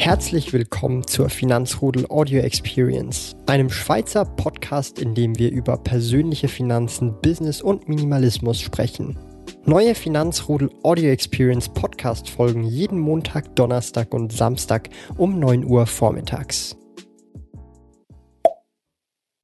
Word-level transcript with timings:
Herzlich 0.00 0.52
willkommen 0.52 1.04
zur 1.08 1.28
Finanzrudel 1.28 2.06
Audio 2.08 2.40
Experience, 2.40 3.36
einem 3.46 3.68
Schweizer 3.68 4.24
Podcast, 4.24 5.00
in 5.00 5.16
dem 5.16 5.36
wir 5.40 5.50
über 5.50 5.76
persönliche 5.76 6.46
Finanzen, 6.46 7.20
Business 7.20 7.60
und 7.60 7.88
Minimalismus 7.88 8.60
sprechen. 8.60 9.18
Neue 9.64 9.96
Finanzrudel 9.96 10.70
Audio 10.84 11.10
Experience 11.10 11.68
Podcast 11.68 12.30
folgen 12.30 12.62
jeden 12.62 13.00
Montag, 13.00 13.56
Donnerstag 13.56 14.14
und 14.14 14.32
Samstag 14.32 14.88
um 15.16 15.40
9 15.40 15.64
Uhr 15.64 15.84
vormittags. 15.84 16.76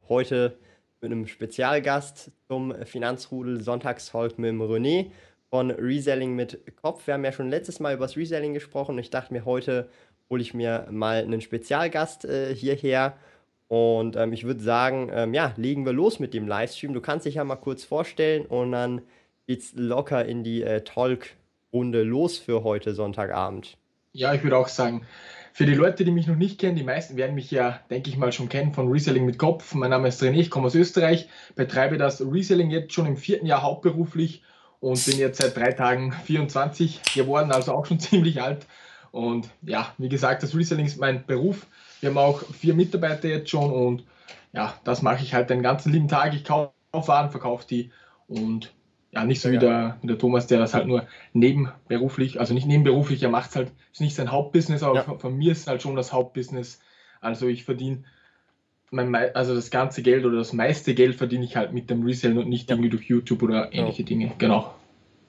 Heute 0.09 0.57
mit 1.01 1.11
einem 1.11 1.27
Spezialgast 1.27 2.31
zum 2.47 2.73
Finanzrudel 2.87 3.61
Sonntagstalk 3.61 4.39
mit 4.39 4.51
dem 4.51 4.63
René 4.63 5.11
von 5.51 5.73
Reselling 5.73 6.35
mit 6.35 6.77
Kopf. 6.81 7.07
Wir 7.07 7.15
haben 7.15 7.25
ja 7.25 7.33
schon 7.33 7.51
letztes 7.51 7.81
Mal 7.81 7.95
über 7.95 8.07
das 8.07 8.17
Reselling 8.17 8.55
gesprochen 8.55 8.93
und 8.93 8.99
ich 9.01 9.11
dachte 9.11 9.33
mir, 9.33 9.45
heute 9.45 9.91
hole 10.31 10.43
ich 10.43 10.55
mir 10.55 10.87
mal 10.91 11.23
einen 11.23 11.41
Spezialgast 11.41 12.25
äh, 12.25 12.55
hierher. 12.55 13.17
Und 13.69 14.17
ähm, 14.17 14.33
ich 14.33 14.45
würde 14.45 14.63
sagen, 14.63 15.11
ähm, 15.13 15.35
ja, 15.35 15.53
legen 15.57 15.85
wir 15.87 15.93
los 15.93 16.19
mit 16.19 16.35
dem 16.35 16.47
Livestream. 16.47 16.93
Du 16.93 17.01
kannst 17.01 17.27
dich 17.27 17.37
ja 17.37 17.45
mal 17.45 17.57
kurz 17.57 17.85
vorstellen 17.85 18.47
und 18.47 18.73
dann 18.73 19.03
geht's 19.47 19.73
locker 19.75 20.25
in 20.25 20.45
die 20.45 20.63
äh, 20.63 20.83
Talk-Runde 20.83 22.03
los 22.03 22.39
für 22.39 22.63
heute 22.63 22.95
Sonntagabend. 22.95 23.77
Ja, 24.13 24.33
ich 24.33 24.45
würde 24.45 24.57
auch 24.57 24.69
sagen, 24.69 25.07
für 25.53 25.67
die 25.67 25.75
Leute, 25.75 26.05
die 26.05 26.11
mich 26.11 26.27
noch 26.27 26.37
nicht 26.37 26.61
kennen, 26.61 26.77
die 26.77 26.85
meisten 26.85 27.17
werden 27.17 27.35
mich 27.35 27.51
ja, 27.51 27.81
denke 27.91 28.11
ich 28.11 28.17
mal, 28.17 28.33
schon 28.33 28.49
kennen 28.49 28.75
von 28.75 28.91
Reselling 28.91 29.25
mit 29.25 29.39
Kopf. 29.39 29.75
Mein 29.75 29.91
Name 29.91 30.09
ist 30.09 30.23
René, 30.23 30.39
ich 30.39 30.51
komme 30.51 30.67
aus 30.67 30.75
Österreich, 30.75 31.29
betreibe 31.55 31.97
das 31.97 32.21
Reselling 32.21 32.71
jetzt 32.71 32.93
schon 32.93 33.07
im 33.07 33.17
vierten 33.17 33.47
Jahr 33.47 33.63
hauptberuflich 33.63 34.43
und 34.81 35.05
bin 35.05 35.19
jetzt 35.19 35.41
seit 35.41 35.57
drei 35.57 35.73
Tagen 35.73 36.13
24 36.13 37.03
geworden, 37.15 37.51
also 37.51 37.73
auch 37.73 37.87
schon 37.87 38.01
ziemlich 38.01 38.43
alt 38.43 38.67
und 39.15 39.49
ja, 39.63 39.95
wie 39.97 40.09
gesagt, 40.09 40.43
das 40.43 40.57
Reselling 40.57 40.87
ist 40.87 40.99
mein 40.99 41.25
Beruf. 41.25 41.69
Wir 42.01 42.11
haben 42.11 42.19
auch 42.19 42.43
vier 42.53 42.75
Mitarbeiter 42.75 43.29
jetzt 43.29 43.49
schon 43.49 43.71
und 43.71 44.03
ja, 44.53 44.75
das 44.83 45.03
mache 45.03 45.23
ich 45.23 45.33
halt 45.35 45.51
den 45.51 45.63
ganzen 45.63 45.93
lieben 45.93 46.09
Tag. 46.09 46.35
Ich 46.35 46.43
kaufe 46.43 46.73
Waren, 46.91 47.31
verkaufe 47.31 47.65
die 47.65 47.93
und 48.27 48.75
ja, 49.13 49.25
nicht 49.25 49.41
so 49.41 49.53
wie 49.53 49.59
der, 49.59 49.99
wie 50.03 50.09
der, 50.09 50.19
Thomas, 50.19 50.49
der 50.49 50.59
das 50.59 50.75
halt 50.75 50.89
nur 50.89 51.07
nebenberuflich, 51.33 52.41
also 52.41 52.55
nicht 52.55 52.67
nebenberuflich, 52.67 53.23
er 53.23 53.31
macht 53.31 53.51
es 53.51 53.57
halt, 53.57 53.71
ist 53.93 54.01
nicht 54.01 54.17
sein 54.17 54.33
Hauptbusiness, 54.33 54.83
aber 54.83 54.97
ja. 54.97 55.03
von, 55.03 55.21
von, 55.21 55.37
mir 55.37 55.53
ist 55.53 55.61
es 55.61 55.67
halt 55.69 55.81
schon 55.81 55.95
das 55.95 56.13
Hauptbusiness. 56.13 56.81
Also 57.21 57.47
ich 57.47 57.63
verdiene 57.63 58.03
mein, 58.91 59.15
also 59.37 59.55
das 59.55 59.71
ganze 59.71 60.03
Geld 60.03 60.25
oder 60.25 60.39
das 60.39 60.53
meiste 60.53 60.93
Geld 60.93 61.15
verdiene 61.15 61.45
ich 61.45 61.55
halt 61.55 61.73
mit 61.73 61.89
dem 61.89 62.03
Resellen 62.03 62.39
und 62.39 62.49
nicht 62.49 62.69
ja. 62.69 62.75
irgendwie 62.75 62.91
durch 62.91 63.05
YouTube 63.05 63.45
oder 63.45 63.73
ähnliche 63.73 64.03
ja. 64.03 64.09
Dinge. 64.09 64.33
Genau. 64.39 64.75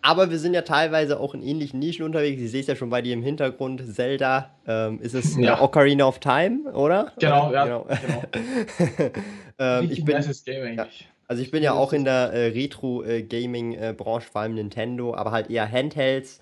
Aber 0.06 0.30
wir 0.30 0.38
sind 0.38 0.54
ja 0.54 0.62
teilweise 0.62 1.20
auch 1.20 1.34
in 1.34 1.42
ähnlichen 1.42 1.80
Nischen 1.80 2.06
unterwegs. 2.06 2.40
Ich 2.40 2.52
sehe 2.52 2.62
es 2.62 2.68
ja 2.68 2.76
schon 2.76 2.92
bei 2.92 3.02
dir 3.02 3.14
im 3.14 3.24
Hintergrund. 3.24 3.82
Zelda, 3.92 4.52
ähm, 4.68 5.00
ist 5.00 5.16
es 5.16 5.36
ja. 5.36 5.60
Ocarina 5.60 6.06
of 6.06 6.20
Time, 6.20 6.72
oder? 6.74 7.12
Genau, 7.20 7.52
ja. 7.52 7.64
Genau. 7.66 7.88
genau. 7.88 8.22
ähm, 9.58 9.90
ich 9.90 10.06
bin, 10.06 10.24
Game 10.46 10.78
ja, 10.78 10.88
also 11.28 11.42
ich 11.42 11.50
bin 11.50 11.64
ja 11.64 11.74
auch 11.74 11.92
in 11.92 12.06
der 12.06 12.32
äh, 12.34 12.48
Retro-Gaming-Branche, 12.50 14.30
vor 14.32 14.42
allem 14.42 14.54
Nintendo, 14.54 15.16
aber 15.16 15.32
halt 15.32 15.50
eher 15.50 15.70
Handhelds. 15.72 16.40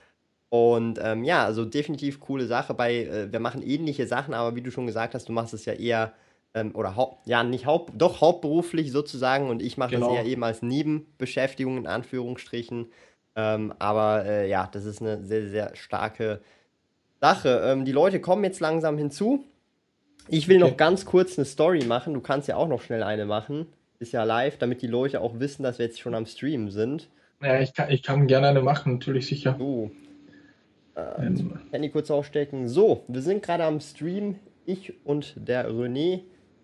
Und 0.50 1.00
ähm, 1.02 1.24
ja, 1.24 1.46
also 1.46 1.64
definitiv 1.64 2.20
coole 2.20 2.48
Sache. 2.48 2.74
Bei, 2.74 2.94
äh, 2.94 3.32
wir 3.32 3.40
machen 3.40 3.62
ähnliche 3.64 4.08
Sachen, 4.08 4.34
aber 4.34 4.58
wie 4.58 4.62
du 4.62 4.72
schon 4.72 4.88
gesagt 4.88 5.16
hast, 5.16 5.30
du 5.30 5.32
machst 5.32 5.54
es 5.54 5.64
ja 5.64 5.72
eher 5.72 6.12
ähm, 6.54 6.72
oder 6.76 7.18
ja, 7.26 7.44
nicht 7.46 7.66
haupt, 7.66 7.94
doch 7.96 8.20
hauptberuflich 8.20 8.92
sozusagen 8.92 9.50
und 9.50 9.62
ich 9.62 9.78
mache 9.78 9.92
genau. 9.92 10.10
das 10.10 10.18
eher 10.18 10.26
eben 10.26 10.44
als 10.44 10.62
Nebenbeschäftigung 10.62 11.78
in 11.78 11.88
Anführungsstrichen. 11.88 12.88
Ähm, 13.36 13.74
aber 13.80 14.26
äh, 14.26 14.50
ja, 14.50 14.70
das 14.72 14.86
ist 14.86 15.02
eine 15.02 15.24
sehr, 15.24 15.48
sehr 15.50 15.76
starke 15.76 16.42
Sache. 17.20 17.62
Ähm, 17.66 17.86
die 17.86 17.92
Leute 17.92 18.20
kommen 18.20 18.44
jetzt 18.44 18.60
langsam 18.60 18.98
hinzu. 18.98 19.44
Ich 20.28 20.48
will 20.48 20.62
okay. 20.62 20.72
noch 20.72 20.78
ganz 20.78 21.06
kurz 21.06 21.38
eine 21.38 21.46
Story 21.46 21.86
machen. 21.86 22.14
Du 22.14 22.22
kannst 22.22 22.48
ja 22.48 22.56
auch 22.56 22.68
noch 22.68 22.82
schnell 22.82 23.04
eine 23.04 23.26
machen. 23.26 23.68
Ist 24.00 24.12
ja 24.12 24.24
live, 24.24 24.58
damit 24.58 24.82
die 24.82 24.88
Leute 24.88 25.22
auch 25.22 25.40
wissen, 25.40 25.64
dass 25.64 25.80
wir 25.80 25.86
jetzt 25.86 26.00
schon 26.00 26.16
am 26.16 26.26
Stream 26.26 26.70
sind. 26.70 27.10
Ja, 27.42 27.60
ich 27.60 27.74
kann, 27.74 27.90
ich 27.90 28.04
kann 28.04 28.28
gerne 28.28 28.48
eine 28.48 28.62
machen, 28.62 28.94
natürlich 28.94 29.28
sicher. 29.28 29.56
So. 29.58 29.92
Äh, 30.96 31.26
ähm. 31.26 31.60
Handy 31.72 31.90
kurz 31.90 32.12
aufstecken. 32.12 32.68
So, 32.68 33.04
wir 33.08 33.22
sind 33.22 33.44
gerade 33.44 33.64
am 33.64 33.80
Stream. 33.80 34.40
Ich 34.66 34.94
und 35.06 35.36
der 35.36 35.70
René 35.70 36.22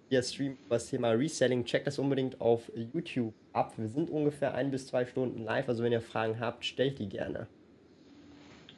hier 0.07 0.23
streamen 0.23 0.57
über 0.65 0.75
das 0.75 0.88
Thema 0.88 1.11
Reselling. 1.11 1.65
Checkt 1.65 1.88
das 1.88 1.99
unbedingt 1.99 2.39
auf 2.39 2.71
YouTube 2.75 3.33
ab. 3.53 3.73
Wir 3.77 3.87
sind 3.89 4.09
ungefähr 4.09 4.53
ein 4.53 4.71
bis 4.71 4.87
zwei 4.87 5.05
Stunden 5.05 5.43
live, 5.43 5.67
also 5.69 5.83
wenn 5.83 5.91
ihr 5.91 6.01
Fragen 6.01 6.39
habt, 6.39 6.65
stellt 6.65 6.99
die 6.99 7.09
gerne. 7.09 7.47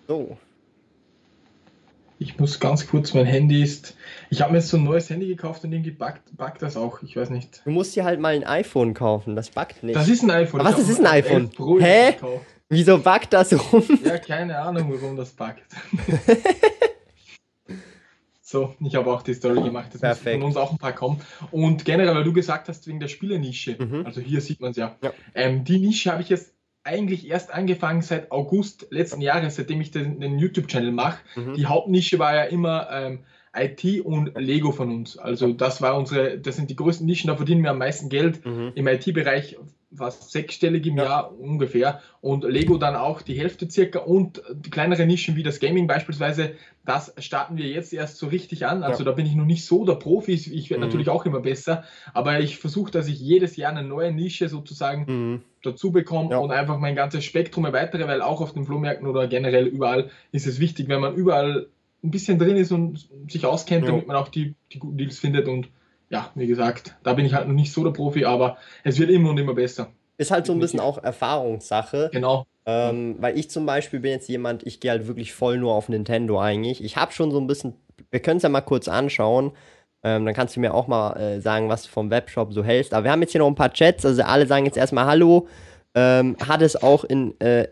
So. 0.07 0.37
Ich 2.19 2.37
muss 2.37 2.59
ganz 2.59 2.87
kurz, 2.87 3.15
mein 3.15 3.25
Handy 3.25 3.63
ist. 3.63 3.95
Ich 4.29 4.41
habe 4.41 4.51
mir 4.51 4.59
jetzt 4.59 4.69
so 4.69 4.77
ein 4.77 4.83
neues 4.83 5.09
Handy 5.09 5.27
gekauft 5.27 5.63
und 5.63 5.73
irgendwie 5.73 5.91
buggt, 5.91 6.21
buggt 6.37 6.61
das 6.61 6.77
auch. 6.77 7.01
Ich 7.01 7.15
weiß 7.15 7.31
nicht. 7.31 7.63
Du 7.65 7.71
musst 7.71 7.95
dir 7.95 8.03
halt 8.03 8.19
mal 8.19 8.35
ein 8.35 8.43
iPhone 8.43 8.93
kaufen, 8.93 9.35
das 9.35 9.49
buggt 9.49 9.81
nicht. 9.81 9.95
Das 9.95 10.07
ist 10.07 10.21
ein 10.21 10.29
iPhone. 10.29 10.59
Aber 10.59 10.69
was, 10.69 10.77
das 10.77 10.89
ist 10.89 10.99
ein 10.99 11.07
iPhone? 11.07 11.49
Hä? 11.79 12.15
Wieso 12.69 12.99
buggt 12.99 13.33
das 13.33 13.53
rum? 13.53 13.83
Ja, 14.05 14.19
keine 14.19 14.59
Ahnung, 14.59 14.93
warum 14.93 15.17
das 15.17 15.31
buggt. 15.31 15.63
So, 18.51 18.75
ich 18.81 18.95
habe 18.95 19.09
auch 19.13 19.21
die 19.21 19.33
Story 19.33 19.61
gemacht, 19.61 19.93
das 19.93 20.01
Perfekt. 20.01 20.35
von 20.35 20.43
uns 20.43 20.57
auch 20.57 20.71
ein 20.71 20.77
paar 20.77 20.91
kommen. 20.91 21.21
Und 21.51 21.85
generell, 21.85 22.13
weil 22.13 22.25
du 22.25 22.33
gesagt 22.33 22.67
hast, 22.67 22.85
wegen 22.85 22.99
der 22.99 23.07
Spielernische, 23.07 23.77
mhm. 23.79 24.05
also 24.05 24.19
hier 24.19 24.41
sieht 24.41 24.59
man 24.59 24.71
es 24.71 24.77
ja, 24.77 24.97
ja. 25.01 25.13
Ähm, 25.33 25.63
die 25.63 25.79
Nische 25.79 26.11
habe 26.11 26.21
ich 26.21 26.27
jetzt 26.27 26.53
eigentlich 26.83 27.29
erst 27.29 27.53
angefangen 27.53 28.01
seit 28.01 28.29
August 28.29 28.87
letzten 28.89 29.21
Jahres, 29.21 29.55
seitdem 29.55 29.79
ich 29.79 29.91
den, 29.91 30.19
den 30.19 30.37
YouTube-Channel 30.37 30.91
mache. 30.91 31.19
Mhm. 31.37 31.53
Die 31.53 31.65
Hauptnische 31.65 32.19
war 32.19 32.35
ja 32.35 32.43
immer 32.43 32.89
ähm, 32.91 33.19
IT 33.55 34.01
und 34.03 34.37
Lego 34.37 34.73
von 34.73 34.91
uns. 34.91 35.17
Also 35.17 35.53
das 35.53 35.81
war 35.81 35.97
unsere, 35.97 36.37
das 36.37 36.57
sind 36.57 36.69
die 36.69 36.75
größten 36.75 37.05
Nischen, 37.05 37.29
da 37.29 37.37
verdienen 37.37 37.63
wir 37.63 37.71
am 37.71 37.77
meisten 37.77 38.09
Geld. 38.09 38.45
Mhm. 38.45 38.73
Im 38.75 38.87
IT-Bereich 38.87 39.57
fast 39.95 40.31
sechsstellig 40.31 40.85
im 40.87 40.97
ja. 40.97 41.03
Jahr 41.03 41.39
ungefähr 41.39 42.01
und 42.21 42.43
Lego 42.43 42.77
dann 42.77 42.95
auch 42.95 43.21
die 43.21 43.37
Hälfte 43.37 43.69
circa 43.69 43.99
und 43.99 44.41
kleinere 44.69 45.05
Nischen 45.05 45.35
wie 45.35 45.43
das 45.43 45.59
Gaming 45.59 45.87
beispielsweise, 45.87 46.53
das 46.85 47.13
starten 47.17 47.57
wir 47.57 47.67
jetzt 47.67 47.93
erst 47.93 48.17
so 48.17 48.27
richtig 48.27 48.65
an. 48.65 48.83
Also 48.83 48.99
ja. 48.99 49.05
da 49.05 49.11
bin 49.11 49.25
ich 49.25 49.35
noch 49.35 49.45
nicht 49.45 49.65
so 49.65 49.85
der 49.85 49.95
Profi, 49.95 50.33
ich 50.33 50.69
werde 50.69 50.81
mhm. 50.81 50.87
natürlich 50.87 51.09
auch 51.09 51.25
immer 51.25 51.41
besser, 51.41 51.83
aber 52.13 52.39
ich 52.39 52.57
versuche, 52.57 52.91
dass 52.91 53.07
ich 53.07 53.19
jedes 53.19 53.55
Jahr 53.57 53.71
eine 53.71 53.87
neue 53.87 54.11
Nische 54.11 54.49
sozusagen 54.49 55.05
mhm. 55.07 55.41
dazu 55.63 55.91
bekomme 55.91 56.31
ja. 56.31 56.37
und 56.37 56.51
einfach 56.51 56.77
mein 56.77 56.95
ganzes 56.95 57.25
Spektrum 57.25 57.65
erweitere, 57.65 58.07
weil 58.07 58.21
auch 58.21 58.41
auf 58.41 58.53
den 58.53 58.65
Flohmärkten 58.65 59.07
oder 59.07 59.27
generell 59.27 59.67
überall 59.67 60.09
ist 60.31 60.47
es 60.47 60.59
wichtig, 60.59 60.87
wenn 60.87 61.01
man 61.01 61.15
überall 61.15 61.67
ein 62.03 62.11
bisschen 62.11 62.39
drin 62.39 62.55
ist 62.55 62.71
und 62.71 63.07
sich 63.27 63.45
auskennt, 63.45 63.87
damit 63.87 64.07
man 64.07 64.15
auch 64.15 64.29
die, 64.29 64.55
die 64.71 64.79
guten 64.79 64.97
Deals 64.97 65.19
findet 65.19 65.47
und 65.47 65.69
ja, 66.11 66.29
wie 66.35 66.45
gesagt, 66.45 66.95
da 67.03 67.13
bin 67.13 67.25
ich 67.25 67.33
halt 67.33 67.47
noch 67.47 67.53
nicht 67.53 67.71
so 67.71 67.83
der 67.83 67.91
Profi, 67.91 68.25
aber 68.25 68.57
es 68.83 68.99
wird 68.99 69.09
immer 69.09 69.29
und 69.29 69.37
immer 69.37 69.53
besser. 69.53 69.87
Ist 70.17 70.29
halt 70.29 70.45
so 70.45 70.53
ein 70.53 70.59
bisschen 70.59 70.79
auch 70.79 71.01
Erfahrungssache. 71.03 72.09
Genau. 72.11 72.45
Ähm, 72.65 73.15
weil 73.19 73.39
ich 73.39 73.49
zum 73.49 73.65
Beispiel 73.65 74.01
bin 74.01 74.11
jetzt 74.11 74.29
jemand, 74.29 74.63
ich 74.67 74.79
gehe 74.79 74.91
halt 74.91 75.07
wirklich 75.07 75.33
voll 75.33 75.57
nur 75.57 75.73
auf 75.73 75.89
Nintendo 75.89 76.39
eigentlich. 76.39 76.83
Ich 76.83 76.97
habe 76.97 77.11
schon 77.11 77.31
so 77.31 77.39
ein 77.39 77.47
bisschen, 77.47 77.73
wir 78.11 78.19
können 78.19 78.37
es 78.37 78.43
ja 78.43 78.49
mal 78.49 78.61
kurz 78.61 78.87
anschauen. 78.87 79.53
Ähm, 80.03 80.25
dann 80.25 80.35
kannst 80.35 80.55
du 80.55 80.59
mir 80.59 80.73
auch 80.73 80.87
mal 80.87 81.15
äh, 81.17 81.41
sagen, 81.41 81.69
was 81.69 81.83
du 81.83 81.89
vom 81.89 82.09
Webshop 82.11 82.53
so 82.53 82.63
hältst. 82.63 82.93
Aber 82.93 83.05
wir 83.05 83.11
haben 83.11 83.21
jetzt 83.21 83.31
hier 83.31 83.39
noch 83.39 83.47
ein 83.47 83.55
paar 83.55 83.73
Chats. 83.73 84.05
Also 84.05 84.21
alle 84.23 84.45
sagen 84.45 84.65
jetzt 84.65 84.77
erstmal 84.77 85.05
Hallo 85.05 85.47
ähm, 85.93 86.37
hat 86.47 86.61
es 86.61 86.81
auch 86.81 87.03
in 87.03 87.39
äh, 87.41 87.67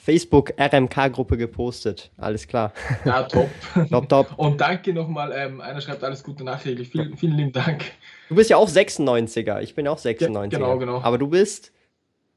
Facebook 0.00 0.54
RMK-Gruppe 0.58 1.36
gepostet. 1.36 2.10
Alles 2.16 2.46
klar. 2.46 2.72
Ja, 3.04 3.24
top. 3.24 3.48
top, 3.90 4.08
top. 4.08 4.38
Und 4.38 4.60
danke 4.60 4.94
nochmal. 4.94 5.32
Ähm, 5.34 5.60
einer 5.60 5.80
schreibt 5.80 6.02
alles 6.02 6.22
Gute 6.22 6.44
nachträglich. 6.44 6.88
Vielen, 6.88 7.16
vielen 7.16 7.36
lieben 7.36 7.52
Dank. 7.52 7.84
Du 8.28 8.34
bist 8.34 8.48
ja 8.50 8.56
auch 8.56 8.68
96er. 8.68 9.60
Ich 9.60 9.74
bin 9.74 9.86
auch 9.88 9.98
96er. 9.98 10.36
Ja, 10.36 10.46
genau, 10.48 10.78
genau. 10.78 11.00
Aber 11.02 11.18
du 11.18 11.28
bist 11.28 11.72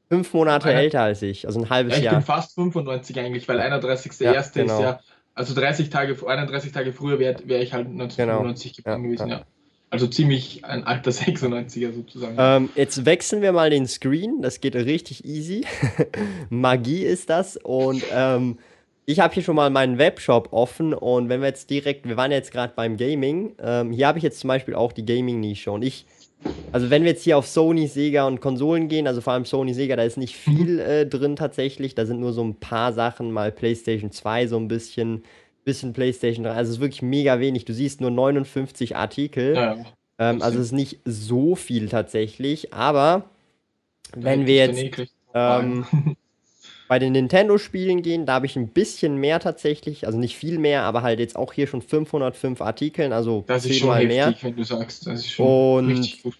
fünf 0.08 0.34
Monate 0.34 0.68
Einer, 0.68 0.80
älter 0.80 1.00
als 1.00 1.22
ich, 1.22 1.46
also 1.46 1.60
ein 1.60 1.70
halbes 1.70 1.94
ja, 1.94 1.98
ich 1.98 2.04
Jahr. 2.04 2.12
Ich 2.14 2.18
bin 2.18 2.26
fast 2.26 2.54
95 2.54 3.18
eigentlich, 3.18 3.48
weil 3.48 3.60
31.01. 3.60 4.22
Ja, 4.22 4.42
genau. 4.52 4.74
ist 4.74 4.80
ja, 4.82 5.00
also 5.34 5.54
30 5.54 5.88
Tage, 5.88 6.16
31 6.26 6.72
Tage 6.72 6.92
früher 6.92 7.18
wäre 7.18 7.36
wär 7.46 7.62
ich 7.62 7.72
halt 7.72 7.86
1995 7.86 8.76
genau. 8.76 8.84
geboren 8.84 9.02
gewesen, 9.04 9.28
ja. 9.28 9.42
Also 9.92 10.06
ziemlich 10.06 10.64
ein 10.64 10.84
alter 10.84 11.10
96er 11.12 11.92
sozusagen. 11.92 12.36
Ähm, 12.38 12.70
jetzt 12.74 13.04
wechseln 13.04 13.42
wir 13.42 13.52
mal 13.52 13.68
den 13.68 13.86
Screen. 13.86 14.40
Das 14.40 14.62
geht 14.62 14.74
richtig 14.74 15.26
easy. 15.26 15.66
Magie 16.48 17.02
ist 17.02 17.28
das. 17.28 17.58
Und 17.58 18.02
ähm, 18.10 18.58
ich 19.04 19.20
habe 19.20 19.34
hier 19.34 19.42
schon 19.42 19.54
mal 19.54 19.68
meinen 19.68 19.98
Webshop 19.98 20.50
offen. 20.54 20.94
Und 20.94 21.28
wenn 21.28 21.42
wir 21.42 21.48
jetzt 21.48 21.68
direkt, 21.68 22.08
wir 22.08 22.16
waren 22.16 22.32
jetzt 22.32 22.52
gerade 22.52 22.72
beim 22.74 22.96
Gaming. 22.96 23.54
Ähm, 23.62 23.92
hier 23.92 24.06
habe 24.06 24.16
ich 24.16 24.24
jetzt 24.24 24.40
zum 24.40 24.48
Beispiel 24.48 24.74
auch 24.74 24.92
die 24.92 25.04
Gaming-Nische. 25.04 25.70
Und 25.70 25.82
ich, 25.82 26.06
also 26.72 26.88
wenn 26.88 27.02
wir 27.02 27.10
jetzt 27.10 27.24
hier 27.24 27.36
auf 27.36 27.46
Sony, 27.46 27.86
Sega 27.86 28.26
und 28.26 28.40
Konsolen 28.40 28.88
gehen, 28.88 29.06
also 29.06 29.20
vor 29.20 29.34
allem 29.34 29.44
Sony, 29.44 29.74
Sega, 29.74 29.96
da 29.96 30.04
ist 30.04 30.16
nicht 30.16 30.36
viel 30.36 30.78
äh, 30.78 31.06
drin 31.06 31.36
tatsächlich. 31.36 31.94
Da 31.94 32.06
sind 32.06 32.18
nur 32.18 32.32
so 32.32 32.42
ein 32.42 32.54
paar 32.54 32.94
Sachen, 32.94 33.30
mal 33.30 33.52
PlayStation 33.52 34.10
2 34.10 34.46
so 34.46 34.56
ein 34.56 34.68
bisschen 34.68 35.22
bisschen 35.64 35.92
PlayStation 35.92 36.44
3. 36.44 36.50
Also 36.50 36.70
es 36.70 36.76
ist 36.76 36.82
wirklich 36.82 37.02
mega 37.02 37.40
wenig. 37.40 37.64
Du 37.64 37.74
siehst 37.74 38.00
nur 38.00 38.10
59 38.10 38.96
Artikel. 38.96 39.54
Ja, 39.54 39.76
ähm, 40.18 40.42
also 40.42 40.58
es 40.58 40.66
ist 40.66 40.72
nicht 40.72 41.00
so 41.04 41.54
viel 41.56 41.88
tatsächlich. 41.88 42.72
Aber 42.72 43.24
wenn 44.14 44.46
wir 44.46 44.66
jetzt 44.66 45.08
ähm, 45.34 45.86
bei 46.88 46.98
den 46.98 47.12
Nintendo-Spielen 47.12 48.02
gehen, 48.02 48.26
da 48.26 48.34
habe 48.34 48.46
ich 48.46 48.56
ein 48.56 48.68
bisschen 48.68 49.16
mehr 49.16 49.40
tatsächlich, 49.40 50.06
also 50.06 50.18
nicht 50.18 50.36
viel 50.36 50.58
mehr, 50.58 50.82
aber 50.82 51.02
halt 51.02 51.18
jetzt 51.18 51.36
auch 51.36 51.52
hier 51.52 51.66
schon 51.66 51.82
505 51.82 52.60
Artikeln, 52.60 53.12
also 53.12 53.44
das 53.46 53.64
ist 53.64 53.78
schon 53.78 53.94
heftig, 53.94 54.08
mehr. 54.08 54.34
wenn 54.42 54.56
du 54.56 54.64
sagst. 54.64 55.06
Das 55.06 55.20
ist 55.20 55.30
schon 55.30 55.86
Und 55.86 55.90
richtig 55.90 56.22
gut. 56.22 56.34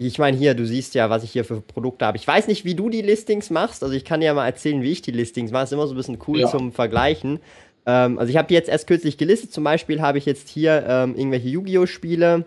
Ich 0.00 0.18
meine, 0.18 0.36
hier, 0.36 0.54
du 0.54 0.64
siehst 0.64 0.94
ja, 0.94 1.10
was 1.10 1.24
ich 1.24 1.32
hier 1.32 1.44
für 1.44 1.60
Produkte 1.60 2.06
habe. 2.06 2.18
Ich 2.18 2.26
weiß 2.26 2.46
nicht, 2.46 2.64
wie 2.64 2.76
du 2.76 2.88
die 2.88 3.02
Listings 3.02 3.50
machst. 3.50 3.82
Also 3.82 3.96
ich 3.96 4.04
kann 4.04 4.20
dir 4.20 4.26
ja 4.26 4.34
mal 4.34 4.46
erzählen, 4.46 4.80
wie 4.80 4.92
ich 4.92 5.02
die 5.02 5.10
Listings 5.10 5.50
mache. 5.50 5.64
Ist 5.64 5.72
immer 5.72 5.88
so 5.88 5.94
ein 5.94 5.96
bisschen 5.96 6.18
cool 6.28 6.38
ja. 6.38 6.48
zum 6.48 6.70
Vergleichen. 6.70 7.40
Ähm, 7.86 8.18
also 8.18 8.30
ich 8.30 8.36
habe 8.36 8.48
die 8.48 8.54
jetzt 8.54 8.68
erst 8.68 8.86
kürzlich 8.86 9.18
gelistet. 9.18 9.52
Zum 9.52 9.64
Beispiel 9.64 10.00
habe 10.00 10.18
ich 10.18 10.26
jetzt 10.26 10.48
hier 10.48 10.84
ähm, 10.86 11.14
irgendwelche 11.14 11.48
Yu-Gi-Oh! 11.48 11.86
Spiele. 11.86 12.44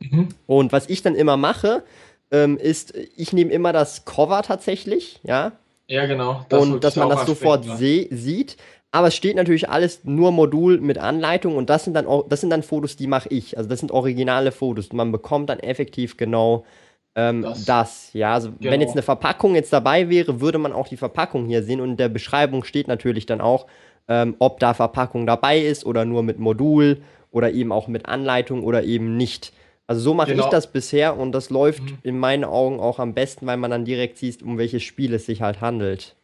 Mhm. 0.00 0.28
Und 0.46 0.72
was 0.72 0.88
ich 0.88 1.02
dann 1.02 1.14
immer 1.14 1.36
mache, 1.36 1.82
ähm, 2.30 2.56
ist, 2.58 2.94
ich 3.16 3.32
nehme 3.32 3.52
immer 3.52 3.72
das 3.72 4.04
Cover 4.04 4.42
tatsächlich, 4.42 5.20
ja. 5.22 5.52
Ja, 5.86 6.06
genau. 6.06 6.46
Das 6.48 6.62
und 6.62 6.82
dass 6.82 6.96
man 6.96 7.10
das 7.10 7.26
sofort 7.26 7.64
sieht. 7.78 8.56
Aber 8.94 9.08
es 9.08 9.14
steht 9.14 9.36
natürlich 9.36 9.70
alles 9.70 10.04
nur 10.04 10.32
Modul 10.32 10.78
mit 10.78 10.98
Anleitung 10.98 11.56
und 11.56 11.70
das 11.70 11.84
sind 11.84 11.94
dann 11.94 12.06
das 12.28 12.40
sind 12.42 12.50
dann 12.50 12.62
Fotos, 12.62 12.96
die 12.96 13.06
mache 13.06 13.28
ich. 13.30 13.56
Also 13.56 13.68
das 13.68 13.80
sind 13.80 13.90
originale 13.90 14.52
Fotos. 14.52 14.92
Man 14.92 15.12
bekommt 15.12 15.48
dann 15.48 15.60
effektiv 15.60 16.18
genau 16.18 16.64
ähm, 17.14 17.42
das. 17.42 17.64
das. 17.64 18.10
ja. 18.12 18.34
Also 18.34 18.52
genau. 18.52 18.70
wenn 18.70 18.80
jetzt 18.80 18.92
eine 18.92 19.02
Verpackung 19.02 19.54
jetzt 19.54 19.72
dabei 19.72 20.08
wäre, 20.08 20.40
würde 20.40 20.58
man 20.58 20.72
auch 20.72 20.88
die 20.88 20.96
Verpackung 20.98 21.46
hier 21.46 21.62
sehen 21.62 21.80
und 21.80 21.90
in 21.90 21.96
der 21.96 22.10
Beschreibung 22.10 22.64
steht 22.64 22.88
natürlich 22.88 23.24
dann 23.24 23.40
auch, 23.40 23.66
ähm, 24.08 24.36
ob 24.38 24.60
da 24.60 24.74
Verpackung 24.74 25.26
dabei 25.26 25.58
ist 25.58 25.86
oder 25.86 26.04
nur 26.04 26.22
mit 26.22 26.38
Modul 26.38 27.02
oder 27.30 27.52
eben 27.52 27.72
auch 27.72 27.88
mit 27.88 28.06
Anleitung 28.06 28.62
oder 28.62 28.84
eben 28.84 29.16
nicht. 29.16 29.52
Also 29.86 30.00
so 30.00 30.14
mache 30.14 30.32
genau. 30.32 30.44
ich 30.44 30.50
das 30.50 30.72
bisher 30.72 31.18
und 31.18 31.32
das 31.32 31.50
läuft 31.50 31.82
mhm. 31.82 31.98
in 32.02 32.18
meinen 32.18 32.44
Augen 32.44 32.80
auch 32.80 32.98
am 32.98 33.14
besten, 33.14 33.46
weil 33.46 33.56
man 33.56 33.70
dann 33.70 33.84
direkt 33.84 34.18
sieht, 34.18 34.42
um 34.42 34.58
welches 34.58 34.82
Spiel 34.82 35.12
es 35.14 35.26
sich 35.26 35.42
halt 35.42 35.60
handelt. 35.60 36.16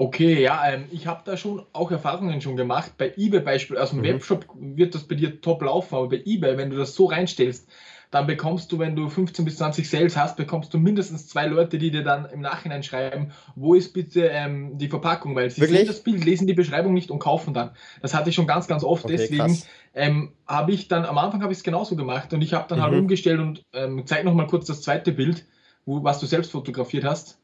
Okay, 0.00 0.40
ja, 0.40 0.62
ähm, 0.72 0.84
ich 0.92 1.08
habe 1.08 1.22
da 1.24 1.36
schon 1.36 1.66
auch 1.72 1.90
Erfahrungen 1.90 2.40
schon 2.40 2.56
gemacht. 2.56 2.92
Bei 2.98 3.12
eBay 3.16 3.40
beispielsweise, 3.40 3.82
aus 3.82 3.90
dem 3.90 3.98
mhm. 3.98 4.04
Webshop 4.04 4.46
wird 4.54 4.94
das 4.94 5.02
bei 5.02 5.16
dir 5.16 5.40
top 5.40 5.62
laufen, 5.62 5.96
aber 5.96 6.08
bei 6.08 6.22
eBay, 6.24 6.56
wenn 6.56 6.70
du 6.70 6.76
das 6.76 6.94
so 6.94 7.06
reinstellst, 7.06 7.68
dann 8.10 8.26
bekommst 8.26 8.72
du, 8.72 8.78
wenn 8.78 8.96
du 8.96 9.08
15 9.08 9.44
bis 9.44 9.56
20 9.58 9.88
Sales 9.88 10.16
hast, 10.16 10.36
bekommst 10.36 10.72
du 10.72 10.78
mindestens 10.78 11.28
zwei 11.28 11.46
Leute, 11.46 11.78
die 11.78 11.90
dir 11.90 12.02
dann 12.02 12.24
im 12.26 12.40
Nachhinein 12.40 12.82
schreiben, 12.82 13.32
wo 13.54 13.74
ist 13.74 13.92
bitte 13.92 14.26
ähm, 14.26 14.78
die 14.78 14.88
Verpackung, 14.88 15.34
weil 15.34 15.50
sie 15.50 15.60
Wirklich? 15.60 15.80
sehen 15.80 15.88
das 15.88 16.00
Bild, 16.00 16.24
lesen 16.24 16.46
die 16.46 16.54
Beschreibung 16.54 16.94
nicht 16.94 17.10
und 17.10 17.18
kaufen 17.18 17.52
dann. 17.52 17.70
Das 18.00 18.14
hatte 18.14 18.30
ich 18.30 18.34
schon 18.34 18.46
ganz, 18.46 18.66
ganz 18.66 18.82
oft. 18.82 19.04
Okay, 19.04 19.16
Deswegen 19.18 19.62
ähm, 19.94 20.32
habe 20.46 20.72
ich 20.72 20.88
dann, 20.88 21.04
am 21.04 21.18
Anfang 21.18 21.42
habe 21.42 21.52
ich 21.52 21.58
es 21.58 21.64
genauso 21.64 21.96
gemacht 21.96 22.32
und 22.32 22.40
ich 22.40 22.54
habe 22.54 22.66
dann 22.68 22.80
halt 22.80 22.92
mhm. 22.92 22.94
halt 22.94 23.02
umgestellt 23.02 23.40
und 23.40 23.64
ähm, 23.74 24.02
zeig 24.06 24.24
noch 24.24 24.34
mal 24.34 24.46
kurz 24.46 24.66
das 24.66 24.80
zweite 24.80 25.12
Bild, 25.12 25.44
wo, 25.84 26.02
was 26.02 26.18
du 26.18 26.26
selbst 26.26 26.52
fotografiert 26.52 27.04
hast. 27.04 27.38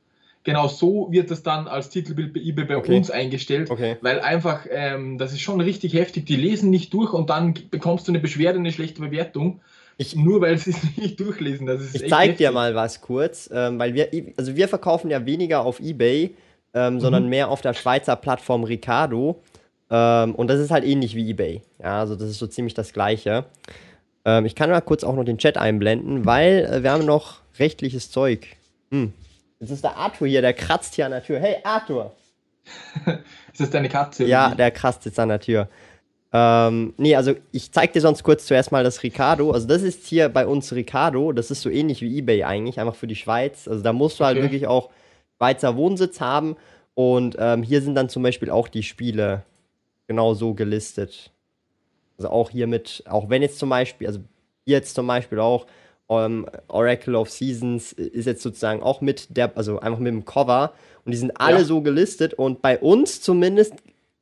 Genau 0.44 0.68
so 0.68 1.08
wird 1.10 1.30
das 1.30 1.42
dann 1.42 1.68
als 1.68 1.88
Titelbild 1.88 2.34
bei 2.34 2.40
eBay 2.40 2.66
bei 2.66 2.76
okay. 2.76 2.96
uns 2.96 3.10
eingestellt, 3.10 3.70
okay. 3.70 3.96
weil 4.02 4.20
einfach, 4.20 4.66
ähm, 4.70 5.16
das 5.16 5.32
ist 5.32 5.40
schon 5.40 5.58
richtig 5.60 5.94
heftig. 5.94 6.26
Die 6.26 6.36
lesen 6.36 6.68
nicht 6.68 6.92
durch 6.92 7.14
und 7.14 7.30
dann 7.30 7.54
bekommst 7.70 8.06
du 8.06 8.12
eine 8.12 8.20
Beschwerde, 8.20 8.58
eine 8.58 8.70
schlechte 8.70 9.00
Bewertung. 9.00 9.62
Ich, 9.96 10.16
nur 10.16 10.40
weil 10.40 10.58
sie 10.58 10.70
es 10.70 10.82
nicht 10.96 11.20
durchlesen. 11.20 11.66
Das 11.66 11.80
ist 11.80 11.94
ich 11.94 12.08
zeig 12.08 12.36
dir 12.36 12.52
mal 12.52 12.74
was 12.74 13.00
kurz, 13.00 13.48
ähm, 13.52 13.78
weil 13.78 13.94
wir, 13.94 14.08
also 14.36 14.56
wir 14.56 14.68
verkaufen 14.68 15.10
ja 15.10 15.24
weniger 15.24 15.64
auf 15.64 15.80
Ebay, 15.80 16.34
ähm, 16.74 16.94
mhm. 16.94 17.00
sondern 17.00 17.28
mehr 17.28 17.48
auf 17.48 17.60
der 17.60 17.74
Schweizer 17.74 18.16
Plattform 18.16 18.64
Ricardo. 18.64 19.40
Ähm, 19.90 20.34
und 20.34 20.48
das 20.48 20.60
ist 20.60 20.70
halt 20.70 20.84
ähnlich 20.84 21.14
wie 21.14 21.28
Ebay. 21.28 21.62
Ja, 21.80 22.00
also 22.00 22.16
das 22.16 22.28
ist 22.28 22.38
so 22.38 22.46
ziemlich 22.46 22.74
das 22.74 22.92
Gleiche. 22.92 23.44
Ähm, 24.24 24.46
ich 24.46 24.54
kann 24.54 24.70
mal 24.70 24.80
kurz 24.80 25.04
auch 25.04 25.14
noch 25.14 25.24
den 25.24 25.38
Chat 25.38 25.56
einblenden, 25.56 26.24
weil 26.24 26.64
äh, 26.64 26.82
wir 26.82 26.90
haben 26.90 27.04
noch 27.04 27.40
rechtliches 27.58 28.10
Zeug. 28.10 28.46
Hm. 28.90 29.12
Jetzt 29.60 29.70
ist 29.70 29.84
der 29.84 29.96
Arthur 29.96 30.26
hier, 30.26 30.42
der 30.42 30.54
kratzt 30.54 30.94
hier 30.94 31.06
an 31.06 31.12
der 31.12 31.22
Tür. 31.22 31.38
Hey, 31.38 31.56
Arthur! 31.62 32.12
ist 33.52 33.60
das 33.60 33.70
deine 33.70 33.88
Katze? 33.88 34.24
Ja, 34.24 34.54
der 34.54 34.70
kratzt 34.70 35.04
jetzt 35.04 35.18
an 35.18 35.28
der 35.28 35.40
Tür. 35.40 35.68
Ähm, 36.36 36.94
nee, 36.96 37.14
also 37.14 37.34
ich 37.52 37.70
zeig 37.70 37.92
dir 37.92 38.00
sonst 38.00 38.24
kurz 38.24 38.46
zuerst 38.46 38.72
mal 38.72 38.82
das 38.82 39.04
Ricardo. 39.04 39.52
Also 39.52 39.68
das 39.68 39.82
ist 39.82 40.04
hier 40.04 40.28
bei 40.28 40.48
uns 40.48 40.74
Ricardo. 40.74 41.30
Das 41.30 41.52
ist 41.52 41.62
so 41.62 41.70
ähnlich 41.70 42.02
wie 42.02 42.18
eBay 42.18 42.42
eigentlich, 42.42 42.80
einfach 42.80 42.96
für 42.96 43.06
die 43.06 43.14
Schweiz. 43.14 43.68
Also 43.68 43.84
da 43.84 43.92
musst 43.92 44.18
du 44.18 44.24
halt 44.24 44.36
okay. 44.36 44.44
wirklich 44.44 44.66
auch 44.66 44.90
Schweizer 45.38 45.76
Wohnsitz 45.76 46.20
haben. 46.20 46.56
Und 46.94 47.36
ähm, 47.38 47.62
hier 47.62 47.80
sind 47.82 47.94
dann 47.94 48.08
zum 48.08 48.24
Beispiel 48.24 48.50
auch 48.50 48.66
die 48.66 48.82
Spiele 48.82 49.44
genau 50.08 50.34
so 50.34 50.54
gelistet. 50.54 51.30
Also 52.18 52.30
auch 52.30 52.50
hier 52.50 52.66
mit, 52.66 53.04
auch 53.08 53.30
wenn 53.30 53.42
jetzt 53.42 53.60
zum 53.60 53.68
Beispiel, 53.68 54.08
also 54.08 54.18
jetzt 54.64 54.96
zum 54.96 55.06
Beispiel 55.06 55.38
auch 55.38 55.66
um, 56.08 56.18
ähm, 56.18 56.46
Oracle 56.66 57.14
of 57.14 57.30
Seasons 57.30 57.92
ist 57.92 58.26
jetzt 58.26 58.42
sozusagen 58.42 58.82
auch 58.82 59.00
mit 59.00 59.36
der, 59.36 59.56
also 59.56 59.78
einfach 59.78 60.00
mit 60.00 60.12
dem 60.12 60.24
Cover. 60.24 60.72
Und 61.04 61.12
die 61.12 61.18
sind 61.18 61.40
alle 61.40 61.58
ja. 61.58 61.64
so 61.64 61.80
gelistet. 61.80 62.34
Und 62.34 62.60
bei 62.60 62.76
uns 62.76 63.20
zumindest 63.20 63.74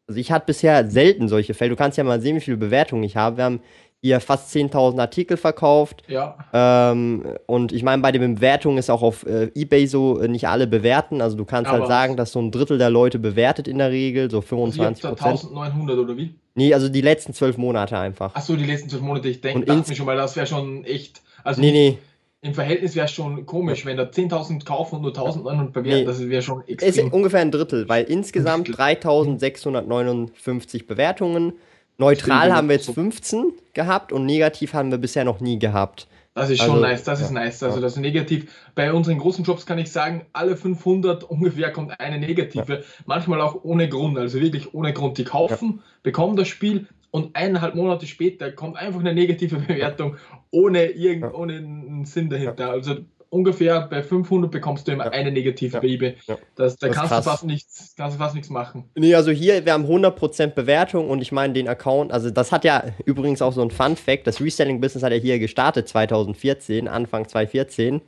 also 0.06 0.20
ich 0.20 0.32
hatte 0.32 0.46
bisher 0.46 0.88
selten 0.90 1.28
solche 1.28 1.54
Fälle. 1.54 1.70
Du 1.70 1.76
kannst 1.76 1.98
ja 1.98 2.04
mal 2.04 2.20
sehen, 2.20 2.36
wie 2.36 2.40
viele 2.40 2.56
Bewertungen 2.56 3.02
ich 3.02 3.16
habe. 3.16 3.36
Wir 3.36 3.44
haben 3.44 3.60
hier 4.00 4.18
fast 4.18 4.54
10.000 4.54 4.98
Artikel 4.98 5.36
verkauft. 5.36 6.02
Ja. 6.08 6.36
Ähm, 6.52 7.24
und 7.46 7.70
ich 7.70 7.84
meine, 7.84 8.02
bei 8.02 8.10
den 8.10 8.34
Bewertungen 8.34 8.78
ist 8.78 8.90
auch 8.90 9.02
auf 9.02 9.24
äh, 9.24 9.50
Ebay 9.54 9.86
so 9.86 10.20
äh, 10.20 10.26
nicht 10.26 10.48
alle 10.48 10.66
bewerten. 10.66 11.20
Also 11.20 11.36
du 11.36 11.44
kannst 11.44 11.70
halt 11.70 11.82
Aber 11.82 11.88
halt 11.88 12.00
sagen, 12.00 12.16
dass 12.16 12.32
so 12.32 12.40
ein 12.40 12.50
Drittel 12.50 12.78
der 12.78 12.90
Leute 12.90 13.20
bewertet 13.20 13.68
in 13.68 13.78
der 13.78 13.92
Regel, 13.92 14.28
so 14.28 14.40
25 14.40 15.04
also 15.04 15.16
Prozent. 15.16 15.50
1900 15.50 15.98
oder 15.98 16.16
wie? 16.16 16.34
Nee, 16.56 16.74
also 16.74 16.88
die 16.88 17.00
letzten 17.00 17.32
zwölf 17.32 17.56
Monate 17.56 17.96
einfach. 17.96 18.32
Ach 18.34 18.42
so, 18.42 18.56
die 18.56 18.66
letzten 18.66 18.88
zwölf 18.88 19.02
Monate. 19.02 19.28
Ich 19.28 19.40
denke, 19.40 19.72
mir 19.72 19.94
schon 19.94 20.06
mal, 20.06 20.16
das 20.16 20.34
wäre 20.34 20.48
schon 20.48 20.84
echt. 20.84 21.22
Also 21.44 21.60
nee, 21.60 21.70
nee 21.70 21.98
im 22.42 22.54
Verhältnis 22.54 22.94
wäre 22.96 23.06
es 23.06 23.12
schon 23.12 23.46
komisch, 23.46 23.86
wenn 23.86 23.96
da 23.96 24.02
10.000 24.02 24.64
kaufen 24.64 24.96
und 24.96 25.02
nur 25.02 25.12
1.900 25.12 25.70
bewerten, 25.70 26.00
nee, 26.00 26.04
das 26.04 26.28
wäre 26.28 26.42
schon 26.42 26.66
extrem. 26.66 26.88
Es 26.88 26.98
ist 26.98 27.12
ungefähr 27.12 27.38
ein 27.40 27.52
Drittel, 27.52 27.88
weil 27.88 28.02
insgesamt 28.04 28.68
3.659 28.68 30.86
Bewertungen. 30.86 31.52
Neutral 31.98 32.52
haben 32.52 32.68
wir 32.68 32.76
jetzt 32.76 32.90
15 32.90 33.52
gehabt 33.74 34.12
und 34.12 34.26
negativ 34.26 34.74
haben 34.74 34.90
wir 34.90 34.98
bisher 34.98 35.24
noch 35.24 35.38
nie 35.38 35.60
gehabt. 35.60 36.08
Das 36.34 36.50
ist 36.50 36.62
also, 36.62 36.72
schon 36.72 36.82
nice, 36.82 37.04
das 37.04 37.20
ja, 37.20 37.26
ist 37.26 37.32
nice. 37.32 37.62
Also 37.62 37.80
das 37.80 37.92
ist 37.92 37.98
negativ. 37.98 38.52
Bei 38.74 38.92
unseren 38.92 39.18
großen 39.18 39.44
Jobs 39.44 39.66
kann 39.66 39.78
ich 39.78 39.92
sagen, 39.92 40.26
alle 40.32 40.56
500 40.56 41.22
ungefähr 41.24 41.70
kommt 41.70 42.00
eine 42.00 42.18
negative. 42.18 42.72
Ja. 42.72 42.80
Manchmal 43.06 43.40
auch 43.40 43.62
ohne 43.62 43.88
Grund, 43.88 44.18
also 44.18 44.40
wirklich 44.40 44.74
ohne 44.74 44.92
Grund. 44.94 45.16
Die 45.18 45.24
kaufen, 45.24 45.74
ja. 45.76 45.82
bekommen 46.02 46.34
das 46.36 46.48
Spiel, 46.48 46.88
und 47.12 47.36
eineinhalb 47.36 47.74
Monate 47.74 48.06
später 48.06 48.50
kommt 48.50 48.76
einfach 48.76 49.00
eine 49.00 49.14
negative 49.14 49.56
Bewertung 49.58 50.16
ohne, 50.50 50.86
irgend, 50.86 51.22
ja. 51.22 51.34
ohne 51.34 51.56
einen 51.56 52.04
Sinn 52.06 52.30
dahinter. 52.30 52.64
Ja. 52.66 52.70
Also 52.70 52.96
ungefähr 53.28 53.82
bei 53.82 54.02
500 54.02 54.50
bekommst 54.50 54.88
du 54.88 54.92
immer 54.92 55.04
ja. 55.04 55.10
eine 55.10 55.30
negative 55.30 55.76
ja. 55.76 55.82
eBay. 55.82 56.16
Das, 56.56 56.78
da 56.78 56.88
das 56.88 56.96
kannst, 56.96 57.12
du 57.12 57.22
fast 57.22 57.44
nichts, 57.44 57.94
kannst 57.96 58.16
du 58.16 58.18
fast 58.18 58.34
nichts 58.34 58.48
machen. 58.48 58.88
Nee, 58.94 59.14
also 59.14 59.30
hier, 59.30 59.64
wir 59.64 59.74
haben 59.74 59.84
100% 59.84 60.48
Bewertung 60.48 61.10
und 61.10 61.20
ich 61.20 61.32
meine 61.32 61.52
den 61.52 61.68
Account, 61.68 62.12
also 62.12 62.30
das 62.30 62.50
hat 62.50 62.64
ja 62.64 62.82
übrigens 63.04 63.42
auch 63.42 63.52
so 63.52 63.62
ein 63.62 63.70
Fun-Fact, 63.70 64.26
das 64.26 64.40
Reselling-Business 64.40 65.04
hat 65.04 65.12
ja 65.12 65.18
hier 65.18 65.38
gestartet 65.38 65.88
2014, 65.88 66.88
Anfang 66.88 67.28
2014. 67.28 68.00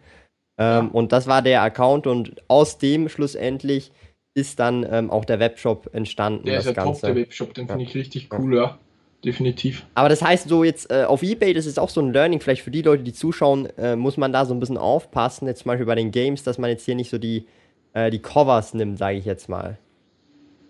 Ähm, 0.56 0.90
und 0.92 1.12
das 1.12 1.26
war 1.26 1.42
der 1.42 1.62
Account 1.62 2.06
und 2.06 2.42
aus 2.48 2.78
dem 2.78 3.10
schlussendlich 3.10 3.92
ist 4.34 4.58
dann 4.60 4.86
ähm, 4.90 5.10
auch 5.10 5.26
der 5.26 5.40
Webshop 5.40 5.90
entstanden. 5.92 6.46
Der 6.46 6.58
ist 6.58 6.66
ja 6.66 6.72
top, 6.72 7.00
der 7.02 7.14
Webshop, 7.14 7.52
den 7.54 7.68
finde 7.68 7.84
ich 7.84 7.94
richtig 7.94 8.30
cool, 8.32 8.56
ja 8.56 8.78
definitiv. 9.24 9.86
Aber 9.94 10.08
das 10.08 10.22
heißt 10.22 10.48
so 10.48 10.64
jetzt 10.64 10.90
äh, 10.90 11.04
auf 11.04 11.22
Ebay, 11.22 11.52
das 11.54 11.66
ist 11.66 11.78
auch 11.78 11.88
so 11.88 12.00
ein 12.00 12.12
Learning, 12.12 12.40
vielleicht 12.40 12.62
für 12.62 12.70
die 12.70 12.82
Leute, 12.82 13.02
die 13.02 13.12
zuschauen, 13.12 13.66
äh, 13.78 13.96
muss 13.96 14.16
man 14.16 14.32
da 14.32 14.44
so 14.44 14.54
ein 14.54 14.60
bisschen 14.60 14.78
aufpassen, 14.78 15.46
jetzt 15.46 15.62
zum 15.62 15.70
Beispiel 15.70 15.86
bei 15.86 15.94
den 15.94 16.10
Games, 16.10 16.42
dass 16.42 16.58
man 16.58 16.70
jetzt 16.70 16.84
hier 16.84 16.94
nicht 16.94 17.10
so 17.10 17.18
die, 17.18 17.46
äh, 17.92 18.10
die 18.10 18.20
Covers 18.20 18.74
nimmt, 18.74 18.98
sage 18.98 19.18
ich 19.18 19.24
jetzt 19.24 19.48
mal. 19.48 19.78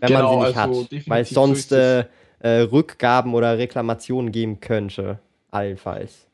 Wenn 0.00 0.08
genau, 0.08 0.22
man 0.22 0.30
sie 0.30 0.48
nicht 0.48 0.58
also 0.58 0.84
hat. 0.84 1.08
Weil 1.08 1.22
es 1.22 1.30
sonst 1.30 1.68
so 1.70 1.76
äh, 1.76 2.04
äh, 2.40 2.60
Rückgaben 2.60 3.34
oder 3.34 3.58
Reklamationen 3.58 4.32
geben 4.32 4.60
könnte, 4.60 5.18
allenfalls. 5.50 6.26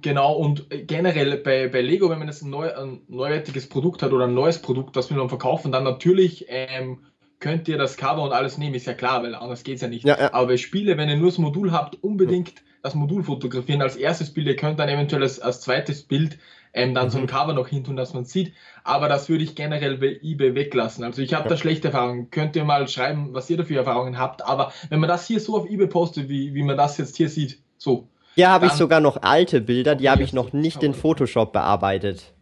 Genau, 0.00 0.34
und 0.34 0.72
äh, 0.72 0.82
generell 0.82 1.36
bei, 1.38 1.68
bei 1.68 1.82
Lego, 1.82 2.08
wenn 2.08 2.18
man 2.18 2.28
jetzt 2.28 2.42
ein, 2.42 2.50
neu, 2.50 2.74
ein 2.74 3.02
neuwertiges 3.08 3.68
Produkt 3.68 4.02
hat 4.02 4.12
oder 4.12 4.24
ein 4.24 4.34
neues 4.34 4.60
Produkt, 4.60 4.96
das 4.96 5.10
wir 5.10 5.16
dann 5.16 5.28
verkaufen, 5.28 5.70
dann 5.70 5.84
natürlich 5.84 6.46
ähm, 6.48 7.00
könnt 7.42 7.68
ihr 7.68 7.76
das 7.76 7.98
Cover 7.98 8.22
und 8.22 8.32
alles 8.32 8.56
nehmen, 8.56 8.74
ist 8.74 8.86
ja 8.86 8.94
klar, 8.94 9.22
weil 9.22 9.34
anders 9.34 9.64
geht 9.64 9.74
es 9.74 9.82
ja 9.82 9.88
nicht. 9.88 10.04
Ja, 10.04 10.18
ja. 10.18 10.32
Aber 10.32 10.46
bei 10.46 10.56
Spiele, 10.56 10.96
wenn 10.96 11.10
ihr 11.10 11.16
nur 11.16 11.28
das 11.28 11.38
Modul 11.38 11.72
habt, 11.72 12.02
unbedingt 12.02 12.62
das 12.82 12.94
Modul 12.94 13.22
fotografieren 13.22 13.82
als 13.82 13.96
erstes 13.96 14.32
Bild. 14.32 14.46
Ihr 14.46 14.56
könnt 14.56 14.78
dann 14.78 14.88
eventuell 14.88 15.22
als, 15.22 15.40
als 15.40 15.60
zweites 15.60 16.02
Bild 16.04 16.38
ähm, 16.72 16.94
dann 16.94 17.06
mhm. 17.06 17.10
so 17.10 17.18
ein 17.18 17.24
mhm. 17.24 17.28
Cover 17.28 17.52
noch 17.52 17.68
hin 17.68 17.84
tun, 17.84 17.96
dass 17.96 18.14
man 18.14 18.24
sieht. 18.24 18.54
Aber 18.84 19.08
das 19.08 19.28
würde 19.28 19.44
ich 19.44 19.54
generell 19.54 19.98
bei 19.98 20.18
eBay 20.22 20.54
weglassen. 20.54 21.04
Also 21.04 21.20
ich 21.20 21.34
habe 21.34 21.44
ja. 21.44 21.50
da 21.50 21.56
schlechte 21.56 21.88
Erfahrungen. 21.88 22.30
Könnt 22.30 22.56
ihr 22.56 22.64
mal 22.64 22.86
schreiben, 22.88 23.34
was 23.34 23.50
ihr 23.50 23.56
dafür 23.56 23.78
Erfahrungen 23.78 24.18
habt. 24.18 24.44
Aber 24.44 24.72
wenn 24.88 25.00
man 25.00 25.08
das 25.08 25.26
hier 25.26 25.40
so 25.40 25.56
auf 25.56 25.68
eBay 25.68 25.88
postet, 25.88 26.28
wie, 26.28 26.54
wie 26.54 26.62
man 26.62 26.76
das 26.76 26.96
jetzt 26.98 27.16
hier 27.16 27.28
sieht, 27.28 27.58
so. 27.76 28.08
Hier 28.34 28.48
habe 28.48 28.66
ich 28.66 28.72
sogar 28.72 29.00
noch 29.00 29.20
alte 29.20 29.60
Bilder, 29.60 29.94
die 29.94 30.08
habe 30.08 30.22
ich 30.22 30.32
noch 30.32 30.52
nicht 30.54 30.82
in 30.82 30.94
Photoshop 30.94 31.52
bearbeitet. 31.52 32.32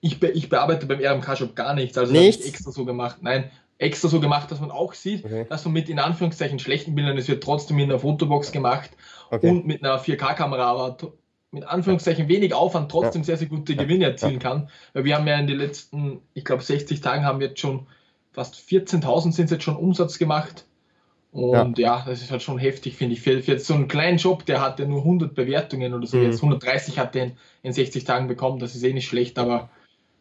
Ich, 0.00 0.18
be 0.18 0.28
ich 0.28 0.48
bearbeite 0.48 0.86
beim 0.86 0.98
RMK-Shop 0.98 1.54
gar 1.54 1.74
nichts, 1.74 1.96
also 1.96 2.10
nichts? 2.10 2.44
ich 2.44 2.54
extra 2.54 2.72
so 2.72 2.84
gemacht. 2.84 3.18
Nein, 3.20 3.50
extra 3.80 4.08
so 4.08 4.20
gemacht, 4.20 4.50
dass 4.50 4.60
man 4.60 4.70
auch 4.70 4.92
sieht, 4.92 5.24
okay. 5.24 5.46
dass 5.48 5.64
man 5.64 5.72
mit 5.72 5.88
in 5.88 5.98
Anführungszeichen 5.98 6.58
schlechten 6.58 6.94
Bildern, 6.94 7.16
es 7.16 7.28
wird 7.28 7.42
trotzdem 7.42 7.78
in 7.78 7.90
einer 7.90 7.98
Fotobox 7.98 8.52
gemacht 8.52 8.90
okay. 9.30 9.48
und 9.48 9.66
mit 9.66 9.82
einer 9.82 9.98
4K-Kamera, 9.98 10.70
aber 10.70 10.96
mit 11.50 11.64
Anführungszeichen 11.64 12.28
wenig 12.28 12.54
Aufwand 12.54 12.90
trotzdem 12.90 13.22
ja. 13.22 13.26
sehr, 13.26 13.36
sehr 13.38 13.48
gute 13.48 13.74
Gewinne 13.74 14.04
erzielen 14.04 14.38
kann. 14.38 14.68
Weil 14.92 15.04
wir 15.04 15.16
haben 15.16 15.26
ja 15.26 15.36
in 15.38 15.46
den 15.46 15.56
letzten, 15.56 16.20
ich 16.34 16.44
glaube 16.44 16.62
60 16.62 17.00
Tagen 17.00 17.24
haben 17.24 17.40
wir 17.40 17.48
jetzt 17.48 17.60
schon 17.60 17.86
fast 18.32 18.54
14.000 18.56 19.32
sind 19.32 19.50
jetzt 19.50 19.64
schon 19.64 19.76
Umsatz 19.76 20.18
gemacht. 20.18 20.66
Und 21.32 21.78
ja. 21.78 21.98
ja. 21.98 22.04
das 22.06 22.22
ist 22.22 22.30
halt 22.30 22.42
schon 22.42 22.58
heftig, 22.58 22.96
finde 22.96 23.14
ich. 23.14 23.22
Für, 23.22 23.42
für 23.42 23.52
jetzt 23.52 23.66
so 23.66 23.74
einen 23.74 23.88
kleinen 23.88 24.18
Job, 24.18 24.44
der 24.44 24.60
hatte 24.60 24.86
nur 24.86 25.00
100 25.00 25.34
Bewertungen 25.34 25.94
oder 25.94 26.06
so, 26.06 26.18
mhm. 26.18 26.24
jetzt 26.24 26.36
130 26.36 26.98
hat 26.98 27.14
den 27.14 27.32
in 27.62 27.72
60 27.72 28.04
Tagen 28.04 28.28
bekommen, 28.28 28.58
das 28.58 28.74
ist 28.74 28.82
eh 28.82 28.92
nicht 28.92 29.08
schlecht, 29.08 29.38
aber 29.38 29.70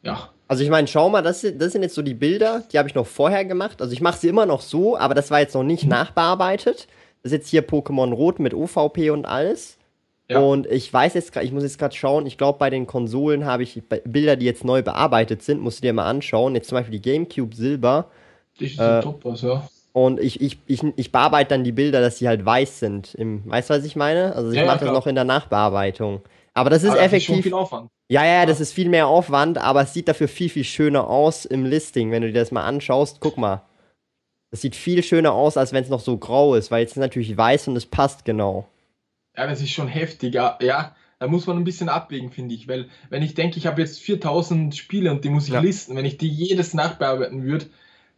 ja. 0.03 0.29
Also 0.47 0.63
ich 0.63 0.69
meine, 0.71 0.87
schau 0.87 1.09
mal, 1.09 1.21
das, 1.21 1.45
das 1.57 1.73
sind 1.73 1.83
jetzt 1.83 1.93
so 1.93 2.01
die 2.01 2.15
Bilder, 2.15 2.63
die 2.71 2.79
habe 2.79 2.89
ich 2.89 2.95
noch 2.95 3.05
vorher 3.05 3.45
gemacht. 3.45 3.81
Also 3.83 3.93
ich 3.93 4.01
mache 4.01 4.17
sie 4.17 4.29
immer 4.29 4.47
noch 4.47 4.61
so, 4.61 4.97
aber 4.97 5.13
das 5.13 5.29
war 5.29 5.39
jetzt 5.39 5.53
noch 5.53 5.63
nicht 5.63 5.83
mhm. 5.83 5.91
nachbearbeitet. 5.91 6.87
Das 7.21 7.31
ist 7.31 7.37
jetzt 7.37 7.49
hier 7.49 7.67
Pokémon 7.67 8.11
Rot 8.11 8.39
mit 8.39 8.55
OVP 8.55 9.11
und 9.11 9.25
alles. 9.25 9.77
Ja. 10.27 10.39
Und 10.39 10.65
ich 10.67 10.91
weiß 10.91 11.13
jetzt 11.13 11.33
gerade, 11.33 11.45
ich 11.45 11.51
muss 11.51 11.63
jetzt 11.63 11.77
gerade 11.77 11.95
schauen, 11.95 12.25
ich 12.25 12.37
glaube 12.37 12.57
bei 12.57 12.69
den 12.69 12.87
Konsolen 12.87 13.45
habe 13.45 13.61
ich 13.63 13.81
Bilder, 14.05 14.35
die 14.35 14.45
jetzt 14.45 14.63
neu 14.63 14.81
bearbeitet 14.81 15.43
sind, 15.43 15.61
musst 15.61 15.79
du 15.79 15.81
dir 15.83 15.93
mal 15.93 16.07
anschauen. 16.07 16.55
Jetzt 16.55 16.69
zum 16.69 16.77
Beispiel 16.77 16.99
die 16.99 17.01
GameCube 17.01 17.55
Silber. 17.55 18.05
Die 18.59 18.65
ist 18.65 18.79
äh, 18.79 19.01
top 19.01 19.25
was, 19.25 19.41
ja. 19.41 19.67
Und 19.91 20.19
ich, 20.19 20.39
ich, 20.39 20.59
ich, 20.67 20.83
ich 20.95 21.11
bearbeite 21.11 21.49
dann 21.49 21.63
die 21.63 21.71
Bilder, 21.71 21.99
dass 21.99 22.19
sie 22.19 22.27
halt 22.27 22.45
weiß 22.45 22.79
sind. 22.79 23.15
Im, 23.15 23.43
weißt 23.49 23.69
du, 23.69 23.73
was 23.75 23.83
ich 23.83 23.95
meine? 23.95 24.35
Also 24.35 24.51
ich 24.51 24.57
ja, 24.57 24.65
mache 24.65 24.85
ja, 24.85 24.85
das 24.85 24.93
noch 24.93 25.07
in 25.07 25.15
der 25.15 25.25
Nachbearbeitung. 25.25 26.21
Aber 26.59 26.69
das 26.69 26.83
ist 26.83 26.89
aber 26.89 27.01
effektiv. 27.01 27.29
Das 27.29 27.37
ist 27.37 27.43
viel 27.43 27.53
Aufwand. 27.53 27.89
Ja, 28.09 28.25
ja, 28.25 28.45
das 28.45 28.59
ist 28.59 28.73
viel 28.73 28.89
mehr 28.89 29.07
Aufwand, 29.07 29.57
aber 29.57 29.81
es 29.83 29.93
sieht 29.93 30.09
dafür 30.09 30.27
viel, 30.27 30.49
viel 30.49 30.65
schöner 30.65 31.07
aus 31.07 31.45
im 31.45 31.63
Listing, 31.63 32.11
wenn 32.11 32.21
du 32.21 32.27
dir 32.27 32.39
das 32.39 32.51
mal 32.51 32.65
anschaust. 32.65 33.21
Guck 33.21 33.37
mal. 33.37 33.61
Das 34.51 34.59
sieht 34.59 34.75
viel 34.75 35.01
schöner 35.01 35.31
aus, 35.31 35.55
als 35.55 35.71
wenn 35.71 35.85
es 35.85 35.89
noch 35.89 36.01
so 36.01 36.17
grau 36.17 36.55
ist, 36.55 36.69
weil 36.69 36.81
jetzt 36.81 36.91
ist 36.91 36.97
natürlich 36.97 37.37
weiß 37.37 37.69
und 37.69 37.77
es 37.77 37.85
passt 37.85 38.25
genau. 38.25 38.67
Ja, 39.37 39.47
das 39.47 39.61
ist 39.61 39.71
schon 39.71 39.87
heftig. 39.87 40.33
Ja, 40.33 40.57
da 41.19 41.27
muss 41.27 41.47
man 41.47 41.55
ein 41.55 41.63
bisschen 41.63 41.87
abwägen, 41.87 42.29
finde 42.29 42.55
ich. 42.55 42.67
Weil, 42.67 42.89
wenn 43.09 43.23
ich 43.23 43.35
denke, 43.35 43.57
ich 43.57 43.65
habe 43.65 43.79
jetzt 43.79 44.01
4000 44.01 44.75
Spiele 44.75 45.11
und 45.11 45.23
die 45.23 45.29
muss 45.29 45.47
ich 45.47 45.53
ja. 45.53 45.61
listen, 45.61 45.95
wenn 45.95 46.03
ich 46.03 46.17
die 46.17 46.27
jedes 46.27 46.73
nachbearbeiten 46.73 47.43
würde, 47.43 47.67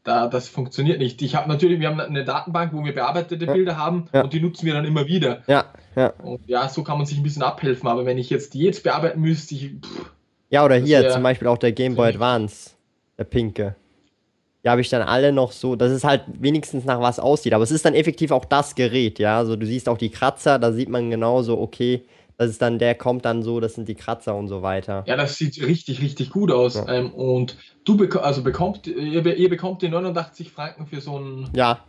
da, 0.03 0.27
das 0.27 0.47
funktioniert 0.47 0.99
nicht. 0.99 1.21
Ich 1.21 1.35
habe 1.35 1.47
natürlich, 1.47 1.79
wir 1.79 1.87
haben 1.87 1.99
eine 1.99 2.25
Datenbank, 2.25 2.73
wo 2.73 2.83
wir 2.83 2.93
bearbeitete 2.93 3.45
ja. 3.45 3.53
Bilder 3.53 3.77
haben 3.77 4.07
ja. 4.13 4.23
und 4.23 4.33
die 4.33 4.39
nutzen 4.39 4.65
wir 4.65 4.73
dann 4.73 4.85
immer 4.85 5.07
wieder. 5.07 5.43
Ja, 5.47 5.65
ja. 5.95 6.13
Und 6.23 6.41
ja, 6.47 6.67
so 6.69 6.83
kann 6.83 6.97
man 6.97 7.05
sich 7.05 7.17
ein 7.17 7.23
bisschen 7.23 7.43
abhelfen. 7.43 7.87
Aber 7.87 8.05
wenn 8.05 8.17
ich 8.17 8.29
jetzt 8.29 8.53
die 8.53 8.61
jetzt 8.61 8.83
bearbeiten 8.83 9.21
müsste, 9.21 9.53
ich, 9.53 9.71
pff, 9.81 10.11
Ja, 10.49 10.65
oder 10.65 10.75
hier 10.75 11.09
zum 11.09 11.23
Beispiel 11.23 11.47
auch 11.47 11.57
der 11.57 11.71
Game 11.71 11.95
Boy 11.95 12.09
Advance, 12.09 12.71
der 13.17 13.25
pinke. 13.25 13.75
Die 14.63 14.69
habe 14.69 14.81
ich 14.81 14.89
dann 14.89 15.01
alle 15.01 15.31
noch 15.31 15.51
so, 15.51 15.75
dass 15.75 15.91
es 15.91 16.03
halt 16.03 16.23
wenigstens 16.27 16.85
nach 16.85 17.01
was 17.01 17.19
aussieht. 17.19 17.53
Aber 17.53 17.63
es 17.63 17.71
ist 17.71 17.85
dann 17.85 17.95
effektiv 17.95 18.31
auch 18.31 18.45
das 18.45 18.75
Gerät, 18.75 19.19
ja. 19.19 19.37
Also 19.37 19.55
du 19.55 19.65
siehst 19.65 19.89
auch 19.89 19.97
die 19.97 20.09
Kratzer, 20.09 20.59
da 20.59 20.71
sieht 20.71 20.89
man 20.89 21.09
genauso, 21.09 21.59
okay, 21.59 22.03
das 22.41 22.49
ist 22.49 22.61
dann, 22.63 22.79
der 22.79 22.95
kommt 22.95 23.23
dann 23.25 23.43
so, 23.43 23.59
das 23.59 23.75
sind 23.75 23.87
die 23.87 23.93
Kratzer 23.93 24.35
und 24.35 24.47
so 24.47 24.63
weiter. 24.63 25.03
Ja, 25.05 25.15
das 25.15 25.37
sieht 25.37 25.61
richtig, 25.61 26.01
richtig 26.01 26.31
gut 26.31 26.51
aus. 26.51 26.73
Ja. 26.73 26.87
Ähm, 26.89 27.13
und 27.13 27.55
du 27.85 27.95
bek 27.95 28.15
also 28.15 28.41
bekommt, 28.41 28.87
ihr, 28.87 29.23
ihr, 29.23 29.47
bekommt 29.47 29.83
die 29.83 29.89
89 29.89 30.51
Franken 30.51 30.87
für 30.87 31.01
so 31.01 31.19
ein. 31.19 31.49
Ja. 31.55 31.85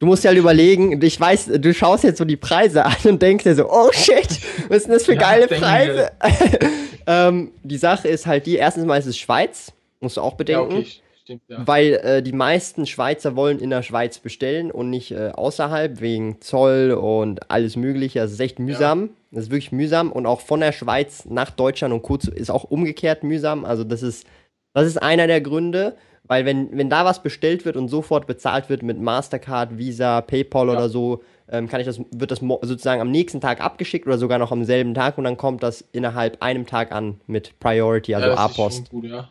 Du 0.00 0.06
musst 0.06 0.24
ja 0.24 0.30
halt 0.30 0.38
überlegen, 0.38 1.00
ich 1.00 1.20
weiß, 1.20 1.52
du 1.58 1.72
schaust 1.72 2.02
jetzt 2.02 2.18
so 2.18 2.24
die 2.24 2.36
Preise 2.36 2.84
an 2.84 2.96
und 3.04 3.22
denkst 3.22 3.44
dir 3.44 3.54
so, 3.54 3.70
oh 3.70 3.92
shit, 3.92 4.40
was 4.68 4.82
sind 4.82 4.94
das 4.94 5.04
für 5.04 5.14
ja, 5.14 5.20
geile 5.20 5.46
Preise? 5.46 6.10
ähm, 7.06 7.52
die 7.62 7.78
Sache 7.78 8.08
ist 8.08 8.26
halt 8.26 8.46
die, 8.46 8.56
erstens 8.56 8.86
mal 8.86 8.98
ist 8.98 9.06
es 9.06 9.16
Schweiz, 9.16 9.72
musst 10.00 10.16
du 10.16 10.22
auch 10.22 10.34
bedenken. 10.34 10.72
Ja, 10.72 10.78
okay. 10.78 10.88
Stimmt, 11.24 11.42
ja. 11.48 11.66
Weil 11.66 11.94
äh, 11.94 12.22
die 12.22 12.32
meisten 12.32 12.84
Schweizer 12.84 13.34
wollen 13.34 13.58
in 13.58 13.70
der 13.70 13.82
Schweiz 13.82 14.18
bestellen 14.18 14.70
und 14.70 14.90
nicht 14.90 15.10
äh, 15.10 15.30
außerhalb, 15.34 16.02
wegen 16.02 16.42
Zoll 16.42 16.92
und 16.92 17.50
alles 17.50 17.76
Mögliche. 17.76 18.18
Das 18.18 18.30
ist 18.30 18.40
echt 18.40 18.58
mühsam. 18.58 19.02
Ja. 19.04 19.08
Das 19.30 19.44
ist 19.44 19.50
wirklich 19.50 19.72
mühsam. 19.72 20.12
Und 20.12 20.26
auch 20.26 20.40
von 20.40 20.60
der 20.60 20.72
Schweiz 20.72 21.24
nach 21.24 21.50
Deutschland 21.50 21.94
und 21.94 22.02
kurz 22.02 22.26
ist 22.26 22.50
auch 22.50 22.64
umgekehrt 22.64 23.24
mühsam. 23.24 23.64
Also 23.64 23.84
das 23.84 24.02
ist, 24.02 24.26
das 24.74 24.86
ist 24.86 25.02
einer 25.02 25.26
der 25.26 25.40
Gründe. 25.40 25.96
Weil 26.26 26.44
wenn, 26.44 26.76
wenn 26.76 26.90
da 26.90 27.04
was 27.06 27.22
bestellt 27.22 27.64
wird 27.64 27.76
und 27.76 27.88
sofort 27.88 28.26
bezahlt 28.26 28.68
wird 28.68 28.82
mit 28.82 29.00
Mastercard, 29.00 29.78
Visa, 29.78 30.20
PayPal 30.20 30.66
ja. 30.66 30.72
oder 30.72 30.88
so, 30.90 31.22
ähm, 31.48 31.68
kann 31.68 31.80
ich 31.80 31.86
das, 31.86 32.00
wird 32.10 32.30
das 32.30 32.40
sozusagen 32.40 33.00
am 33.00 33.10
nächsten 33.10 33.40
Tag 33.40 33.62
abgeschickt 33.62 34.06
oder 34.06 34.16
sogar 34.16 34.38
noch 34.38 34.50
am 34.50 34.64
selben 34.64 34.94
Tag 34.94 35.18
und 35.18 35.24
dann 35.24 35.36
kommt 35.36 35.62
das 35.62 35.82
innerhalb 35.92 36.42
einem 36.42 36.66
Tag 36.66 36.92
an 36.92 37.20
mit 37.26 37.58
Priority, 37.60 38.14
also 38.14 38.28
ja, 38.28 38.36
A-Post. 38.36 38.90
Ja. 39.02 39.30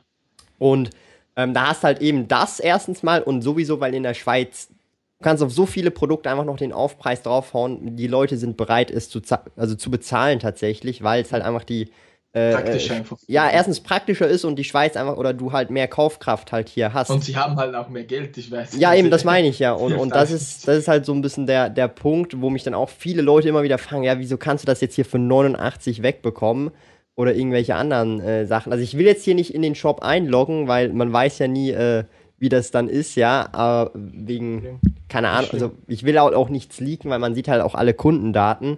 Und 0.59 0.91
ähm, 1.36 1.54
da 1.54 1.68
hast 1.68 1.84
du 1.84 1.88
halt 1.88 2.02
eben 2.02 2.28
das 2.28 2.60
erstens 2.60 3.04
mal 3.04 3.22
und 3.22 3.42
sowieso, 3.42 3.80
weil 3.80 3.94
in 3.94 4.04
der 4.04 4.13
Schweiz 4.13 4.68
du 4.68 5.24
kannst 5.24 5.42
auf 5.42 5.52
so 5.52 5.66
viele 5.66 5.90
Produkte 5.90 6.30
einfach 6.30 6.46
noch 6.46 6.58
den 6.58 6.74
Aufpreis 6.74 7.22
draufhauen. 7.22 7.96
Die 7.96 8.08
Leute 8.08 8.38
sind 8.38 8.58
bereit, 8.58 8.92
es 8.92 9.10
zu, 9.10 9.22
also 9.56 9.75
zu 9.75 9.90
bezahlen 9.90 10.40
tatsächlich, 10.40 11.02
weil 11.02 11.22
es 11.22 11.32
halt 11.32 11.44
einfach 11.44 11.63
die 11.63 11.90
äh, 12.34 12.52
praktischer 12.54 12.96
einfach. 12.96 13.18
Ja, 13.28 13.50
erstens 13.50 13.80
praktischer 13.80 14.28
ist 14.28 14.44
und 14.44 14.58
die 14.58 14.63
Schweiz 14.63 14.98
einfach 14.98 15.18
oder 15.18 15.34
du 15.34 15.52
halt 15.52 15.70
mehr 15.70 15.88
Kaufkraft 15.88 16.52
halt 16.52 16.68
hier 16.68 16.92
hast. 16.92 17.12
Und 17.12 17.24
sie 17.24 17.38
haben 17.38 17.56
halt 17.58 17.75
auch 17.75 17.90
mehr 17.90 18.04
Geld, 18.04 18.38
ich 18.38 18.52
weiß. 18.52 18.75
Ja, 18.78 18.94
eben, 18.96 19.12
das 19.12 19.24
meine 19.24 19.48
ich 19.48 19.60
ja. 19.60 19.74
Und, 19.74 19.94
und 19.98 20.10
das 20.16 20.32
ist, 20.32 20.68
das 20.68 20.80
ist 20.80 20.88
halt 20.88 21.06
so 21.06 21.13
ein 21.13 21.22
bisschen 21.22 21.46
der, 21.46 21.70
der 21.70 21.88
Punkt, 21.88 22.42
wo 22.42 22.50
mich 22.50 22.63
dann 22.63 22.74
auch 22.74 22.90
viele 22.90 23.22
Leute 23.22 23.50
immer 23.50 23.62
wieder 23.62 23.78
fragen, 23.78 24.04
ja, 24.04 24.18
wieso 24.18 24.38
kannst 24.38 24.63
du 24.63 24.66
das 24.66 24.82
jetzt 24.82 24.96
hier 24.96 25.06
für 25.06 25.20
89 25.20 26.02
wegbekommen? 26.02 26.72
Oder 27.15 27.36
irgendwelche 27.36 27.75
anderen 27.75 28.20
äh, 28.20 28.46
Sachen. 28.46 28.72
Also 28.72 28.84
ich 28.84 28.98
will 28.98 29.05
jetzt 29.05 29.24
hier 29.24 29.36
nicht 29.36 29.53
in 29.53 29.62
den 29.62 29.75
Shop 29.75 30.01
einloggen, 30.01 30.67
weil 30.67 30.89
man 30.89 31.13
weiß 31.13 31.39
ja 31.39 31.48
nie, 31.48 31.72
äh, 31.72 32.05
wie 32.39 32.50
das 32.50 32.72
dann 32.72 32.89
ist, 32.89 33.15
ja, 33.15 33.48
aber 33.53 33.91
wegen, 33.93 34.79
keine 35.08 35.29
Ahnung, 35.29 35.51
also 35.53 35.72
ich 35.88 36.03
will 36.03 36.17
auch, 36.17 36.34
auch 36.34 36.50
nichts 36.50 36.79
leaken, 36.79 37.10
weil 37.10 37.20
man 37.20 37.36
sieht 37.36 37.48
halt 37.48 37.62
auch 37.62 37.75
alle 37.75 37.93
Kundendaten. 37.93 38.77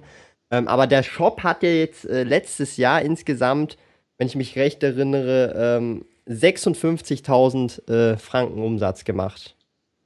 Ähm, 0.52 0.68
aber 0.68 0.86
der 0.86 1.02
Shop 1.02 1.42
hat 1.44 1.64
ja 1.64 1.70
jetzt 1.70 2.06
äh, 2.06 2.24
letztes 2.24 2.78
Jahr 2.78 3.02
insgesamt, 3.02 3.78
wenn 4.18 4.28
ich 4.28 4.36
mich 4.36 4.56
recht 4.56 4.84
erinnere, 4.84 5.78
ähm, 5.80 6.06
56.000 6.28 7.90
äh, 7.90 8.18
Franken 8.18 8.62
Umsatz 8.62 9.04
gemacht. 9.04 9.56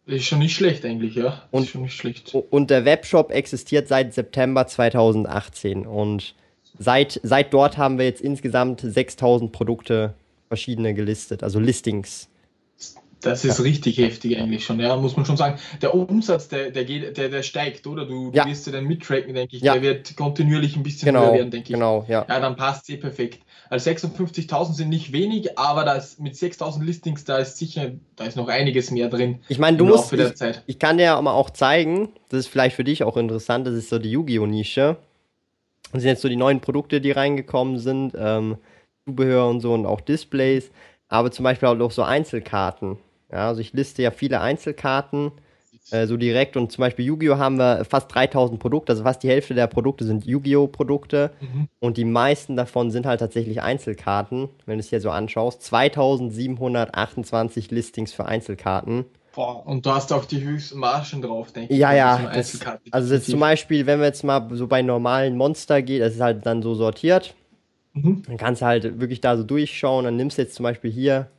Ist 0.06 0.26
schon 0.26 0.40
nicht 0.40 0.56
schlecht 0.56 0.86
eigentlich, 0.86 1.16
ja. 1.16 1.44
Und, 1.52 1.64
ist 1.64 1.70
schon 1.72 1.84
nicht 1.84 1.96
schlecht. 1.96 2.34
Und 2.34 2.70
der 2.70 2.86
Webshop 2.86 3.32
existiert 3.32 3.88
seit 3.88 4.14
September 4.14 4.66
2018 4.66 5.86
und 5.86 6.34
seit, 6.78 7.20
seit 7.24 7.54
dort 7.54 7.78
haben 7.78 7.98
wir 7.98 8.06
jetzt 8.06 8.22
insgesamt 8.22 8.82
6000 8.82 9.52
Produkte 9.52 10.14
verschiedene 10.48 10.94
gelistet, 10.94 11.44
also 11.44 11.60
Listings. 11.60 12.30
Das 13.22 13.44
ist 13.44 13.58
ja. 13.58 13.64
richtig 13.64 13.98
heftig 13.98 14.38
eigentlich 14.38 14.64
schon, 14.64 14.80
ja, 14.80 14.96
muss 14.96 15.18
man 15.18 15.26
schon 15.26 15.36
sagen. 15.36 15.60
Der 15.82 15.94
Umsatz, 15.94 16.48
der, 16.48 16.72
der, 16.72 16.86
geht, 16.86 17.18
der, 17.18 17.30
der 17.30 17.44
steigt, 17.44 17.86
oder? 17.86 18.06
Du, 18.06 18.32
ja. 18.34 18.46
wirst 18.46 18.66
ja 18.66 18.72
dann 18.72 18.86
mittracken, 18.86 19.34
denke 19.34 19.58
ich. 19.58 19.62
Ja. 19.62 19.74
Der 19.74 19.82
wird 19.82 20.16
kontinuierlich 20.16 20.78
ein 20.78 20.84
bisschen 20.84 21.08
genau. 21.08 21.26
höher 21.26 21.34
werden, 21.34 21.52
denke 21.52 21.68
ich. 21.68 21.74
Genau, 21.74 22.06
ja. 22.08 22.26
Ja, 22.30 22.40
dann 22.40 22.56
passt 22.56 22.84
es 22.84 22.96
eh 22.96 22.98
perfekt. 22.98 23.42
Also 23.70 23.90
56.000 23.90 24.74
sind 24.74 24.90
nicht 24.90 25.12
wenig, 25.12 25.60
aber 25.60 25.84
da 25.84 25.94
ist 25.94 26.20
mit 26.20 26.34
6.000 26.34 26.84
Listings, 26.84 27.26
da 27.26 27.38
ist 27.38 27.58
sicher, 27.58 27.92
da 28.16 28.24
ist 28.24 28.38
noch 28.38 28.48
einiges 28.48 28.90
mehr 28.90 29.10
drin. 29.10 29.40
Ich 29.50 29.60
meine, 29.60 29.78
du 29.78 29.86
musst, 29.86 30.12
ich, 30.14 30.22
ich, 30.66 30.80
kann 30.80 30.98
dir 30.98 31.04
ja 31.04 31.22
mal 31.22 31.34
auch 31.34 31.50
zeigen, 31.50 32.10
das 32.30 32.42
ist 32.42 32.48
vielleicht 32.48 32.76
für 32.76 32.84
dich 32.84 33.04
auch 33.04 33.18
interessant, 33.18 33.68
das 33.68 33.76
ist 33.76 33.90
so 33.90 34.00
die 34.00 34.12
Yu-Gi-Oh! 34.12 34.46
Nische. 34.46 34.98
Das 35.92 36.02
sind 36.02 36.10
jetzt 36.10 36.22
so 36.22 36.30
die 36.30 36.36
neuen 36.36 36.62
Produkte, 36.62 37.02
die 37.02 37.12
reingekommen 37.12 37.80
sind, 37.80 38.14
ähm, 38.18 38.58
Zubehör 39.06 39.50
und 39.50 39.62
so 39.62 39.74
und 39.74 39.86
auch 39.86 40.02
Displays, 40.02 40.72
aber 41.08 41.32
zum 41.32 41.44
Beispiel 41.44 41.68
auch 41.68 41.92
so 41.92 42.04
Einzelkarten. 42.04 42.98
Ja, 43.32 43.48
also 43.48 43.62
ich 43.62 43.74
liste 43.74 44.02
ja 44.02 44.12
viele 44.12 44.42
Einzelkarten 44.42 45.32
äh, 45.92 46.08
so 46.08 46.18
direkt 46.18 46.58
und 46.58 46.72
zum 46.72 46.82
Beispiel 46.84 47.06
Yu-Gi-Oh! 47.06 47.38
haben 47.38 47.58
wir 47.58 47.86
fast 47.86 48.14
3000 48.14 48.60
Produkte, 48.60 48.92
also 48.92 49.04
fast 49.04 49.24
die 49.24 49.30
Hälfte 49.30 49.56
der 49.56 49.68
Produkte 49.68 50.06
sind 50.06 50.26
Yu-Gi-Oh! 50.26 50.68
Produkte 50.68 51.32
mhm. 51.42 51.68
und 51.80 51.98
die 51.98 52.06
meisten 52.06 52.56
davon 52.56 52.92
sind 52.92 53.08
halt 53.08 53.20
tatsächlich 53.20 53.62
Einzelkarten, 53.62 54.50
wenn 54.66 54.78
du 54.78 54.82
es 54.82 54.90
hier 54.90 55.02
so 55.02 55.10
anschaust. 55.10 55.64
2728 55.64 57.72
Listings 57.72 58.14
für 58.14 58.26
Einzelkarten. 58.26 59.06
Boah, 59.34 59.66
und 59.66 59.86
du 59.86 59.92
hast 59.92 60.12
auch 60.12 60.26
die 60.26 60.42
höchsten 60.42 60.80
Margen 60.80 61.22
drauf, 61.22 61.52
denke 61.52 61.74
ich. 61.74 61.80
Ja, 61.80 61.94
ja. 61.94 62.32
Das, 62.34 62.60
also 62.92 63.14
jetzt 63.14 63.30
zum 63.30 63.40
Beispiel, 63.40 63.86
wenn 63.86 64.00
wir 64.00 64.08
jetzt 64.08 64.24
mal 64.24 64.48
so 64.52 64.68
bei 64.68 64.82
normalen 64.82 65.38
Monster 65.38 65.82
geht, 65.82 66.02
das 66.02 66.16
ist 66.16 66.22
halt 66.22 66.46
dann 66.46 66.62
so 66.62 66.74
sortiert. 66.74 67.36
Mhm. 67.94 68.24
Dann 68.26 68.38
kannst 68.38 68.62
du 68.62 68.66
halt 68.66 69.00
wirklich 69.00 69.22
da 69.22 69.38
so 69.38 69.44
durchschauen. 69.44 70.06
Dann 70.06 70.16
nimmst 70.16 70.38
du 70.38 70.42
jetzt 70.42 70.56
zum 70.56 70.64
Beispiel 70.64 70.92
hier, 70.92 71.30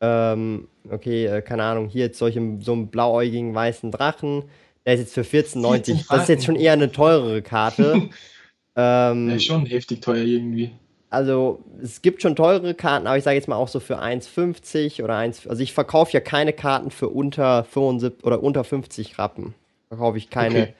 ähm, 0.00 0.68
okay, 0.88 1.26
äh, 1.26 1.42
keine 1.42 1.64
Ahnung, 1.64 1.88
hier 1.88 2.06
jetzt 2.06 2.18
solche, 2.18 2.40
so 2.60 2.72
einen 2.72 2.88
blauäugigen 2.88 3.54
weißen 3.54 3.90
Drachen. 3.90 4.44
Der 4.84 4.94
ist 4.94 5.00
jetzt 5.00 5.14
für 5.14 5.22
14,90. 5.22 6.06
Das 6.08 6.22
ist 6.22 6.28
jetzt 6.28 6.44
schon 6.44 6.56
eher 6.56 6.74
eine 6.74 6.92
teurere 6.92 7.42
Karte. 7.42 8.08
ähm, 8.76 9.26
der 9.26 9.36
ist 9.36 9.44
schon 9.44 9.66
heftig 9.66 10.00
teuer 10.00 10.22
irgendwie 10.22 10.70
also 11.16 11.64
es 11.82 12.02
gibt 12.02 12.20
schon 12.20 12.36
teurere 12.36 12.74
Karten, 12.74 13.06
aber 13.06 13.16
ich 13.16 13.24
sage 13.24 13.36
jetzt 13.36 13.48
mal 13.48 13.56
auch 13.56 13.68
so 13.68 13.80
für 13.80 13.98
1,50 14.02 15.02
oder 15.02 15.16
1, 15.16 15.46
also 15.46 15.62
ich 15.62 15.72
verkaufe 15.72 16.12
ja 16.12 16.20
keine 16.20 16.52
Karten 16.52 16.90
für 16.90 17.08
unter 17.08 17.64
75 17.64 18.22
oder 18.22 18.42
unter 18.42 18.64
50 18.64 19.18
Rappen. 19.18 19.54
Verkaufe 19.88 20.18
ich 20.18 20.28
keine. 20.28 20.62
Okay. 20.62 20.74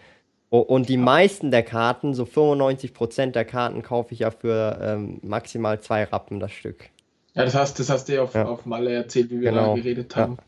Und 0.50 0.88
die 0.90 0.98
meisten 0.98 1.50
der 1.50 1.62
Karten, 1.62 2.14
so 2.14 2.24
95% 2.24 3.32
der 3.32 3.44
Karten, 3.46 3.82
kaufe 3.82 4.12
ich 4.12 4.20
ja 4.20 4.30
für 4.30 4.78
ähm, 4.80 5.18
maximal 5.22 5.80
zwei 5.80 6.04
Rappen 6.04 6.38
das 6.38 6.52
Stück. 6.52 6.90
Ja, 7.34 7.44
das 7.44 7.54
hast, 7.54 7.78
das 7.80 7.88
hast 7.88 8.08
du 8.08 8.14
ja 8.14 8.22
auf, 8.22 8.34
ja. 8.34 8.46
auf 8.46 8.66
Malle 8.66 8.92
erzählt, 8.92 9.30
wie 9.30 9.40
wir 9.40 9.50
genau. 9.50 9.74
da 9.74 9.74
geredet 9.74 10.14
haben. 10.16 10.36
Ja. 10.36 10.42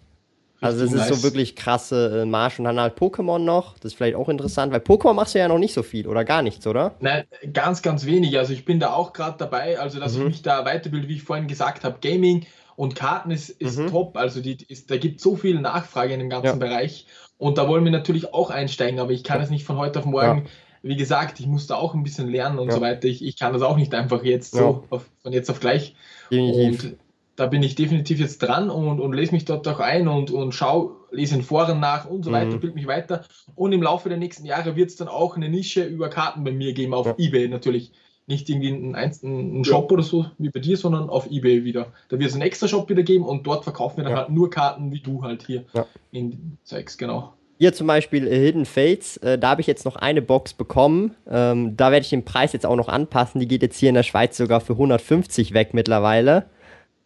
Also 0.61 0.85
es 0.85 0.93
ist 0.93 0.99
nice. 0.99 1.09
so 1.09 1.23
wirklich 1.23 1.55
krasse 1.55 2.23
äh, 2.23 2.25
Marsch 2.25 2.59
und 2.59 2.65
dann 2.65 2.81
halt 2.81 2.99
Pokémon 2.99 3.38
noch. 3.38 3.75
Das 3.79 3.93
ist 3.93 3.97
vielleicht 3.97 4.17
auch 4.17 4.29
interessant, 4.29 4.73
weil 4.73 4.81
Pokémon 4.81 5.15
machst 5.15 5.35
du 5.35 5.38
ja 5.38 5.47
noch 5.47 5.59
nicht 5.59 5.73
so 5.73 5.83
viel 5.83 6.09
oder 6.09 6.25
gar 6.25 6.43
nichts, 6.43 6.67
oder? 6.67 6.97
Nein, 7.00 7.25
ganz, 7.53 7.83
ganz 7.83 8.07
wenig. 8.07 8.37
Also 8.38 8.53
ich 8.53 8.65
bin 8.65 8.81
da 8.81 8.93
auch 8.93 9.12
gerade 9.12 9.37
dabei, 9.38 9.79
also 9.79 10.00
dass 10.00 10.15
mhm. 10.15 10.23
ich 10.23 10.29
mich 10.29 10.43
da 10.43 10.65
weiterbilde, 10.65 11.09
wie 11.09 11.17
ich 11.17 11.23
vorhin 11.23 11.47
gesagt 11.47 11.85
habe, 11.85 11.99
Gaming 12.00 12.47
Und 12.75 12.95
Karten 12.95 13.31
ist, 13.31 13.50
ist 13.50 13.79
mhm. 13.79 13.88
top. 13.88 14.17
Also 14.17 14.41
die, 14.41 14.57
ist, 14.69 14.91
da 14.91 14.97
gibt 14.97 15.21
so 15.21 15.37
viel 15.37 15.61
Nachfrage 15.61 16.15
in 16.15 16.21
dem 16.21 16.31
ganzen 16.31 16.47
ja. 16.61 16.67
Bereich. 16.67 17.07
Und 17.37 17.59
da 17.59 17.69
wollen 17.69 17.85
wir 17.85 17.93
natürlich 17.93 18.33
auch 18.33 18.50
einsteigen, 18.50 18.99
aber 18.99 19.12
ich 19.12 19.25
kann 19.25 19.41
es 19.41 19.50
nicht 19.50 19.65
von 19.65 19.79
heute 19.79 20.00
auf 20.00 20.05
morgen. 20.05 20.45
Ja. 20.45 20.50
Wie 20.83 20.97
gesagt, 20.97 21.41
ich 21.41 21.47
musste 21.47 21.77
auch 21.77 21.95
ein 21.95 22.05
bisschen 22.05 22.29
lernen 22.29 22.59
und 22.59 22.73
so 22.73 22.81
weiter. 22.81 23.07
Ich, 23.09 23.25
ich 23.25 23.37
kann 23.37 23.53
das 23.53 23.62
auch 23.62 23.77
nicht 23.77 23.95
einfach 23.95 24.23
jetzt 24.23 24.55
so 24.55 24.85
auf, 24.91 25.07
von 25.23 25.33
jetzt 25.33 25.50
auf 25.50 25.59
gleich. 25.59 25.97
Definitiv. 26.31 26.85
Und 26.85 26.97
da 27.38 27.47
bin 27.47 27.62
ich 27.62 27.76
definitiv 27.76 28.18
jetzt 28.18 28.38
dran 28.38 28.68
und, 28.68 28.99
und 28.99 29.12
lese 29.12 29.30
mich 29.30 29.45
dort 29.45 29.66
auch 29.68 29.78
ein 29.78 30.09
und, 30.09 30.33
und 30.33 30.57
schaue, 30.57 30.97
lese 31.12 31.37
in 31.37 31.42
Foren 31.42 31.78
nach 31.78 32.04
und 32.04 32.25
so 32.25 32.33
weiter, 32.33 32.57
mhm. 32.57 32.61
bild 32.61 32.75
mich 32.75 32.88
weiter. 32.88 33.25
Und 33.54 33.71
im 33.71 33.80
Laufe 33.80 34.09
der 34.09 34.18
nächsten 34.18 34.45
Jahre 34.45 34.75
wird 34.75 34.90
es 34.90 34.97
dann 34.97 35.07
auch 35.07 35.37
eine 35.37 35.49
Nische 35.49 35.85
über 35.85 36.09
Karten 36.09 36.42
bei 36.42 36.50
mir 36.50 36.73
geben, 36.73 36.95
auf 36.95 37.07
ja. 37.07 37.14
Ebay 37.16 37.47
natürlich. 37.47 37.92
Nicht 38.26 38.50
irgendwie 38.50 38.73
einen, 38.73 38.95
einen 38.97 39.64
Shop 39.64 39.88
ja. 39.88 39.95
oder 39.95 40.02
so 40.02 40.26
wie 40.38 40.50
bei 40.50 40.59
dir, 40.59 40.76
sondern 40.76 41.09
auf 41.09 41.30
Ebay 41.30 41.62
wieder. 41.62 41.92
Da 42.09 42.18
wird 42.18 42.28
es 42.28 42.35
einen 42.35 42.42
extra 42.42 42.66
Shop 42.66 42.88
wieder 42.90 43.04
geben 43.04 43.25
und 43.25 43.47
dort 43.47 43.62
verkaufen 43.62 43.99
wir 43.99 44.04
dann 44.04 44.14
ja. 44.14 44.18
halt 44.18 44.30
nur 44.30 44.50
Karten 44.50 44.90
wie 44.90 45.00
du 45.00 45.23
halt 45.23 45.47
hier 45.47 45.64
in 46.11 46.59
Zeugs, 46.64 46.99
genau. 46.99 47.35
Hier 47.59 47.73
zum 47.73 47.87
Beispiel 47.87 48.26
äh, 48.26 48.37
Hidden 48.37 48.66
Fates, 48.66 49.16
äh, 49.18 49.38
da 49.38 49.50
habe 49.50 49.61
ich 49.61 49.68
jetzt 49.68 49.85
noch 49.85 49.97
eine 49.97 50.23
Box 50.23 50.54
bekommen. 50.54 51.14
Ähm, 51.30 51.76
da 51.76 51.92
werde 51.92 52.02
ich 52.02 52.11
den 52.11 52.25
Preis 52.25 52.52
jetzt 52.52 52.66
auch 52.66 52.76
noch 52.76 52.88
anpassen. 52.88 53.40
Die 53.40 53.49
geht 53.49 53.62
jetzt 53.62 53.78
hier 53.78 53.88
in 53.90 53.95
der 53.95 54.02
Schweiz 54.02 54.37
sogar 54.37 54.61
für 54.61 54.73
150 54.73 55.54
weg 55.54 55.73
mittlerweile. 55.73 56.47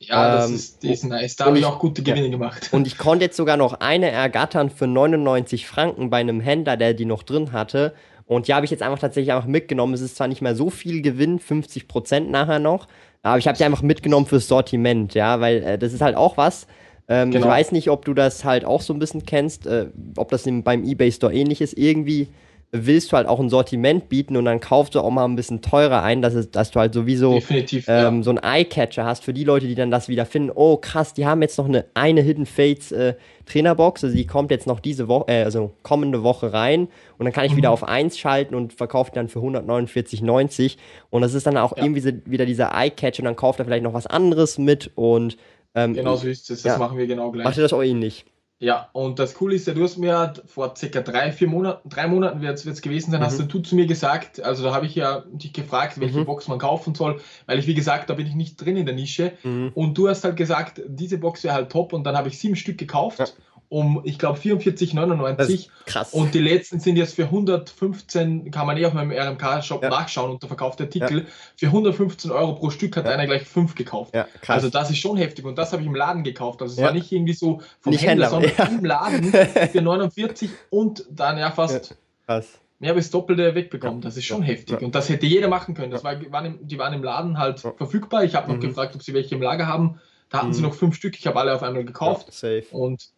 Ja, 0.06 0.36
das 0.36 0.48
ähm, 0.48 0.54
ist, 0.54 0.82
die 0.82 0.92
ist 0.92 1.04
nice. 1.04 1.36
Da 1.36 1.46
habe 1.46 1.58
ich 1.58 1.64
auch 1.64 1.78
gute 1.78 2.02
Gewinne 2.02 2.26
ja. 2.26 2.30
gemacht. 2.30 2.68
Und 2.72 2.86
ich 2.86 2.98
konnte 2.98 3.24
jetzt 3.24 3.36
sogar 3.36 3.56
noch 3.56 3.74
eine 3.80 4.10
ergattern 4.10 4.70
für 4.70 4.86
99 4.86 5.66
Franken 5.66 6.10
bei 6.10 6.18
einem 6.18 6.40
Händler, 6.40 6.76
der 6.76 6.94
die 6.94 7.04
noch 7.04 7.22
drin 7.22 7.52
hatte. 7.52 7.94
Und 8.26 8.48
die 8.48 8.54
habe 8.54 8.64
ich 8.64 8.70
jetzt 8.70 8.82
einfach 8.82 8.98
tatsächlich 8.98 9.32
einfach 9.32 9.48
mitgenommen. 9.48 9.94
Es 9.94 10.00
ist 10.00 10.16
zwar 10.16 10.28
nicht 10.28 10.42
mehr 10.42 10.54
so 10.54 10.70
viel 10.70 11.02
Gewinn, 11.02 11.38
50 11.38 11.88
Prozent 11.88 12.30
nachher 12.30 12.58
noch, 12.58 12.88
aber 13.22 13.38
ich 13.38 13.46
habe 13.46 13.56
die 13.56 13.64
einfach 13.64 13.82
mitgenommen 13.82 14.26
fürs 14.26 14.48
Sortiment, 14.48 15.14
ja, 15.14 15.40
weil 15.40 15.62
äh, 15.62 15.78
das 15.78 15.92
ist 15.92 16.00
halt 16.00 16.16
auch 16.16 16.36
was. 16.36 16.66
Ähm, 17.08 17.30
genau. 17.30 17.46
Ich 17.46 17.50
weiß 17.50 17.72
nicht, 17.72 17.90
ob 17.90 18.04
du 18.04 18.14
das 18.14 18.44
halt 18.44 18.64
auch 18.64 18.80
so 18.80 18.92
ein 18.92 18.98
bisschen 18.98 19.26
kennst, 19.26 19.66
äh, 19.66 19.86
ob 20.16 20.30
das 20.30 20.46
im, 20.46 20.62
beim 20.62 20.84
eBay 20.84 21.12
Store 21.12 21.32
ähnlich 21.32 21.60
ist. 21.60 21.76
Irgendwie 21.76 22.28
willst 22.74 23.12
du 23.12 23.18
halt 23.18 23.28
auch 23.28 23.38
ein 23.38 23.50
Sortiment 23.50 24.08
bieten 24.08 24.34
und 24.34 24.46
dann 24.46 24.58
kaufst 24.58 24.94
du 24.94 25.00
auch 25.00 25.10
mal 25.10 25.26
ein 25.26 25.36
bisschen 25.36 25.60
teurer 25.60 26.02
ein, 26.02 26.22
dass, 26.22 26.32
es, 26.32 26.50
dass 26.50 26.70
du 26.70 26.80
halt 26.80 26.94
sowieso 26.94 27.38
ähm, 27.50 28.16
ja. 28.16 28.22
so 28.22 28.30
ein 28.30 28.38
Eye-Catcher 28.38 29.04
hast 29.04 29.24
für 29.24 29.34
die 29.34 29.44
Leute, 29.44 29.66
die 29.68 29.74
dann 29.74 29.90
das 29.90 30.08
wieder 30.08 30.24
finden. 30.24 30.50
Oh 30.54 30.78
krass, 30.78 31.12
die 31.12 31.26
haben 31.26 31.42
jetzt 31.42 31.58
noch 31.58 31.66
eine, 31.66 31.84
eine 31.92 32.22
Hidden 32.22 32.46
Fates 32.46 32.90
äh, 32.90 33.14
Trainerbox, 33.44 34.04
also 34.04 34.16
die 34.16 34.26
kommt 34.26 34.50
jetzt 34.50 34.66
noch 34.66 34.80
diese 34.80 35.06
Woche, 35.06 35.28
äh, 35.28 35.44
also 35.44 35.72
kommende 35.82 36.22
Woche 36.22 36.54
rein 36.54 36.88
und 37.18 37.26
dann 37.26 37.32
kann 37.34 37.44
ich 37.44 37.52
mhm. 37.52 37.58
wieder 37.58 37.70
auf 37.72 37.84
1 37.86 38.16
schalten 38.16 38.54
und 38.54 38.72
verkaufe 38.72 39.12
dann 39.14 39.28
für 39.28 39.40
149,90 39.40 40.78
und 41.10 41.20
das 41.20 41.34
ist 41.34 41.46
dann 41.46 41.58
auch 41.58 41.76
ja. 41.76 41.82
irgendwie 41.82 42.00
so, 42.00 42.10
wieder 42.24 42.46
dieser 42.46 42.72
Eye-Catcher 42.74 43.20
und 43.20 43.26
dann 43.26 43.36
kauft 43.36 43.58
er 43.58 43.66
vielleicht 43.66 43.84
noch 43.84 43.92
was 43.92 44.06
anderes 44.06 44.56
mit 44.56 44.90
und 44.94 45.36
ähm, 45.74 45.92
Genau 45.92 46.16
so 46.16 46.26
ist 46.26 46.50
es, 46.50 46.62
das 46.62 46.72
ja. 46.72 46.78
machen 46.78 46.96
wir 46.96 47.06
genau 47.06 47.30
gleich. 47.30 47.44
Macht 47.44 47.58
ihr 47.58 47.62
das 47.62 47.72
auch 47.72 47.82
ähnlich? 47.82 48.24
Ja, 48.62 48.90
und 48.92 49.18
das 49.18 49.34
Coole 49.34 49.56
ist 49.56 49.66
ja, 49.66 49.74
du 49.74 49.82
hast 49.82 49.98
mir 49.98 50.34
vor 50.46 50.76
circa 50.76 51.00
drei, 51.00 51.32
vier 51.32 51.48
Monaten, 51.48 51.88
drei 51.88 52.06
Monaten 52.06 52.42
wird 52.42 52.64
es 52.64 52.80
gewesen 52.80 53.10
sein, 53.10 53.18
mhm. 53.18 53.24
hast 53.24 53.40
du 53.40 53.58
zu 53.58 53.74
mir 53.74 53.86
gesagt, 53.86 54.40
also 54.40 54.62
da 54.62 54.72
habe 54.72 54.86
ich 54.86 54.94
ja 54.94 55.24
dich 55.32 55.52
gefragt, 55.52 55.98
welche 55.98 56.20
mhm. 56.20 56.26
Box 56.26 56.46
man 56.46 56.60
kaufen 56.60 56.94
soll, 56.94 57.20
weil 57.46 57.58
ich, 57.58 57.66
wie 57.66 57.74
gesagt, 57.74 58.08
da 58.08 58.14
bin 58.14 58.24
ich 58.24 58.36
nicht 58.36 58.64
drin 58.64 58.76
in 58.76 58.86
der 58.86 58.94
Nische. 58.94 59.32
Mhm. 59.42 59.72
Und 59.74 59.98
du 59.98 60.08
hast 60.08 60.22
halt 60.22 60.36
gesagt, 60.36 60.80
diese 60.86 61.18
Box 61.18 61.42
wäre 61.42 61.54
halt 61.54 61.72
top 61.72 61.92
und 61.92 62.04
dann 62.04 62.16
habe 62.16 62.28
ich 62.28 62.38
sieben 62.38 62.54
Stück 62.54 62.78
gekauft. 62.78 63.18
Ja 63.18 63.26
um, 63.72 64.02
ich 64.04 64.18
glaube, 64.18 64.38
44,99. 64.38 65.68
Krass. 65.86 66.12
Und 66.12 66.34
die 66.34 66.40
letzten 66.40 66.78
sind 66.78 66.96
jetzt 66.96 67.14
für 67.14 67.24
115, 67.24 68.50
kann 68.50 68.66
man 68.66 68.76
eh 68.76 68.84
auf 68.84 68.92
meinem 68.92 69.12
RMK-Shop 69.12 69.82
ja. 69.82 69.88
nachschauen 69.88 70.30
unter 70.30 70.46
verkaufte 70.46 70.82
Artikel. 70.84 71.20
Ja. 71.20 71.26
Für 71.56 71.66
115 71.68 72.30
Euro 72.30 72.54
pro 72.54 72.68
Stück 72.68 72.98
hat 72.98 73.06
ja. 73.06 73.12
einer 73.12 73.26
gleich 73.26 73.44
fünf 73.44 73.74
gekauft. 73.74 74.14
Also 74.46 74.68
das 74.68 74.90
ist 74.90 74.98
schon 74.98 75.16
heftig 75.16 75.46
und 75.46 75.56
das 75.56 75.72
habe 75.72 75.80
ich 75.80 75.88
im 75.88 75.94
Laden 75.94 76.22
gekauft. 76.22 76.60
Also 76.60 76.74
es 76.74 76.86
war 76.86 76.92
nicht 76.92 77.10
irgendwie 77.10 77.32
so 77.32 77.62
vom 77.80 77.92
nicht 77.92 78.04
Händler, 78.04 78.30
Händler 78.30 78.50
sondern 78.50 78.78
im 78.78 78.84
Laden 78.84 79.32
für 79.72 79.80
49 79.80 80.50
und 80.68 81.06
dann 81.10 81.38
ja 81.38 81.50
fast 81.50 81.96
Krass. 82.26 82.58
mehr 82.78 82.94
als 82.94 83.10
Doppelte 83.10 83.54
wegbekommen. 83.54 84.02
Das 84.02 84.18
ist 84.18 84.26
schon 84.26 84.42
heftig. 84.42 84.82
Und 84.82 84.94
das 84.94 85.08
hätte 85.08 85.24
jeder 85.24 85.48
machen 85.48 85.74
können. 85.74 85.92
Das 85.92 86.04
war, 86.04 86.20
waren 86.30 86.44
im, 86.44 86.68
die 86.68 86.78
waren 86.78 86.92
im 86.92 87.02
Laden 87.02 87.38
halt 87.38 87.60
verfügbar. 87.60 88.22
Ich 88.24 88.34
habe 88.34 88.50
noch 88.50 88.58
mhm. 88.58 88.68
gefragt, 88.68 88.94
ob 88.94 89.02
sie 89.02 89.14
welche 89.14 89.34
im 89.34 89.40
Lager 89.40 89.66
haben. 89.66 89.98
Da 90.28 90.38
hatten 90.38 90.48
mhm. 90.48 90.52
sie 90.52 90.62
noch 90.62 90.74
fünf 90.74 90.94
Stück. 90.94 91.18
Ich 91.18 91.26
habe 91.26 91.40
alle 91.40 91.54
auf 91.54 91.62
einmal 91.62 91.86
gekauft. 91.86 92.30
safe. 92.30 92.66
Und 92.70 93.12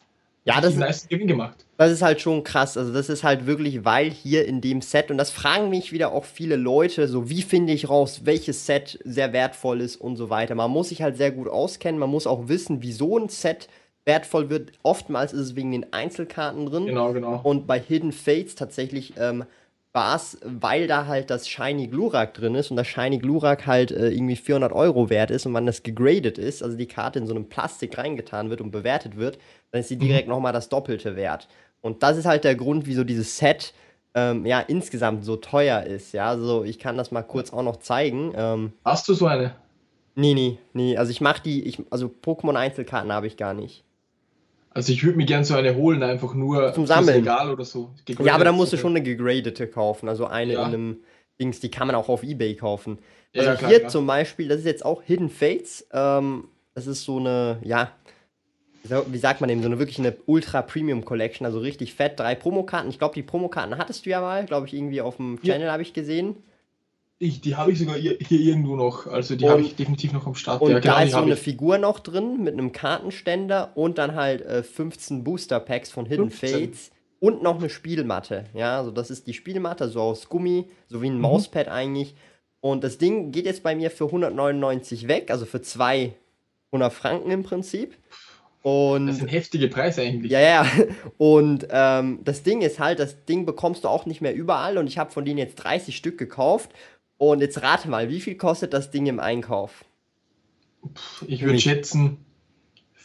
ja, 0.45 0.61
das 0.61 0.77
ist, 0.77 1.09
Gewinn 1.09 1.27
gemacht. 1.27 1.65
Das 1.79 1.91
ist 1.91 2.03
halt 2.03 2.21
schon 2.21 2.45
krass. 2.45 2.77
Also, 2.77 2.93
das 2.93 3.09
ist 3.09 3.25
halt 3.25 3.47
wirklich, 3.47 3.85
weil 3.85 4.11
hier 4.11 4.47
in 4.47 4.61
dem 4.61 4.83
Set, 4.83 5.11
und 5.11 5.17
das 5.17 5.31
fragen 5.31 5.71
mich 5.71 5.91
wieder 5.91 6.13
auch 6.13 6.25
viele 6.25 6.57
Leute, 6.57 7.09
so 7.09 7.31
wie 7.31 7.43
finde 7.43 7.73
ich 7.73 7.89
raus, 7.89 8.23
welches 8.25 8.67
Set 8.67 8.99
sehr 9.05 9.33
wertvoll 9.33 9.81
ist 9.81 9.97
und 9.97 10.17
so 10.17 10.29
weiter. 10.29 10.55
Man 10.55 10.71
muss 10.71 10.91
sich 10.91 11.01
halt 11.01 11.17
sehr 11.17 11.31
gut 11.31 11.49
auskennen, 11.49 11.99
man 11.99 12.11
muss 12.11 12.27
auch 12.27 12.49
wissen, 12.49 12.83
wieso 12.83 13.19
ein 13.19 13.31
Set 13.31 13.69
wertvoll 14.05 14.51
wird. 14.51 14.73
Oftmals 14.83 15.33
ist 15.33 15.41
es 15.41 15.57
wegen 15.57 15.73
den 15.73 15.93
Einzelkarten 15.95 16.67
drin. 16.67 16.87
Genau, 16.87 17.15
genau. 17.15 17.41
Und 17.43 17.67
bei 17.67 17.81
Hidden 17.81 18.13
Fates 18.13 18.55
tatsächlich 18.55 19.15
ähm, 19.19 19.45
war 19.95 20.17
es, 20.17 20.39
weil 20.45 20.89
da 20.89 21.07
halt 21.07 21.31
das 21.31 21.49
Shiny 21.49 21.87
Glurak 21.87 22.35
drin 22.35 22.57
ist 22.57 22.71
und 22.71 22.77
das 22.77 22.89
Shiny 22.89 23.19
Glurak 23.19 23.67
halt 23.67 23.93
äh, 23.93 24.11
irgendwie 24.11 24.35
400 24.35 24.73
Euro 24.73 25.09
wert 25.09 25.31
ist 25.31 25.47
und 25.47 25.53
man 25.53 25.67
das 25.67 25.85
gegradet 25.85 26.37
ist, 26.37 26.65
also 26.65 26.77
die 26.77 26.89
Karte 26.89 27.21
in 27.21 27.27
so 27.29 27.35
einem 27.35 27.49
Plastik 27.49 27.97
reingetan 27.97 28.51
wird 28.51 28.61
und 28.61 28.73
bewertet 28.73 29.17
wird, 29.17 29.39
dann 29.71 29.81
ist 29.81 29.89
sie 29.89 29.97
direkt 29.97 30.27
mhm. 30.27 30.35
nochmal 30.35 30.53
das 30.53 30.69
Doppelte 30.69 31.15
wert. 31.15 31.49
Und 31.81 32.03
das 32.03 32.17
ist 32.17 32.27
halt 32.27 32.43
der 32.43 32.57
Grund, 32.57 32.87
wieso 32.87 33.05
dieses 33.05 33.39
Set 33.39 33.73
ähm, 34.15 34.45
ja 34.45 34.61
insgesamt 34.61 35.25
so 35.25 35.37
teuer 35.37 35.85
ist. 35.85 36.13
Ja, 36.13 36.29
also 36.29 36.65
ich 36.65 36.81
kann 36.81 36.97
das 36.97 37.13
mal 37.13 37.23
kurz 37.23 37.53
auch 37.53 37.63
noch 37.63 37.77
zeigen. 37.77 38.33
Ähm, 38.37 38.73
Hast 38.85 39.09
du 39.09 39.15
so 39.15 39.27
eine? 39.27 39.55
Nee, 40.17 40.35
nee, 40.35 40.59
nee. 40.73 40.97
Also 40.97 41.13
ich 41.13 41.21
mach 41.21 41.39
die, 41.39 41.63
ich, 41.63 41.81
also 41.91 42.07
Pokémon-Einzelkarten 42.09 43.13
habe 43.13 43.29
ich 43.29 43.37
gar 43.37 43.55
nicht. 43.55 43.85
Also 44.75 44.93
ich 44.93 45.05
würde 45.05 45.17
mir 45.17 45.25
gerne 45.25 45.45
so 45.45 45.55
eine 45.55 45.77
holen, 45.77 46.03
einfach 46.03 46.35
nur 46.35 46.75
zum 46.75 46.87
Sammeln. 46.87 47.19
Regal 47.19 47.53
oder 47.53 47.65
so. 47.65 47.95
Gegradete 48.05 48.29
ja, 48.29 48.35
aber 48.35 48.45
da 48.45 48.53
musst 48.53 48.73
du 48.73 48.77
schon 48.77 48.91
eine 48.91 49.03
gegradete 49.03 49.69
kaufen. 49.69 50.09
Also 50.09 50.27
eine 50.27 50.55
ja. 50.55 50.67
in 50.67 50.75
einem 50.75 50.97
Dings, 51.41 51.61
die 51.61 51.71
kann 51.71 51.87
man 51.87 51.95
auch 51.95 52.09
auf 52.09 52.25
Ebay 52.25 52.57
kaufen. 52.57 52.99
Also 53.35 53.51
ja, 53.51 53.57
klar, 53.57 53.71
hier 53.71 53.79
klar. 53.81 53.91
zum 53.91 54.07
Beispiel, 54.07 54.49
das 54.49 54.59
ist 54.59 54.67
jetzt 54.67 54.85
auch 54.85 55.03
Hidden 55.03 55.31
Fates. 55.31 55.87
Ähm, 55.93 56.49
das 56.75 56.89
ist 56.89 57.05
so 57.05 57.19
eine, 57.19 57.59
ja, 57.63 57.93
wie 58.83 59.19
sagt 59.19 59.41
man 59.41 59.49
eben, 59.49 59.63
so 59.63 59.69
eine 59.69 59.79
wirklich 59.79 60.01
eine 60.01 60.17
Ultra 60.27 60.61
Premium 60.63 61.05
Collection, 61.05 61.47
also 61.47 61.61
richtig 61.61 61.95
fett. 61.95 62.19
Drei 62.19 62.35
Promokarten. 62.35 62.91
Ich 62.91 62.99
glaube, 62.99 63.15
die 63.15 63.23
Promokarten 63.23 63.79
hattest 63.79 64.05
du 64.07 64.11
ja 64.11 64.21
mal, 64.21 64.45
glaube 64.45 64.67
ich, 64.67 64.75
irgendwie 64.75 65.01
auf 65.01 65.17
dem 65.17 65.41
Channel 65.41 65.67
ja. 65.67 65.73
habe 65.73 65.83
ich 65.83 65.93
gesehen. 65.93 66.37
Ich, 67.25 67.41
die 67.41 67.57
habe 67.57 67.73
ich 67.73 67.79
sogar 67.79 67.97
hier, 67.97 68.19
hier, 68.21 68.39
irgendwo 68.39 68.77
noch. 68.77 69.07
Also 69.07 69.35
die 69.35 69.49
habe 69.49 69.63
ich 69.63 69.77
definitiv 69.77 70.13
noch 70.13 70.27
am 70.27 70.35
Start. 70.35 70.61
Und 70.61 70.73
ja, 70.73 70.79
genau, 70.79 70.95
da 70.95 71.03
ist 71.03 71.13
so 71.13 71.19
eine 71.19 71.33
ich. 71.33 71.41
Figur 71.41 71.79
noch 71.79 72.01
drin 72.01 72.43
mit 72.43 72.53
einem 72.53 72.73
Kartenständer 72.73 73.73
und 73.77 73.97
dann 73.97 74.15
halt 74.15 74.43
äh, 74.43 74.63
15 74.63 75.25
Booster 75.25 75.59
Packs 75.59 75.91
von 75.91 76.05
Hidden 76.05 76.29
15. 76.29 76.51
Fates 76.51 76.91
und 77.21 77.43
noch 77.43 77.59
eine 77.59 77.71
Spielmatte. 77.71 78.45
Ja, 78.53 78.77
also 78.77 78.91
das 78.91 79.11
ist 79.11 79.27
die 79.27 79.33
Spielmatte, 79.33 79.89
so 79.89 80.03
aus 80.03 80.29
Gummi, 80.29 80.67
so 80.89 81.01
wie 81.01 81.09
ein 81.09 81.15
mhm. 81.15 81.23
Mauspad 81.23 81.69
eigentlich. 81.69 82.15
Und 82.61 82.85
das 82.85 82.99
Ding 82.99 83.33
geht 83.33 83.47
jetzt 83.47 83.63
bei 83.63 83.75
mir 83.75 83.91
für 83.91 84.05
199 84.05 85.09
weg, 85.09 85.31
also 85.31 85.47
für 85.47 85.63
200 85.63 86.13
Franken 86.93 87.31
im 87.31 87.43
Prinzip. 87.43 87.97
Und 88.65 89.09
das 89.09 89.19
sind 89.19 89.31
heftige 89.31 89.69
Preise 89.69 90.01
eigentlich. 90.01 90.33
Ja, 90.33 90.41
ja. 90.41 90.67
Und 91.19 91.69
ähm, 91.71 92.21
das 92.25 92.43
Ding 92.45 92.63
ist 92.63 92.79
halt, 92.79 92.99
das 92.99 93.27
Ding 93.27 93.45
bekommst 93.45 93.85
du 93.85 93.89
auch 93.89 94.07
nicht 94.07 94.23
mehr 94.23 94.35
überall. 94.35 94.79
Und 94.79 94.87
ich 94.87 94.97
habe 94.97 95.11
von 95.11 95.27
denen 95.27 95.37
jetzt 95.37 95.57
30 95.57 95.95
Stück 95.95 96.17
gekauft. 96.17 96.71
Und 97.19 97.41
jetzt 97.41 97.63
rate 97.63 97.89
mal, 97.89 98.09
wie 98.09 98.21
viel 98.21 98.37
kostet 98.37 98.73
das 98.73 98.91
Ding 98.91 99.07
im 99.07 99.21
Einkauf? 99.21 99.85
Ich 101.27 101.43
würde 101.43 101.59
schätzen 101.59 102.19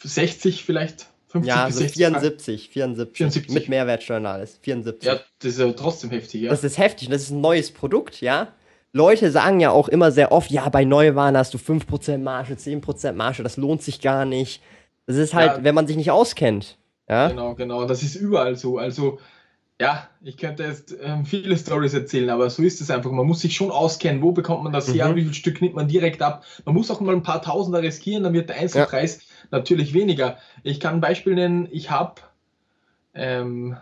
60 0.04 0.64
vielleicht. 0.64 1.08
50 1.28 1.48
ja, 1.48 1.64
also 1.66 1.86
74, 1.86 2.70
74, 2.70 3.18
74. 3.18 3.54
Mit 3.54 3.70
Mehrwertsteuer 3.70 4.18
und 4.18 4.26
alles. 4.26 4.58
74. 4.64 5.08
Ja, 5.08 5.20
das 5.40 5.52
ist 5.52 5.60
ja 5.60 5.72
trotzdem 5.74 6.10
heftig, 6.10 6.42
ja. 6.42 6.50
Das 6.50 6.64
ist 6.64 6.80
heftig. 6.80 7.10
Das 7.10 7.22
ist 7.22 7.30
ein 7.30 7.42
neues 7.42 7.72
Produkt, 7.72 8.22
ja. 8.22 8.48
Leute 8.92 9.30
sagen 9.30 9.60
ja 9.60 9.70
auch 9.70 9.88
immer 9.88 10.12
sehr 10.12 10.32
oft, 10.32 10.50
ja, 10.50 10.68
bei 10.70 10.84
Neuwaren 10.84 11.38
hast 11.38 11.54
du 11.54 11.60
5% 11.60 12.18
Marge, 12.18 12.56
10% 12.56 13.12
Marge, 13.14 13.44
das 13.44 13.58
lohnt 13.58 13.84
sich 13.84 14.02
gar 14.02 14.26
nicht. 14.26 14.64
Das 15.06 15.18
ist 15.18 15.36
halt, 15.36 15.58
ja, 15.58 15.64
wenn 15.64 15.76
man 15.76 15.86
sich 15.86 15.96
nicht 15.96 16.10
auskennt. 16.10 16.78
Ja? 17.08 17.30
Genau, 17.30 17.54
genau. 17.54 17.86
Das 17.86 18.02
ist 18.02 18.16
überall 18.16 18.56
so. 18.56 18.80
Also 18.80 19.20
ja, 19.80 20.10
ich 20.22 20.38
könnte 20.38 20.64
jetzt 20.64 20.94
ähm, 21.02 21.26
viele 21.26 21.58
Stories 21.58 21.94
erzählen, 21.94 22.30
aber 22.30 22.50
so 22.50 22.62
ist 22.64 22.82
es 22.82 22.92
einfach. 22.92 23.12
Man 23.12 23.26
muss 23.26 23.40
sich 23.40 23.56
schon 23.56 23.72
auskennen, 23.72 24.22
wo 24.22 24.34
bekommt 24.34 24.64
man 24.64 24.74
das 24.74 24.90
mhm. 24.90 24.94
her, 24.94 25.16
wie 25.16 25.24
viel 25.24 25.34
Stück 25.34 25.62
nimmt 25.62 25.76
man 25.76 25.88
direkt 25.88 26.22
ab. 26.22 26.44
Man 26.66 26.76
muss 26.76 26.92
auch 26.92 27.00
mal 27.00 27.16
ein 27.16 27.24
paar 27.24 27.42
Tausender 27.42 27.82
riskieren, 27.82 28.24
dann 28.24 28.34
wird 28.34 28.50
der 28.50 28.58
Einzelpreis 28.58 29.18
ja. 29.18 29.48
natürlich 29.52 29.94
weniger. 29.94 30.38
Ich 30.64 30.82
kann 30.82 30.96
ein 30.96 31.02
Beispiel 31.02 31.34
nennen, 31.34 31.68
ich 31.72 31.90
habe 31.92 32.16
ähm, 33.14 33.78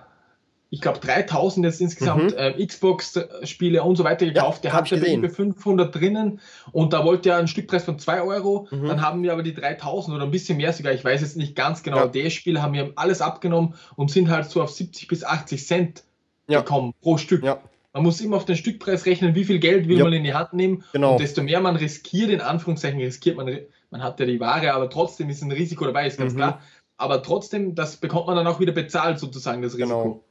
ich 0.69 0.81
glaube, 0.81 0.99
3000 0.99 1.65
jetzt 1.65 1.81
insgesamt 1.81 2.31
mhm. 2.31 2.37
äh, 2.37 2.65
Xbox-Spiele 2.65 3.81
und 3.83 3.95
so 3.95 4.03
weiter 4.03 4.25
gekauft. 4.25 4.65
Ja, 4.65 4.71
der 4.71 4.79
hatte 4.79 5.13
über 5.13 5.29
500 5.29 5.95
drinnen 5.95 6.41
und 6.71 6.93
da 6.93 7.05
wollte 7.05 7.29
er 7.29 7.37
einen 7.37 7.47
Stückpreis 7.47 7.85
von 7.85 7.99
2 7.99 8.21
Euro. 8.21 8.67
Mhm. 8.71 8.87
Dann 8.87 9.01
haben 9.01 9.23
wir 9.23 9.31
aber 9.31 9.43
die 9.43 9.53
3000 9.53 10.15
oder 10.15 10.25
ein 10.25 10.31
bisschen 10.31 10.57
mehr 10.57 10.73
sogar, 10.73 10.93
ich 10.93 11.05
weiß 11.05 11.21
jetzt 11.21 11.37
nicht 11.37 11.55
ganz 11.55 11.83
genau, 11.83 11.97
ja. 11.97 12.07
der 12.07 12.29
Spiel 12.29 12.61
haben 12.61 12.73
wir 12.73 12.91
alles 12.95 13.21
abgenommen 13.21 13.75
und 13.95 14.11
sind 14.11 14.29
halt 14.29 14.49
so 14.49 14.61
auf 14.61 14.71
70 14.71 15.07
bis 15.07 15.23
80 15.23 15.65
Cent 15.65 16.03
ja. 16.47 16.59
gekommen 16.59 16.93
pro 17.01 17.17
Stück. 17.17 17.43
Ja. 17.43 17.59
Man 17.93 18.03
muss 18.03 18.21
immer 18.21 18.37
auf 18.37 18.45
den 18.45 18.55
Stückpreis 18.55 19.05
rechnen, 19.05 19.33
wie 19.35 19.45
viel 19.45 19.59
Geld 19.59 19.87
will 19.87 20.03
man 20.03 20.13
in 20.13 20.23
die 20.23 20.33
Hand 20.33 20.53
nehmen. 20.53 20.83
Genau. 20.91 21.13
Und 21.13 21.21
desto 21.21 21.41
mehr 21.41 21.61
man 21.61 21.77
riskiert, 21.77 22.29
in 22.29 22.41
Anführungszeichen 22.41 22.99
riskiert 22.99 23.37
man 23.37 23.57
man 23.89 24.03
hat 24.03 24.19
ja 24.19 24.25
die 24.25 24.39
Ware, 24.39 24.73
aber 24.73 24.89
trotzdem 24.89 25.29
ist 25.29 25.41
ein 25.41 25.51
Risiko 25.51 25.85
dabei, 25.85 26.07
ist 26.07 26.19
ganz 26.19 26.33
mhm. 26.33 26.37
klar. 26.37 26.61
Aber 26.97 27.21
trotzdem, 27.21 27.75
das 27.75 27.97
bekommt 27.97 28.27
man 28.27 28.35
dann 28.35 28.47
auch 28.47 28.59
wieder 28.59 28.73
bezahlt, 28.73 29.19
sozusagen, 29.19 29.61
das 29.61 29.73
Risiko. 29.73 30.03
Genau. 30.03 30.23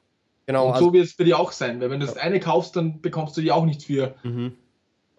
Genau 0.47 0.69
Und 0.69 0.75
also, 0.75 0.87
so 0.87 0.93
wird 0.93 1.05
es 1.05 1.17
bei 1.17 1.25
dir 1.25 1.39
auch 1.39 1.53
sein, 1.53 1.81
weil 1.81 1.91
wenn 1.91 2.01
du 2.01 2.07
das 2.07 2.17
eine 2.17 2.41
kaufst, 2.41 2.77
dann 2.77 3.01
bekommst 3.01 3.37
du 3.37 3.41
die 3.41 3.53
auch 3.53 3.65
nichts 3.65 3.85
für. 3.85 4.15
Mhm. 4.23 4.53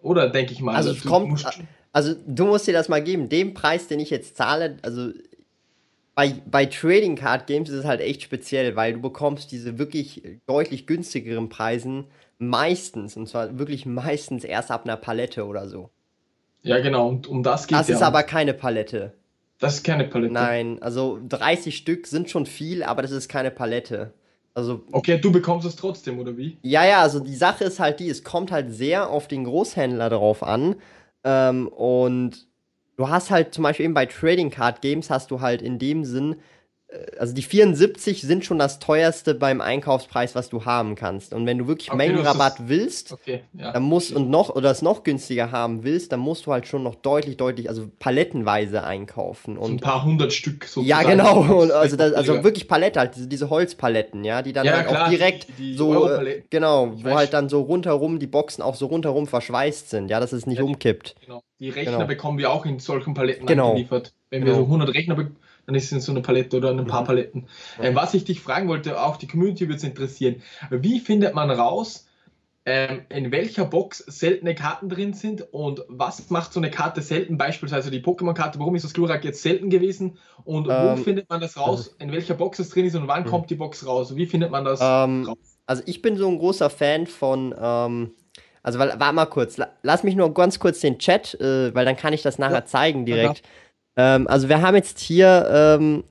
Oder 0.00 0.28
denke 0.28 0.52
ich 0.52 0.60
mal. 0.60 0.74
Also, 0.74 0.90
es 0.90 1.04
kommt, 1.04 1.44
also 1.92 2.14
du 2.26 2.46
musst 2.46 2.66
dir 2.66 2.72
das 2.72 2.88
mal 2.88 3.02
geben, 3.02 3.28
den 3.28 3.54
Preis, 3.54 3.88
den 3.88 4.00
ich 4.00 4.10
jetzt 4.10 4.36
zahle, 4.36 4.78
also 4.82 5.10
bei, 6.14 6.34
bei 6.50 6.66
Trading 6.66 7.14
Card 7.14 7.46
Games 7.46 7.68
ist 7.68 7.76
es 7.76 7.84
halt 7.84 8.00
echt 8.00 8.22
speziell, 8.22 8.74
weil 8.74 8.94
du 8.94 9.00
bekommst 9.00 9.52
diese 9.52 9.78
wirklich 9.78 10.22
deutlich 10.46 10.86
günstigeren 10.86 11.48
Preisen 11.48 12.06
meistens, 12.38 13.16
und 13.16 13.28
zwar 13.28 13.58
wirklich 13.58 13.86
meistens 13.86 14.44
erst 14.44 14.70
ab 14.70 14.84
einer 14.84 14.96
Palette 14.96 15.46
oder 15.46 15.68
so. 15.68 15.90
Ja, 16.62 16.80
genau, 16.80 17.08
und 17.08 17.28
um 17.28 17.42
das 17.42 17.68
geht 17.68 17.78
es. 17.78 17.86
Das 17.86 17.96
ist 17.96 18.02
aber 18.02 18.24
keine 18.24 18.52
Palette. 18.52 19.14
Das 19.60 19.74
ist 19.74 19.84
keine 19.84 20.04
Palette. 20.04 20.32
Nein, 20.32 20.82
also 20.82 21.20
30 21.28 21.76
Stück 21.76 22.06
sind 22.06 22.30
schon 22.30 22.46
viel, 22.46 22.82
aber 22.82 23.02
das 23.02 23.10
ist 23.10 23.28
keine 23.28 23.50
Palette. 23.50 24.12
Also, 24.58 24.82
okay, 24.90 25.20
du 25.20 25.30
bekommst 25.30 25.64
es 25.68 25.76
trotzdem, 25.76 26.18
oder 26.18 26.36
wie? 26.36 26.58
Ja, 26.62 26.84
ja, 26.84 27.00
also 27.00 27.20
die 27.20 27.36
Sache 27.36 27.62
ist 27.62 27.78
halt 27.78 28.00
die, 28.00 28.10
es 28.10 28.24
kommt 28.24 28.50
halt 28.50 28.72
sehr 28.72 29.08
auf 29.08 29.28
den 29.28 29.44
Großhändler 29.44 30.10
drauf 30.10 30.42
an. 30.42 30.74
Ähm, 31.22 31.68
und 31.68 32.48
du 32.96 33.08
hast 33.08 33.30
halt 33.30 33.54
zum 33.54 33.62
Beispiel 33.62 33.84
eben 33.84 33.94
bei 33.94 34.06
Trading 34.06 34.50
Card 34.50 34.82
Games 34.82 35.10
hast 35.10 35.30
du 35.30 35.40
halt 35.40 35.62
in 35.62 35.78
dem 35.78 36.04
Sinn 36.04 36.34
also 37.18 37.34
die 37.34 37.42
74 37.42 38.22
sind 38.22 38.46
schon 38.46 38.58
das 38.58 38.78
teuerste 38.78 39.34
beim 39.34 39.60
Einkaufspreis, 39.60 40.34
was 40.34 40.48
du 40.48 40.64
haben 40.64 40.94
kannst. 40.94 41.34
Und 41.34 41.44
wenn 41.44 41.58
du 41.58 41.66
wirklich 41.66 41.90
okay, 41.90 41.98
Mengenrabatt 41.98 42.68
willst, 42.68 43.12
okay, 43.12 43.42
ja, 43.52 43.72
dann 43.72 43.82
musst 43.82 44.12
und 44.12 44.30
noch 44.30 44.48
oder 44.48 44.70
es 44.70 44.80
noch 44.80 45.02
günstiger 45.02 45.50
haben 45.52 45.84
willst, 45.84 46.12
dann 46.12 46.20
musst 46.20 46.46
du 46.46 46.52
halt 46.52 46.66
schon 46.66 46.82
noch 46.82 46.94
deutlich, 46.94 47.36
deutlich, 47.36 47.68
also 47.68 47.90
palettenweise 47.98 48.84
einkaufen. 48.84 49.58
Und 49.58 49.66
so 49.66 49.72
ein 49.74 49.80
paar 49.80 50.04
hundert 50.04 50.32
Stück 50.32 50.64
so. 50.64 50.80
Ja, 50.80 51.02
genau. 51.02 51.40
Und 51.62 51.72
also, 51.72 51.96
das, 51.96 52.14
also 52.14 52.42
wirklich 52.42 52.68
Palette 52.68 52.98
halt, 52.98 53.16
diese, 53.16 53.28
diese 53.28 53.50
Holzpaletten, 53.50 54.24
ja, 54.24 54.40
die 54.40 54.54
dann 54.54 54.64
ja, 54.64 54.78
halt 54.78 54.88
klar, 54.88 55.04
auch 55.04 55.10
direkt 55.10 55.48
die, 55.58 55.72
die 55.72 55.74
so, 55.76 56.08
äh, 56.08 56.42
genau, 56.48 56.92
wo 57.04 57.10
halt 57.10 57.34
dann 57.34 57.50
so 57.50 57.60
rundherum 57.60 58.18
die 58.18 58.26
Boxen 58.26 58.62
auch 58.62 58.74
so 58.74 58.86
rundherum 58.86 59.26
verschweißt 59.26 59.90
sind, 59.90 60.08
ja, 60.08 60.20
dass 60.20 60.32
es 60.32 60.46
nicht 60.46 60.58
ja, 60.58 60.64
umkippt. 60.64 61.16
Genau. 61.20 61.42
Die 61.60 61.68
Rechner 61.68 61.92
genau. 61.92 62.06
bekommen 62.06 62.38
wir 62.38 62.50
auch 62.50 62.64
in 62.64 62.78
solchen 62.78 63.12
Paletten 63.12 63.44
genau. 63.44 63.74
geliefert. 63.74 64.14
Wenn 64.30 64.44
wir 64.44 64.52
genau. 64.52 64.64
so 64.64 64.72
100 64.72 64.94
Rechner 64.94 65.14
bekommen 65.16 65.36
dann 65.68 65.74
ist 65.74 65.92
es 65.92 66.06
so 66.06 66.12
eine 66.12 66.22
Palette 66.22 66.56
oder 66.56 66.70
ein 66.70 66.86
paar 66.86 67.02
mhm. 67.02 67.06
Paletten. 67.06 67.46
Ähm, 67.78 67.94
was 67.94 68.14
ich 68.14 68.24
dich 68.24 68.40
fragen 68.40 68.68
wollte, 68.68 69.02
auch 69.02 69.18
die 69.18 69.28
Community 69.28 69.68
würde 69.68 69.76
es 69.76 69.84
interessieren. 69.84 70.42
Wie 70.70 70.98
findet 70.98 71.34
man 71.34 71.50
raus, 71.50 72.06
ähm, 72.64 73.02
in 73.10 73.30
welcher 73.32 73.66
Box 73.66 73.98
seltene 73.98 74.54
Karten 74.54 74.88
drin 74.88 75.12
sind 75.12 75.52
und 75.52 75.84
was 75.88 76.30
macht 76.30 76.54
so 76.54 76.60
eine 76.60 76.70
Karte 76.70 77.02
selten? 77.02 77.36
Beispielsweise 77.36 77.90
die 77.90 78.00
Pokémon-Karte, 78.00 78.58
warum 78.58 78.76
ist 78.76 78.84
das 78.86 78.94
Glurak 78.94 79.24
jetzt 79.24 79.42
selten 79.42 79.68
gewesen 79.68 80.16
und 80.44 80.68
ähm, 80.70 80.88
wo 80.88 80.96
findet 80.96 81.28
man 81.28 81.42
das 81.42 81.58
raus, 81.58 81.94
in 81.98 82.12
welcher 82.12 82.34
Box 82.34 82.58
es 82.60 82.70
drin 82.70 82.86
ist 82.86 82.94
und 82.94 83.06
wann 83.06 83.24
mhm. 83.24 83.28
kommt 83.28 83.50
die 83.50 83.54
Box 83.54 83.86
raus? 83.86 84.16
Wie 84.16 84.24
findet 84.24 84.50
man 84.50 84.64
das 84.64 84.80
ähm, 84.82 85.26
raus? 85.26 85.36
Also 85.66 85.82
ich 85.84 86.00
bin 86.00 86.16
so 86.16 86.28
ein 86.28 86.38
großer 86.38 86.70
Fan 86.70 87.06
von 87.06 87.54
ähm, 87.60 88.14
also, 88.62 88.78
warte 88.78 89.12
mal 89.14 89.26
kurz. 89.26 89.56
Lass 89.82 90.02
mich 90.02 90.14
nur 90.14 90.34
ganz 90.34 90.58
kurz 90.58 90.80
den 90.80 90.98
Chat, 90.98 91.34
äh, 91.40 91.74
weil 91.74 91.86
dann 91.86 91.96
kann 91.96 92.12
ich 92.12 92.20
das 92.22 92.38
nachher 92.38 92.56
ja. 92.56 92.64
zeigen 92.66 93.06
direkt. 93.06 93.38
Ja, 93.38 93.44
ähm, 93.98 94.28
also 94.28 94.48
wir 94.48 94.62
haben 94.62 94.76
jetzt 94.76 95.00
hier, 95.00 95.48
ähm, 95.50 96.04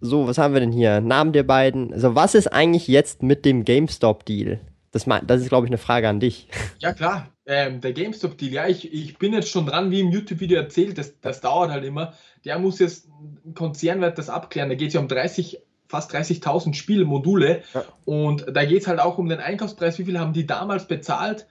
so, 0.00 0.26
was 0.26 0.38
haben 0.38 0.54
wir 0.54 0.60
denn 0.60 0.72
hier? 0.72 1.02
Namen 1.02 1.32
der 1.32 1.42
beiden. 1.42 1.92
Also 1.92 2.14
was 2.14 2.34
ist 2.34 2.48
eigentlich 2.48 2.88
jetzt 2.88 3.22
mit 3.22 3.44
dem 3.44 3.64
GameStop-Deal? 3.64 4.60
Das, 4.92 5.04
das 5.26 5.42
ist, 5.42 5.50
glaube 5.50 5.66
ich, 5.66 5.70
eine 5.70 5.78
Frage 5.78 6.08
an 6.08 6.20
dich. 6.20 6.48
Ja, 6.78 6.92
klar. 6.92 7.28
Ähm, 7.44 7.80
der 7.80 7.92
GameStop-Deal, 7.92 8.52
ja, 8.52 8.66
ich, 8.66 8.92
ich 8.92 9.18
bin 9.18 9.32
jetzt 9.32 9.50
schon 9.50 9.66
dran, 9.66 9.90
wie 9.90 10.00
im 10.00 10.10
YouTube-Video 10.10 10.58
erzählt, 10.58 10.98
das, 10.98 11.20
das 11.20 11.40
dauert 11.40 11.70
halt 11.70 11.84
immer. 11.84 12.14
Der 12.44 12.58
muss 12.58 12.78
jetzt, 12.78 13.08
ein 13.44 13.54
Konzern 13.54 14.00
wird 14.00 14.18
das 14.18 14.30
abklären. 14.30 14.68
Da 14.68 14.74
geht 14.74 14.88
es 14.88 14.94
ja 14.94 15.00
um 15.00 15.08
30, 15.08 15.60
fast 15.88 16.14
30.000 16.14 16.74
Spielmodule. 16.74 17.62
Ja. 17.74 17.84
Und 18.04 18.46
da 18.50 18.64
geht 18.64 18.82
es 18.82 18.88
halt 18.88 19.00
auch 19.00 19.18
um 19.18 19.28
den 19.28 19.40
Einkaufspreis. 19.40 19.98
Wie 19.98 20.04
viel 20.06 20.18
haben 20.18 20.32
die 20.32 20.46
damals 20.46 20.88
bezahlt? 20.88 21.46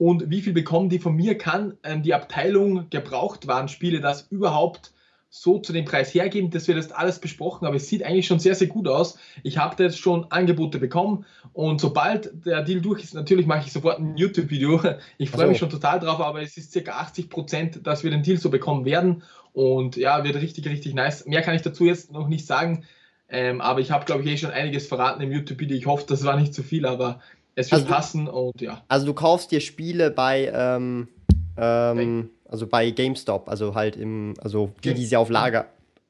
Und 0.00 0.30
wie 0.30 0.40
viel 0.40 0.54
bekommen 0.54 0.88
die 0.88 0.98
von 0.98 1.14
mir, 1.14 1.36
kann 1.36 1.76
ähm, 1.82 2.02
die 2.02 2.14
Abteilung 2.14 2.88
Gebrauchtwarenspiele 2.88 4.00
das 4.00 4.22
überhaupt 4.30 4.94
so 5.28 5.58
zu 5.58 5.74
dem 5.74 5.84
Preis 5.84 6.14
hergeben. 6.14 6.50
Das 6.50 6.68
wird 6.68 6.78
jetzt 6.78 6.96
alles 6.96 7.18
besprochen, 7.18 7.66
aber 7.66 7.76
es 7.76 7.86
sieht 7.86 8.02
eigentlich 8.02 8.26
schon 8.26 8.38
sehr, 8.38 8.54
sehr 8.54 8.68
gut 8.68 8.88
aus. 8.88 9.18
Ich 9.42 9.58
habe 9.58 9.76
da 9.76 9.84
jetzt 9.84 9.98
schon 9.98 10.32
Angebote 10.32 10.78
bekommen 10.78 11.26
und 11.52 11.82
sobald 11.82 12.46
der 12.46 12.62
Deal 12.62 12.80
durch 12.80 13.04
ist, 13.04 13.12
natürlich 13.12 13.44
mache 13.44 13.66
ich 13.66 13.72
sofort 13.74 13.98
ein 13.98 14.16
YouTube-Video. 14.16 14.80
Ich 15.18 15.28
freue 15.28 15.42
also. 15.42 15.50
mich 15.50 15.58
schon 15.58 15.68
total 15.68 16.00
drauf, 16.00 16.20
aber 16.20 16.40
es 16.40 16.56
ist 16.56 16.72
circa 16.72 16.92
80 16.92 17.28
Prozent, 17.28 17.86
dass 17.86 18.02
wir 18.02 18.10
den 18.10 18.22
Deal 18.22 18.38
so 18.38 18.48
bekommen 18.48 18.86
werden 18.86 19.22
und 19.52 19.96
ja, 19.96 20.24
wird 20.24 20.36
richtig, 20.36 20.66
richtig 20.66 20.94
nice. 20.94 21.26
Mehr 21.26 21.42
kann 21.42 21.54
ich 21.54 21.62
dazu 21.62 21.84
jetzt 21.84 22.10
noch 22.10 22.26
nicht 22.26 22.46
sagen, 22.46 22.86
ähm, 23.28 23.60
aber 23.60 23.80
ich 23.80 23.90
habe, 23.90 24.06
glaube 24.06 24.22
ich, 24.22 24.30
eh 24.30 24.36
schon 24.38 24.50
einiges 24.50 24.86
verraten 24.86 25.20
im 25.20 25.30
YouTube-Video. 25.30 25.76
Ich 25.76 25.84
hoffe, 25.84 26.06
das 26.08 26.24
war 26.24 26.38
nicht 26.40 26.54
zu 26.54 26.62
viel, 26.62 26.86
aber 26.86 27.20
es 27.54 27.70
wird 27.70 27.82
also 27.82 27.92
passen 27.92 28.26
du, 28.26 28.32
und 28.32 28.60
ja. 28.60 28.82
Also 28.88 29.06
du 29.06 29.14
kaufst 29.14 29.50
dir 29.50 29.60
Spiele 29.60 30.10
bei, 30.10 30.50
ähm, 30.54 31.08
ähm, 31.56 32.30
also 32.48 32.66
bei 32.66 32.90
GameStop, 32.90 33.48
also 33.48 33.74
halt 33.74 33.96
im, 33.96 34.34
also 34.42 34.72
die, 34.84 34.94
die 34.94 35.04
sie 35.04 35.16
auf 35.16 35.30
Lager 35.30 35.66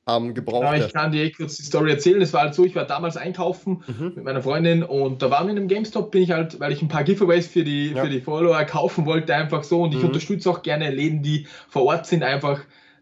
haben, 0.07 0.35
gebraucht. 0.35 0.64
Ja, 0.64 0.74
ich 0.74 0.92
kann 0.92 1.12
dir 1.12 1.31
kurz 1.33 1.57
die 1.57 1.62
Story 1.62 1.90
erzählen. 1.90 2.20
Es 2.20 2.33
war 2.33 2.42
halt 2.42 2.55
so, 2.55 2.64
ich 2.64 2.74
war 2.74 2.85
damals 2.85 3.16
einkaufen 3.16 3.83
mhm. 3.87 4.12
mit 4.16 4.24
meiner 4.24 4.42
Freundin 4.42 4.83
und 4.83 5.22
da 5.22 5.31
waren 5.31 5.46
wir 5.46 5.53
in 5.53 5.59
einem 5.59 5.68
GameStop, 5.68 6.11
bin 6.11 6.22
ich 6.22 6.31
halt, 6.31 6.59
weil 6.61 6.72
ich 6.72 6.83
ein 6.83 6.88
paar 6.88 7.05
Giveaways 7.05 7.46
für 7.46 7.64
die, 7.64 7.92
ja. 7.92 8.03
für 8.03 8.11
die 8.11 8.20
Follower 8.20 8.62
kaufen 8.64 9.07
wollte, 9.07 9.35
einfach 9.35 9.64
so 9.64 9.83
und 9.83 9.92
ich 9.92 10.00
mhm. 10.00 10.09
unterstütze 10.09 10.50
auch 10.50 10.62
gerne 10.62 10.90
Läden, 10.90 11.22
die 11.22 11.46
vor 11.68 11.85
Ort 11.85 12.07
sind, 12.07 12.22
einfach 12.22 12.61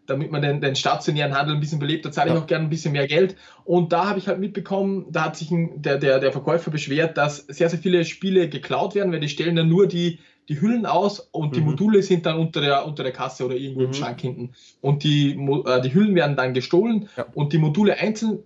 damit 0.08 0.32
man 0.32 0.42
den, 0.42 0.60
den 0.60 0.74
stationären 0.74 1.36
Handel 1.36 1.54
ein 1.54 1.60
bisschen 1.60 1.78
belebt, 1.78 2.04
da 2.04 2.10
zahle 2.10 2.30
ich 2.30 2.34
ja. 2.34 2.40
auch 2.40 2.46
gerne 2.46 2.64
ein 2.64 2.70
bisschen 2.70 2.92
mehr 2.92 3.06
Geld. 3.06 3.36
Und 3.64 3.92
da 3.92 4.08
habe 4.08 4.18
ich 4.18 4.26
halt 4.26 4.40
mitbekommen, 4.40 5.06
da 5.10 5.26
hat 5.26 5.36
sich 5.36 5.50
ein, 5.50 5.82
der, 5.82 5.98
der, 5.98 6.18
der 6.18 6.32
Verkäufer 6.32 6.70
beschwert, 6.70 7.16
dass 7.18 7.38
sehr, 7.46 7.68
sehr 7.68 7.78
viele 7.78 8.04
Spiele 8.04 8.48
geklaut 8.48 8.94
werden, 8.94 9.12
weil 9.12 9.20
die 9.20 9.28
stellen 9.28 9.56
dann 9.56 9.68
nur 9.68 9.86
die, 9.86 10.18
die 10.48 10.60
Hüllen 10.60 10.86
aus 10.86 11.20
und 11.20 11.50
mhm. 11.50 11.52
die 11.52 11.60
Module 11.60 12.02
sind 12.02 12.24
dann 12.24 12.38
unter 12.38 12.60
der, 12.62 12.86
unter 12.86 13.02
der 13.02 13.12
Kasse 13.12 13.44
oder 13.44 13.54
irgendwo 13.54 13.80
mhm. 13.80 13.86
im 13.88 13.92
Schrank 13.92 14.20
hinten. 14.20 14.52
Und 14.80 15.04
die, 15.04 15.32
äh, 15.32 15.82
die 15.82 15.92
Hüllen 15.92 16.14
werden 16.14 16.36
dann 16.36 16.54
gestohlen 16.54 17.08
ja. 17.16 17.26
und 17.34 17.52
die 17.52 17.58
Module 17.58 17.98
einzeln 17.98 18.40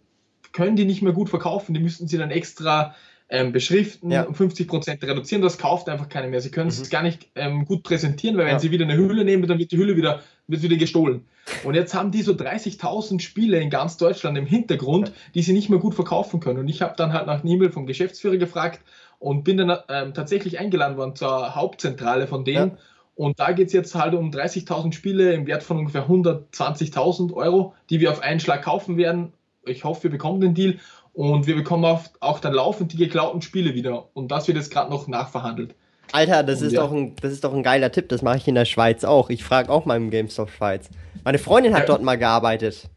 können 0.52 0.76
die 0.76 0.84
nicht 0.84 1.00
mehr 1.00 1.14
gut 1.14 1.30
verkaufen, 1.30 1.72
die 1.72 1.80
müssten 1.80 2.08
sie 2.08 2.18
dann 2.18 2.30
extra 2.30 2.94
ähm, 3.32 3.50
beschriften, 3.50 4.10
ja. 4.10 4.24
um 4.24 4.34
50% 4.34 5.02
reduzieren. 5.02 5.40
Das 5.40 5.56
kauft 5.56 5.88
einfach 5.88 6.10
keiner 6.10 6.28
mehr. 6.28 6.42
Sie 6.42 6.50
können 6.50 6.66
mhm. 6.66 6.82
es 6.82 6.90
gar 6.90 7.02
nicht 7.02 7.30
ähm, 7.34 7.64
gut 7.64 7.82
präsentieren, 7.82 8.36
weil 8.36 8.44
wenn 8.44 8.52
ja. 8.52 8.58
sie 8.58 8.70
wieder 8.70 8.84
eine 8.84 8.94
Hülle 8.94 9.24
nehmen, 9.24 9.48
dann 9.48 9.58
wird 9.58 9.72
die 9.72 9.78
Hülle 9.78 9.96
wieder, 9.96 10.20
wird 10.46 10.62
wieder 10.62 10.76
gestohlen. 10.76 11.24
Und 11.64 11.74
jetzt 11.74 11.94
haben 11.94 12.10
die 12.10 12.20
so 12.20 12.32
30.000 12.32 13.20
Spiele 13.20 13.58
in 13.58 13.70
ganz 13.70 13.96
Deutschland 13.96 14.36
im 14.36 14.44
Hintergrund, 14.44 15.08
ja. 15.08 15.14
die 15.34 15.42
sie 15.42 15.54
nicht 15.54 15.70
mehr 15.70 15.78
gut 15.78 15.94
verkaufen 15.94 16.40
können. 16.40 16.58
Und 16.58 16.68
ich 16.68 16.82
habe 16.82 16.94
dann 16.94 17.14
halt 17.14 17.26
nach 17.26 17.42
E-Mail 17.42 17.72
vom 17.72 17.86
Geschäftsführer 17.86 18.36
gefragt 18.36 18.82
und 19.18 19.44
bin 19.44 19.56
dann 19.56 19.78
ähm, 19.88 20.12
tatsächlich 20.12 20.60
eingeladen 20.60 20.98
worden 20.98 21.16
zur 21.16 21.54
Hauptzentrale 21.54 22.26
von 22.26 22.44
denen. 22.44 22.76
Und 23.14 23.40
da 23.40 23.52
geht 23.52 23.68
es 23.68 23.72
jetzt 23.72 23.94
halt 23.94 24.12
um 24.12 24.30
30.000 24.30 24.92
Spiele 24.92 25.32
im 25.32 25.46
Wert 25.46 25.62
von 25.62 25.78
ungefähr 25.78 26.06
120.000 26.06 27.32
Euro, 27.32 27.74
die 27.88 28.00
wir 28.00 28.10
auf 28.10 28.20
einen 28.20 28.40
Schlag 28.40 28.62
kaufen 28.62 28.98
werden. 28.98 29.32
Ich 29.64 29.84
hoffe, 29.84 30.04
wir 30.04 30.10
bekommen 30.10 30.40
den 30.40 30.54
Deal. 30.54 30.78
Und 31.14 31.46
wir 31.46 31.54
bekommen 31.54 31.84
auch, 31.84 32.02
auch 32.20 32.40
dann 32.40 32.54
laufend 32.54 32.92
die 32.92 32.96
geklauten 32.96 33.42
Spiele 33.42 33.74
wieder. 33.74 34.08
Und 34.14 34.30
das 34.30 34.48
wird 34.48 34.56
jetzt 34.56 34.70
gerade 34.70 34.90
noch 34.90 35.08
nachverhandelt. 35.08 35.74
Alter, 36.12 36.42
das 36.42 36.60
ist, 36.60 36.72
ja. 36.72 36.82
doch 36.82 36.92
ein, 36.92 37.14
das 37.20 37.32
ist 37.32 37.44
doch 37.44 37.54
ein 37.54 37.62
geiler 37.62 37.92
Tipp. 37.92 38.08
Das 38.08 38.22
mache 38.22 38.38
ich 38.38 38.48
in 38.48 38.54
der 38.54 38.64
Schweiz 38.64 39.04
auch. 39.04 39.30
Ich 39.30 39.44
frage 39.44 39.70
auch 39.70 39.84
mal 39.84 39.96
im 39.96 40.10
GameStop 40.10 40.50
Schweiz. 40.50 40.88
Meine 41.24 41.38
Freundin 41.38 41.74
hat 41.74 41.80
ja. 41.80 41.86
dort 41.86 42.02
mal 42.02 42.16
gearbeitet. 42.16 42.88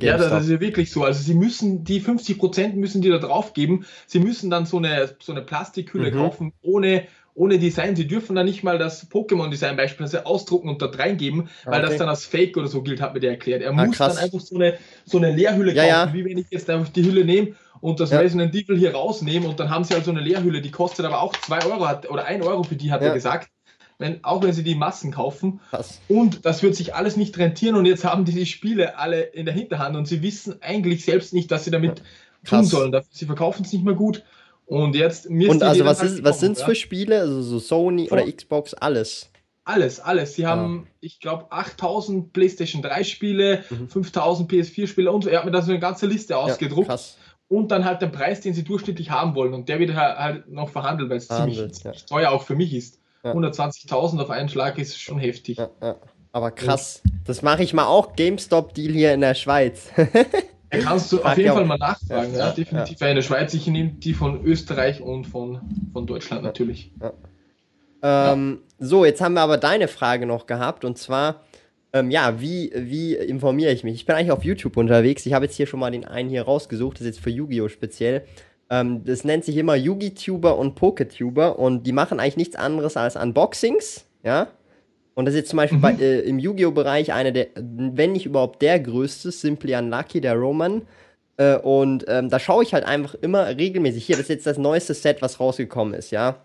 Ja, 0.00 0.16
das 0.16 0.44
ist 0.44 0.50
ja 0.50 0.60
wirklich 0.60 0.92
so. 0.92 1.02
Also 1.02 1.22
sie 1.22 1.34
müssen 1.34 1.82
die 1.84 2.00
50% 2.00 2.74
müssen 2.74 3.02
die 3.02 3.08
da 3.08 3.18
drauf 3.18 3.54
geben. 3.54 3.86
Sie 4.06 4.20
müssen 4.20 4.50
dann 4.50 4.66
so 4.66 4.76
eine, 4.76 5.16
so 5.20 5.32
eine 5.32 5.42
Plastikhülle 5.42 6.12
mhm. 6.12 6.16
kaufen 6.16 6.52
ohne 6.62 7.04
ohne 7.40 7.58
Design. 7.58 7.96
Sie 7.96 8.06
dürfen 8.06 8.36
da 8.36 8.44
nicht 8.44 8.62
mal 8.62 8.76
das 8.76 9.10
Pokémon-Design 9.10 9.74
beispielsweise 9.74 10.26
ausdrucken 10.26 10.68
und 10.68 10.82
dort 10.82 10.98
reingeben, 10.98 11.48
weil 11.64 11.80
okay. 11.80 11.88
das 11.88 11.96
dann 11.98 12.08
als 12.10 12.26
Fake 12.26 12.56
oder 12.58 12.68
so 12.68 12.82
gilt, 12.82 13.00
hat 13.00 13.14
mir 13.14 13.20
der 13.20 13.30
erklärt. 13.30 13.62
Er 13.62 13.70
ah, 13.70 13.86
muss 13.86 13.96
krass. 13.96 14.14
dann 14.14 14.24
einfach 14.24 14.40
so 14.40 14.56
eine, 14.56 14.76
so 15.06 15.16
eine 15.16 15.32
Leerhülle 15.32 15.72
ja, 15.72 15.84
kaufen, 15.84 16.08
ja. 16.08 16.14
wie 16.14 16.24
wenn 16.26 16.36
ich 16.36 16.46
jetzt 16.50 16.68
einfach 16.68 16.90
die 16.90 17.02
Hülle 17.02 17.24
nehme 17.24 17.54
und 17.80 17.98
das 17.98 18.10
ja. 18.10 18.18
Resident 18.18 18.54
Evil 18.54 18.76
hier 18.76 18.92
rausnehme 18.92 19.48
und 19.48 19.58
dann 19.58 19.70
haben 19.70 19.84
sie 19.84 19.94
halt 19.94 20.04
so 20.04 20.10
eine 20.10 20.20
Leerhülle, 20.20 20.60
die 20.60 20.70
kostet 20.70 21.06
aber 21.06 21.22
auch 21.22 21.34
2 21.34 21.64
Euro 21.64 21.88
hat, 21.88 22.10
oder 22.10 22.26
1 22.26 22.44
Euro 22.44 22.62
für 22.62 22.76
die, 22.76 22.92
hat 22.92 23.00
ja. 23.00 23.08
er 23.08 23.14
gesagt. 23.14 23.50
Wenn, 23.96 24.22
auch 24.24 24.42
wenn 24.42 24.52
sie 24.54 24.62
die 24.62 24.74
Massen 24.74 25.10
kaufen. 25.10 25.60
Krass. 25.68 26.00
Und 26.08 26.46
das 26.46 26.62
wird 26.62 26.74
sich 26.74 26.94
alles 26.94 27.18
nicht 27.18 27.36
rentieren 27.36 27.74
und 27.74 27.84
jetzt 27.84 28.04
haben 28.04 28.24
die 28.24 28.32
die 28.32 28.46
Spiele 28.46 28.98
alle 28.98 29.20
in 29.20 29.44
der 29.44 29.54
Hinterhand 29.54 29.94
und 29.94 30.06
sie 30.06 30.22
wissen 30.22 30.56
eigentlich 30.62 31.04
selbst 31.04 31.34
nicht, 31.34 31.50
dass 31.50 31.64
sie 31.64 31.70
damit 31.70 32.02
tun 32.44 32.64
sollen. 32.64 32.98
Sie 33.10 33.26
verkaufen 33.26 33.62
es 33.64 33.72
nicht 33.72 33.84
mehr 33.84 33.94
gut. 33.94 34.24
Und 34.70 34.94
jetzt 34.94 35.28
mir 35.28 35.50
Und 35.50 35.64
also 35.64 35.84
was, 35.84 36.00
ist, 36.00 36.22
was 36.22 36.38
sind 36.38 36.56
es 36.56 36.62
für 36.62 36.76
Spiele? 36.76 37.18
Also 37.18 37.42
so 37.42 37.58
Sony 37.58 38.06
so. 38.06 38.14
oder 38.14 38.30
Xbox, 38.30 38.72
alles. 38.72 39.28
Alles, 39.64 39.98
alles. 39.98 40.34
Sie 40.34 40.46
haben, 40.46 40.86
ja. 40.86 40.90
ich 41.00 41.18
glaube, 41.18 41.50
8000 41.50 42.32
PlayStation 42.32 42.80
3 42.80 43.02
Spiele, 43.02 43.64
mhm. 43.68 43.88
5000 43.88 44.48
PS4 44.48 44.86
Spiele 44.86 45.10
und 45.10 45.24
so. 45.24 45.28
Er 45.28 45.38
hat 45.38 45.44
mir 45.44 45.50
da 45.50 45.60
so 45.60 45.72
eine 45.72 45.80
ganze 45.80 46.06
Liste 46.06 46.36
ausgedruckt. 46.38 46.88
Ja, 46.88 46.98
und 47.48 47.72
dann 47.72 47.84
halt 47.84 48.00
den 48.00 48.12
Preis, 48.12 48.42
den 48.42 48.54
sie 48.54 48.62
durchschnittlich 48.62 49.10
haben 49.10 49.34
wollen. 49.34 49.54
Und 49.54 49.68
der 49.68 49.80
wird 49.80 49.92
halt 49.92 50.46
noch 50.46 50.68
verhandelt, 50.68 51.10
weil 51.10 51.16
es 51.16 51.26
ziemlich, 51.26 51.58
ja. 51.82 51.90
teuer 52.08 52.30
auch 52.30 52.44
für 52.44 52.54
mich 52.54 52.72
ist. 52.72 53.00
120.000 53.24 54.22
auf 54.22 54.30
einen 54.30 54.48
Schlag 54.48 54.78
ist 54.78 55.00
schon 55.00 55.18
heftig. 55.18 55.58
Aber 56.30 56.52
krass. 56.52 57.02
Das 57.24 57.42
mache 57.42 57.64
ich 57.64 57.74
mal 57.74 57.86
auch. 57.86 58.14
GameStop-Deal 58.14 58.92
hier 58.92 59.14
in 59.14 59.20
der 59.20 59.34
Schweiz. 59.34 59.90
Da 60.70 60.78
kannst 60.78 61.10
du 61.10 61.22
auf 61.22 61.36
jeden 61.36 61.52
Fall 61.52 61.64
mal 61.64 61.78
nachfragen, 61.78 62.32
ja, 62.32 62.46
ja 62.46 62.52
definitiv. 62.52 63.00
Ja. 63.00 63.08
In 63.08 63.16
der 63.16 63.22
Schweiz, 63.22 63.52
ich 63.54 63.66
nehme 63.66 63.90
die 63.90 64.14
von 64.14 64.44
Österreich 64.44 65.00
und 65.00 65.26
von, 65.26 65.60
von 65.92 66.06
Deutschland 66.06 66.44
natürlich. 66.44 66.92
Ja. 67.00 68.32
Ähm, 68.32 68.60
so, 68.78 69.04
jetzt 69.04 69.20
haben 69.20 69.34
wir 69.34 69.42
aber 69.42 69.58
deine 69.58 69.88
Frage 69.88 70.26
noch 70.26 70.46
gehabt 70.46 70.84
und 70.84 70.96
zwar, 70.96 71.42
ähm, 71.92 72.10
ja, 72.10 72.40
wie, 72.40 72.72
wie 72.74 73.14
informiere 73.14 73.72
ich 73.72 73.84
mich? 73.84 73.94
Ich 73.94 74.06
bin 74.06 74.14
eigentlich 74.14 74.30
auf 74.30 74.44
YouTube 74.44 74.76
unterwegs. 74.76 75.26
Ich 75.26 75.32
habe 75.32 75.44
jetzt 75.44 75.56
hier 75.56 75.66
schon 75.66 75.80
mal 75.80 75.90
den 75.90 76.04
einen 76.04 76.30
hier 76.30 76.42
rausgesucht, 76.42 76.96
das 76.96 77.02
ist 77.02 77.16
jetzt 77.16 77.24
für 77.24 77.30
Yu-Gi-Oh! 77.30 77.68
speziell. 77.68 78.24
Ähm, 78.70 79.04
das 79.04 79.24
nennt 79.24 79.44
sich 79.44 79.56
immer 79.56 79.74
Yugi-Tuber 79.74 80.56
und 80.56 80.76
Poketuber 80.76 81.58
und 81.58 81.84
die 81.86 81.92
machen 81.92 82.20
eigentlich 82.20 82.36
nichts 82.36 82.56
anderes 82.56 82.96
als 82.96 83.16
Unboxings, 83.16 84.06
ja. 84.22 84.46
Und 85.14 85.24
das 85.24 85.34
ist 85.34 85.40
jetzt 85.40 85.50
zum 85.50 85.56
Beispiel 85.58 85.78
mhm. 85.78 85.82
bei, 85.82 85.92
äh, 85.92 86.20
im 86.20 86.38
Yu-Gi-Oh! 86.38 86.70
Bereich 86.70 87.12
einer 87.12 87.32
der, 87.32 87.48
wenn 87.56 88.12
nicht 88.12 88.26
überhaupt 88.26 88.62
der 88.62 88.80
größte, 88.80 89.30
Simply 89.32 89.74
Unlucky, 89.74 90.20
der 90.20 90.34
Roman. 90.34 90.82
Äh, 91.36 91.56
und 91.56 92.04
ähm, 92.08 92.28
da 92.28 92.38
schaue 92.38 92.62
ich 92.62 92.74
halt 92.74 92.84
einfach 92.84 93.14
immer 93.14 93.46
regelmäßig. 93.46 94.04
Hier, 94.04 94.16
das 94.16 94.24
ist 94.24 94.28
jetzt 94.28 94.46
das 94.46 94.58
neueste 94.58 94.94
Set, 94.94 95.22
was 95.22 95.40
rausgekommen 95.40 95.94
ist, 95.94 96.10
ja. 96.10 96.36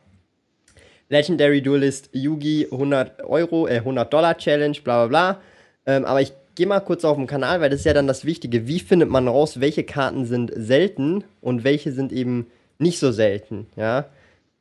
Legendary 1.09 1.61
Duelist 1.61 2.09
Yugi 2.13 2.67
100 2.71 3.23
Euro, 3.23 3.67
äh, 3.67 3.77
100 3.77 4.11
Dollar 4.11 4.37
Challenge, 4.37 4.77
bla 4.83 5.05
bla 5.05 5.07
bla. 5.07 5.41
Ähm, 5.85 6.05
aber 6.05 6.21
ich 6.21 6.33
gehe 6.55 6.65
mal 6.65 6.79
kurz 6.79 7.05
auf 7.05 7.17
den 7.17 7.27
Kanal, 7.27 7.61
weil 7.61 7.69
das 7.69 7.79
ist 7.79 7.85
ja 7.85 7.93
dann 7.93 8.07
das 8.07 8.25
Wichtige. 8.25 8.67
Wie 8.67 8.79
findet 8.79 9.09
man 9.09 9.27
raus, 9.27 9.59
welche 9.59 9.83
Karten 9.83 10.25
sind 10.25 10.51
selten 10.55 11.23
und 11.41 11.63
welche 11.63 11.91
sind 11.91 12.11
eben 12.11 12.47
nicht 12.79 12.99
so 12.99 13.11
selten, 13.11 13.67
ja? 13.75 14.05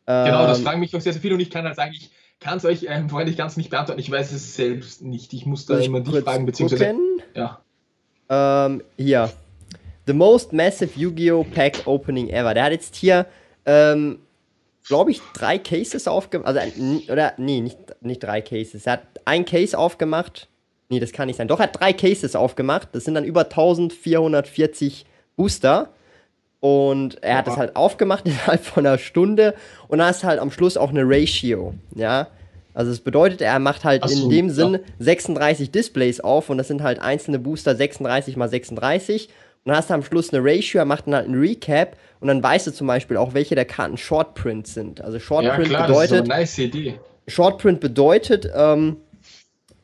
Genau, 0.06 0.46
das 0.46 0.58
ähm, 0.58 0.64
fragen 0.64 0.80
mich 0.80 0.94
auch 0.94 1.00
sehr, 1.00 1.14
sehr 1.14 1.22
viele 1.22 1.34
und 1.34 1.40
ich 1.40 1.48
kann 1.48 1.64
halt 1.64 1.76
sagen, 1.76 1.92
ich 1.94 2.10
kann 2.44 2.58
es 2.58 2.64
euch 2.66 2.86
ähm, 2.86 3.08
freundlich 3.08 3.38
ganz 3.38 3.56
nicht 3.56 3.70
beantworten. 3.70 3.98
Ich 3.98 4.10
weiß 4.10 4.30
es 4.32 4.54
selbst 4.54 5.00
nicht. 5.00 5.32
Ich 5.32 5.46
muss 5.46 5.64
da 5.64 5.78
immer 5.78 6.00
dich 6.00 6.22
fragen, 6.22 6.44
beziehungsweise. 6.44 6.88
Gucken? 6.88 7.22
Ja. 7.34 7.60
Ähm, 8.28 8.82
hier. 8.98 9.32
The 10.06 10.12
most 10.12 10.52
massive 10.52 10.90
Yu-Gi-Oh! 10.94 11.44
Pack 11.54 11.86
Opening 11.86 12.28
ever. 12.28 12.52
Der 12.52 12.64
hat 12.64 12.72
jetzt 12.72 12.96
hier, 12.96 13.24
ähm, 13.64 14.18
glaube 14.86 15.10
ich, 15.10 15.22
drei 15.32 15.56
Cases 15.58 16.06
aufgemacht. 16.06 16.54
Also, 16.54 16.60
oder, 17.10 17.32
nee, 17.38 17.62
nicht, 17.62 17.78
nicht 18.02 18.22
drei 18.22 18.42
Cases. 18.42 18.84
Er 18.84 18.92
hat 18.92 19.02
ein 19.24 19.46
Case 19.46 19.76
aufgemacht. 19.76 20.48
Nee, 20.90 21.00
das 21.00 21.12
kann 21.12 21.28
nicht 21.28 21.36
sein. 21.36 21.48
Doch, 21.48 21.60
er 21.60 21.64
hat 21.64 21.80
drei 21.80 21.94
Cases 21.94 22.36
aufgemacht. 22.36 22.88
Das 22.92 23.04
sind 23.04 23.14
dann 23.14 23.24
über 23.24 23.44
1440 23.44 25.06
Booster. 25.36 25.93
Und 26.64 27.22
er 27.22 27.36
hat 27.36 27.46
es 27.46 27.58
halt 27.58 27.76
aufgemacht 27.76 28.24
innerhalb 28.24 28.64
von 28.64 28.86
einer 28.86 28.96
Stunde 28.96 29.52
und 29.86 29.98
da 29.98 30.08
ist 30.08 30.24
halt 30.24 30.40
am 30.40 30.50
Schluss 30.50 30.78
auch 30.78 30.88
eine 30.88 31.02
Ratio, 31.04 31.74
ja. 31.94 32.28
Also 32.72 32.90
es 32.90 33.00
bedeutet, 33.00 33.42
er 33.42 33.58
macht 33.58 33.84
halt 33.84 34.08
so, 34.08 34.24
in 34.24 34.30
dem 34.30 34.46
ja. 34.48 34.54
Sinn 34.54 34.78
36 34.98 35.70
Displays 35.72 36.20
auf 36.20 36.48
und 36.48 36.56
das 36.56 36.68
sind 36.68 36.82
halt 36.82 37.00
einzelne 37.00 37.38
Booster 37.38 37.76
36 37.76 38.38
mal 38.38 38.48
36 38.48 39.26
und 39.26 39.32
dann 39.66 39.76
hast 39.76 39.90
du 39.90 39.94
am 39.94 40.02
Schluss 40.02 40.32
eine 40.32 40.42
Ratio, 40.42 40.78
er 40.78 40.86
macht 40.86 41.06
dann 41.06 41.14
halt 41.14 41.28
ein 41.28 41.34
Recap 41.34 41.98
und 42.20 42.28
dann 42.28 42.42
weißt 42.42 42.66
du 42.66 42.70
zum 42.70 42.86
Beispiel 42.86 43.18
auch, 43.18 43.34
welche 43.34 43.54
der 43.54 43.66
Karten 43.66 43.98
Shortprint 43.98 44.66
sind. 44.66 45.02
Also 45.02 45.20
Shortprint 45.20 45.68
ja, 45.68 45.76
klar, 45.76 45.86
bedeutet. 45.86 46.12
Das 46.12 46.20
ist 46.20 46.30
eine 46.30 46.40
nice 46.40 46.58
Idee. 46.58 46.94
Shortprint 47.28 47.80
bedeutet, 47.80 48.50
ähm, 48.56 48.96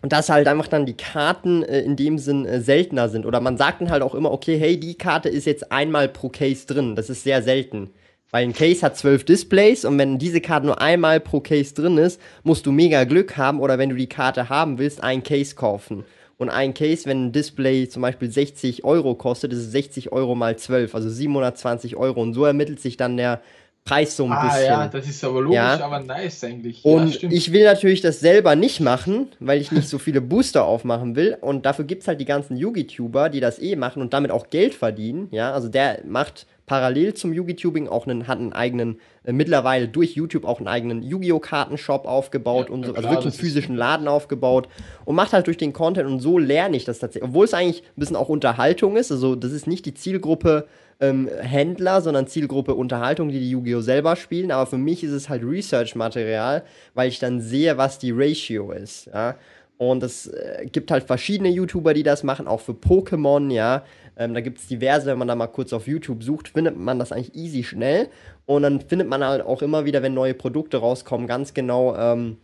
und 0.03 0.13
dass 0.13 0.29
halt 0.29 0.49
einfach 0.49 0.69
dann 0.69 0.87
die 0.87 0.97
Karten 0.97 1.63
äh, 1.63 1.81
in 1.81 1.97
dem 1.97 2.19
Sinn 2.19 2.47
äh, 2.47 2.61
seltener 2.61 3.09
sind. 3.09 3.27
Oder 3.27 3.41
man 3.41 3.57
sagt 3.57 3.81
dann 3.81 3.91
halt 3.91 4.03
auch 4.03 4.15
immer, 4.15 4.33
okay, 4.33 4.59
hey, 4.59 4.79
die 4.79 4.95
Karte 4.95 5.29
ist 5.29 5.47
jetzt 5.47 5.71
einmal 5.73 6.09
pro 6.09 6.29
Case 6.29 6.67
drin. 6.67 6.97
Das 6.97 7.11
ist 7.11 7.25
sehr 7.25 7.43
selten. 7.43 7.91
Weil 8.31 8.45
ein 8.45 8.53
Case 8.53 8.83
hat 8.83 8.97
zwölf 8.97 9.25
Displays 9.25 9.85
und 9.85 9.99
wenn 9.99 10.19
diese 10.19 10.41
Karte 10.41 10.67
nur 10.67 10.81
einmal 10.81 11.19
pro 11.19 11.41
Case 11.41 11.75
drin 11.75 11.99
ist, 11.99 12.21
musst 12.45 12.65
du 12.65 12.73
mega 12.73 13.05
Glück 13.05 13.37
haben 13.37 13.61
oder 13.61 13.77
wenn 13.79 13.91
du 13.91 13.97
die 13.97 14.09
Karte 14.09 14.49
haben 14.49 14.79
willst, 14.79 15.03
ein 15.03 15.25
Case 15.25 15.57
kaufen. 15.57 16.05
Und 16.39 16.49
ein 16.49 16.73
Case, 16.73 17.07
wenn 17.07 17.27
ein 17.27 17.33
Display 17.33 17.89
zum 17.89 18.03
Beispiel 18.03 18.31
60 18.31 18.85
Euro 18.85 19.15
kostet, 19.15 19.53
ist 19.53 19.59
es 19.59 19.73
60 19.73 20.13
Euro 20.13 20.35
mal 20.35 20.57
12, 20.57 20.95
also 20.95 21.11
720 21.11 21.97
Euro. 21.97 22.23
Und 22.23 22.33
so 22.33 22.45
ermittelt 22.45 22.81
sich 22.81 22.97
dann 22.97 23.19
der 23.19 23.43
Preis 23.85 24.17
so 24.17 24.27
ein 24.27 24.33
ah, 24.33 24.45
bisschen. 24.45 24.67
ja, 24.67 24.89
das 24.89 25.09
ist 25.09 25.25
aber 25.25 25.41
logisch, 25.41 25.57
ja. 25.57 25.81
aber 25.81 26.01
nice 26.01 26.45
eigentlich. 26.45 26.85
Und 26.85 27.23
ja, 27.23 27.29
ich 27.31 27.53
will 27.53 27.65
natürlich 27.65 28.01
das 28.01 28.21
selber 28.21 28.55
nicht 28.55 28.81
machen, 28.81 29.29
weil 29.41 29.61
ich 29.61 29.73
nicht 29.73 29.89
so 29.89 29.99
viele 29.99 30.21
Booster 30.21 30.65
aufmachen 30.65 31.17
will. 31.17 31.37
Und 31.41 31.67
dafür 31.67 31.85
gibt 31.85 32.03
es 32.03 32.09
halt 32.09 32.21
die 32.21 32.27
ganzen 32.27 32.57
Yugi-Tuber, 32.57 33.31
die 33.31 33.41
das 33.41 33.59
eh 33.59 33.77
machen 33.77 34.03
und 34.03 34.13
damit 34.13 34.31
auch 34.31 34.51
Geld 34.51 34.75
verdienen. 34.75 35.29
Ja, 35.31 35.53
also 35.53 35.69
der 35.69 36.03
macht 36.05 36.47
parallel 36.67 37.15
zum 37.15 37.33
Yugi-Tubing 37.33 37.89
auch 37.89 38.07
einen, 38.07 38.29
hat 38.29 38.39
einen 38.39 38.53
eigenen, 38.53 39.01
äh, 39.25 39.33
mittlerweile 39.33 39.89
durch 39.89 40.15
YouTube 40.15 40.45
auch 40.45 40.59
einen 40.59 40.69
eigenen 40.69 41.03
Yu-Gi-Oh! 41.03 41.41
Kartenshop 41.41 42.07
aufgebaut 42.07 42.69
ja, 42.69 42.75
und 42.75 42.87
so, 42.87 42.95
also 42.95 43.09
wirklich 43.09 43.27
einen 43.27 43.33
physischen 43.33 43.75
Laden 43.75 44.07
aufgebaut 44.07 44.69
und 45.05 45.17
macht 45.17 45.33
halt 45.33 45.49
durch 45.49 45.57
den 45.57 45.73
Content 45.73 46.09
und 46.09 46.21
so 46.21 46.39
lerne 46.39 46.77
ich 46.77 46.85
das 46.85 47.01
tatsächlich. 47.01 47.29
Obwohl 47.29 47.47
es 47.47 47.55
eigentlich 47.55 47.83
ein 47.83 47.99
bisschen 48.01 48.15
auch 48.15 48.29
Unterhaltung 48.29 48.97
ist, 48.97 49.11
also 49.11 49.35
das 49.35 49.51
ist 49.51 49.67
nicht 49.67 49.85
die 49.85 49.95
Zielgruppe 49.95 50.69
ähm, 51.01 51.29
Händler, 51.41 52.01
sondern 52.03 52.27
Zielgruppe 52.27 52.75
Unterhaltung, 52.75 53.31
die 53.31 53.41
die 53.41 53.51
Yu-Gi-Oh! 53.51 53.81
selber 53.81 54.17
spielen. 54.17 54.51
Aber 54.51 54.67
für 54.67 54.79
mich 54.79 55.03
ist 55.03 55.13
es 55.13 55.29
halt 55.29 55.43
Research-Material, 55.43 56.63
weil 56.95 57.09
ich 57.09 57.19
dann 57.19 57.41
sehe, 57.41 57.79
was 57.79 57.99
die 57.99 58.13
Ratio 58.13 58.73
ist. 58.73 59.07
Ja? 59.07 59.37
Und 59.79 60.03
es 60.03 60.27
äh, 60.27 60.67
gibt 60.71 60.91
halt 60.91 61.05
verschiedene 61.05 61.49
YouTuber, 61.49 61.95
die 61.95 62.03
das 62.03 62.23
machen, 62.23 62.47
auch 62.47 62.61
für 62.61 62.73
Pokémon, 62.73 63.51
ja. 63.51 63.83
Ähm, 64.15 64.35
da 64.35 64.43
gibt 64.43 64.59
es 64.59 64.67
diverse, 64.67 65.07
wenn 65.07 65.17
man 65.17 65.29
da 65.29 65.35
mal 65.35 65.47
kurz 65.47 65.73
auf 65.73 65.87
YouTube 65.87 66.23
sucht, 66.23 66.49
findet 66.49 66.77
man 66.77 66.99
das 66.99 67.13
eigentlich 67.13 67.35
easy 67.35 67.65
schnell. 67.65 68.09
Und 68.45 68.63
dann 68.63 68.83
findet 68.83 69.09
man 69.09 69.25
halt 69.25 69.43
auch 69.43 69.63
immer 69.63 69.87
wieder, 69.87 70.03
wenn 70.03 70.13
neue 70.13 70.35
Produkte 70.35 70.77
rauskommen, 70.77 71.27
ganz 71.27 71.55
genau, 71.55 71.97
ähm, 71.97 72.37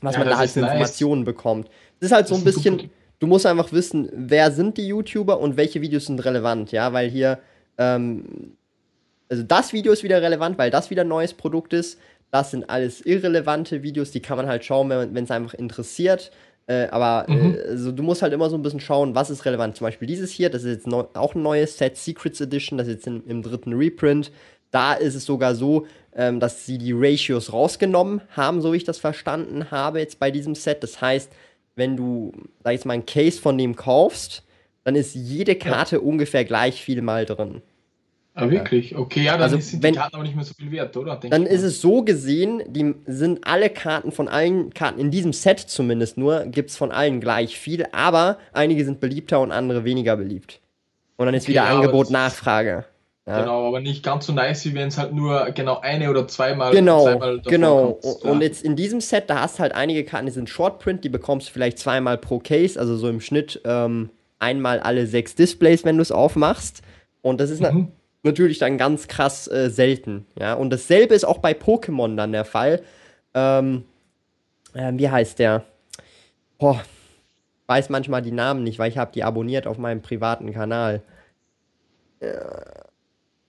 was 0.00 0.14
ja, 0.14 0.20
man 0.20 0.30
da 0.30 0.38
als 0.38 0.56
nice. 0.56 0.64
Informationen 0.64 1.24
bekommt. 1.24 1.68
Es 2.00 2.06
ist 2.06 2.12
halt 2.12 2.26
so 2.26 2.34
ein 2.34 2.42
bisschen, 2.42 2.90
du 3.20 3.28
musst 3.28 3.46
einfach 3.46 3.70
wissen, 3.70 4.08
wer 4.12 4.50
sind 4.50 4.76
die 4.76 4.88
YouTuber 4.88 5.38
und 5.38 5.56
welche 5.56 5.80
Videos 5.80 6.06
sind 6.06 6.24
relevant, 6.24 6.72
ja, 6.72 6.92
weil 6.92 7.08
hier 7.08 7.38
ähm, 7.78 8.56
also 9.28 9.42
das 9.42 9.72
Video 9.72 9.92
ist 9.92 10.02
wieder 10.02 10.22
relevant, 10.22 10.58
weil 10.58 10.70
das 10.70 10.90
wieder 10.90 11.02
ein 11.02 11.08
neues 11.08 11.34
Produkt 11.34 11.72
ist. 11.72 11.98
Das 12.30 12.50
sind 12.50 12.68
alles 12.68 13.00
irrelevante 13.00 13.82
Videos, 13.82 14.10
die 14.10 14.20
kann 14.20 14.36
man 14.36 14.46
halt 14.46 14.64
schauen, 14.64 14.88
wenn 14.90 15.24
es 15.24 15.30
einfach 15.30 15.54
interessiert. 15.54 16.30
Äh, 16.66 16.88
aber 16.88 17.26
mhm. 17.28 17.54
äh, 17.54 17.68
also 17.68 17.92
du 17.92 18.02
musst 18.02 18.22
halt 18.22 18.32
immer 18.32 18.48
so 18.48 18.56
ein 18.56 18.62
bisschen 18.62 18.80
schauen, 18.80 19.14
was 19.14 19.30
ist 19.30 19.44
relevant. 19.44 19.76
Zum 19.76 19.86
Beispiel 19.86 20.08
dieses 20.08 20.30
hier, 20.30 20.50
das 20.50 20.64
ist 20.64 20.70
jetzt 20.70 20.86
neu, 20.86 21.04
auch 21.14 21.34
ein 21.34 21.42
neues 21.42 21.76
Set, 21.76 21.96
Secrets 21.96 22.40
Edition, 22.40 22.78
das 22.78 22.88
ist 22.88 22.94
jetzt 22.94 23.06
in, 23.06 23.22
im 23.26 23.42
dritten 23.42 23.74
Reprint. 23.74 24.32
Da 24.70 24.94
ist 24.94 25.14
es 25.14 25.24
sogar 25.24 25.54
so, 25.54 25.86
ähm, 26.16 26.40
dass 26.40 26.66
sie 26.66 26.78
die 26.78 26.92
Ratios 26.92 27.52
rausgenommen 27.52 28.22
haben, 28.30 28.60
so 28.60 28.72
wie 28.72 28.78
ich 28.78 28.84
das 28.84 28.98
verstanden 28.98 29.70
habe, 29.70 30.00
jetzt 30.00 30.18
bei 30.18 30.30
diesem 30.30 30.54
Set. 30.54 30.82
Das 30.82 31.00
heißt, 31.00 31.30
wenn 31.76 31.96
du, 31.96 32.32
sag 32.62 32.72
ich 32.72 32.78
jetzt 32.78 32.86
mal, 32.86 32.94
ein 32.94 33.06
Case 33.06 33.40
von 33.40 33.58
dem 33.58 33.76
kaufst, 33.76 34.42
dann 34.84 34.94
ist 34.94 35.14
jede 35.14 35.56
Karte 35.56 35.96
ja. 35.96 36.02
ungefähr 36.02 36.44
gleich 36.44 36.82
viel 36.82 37.02
mal 37.02 37.26
drin. 37.26 37.62
Ah, 38.36 38.50
wirklich? 38.50 38.96
Okay, 38.96 39.22
ja, 39.22 39.32
dann 39.34 39.42
also, 39.42 39.58
sind 39.58 39.82
wenn, 39.82 39.92
die 39.92 39.98
Karten 39.98 40.16
aber 40.16 40.24
nicht 40.24 40.34
mehr 40.34 40.44
so 40.44 40.54
viel 40.54 40.72
wert, 40.72 40.96
oder? 40.96 41.16
Denk 41.16 41.30
dann 41.30 41.46
ist 41.46 41.62
es 41.62 41.80
so 41.80 42.02
gesehen, 42.02 42.62
die 42.66 42.94
sind 43.06 43.46
alle 43.46 43.70
Karten 43.70 44.10
von 44.10 44.26
allen 44.26 44.74
Karten, 44.74 44.98
in 44.98 45.12
diesem 45.12 45.32
Set 45.32 45.60
zumindest 45.60 46.18
nur, 46.18 46.44
gibt 46.46 46.70
es 46.70 46.76
von 46.76 46.90
allen 46.90 47.20
gleich 47.20 47.56
viel, 47.56 47.86
aber 47.92 48.38
einige 48.52 48.84
sind 48.84 48.98
beliebter 48.98 49.40
und 49.40 49.52
andere 49.52 49.84
weniger 49.84 50.16
beliebt. 50.16 50.60
Und 51.16 51.26
dann 51.26 51.34
ist 51.34 51.44
okay, 51.44 51.52
wieder 51.52 51.64
ja, 51.64 51.76
Angebot, 51.76 52.10
Nachfrage. 52.10 52.84
Ja. 53.26 53.40
Genau, 53.40 53.68
aber 53.68 53.80
nicht 53.80 54.02
ganz 54.02 54.26
so 54.26 54.32
nice, 54.32 54.64
wie 54.66 54.74
wenn 54.74 54.88
es 54.88 54.98
halt 54.98 55.14
nur 55.14 55.50
genau 55.52 55.78
eine 55.80 56.10
oder 56.10 56.26
zweimal. 56.26 56.72
Genau, 56.72 57.04
zweimal 57.04 57.40
genau. 57.40 57.92
Kommst, 58.02 58.24
und 58.24 58.42
jetzt 58.42 58.64
in 58.64 58.74
diesem 58.74 59.00
Set, 59.00 59.30
da 59.30 59.42
hast 59.42 59.58
du 59.58 59.60
halt 59.60 59.74
einige 59.74 60.04
Karten, 60.04 60.26
die 60.26 60.32
sind 60.32 60.50
Shortprint, 60.50 61.04
die 61.04 61.08
bekommst 61.08 61.48
du 61.48 61.52
vielleicht 61.52 61.78
zweimal 61.78 62.18
pro 62.18 62.40
Case, 62.40 62.78
also 62.78 62.96
so 62.96 63.08
im 63.08 63.20
Schnitt 63.20 63.62
ähm, 63.64 64.10
einmal 64.44 64.80
alle 64.80 65.06
sechs 65.06 65.34
Displays, 65.34 65.84
wenn 65.84 65.96
du 65.96 66.02
es 66.02 66.12
aufmachst. 66.12 66.82
Und 67.22 67.40
das 67.40 67.50
ist 67.50 67.62
mhm. 67.62 67.88
natürlich 68.22 68.58
dann 68.58 68.76
ganz 68.76 69.08
krass 69.08 69.48
äh, 69.48 69.70
selten. 69.70 70.26
Ja? 70.38 70.54
Und 70.54 70.70
dasselbe 70.70 71.14
ist 71.14 71.24
auch 71.24 71.38
bei 71.38 71.52
Pokémon 71.52 72.16
dann 72.16 72.32
der 72.32 72.44
Fall. 72.44 72.82
Ähm, 73.32 73.84
äh, 74.74 74.92
wie 74.94 75.08
heißt 75.08 75.38
der? 75.38 75.64
Boah, 76.58 76.82
weiß 77.66 77.88
manchmal 77.88 78.22
die 78.22 78.32
Namen 78.32 78.62
nicht, 78.62 78.78
weil 78.78 78.90
ich 78.90 78.98
habe 78.98 79.12
die 79.12 79.24
abonniert 79.24 79.66
auf 79.66 79.78
meinem 79.78 80.02
privaten 80.02 80.52
Kanal. 80.52 81.02
Ja. 82.20 82.84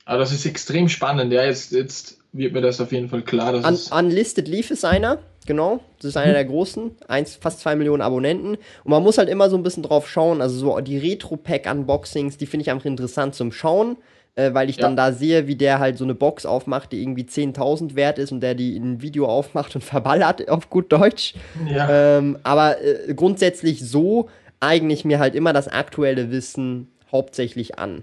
Aber 0.05 0.19
das 0.19 0.31
ist 0.31 0.45
extrem 0.45 0.87
spannend. 0.87 1.33
Ja, 1.33 1.43
jetzt, 1.43 1.71
jetzt 1.71 2.19
wird 2.37 2.53
mir 2.53 2.61
das 2.61 2.81
auf 2.81 2.91
jeden 2.91 3.09
Fall 3.09 3.21
klar. 3.21 3.53
Un 3.53 3.77
Unlisted 3.91 4.47
Leaf 4.47 4.71
ist 4.71 4.85
einer. 4.85 5.19
Genau, 5.45 5.79
das 5.97 6.09
ist 6.09 6.17
einer 6.17 6.33
der 6.33 6.45
großen, 6.45 6.91
eins, 7.07 7.35
fast 7.35 7.59
zwei 7.59 7.75
Millionen 7.75 8.01
Abonnenten. 8.01 8.55
Und 8.55 8.91
man 8.91 9.03
muss 9.03 9.19
halt 9.19 9.29
immer 9.29 9.49
so 9.49 9.55
ein 9.55 9.63
bisschen 9.63 9.83
drauf 9.83 10.09
schauen. 10.09 10.41
Also 10.41 10.57
so 10.57 10.79
die 10.79 10.97
Retro-Pack-Unboxings, 10.97 12.37
die 12.37 12.47
finde 12.47 12.63
ich 12.63 12.71
einfach 12.71 12.85
interessant 12.85 13.35
zum 13.35 13.51
Schauen, 13.51 13.97
äh, 14.33 14.53
weil 14.53 14.71
ich 14.71 14.77
ja. 14.77 14.81
dann 14.81 14.95
da 14.95 15.11
sehe, 15.11 15.47
wie 15.47 15.55
der 15.55 15.77
halt 15.77 15.99
so 15.99 16.03
eine 16.03 16.15
Box 16.15 16.47
aufmacht, 16.47 16.91
die 16.91 17.01
irgendwie 17.01 17.23
10.000 17.23 17.95
wert 17.95 18.17
ist 18.17 18.31
und 18.31 18.41
der 18.41 18.55
die 18.55 18.75
in 18.75 18.93
ein 18.93 19.01
Video 19.03 19.27
aufmacht 19.27 19.75
und 19.75 19.83
verballert 19.83 20.49
auf 20.49 20.71
gut 20.71 20.91
Deutsch. 20.91 21.35
Ja. 21.69 22.17
Ähm, 22.17 22.39
aber 22.41 22.81
äh, 22.81 23.13
grundsätzlich 23.13 23.87
so 23.87 24.29
eigne 24.59 24.93
ich 24.93 25.05
mir 25.05 25.19
halt 25.19 25.35
immer 25.35 25.53
das 25.53 25.67
aktuelle 25.67 26.31
Wissen 26.31 26.87
hauptsächlich 27.11 27.77
an. 27.77 28.01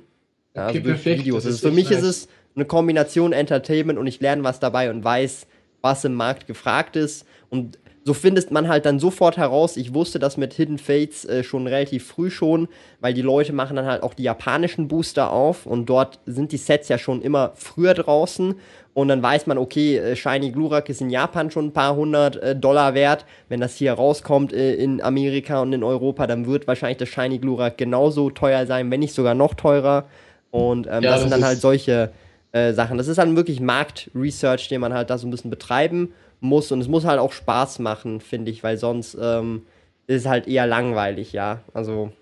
Ja, 0.55 0.69
okay, 0.69 0.79
also 0.79 0.91
perfekt. 0.91 1.21
Videos. 1.21 1.47
Also 1.47 1.69
für 1.69 1.75
mich 1.75 1.91
nice. 1.91 2.03
ist 2.03 2.05
es 2.05 2.29
eine 2.55 2.65
Kombination 2.65 3.33
Entertainment 3.33 3.99
und 3.99 4.07
ich 4.07 4.21
lerne 4.21 4.45
was 4.45 4.61
dabei 4.61 4.91
und 4.91 5.05
weiß, 5.05 5.47
was 5.81 6.05
im 6.05 6.15
Markt 6.15 6.47
gefragt 6.47 6.97
ist. 6.97 7.27
Und 7.51 7.79
so 8.05 8.15
findet 8.15 8.51
man 8.51 8.69
halt 8.69 8.85
dann 8.85 8.99
sofort 8.99 9.37
heraus. 9.37 9.77
Ich 9.77 9.95
wusste 9.95 10.19
das 10.19 10.37
mit 10.37 10.55
Hidden 10.55 10.79
Fates 10.79 11.25
äh, 11.25 11.45
schon 11.45 11.67
relativ 11.67 12.07
früh 12.07 12.31
schon, 12.31 12.69
weil 13.01 13.15
die 13.15 13.23
Leute 13.23 13.53
machen 13.53 13.77
dann 13.77 13.87
halt 13.87 14.03
auch 14.03 14.15
die 14.15 14.25
japanischen 14.25 14.89
Booster 14.89 15.31
auf 15.31 15.67
und 15.67 15.87
dort 15.87 16.19
sind 16.27 16.51
die 16.53 16.57
Sets 16.57 16.89
ja 16.89 16.99
schon 16.99 17.23
immer 17.23 17.53
früher 17.55 17.95
draußen 17.95 18.57
und 18.95 19.09
dann 19.09 19.23
weiß 19.23 19.47
man, 19.47 19.57
okay, 19.57 19.97
äh, 19.97 20.17
Shiny 20.17 20.51
Glurak 20.51 20.89
ist 20.89 21.01
in 21.01 21.11
Japan 21.11 21.51
schon 21.51 21.67
ein 21.67 21.73
paar 21.73 21.97
hundert 21.97 22.37
äh, 22.37 22.55
Dollar 22.55 22.95
wert. 22.95 23.25
Wenn 23.49 23.61
das 23.61 23.77
hier 23.77 23.95
rauskommt 23.95 24.53
äh, 24.53 24.75
in 24.75 25.01
Amerika 25.01 25.63
und 25.63 25.73
in 25.73 25.83
Europa, 25.83 26.27
dann 26.27 26.47
wird 26.47 26.67
wahrscheinlich 26.67 26.99
das 26.99 27.09
Shiny 27.09 27.39
Glurak 27.39 27.79
genauso 27.79 28.31
teuer 28.31 28.67
sein, 28.67 28.91
wenn 28.91 29.01
nicht 29.01 29.15
sogar 29.15 29.35
noch 29.35 29.55
teurer. 29.55 30.05
Und 30.51 30.87
ähm, 30.87 30.93
ja, 30.93 31.01
das, 31.01 31.11
das, 31.13 31.21
sind 31.23 31.31
dann 31.31 31.45
halt 31.45 31.59
solche 31.59 32.11
äh, 32.53 32.73
Sachen. 32.73 32.99
Das 32.99 33.09
ist 33.09 33.17
dann 33.17 33.37
wirklich 33.37 33.61
Marktresearch, 33.61 34.69
den 34.69 34.81
man 34.81 34.93
halt 34.93 35.11
da 35.11 35.19
so 35.19 35.27
ein 35.27 35.31
bisschen 35.31 35.51
betreiben 35.51 36.13
muss. 36.41 36.71
Und 36.71 36.81
es 36.81 36.89
muss 36.89 37.05
halt 37.05 37.19
auch 37.19 37.33
Spaß 37.33 37.79
machen, 37.79 38.21
finde 38.21 38.51
ich, 38.51 38.63
weil 38.63 38.77
sonst 38.77 39.17
ähm, 39.21 39.63
ist 40.07 40.23
es 40.23 40.29
halt 40.29 40.47
eher 40.47 40.67
langweilig, 40.67 41.33
ja. 41.33 41.61
Also, 41.73 42.13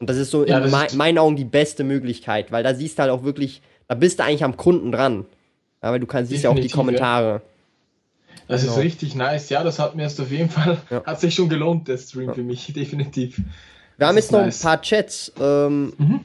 und 0.00 0.08
das 0.08 0.16
ist 0.16 0.30
so 0.30 0.46
ja, 0.46 0.58
in 0.58 0.70
me 0.70 0.86
meinen 0.94 1.18
Augen 1.18 1.36
die 1.36 1.44
beste 1.44 1.84
Möglichkeit, 1.84 2.52
weil 2.52 2.62
da 2.62 2.74
siehst 2.74 2.98
du 2.98 3.02
halt 3.02 3.12
auch 3.12 3.24
wirklich, 3.24 3.60
da 3.88 3.94
bist 3.94 4.18
du 4.18 4.24
eigentlich 4.24 4.44
am 4.44 4.56
Kunden 4.56 4.92
dran. 4.92 5.26
Aber 5.80 5.98
du 5.98 6.06
kannst, 6.06 6.30
siehst 6.30 6.44
ja 6.44 6.50
auch 6.50 6.58
die 6.58 6.68
Kommentare. 6.68 7.42
Das 8.48 8.62
genau. 8.62 8.74
ist 8.74 8.78
richtig 8.78 9.14
nice. 9.14 9.50
Ja, 9.50 9.62
das 9.62 9.78
hat 9.78 9.94
mir 9.94 10.04
jetzt 10.04 10.20
auf 10.20 10.30
jeden 10.30 10.48
Fall, 10.48 10.78
ja. 10.90 11.04
hat 11.04 11.20
sich 11.20 11.34
schon 11.34 11.48
gelohnt, 11.48 11.86
der 11.86 11.98
Stream 11.98 12.28
ja. 12.28 12.34
für 12.34 12.42
mich, 12.42 12.72
definitiv. 12.74 13.36
Wir 13.36 13.44
das 13.98 14.08
haben 14.08 14.16
jetzt 14.16 14.32
noch 14.32 14.40
nice. 14.40 14.60
ein 14.60 14.62
paar 14.62 14.80
Chats. 14.80 15.32
Ähm, 15.38 15.92
mhm. 15.98 16.20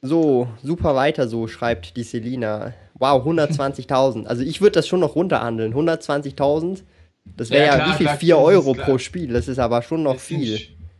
So, 0.00 0.48
super 0.62 0.94
weiter 0.94 1.28
so, 1.28 1.46
schreibt 1.48 1.96
die 1.96 2.02
Selina. 2.04 2.72
Wow, 2.98 3.26
120.000. 3.26 4.26
Also 4.26 4.42
ich 4.42 4.60
würde 4.60 4.72
das 4.72 4.88
schon 4.88 5.00
noch 5.00 5.14
runterhandeln. 5.16 5.74
120.000, 5.74 6.82
das 7.24 7.50
wäre 7.50 7.66
ja, 7.66 7.78
ja, 7.78 7.88
wie 7.88 8.04
viel? 8.04 8.08
4 8.08 8.38
Euro 8.38 8.72
pro 8.74 8.98
Spiel. 8.98 9.32
Das 9.32 9.48
ist 9.48 9.58
aber 9.58 9.82
schon 9.82 10.02
noch 10.02 10.14
das 10.14 10.24
viel. 10.24 10.58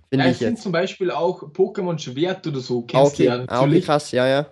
Finde 0.08 0.24
ja, 0.24 0.30
ich 0.30 0.40
jetzt. 0.40 0.62
zum 0.62 0.72
Beispiel 0.72 1.10
auch 1.10 1.42
Pokémon 1.42 1.98
Schwert 1.98 2.46
oder 2.46 2.60
so. 2.60 2.82
Kennst 2.82 3.14
okay. 3.14 3.24
du 3.24 3.28
ja 3.28 3.38
natürlich. 3.38 3.60
Ah, 3.60 3.62
okay, 3.62 3.80
krass, 3.80 4.12
ja, 4.12 4.26
ja. 4.26 4.46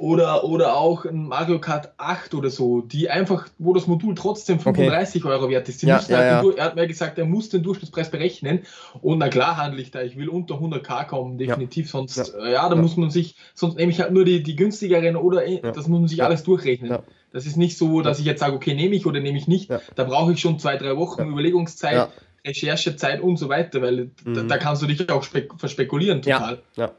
Oder, 0.00 0.44
oder 0.44 0.76
auch 0.76 1.04
ein 1.06 1.26
Mario 1.26 1.60
Kart 1.60 1.92
8 1.96 2.32
oder 2.34 2.50
so, 2.50 2.82
die 2.82 3.10
einfach, 3.10 3.48
wo 3.58 3.74
das 3.74 3.88
Modul 3.88 4.14
trotzdem 4.14 4.60
35 4.60 5.24
okay. 5.24 5.34
Euro 5.34 5.50
wert 5.50 5.68
ist. 5.68 5.82
Ja, 5.82 5.98
ja, 6.06 6.16
halt 6.16 6.44
ja. 6.44 6.52
er 6.56 6.64
hat 6.66 6.76
mir 6.76 6.86
gesagt, 6.86 7.18
er 7.18 7.24
muss 7.24 7.48
den 7.48 7.64
Durchschnittspreis 7.64 8.08
berechnen. 8.08 8.60
Und 9.02 9.18
na 9.18 9.28
klar 9.28 9.56
handle 9.56 9.82
ich 9.82 9.90
da, 9.90 10.00
ich 10.02 10.16
will 10.16 10.28
unter 10.28 10.54
100k 10.54 11.04
kommen, 11.06 11.36
definitiv. 11.36 11.90
Sonst, 11.90 12.16
ja, 12.16 12.44
äh, 12.46 12.52
ja 12.52 12.68
da 12.68 12.76
muss 12.76 12.96
man 12.96 13.10
sich, 13.10 13.34
sonst 13.54 13.76
nehme 13.76 13.90
ich 13.90 14.00
halt 14.00 14.12
nur 14.12 14.24
die, 14.24 14.40
die 14.44 14.54
günstigeren 14.54 15.16
oder 15.16 15.44
eh, 15.44 15.60
das 15.62 15.88
muss 15.88 15.98
man 15.98 16.06
sich 16.06 16.22
alles 16.22 16.44
durchrechnen. 16.44 17.00
Das 17.32 17.44
ist 17.44 17.56
nicht 17.56 17.76
so, 17.76 18.00
dass 18.00 18.20
ich 18.20 18.24
jetzt 18.24 18.38
sage, 18.38 18.54
okay, 18.54 18.74
nehme 18.74 18.94
ich 18.94 19.04
oder 19.04 19.18
nehme 19.18 19.36
ich 19.36 19.48
nicht. 19.48 19.68
Da 19.96 20.04
brauche 20.04 20.32
ich 20.32 20.40
schon 20.40 20.60
zwei, 20.60 20.76
drei 20.76 20.96
Wochen 20.96 21.22
Überlegungszeit, 21.22 22.10
Recherchezeit 22.46 23.20
und 23.20 23.36
so 23.36 23.48
weiter, 23.48 23.82
weil 23.82 24.12
mhm. 24.24 24.34
da, 24.34 24.42
da, 24.42 24.58
kannst 24.58 24.80
du 24.80 24.86
dich 24.86 25.10
auch 25.10 25.24
spek 25.24 25.50
verspekulieren 25.58 26.22
total. 26.22 26.62
Ja. 26.76 26.92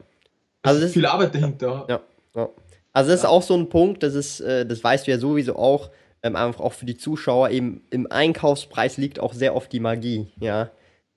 Also 0.62 0.80
das 0.80 0.88
ist 0.88 0.92
viel 0.92 1.06
Arbeit 1.06 1.34
dahinter. 1.34 1.86
Ja. 1.88 2.00
Ja. 2.92 2.98
Also 2.98 3.10
das 3.10 3.20
ist 3.20 3.26
auch 3.26 3.42
so 3.42 3.54
ein 3.54 3.68
Punkt, 3.68 4.02
das 4.02 4.14
ist, 4.14 4.40
äh, 4.40 4.66
das 4.66 4.82
weißt 4.82 5.06
du 5.06 5.10
ja 5.10 5.18
sowieso 5.18 5.56
auch, 5.56 5.90
ähm, 6.22 6.36
einfach 6.36 6.60
auch 6.60 6.72
für 6.72 6.86
die 6.86 6.96
Zuschauer, 6.96 7.50
eben 7.50 7.82
im 7.90 8.10
Einkaufspreis 8.10 8.96
liegt 8.96 9.20
auch 9.20 9.32
sehr 9.32 9.54
oft 9.54 9.72
die 9.72 9.80
Magie, 9.80 10.28
ja. 10.38 10.70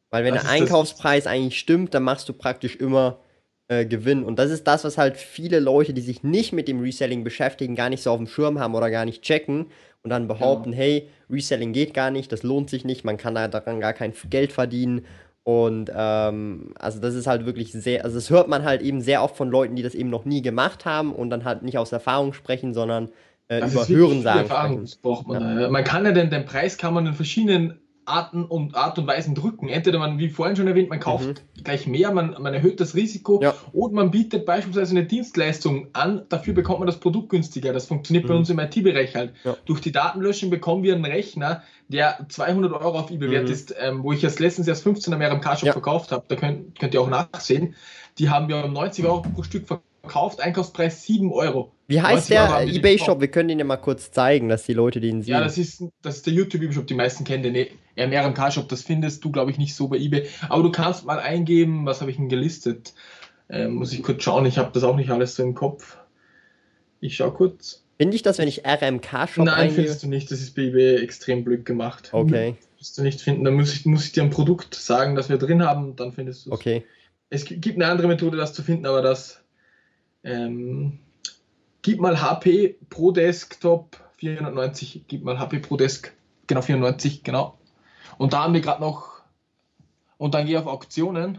Weil 0.09 0.23
wenn 0.23 0.35
das 0.35 0.43
der 0.43 0.51
Einkaufspreis 0.51 1.25
eigentlich 1.25 1.57
stimmt, 1.57 1.93
dann 1.93 2.03
machst 2.03 2.29
du 2.29 2.33
praktisch 2.33 2.75
immer 2.75 3.19
äh, 3.67 3.85
Gewinn. 3.85 4.23
Und 4.23 4.37
das 4.37 4.51
ist 4.51 4.67
das, 4.67 4.83
was 4.83 4.99
halt 4.99 5.17
viele 5.17 5.59
Leute, 5.59 5.93
die 5.93 6.01
sich 6.01 6.21
nicht 6.21 6.53
mit 6.53 6.67
dem 6.67 6.81
Reselling 6.81 7.23
beschäftigen, 7.23 7.75
gar 7.75 7.89
nicht 7.89 8.03
so 8.03 8.11
auf 8.11 8.17
dem 8.17 8.27
Schirm 8.27 8.59
haben 8.59 8.75
oder 8.75 8.91
gar 8.91 9.05
nicht 9.05 9.23
checken 9.23 9.71
und 10.03 10.09
dann 10.09 10.27
behaupten, 10.27 10.71
ja. 10.71 10.77
hey, 10.77 11.09
Reselling 11.29 11.73
geht 11.73 11.93
gar 11.93 12.11
nicht, 12.11 12.31
das 12.31 12.43
lohnt 12.43 12.69
sich 12.69 12.85
nicht, 12.85 13.03
man 13.03 13.17
kann 13.17 13.33
da 13.33 13.47
daran 13.47 13.79
gar 13.79 13.93
kein 13.93 14.13
Geld 14.29 14.51
verdienen 14.51 15.05
und 15.43 15.91
ähm, 15.93 16.73
also 16.79 16.99
das 16.99 17.15
ist 17.15 17.27
halt 17.27 17.45
wirklich 17.45 17.73
sehr, 17.73 18.05
also 18.05 18.15
das 18.15 18.29
hört 18.29 18.47
man 18.47 18.63
halt 18.63 18.81
eben 18.81 19.01
sehr 19.01 19.21
oft 19.21 19.35
von 19.35 19.49
Leuten, 19.49 19.75
die 19.75 19.83
das 19.83 19.93
eben 19.93 20.09
noch 20.09 20.23
nie 20.23 20.41
gemacht 20.41 20.85
haben 20.85 21.13
und 21.13 21.29
dann 21.29 21.43
halt 21.43 21.63
nicht 21.63 21.77
aus 21.77 21.91
Erfahrung 21.91 22.31
sprechen, 22.33 22.73
sondern 22.73 23.09
äh, 23.49 23.57
über 23.57 23.87
Hörensagen 23.87 24.47
sprechen. 24.47 24.89
Braucht 25.01 25.27
man, 25.27 25.59
ja. 25.59 25.69
man 25.69 25.83
kann 25.83 26.05
ja 26.05 26.13
den, 26.13 26.29
den 26.29 26.45
Preis 26.45 26.77
kann 26.77 26.93
man 26.93 27.05
in 27.05 27.13
verschiedenen 27.13 27.79
Arten 28.05 28.43
und 28.43 28.75
Art 28.75 28.97
und 28.99 29.07
Weisen 29.07 29.35
drücken. 29.35 29.69
Entweder 29.69 29.99
man, 29.99 30.17
wie 30.19 30.29
vorhin 30.29 30.55
schon 30.55 30.67
erwähnt, 30.67 30.89
man 30.89 30.99
kauft 30.99 31.27
mhm. 31.27 31.63
gleich 31.63 31.87
mehr, 31.87 32.11
man, 32.11 32.35
man 32.39 32.53
erhöht 32.53 32.79
das 32.79 32.95
Risiko 32.95 33.41
ja. 33.41 33.53
oder 33.71 33.93
man 33.93 34.11
bietet 34.11 34.45
beispielsweise 34.45 34.91
eine 34.91 35.05
Dienstleistung 35.05 35.87
an, 35.93 36.23
dafür 36.29 36.53
bekommt 36.53 36.79
man 36.79 36.87
das 36.87 36.99
Produkt 36.99 37.29
günstiger. 37.29 37.73
Das 37.73 37.85
funktioniert 37.85 38.25
mhm. 38.25 38.29
bei 38.29 38.35
uns 38.35 38.49
im 38.49 38.59
IT-Bereich 38.59 39.15
halt. 39.15 39.33
Ja. 39.43 39.55
Durch 39.65 39.81
die 39.81 39.91
Datenlöschung 39.91 40.49
bekommen 40.49 40.83
wir 40.83 40.95
einen 40.95 41.05
Rechner, 41.05 41.63
der 41.93 42.25
200 42.27 42.73
Euro 42.73 42.99
auf 42.99 43.11
eBay 43.11 43.27
mhm. 43.27 43.31
wert 43.31 43.49
ist, 43.49 43.73
ähm, 43.79 44.03
wo 44.03 44.11
ich 44.11 44.21
jetzt 44.21 44.39
letztens 44.39 44.67
erst 44.67 44.85
15er 44.85 45.15
mehr 45.15 45.31
im 45.31 45.41
Carshop 45.41 45.67
ja. 45.67 45.73
verkauft 45.73 46.11
habe. 46.11 46.25
Da 46.27 46.35
könnt, 46.35 46.77
könnt 46.79 46.93
ihr 46.93 47.01
auch 47.01 47.09
nachsehen. 47.09 47.75
Die 48.17 48.29
haben 48.29 48.47
wir 48.47 48.65
um 48.65 48.73
90 48.73 49.05
Euro 49.05 49.21
pro 49.21 49.43
Stück 49.43 49.67
verkauft, 49.67 50.41
Einkaufspreis 50.41 51.03
7 51.03 51.31
Euro. 51.31 51.71
Wie 51.87 52.01
heißt 52.01 52.29
der 52.29 52.61
eBay-Shop? 52.61 53.21
Wir 53.21 53.27
können 53.27 53.49
den 53.49 53.59
ja 53.59 53.65
mal 53.65 53.77
kurz 53.77 54.11
zeigen, 54.11 54.49
dass 54.49 54.63
die 54.63 54.73
Leute 54.73 54.99
den 54.99 55.21
sehen. 55.21 55.33
Ja, 55.33 55.41
das 55.41 55.57
ist, 55.57 55.83
das 56.01 56.17
ist 56.17 56.25
der 56.25 56.33
YouTube-Shop, 56.33 56.87
die 56.87 56.95
meisten 56.95 57.23
kennen 57.23 57.43
den 57.43 57.67
RMRMK-Shop. 57.97 58.67
Das 58.67 58.81
findest 58.81 59.23
du, 59.23 59.31
glaube 59.31 59.51
ich, 59.51 59.57
nicht 59.57 59.75
so 59.75 59.87
bei 59.87 59.97
eBay. 59.97 60.27
Aber 60.49 60.63
du 60.63 60.71
kannst 60.71 61.05
mal 61.05 61.19
eingeben, 61.19 61.85
was 61.85 62.01
habe 62.01 62.11
ich 62.11 62.17
denn 62.17 62.29
gelistet? 62.29 62.93
Ähm, 63.49 63.75
muss 63.75 63.93
ich 63.93 64.01
kurz 64.01 64.23
schauen, 64.23 64.45
ich 64.45 64.57
habe 64.57 64.71
das 64.73 64.83
auch 64.83 64.95
nicht 64.95 65.11
alles 65.11 65.35
so 65.35 65.43
im 65.43 65.53
Kopf. 65.53 65.97
Ich 66.99 67.17
schaue 67.17 67.33
kurz. 67.33 67.82
Finde 68.03 68.17
ich 68.17 68.21
das, 68.21 68.37
wenn 68.37 68.49
ich 68.49 68.65
RMK-Shop 68.67 69.45
Nein, 69.45 69.53
eingebe? 69.53 69.75
findest 69.75 70.03
du 70.03 70.07
nicht. 70.09 70.29
Das 70.29 70.41
ist 70.41 70.55
bei 70.55 70.63
eBay 70.63 70.97
extrem 70.97 71.45
blöd 71.45 71.63
gemacht. 71.63 72.09
Okay. 72.11 72.57
Musst 72.77 72.97
du 72.97 73.01
nicht 73.01 73.21
finden. 73.21 73.45
Dann 73.45 73.53
muss 73.53 73.73
ich, 73.73 73.85
muss 73.85 74.03
ich 74.03 74.11
dir 74.11 74.23
ein 74.23 74.29
Produkt 74.29 74.75
sagen, 74.75 75.15
das 75.15 75.29
wir 75.29 75.37
drin 75.37 75.63
haben, 75.63 75.95
dann 75.95 76.11
findest 76.11 76.45
du 76.45 76.49
es. 76.49 76.53
Okay. 76.53 76.83
Es 77.29 77.45
gibt 77.45 77.75
eine 77.75 77.87
andere 77.87 78.09
Methode, 78.09 78.35
das 78.35 78.51
zu 78.53 78.61
finden, 78.61 78.87
aber 78.87 79.01
das. 79.01 79.41
Ähm, 80.25 80.99
gib 81.81 82.01
mal 82.01 82.19
HP 82.21 82.75
pro 82.89 83.11
Desktop 83.11 83.95
490, 84.17 85.05
gib 85.07 85.23
mal 85.23 85.39
HP 85.39 85.59
pro 85.59 85.77
Desk, 85.77 86.11
genau 86.47 86.61
490, 86.61 87.23
genau. 87.23 87.57
Und 88.17 88.33
da 88.33 88.43
haben 88.43 88.53
wir 88.53 88.59
gerade 88.59 88.81
noch, 88.81 89.21
und 90.17 90.33
dann 90.33 90.45
geh 90.45 90.57
auf 90.57 90.67
Auktionen. 90.67 91.37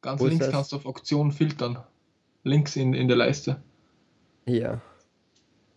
Ganz 0.00 0.22
Wo 0.22 0.26
links 0.26 0.48
kannst 0.50 0.72
du 0.72 0.76
auf 0.76 0.86
Auktionen 0.86 1.32
filtern. 1.32 1.80
Links 2.44 2.76
in, 2.76 2.94
in 2.94 3.08
der 3.08 3.18
Leiste. 3.18 3.62
Ja. 4.46 4.80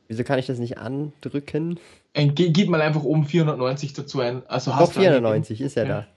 Wieso 0.08 0.24
kann 0.24 0.40
ich 0.40 0.46
das 0.46 0.60
nicht 0.60 0.78
andrücken? 0.78 1.80
Ein, 2.14 2.34
gib 2.36 2.70
mal 2.70 2.82
einfach 2.82 3.04
oben 3.04 3.26
490 3.26 3.94
dazu 3.94 4.22
ein. 4.22 4.42
Also 4.48 4.76
hast 4.76 4.96
Doch, 4.96 5.02
490 5.02 5.62
ist 5.62 5.76
ja, 5.76 5.84
ja. 5.84 5.90
da. 5.90 6.08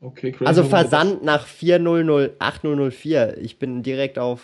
Okay, 0.00 0.32
crazy. 0.32 0.46
Also 0.46 0.64
Versand 0.64 1.22
nach 1.22 1.46
4008004. 1.46 3.38
Ich 3.38 3.58
bin 3.58 3.82
direkt 3.82 4.18
auf 4.18 4.40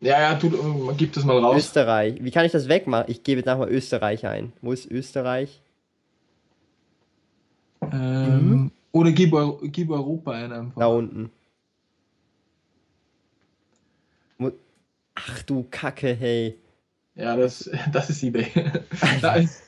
ja, 0.00 0.20
ja, 0.20 0.34
tu, 0.36 0.50
gib 0.96 1.12
das 1.12 1.24
mal 1.24 1.38
raus. 1.38 1.56
Österreich. 1.56 2.18
Wie 2.20 2.30
kann 2.30 2.44
ich 2.44 2.52
das 2.52 2.68
wegmachen? 2.68 3.06
Ich 3.08 3.24
gebe 3.24 3.40
jetzt 3.40 3.46
nachher 3.46 3.68
Österreich 3.68 4.26
ein. 4.26 4.52
Wo 4.62 4.70
ist 4.72 4.88
Österreich? 4.88 5.60
Ähm, 7.90 8.50
mhm. 8.50 8.70
Oder 8.92 9.10
gib, 9.10 9.34
gib 9.72 9.90
Europa 9.90 10.32
ein 10.32 10.52
einfach. 10.52 10.78
Da 10.78 10.86
unten. 10.86 11.30
Ach 15.14 15.42
du 15.42 15.66
Kacke, 15.70 16.14
hey. 16.14 16.56
Ja, 17.18 17.36
das, 17.36 17.68
das 17.92 18.08
ist 18.08 18.22
eBay. 18.22 18.46
da 19.20 19.34
ist, 19.34 19.62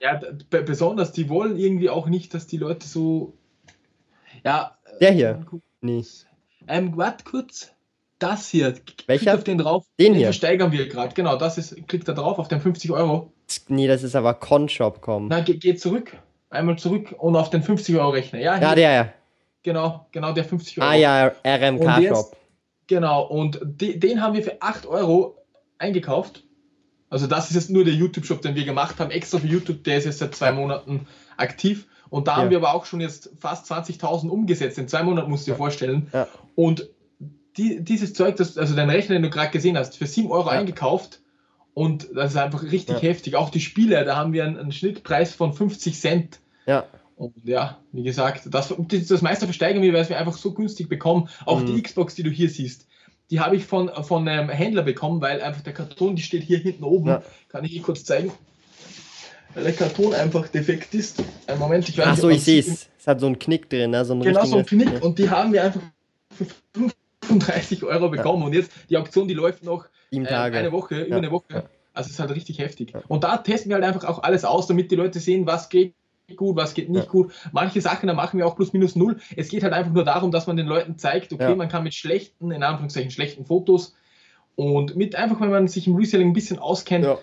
ja, 0.00 0.20
besonders, 0.50 1.12
die 1.12 1.28
wollen 1.28 1.56
irgendwie 1.56 1.88
auch 1.88 2.08
nicht, 2.08 2.34
dass 2.34 2.46
die 2.46 2.58
Leute 2.58 2.86
so. 2.86 3.34
Ja. 4.44 4.76
Der 5.00 5.12
hier. 5.12 5.46
Nee. 5.80 6.04
Ähm, 6.68 6.96
warte 6.96 7.24
kurz 7.24 7.72
das 8.18 8.48
hier. 8.48 8.74
Welcher? 9.06 9.34
auf 9.34 9.44
den 9.44 9.58
drauf. 9.58 9.86
Den, 9.98 10.12
den 10.12 10.20
hier. 10.20 10.32
steigern 10.32 10.72
wir 10.72 10.88
gerade. 10.88 11.14
Genau, 11.14 11.36
das 11.36 11.58
ist, 11.58 11.86
klickt 11.86 12.08
da 12.08 12.12
drauf 12.12 12.38
auf 12.38 12.48
den 12.48 12.60
50 12.60 12.90
Euro. 12.90 13.32
Nee, 13.68 13.86
das 13.86 14.02
ist 14.02 14.16
aber 14.16 14.34
Conshop.com. 14.34 15.28
Na, 15.28 15.40
geh, 15.40 15.54
geh, 15.54 15.74
zurück. 15.76 16.16
Einmal 16.50 16.78
zurück 16.78 17.14
und 17.18 17.36
auf 17.36 17.50
den 17.50 17.62
50 17.62 17.96
Euro 17.96 18.10
Rechner. 18.10 18.40
Ja, 18.40 18.58
ja 18.58 18.74
der, 18.74 18.92
ja. 18.92 19.12
Genau, 19.62 20.06
genau 20.12 20.32
der 20.32 20.44
50 20.44 20.80
Euro. 20.80 20.88
Ah 20.88 20.94
ja, 20.94 21.32
RMK-Shop. 21.44 22.36
Genau, 22.86 23.26
und 23.26 23.60
de, 23.62 23.98
den 23.98 24.22
haben 24.22 24.34
wir 24.34 24.42
für 24.42 24.62
8 24.62 24.86
Euro 24.86 25.44
eingekauft. 25.78 26.45
Also 27.08 27.26
das 27.26 27.50
ist 27.50 27.54
jetzt 27.54 27.70
nur 27.70 27.84
der 27.84 27.94
YouTube-Shop, 27.94 28.42
den 28.42 28.54
wir 28.54 28.64
gemacht 28.64 28.98
haben, 28.98 29.10
extra 29.10 29.38
für 29.38 29.46
YouTube, 29.46 29.84
der 29.84 29.98
ist 29.98 30.04
jetzt 30.04 30.18
seit 30.18 30.34
zwei 30.34 30.52
Monaten 30.52 31.06
aktiv. 31.36 31.86
Und 32.08 32.28
da 32.28 32.32
ja. 32.32 32.36
haben 32.38 32.50
wir 32.50 32.58
aber 32.58 32.74
auch 32.74 32.84
schon 32.84 33.00
jetzt 33.00 33.30
fast 33.38 33.70
20.000 33.70 34.28
umgesetzt. 34.28 34.78
In 34.78 34.88
zwei 34.88 35.02
Monaten 35.02 35.30
musst 35.30 35.46
du 35.46 35.50
dir 35.50 35.54
ja. 35.54 35.58
vorstellen. 35.58 36.08
Ja. 36.12 36.28
Und 36.54 36.88
die, 37.56 37.82
dieses 37.82 38.12
Zeug, 38.12 38.36
das, 38.36 38.58
also 38.58 38.74
dein 38.74 38.90
Rechner, 38.90 39.14
den 39.14 39.22
du 39.22 39.30
gerade 39.30 39.50
gesehen 39.50 39.78
hast, 39.78 39.96
für 39.96 40.06
7 40.06 40.30
Euro 40.30 40.48
eingekauft 40.48 41.20
und 41.76 42.08
das 42.14 42.30
ist 42.32 42.38
einfach 42.38 42.62
richtig 42.62 43.02
heftig. 43.02 43.36
Auch 43.36 43.50
die 43.50 43.60
Spiele, 43.60 44.02
da 44.04 44.16
haben 44.16 44.32
wir 44.32 44.44
einen, 44.44 44.58
einen, 44.58 44.72
Schnittpreis 44.72 45.34
von 45.34 45.52
50 45.52 46.00
Cent. 46.00 46.40
Ja. 46.64 46.86
Und 47.16 47.34
ja, 47.44 47.78
wie 47.92 48.02
gesagt, 48.02 48.48
das, 48.50 48.74
das 49.08 49.22
meiste 49.22 49.44
versteigen 49.44 49.82
wir, 49.82 49.92
weil 49.92 50.08
wir 50.08 50.18
einfach 50.18 50.36
so 50.38 50.54
günstig 50.54 50.88
bekommen. 50.88 51.28
Auch 51.44 51.60
mhm. 51.60 51.66
die 51.66 51.82
Xbox, 51.82 52.14
die 52.14 52.22
du 52.22 52.30
hier 52.30 52.48
siehst, 52.48 52.86
die 53.30 53.40
habe 53.40 53.56
ich 53.56 53.64
von, 53.64 53.90
von 54.04 54.26
einem 54.28 54.48
Händler 54.48 54.82
bekommen, 54.82 55.20
weil 55.20 55.40
einfach 55.40 55.62
der 55.62 55.72
Karton, 55.72 56.16
die 56.16 56.22
steht 56.22 56.44
hier 56.44 56.58
hinten 56.58 56.84
oben. 56.84 57.08
Ja. 57.08 57.22
Kann 57.48 57.64
ich 57.64 57.72
hier 57.72 57.82
kurz 57.82 58.04
zeigen. 58.04 58.32
weil 59.54 59.64
der 59.64 59.72
Karton 59.72 60.14
einfach 60.14 60.48
defekt 60.48 60.94
ist. 60.94 61.22
Ein 61.46 61.58
Moment, 61.58 61.88
ich 61.88 61.98
weiß 61.98 62.06
Ach 62.06 62.16
so, 62.16 62.28
ich 62.28 62.44
sehe 62.44 62.60
es. 62.60 62.88
Es 62.98 63.06
hat 63.06 63.20
so 63.20 63.26
einen 63.26 63.38
Knick 63.38 63.68
drin, 63.68 63.90
ne? 63.90 64.04
so 64.04 64.12
einen 64.12 64.22
Genau, 64.22 64.44
so 64.44 64.56
einen 64.56 64.66
Knick. 64.66 64.92
Ja. 64.92 65.00
Und 65.00 65.18
die 65.18 65.30
haben 65.30 65.52
wir 65.52 65.64
einfach 65.64 65.80
für 66.30 66.46
35 67.22 67.82
Euro 67.84 68.08
bekommen. 68.08 68.42
Ja. 68.42 68.46
Und 68.46 68.54
jetzt, 68.54 68.70
die 68.90 68.96
Auktion, 68.96 69.28
die 69.28 69.34
läuft 69.34 69.64
noch 69.64 69.86
äh, 70.12 70.26
eine 70.26 70.72
Woche, 70.72 71.02
über 71.02 71.16
eine 71.16 71.30
Woche. 71.30 71.68
Also 71.94 72.08
es 72.08 72.14
ist 72.14 72.18
halt 72.18 72.32
richtig 72.32 72.58
heftig. 72.58 72.92
Und 73.08 73.24
da 73.24 73.38
testen 73.38 73.70
wir 73.70 73.76
halt 73.76 73.84
einfach 73.84 74.04
auch 74.04 74.22
alles 74.22 74.44
aus, 74.44 74.66
damit 74.66 74.90
die 74.90 74.96
Leute 74.96 75.18
sehen, 75.18 75.46
was 75.46 75.68
geht 75.68 75.94
gut, 76.34 76.56
was 76.56 76.74
geht 76.74 76.88
nicht 76.88 77.04
ja. 77.04 77.10
gut. 77.10 77.32
Manche 77.52 77.80
Sachen, 77.80 78.08
da 78.08 78.14
machen 78.14 78.38
wir 78.38 78.46
auch 78.46 78.56
plus 78.56 78.72
minus 78.72 78.96
null. 78.96 79.18
Es 79.36 79.48
geht 79.48 79.62
halt 79.62 79.72
einfach 79.72 79.92
nur 79.92 80.04
darum, 80.04 80.32
dass 80.32 80.46
man 80.46 80.56
den 80.56 80.66
Leuten 80.66 80.98
zeigt, 80.98 81.32
okay, 81.32 81.50
ja. 81.50 81.54
man 81.54 81.68
kann 81.68 81.84
mit 81.84 81.94
schlechten, 81.94 82.50
in 82.50 82.62
Anführungszeichen 82.62 83.10
schlechten 83.10 83.44
Fotos 83.44 83.94
und 84.56 84.96
mit 84.96 85.14
einfach, 85.14 85.40
wenn 85.40 85.50
man 85.50 85.68
sich 85.68 85.86
im 85.86 85.94
Reselling 85.94 86.30
ein 86.30 86.32
bisschen 86.32 86.58
auskennt, 86.58 87.04
ja. 87.04 87.18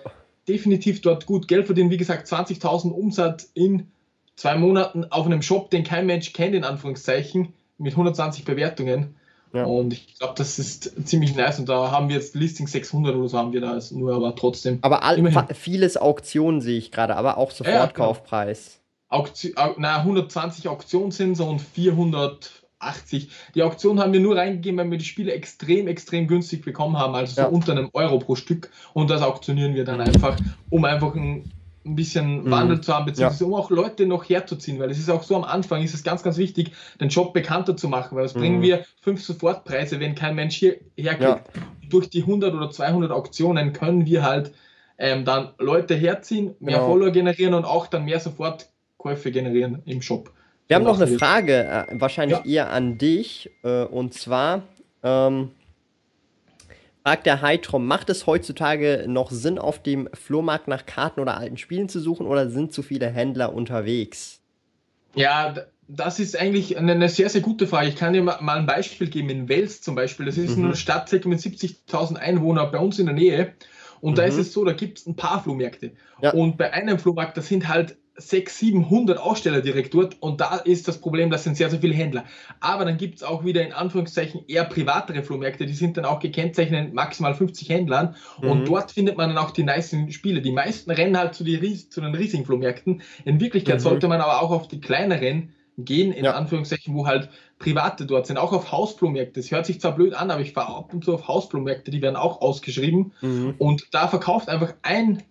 definitiv 0.48 1.02
dort 1.02 1.26
gut 1.26 1.48
Geld 1.48 1.66
verdienen. 1.66 1.90
Wie 1.90 1.98
gesagt, 1.98 2.28
20.000 2.28 2.92
Umsatz 2.92 3.52
in 3.54 3.88
zwei 4.36 4.56
Monaten 4.56 5.06
auf 5.06 5.26
einem 5.26 5.42
Shop, 5.42 5.70
den 5.70 5.84
kein 5.84 6.06
Mensch 6.06 6.32
kennt, 6.32 6.56
in 6.56 6.64
Anführungszeichen, 6.64 7.54
mit 7.78 7.94
120 7.94 8.46
Bewertungen. 8.46 9.16
Ja. 9.52 9.66
Und 9.66 9.94
ich 9.94 10.18
glaube, 10.18 10.34
das 10.38 10.58
ist 10.58 11.08
ziemlich 11.08 11.36
nice. 11.36 11.60
Und 11.60 11.70
da 11.70 11.92
haben 11.92 12.10
wir 12.10 12.16
jetzt 12.16 12.34
Listing 12.34 12.68
600 12.68 13.16
oder 13.16 13.28
so 13.28 13.38
haben 13.38 13.54
wir 13.54 13.62
da 13.62 13.78
nur, 13.92 14.16
aber 14.16 14.36
trotzdem. 14.36 14.80
Aber 14.82 15.04
all, 15.04 15.48
vieles 15.54 15.98
Auktionen 15.98 16.62
sehe 16.62 16.78
ich 16.78 16.92
gerade, 16.92 17.16
aber 17.16 17.38
auch 17.38 17.52
Sofortkaufpreis. 17.52 18.76
Ja, 18.76 18.83
Auktion, 19.14 19.54
na, 19.78 19.98
120 19.98 20.68
Auktionen 20.68 21.12
sind 21.12 21.36
so 21.36 21.48
und 21.48 21.62
480. 21.62 23.30
Die 23.56 23.64
Auktion 23.64 24.00
haben 24.00 24.14
wir 24.14 24.20
nur 24.20 24.36
reingegeben, 24.36 24.80
weil 24.80 24.92
wir 24.92 24.98
die 24.98 25.06
Spiele 25.06 25.34
extrem, 25.34 25.88
extrem 25.88 26.28
günstig 26.28 26.64
bekommen 26.66 26.98
haben, 26.98 27.16
also 27.16 27.42
so 27.42 27.48
unter 27.48 27.74
einem 27.74 27.90
Euro 27.94 28.20
pro 28.20 28.36
Stück. 28.36 28.70
Und 28.94 29.10
das 29.10 29.22
auktionieren 29.22 29.76
wir 29.76 29.86
dann 29.86 30.02
einfach, 30.02 30.38
um 30.70 30.86
einfach 30.86 31.16
ein 31.16 31.52
ein 31.86 31.96
bisschen 31.96 32.44
mhm. 32.44 32.52
Wandel 32.52 32.82
zu 32.82 32.94
haben, 32.94 33.06
beziehungsweise 33.06 33.44
ja. 33.44 33.50
um 33.50 33.56
auch 33.56 33.70
Leute 33.70 34.06
noch 34.06 34.28
herzuziehen, 34.28 34.80
weil 34.80 34.90
es 34.90 35.00
ist 35.00 35.10
auch 35.10 35.24
so 35.24 35.36
am 35.36 35.44
Anfang, 35.44 35.84
ist 35.84 35.94
es 35.94 36.04
ganz, 36.04 36.24
ganz 36.24 36.38
wichtig, 36.38 36.72
den 37.00 37.10
Job 37.10 37.34
bekannter 37.34 37.76
zu 37.76 37.90
machen, 37.90 38.16
weil 38.16 38.24
was 38.24 38.36
mhm. 38.36 38.40
bringen 38.40 38.62
wir 38.62 38.86
fünf 39.02 39.24
Sofortpreise, 39.24 40.00
wenn 40.00 40.16
kein 40.16 40.36
Mensch 40.36 40.56
hier 40.56 40.78
herkriegt. 40.96 41.22
Ja. 41.22 41.62
Durch 41.90 42.10
die 42.10 42.22
100 42.22 42.54
oder 42.54 42.70
200 42.70 43.12
Auktionen 43.12 43.74
können 43.74 44.06
wir 44.06 44.24
halt 44.24 44.54
ähm, 44.98 45.26
dann 45.26 45.50
Leute 45.60 45.96
herziehen, 45.96 46.56
mehr 46.60 46.78
ja. 46.78 46.86
Follower 46.86 47.12
generieren 47.12 47.54
und 47.54 47.66
auch 47.66 47.88
dann 47.88 48.06
mehr 48.06 48.20
Sofortkäufe 49.04 49.32
generieren 49.32 49.82
im 49.86 50.02
Shop. 50.02 50.32
Wir 50.68 50.78
haben 50.78 50.84
noch 50.84 51.00
eine 51.00 51.20
Frage, 51.20 51.66
äh, 51.66 51.86
wahrscheinlich 51.92 52.46
eher 52.46 52.72
an 52.72 52.98
dich, 52.98 53.52
äh, 53.64 53.84
und 53.84 54.14
zwar, 54.14 54.64
ähm, 55.04 55.52
Fragt 57.06 57.26
der 57.26 57.42
Heitrom, 57.42 57.86
macht 57.86 58.10
es 58.10 58.28
heutzutage 58.28 59.04
noch 59.10 59.30
Sinn, 59.30 59.60
auf 59.60 59.84
dem 59.84 60.08
Flohmarkt 60.14 60.70
nach 60.70 60.86
Karten 60.86 61.20
oder 61.20 61.36
alten 61.36 61.58
Spielen 61.58 61.90
zu 61.90 62.00
suchen 62.00 62.26
oder 62.26 62.50
sind 62.50 62.72
zu 62.72 62.82
viele 62.82 63.10
Händler 63.10 63.54
unterwegs? 63.54 64.40
Ja, 65.14 65.54
das 65.90 66.22
ist 66.22 66.40
eigentlich 66.40 66.78
eine 66.78 67.10
sehr, 67.10 67.28
sehr 67.28 67.42
gute 67.42 67.68
Frage. 67.68 67.90
Ich 67.90 67.98
kann 67.98 68.14
dir 68.14 68.24
mal 68.24 68.38
ein 68.40 68.66
Beispiel 68.66 69.10
geben. 69.10 69.30
In 69.30 69.50
Wels 69.50 69.82
zum 69.82 69.96
Beispiel, 69.96 70.28
das 70.28 70.38
ist 70.38 70.58
mhm. 70.58 70.68
eine 70.68 70.76
Stadt 70.78 71.12
mit 71.12 71.40
70.000 71.40 72.16
Einwohnern 72.16 72.72
bei 72.72 72.80
uns 72.80 72.98
in 73.00 73.08
der 73.08 73.16
Nähe. 73.16 73.54
Und 74.00 74.14
mhm. 74.14 74.16
da 74.16 74.24
ist 74.24 74.38
es 74.38 74.54
so, 74.54 74.64
da 74.64 74.72
gibt 74.72 75.00
es 75.00 75.06
ein 75.06 75.18
paar 75.18 75.44
Flohmärkte. 75.44 75.92
Ja. 76.22 76.32
Und 76.32 76.56
bei 76.56 76.72
einem 76.72 77.00
Flohmarkt, 77.00 77.36
das 77.36 77.50
sind 77.50 77.68
halt 77.68 77.98
600, 78.16 78.54
700 78.54 79.18
Aussteller 79.18 79.62
direkt 79.62 79.94
dort 79.94 80.22
und 80.22 80.40
da 80.40 80.58
ist 80.58 80.88
das 80.88 81.00
Problem, 81.00 81.32
das 81.32 81.44
sind 81.44 81.58
sehr, 81.58 81.70
sehr 81.70 81.80
viele 81.80 81.96
Händler. 81.96 82.26
Aber 82.60 82.86
dann 82.86 82.98
gibt 82.98 83.16
es 83.16 83.24
auch 83.24 83.44
wieder 83.44 83.66
in 83.66 83.74
Anführungszeichen 83.74 84.42
eher 84.48 84.66
privatere 84.66 85.24
Flohmärkte, 85.24 85.66
die 85.66 85.74
sind 85.74 85.98
dann 85.98 86.06
auch 86.06 86.20
gekennzeichnet 86.20 86.94
maximal 86.94 87.34
50 87.34 87.70
Händlern 87.70 88.16
mhm. 88.42 88.50
und 88.50 88.68
dort 88.68 88.92
findet 88.92 89.18
man 89.18 89.30
dann 89.30 89.38
auch 89.38 89.52
die 89.52 89.64
nice 89.64 89.96
Spiele. 90.10 90.42
Die 90.42 90.52
meisten 90.52 90.92
rennen 90.92 91.18
halt 91.18 91.34
zu, 91.34 91.44
die, 91.44 91.90
zu 91.90 92.02
den 92.02 92.14
riesigen 92.14 92.46
Flohmärkten. 92.46 93.02
In 93.26 93.40
Wirklichkeit 93.40 93.76
mhm. 93.76 93.84
sollte 93.84 94.08
man 94.08 94.22
aber 94.22 94.42
auch 94.42 94.52
auf 94.52 94.68
die 94.68 94.80
kleineren 94.80 95.54
gehen, 95.78 96.12
in 96.12 96.26
ja. 96.26 96.34
Anführungszeichen, 96.34 96.94
wo 96.94 97.08
halt 97.08 97.30
Private 97.58 98.06
dort 98.06 98.28
sind, 98.28 98.38
auch 98.38 98.54
auf 98.54 98.72
Hausflohmärkte. 98.72 99.40
Das 99.40 99.52
hört 99.52 99.66
sich 99.66 99.82
zwar 99.82 99.96
blöd 99.96 100.14
an, 100.14 100.30
aber 100.30 100.42
ich 100.42 100.54
fahre 100.54 100.76
ab 100.76 100.94
und 100.94 101.04
zu 101.04 101.14
auf 101.14 101.28
Hausflohmärkte, 101.28 101.92
die 101.92 102.02
werden 102.02 102.16
auch 102.16 102.42
ausgeschrieben 102.42 103.14
mhm. 103.22 103.56
und 103.58 103.88
da 103.92 104.08
verkauft 104.08 104.50
einfach 104.50 104.74
ein 104.84 105.24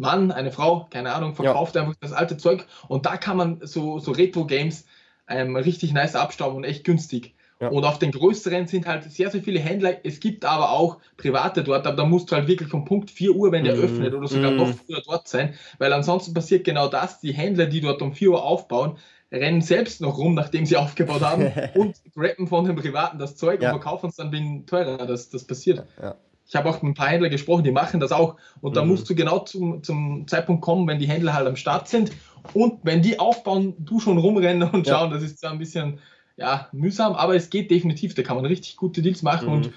Mann, 0.00 0.32
eine 0.32 0.50
Frau, 0.50 0.86
keine 0.90 1.12
Ahnung, 1.14 1.34
verkauft 1.34 1.76
ja. 1.76 1.82
einfach 1.82 1.94
das 2.00 2.12
alte 2.12 2.36
Zeug 2.36 2.66
und 2.88 3.06
da 3.06 3.16
kann 3.16 3.36
man 3.36 3.60
so, 3.62 3.98
so 3.98 4.12
Retro-Games 4.12 4.86
ähm, 5.28 5.54
richtig 5.56 5.92
nice 5.92 6.16
abstauben 6.16 6.56
und 6.56 6.64
echt 6.64 6.84
günstig. 6.84 7.34
Ja. 7.60 7.68
Und 7.68 7.84
auf 7.84 7.98
den 7.98 8.10
größeren 8.10 8.66
sind 8.66 8.86
halt 8.86 9.04
sehr, 9.04 9.30
sehr 9.30 9.42
viele 9.42 9.60
Händler. 9.60 9.98
Es 10.02 10.18
gibt 10.18 10.46
aber 10.46 10.70
auch 10.70 10.96
private 11.18 11.62
dort, 11.62 11.86
aber 11.86 11.94
da 11.94 12.06
musst 12.06 12.30
du 12.30 12.36
halt 12.36 12.48
wirklich 12.48 12.72
um 12.72 12.86
Punkt 12.86 13.10
4 13.10 13.32
Uhr, 13.36 13.52
wenn 13.52 13.64
der 13.64 13.76
mm. 13.76 13.80
öffnet 13.80 14.14
oder 14.14 14.26
sogar 14.26 14.52
mm. 14.52 14.56
noch 14.56 14.68
früher 14.68 15.02
dort 15.04 15.28
sein, 15.28 15.52
weil 15.78 15.92
ansonsten 15.92 16.32
passiert 16.32 16.64
genau 16.64 16.88
das. 16.88 17.20
Die 17.20 17.32
Händler, 17.32 17.66
die 17.66 17.82
dort 17.82 18.00
um 18.00 18.14
4 18.14 18.30
Uhr 18.30 18.42
aufbauen, 18.42 18.96
rennen 19.30 19.60
selbst 19.60 20.00
noch 20.00 20.16
rum, 20.16 20.32
nachdem 20.34 20.64
sie 20.64 20.76
aufgebaut 20.78 21.20
haben 21.20 21.52
und 21.74 21.96
rappen 22.16 22.46
von 22.46 22.64
den 22.64 22.76
Privaten 22.76 23.18
das 23.18 23.36
Zeug 23.36 23.60
ja. 23.60 23.72
und 23.72 23.82
verkaufen 23.82 24.08
es 24.08 24.16
dann 24.16 24.32
wegen 24.32 24.64
teurer. 24.64 25.06
Das, 25.06 25.28
das 25.28 25.44
passiert. 25.44 25.84
Ja. 26.00 26.16
Ich 26.50 26.56
habe 26.56 26.68
auch 26.68 26.82
mit 26.82 26.90
ein 26.90 26.94
paar 26.94 27.06
Händlern 27.06 27.30
gesprochen, 27.30 27.62
die 27.62 27.70
machen 27.70 28.00
das 28.00 28.10
auch. 28.10 28.34
Und 28.60 28.76
da 28.76 28.82
mhm. 28.82 28.90
musst 28.90 29.08
du 29.08 29.14
genau 29.14 29.38
zum, 29.38 29.84
zum 29.84 30.26
Zeitpunkt 30.26 30.62
kommen, 30.62 30.88
wenn 30.88 30.98
die 30.98 31.06
Händler 31.06 31.32
halt 31.32 31.46
am 31.46 31.54
Start 31.54 31.86
sind. 31.86 32.10
Und 32.54 32.80
wenn 32.82 33.02
die 33.02 33.20
aufbauen, 33.20 33.74
du 33.78 34.00
schon 34.00 34.18
rumrennen 34.18 34.68
und 34.68 34.88
schauen. 34.88 35.10
Ja. 35.10 35.14
Das 35.14 35.22
ist 35.22 35.38
zwar 35.38 35.52
ein 35.52 35.60
bisschen 35.60 36.00
ja, 36.36 36.68
mühsam, 36.72 37.12
aber 37.12 37.36
es 37.36 37.50
geht 37.50 37.70
definitiv. 37.70 38.14
Da 38.14 38.22
kann 38.22 38.34
man 38.34 38.46
richtig 38.46 38.76
gute 38.76 39.00
Deals 39.00 39.22
machen. 39.22 39.46
Mhm. 39.46 39.54
Und 39.54 39.72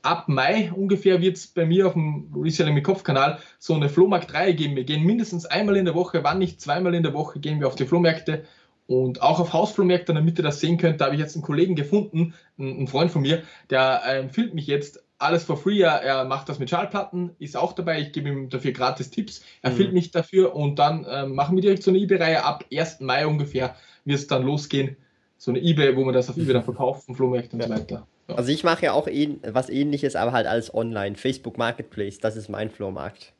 ab 0.00 0.28
Mai 0.28 0.72
ungefähr 0.74 1.20
wird 1.20 1.36
es 1.36 1.46
bei 1.46 1.66
mir 1.66 1.86
auf 1.86 1.92
dem 1.92 2.32
Reselling 2.34 2.72
mit 2.72 2.84
Kopfkanal 2.84 3.38
so 3.58 3.74
eine 3.74 3.90
Flohmarkt-Reihe 3.90 4.54
geben. 4.54 4.76
Wir 4.76 4.84
gehen 4.84 5.04
mindestens 5.04 5.44
einmal 5.44 5.76
in 5.76 5.84
der 5.84 5.94
Woche, 5.94 6.24
wann 6.24 6.38
nicht 6.38 6.58
zweimal 6.58 6.94
in 6.94 7.02
der 7.02 7.12
Woche, 7.12 7.38
gehen 7.38 7.60
wir 7.60 7.66
auf 7.66 7.74
die 7.74 7.84
Flohmärkte 7.84 8.44
und 8.86 9.22
auch 9.22 9.40
auf 9.40 9.52
Hausflohmärkten, 9.52 10.14
damit 10.14 10.38
ihr 10.38 10.42
das 10.42 10.60
sehen 10.60 10.76
könnt, 10.78 11.00
da 11.00 11.06
habe 11.06 11.14
ich 11.14 11.20
jetzt 11.20 11.36
einen 11.36 11.42
Kollegen 11.42 11.74
gefunden, 11.74 12.34
einen 12.58 12.86
Freund 12.86 13.10
von 13.10 13.22
mir, 13.22 13.42
der 13.70 14.02
ähm, 14.06 14.30
filmt 14.30 14.54
mich 14.54 14.66
jetzt 14.66 15.02
alles 15.24 15.44
for 15.44 15.56
free. 15.56 15.80
Er, 15.80 16.02
er, 16.02 16.24
macht 16.24 16.48
das 16.48 16.58
mit 16.58 16.70
Schallplatten, 16.70 17.30
ist 17.38 17.56
auch 17.56 17.72
dabei. 17.72 18.00
Ich 18.00 18.12
gebe 18.12 18.28
ihm 18.28 18.48
dafür 18.48 18.72
gratis 18.72 19.10
Tipps. 19.10 19.42
Er 19.62 19.72
mhm. 19.72 19.92
mich 19.92 20.10
dafür 20.10 20.54
und 20.54 20.78
dann 20.78 21.04
äh, 21.04 21.26
machen 21.26 21.56
wir 21.56 21.62
direkt 21.62 21.82
so 21.82 21.90
eine 21.90 21.98
eBay-Reihe. 21.98 22.44
Ab 22.44 22.64
1. 22.72 23.00
Mai 23.00 23.26
ungefähr 23.26 23.74
wird 24.04 24.18
es 24.18 24.26
dann 24.26 24.44
losgehen. 24.44 24.96
So 25.36 25.50
eine 25.50 25.60
eBay, 25.60 25.96
wo 25.96 26.04
man 26.04 26.14
das 26.14 26.30
auf 26.30 26.36
eBay 26.38 26.54
dann 26.54 26.64
verkauft, 26.64 27.06
von 27.06 27.14
Flohmärkten 27.14 27.60
und 27.60 27.68
so 27.68 27.74
weiter. 27.74 28.06
Ja. 28.28 28.34
Also 28.36 28.50
ich 28.52 28.64
mache 28.64 28.86
ja 28.86 28.92
auch 28.92 29.06
ähn 29.06 29.40
was 29.46 29.68
ähnliches, 29.68 30.16
aber 30.16 30.32
halt 30.32 30.46
alles 30.46 30.72
online. 30.72 31.16
Facebook 31.16 31.58
Marketplace, 31.58 32.18
das 32.18 32.36
ist 32.36 32.48
mein 32.48 32.70
Flohmarkt. 32.70 33.32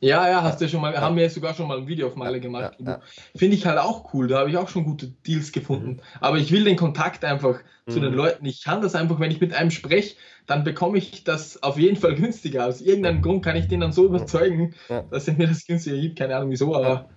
Ja, 0.00 0.28
ja, 0.28 0.42
hast 0.42 0.60
du 0.60 0.64
ja 0.64 0.70
schon 0.70 0.80
mal, 0.80 0.94
ja. 0.94 1.00
haben 1.00 1.16
wir 1.16 1.28
sogar 1.28 1.54
schon 1.54 1.66
mal 1.66 1.78
ein 1.78 1.88
Video 1.88 2.06
auf 2.06 2.14
Meile 2.14 2.40
gemacht. 2.40 2.76
Ja, 2.78 3.00
Finde 3.34 3.56
ich 3.56 3.66
halt 3.66 3.78
auch 3.78 4.12
cool, 4.14 4.28
da 4.28 4.38
habe 4.38 4.50
ich 4.50 4.56
auch 4.56 4.68
schon 4.68 4.84
gute 4.84 5.08
Deals 5.08 5.50
gefunden. 5.52 5.88
Mhm. 5.88 6.00
Aber 6.20 6.38
ich 6.38 6.52
will 6.52 6.64
den 6.64 6.76
Kontakt 6.76 7.24
einfach 7.24 7.60
mhm. 7.86 7.90
zu 7.90 8.00
den 8.00 8.12
mhm. 8.12 8.16
Leuten. 8.16 8.46
Ich 8.46 8.62
kann 8.62 8.80
das 8.80 8.94
einfach, 8.94 9.18
wenn 9.18 9.30
ich 9.30 9.40
mit 9.40 9.54
einem 9.54 9.70
spreche, 9.70 10.14
dann 10.46 10.64
bekomme 10.64 10.98
ich 10.98 11.24
das 11.24 11.62
auf 11.62 11.78
jeden 11.78 11.96
Fall 11.96 12.14
günstiger. 12.16 12.66
Aus 12.66 12.80
irgendeinem 12.80 13.22
Grund 13.22 13.44
kann 13.44 13.56
ich 13.56 13.66
den 13.66 13.80
dann 13.80 13.92
so 13.92 14.06
überzeugen, 14.06 14.74
dass 15.10 15.26
er 15.26 15.34
mir 15.34 15.48
das 15.48 15.66
günstiger 15.66 15.96
gibt. 15.96 16.18
Keine 16.18 16.36
Ahnung 16.36 16.50
wieso, 16.50 16.74
aber 16.74 17.08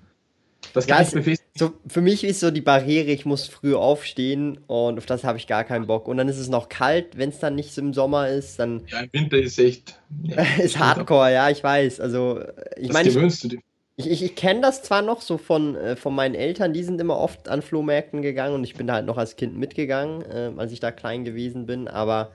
das 0.74 0.88
kann 0.88 1.02
ja, 1.02 1.08
ich 1.08 1.14
befestigen. 1.14 1.52
So, 1.56 1.74
für 1.88 2.02
mich 2.02 2.24
ist 2.24 2.40
so 2.40 2.52
die 2.52 2.62
Barriere, 2.62 3.12
ich 3.12 3.26
muss 3.26 3.48
früh 3.48 3.76
aufstehen 3.76 4.60
und 4.68 4.98
auf 4.98 5.06
das 5.06 5.24
habe 5.24 5.38
ich 5.38 5.48
gar 5.48 5.64
keinen 5.64 5.88
Bock. 5.88 6.08
Und 6.08 6.18
dann 6.18 6.30
ist 6.30 6.38
es 6.38 6.48
noch 6.48 6.70
kalt, 6.70 7.18
wenn 7.18 7.30
es 7.30 7.40
dann 7.40 7.56
nicht 7.56 7.74
so 7.74 7.82
im 7.82 7.94
Sommer 7.94 8.30
ist, 8.30 8.58
dann. 8.60 8.84
Ja, 8.88 9.02
im 9.02 9.10
Winter 9.12 9.38
ist 9.38 9.60
echt. 9.60 10.00
Ja, 10.24 10.46
ist 10.64 10.80
Hardcore, 10.80 11.34
ja, 11.34 11.50
ich 11.50 11.64
weiß. 11.64 12.00
Also, 12.00 12.42
ich 12.78 12.92
meine. 12.92 13.10
Ich, 13.10 13.54
ich, 13.98 14.12
ich, 14.12 14.24
ich 14.24 14.36
kenne 14.36 14.62
das 14.62 14.82
zwar 14.84 15.02
noch 15.02 15.22
so 15.22 15.38
von, 15.38 15.76
äh, 15.76 15.96
von 15.96 16.16
meinen 16.16 16.36
Eltern, 16.36 16.74
die 16.74 16.84
sind 16.84 17.00
immer 17.02 17.18
oft 17.18 17.50
an 17.50 17.62
Flohmärkten 17.62 18.22
gegangen 18.22 18.56
und 18.56 18.64
ich 18.64 18.74
bin 18.74 18.88
da 18.88 18.94
halt 18.94 19.06
noch 19.06 19.18
als 19.18 19.36
Kind 19.36 19.58
mitgegangen, 19.58 20.24
äh, 20.24 20.52
als 20.58 20.72
ich 20.72 20.80
da 20.80 20.92
klein 20.92 21.26
gewesen 21.26 21.66
bin, 21.66 21.88
aber 21.88 22.32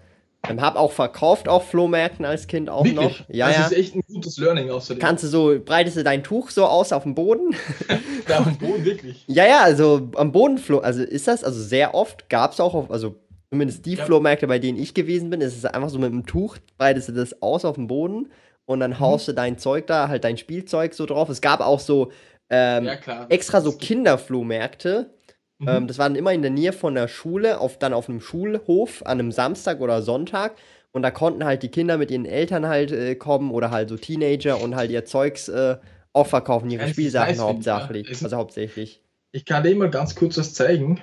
ähm, 0.49 0.61
hab 0.61 0.77
auch 0.77 0.93
verkauft 0.93 1.49
auf 1.49 1.69
Flohmärkten 1.71 2.25
als 2.25 2.47
Kind 2.47 2.69
auch 2.71 2.85
Wirklich? 2.85 3.21
noch. 3.21 3.29
Ja, 3.29 3.49
das 3.49 3.57
ja. 3.57 3.67
ist 3.67 3.73
echt 3.73 3.95
ein 3.95 4.03
gutes 4.07 4.39
Learning 4.39 4.71
außerdem. 4.71 5.01
Kannst 5.01 5.25
du 5.25 5.29
so, 5.29 5.59
breitest 5.65 5.97
du 5.97 6.05
dein 6.05 6.23
Tuch 6.23 6.51
so 6.51 6.65
aus 6.65 6.93
auf 6.93 7.05
dem 7.05 7.15
Boden? 7.15 7.55
ja, 8.29 8.39
auf 8.39 8.45
dem 8.45 8.59
Boden 8.59 8.85
wirklich. 8.85 9.25
Ja, 9.27 9.47
ja, 9.47 9.61
also 9.63 10.11
am 10.17 10.33
Boden, 10.33 10.61
also 10.83 11.03
ist 11.03 11.29
das, 11.29 11.45
also 11.45 11.61
sehr 11.61 11.95
oft 11.95 12.29
gab 12.29 12.53
es 12.53 12.61
auch, 12.61 12.75
auf, 12.75 12.91
also 12.91 13.17
zumindest 13.51 13.87
die 13.87 13.95
ja. 13.95 14.05
Flohmärkte, 14.05 14.47
bei 14.47 14.59
denen 14.59 14.79
ich 14.79 14.95
gewesen 14.95 15.31
bin, 15.31 15.41
ist 15.41 15.57
es 15.57 15.65
einfach 15.65 15.89
so 15.89 15.99
mit 15.99 16.13
dem 16.13 16.27
Tuch, 16.27 16.57
breitest 16.79 17.09
du 17.09 17.13
das 17.13 17.43
aus 17.43 17.65
auf 17.65 17.77
dem 17.77 17.87
Boden 17.87 18.31
und 18.65 18.81
dann 18.81 18.93
mhm. 18.93 19.01
haust 19.01 19.29
du 19.29 19.33
dein 19.33 19.59
Zeug 19.59 19.87
da, 19.87 20.09
halt 20.09 20.25
dein 20.25 20.37
Spielzeug 20.37 20.95
so 20.95 21.07
drauf. 21.07 21.29
Es 21.29 21.41
gab 21.41 21.61
auch 21.61 21.81
so 21.81 22.11
ähm, 22.51 22.85
ja, 22.85 23.27
extra 23.29 23.61
so 23.61 23.73
Kinderflohmärkte, 23.73 25.11
Mhm. 25.59 25.69
Ähm, 25.69 25.87
das 25.87 25.99
war 25.99 26.09
dann 26.09 26.17
immer 26.17 26.33
in 26.33 26.43
der 26.43 26.51
Nähe 26.51 26.73
von 26.73 26.95
der 26.95 27.09
Schule, 27.09 27.61
auf, 27.61 27.79
dann 27.79 27.93
auf 27.93 28.09
einem 28.09 28.21
Schulhof 28.21 29.03
an 29.05 29.19
einem 29.19 29.33
Samstag 29.33 29.81
oder 29.81 30.03
Sonntag. 30.03 30.57
Und 30.93 31.03
da 31.03 31.11
konnten 31.11 31.45
halt 31.45 31.63
die 31.63 31.69
Kinder 31.69 31.99
mit 31.99 32.11
ihren 32.11 32.25
Eltern 32.25 32.67
halt 32.67 32.91
äh, 32.91 33.15
kommen 33.17 33.51
oder 33.51 33.71
halt 33.71 33.89
so 33.89 33.97
Teenager 33.97 34.61
und 34.61 34.77
halt 34.77 34.91
ihr 34.91 35.05
Zeugs 35.05 35.49
äh, 35.49 35.77
auch 36.13 36.27
verkaufen, 36.27 36.71
ihre 36.71 36.85
ja, 36.85 36.89
Spielsachen 36.89 37.39
hauptsächlich. 37.39 38.09
Ja. 38.09 38.25
Also 38.25 38.37
hauptsächlich. 38.37 39.03
Ich 39.33 39.45
kann 39.45 39.63
dir 39.63 39.77
mal 39.77 39.91
ganz 39.91 40.15
kurz 40.15 40.39
was 40.39 40.55
zeigen, 40.55 41.01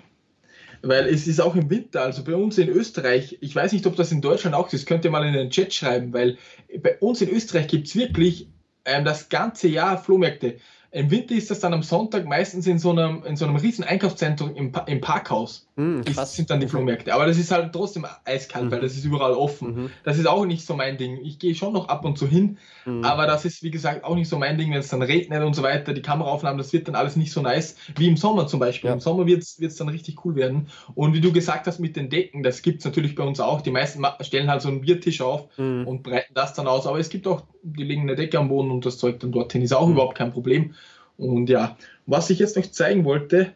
weil 0.82 1.06
es 1.06 1.28
ist 1.28 1.40
auch 1.40 1.56
im 1.56 1.70
Winter, 1.70 2.02
also 2.02 2.24
bei 2.24 2.36
uns 2.36 2.58
in 2.58 2.70
Österreich, 2.70 3.38
ich 3.42 3.56
weiß 3.56 3.72
nicht, 3.74 3.86
ob 3.86 3.96
das 3.96 4.12
in 4.12 4.22
Deutschland 4.22 4.56
auch 4.56 4.74
ist, 4.74 4.88
könnt 4.88 5.06
ihr 5.06 5.12
mal 5.12 5.26
in 5.26 5.34
den 5.34 5.52
Chat 5.52 5.74
schreiben, 5.74 6.12
weil 6.14 6.38
bei 6.82 6.98
uns 6.98 7.22
in 7.22 7.30
Österreich 7.30 7.68
gibt 7.68 7.88
es 7.88 7.96
wirklich 7.96 8.48
ähm, 8.86 9.06
das 9.06 9.30
ganze 9.30 9.68
Jahr 9.68 9.98
Flohmärkte. 9.98 10.58
Im 10.94 11.10
Winter 11.10 11.34
ist 11.34 11.50
das 11.50 11.60
dann 11.60 11.74
am 11.74 11.82
Sonntag 11.82 12.26
meistens 12.26 12.68
in 12.68 12.78
so 12.78 12.92
einem, 12.92 13.24
in 13.24 13.36
so 13.36 13.46
einem 13.46 13.56
riesen 13.56 13.84
Einkaufszentrum 13.84 14.56
im, 14.56 14.72
im 14.86 15.02
Parkhaus. 15.02 15.68
Mhm, 15.76 16.04
das 16.16 16.36
sind 16.36 16.52
dann 16.52 16.60
die 16.60 16.68
Flohmärkte. 16.68 17.14
Aber 17.14 17.26
das 17.26 17.38
ist 17.40 17.50
halt 17.50 17.74
trotzdem 17.74 18.06
eiskalt, 18.26 18.66
mhm. 18.66 18.72
weil 18.72 18.82
das 18.82 18.94
ist 18.94 19.06
überall 19.06 19.34
offen. 19.34 19.76
Mhm. 19.76 19.90
Das 20.04 20.20
ist 20.20 20.28
auch 20.28 20.46
nicht 20.46 20.66
so 20.66 20.76
mein 20.76 20.98
Ding. 20.98 21.18
Ich 21.24 21.40
gehe 21.40 21.56
schon 21.56 21.74
noch 21.74 21.88
ab 21.88 22.06
und 22.06 22.18
zu 22.18 22.28
hin, 22.28 22.58
mhm. 22.86 23.04
aber 23.04 23.26
das 23.26 23.44
ist, 23.44 23.64
wie 23.64 23.72
gesagt, 23.72 24.04
auch 24.04 24.16
nicht 24.16 24.30
so 24.30 24.38
mein 24.38 24.58
Ding, 24.60 24.72
wenn 24.72 24.80
es 24.80 24.90
dann 24.90 25.02
regnet 25.02 25.42
und 25.42 25.56
so 25.56 25.64
weiter. 25.64 25.94
Die 25.94 26.04
Kameraaufnahmen, 26.04 26.60
das 26.60 26.74
wird 26.74 26.88
dann 26.88 26.96
alles 26.96 27.16
nicht 27.16 27.32
so 27.32 27.42
nice 27.42 27.76
wie 27.96 28.08
im 28.08 28.18
Sommer 28.18 28.46
zum 28.46 28.60
Beispiel. 28.60 28.90
Ja. 28.90 28.94
Im 28.94 29.00
Sommer 29.00 29.26
wird 29.26 29.42
es 29.42 29.76
dann 29.76 29.90
richtig 29.90 30.24
cool 30.24 30.36
werden. 30.36 30.68
Und 30.94 31.14
wie 31.14 31.22
du 31.22 31.32
gesagt 31.32 31.66
hast 31.66 31.80
mit 31.80 31.96
den 31.96 32.10
Decken, 32.10 32.44
das 32.44 32.62
gibt 32.62 32.80
es 32.80 32.86
natürlich 32.86 33.16
bei 33.16 33.24
uns 33.24 33.40
auch. 33.40 33.62
Die 33.62 33.72
meisten 33.72 34.06
stellen 34.22 34.52
halt 34.52 34.62
so 34.62 34.70
einen 34.70 34.82
Biertisch 34.82 35.22
auf 35.22 35.48
mhm. 35.58 35.88
und 35.88 36.04
breiten 36.04 36.36
das 36.36 36.54
dann 36.54 36.68
aus. 36.68 36.86
Aber 36.86 37.00
es 37.00 37.10
gibt 37.10 37.26
auch, 37.26 37.44
die 37.64 37.84
legen 37.84 38.04
eine 38.04 38.16
Decke 38.16 38.38
am 38.38 38.50
Boden 38.50 38.70
und 38.70 38.86
das 38.86 39.00
Zeug 39.00 39.20
dann 39.20 39.32
dorthin. 39.32 39.64
Ist 39.64 39.74
auch 39.74 39.88
mhm. 39.88 39.94
überhaupt 39.94 40.16
kein 40.16 40.32
Problem. 40.32 40.76
Und 41.18 41.50
ja, 41.50 41.78
was 42.06 42.30
ich 42.30 42.38
jetzt 42.38 42.58
noch 42.58 42.66
zeigen 42.70 43.06
wollte, 43.06 43.54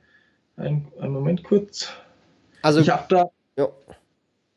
ein, 0.55 0.87
einen 0.99 1.13
Moment 1.13 1.43
kurz. 1.43 1.89
Also, 2.67 2.81
ich 2.81 2.89
habe 2.89 3.05
da 3.07 3.29
ja. 3.57 3.69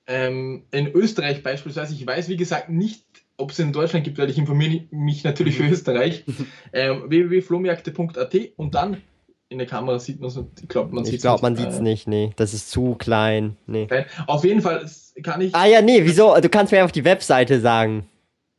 ähm, 0.08 0.64
in 0.72 0.88
Österreich 0.88 1.44
beispielsweise, 1.44 1.94
ich 1.94 2.04
weiß 2.04 2.28
wie 2.28 2.36
gesagt 2.36 2.68
nicht, 2.68 3.04
ob 3.36 3.52
es 3.52 3.60
in 3.60 3.72
Deutschland 3.72 4.04
gibt, 4.04 4.18
weil 4.18 4.28
ich 4.28 4.36
informiere 4.36 4.86
mich 4.90 5.22
natürlich 5.22 5.56
für 5.56 5.62
mhm. 5.62 5.72
Österreich, 5.72 6.24
ähm, 6.72 7.04
www.flohmärkte.at 7.06 8.34
und 8.56 8.74
dann 8.74 9.00
in 9.48 9.58
der 9.58 9.68
Kamera 9.68 10.00
sieht 10.00 10.20
man 10.20 10.28
es, 10.28 10.40
ich 10.60 10.68
glaube, 10.68 10.92
man 10.94 11.04
sieht 11.04 11.14
es 11.14 11.18
Ich 11.18 11.22
glaube, 11.22 11.42
man 11.42 11.54
sieht 11.54 11.68
es 11.68 11.78
äh, 11.78 11.82
nicht, 11.82 12.08
nee, 12.08 12.32
das 12.34 12.52
ist 12.52 12.68
zu 12.70 12.96
klein, 12.96 13.56
nee. 13.66 13.86
Auf 14.26 14.44
jeden 14.44 14.60
Fall 14.60 14.84
kann 15.22 15.40
ich... 15.40 15.54
Ah 15.54 15.66
ja, 15.66 15.82
nee, 15.82 16.04
wieso? 16.04 16.34
Du 16.40 16.48
kannst 16.48 16.72
mir 16.72 16.84
auf 16.84 16.92
die 16.92 17.04
Webseite 17.04 17.60
sagen. 17.60 18.08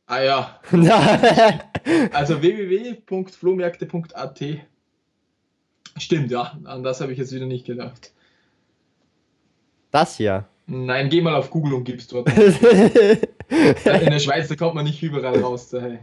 Ah 0.06 0.22
ja. 0.22 0.60
also 2.12 2.40
www.flohmärkte.at. 2.40 4.42
Stimmt, 5.98 6.30
ja. 6.30 6.58
An 6.64 6.82
das 6.82 7.02
habe 7.02 7.12
ich 7.12 7.18
jetzt 7.18 7.32
wieder 7.32 7.46
nicht 7.46 7.66
gedacht. 7.66 8.12
Das 9.92 10.16
hier? 10.16 10.46
Nein, 10.66 11.10
geh 11.10 11.20
mal 11.20 11.34
auf 11.34 11.50
Google 11.50 11.74
und 11.74 11.84
gib's 11.84 12.08
dort. 12.08 12.28
In 12.36 14.10
der 14.10 14.18
Schweiz, 14.18 14.48
da 14.48 14.56
kommt 14.56 14.74
man 14.74 14.84
nicht 14.84 15.02
überall 15.02 15.38
raus. 15.40 15.68
Daher. 15.68 16.00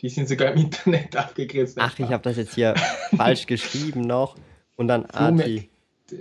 Die 0.00 0.08
sind 0.08 0.28
sogar 0.28 0.52
im 0.52 0.58
Internet 0.58 1.16
abgegrenzt. 1.16 1.76
Ach, 1.80 1.98
ich 1.98 2.08
habe 2.08 2.22
das 2.22 2.36
jetzt 2.36 2.54
hier 2.54 2.74
falsch 3.16 3.46
geschrieben 3.46 4.02
noch. 4.02 4.36
Und 4.76 4.88
dann 4.88 5.06
AT. 5.06 5.68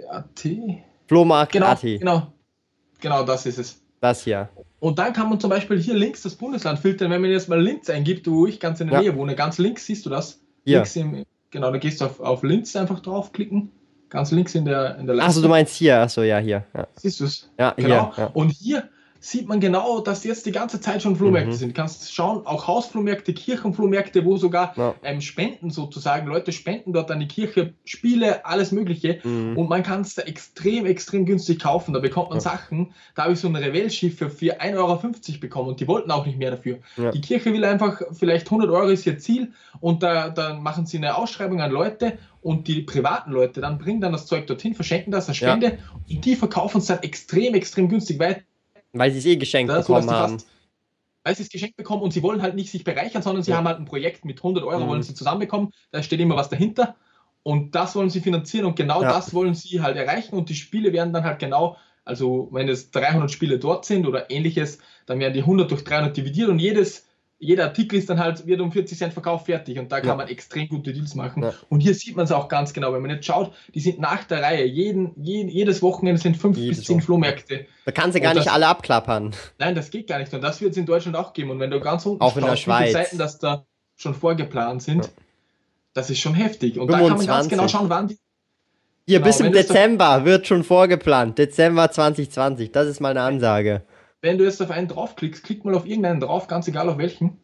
AT? 0.10 0.48
Flohmarkt 1.08 1.52
genau, 1.52 1.68
AT. 1.68 1.82
Genau, 1.82 2.34
genau, 3.00 3.24
das 3.24 3.46
ist 3.46 3.60
es. 3.60 3.82
Das 4.00 4.24
hier. 4.24 4.50
Und 4.80 5.00
dann 5.00 5.14
kann 5.14 5.30
man 5.30 5.40
zum 5.40 5.50
Beispiel 5.50 5.80
hier 5.80 5.94
links 5.94 6.24
das 6.24 6.36
Bundesland 6.36 6.80
filtern. 6.80 7.12
Wenn 7.12 7.22
man 7.22 7.32
jetzt 7.32 7.50
mal 7.50 7.62
Linz 7.62 7.90
eingibt, 7.90 8.28
wo 8.28 8.46
ich 8.46 8.60
ganz 8.60 8.80
in 8.80 8.88
der 8.88 8.98
ja. 8.98 9.02
Nähe 9.04 9.16
wohne, 9.16 9.36
ganz 9.36 9.58
links 9.58 9.86
siehst 9.86 10.06
du 10.06 10.10
das. 10.10 10.40
Ja. 10.66 10.84
Im, 10.96 11.24
genau, 11.50 11.72
da 11.72 11.78
gehst 11.78 12.02
du 12.02 12.06
auf, 12.06 12.20
auf 12.20 12.44
Linz 12.44 12.76
einfach 12.76 13.00
draufklicken. 13.00 13.72
Ganz 14.10 14.32
links 14.32 14.56
in 14.56 14.66
der, 14.66 14.98
in 14.98 15.06
der 15.06 15.16
Leiste. 15.16 15.30
Achso, 15.30 15.42
du 15.42 15.50
meinst 15.50 15.76
hier. 15.76 16.00
Achso, 16.00 16.22
ja, 16.24 16.38
hier. 16.38 16.64
Ja. 16.74 16.88
Siehst 16.96 17.20
du 17.20 17.26
es? 17.26 17.50
Ja, 17.60 17.72
genau. 17.72 18.14
Hier, 18.16 18.24
ja. 18.24 18.32
Und 18.34 18.50
hier 18.50 18.90
sieht 19.20 19.48
man 19.48 19.60
genau, 19.60 20.00
dass 20.00 20.24
jetzt 20.24 20.46
die 20.46 20.52
ganze 20.52 20.80
Zeit 20.80 21.02
schon 21.02 21.16
Flohmärkte 21.16 21.52
mhm. 21.52 21.56
sind. 21.56 21.70
Du 21.70 21.82
kannst 21.82 22.14
schauen, 22.14 22.46
auch 22.46 22.68
Hausflohmärkte, 22.68 23.34
Kirchenflohmärkte, 23.34 24.24
wo 24.26 24.38
sogar 24.38 24.74
ja. 24.78 24.96
ähm, 25.04 25.22
Spenden 25.22 25.70
sozusagen, 25.70 26.28
Leute 26.28 26.52
spenden 26.52 26.94
dort 26.94 27.12
an 27.12 27.20
die 27.20 27.28
Kirche, 27.28 27.74
Spiele, 27.84 28.46
alles 28.46 28.72
Mögliche. 28.72 29.20
Mhm. 29.24 29.58
Und 29.58 29.70
man 29.70 29.84
kann 29.84 30.02
es 30.02 30.16
da 30.16 30.22
extrem, 30.24 30.86
extrem 30.86 31.26
günstig 31.26 31.60
kaufen. 31.60 31.94
Da 31.94 32.00
bekommt 32.00 32.30
man 32.30 32.38
ja. 32.38 32.42
Sachen, 32.42 32.94
da 33.16 33.24
habe 33.24 33.34
ich 33.34 33.40
so 33.40 33.48
ein 33.48 33.56
Revell-Schiff 33.56 34.18
für 34.18 34.62
1,50 34.62 34.76
Euro 34.78 35.40
bekommen 35.42 35.70
und 35.70 35.80
die 35.80 35.88
wollten 35.88 36.12
auch 36.12 36.26
nicht 36.26 36.38
mehr 36.38 36.52
dafür. 36.52 36.80
Ja. 36.96 37.12
Die 37.12 37.22
Kirche 37.22 37.52
will 37.54 37.66
einfach, 37.66 38.02
vielleicht 38.14 38.48
100 38.48 38.70
Euro 38.70 38.88
ist 38.88 39.06
ihr 39.06 39.18
Ziel 39.20 39.52
und 39.80 40.04
da, 40.04 40.30
da 40.30 40.54
machen 40.54 40.86
sie 40.86 40.98
eine 40.98 41.18
Ausschreibung 41.18 41.62
an 41.62 41.72
Leute 41.72 42.18
und 42.48 42.70
die 42.70 42.82
privaten 42.82 43.32
Leute 43.32 43.60
dann 43.60 43.78
bringen 43.78 44.00
dann 44.00 44.14
das 44.14 44.26
Zeug 44.26 44.48
dorthin, 44.48 44.74
verschenken 44.74 45.12
das 45.12 45.28
als 45.28 45.38
Spende 45.38 45.80
und 46.10 46.24
die 46.24 46.36
verkaufen 46.36 46.78
es 46.78 46.86
dann 46.86 47.04
extrem, 47.04 47.54
extrem 47.56 47.90
günstig 47.90 48.20
weiter 48.20 48.42
weil 48.94 49.12
sie 49.12 49.20
es 49.20 49.26
eh 49.26 49.36
geschenkt 49.36 49.72
ja, 49.72 49.80
bekommen 49.80 50.10
haben. 50.10 50.34
Fast, 50.40 50.48
weil 51.24 51.36
sie 51.36 51.44
es 51.44 51.50
geschenkt 51.50 51.76
bekommen 51.76 52.02
und 52.02 52.14
sie 52.14 52.24
wollen 52.24 52.42
halt 52.42 52.56
nicht 52.56 52.72
sich 52.72 52.84
bereichern, 52.84 53.22
sondern 53.22 53.44
sie 53.44 53.52
ja. 53.52 53.58
haben 53.58 53.68
halt 53.68 53.80
ein 53.80 53.86
Projekt 53.86 54.24
mit 54.24 54.40
100 54.40 54.64
Euro, 54.64 54.86
mhm. 54.86 54.88
wollen 54.88 55.04
sie 55.04 55.14
zusammenbekommen, 55.14 55.74
da 55.92 56.02
steht 56.02 56.20
immer 56.20 56.38
was 56.38 56.50
dahinter 56.50 56.96
und 57.44 57.76
das 57.76 57.96
wollen 57.96 58.10
sie 58.10 58.22
finanzieren 58.22 58.66
und 58.66 58.76
genau 58.76 59.02
ja. 59.02 59.10
das 59.10 59.34
wollen 59.34 59.54
sie 59.54 59.82
halt 59.82 59.98
erreichen 59.98 60.36
und 60.36 60.50
die 60.50 60.56
Spiele 60.56 60.94
werden 60.94 61.14
dann 61.14 61.24
halt 61.24 61.40
genau, 61.40 61.78
also 62.06 62.48
wenn 62.52 62.70
es 62.70 62.92
300 62.92 63.30
Spiele 63.30 63.60
dort 63.60 63.84
sind 63.84 64.08
oder 64.08 64.32
ähnliches, 64.32 64.80
dann 65.06 65.20
werden 65.20 65.34
die 65.34 65.42
100 65.42 65.70
durch 65.70 65.84
300 65.84 66.16
dividiert 66.16 66.50
und 66.50 66.60
jedes 66.60 67.07
jeder 67.40 67.66
Artikel 67.66 68.00
ist 68.00 68.10
dann 68.10 68.20
halt, 68.20 68.48
wird 68.48 68.62
um 68.62 68.72
40 68.72 68.98
Cent 68.98 69.14
verkauft, 69.14 69.46
fertig. 69.46 69.78
Und 69.78 69.92
da 69.92 70.00
kann 70.00 70.10
ja. 70.10 70.16
man 70.16 70.28
extrem 70.28 70.68
gute 70.68 70.92
Deals 70.92 71.14
machen. 71.14 71.44
Ja. 71.44 71.54
Und 71.70 71.82
hier 71.82 71.94
sieht 71.94 72.16
man 72.16 72.26
es 72.26 72.32
auch 72.32 72.48
ganz 72.48 72.74
genau. 72.74 72.94
Wenn 72.94 73.02
man 73.02 73.12
jetzt 73.12 73.26
schaut, 73.26 73.54
die 73.76 73.80
sind 73.80 74.00
nach 74.00 74.24
der 74.24 74.42
Reihe. 74.42 74.66
Jeden, 74.66 75.12
jeden 75.22 75.48
jedes 75.50 75.82
Wochenende 75.84 76.20
sind 76.20 76.36
fünf 76.36 76.58
jedes 76.58 76.78
bis 76.78 76.88
zehn 76.88 77.02
Flohmärkte. 77.02 77.68
Da 77.86 77.92
kannst 77.92 78.18
du 78.18 78.22
gar 78.22 78.34
nicht 78.34 78.50
alle 78.50 78.68
abklappern. 78.68 79.36
Nein, 79.60 79.76
das 79.76 79.92
geht 79.92 80.08
gar 80.08 80.18
nicht. 80.18 80.34
Und 80.34 80.42
das 80.42 80.62
wird 80.62 80.72
es 80.72 80.78
in 80.78 80.88
Deutschland 80.88 81.16
auch 81.16 81.34
geben. 81.34 81.52
Und 81.52 81.60
wenn 81.60 81.70
du 81.70 81.80
ganz 81.80 82.06
unten 82.08 82.22
auch 82.22 82.34
schaust, 82.34 82.38
in 82.38 82.46
der 82.46 82.56
Schweiz. 82.56 82.94
Seiten 82.94 83.18
das 83.20 83.38
da 83.38 83.66
schon 83.96 84.16
vorgeplant 84.16 84.82
sind, 84.82 85.06
ja. 85.06 85.12
das 85.94 86.10
ist 86.10 86.20
schon 86.20 86.34
heftig. 86.34 86.80
Und 86.80 86.88
25. 86.88 86.90
da 86.90 87.08
kann 87.08 87.18
man 87.18 87.28
ganz 87.28 87.50
genau 87.50 87.68
schauen, 87.68 87.90
wann 87.90 88.08
die. 88.08 88.18
Hier, 89.06 89.20
genau, 89.20 89.28
bis 89.28 89.40
im 89.40 89.52
Dezember 89.54 90.26
wird 90.26 90.48
schon 90.48 90.64
vorgeplant. 90.64 91.38
Dezember 91.38 91.92
2020. 91.92 92.72
Das 92.72 92.88
ist 92.88 93.00
mal 93.00 93.12
eine 93.12 93.22
Ansage 93.22 93.84
wenn 94.22 94.38
du 94.38 94.44
jetzt 94.44 94.62
auf 94.62 94.72
einen 94.72 94.88
draufklickst, 94.88 95.44
klick 95.44 95.66
mal 95.66 95.76
auf 95.76 95.86
irgendeinen 95.86 96.20
drauf, 96.20 96.48
ganz 96.48 96.68
egal 96.68 96.90
auf 96.90 96.98
welchen. 96.98 97.38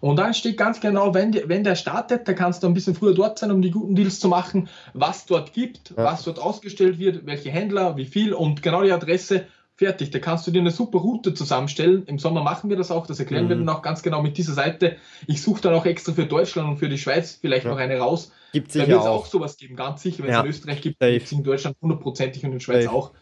Und 0.00 0.16
dann 0.16 0.34
steht 0.34 0.56
ganz 0.56 0.80
genau, 0.80 1.14
wenn, 1.14 1.32
die, 1.32 1.42
wenn 1.46 1.64
der 1.64 1.74
startet, 1.74 2.26
da 2.26 2.32
kannst 2.32 2.62
du 2.62 2.66
ein 2.66 2.74
bisschen 2.74 2.94
früher 2.94 3.14
dort 3.14 3.38
sein, 3.38 3.50
um 3.50 3.60
die 3.60 3.70
guten 3.70 3.94
Deals 3.94 4.20
zu 4.20 4.28
machen, 4.28 4.68
was 4.94 5.26
dort 5.26 5.52
gibt, 5.52 5.90
ja. 5.90 6.04
was 6.04 6.22
dort 6.22 6.38
ausgestellt 6.38 6.98
wird, 6.98 7.26
welche 7.26 7.50
Händler, 7.50 7.96
wie 7.96 8.06
viel 8.06 8.32
und 8.32 8.62
genau 8.62 8.82
die 8.82 8.92
Adresse. 8.92 9.46
Fertig, 9.76 10.10
da 10.10 10.18
kannst 10.18 10.46
du 10.46 10.50
dir 10.50 10.60
eine 10.60 10.70
super 10.70 10.98
Route 10.98 11.32
zusammenstellen. 11.32 12.04
Im 12.04 12.18
Sommer 12.18 12.42
machen 12.42 12.68
wir 12.68 12.76
das 12.76 12.90
auch, 12.90 13.06
das 13.06 13.18
erklären 13.18 13.46
mhm. 13.46 13.48
wir 13.48 13.56
dann 13.56 13.68
auch 13.70 13.80
ganz 13.80 14.02
genau 14.02 14.22
mit 14.22 14.36
dieser 14.36 14.52
Seite. 14.52 14.96
Ich 15.26 15.40
suche 15.40 15.62
dann 15.62 15.72
auch 15.72 15.86
extra 15.86 16.12
für 16.12 16.26
Deutschland 16.26 16.68
und 16.68 16.76
für 16.76 16.90
die 16.90 16.98
Schweiz 16.98 17.38
vielleicht 17.40 17.64
ja. 17.64 17.70
noch 17.70 17.78
eine 17.78 17.98
raus. 17.98 18.30
Gibt 18.52 18.74
da 18.74 18.80
wird 18.80 18.90
es 18.90 18.96
auch. 18.96 19.20
auch 19.20 19.26
sowas 19.26 19.56
geben, 19.56 19.76
ganz 19.76 20.02
sicher. 20.02 20.22
Wenn 20.22 20.34
es 20.34 20.40
in 20.40 20.46
Österreich 20.46 20.82
gibt, 20.82 21.00
gibt 21.00 21.24
es 21.24 21.32
in 21.32 21.42
Deutschland 21.42 21.76
hundertprozentig 21.80 22.42
und 22.44 22.50
in 22.50 22.58
der 22.58 22.60
Schweiz 22.60 22.84
Safe. 22.84 22.94
auch. 22.94 23.12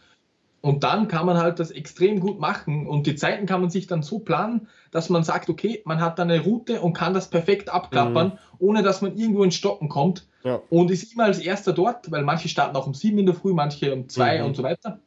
Und 0.61 0.83
dann 0.83 1.07
kann 1.07 1.25
man 1.25 1.37
halt 1.37 1.59
das 1.59 1.71
extrem 1.71 2.19
gut 2.19 2.39
machen. 2.39 2.85
Und 2.85 3.07
die 3.07 3.15
Zeiten 3.15 3.45
kann 3.45 3.61
man 3.61 3.69
sich 3.69 3.87
dann 3.87 4.03
so 4.03 4.19
planen, 4.19 4.67
dass 4.91 5.09
man 5.09 5.23
sagt, 5.23 5.49
okay, 5.49 5.81
man 5.85 6.01
hat 6.01 6.19
dann 6.19 6.29
eine 6.29 6.41
Route 6.41 6.81
und 6.81 6.93
kann 6.93 7.13
das 7.13 7.29
perfekt 7.29 7.69
abklappern, 7.69 8.27
mhm. 8.27 8.37
ohne 8.59 8.83
dass 8.83 9.01
man 9.01 9.15
irgendwo 9.15 9.43
ins 9.43 9.55
Stocken 9.55 9.87
kommt. 9.87 10.27
Ja. 10.43 10.61
Und 10.69 10.91
ist 10.91 11.13
immer 11.13 11.25
als 11.25 11.39
erster 11.39 11.73
dort, 11.73 12.11
weil 12.11 12.23
manche 12.23 12.49
starten 12.49 12.75
auch 12.75 12.87
um 12.87 12.93
sieben 12.93 13.19
in 13.19 13.25
der 13.25 13.35
Früh, 13.35 13.53
manche 13.53 13.93
um 13.93 14.09
zwei 14.09 14.39
mhm. 14.39 14.45
und 14.47 14.55
so 14.55 14.63
weiter. 14.63 14.99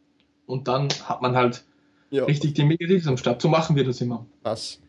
Und 0.46 0.68
dann 0.68 0.88
hat 1.07 1.22
man 1.22 1.36
halt 1.36 1.64
ja. 2.11 2.24
richtig 2.24 2.55
die 2.55 2.64
Megadeals 2.64 3.07
am 3.07 3.16
Start. 3.16 3.42
So 3.42 3.48
machen 3.48 3.76
wir 3.76 3.84
das 3.84 4.00
immer. 4.00 4.26
Was? 4.42 4.80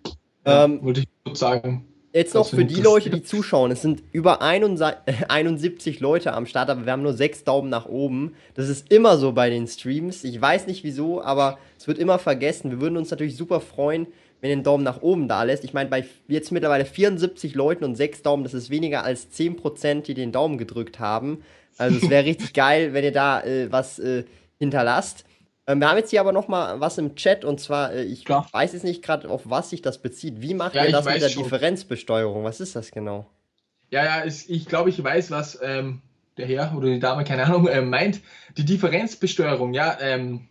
Ja, 0.45 0.65
ähm, 0.65 0.83
wollte 0.83 1.01
ich 1.01 1.07
kurz 1.23 1.39
sagen. 1.39 1.87
Jetzt 2.13 2.35
noch 2.35 2.47
für 2.47 2.63
die 2.63 2.79
Leute, 2.79 3.09
die 3.09 3.23
zuschauen. 3.23 3.71
Es 3.71 3.81
sind 3.81 4.03
über 4.11 4.43
71 4.43 5.99
Leute 5.99 6.33
am 6.33 6.45
Start, 6.45 6.69
aber 6.69 6.85
wir 6.85 6.91
haben 6.91 7.01
nur 7.01 7.13
6 7.13 7.43
Daumen 7.43 7.69
nach 7.69 7.87
oben. 7.87 8.35
Das 8.53 8.69
ist 8.69 8.91
immer 8.91 9.17
so 9.17 9.31
bei 9.31 9.49
den 9.49 9.65
Streams. 9.65 10.23
Ich 10.23 10.39
weiß 10.39 10.67
nicht 10.67 10.83
wieso, 10.83 11.23
aber 11.23 11.57
es 11.79 11.87
wird 11.87 11.97
immer 11.97 12.19
vergessen. 12.19 12.69
Wir 12.69 12.79
würden 12.79 12.97
uns 12.97 13.09
natürlich 13.09 13.35
super 13.35 13.59
freuen, 13.59 14.05
wenn 14.41 14.51
ihr 14.51 14.57
den 14.57 14.63
Daumen 14.63 14.83
nach 14.83 15.01
oben 15.01 15.27
da 15.27 15.41
lässt. 15.41 15.63
Ich 15.63 15.73
meine, 15.73 15.89
bei 15.89 16.05
jetzt 16.27 16.51
mittlerweile 16.51 16.85
74 16.85 17.55
Leuten 17.55 17.83
und 17.83 17.95
6 17.95 18.21
Daumen, 18.21 18.43
das 18.43 18.53
ist 18.53 18.69
weniger 18.69 19.03
als 19.03 19.31
10%, 19.31 20.01
die 20.03 20.13
den 20.13 20.31
Daumen 20.31 20.59
gedrückt 20.59 20.99
haben. 20.99 21.41
Also 21.79 21.97
es 21.97 22.09
wäre 22.11 22.25
richtig 22.27 22.53
geil, 22.53 22.93
wenn 22.93 23.03
ihr 23.03 23.11
da 23.11 23.41
äh, 23.41 23.71
was 23.71 23.97
äh, 23.97 24.25
hinterlasst. 24.59 25.25
Ähm, 25.65 25.79
wir 25.79 25.89
haben 25.89 25.97
jetzt 25.97 26.09
hier 26.09 26.19
aber 26.19 26.31
noch 26.31 26.47
mal 26.47 26.79
was 26.79 26.97
im 26.97 27.15
Chat 27.15 27.45
und 27.45 27.59
zwar, 27.59 27.93
äh, 27.93 28.03
ich 28.03 28.25
Klar. 28.25 28.47
weiß 28.51 28.73
jetzt 28.73 28.83
nicht 28.83 29.01
gerade, 29.01 29.29
auf 29.29 29.43
was 29.45 29.69
sich 29.69 29.81
das 29.81 30.01
bezieht. 30.01 30.41
Wie 30.41 30.53
macht 30.53 30.75
ja, 30.75 30.85
ihr 30.85 30.91
das 30.91 31.05
mit 31.05 31.21
der 31.21 31.29
schon. 31.29 31.43
Differenzbesteuerung? 31.43 32.43
Was 32.43 32.59
ist 32.59 32.75
das 32.75 32.91
genau? 32.91 33.29
Ja, 33.89 34.03
ja, 34.03 34.23
es, 34.25 34.49
ich 34.49 34.65
glaube, 34.65 34.89
ich 34.89 35.01
weiß, 35.01 35.31
was 35.31 35.59
ähm, 35.61 36.01
der 36.37 36.47
Herr 36.47 36.73
oder 36.75 36.87
die 36.87 36.99
Dame, 36.99 37.23
keine 37.23 37.45
Ahnung, 37.45 37.67
äh, 37.67 37.81
meint. 37.81 38.21
Die 38.57 38.65
Differenzbesteuerung, 38.65 39.73
ja, 39.73 39.97
ähm, 40.01 40.47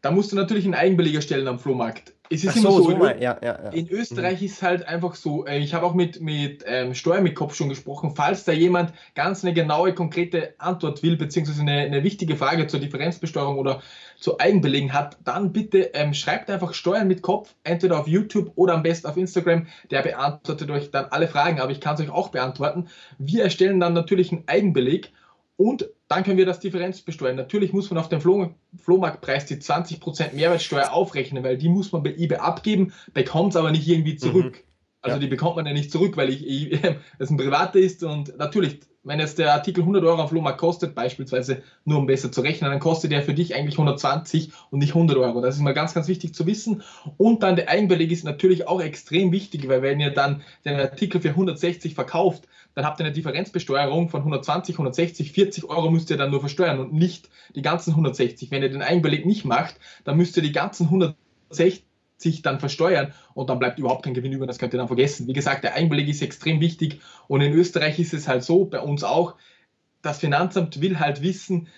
da 0.00 0.10
musst 0.10 0.32
du 0.32 0.36
natürlich 0.36 0.64
einen 0.64 0.74
Eigenbeleger 0.74 1.20
stellen 1.20 1.48
am 1.48 1.58
Flohmarkt 1.58 2.12
es 2.30 2.44
ist 2.44 2.50
Ach 2.50 2.56
immer 2.56 2.70
so, 2.70 2.82
so, 2.82 3.06
ja, 3.06 3.18
ja, 3.20 3.38
ja. 3.42 3.54
in 3.70 3.88
Österreich 3.88 4.40
mhm. 4.40 4.46
ist 4.46 4.62
halt 4.62 4.86
einfach 4.86 5.14
so, 5.14 5.46
äh, 5.46 5.58
ich 5.58 5.74
habe 5.74 5.86
auch 5.86 5.94
mit, 5.94 6.20
mit 6.20 6.64
ähm, 6.66 6.94
Steuer 6.94 7.20
mit 7.20 7.34
Kopf 7.34 7.54
schon 7.54 7.68
gesprochen, 7.68 8.12
falls 8.14 8.44
da 8.44 8.52
jemand 8.52 8.92
ganz 9.14 9.44
eine 9.44 9.54
genaue, 9.54 9.94
konkrete 9.94 10.54
Antwort 10.58 11.02
will, 11.02 11.16
beziehungsweise 11.16 11.62
eine, 11.62 11.80
eine 11.80 12.04
wichtige 12.04 12.36
Frage 12.36 12.66
zur 12.66 12.80
Differenzbesteuerung 12.80 13.58
oder 13.58 13.82
zu 14.18 14.38
Eigenbelegen 14.38 14.92
hat, 14.92 15.16
dann 15.24 15.52
bitte 15.52 15.90
ähm, 15.94 16.12
schreibt 16.12 16.50
einfach 16.50 16.74
Steuern 16.74 17.08
mit 17.08 17.22
Kopf, 17.22 17.54
entweder 17.64 17.98
auf 18.00 18.08
YouTube 18.08 18.52
oder 18.56 18.74
am 18.74 18.82
besten 18.82 19.06
auf 19.06 19.16
Instagram, 19.16 19.66
der 19.90 20.02
beantwortet 20.02 20.70
euch 20.70 20.90
dann 20.90 21.06
alle 21.06 21.28
Fragen, 21.28 21.60
aber 21.60 21.72
ich 21.72 21.80
kann 21.80 21.94
es 21.94 22.00
euch 22.00 22.10
auch 22.10 22.28
beantworten. 22.28 22.88
Wir 23.18 23.44
erstellen 23.44 23.80
dann 23.80 23.94
natürlich 23.94 24.32
einen 24.32 24.44
Eigenbeleg 24.46 25.12
und 25.58 25.90
dann 26.06 26.22
können 26.22 26.38
wir 26.38 26.46
das 26.46 26.60
Differenz 26.60 27.02
besteuern. 27.02 27.34
Natürlich 27.34 27.72
muss 27.72 27.90
man 27.90 27.98
auf 27.98 28.08
den 28.08 28.20
Floh 28.20 28.54
Flohmarktpreis 28.80 29.44
die 29.46 29.56
20% 29.56 30.34
Mehrwertsteuer 30.34 30.92
aufrechnen, 30.92 31.42
weil 31.42 31.58
die 31.58 31.68
muss 31.68 31.90
man 31.90 32.04
bei 32.04 32.14
eBay 32.14 32.38
abgeben, 32.38 32.92
bekommt 33.12 33.50
es 33.50 33.56
aber 33.56 33.72
nicht 33.72 33.88
irgendwie 33.88 34.14
zurück. 34.14 34.62
Also 35.02 35.16
ja. 35.16 35.20
die 35.20 35.26
bekommt 35.26 35.56
man 35.56 35.66
ja 35.66 35.72
nicht 35.72 35.90
zurück, 35.90 36.16
weil 36.16 36.28
ich, 36.28 36.46
ich 36.46 36.80
das 37.18 37.30
ein 37.30 37.36
privater 37.36 37.80
ist 37.80 38.04
und 38.04 38.38
natürlich, 38.38 38.80
wenn 39.08 39.20
jetzt 39.20 39.38
der 39.38 39.54
Artikel 39.54 39.80
100 39.80 40.04
Euro 40.04 40.22
auf 40.22 40.30
Flohmarkt 40.30 40.58
kostet, 40.58 40.94
beispielsweise, 40.94 41.62
nur 41.84 41.98
um 41.98 42.06
besser 42.06 42.30
zu 42.30 42.42
rechnen, 42.42 42.70
dann 42.70 42.78
kostet 42.78 43.10
der 43.10 43.22
für 43.22 43.32
dich 43.32 43.54
eigentlich 43.54 43.76
120 43.76 44.52
und 44.70 44.80
nicht 44.80 44.94
100 44.94 45.16
Euro. 45.16 45.40
Das 45.40 45.56
ist 45.56 45.62
mal 45.62 45.72
ganz, 45.72 45.94
ganz 45.94 46.08
wichtig 46.08 46.34
zu 46.34 46.46
wissen. 46.46 46.82
Und 47.16 47.42
dann 47.42 47.56
der 47.56 47.70
Eigenbeleg 47.70 48.12
ist 48.12 48.24
natürlich 48.24 48.68
auch 48.68 48.82
extrem 48.82 49.32
wichtig, 49.32 49.66
weil 49.66 49.80
wenn 49.80 49.98
ihr 49.98 50.10
dann 50.10 50.42
den 50.64 50.78
Artikel 50.78 51.20
für 51.20 51.30
160 51.30 51.94
verkauft, 51.94 52.46
dann 52.74 52.84
habt 52.84 53.00
ihr 53.00 53.06
eine 53.06 53.14
Differenzbesteuerung 53.14 54.10
von 54.10 54.20
120, 54.20 54.74
160, 54.74 55.32
40 55.32 55.64
Euro 55.64 55.90
müsst 55.90 56.10
ihr 56.10 56.16
dann 56.18 56.30
nur 56.30 56.40
versteuern 56.40 56.78
und 56.78 56.92
nicht 56.92 57.30
die 57.56 57.62
ganzen 57.62 57.90
160. 57.90 58.50
Wenn 58.50 58.62
ihr 58.62 58.70
den 58.70 58.82
Eigenbeleg 58.82 59.26
nicht 59.26 59.44
macht, 59.44 59.76
dann 60.04 60.16
müsst 60.16 60.36
ihr 60.36 60.42
die 60.42 60.52
ganzen 60.52 60.84
160 60.84 61.87
sich 62.18 62.42
dann 62.42 62.60
versteuern 62.60 63.14
und 63.34 63.48
dann 63.48 63.58
bleibt 63.58 63.78
überhaupt 63.78 64.04
kein 64.04 64.14
Gewinn 64.14 64.32
über, 64.32 64.46
das 64.46 64.58
könnt 64.58 64.74
ihr 64.74 64.78
dann 64.78 64.88
vergessen. 64.88 65.26
Wie 65.26 65.32
gesagt, 65.32 65.64
der 65.64 65.74
Einbeleg 65.74 66.08
ist 66.08 66.22
extrem 66.22 66.60
wichtig 66.60 67.00
und 67.28 67.40
in 67.40 67.52
Österreich 67.52 67.98
ist 67.98 68.12
es 68.12 68.28
halt 68.28 68.44
so, 68.44 68.64
bei 68.64 68.80
uns 68.80 69.04
auch, 69.04 69.36
das 70.02 70.18
Finanzamt 70.18 70.80
will 70.80 70.98
halt 70.98 71.22
wissen, 71.22 71.68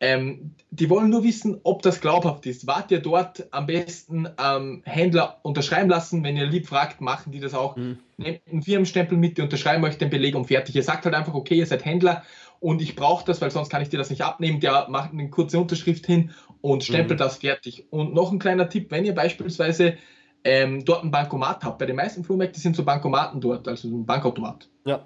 ähm, 0.00 0.54
die 0.70 0.90
wollen 0.90 1.08
nur 1.08 1.22
wissen, 1.22 1.60
ob 1.62 1.82
das 1.82 2.00
glaubhaft 2.00 2.44
ist. 2.46 2.66
Wart 2.66 2.90
ihr 2.90 3.00
dort 3.00 3.46
am 3.52 3.66
besten 3.66 4.28
ähm, 4.38 4.82
Händler 4.84 5.38
unterschreiben 5.42 5.88
lassen? 5.88 6.24
Wenn 6.24 6.36
ihr 6.36 6.46
lieb 6.46 6.66
fragt, 6.66 7.00
machen 7.00 7.32
die 7.32 7.40
das 7.40 7.54
auch. 7.54 7.76
Mhm. 7.76 7.98
Nehmt 8.16 8.40
einen 8.50 8.62
Firmenstempel 8.62 9.16
mit, 9.16 9.38
die 9.38 9.42
unterschreiben 9.42 9.84
euch 9.84 9.96
den 9.96 10.10
Beleg 10.10 10.34
und 10.34 10.46
fertig. 10.46 10.74
Ihr 10.74 10.82
sagt 10.82 11.04
halt 11.04 11.14
einfach, 11.14 11.34
okay, 11.34 11.54
ihr 11.54 11.66
seid 11.66 11.84
Händler 11.84 12.22
und 12.60 12.80
ich 12.80 12.96
brauche 12.96 13.24
das, 13.24 13.40
weil 13.40 13.50
sonst 13.50 13.68
kann 13.68 13.82
ich 13.82 13.88
dir 13.88 13.98
das 13.98 14.10
nicht 14.10 14.22
abnehmen. 14.22 14.60
Der 14.60 14.88
macht 14.88 15.12
eine 15.12 15.28
kurze 15.30 15.58
Unterschrift 15.58 16.06
hin 16.06 16.30
und 16.60 16.82
stempelt 16.84 17.18
mhm. 17.18 17.24
das 17.24 17.38
fertig. 17.38 17.86
Und 17.90 18.14
noch 18.14 18.32
ein 18.32 18.38
kleiner 18.38 18.68
Tipp, 18.68 18.90
wenn 18.90 19.04
ihr 19.04 19.14
beispielsweise 19.14 19.96
ähm, 20.44 20.84
dort 20.84 21.04
ein 21.04 21.10
Bankomat 21.10 21.64
habt, 21.64 21.78
bei 21.78 21.86
den 21.86 21.96
meisten 21.96 22.24
Flohmärkten 22.24 22.60
sind 22.60 22.76
so 22.76 22.84
Bankomaten 22.84 23.40
dort, 23.40 23.66
also 23.68 23.88
ein 23.88 24.06
Bankautomat. 24.06 24.68
Ja. 24.84 25.04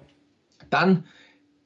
Dann 0.69 1.05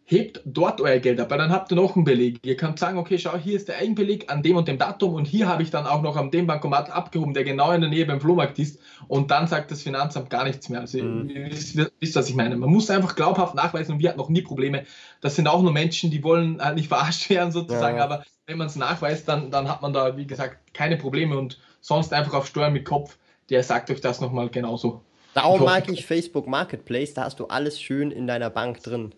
hebt 0.06 0.42
dort 0.46 0.82
euer 0.82 1.00
Geld 1.00 1.20
ab, 1.20 1.32
weil 1.32 1.38
dann 1.38 1.52
habt 1.52 1.72
ihr 1.72 1.76
noch 1.76 1.96
einen 1.96 2.04
Beleg. 2.04 2.40
Ihr 2.44 2.58
könnt 2.58 2.78
sagen, 2.78 2.98
okay, 2.98 3.18
schau, 3.18 3.38
hier 3.38 3.56
ist 3.56 3.70
der 3.70 3.78
Eigenbeleg 3.78 4.32
an 4.32 4.44
dem 4.44 4.58
und 4.58 4.68
dem 4.68 4.78
Datum 4.78 5.14
und 5.14 5.26
hier 5.26 5.48
habe 5.48 5.64
ich 5.64 5.72
dann 5.72 5.86
auch 5.86 6.02
noch 6.02 6.18
an 6.18 6.30
dem 6.30 6.46
Bankomat 6.46 6.92
abgehoben, 6.92 7.34
der 7.34 7.44
genau 7.44 7.72
in 7.72 7.82
der 7.82 7.90
Nähe 7.90 8.06
beim 8.06 8.20
Flohmarkt 8.20 8.60
ist 8.60 8.80
und 9.08 9.32
dann 9.32 9.48
sagt 9.48 9.72
das 9.72 9.82
Finanzamt 9.82 10.30
gar 10.30 10.44
nichts 10.44 10.68
mehr. 10.70 10.82
Also 10.82 11.02
mhm. 11.02 11.30
ihr 11.30 11.46
wisst, 11.50 11.78
wisst, 12.00 12.16
was 12.16 12.30
ich 12.30 12.36
meine. 12.36 12.58
Man 12.58 12.70
muss 12.70 12.90
einfach 12.90 13.16
glaubhaft 13.16 13.56
nachweisen 13.56 13.94
und 13.94 14.00
wir 14.00 14.10
hatten 14.10 14.20
noch 14.20 14.30
nie 14.30 14.42
Probleme. 14.42 14.86
Das 15.22 15.36
sind 15.36 15.48
auch 15.48 15.62
nur 15.62 15.72
Menschen, 15.72 16.12
die 16.12 16.24
wollen 16.24 16.62
halt 16.62 16.76
nicht 16.76 16.88
verarscht 16.90 17.30
werden 17.30 17.52
sozusagen, 17.52 17.98
ja. 17.98 18.04
aber 18.04 18.24
wenn 18.46 18.58
man 18.58 18.68
es 18.68 18.76
nachweist, 18.76 19.28
dann, 19.30 19.52
dann 19.52 19.70
hat 19.70 19.82
man 19.82 19.94
da, 19.94 20.18
wie 20.18 20.28
gesagt, 20.28 20.74
keine 20.74 20.98
Probleme 20.98 21.38
und 21.38 21.60
sonst 21.80 22.14
einfach 22.14 22.34
auf 22.34 22.48
Steuern 22.48 22.74
mit 22.74 22.86
Kopf, 22.86 23.18
der 23.50 23.64
sagt 23.64 23.90
euch 23.90 24.02
das 24.02 24.20
nochmal 24.20 24.50
genauso. 24.50 25.02
Darum 25.34 25.64
mag 25.64 25.90
ich 25.90 26.06
Facebook 26.06 26.48
Marketplace, 26.48 27.14
da 27.14 27.24
hast 27.24 27.40
du 27.40 27.48
alles 27.48 27.82
schön 27.82 28.12
in 28.12 28.28
deiner 28.28 28.50
Bank 28.50 28.84
drin. 28.84 29.16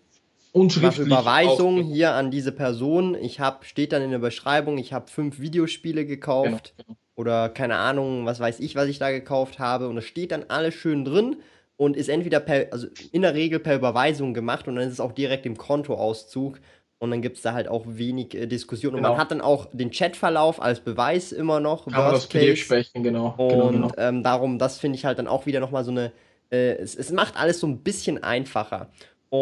Schriftlich. 0.70 1.06
Überweisung 1.06 1.80
auch. 1.80 1.92
hier 1.92 2.12
an 2.12 2.30
diese 2.30 2.52
Person. 2.52 3.14
Ich 3.14 3.40
habe, 3.40 3.64
steht 3.64 3.92
dann 3.92 4.02
in 4.02 4.10
der 4.10 4.18
Beschreibung, 4.18 4.78
ich 4.78 4.92
habe 4.92 5.10
fünf 5.10 5.40
Videospiele 5.40 6.06
gekauft. 6.06 6.74
Genau, 6.76 6.86
genau. 6.88 6.98
Oder 7.16 7.48
keine 7.48 7.76
Ahnung, 7.76 8.26
was 8.26 8.40
weiß 8.40 8.60
ich, 8.60 8.76
was 8.76 8.88
ich 8.88 8.98
da 8.98 9.10
gekauft 9.10 9.58
habe. 9.58 9.88
Und 9.88 9.96
es 9.96 10.04
steht 10.04 10.32
dann 10.32 10.44
alles 10.48 10.74
schön 10.74 11.04
drin 11.04 11.36
und 11.76 11.96
ist 11.96 12.08
entweder 12.08 12.40
per, 12.40 12.72
also 12.72 12.88
in 13.12 13.22
der 13.22 13.34
Regel 13.34 13.58
per 13.58 13.74
Überweisung 13.74 14.34
gemacht 14.34 14.68
und 14.68 14.76
dann 14.76 14.86
ist 14.86 14.94
es 14.94 15.00
auch 15.00 15.12
direkt 15.12 15.46
im 15.46 15.56
Kontoauszug. 15.56 16.60
Und 16.98 17.10
dann 17.10 17.20
gibt 17.20 17.36
es 17.36 17.42
da 17.42 17.52
halt 17.52 17.68
auch 17.68 17.84
wenig 17.86 18.34
äh, 18.34 18.46
Diskussion. 18.46 18.94
Genau. 18.94 19.08
Und 19.08 19.12
man 19.12 19.20
hat 19.20 19.30
dann 19.30 19.42
auch 19.42 19.68
den 19.70 19.90
Chatverlauf 19.90 20.62
als 20.62 20.80
Beweis 20.80 21.30
immer 21.30 21.60
noch. 21.60 21.84
Kann 21.84 21.92
man 21.92 22.12
das 22.12 22.26
PDF 22.26 22.58
sprechen, 22.58 23.02
genau. 23.02 23.34
Und 23.36 23.48
genau, 23.48 23.68
genau. 23.68 23.92
Ähm, 23.98 24.22
darum, 24.22 24.58
das 24.58 24.78
finde 24.78 24.96
ich 24.96 25.04
halt 25.04 25.18
dann 25.18 25.26
auch 25.26 25.44
wieder 25.44 25.60
nochmal 25.60 25.84
so 25.84 25.90
eine. 25.90 26.12
Äh, 26.50 26.76
es, 26.76 26.94
es 26.94 27.12
macht 27.12 27.36
alles 27.36 27.60
so 27.60 27.66
ein 27.66 27.82
bisschen 27.82 28.22
einfacher. 28.22 28.88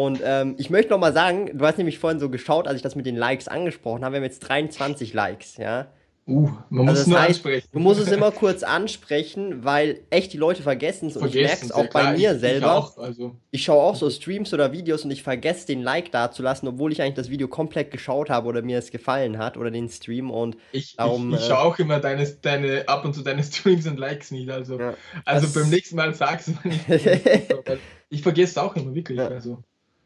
Und 0.03 0.21
ähm, 0.23 0.55
ich 0.57 0.69
möchte 0.69 0.91
noch 0.91 0.99
mal 0.99 1.13
sagen, 1.13 1.57
du 1.57 1.65
hast 1.65 1.77
nämlich 1.77 1.99
vorhin 1.99 2.19
so 2.19 2.29
geschaut, 2.29 2.67
als 2.67 2.75
ich 2.75 2.81
das 2.81 2.95
mit 2.95 3.05
den 3.05 3.15
Likes 3.15 3.47
angesprochen 3.47 4.03
habe. 4.03 4.13
Wir 4.13 4.17
haben 4.17 4.25
jetzt 4.25 4.39
23 4.39 5.13
Likes, 5.13 5.57
ja. 5.57 5.87
Uh, 6.27 6.49
man 6.69 6.89
also 6.89 6.91
muss 6.91 6.99
es 7.01 7.07
nur 7.07 7.19
heißt, 7.19 7.29
ansprechen. 7.29 7.67
Du 7.71 7.79
musst 7.79 8.01
es 8.01 8.11
immer 8.11 8.31
kurz 8.31 8.63
ansprechen, 8.63 9.63
weil 9.63 10.01
echt 10.09 10.33
die 10.33 10.37
Leute 10.37 10.63
vergessen 10.63 11.09
es 11.09 11.17
und 11.17 11.27
ich 11.27 11.35
merke 11.35 11.63
es 11.63 11.71
auch 11.71 11.87
bei 11.91 12.13
mir 12.13 12.33
ich, 12.33 12.39
selber. 12.39 12.65
Ich, 12.65 12.71
auch, 12.71 12.97
also. 12.97 13.35
ich 13.51 13.63
schaue 13.63 13.83
auch 13.83 13.95
so 13.95 14.09
Streams 14.09 14.51
oder 14.51 14.71
Videos 14.71 15.05
und 15.05 15.11
ich 15.11 15.21
vergesse 15.21 15.67
den 15.67 15.83
Like 15.83 16.11
da 16.11 16.31
zu 16.31 16.41
lassen, 16.41 16.67
obwohl 16.67 16.91
ich 16.91 17.01
eigentlich 17.01 17.13
das 17.13 17.29
Video 17.29 17.47
komplett 17.47 17.91
geschaut 17.91 18.31
habe 18.31 18.47
oder 18.47 18.63
mir 18.63 18.79
es 18.79 18.89
gefallen 18.89 19.37
hat 19.37 19.55
oder 19.55 19.69
den 19.69 19.87
Stream 19.87 20.31
und 20.31 20.57
ich, 20.71 20.95
darum, 20.95 21.31
ich, 21.31 21.41
ich 21.41 21.45
schaue 21.45 21.57
äh, 21.57 21.67
auch 21.67 21.77
immer 21.77 21.99
deine, 21.99 22.25
deine, 22.41 22.89
ab 22.89 23.05
und 23.05 23.13
zu 23.13 23.21
deine 23.21 23.43
Streams 23.43 23.85
und 23.85 23.99
Likes 23.99 24.31
nicht. 24.31 24.49
Also, 24.49 24.79
ja, 24.79 24.95
also 25.25 25.47
beim 25.57 25.69
nächsten 25.69 25.95
Mal 25.95 26.15
sagst 26.15 26.47
du 26.47 26.67
nicht. 26.67 26.89
ich 28.09 28.23
vergesse 28.23 28.51
es 28.51 28.57
auch 28.57 28.75
immer 28.75 28.95
wirklich. 28.95 29.19
Ja. 29.19 29.27
Also. 29.27 29.63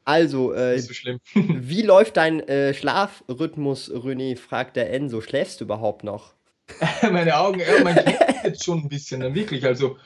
Also, 0.09 0.53
äh, 0.53 0.79
so 0.79 0.91
wie 1.35 1.83
läuft 1.83 2.17
dein 2.17 2.39
äh, 2.39 2.73
Schlafrhythmus, 2.73 3.91
René? 3.91 4.35
fragt 4.37 4.75
der 4.75 4.91
Enso. 4.91 5.21
Schläfst 5.21 5.61
du 5.61 5.65
überhaupt 5.65 6.03
noch? 6.03 6.33
Meine 7.03 7.37
Augen, 7.37 7.59
ja, 7.59 7.83
mein 7.83 8.03
jetzt 8.43 8.63
schon 8.63 8.79
ein 8.79 8.89
bisschen, 8.89 9.21
dann 9.21 9.35
wirklich. 9.35 9.65
Also, 9.65 9.97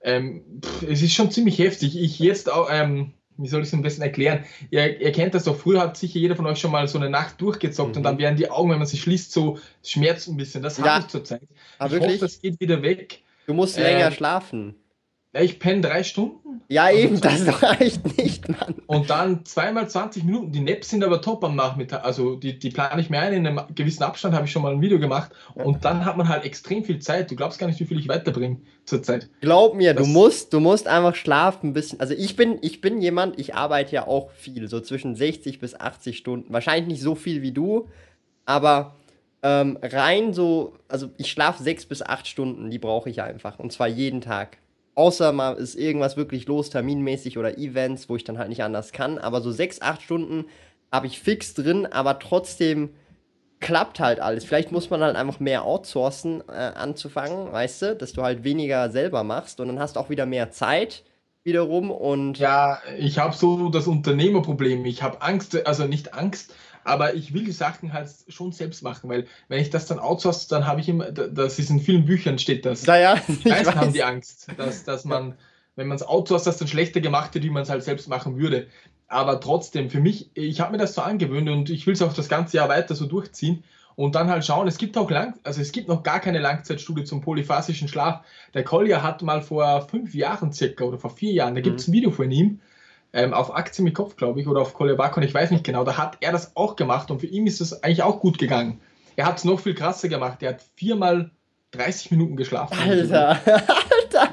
ähm, 0.00 0.42
pff, 0.60 0.82
es 0.82 1.02
ist 1.02 1.14
schon 1.14 1.30
ziemlich 1.30 1.60
heftig. 1.60 1.96
Ich 1.96 2.18
jetzt 2.18 2.50
auch, 2.50 2.68
ähm, 2.72 3.12
wie 3.36 3.46
soll 3.46 3.60
ich 3.60 3.68
es 3.68 3.74
am 3.74 3.82
besten 3.82 4.02
erklären? 4.02 4.44
Ihr, 4.70 5.00
ihr, 5.00 5.12
kennt 5.12 5.34
das 5.34 5.44
doch, 5.44 5.56
früher 5.56 5.80
hat 5.80 5.96
sicher 5.96 6.18
jeder 6.18 6.34
von 6.34 6.46
euch 6.46 6.58
schon 6.58 6.72
mal 6.72 6.88
so 6.88 6.98
eine 6.98 7.08
Nacht 7.08 7.40
durchgezockt 7.40 7.92
mhm. 7.92 7.98
und 7.98 8.02
dann 8.02 8.18
werden 8.18 8.36
die 8.36 8.50
Augen, 8.50 8.70
wenn 8.70 8.78
man 8.78 8.88
sie 8.88 8.98
schließt, 8.98 9.30
so 9.30 9.60
schmerzt 9.84 10.28
ein 10.28 10.36
bisschen. 10.36 10.64
Das 10.64 10.78
ja. 10.78 10.86
habe 10.86 11.02
ich 11.02 11.06
zurzeit. 11.06 11.42
Ah, 11.78 11.86
ich 11.86 11.92
wirklich? 11.92 12.14
hoffe, 12.14 12.24
das 12.24 12.40
geht 12.40 12.58
wieder 12.58 12.82
weg. 12.82 13.22
Du 13.46 13.54
musst 13.54 13.78
länger 13.78 14.06
ähm, 14.06 14.12
schlafen. 14.12 14.74
Ja, 15.34 15.40
ich 15.40 15.58
penne 15.58 15.80
drei 15.80 16.02
Stunden. 16.02 16.60
Ja, 16.68 16.84
also 16.84 16.98
eben, 16.98 17.20
das 17.20 17.62
reicht 17.62 18.18
nicht, 18.18 18.48
Mann. 18.48 18.74
Und 18.86 19.08
dann 19.08 19.44
zweimal 19.46 19.88
20 19.88 20.24
Minuten. 20.24 20.52
Die 20.52 20.60
Naps 20.60 20.90
sind 20.90 21.02
aber 21.02 21.22
top 21.22 21.42
am 21.44 21.56
Nachmittag. 21.56 22.04
Also 22.04 22.36
die, 22.36 22.58
die 22.58 22.68
plane 22.68 23.00
ich 23.00 23.08
mir 23.08 23.20
ein. 23.20 23.32
In 23.32 23.46
einem 23.46 23.60
gewissen 23.74 24.02
Abstand 24.02 24.34
habe 24.34 24.44
ich 24.44 24.52
schon 24.52 24.62
mal 24.62 24.72
ein 24.72 24.82
Video 24.82 24.98
gemacht. 24.98 25.30
Und 25.54 25.86
dann 25.86 26.04
hat 26.04 26.18
man 26.18 26.28
halt 26.28 26.44
extrem 26.44 26.84
viel 26.84 26.98
Zeit. 26.98 27.30
Du 27.30 27.36
glaubst 27.36 27.58
gar 27.58 27.66
nicht, 27.66 27.80
wie 27.80 27.86
viel 27.86 27.98
ich 27.98 28.08
weiterbringe 28.08 28.58
zurzeit. 28.84 29.30
Glaub 29.40 29.74
mir, 29.74 29.94
das 29.94 30.06
du 30.06 30.12
musst, 30.12 30.52
du 30.52 30.60
musst 30.60 30.86
einfach 30.86 31.14
schlafen 31.14 31.70
ein 31.70 31.72
bisschen. 31.72 31.98
Also 32.00 32.12
ich 32.12 32.36
bin, 32.36 32.58
ich 32.60 32.82
bin 32.82 33.00
jemand, 33.00 33.38
ich 33.40 33.54
arbeite 33.54 33.94
ja 33.94 34.06
auch 34.06 34.30
viel, 34.32 34.68
so 34.68 34.80
zwischen 34.80 35.14
60 35.14 35.60
bis 35.60 35.74
80 35.74 36.18
Stunden. 36.18 36.52
Wahrscheinlich 36.52 36.88
nicht 36.88 37.02
so 37.02 37.14
viel 37.14 37.40
wie 37.40 37.52
du, 37.52 37.88
aber 38.44 38.96
ähm, 39.42 39.78
rein 39.82 40.32
so, 40.32 40.74
also 40.88 41.10
ich 41.16 41.30
schlafe 41.30 41.62
sechs 41.62 41.86
bis 41.86 42.02
acht 42.02 42.26
Stunden, 42.26 42.70
die 42.70 42.78
brauche 42.78 43.10
ich 43.10 43.22
einfach. 43.22 43.58
Und 43.58 43.72
zwar 43.72 43.88
jeden 43.88 44.20
Tag. 44.20 44.58
Außer 44.94 45.32
mal 45.32 45.54
ist 45.54 45.74
irgendwas 45.74 46.16
wirklich 46.16 46.46
los, 46.46 46.70
terminmäßig 46.70 47.38
oder 47.38 47.56
Events, 47.56 48.08
wo 48.08 48.16
ich 48.16 48.24
dann 48.24 48.38
halt 48.38 48.50
nicht 48.50 48.62
anders 48.62 48.92
kann. 48.92 49.18
Aber 49.18 49.40
so 49.40 49.50
sechs, 49.50 49.80
acht 49.80 50.02
Stunden 50.02 50.44
habe 50.90 51.06
ich 51.06 51.20
fix 51.20 51.54
drin, 51.54 51.86
aber 51.86 52.18
trotzdem 52.18 52.90
klappt 53.60 54.00
halt 54.00 54.20
alles. 54.20 54.44
Vielleicht 54.44 54.72
muss 54.72 54.90
man 54.90 55.02
halt 55.02 55.16
einfach 55.16 55.40
mehr 55.40 55.64
outsourcen 55.64 56.42
äh, 56.48 56.52
anzufangen, 56.52 57.50
weißt 57.50 57.82
du, 57.82 57.96
dass 57.96 58.12
du 58.12 58.22
halt 58.22 58.44
weniger 58.44 58.90
selber 58.90 59.24
machst 59.24 59.60
und 59.60 59.68
dann 59.68 59.78
hast 59.78 59.96
du 59.96 60.00
auch 60.00 60.10
wieder 60.10 60.26
mehr 60.26 60.50
Zeit 60.50 61.04
wiederum 61.44 61.90
und. 61.90 62.38
Ja, 62.38 62.80
ich 62.98 63.18
habe 63.18 63.34
so 63.34 63.70
das 63.70 63.86
Unternehmerproblem. 63.86 64.84
Ich 64.84 65.02
habe 65.02 65.22
Angst, 65.22 65.66
also 65.66 65.86
nicht 65.86 66.12
Angst, 66.12 66.54
aber 66.84 67.14
ich 67.14 67.32
will 67.32 67.44
die 67.44 67.52
Sachen 67.52 67.92
halt 67.92 68.08
schon 68.28 68.52
selbst 68.52 68.82
machen, 68.82 69.08
weil 69.08 69.26
wenn 69.48 69.60
ich 69.60 69.70
das 69.70 69.86
dann 69.86 69.98
outsource, 69.98 70.48
dann 70.48 70.66
habe 70.66 70.80
ich 70.80 70.88
immer, 70.88 71.10
das 71.12 71.58
ist 71.58 71.70
in 71.70 71.80
vielen 71.80 72.04
Büchern 72.04 72.38
steht 72.38 72.64
das. 72.64 72.86
Naja, 72.86 73.16
die 73.28 73.48
meisten 73.48 73.74
haben 73.74 73.92
die 73.92 74.02
Angst, 74.02 74.48
dass, 74.56 74.84
dass 74.84 75.04
man, 75.04 75.34
wenn 75.76 75.86
man 75.86 75.96
es 75.96 76.02
outsourced, 76.02 76.46
das 76.46 76.58
dann 76.58 76.68
schlechter 76.68 77.00
gemacht 77.00 77.34
wird, 77.34 77.44
wie 77.44 77.50
man 77.50 77.62
es 77.62 77.70
halt 77.70 77.82
selbst 77.82 78.08
machen 78.08 78.38
würde. 78.38 78.66
Aber 79.08 79.40
trotzdem, 79.40 79.90
für 79.90 80.00
mich, 80.00 80.30
ich 80.34 80.60
habe 80.60 80.72
mir 80.72 80.78
das 80.78 80.94
so 80.94 81.02
angewöhnt 81.02 81.48
und 81.48 81.70
ich 81.70 81.86
will 81.86 81.94
es 81.94 82.02
auch 82.02 82.14
das 82.14 82.28
ganze 82.28 82.56
Jahr 82.56 82.68
weiter 82.68 82.94
so 82.94 83.06
durchziehen 83.06 83.62
und 83.94 84.14
dann 84.14 84.30
halt 84.30 84.44
schauen, 84.44 84.66
es 84.66 84.78
gibt 84.78 84.96
auch 84.96 85.10
lang, 85.10 85.34
also 85.42 85.60
es 85.60 85.72
gibt 85.72 85.88
noch 85.88 86.02
gar 86.02 86.20
keine 86.20 86.38
Langzeitstudie 86.38 87.04
zum 87.04 87.20
polyphasischen 87.20 87.88
Schlaf. 87.88 88.24
Der 88.54 88.64
Collier 88.64 89.02
hat 89.02 89.22
mal 89.22 89.42
vor 89.42 89.82
fünf 89.88 90.14
Jahren 90.14 90.52
circa 90.52 90.84
oder 90.84 90.98
vor 90.98 91.10
vier 91.10 91.32
Jahren, 91.32 91.54
da 91.54 91.60
gibt 91.60 91.80
es 91.80 91.88
mhm. 91.88 91.92
ein 91.92 91.96
Video 91.96 92.10
von 92.10 92.30
ihm, 92.30 92.60
ähm, 93.12 93.34
auf 93.34 93.54
Aktien 93.54 93.84
mit 93.84 93.94
Kopf, 93.94 94.16
glaube 94.16 94.40
ich, 94.40 94.46
oder 94.46 94.60
auf 94.60 94.74
Kolebakon, 94.74 95.22
ich 95.22 95.34
weiß 95.34 95.50
nicht 95.50 95.64
genau, 95.64 95.84
da 95.84 95.96
hat 95.96 96.18
er 96.20 96.32
das 96.32 96.56
auch 96.56 96.76
gemacht 96.76 97.10
und 97.10 97.20
für 97.20 97.26
ihn 97.26 97.46
ist 97.46 97.60
es 97.60 97.82
eigentlich 97.82 98.02
auch 98.02 98.20
gut 98.20 98.38
gegangen. 98.38 98.80
Er 99.16 99.26
hat 99.26 99.38
es 99.38 99.44
noch 99.44 99.60
viel 99.60 99.74
krasser 99.74 100.08
gemacht. 100.08 100.42
Er 100.42 100.50
hat 100.50 100.62
viermal 100.76 101.30
30 101.72 102.10
Minuten 102.12 102.36
geschlafen. 102.36 102.78
Alter, 102.78 103.30
Alter. 103.46 104.28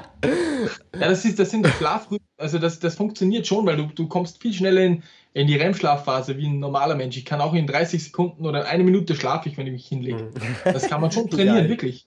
Ja, 0.98 1.08
das, 1.08 1.24
ist, 1.24 1.38
das 1.38 1.50
sind 1.50 1.66
Schlafrhythmen, 1.66 2.28
also 2.36 2.58
das, 2.58 2.78
das 2.80 2.94
funktioniert 2.94 3.46
schon, 3.46 3.66
weil 3.66 3.76
du, 3.76 3.86
du 3.86 4.08
kommst 4.08 4.40
viel 4.40 4.52
schneller 4.52 4.82
in, 4.82 5.02
in 5.32 5.46
die 5.46 5.56
REM-Schlafphase 5.56 6.36
wie 6.36 6.46
ein 6.46 6.58
normaler 6.58 6.94
Mensch. 6.94 7.16
Ich 7.16 7.24
kann 7.24 7.40
auch 7.40 7.54
in 7.54 7.66
30 7.66 8.04
Sekunden 8.04 8.46
oder 8.46 8.66
eine 8.66 8.84
Minute 8.84 9.14
schlafe 9.14 9.48
ich, 9.48 9.56
wenn 9.56 9.66
ich 9.66 9.72
mich 9.72 9.86
hinlege. 9.86 10.24
Mhm. 10.24 10.56
Das 10.64 10.88
kann 10.88 11.00
man 11.00 11.10
schon 11.10 11.30
trainieren, 11.30 11.68
wirklich. 11.68 12.06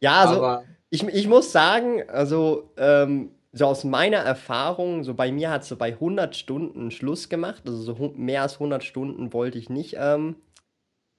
Ja, 0.00 0.20
also 0.20 0.36
Aber, 0.36 0.64
ich, 0.90 1.02
ich 1.02 1.26
muss 1.26 1.50
sagen, 1.52 2.02
also 2.08 2.70
ähm, 2.76 3.30
so 3.52 3.66
aus 3.66 3.84
meiner 3.84 4.18
Erfahrung, 4.18 5.04
so 5.04 5.14
bei 5.14 5.30
mir 5.30 5.50
hat 5.50 5.62
es 5.62 5.68
so 5.68 5.76
bei 5.76 5.92
100 5.92 6.34
Stunden 6.34 6.90
Schluss 6.90 7.28
gemacht. 7.28 7.62
Also 7.66 7.82
so 7.82 8.12
mehr 8.16 8.42
als 8.42 8.54
100 8.54 8.82
Stunden 8.82 9.32
wollte 9.32 9.58
ich 9.58 9.68
nicht 9.68 9.96
ähm, 9.98 10.36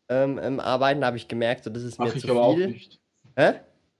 ähm, 0.09 0.39
ähm 0.41 0.59
arbeiten. 0.59 1.01
Da 1.01 1.07
habe 1.07 1.17
ich 1.17 1.27
gemerkt, 1.27 1.63
so, 1.63 1.69
das 1.69 1.83
ist 1.83 1.99
mir 1.99 2.07
Ach, 2.07 2.11
zu 2.11 2.17
ich 2.17 2.23
viel. 2.23 2.31
Auch 2.31 2.57
nicht. 2.57 2.99
Hä? 3.35 3.53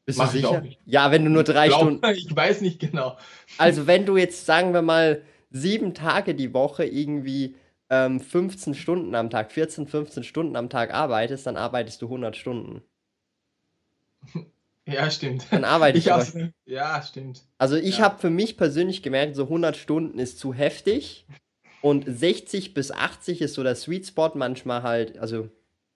Bist 0.06 0.18
Mach 0.18 0.32
du 0.32 0.38
sicher? 0.38 0.64
Ja, 0.86 1.12
wenn 1.12 1.24
du 1.24 1.32
nur 1.32 1.44
drei 1.44 1.68
glaub, 1.68 1.82
Stunden. 1.82 2.06
Ich 2.16 2.36
weiß 2.36 2.62
nicht 2.62 2.80
genau. 2.80 3.18
Also, 3.58 3.88
wenn 3.88 4.06
du 4.06 4.18
jetzt, 4.18 4.46
sagen 4.46 4.74
wir 4.74 4.82
mal, 4.82 5.22
sieben 5.50 5.94
Tage 5.94 6.36
die 6.36 6.54
Woche 6.54 6.86
irgendwie 6.86 7.56
ähm, 7.90 8.20
15 8.20 8.74
Stunden 8.74 9.16
am 9.16 9.30
Tag, 9.30 9.52
14, 9.52 9.88
15 9.88 10.24
Stunden 10.24 10.56
am 10.56 10.70
Tag 10.70 10.94
arbeitest, 10.94 11.46
dann 11.46 11.56
arbeitest 11.56 12.02
du 12.02 12.08
100 12.08 12.36
Stunden. 12.36 12.82
Ja, 14.86 15.10
stimmt. 15.10 15.46
Dann 15.50 15.64
arbeite 15.64 15.98
ich. 15.98 16.08
ich 16.08 16.52
ja, 16.66 17.02
stimmt. 17.02 17.44
Also 17.58 17.76
ich 17.76 18.00
ja. 18.00 18.06
habe 18.06 18.20
für 18.20 18.30
mich 18.30 18.58
persönlich 18.58 19.02
gemerkt, 19.02 19.36
so 19.36 19.44
100 19.44 19.78
Stunden 19.78 20.20
ist 20.20 20.40
zu 20.40 20.54
heftig 20.54 21.26
und 21.82 22.06
60 22.08 22.74
bis 22.74 22.92
80 22.92 23.42
ist 23.42 23.54
so 23.54 23.64
der 23.64 23.76
Sweet 23.76 24.08
Spot 24.08 24.32
manchmal 24.36 24.84
halt, 24.84 25.18
also 25.18 25.50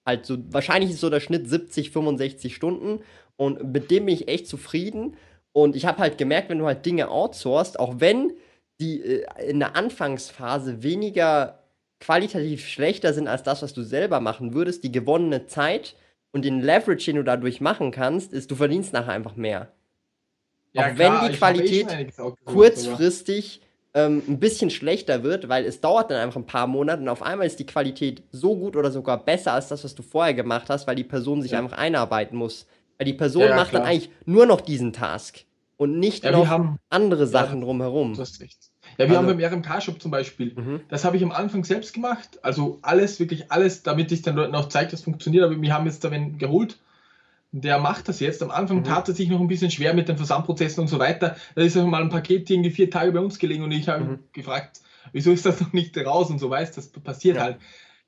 halt 0.05 0.25
so, 0.25 0.38
wahrscheinlich 0.51 0.91
ist 0.91 1.01
so 1.01 1.09
der 1.09 1.19
Schnitt 1.19 1.49
70, 1.49 1.91
65 1.91 2.55
Stunden 2.55 3.01
und 3.35 3.73
mit 3.73 3.91
dem 3.91 4.05
bin 4.05 4.15
ich 4.15 4.29
echt 4.29 4.47
zufrieden 4.47 5.17
und 5.51 5.75
ich 5.75 5.85
habe 5.85 5.99
halt 5.99 6.17
gemerkt, 6.17 6.49
wenn 6.49 6.59
du 6.59 6.65
halt 6.65 6.85
Dinge 6.85 7.09
outsourcest, 7.09 7.79
auch 7.79 7.95
wenn 7.99 8.33
die 8.79 9.01
äh, 9.01 9.49
in 9.49 9.59
der 9.59 9.75
Anfangsphase 9.75 10.83
weniger 10.83 11.63
qualitativ 11.99 12.67
schlechter 12.67 13.13
sind 13.13 13.27
als 13.27 13.43
das, 13.43 13.63
was 13.63 13.73
du 13.73 13.81
selber 13.81 14.19
machen 14.19 14.53
würdest, 14.53 14.83
die 14.83 14.91
gewonnene 14.91 15.47
Zeit 15.47 15.95
und 16.38 16.45
den 16.45 16.61
Leverage, 16.61 17.05
den 17.05 17.15
du 17.15 17.23
dadurch 17.23 17.61
machen 17.61 17.89
kannst, 17.89 18.31
ist, 18.31 18.51
du 18.51 18.55
verdienst 18.55 18.93
nachher 18.93 19.13
einfach 19.13 19.35
mehr. 19.35 19.71
Ja, 20.71 20.83
auch 20.83 20.93
klar, 20.93 21.23
wenn 21.23 21.31
die 21.31 21.35
Qualität 21.35 21.88
kurzfristig 22.45 23.61
ähm, 23.95 24.21
ein 24.27 24.39
bisschen 24.39 24.69
schlechter 24.69 25.23
wird, 25.23 25.49
weil 25.49 25.65
es 25.65 25.81
dauert 25.81 26.11
dann 26.11 26.19
einfach 26.19 26.39
ein 26.39 26.45
paar 26.45 26.67
Monate 26.67 27.01
und 27.01 27.09
auf 27.09 27.23
einmal 27.23 27.47
ist 27.47 27.57
die 27.57 27.65
Qualität 27.65 28.21
so 28.29 28.55
gut 28.55 28.75
oder 28.75 28.91
sogar 28.91 29.25
besser 29.25 29.53
als 29.53 29.69
das, 29.69 29.83
was 29.83 29.95
du 29.95 30.03
vorher 30.03 30.35
gemacht 30.35 30.69
hast, 30.69 30.85
weil 30.85 30.95
die 30.95 31.03
Person 31.03 31.41
sich 31.41 31.53
ja. 31.53 31.57
einfach 31.57 31.75
einarbeiten 31.75 32.38
muss. 32.38 32.67
Weil 32.99 33.05
die 33.05 33.13
Person 33.13 33.41
ja, 33.41 33.55
macht 33.55 33.71
klar. 33.71 33.81
dann 33.81 33.89
eigentlich 33.89 34.11
nur 34.25 34.45
noch 34.45 34.61
diesen 34.61 34.93
Task 34.93 35.39
und 35.77 35.97
nicht 35.97 36.23
noch 36.23 36.77
andere 36.91 37.25
Sachen 37.25 37.61
drumherum. 37.61 38.13
Du 38.13 38.21
hast 38.21 38.39
recht. 38.41 38.69
Ja, 38.97 39.07
wir 39.09 39.17
also, 39.17 39.29
haben 39.29 39.37
beim 39.37 39.53
RMK-Shop 39.53 40.01
zum 40.01 40.11
Beispiel, 40.11 40.53
mhm. 40.55 40.81
das 40.89 41.05
habe 41.05 41.17
ich 41.17 41.23
am 41.23 41.31
Anfang 41.31 41.63
selbst 41.63 41.93
gemacht, 41.93 42.39
also 42.41 42.79
alles, 42.81 43.19
wirklich 43.19 43.51
alles, 43.51 43.83
damit 43.83 44.11
ich 44.11 44.23
den 44.23 44.35
Leuten 44.35 44.55
auch 44.55 44.69
zeige, 44.69 44.91
dass 44.91 45.01
es 45.01 45.03
funktioniert, 45.03 45.43
aber 45.43 45.61
wir 45.61 45.73
haben 45.73 45.85
jetzt 45.85 46.03
da 46.03 46.11
wen 46.11 46.37
geholt, 46.37 46.77
der 47.51 47.79
macht 47.79 48.09
das 48.09 48.19
jetzt. 48.19 48.43
Am 48.43 48.51
Anfang 48.51 48.77
mhm. 48.77 48.83
tat 48.83 49.07
er 49.07 49.15
sich 49.15 49.29
noch 49.29 49.39
ein 49.39 49.47
bisschen 49.47 49.71
schwer 49.71 49.93
mit 49.93 50.09
den 50.09 50.17
Versandprozessen 50.17 50.81
und 50.81 50.87
so 50.87 50.99
weiter. 50.99 51.37
Da 51.55 51.61
ist 51.61 51.77
auch 51.77 51.85
mal 51.85 52.01
ein 52.01 52.09
Paket 52.09 52.49
irgendwie 52.49 52.71
vier 52.71 52.89
Tage 52.89 53.11
bei 53.11 53.19
uns 53.19 53.39
gelegen 53.39 53.63
und 53.63 53.71
ich 53.71 53.87
habe 53.87 54.03
mhm. 54.03 54.19
gefragt, 54.33 54.81
wieso 55.13 55.31
ist 55.31 55.45
das 55.45 55.61
noch 55.61 55.73
nicht 55.73 55.97
raus 55.97 56.29
und 56.29 56.39
so 56.39 56.49
weißt, 56.49 56.77
das 56.77 56.89
passiert 56.89 57.37
ja. 57.37 57.43
halt. 57.43 57.57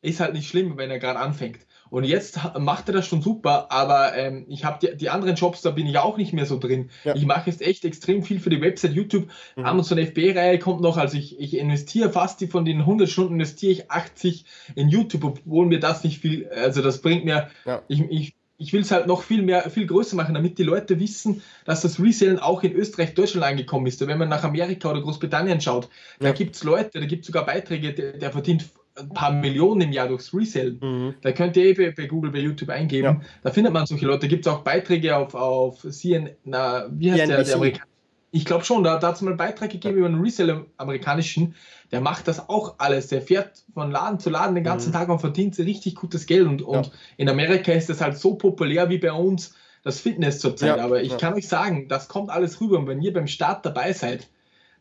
Ist 0.02 0.20
halt 0.20 0.34
nicht 0.34 0.50
schlimm, 0.50 0.78
wenn 0.78 0.90
er 0.90 1.00
gerade 1.00 1.20
anfängt. 1.20 1.60
Und 1.90 2.04
jetzt 2.04 2.40
macht 2.60 2.88
er 2.90 2.94
das 2.94 3.08
schon 3.08 3.22
super, 3.22 3.72
aber 3.72 4.16
ähm, 4.16 4.46
ich 4.48 4.66
habe 4.66 4.80
die, 4.82 4.96
die, 4.96 5.10
anderen 5.10 5.36
Jobs, 5.36 5.62
da 5.62 5.72
bin 5.72 5.88
ich 5.88 5.98
auch 5.98 6.18
nicht 6.18 6.34
mehr 6.34 6.46
so 6.46 6.60
drin. 6.60 6.90
Ja. 7.04 7.16
Ich 7.16 7.26
mache 7.26 7.50
jetzt 7.50 7.62
echt 7.62 7.86
extrem 7.86 8.24
viel 8.24 8.40
für 8.40 8.50
die 8.50 8.62
Website, 8.62 8.94
YouTube, 8.94 9.28
mhm. 9.56 9.66
Amazon 9.66 9.98
FB-Reihe 9.98 10.60
kommt 10.60 10.82
noch, 10.82 10.98
also 10.98 11.18
ich, 11.18 11.40
ich 11.40 11.58
investiere 11.58 12.12
fast 12.12 12.42
die 12.42 12.48
von 12.48 12.66
den 12.66 12.80
100 12.80 13.10
Stunden 13.10 13.36
investiere 13.36 13.72
ich 13.72 13.92
80 13.92 14.46
in 14.76 14.90
YouTube, 14.90 15.24
obwohl 15.24 15.66
mir 15.66 15.80
das 15.80 16.04
nicht 16.04 16.20
viel, 16.20 16.48
also 16.50 16.82
das 16.82 17.02
bringt 17.02 17.26
mir, 17.26 17.50
ja. 17.66 17.82
ich, 17.88 18.02
ich 18.10 18.36
ich 18.60 18.74
will 18.74 18.82
es 18.82 18.92
halt 18.92 19.08
noch 19.08 19.24
viel 19.24 19.42
mehr, 19.42 19.70
viel 19.70 19.88
größer 19.88 20.18
machen, 20.18 20.34
damit 20.34 20.58
die 20.58 20.64
Leute 20.64 21.00
wissen, 21.00 21.42
dass 21.64 21.82
das 21.82 22.00
Resellen 22.00 22.40
auch 22.40 22.62
in 22.62 22.74
Österreich, 22.74 23.14
Deutschland 23.14 23.46
angekommen 23.46 23.88
ist. 23.88 24.02
Und 24.02 24.10
wenn 24.10 24.18
man 24.18 24.28
nach 24.28 24.44
Amerika 24.44 24.92
oder 24.92 25.02
Großbritannien 25.02 25.62
schaut, 25.62 25.86
ja. 25.86 26.28
da 26.28 26.32
gibt 26.34 26.56
es 26.56 26.64
Leute, 26.66 27.00
da 27.00 27.06
gibt 27.06 27.22
es 27.22 27.28
sogar 27.28 27.46
Beiträge, 27.46 27.94
der, 27.94 28.14
der, 28.14 28.32
verdient 28.32 28.66
ein 29.00 29.10
paar 29.10 29.32
Millionen 29.32 29.82
im 29.82 29.92
Jahr 29.92 30.08
durchs 30.08 30.34
Resellen. 30.34 30.80
Mhm. 30.82 31.16
Da 31.22 31.32
könnt 31.32 31.58
ihr 31.58 31.66
eh 31.66 31.92
bei, 31.92 32.06
Google, 32.06 32.32
bei 32.32 32.40
YouTube 32.40 32.70
eingeben. 32.70 33.04
Ja. 33.04 33.22
Da 33.44 33.52
findet 33.52 33.74
man 33.74 33.86
solche 33.86 34.06
Leute. 34.06 34.22
Da 34.22 34.28
gibt 34.28 34.46
es 34.46 34.52
auch 34.52 34.64
Beiträge 34.64 35.16
auf, 35.16 35.36
auf 35.36 35.86
CN, 35.90 36.30
na, 36.44 36.88
wie 36.92 37.12
heißt 37.12 37.30
der, 37.30 37.44
der 37.44 37.56
Amerikaner? 37.56 37.86
Ich 38.32 38.46
glaube 38.46 38.64
schon, 38.64 38.84
da, 38.84 39.00
da 39.00 39.08
hat 39.08 39.16
es 39.16 39.22
mal 39.22 39.32
einen 39.32 39.38
Beitrag 39.38 39.72
gegeben 39.72 39.98
über 39.98 40.06
einen 40.06 40.22
Reseller 40.22 40.66
amerikanischen, 40.78 41.56
der 41.92 42.00
macht 42.00 42.28
das 42.28 42.48
auch 42.48 42.76
alles. 42.78 43.08
Der 43.08 43.24
fährt 43.24 43.64
von 43.74 43.90
Laden 43.90 44.20
zu 44.20 44.30
Laden 44.30 44.54
den 44.54 44.64
ganzen 44.64 44.90
mhm. 44.90 44.94
Tag 44.94 45.10
und 45.10 45.20
verdient 45.20 45.58
richtig 45.58 45.96
gutes 45.96 46.28
Geld. 46.28 46.46
Und, 46.46 46.62
und 46.62 46.88
ja. 46.88 46.92
in 47.18 47.28
Amerika 47.28 47.72
ist 47.72 47.90
das 47.90 48.02
halt 48.02 48.18
so 48.18 48.36
populär 48.36 48.90
wie 48.90 49.00
bei 49.00 49.12
uns 49.12 49.56
das 49.84 50.00
Fitness 50.00 50.40
zurzeit. 50.40 50.78
Ja, 50.78 50.84
Aber 50.84 51.02
ich 51.02 51.18
kann 51.18 51.34
euch 51.34 51.48
sagen, 51.48 51.88
das 51.88 52.08
kommt 52.08 52.30
alles 52.30 52.62
rüber. 52.62 52.78
Und 52.78 52.88
wenn 52.88 53.02
ihr 53.02 53.14
beim 53.14 53.28
Start 53.28 53.66
dabei 53.66 53.94
seid, 53.94 54.28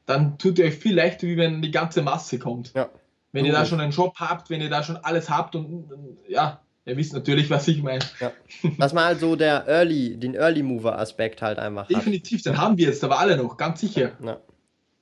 dann 0.05 0.39
tut 0.39 0.59
ihr 0.59 0.66
euch 0.66 0.75
viel 0.75 0.95
leichter, 0.95 1.27
wie 1.27 1.37
wenn 1.37 1.62
die 1.62 1.71
ganze 1.71 2.03
Masse 2.03 2.39
kommt. 2.39 2.73
Ja. 2.75 2.89
Wenn 3.33 3.45
ihr 3.45 3.53
da 3.53 3.66
schon 3.66 3.81
einen 3.81 3.93
Job 3.93 4.14
habt, 4.16 4.51
wenn 4.51 4.61
ihr 4.61 4.70
da 4.70 4.83
schon 4.83 4.97
alles 4.97 5.29
habt 5.29 5.55
und 5.55 5.91
ja, 6.29 6.61
ihr 6.87 6.97
wisst 6.97 7.12
natürlich, 7.12 7.51
was 7.51 7.68
ich 7.68 7.83
meine. 7.83 8.05
Ja. 8.20 8.33
Was 8.79 8.93
mal 8.95 9.16
so 9.16 9.37
der 9.37 9.66
Early, 9.68 10.16
den 10.16 10.35
Early 10.35 10.62
Mover 10.62 10.99
Aspekt 10.99 11.43
halt 11.43 11.59
einfach. 11.59 11.87
Definitiv, 11.89 12.39
hat. 12.41 12.47
den 12.47 12.59
haben 12.59 12.79
wir 12.79 12.87
jetzt 12.87 13.05
aber 13.05 13.18
alle 13.18 13.37
noch, 13.37 13.57
ganz 13.57 13.81
sicher. 13.81 14.12
Ja. 14.24 14.41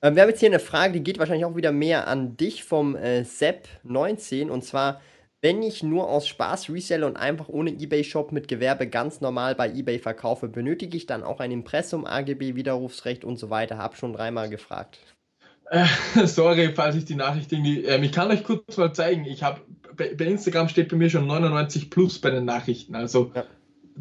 Ähm, 0.02 0.14
wir 0.14 0.22
haben 0.22 0.28
jetzt 0.28 0.40
hier 0.40 0.48
eine 0.48 0.58
Frage, 0.58 0.94
die 0.94 1.02
geht 1.02 1.18
wahrscheinlich 1.18 1.44
auch 1.44 1.56
wieder 1.56 1.72
mehr 1.72 2.06
an 2.08 2.36
dich 2.36 2.64
vom 2.64 2.96
äh, 2.96 3.20
Sepp19 3.20 4.48
und 4.48 4.62
zwar, 4.64 5.00
wenn 5.40 5.62
ich 5.62 5.82
nur 5.82 6.08
aus 6.08 6.26
Spaß 6.28 6.70
reselle 6.70 7.06
und 7.06 7.16
einfach 7.16 7.48
ohne 7.48 7.70
eBay-Shop 7.70 8.32
mit 8.32 8.48
Gewerbe 8.48 8.88
ganz 8.88 9.20
normal 9.20 9.54
bei 9.54 9.68
eBay 9.70 9.98
verkaufe, 9.98 10.48
benötige 10.48 10.96
ich 10.96 11.06
dann 11.06 11.22
auch 11.22 11.40
ein 11.40 11.50
Impressum, 11.50 12.04
AGB, 12.04 12.56
Widerrufsrecht 12.56 13.24
und 13.24 13.36
so 13.36 13.50
weiter? 13.50 13.78
Hab 13.78 13.96
schon 13.96 14.12
dreimal 14.12 14.48
gefragt. 14.48 14.98
Äh, 15.70 15.86
sorry, 16.26 16.72
falls 16.74 16.96
ich 16.96 17.04
die 17.04 17.14
Nachricht 17.14 17.52
irgendwie. 17.52 17.84
Ähm, 17.84 18.02
ich 18.02 18.12
kann 18.12 18.30
euch 18.30 18.44
kurz 18.44 18.76
mal 18.76 18.92
zeigen. 18.92 19.24
Ich 19.24 19.42
habe 19.42 19.60
bei, 19.96 20.14
bei, 20.14 20.26
Instagram 20.26 20.68
steht 20.68 20.88
bei 20.88 20.96
mir 20.96 21.10
schon 21.10 21.26
99 21.26 21.90
plus 21.90 22.20
bei 22.20 22.30
den 22.30 22.44
Nachrichten. 22.44 22.94
Also 22.94 23.32
ja. 23.34 23.44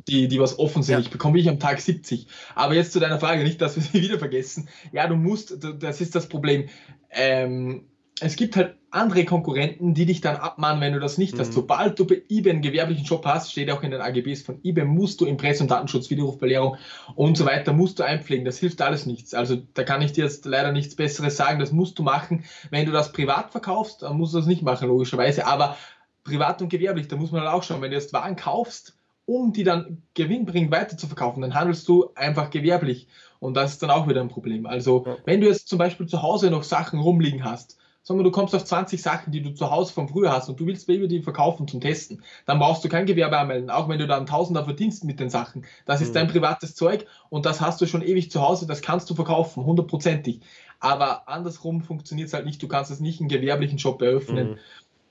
die, 0.08 0.28
die 0.28 0.40
was 0.40 0.60
offen 0.60 0.84
sind. 0.84 0.94
Ja. 0.94 1.00
Ich 1.00 1.10
bekomme 1.10 1.40
ich 1.40 1.50
am 1.50 1.60
Tag 1.60 1.80
70. 1.80 2.28
Aber 2.54 2.74
jetzt 2.74 2.94
zu 2.94 3.00
deiner 3.00 3.20
Frage, 3.20 3.44
nicht, 3.44 3.62
dass 3.62 3.76
wir 3.76 3.84
sie 3.84 3.94
wieder 4.02 4.20
vergessen. 4.20 4.70
Ja, 4.92 5.08
du 5.08 5.16
musst, 5.16 5.58
das 5.80 6.02
ist 6.02 6.16
das 6.16 6.28
Problem. 6.28 6.70
Ähm, 7.10 7.86
es 8.22 8.38
gibt 8.38 8.56
halt 8.56 8.76
andere 8.92 9.26
Konkurrenten, 9.26 9.94
die 9.94 10.06
dich 10.06 10.22
dann 10.22 10.38
abmahnen, 10.38 10.80
wenn 10.80 10.94
du 10.94 11.02
das 11.02 11.18
nicht 11.18 11.36
mhm. 11.36 11.40
hast. 11.40 11.52
Sobald 11.52 12.00
du 12.00 12.08
bei 12.08 12.22
eBay 12.30 12.54
einen 12.54 12.62
gewerblichen 12.62 13.04
Job 13.04 13.26
hast, 13.26 13.52
steht 13.52 13.70
auch 13.70 13.84
in 13.84 13.92
den 13.92 14.00
AGBs 14.00 14.44
von 14.44 14.60
eBay, 14.64 14.86
musst 14.86 15.20
du 15.20 15.26
Impressum, 15.26 15.68
Datenschutz, 15.68 16.10
Widerrufbelehrung 16.10 16.78
und 17.16 17.38
so 17.38 17.46
weiter, 17.46 17.74
musst 17.74 18.00
du 18.00 18.04
einpflegen. 18.04 18.46
Das 18.46 18.58
hilft 18.58 18.82
alles 18.82 19.06
nichts. 19.06 19.34
Also 19.34 19.58
da 19.74 19.84
kann 19.84 20.02
ich 20.02 20.14
dir 20.14 20.24
jetzt 20.24 20.46
leider 20.46 20.72
nichts 20.72 20.96
Besseres 20.96 21.36
sagen. 21.36 21.60
Das 21.60 21.74
musst 21.74 22.00
du 22.00 22.04
machen. 22.04 22.46
Wenn 22.70 22.86
du 22.86 22.94
das 22.94 23.12
privat 23.12 23.52
verkaufst, 23.52 24.04
dann 24.04 24.18
musst 24.18 24.34
du 24.34 24.38
das 24.38 24.48
nicht 24.48 24.62
machen, 24.62 24.88
logischerweise. 24.88 25.46
Aber 25.46 25.76
privat 26.24 26.62
und 26.62 26.70
gewerblich, 26.70 27.10
da 27.10 27.18
muss 27.18 27.32
man 27.32 27.42
halt 27.42 27.52
auch 27.52 27.64
schauen. 27.64 27.82
Wenn 27.82 27.92
du 27.92 27.98
jetzt 27.98 28.14
Waren 28.14 28.38
kaufst, 28.38 28.98
um 29.26 29.52
die 29.52 29.64
dann 29.64 30.04
gewinnbringend 30.14 30.72
weiter 30.72 30.98
zu 30.98 31.08
verkaufen, 31.08 31.42
dann 31.42 31.54
handelst 31.54 31.88
du 31.90 32.12
einfach 32.16 32.50
gewerblich. 32.50 33.08
Und 33.40 33.56
das 33.56 33.74
ist 33.74 33.84
dann 33.84 33.90
auch 33.90 34.08
wieder 34.08 34.22
ein 34.22 34.30
Problem. 34.30 34.66
Also, 34.66 35.18
wenn 35.26 35.42
du 35.42 35.48
jetzt 35.48 35.68
zum 35.68 35.80
Beispiel 35.80 36.08
zu 36.08 36.22
Hause 36.22 36.50
noch 36.50 36.64
Sachen 36.64 37.00
rumliegen 37.00 37.44
hast, 37.44 37.78
sondern 38.06 38.24
du 38.24 38.32
kommst 38.32 38.54
auf 38.54 38.64
20 38.64 39.02
Sachen, 39.02 39.34
die 39.34 39.42
du 39.42 39.50
zu 39.50 39.72
Hause 39.72 39.92
von 39.92 40.08
früher 40.08 40.32
hast 40.32 40.48
und 40.48 40.60
du 40.60 40.68
willst 40.68 40.86
Baby 40.86 41.08
die 41.08 41.24
verkaufen 41.24 41.68
zum 41.68 41.82
Testen, 41.82 42.24
dann 42.46 42.60
brauchst 42.60 42.84
du 42.86 42.88
kein 42.88 43.08
Gewerbe 43.08 43.38
anmelden, 43.38 43.72
auch 43.72 43.90
wenn 43.90 43.98
du 43.98 44.06
dann 44.06 44.28
Tausender 44.28 44.64
verdienst 44.64 45.04
mit 45.04 45.20
den 45.20 45.32
Sachen. 45.32 45.66
Das 45.86 46.02
ist 46.02 46.10
mhm. 46.10 46.14
dein 46.14 46.28
privates 46.28 46.76
Zeug 46.76 47.08
und 47.30 47.48
das 47.48 47.62
hast 47.62 47.82
du 47.82 47.88
schon 47.88 48.04
ewig 48.04 48.30
zu 48.30 48.42
Hause, 48.42 48.68
das 48.68 48.82
kannst 48.82 49.10
du 49.10 49.16
verkaufen, 49.16 49.66
hundertprozentig. 49.66 50.40
Aber 50.80 51.28
andersrum 51.28 51.82
funktioniert 51.82 52.28
es 52.28 52.34
halt 52.36 52.46
nicht, 52.46 52.62
du 52.62 52.68
kannst 52.68 52.92
es 52.92 53.00
nicht 53.00 53.20
einen 53.20 53.30
gewerblichen 53.30 53.80
Shop 53.80 54.02
eröffnen. 54.02 54.52
Mhm 54.52 54.58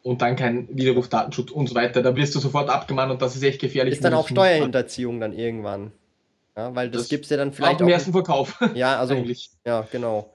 und 0.05 0.21
dann 0.21 0.37
kein 0.37 0.69
Widerruf, 0.71 1.09
Datenschutz 1.09 1.51
und 1.51 1.67
so 1.67 1.75
weiter. 1.75 2.03
Da 2.03 2.15
wirst 2.15 2.35
du 2.35 2.39
sofort 2.39 2.69
abgemahnt 2.69 3.11
und 3.11 3.23
das 3.23 3.37
ist 3.37 3.43
echt 3.43 3.59
gefährlich. 3.59 3.95
Ist 3.95 4.05
dann 4.05 4.13
auch 4.13 4.29
Steuerhinterziehung 4.29 5.19
dann 5.19 5.33
irgendwann. 5.33 5.93
Ja, 6.55 6.75
weil 6.75 6.91
das, 6.91 7.03
das 7.03 7.09
gibt 7.09 7.25
es 7.25 7.31
ja 7.31 7.39
dann 7.39 7.55
vielleicht. 7.55 7.77
Auch 7.77 7.81
im 7.81 7.89
ersten 7.89 8.13
Verkauf. 8.13 8.63
Ja, 8.75 8.99
also. 8.99 9.15
Eigentlich. 9.17 9.51
Ja, 9.65 9.89
genau. 9.91 10.31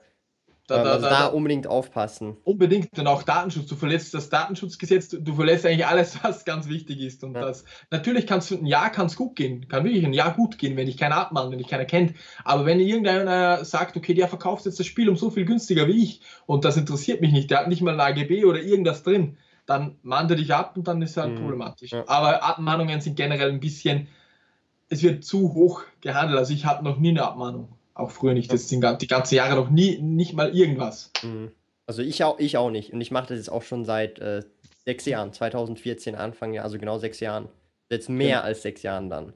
Da, 0.70 0.84
da, 0.84 0.92
also 0.92 1.06
da, 1.06 1.10
da, 1.10 1.26
unbedingt 1.26 1.66
aufpassen. 1.66 2.36
Unbedingt 2.44 2.96
und 2.98 3.06
auch 3.06 3.24
Datenschutz. 3.24 3.66
Du 3.66 3.76
verletzt 3.76 4.14
das 4.14 4.28
Datenschutzgesetz, 4.30 5.08
du 5.08 5.34
verletzt 5.34 5.66
eigentlich 5.66 5.86
alles, 5.86 6.18
was 6.22 6.44
ganz 6.44 6.68
wichtig 6.68 7.00
ist. 7.00 7.24
Und 7.24 7.34
ja. 7.34 7.40
das 7.40 7.64
natürlich 7.90 8.26
kannst 8.26 8.50
du 8.50 8.56
ein 8.56 8.66
Jahr 8.66 8.90
kann 8.90 9.06
es 9.06 9.16
gut 9.16 9.36
gehen, 9.36 9.68
kann 9.68 9.84
wirklich 9.84 10.04
ein 10.04 10.12
Jahr 10.12 10.32
gut 10.32 10.58
gehen, 10.58 10.76
wenn 10.76 10.88
ich 10.88 10.96
keiner 10.96 11.16
abmahnt, 11.16 11.50
wenn 11.50 11.58
ich 11.58 11.68
keiner 11.68 11.84
kennt. 11.84 12.14
Aber 12.44 12.66
wenn 12.66 12.78
irgendeiner 12.78 13.64
sagt, 13.64 13.96
okay, 13.96 14.14
der 14.14 14.28
verkauft 14.28 14.64
jetzt 14.64 14.78
das 14.78 14.86
Spiel 14.86 15.08
um 15.08 15.16
so 15.16 15.30
viel 15.30 15.44
günstiger 15.44 15.88
wie 15.88 16.02
ich 16.02 16.20
und 16.46 16.64
das 16.64 16.76
interessiert 16.76 17.20
mich 17.20 17.32
nicht, 17.32 17.50
der 17.50 17.58
hat 17.58 17.68
nicht 17.68 17.82
mal 17.82 17.98
ein 17.98 18.00
AGB 18.00 18.44
oder 18.44 18.62
irgendwas 18.62 19.02
drin, 19.02 19.36
dann 19.66 19.96
mahnt 20.02 20.30
er 20.30 20.36
dich 20.36 20.54
ab 20.54 20.76
und 20.76 20.88
dann 20.88 21.02
ist 21.02 21.16
er 21.16 21.24
halt 21.24 21.34
mhm. 21.34 21.42
problematisch. 21.42 21.92
Ja. 21.92 22.04
Aber 22.06 22.42
Abmahnungen 22.42 23.00
sind 23.00 23.16
generell 23.16 23.50
ein 23.50 23.60
bisschen, 23.60 24.08
es 24.88 25.02
wird 25.02 25.24
zu 25.24 25.54
hoch 25.54 25.82
gehandelt. 26.00 26.38
Also 26.38 26.52
ich 26.52 26.66
hatte 26.66 26.84
noch 26.84 26.98
nie 26.98 27.10
eine 27.10 27.22
Abmahnung. 27.22 27.68
Auch 28.00 28.10
früher 28.10 28.34
nicht. 28.34 28.52
Das 28.52 28.68
sind 28.68 28.84
die 29.00 29.06
ganzen 29.06 29.34
Jahre 29.34 29.56
noch 29.56 29.70
nie, 29.70 29.98
nicht 29.98 30.32
mal 30.32 30.54
irgendwas. 30.56 31.12
Mhm. 31.22 31.52
Also 31.86 32.02
ich 32.02 32.22
auch, 32.24 32.38
ich 32.38 32.56
auch 32.56 32.70
nicht. 32.70 32.92
Und 32.92 33.00
ich 33.00 33.10
mache 33.10 33.28
das 33.28 33.38
jetzt 33.38 33.50
auch 33.50 33.62
schon 33.62 33.84
seit 33.84 34.18
äh, 34.18 34.42
sechs 34.84 35.04
Jahren, 35.06 35.32
2014 35.32 36.14
Anfang, 36.14 36.58
also 36.58 36.78
genau 36.78 36.98
sechs 36.98 37.20
Jahren. 37.20 37.48
Jetzt 37.90 38.08
mehr 38.08 38.28
ja. 38.28 38.40
als 38.42 38.62
sechs 38.62 38.82
Jahren 38.82 39.10
dann. 39.10 39.32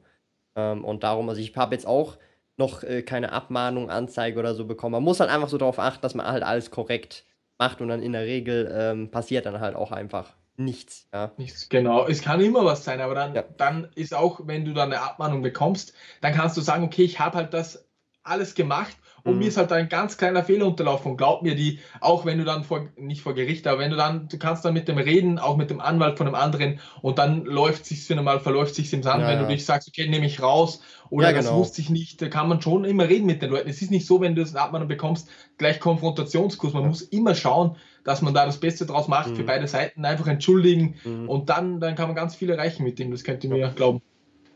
Ähm, 0.56 0.84
und 0.84 1.02
darum, 1.02 1.28
also 1.28 1.40
ich 1.40 1.56
habe 1.56 1.74
jetzt 1.74 1.86
auch 1.86 2.16
noch 2.56 2.82
äh, 2.82 3.02
keine 3.02 3.32
Abmahnung, 3.32 3.90
Anzeige 3.90 4.38
oder 4.38 4.54
so 4.54 4.64
bekommen. 4.66 4.92
Man 4.92 5.02
muss 5.02 5.20
halt 5.20 5.30
einfach 5.30 5.48
so 5.48 5.58
darauf 5.58 5.78
achten, 5.78 6.02
dass 6.02 6.14
man 6.14 6.26
halt 6.26 6.42
alles 6.42 6.70
korrekt 6.70 7.24
macht 7.58 7.80
und 7.80 7.88
dann 7.88 8.02
in 8.02 8.12
der 8.12 8.22
Regel 8.22 8.72
ähm, 8.72 9.10
passiert 9.10 9.46
dann 9.46 9.60
halt 9.60 9.74
auch 9.74 9.92
einfach 9.92 10.34
nichts. 10.56 11.08
Ja. 11.12 11.32
Nichts, 11.36 11.68
genau. 11.68 12.06
Es 12.06 12.22
kann 12.22 12.40
immer 12.40 12.64
was 12.64 12.84
sein, 12.84 13.00
aber 13.00 13.14
dann, 13.14 13.34
ja. 13.34 13.44
dann 13.56 13.88
ist 13.94 14.14
auch, 14.14 14.40
wenn 14.44 14.64
du 14.64 14.72
dann 14.72 14.92
eine 14.92 15.02
Abmahnung 15.02 15.42
bekommst, 15.42 15.94
dann 16.20 16.32
kannst 16.32 16.56
du 16.56 16.60
sagen, 16.60 16.84
okay, 16.84 17.02
ich 17.02 17.18
habe 17.18 17.36
halt 17.36 17.54
das 17.54 17.84
alles 18.24 18.54
gemacht 18.54 18.96
und 19.24 19.34
mhm. 19.34 19.38
mir 19.38 19.48
ist 19.48 19.56
halt 19.56 19.72
ein 19.72 19.88
ganz 19.88 20.18
kleiner 20.18 20.44
Fehler 20.44 20.66
unterlaufen. 20.66 21.12
Und 21.12 21.16
glaub 21.16 21.42
mir, 21.42 21.54
die, 21.54 21.78
auch 22.00 22.26
wenn 22.26 22.38
du 22.38 22.44
dann 22.44 22.62
vor, 22.62 22.88
nicht 22.96 23.22
vor 23.22 23.34
Gericht, 23.34 23.66
aber 23.66 23.78
wenn 23.78 23.90
du 23.90 23.96
dann, 23.96 24.28
du 24.28 24.38
kannst 24.38 24.64
dann 24.64 24.74
mit 24.74 24.86
dem 24.86 24.98
reden, 24.98 25.38
auch 25.38 25.56
mit 25.56 25.70
dem 25.70 25.80
Anwalt 25.80 26.18
von 26.18 26.26
einem 26.26 26.36
anderen 26.36 26.78
und 27.00 27.18
dann 27.18 27.44
läuft 27.44 27.86
sich 27.86 28.04
für 28.04 28.16
einmal, 28.16 28.38
verläuft 28.40 28.74
sich 28.74 28.92
im 28.92 29.02
Sand, 29.02 29.22
ja, 29.22 29.28
wenn 29.28 29.38
ja. 29.38 29.42
du 29.42 29.48
dich 29.48 29.64
sagst, 29.64 29.88
okay, 29.88 30.08
nehme 30.08 30.26
ich 30.26 30.42
raus 30.42 30.82
oder 31.08 31.28
ja, 31.28 31.32
genau. 31.32 31.50
das 31.50 31.58
wusste 31.58 31.80
ich 31.80 31.88
nicht, 31.88 32.20
da 32.20 32.28
kann 32.28 32.48
man 32.48 32.60
schon 32.60 32.84
immer 32.84 33.08
reden 33.08 33.26
mit 33.26 33.40
den 33.40 33.50
Leuten. 33.50 33.68
Es 33.68 33.80
ist 33.80 33.90
nicht 33.90 34.06
so, 34.06 34.20
wenn 34.20 34.34
du 34.34 34.42
das 34.42 34.54
Abmahnung 34.56 34.88
bekommst, 34.88 35.28
gleich 35.56 35.80
Konfrontationskurs. 35.80 36.74
Man 36.74 36.86
muss 36.86 37.00
immer 37.00 37.34
schauen, 37.34 37.76
dass 38.04 38.20
man 38.20 38.34
da 38.34 38.44
das 38.44 38.60
Beste 38.60 38.84
draus 38.84 39.08
macht 39.08 39.30
mhm. 39.30 39.36
für 39.36 39.44
beide 39.44 39.66
Seiten, 39.66 40.04
einfach 40.04 40.26
entschuldigen 40.26 40.96
mhm. 41.02 41.30
und 41.30 41.48
dann, 41.48 41.80
dann 41.80 41.94
kann 41.94 42.08
man 42.08 42.14
ganz 42.14 42.34
viel 42.34 42.50
erreichen 42.50 42.84
mit 42.84 42.98
dem, 42.98 43.10
das 43.10 43.24
könnt 43.24 43.42
ihr 43.42 43.50
mir 43.50 43.70
glauben. 43.70 44.02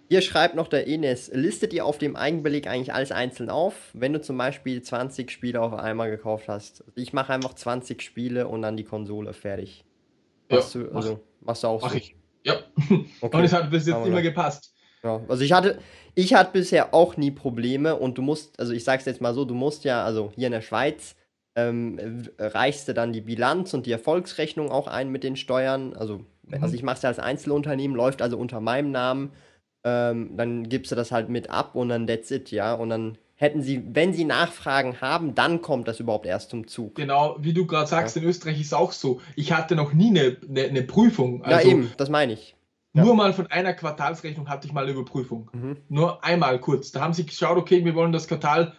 Hier 0.08 0.22
schreibt 0.22 0.54
noch 0.54 0.68
der 0.68 0.88
Enes, 0.88 1.30
listet 1.34 1.74
ihr 1.74 1.84
auf 1.84 1.98
dem 1.98 2.16
Eigenbeleg 2.16 2.66
eigentlich 2.66 2.94
alles 2.94 3.12
einzeln 3.12 3.50
auf, 3.50 3.90
wenn 3.92 4.14
du 4.14 4.22
zum 4.22 4.38
Beispiel 4.38 4.80
20 4.80 5.30
Spiele 5.30 5.60
auf 5.60 5.74
einmal 5.74 6.10
gekauft 6.10 6.48
hast? 6.48 6.82
Ich 6.94 7.12
mache 7.12 7.34
einfach 7.34 7.52
20 7.54 8.00
Spiele 8.00 8.48
und 8.48 8.62
dann 8.62 8.78
die 8.78 8.84
Konsole 8.84 9.34
fertig. 9.34 9.84
Machst 10.48 10.74
ja, 10.74 10.80
du, 10.80 10.94
also, 10.94 11.12
mach, 11.12 11.46
machst 11.46 11.62
du 11.62 11.66
auch 11.68 11.82
mach 11.82 11.90
so? 11.90 11.96
ich. 11.98 12.16
Ja. 12.42 12.54
Okay. 13.20 13.36
Und 13.36 13.44
es 13.44 13.52
hat 13.52 13.70
bis 13.70 13.86
jetzt 13.86 14.06
immer 14.06 14.22
gepasst. 14.22 14.72
Ja, 15.02 15.20
also 15.28 15.44
ich 15.44 15.52
hatte, 15.52 15.78
ich 16.14 16.32
hatte 16.34 16.52
bisher 16.52 16.94
auch 16.94 17.16
nie 17.16 17.30
Probleme 17.30 17.94
und 17.96 18.18
du 18.18 18.22
musst, 18.22 18.58
also 18.58 18.72
ich 18.72 18.82
sag's 18.84 19.04
jetzt 19.04 19.20
mal 19.20 19.34
so, 19.34 19.44
du 19.44 19.54
musst 19.54 19.84
ja, 19.84 20.04
also 20.04 20.32
hier 20.34 20.46
in 20.46 20.52
der 20.52 20.60
Schweiz, 20.60 21.14
ähm, 21.54 22.28
reichst 22.38 22.88
du 22.88 22.94
dann 22.94 23.12
die 23.12 23.20
Bilanz 23.20 23.74
und 23.74 23.86
die 23.86 23.92
Erfolgsrechnung 23.92 24.70
auch 24.70 24.86
ein 24.86 25.10
mit 25.10 25.22
den 25.22 25.36
Steuern. 25.36 25.94
Also, 25.94 26.24
mhm. 26.44 26.62
also 26.62 26.74
ich 26.74 26.82
mache 26.82 26.96
es 26.96 27.02
ja 27.02 27.10
als 27.10 27.18
Einzelunternehmen, 27.18 27.96
läuft 27.96 28.22
also 28.22 28.38
unter 28.38 28.60
meinem 28.60 28.90
Namen 28.90 29.32
ähm, 29.84 30.36
dann 30.36 30.68
gibst 30.68 30.92
du 30.92 30.96
das 30.96 31.12
halt 31.12 31.28
mit 31.28 31.50
ab 31.50 31.74
und 31.74 31.88
dann 31.88 32.06
that's 32.06 32.30
it, 32.30 32.50
ja. 32.50 32.74
Und 32.74 32.90
dann 32.90 33.18
hätten 33.36 33.62
sie, 33.62 33.82
wenn 33.94 34.12
sie 34.12 34.24
Nachfragen 34.24 35.00
haben, 35.00 35.34
dann 35.34 35.62
kommt 35.62 35.88
das 35.88 36.00
überhaupt 36.00 36.26
erst 36.26 36.50
zum 36.50 36.66
Zug. 36.66 36.96
Genau, 36.96 37.36
wie 37.40 37.52
du 37.52 37.66
gerade 37.66 37.86
sagst, 37.86 38.16
ja. 38.16 38.22
in 38.22 38.28
Österreich 38.28 38.60
ist 38.60 38.68
es 38.68 38.72
auch 38.72 38.92
so. 38.92 39.20
Ich 39.36 39.52
hatte 39.52 39.76
noch 39.76 39.92
nie 39.92 40.08
eine, 40.08 40.36
eine, 40.48 40.64
eine 40.64 40.82
Prüfung. 40.82 41.44
Also 41.44 41.68
ja, 41.68 41.74
eben, 41.74 41.92
das 41.96 42.10
meine 42.10 42.32
ich. 42.32 42.56
Ja. 42.94 43.04
Nur 43.04 43.14
mal 43.14 43.32
von 43.32 43.46
einer 43.46 43.74
Quartalsrechnung 43.74 44.48
hatte 44.48 44.66
ich 44.66 44.72
mal 44.72 44.82
eine 44.82 44.92
Überprüfung. 44.92 45.50
Mhm. 45.52 45.76
Nur 45.88 46.24
einmal 46.24 46.58
kurz. 46.58 46.90
Da 46.90 47.00
haben 47.00 47.12
sie 47.12 47.26
geschaut, 47.26 47.56
okay, 47.56 47.84
wir 47.84 47.94
wollen 47.94 48.12
das 48.12 48.26
Quartal 48.26 48.74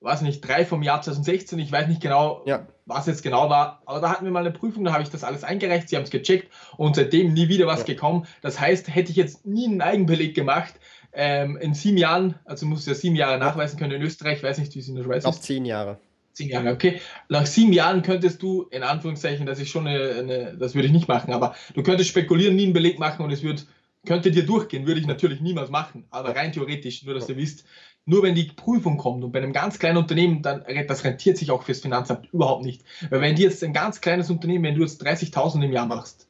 weiß 0.00 0.22
nicht, 0.22 0.46
drei 0.46 0.64
vom 0.64 0.82
Jahr 0.82 1.02
2016, 1.02 1.58
ich 1.58 1.72
weiß 1.72 1.88
nicht 1.88 2.00
genau, 2.00 2.42
ja. 2.46 2.66
Was 2.86 3.06
jetzt 3.06 3.22
genau 3.22 3.50
war, 3.50 3.82
aber 3.84 4.00
da 4.00 4.10
hatten 4.10 4.24
wir 4.24 4.32
mal 4.32 4.40
eine 4.40 4.52
Prüfung, 4.52 4.84
da 4.84 4.92
habe 4.92 5.02
ich 5.02 5.10
das 5.10 5.24
alles 5.24 5.44
eingereicht, 5.44 5.88
sie 5.88 5.96
haben 5.96 6.04
es 6.04 6.10
gecheckt 6.10 6.52
und 6.76 6.96
seitdem 6.96 7.34
nie 7.34 7.48
wieder 7.48 7.66
was 7.66 7.80
ja. 7.80 7.86
gekommen. 7.86 8.26
Das 8.42 8.60
heißt, 8.60 8.94
hätte 8.94 9.10
ich 9.10 9.16
jetzt 9.16 9.44
nie 9.44 9.66
einen 9.66 9.82
Eigenbeleg 9.82 10.34
gemacht, 10.34 10.74
ähm, 11.12 11.56
in 11.56 11.74
sieben 11.74 11.98
Jahren, 11.98 12.36
also 12.44 12.64
muss 12.66 12.86
ja 12.86 12.94
sieben 12.94 13.16
Jahre 13.16 13.38
nachweisen 13.38 13.78
können 13.78 13.92
in 13.92 14.02
Österreich, 14.02 14.42
weiß 14.42 14.58
nicht, 14.58 14.74
wie 14.74 14.78
es 14.78 14.88
in 14.88 14.94
der 14.94 15.04
Schweiz 15.04 15.24
ist. 15.24 15.42
zehn 15.42 15.64
Jahre. 15.64 15.98
Zehn 16.32 16.50
Jahre, 16.50 16.70
okay. 16.70 17.00
Nach 17.28 17.46
sieben 17.46 17.72
Jahren 17.72 18.02
könntest 18.02 18.42
du, 18.42 18.64
in 18.70 18.82
Anführungszeichen, 18.82 19.46
das 19.46 19.58
ist 19.58 19.70
schon 19.70 19.86
eine, 19.86 20.14
eine 20.18 20.56
das 20.56 20.74
würde 20.74 20.86
ich 20.86 20.92
nicht 20.92 21.08
machen, 21.08 21.32
aber 21.32 21.54
du 21.74 21.82
könntest 21.82 22.10
spekulieren, 22.10 22.54
nie 22.54 22.64
einen 22.64 22.72
Beleg 22.74 22.98
machen 22.98 23.24
und 23.24 23.32
es 23.32 23.42
wird 23.42 23.66
könnte 24.06 24.30
dir 24.30 24.46
durchgehen, 24.46 24.86
würde 24.86 25.00
ich 25.00 25.06
natürlich 25.06 25.40
niemals 25.40 25.68
machen, 25.68 26.04
aber 26.10 26.34
rein 26.34 26.52
theoretisch, 26.52 27.02
nur 27.02 27.14
dass 27.14 27.28
ihr 27.28 27.36
wisst, 27.36 27.64
nur 28.06 28.22
wenn 28.22 28.34
die 28.34 28.44
Prüfung 28.44 28.96
kommt 28.96 29.24
und 29.24 29.32
bei 29.32 29.40
einem 29.40 29.52
ganz 29.52 29.78
kleinen 29.78 29.98
Unternehmen, 29.98 30.40
dann 30.40 30.62
das 30.86 31.04
rentiert 31.04 31.36
sich 31.36 31.50
auch 31.50 31.64
fürs 31.64 31.80
Finanzamt 31.80 32.32
überhaupt 32.32 32.64
nicht. 32.64 32.82
Weil 33.10 33.20
wenn 33.20 33.34
die 33.34 33.42
jetzt 33.42 33.62
ein 33.62 33.72
ganz 33.72 34.00
kleines 34.00 34.30
Unternehmen, 34.30 34.64
wenn 34.64 34.76
du 34.76 34.82
jetzt 34.82 35.04
30.000 35.04 35.64
im 35.64 35.72
Jahr 35.72 35.86
machst, 35.86 36.26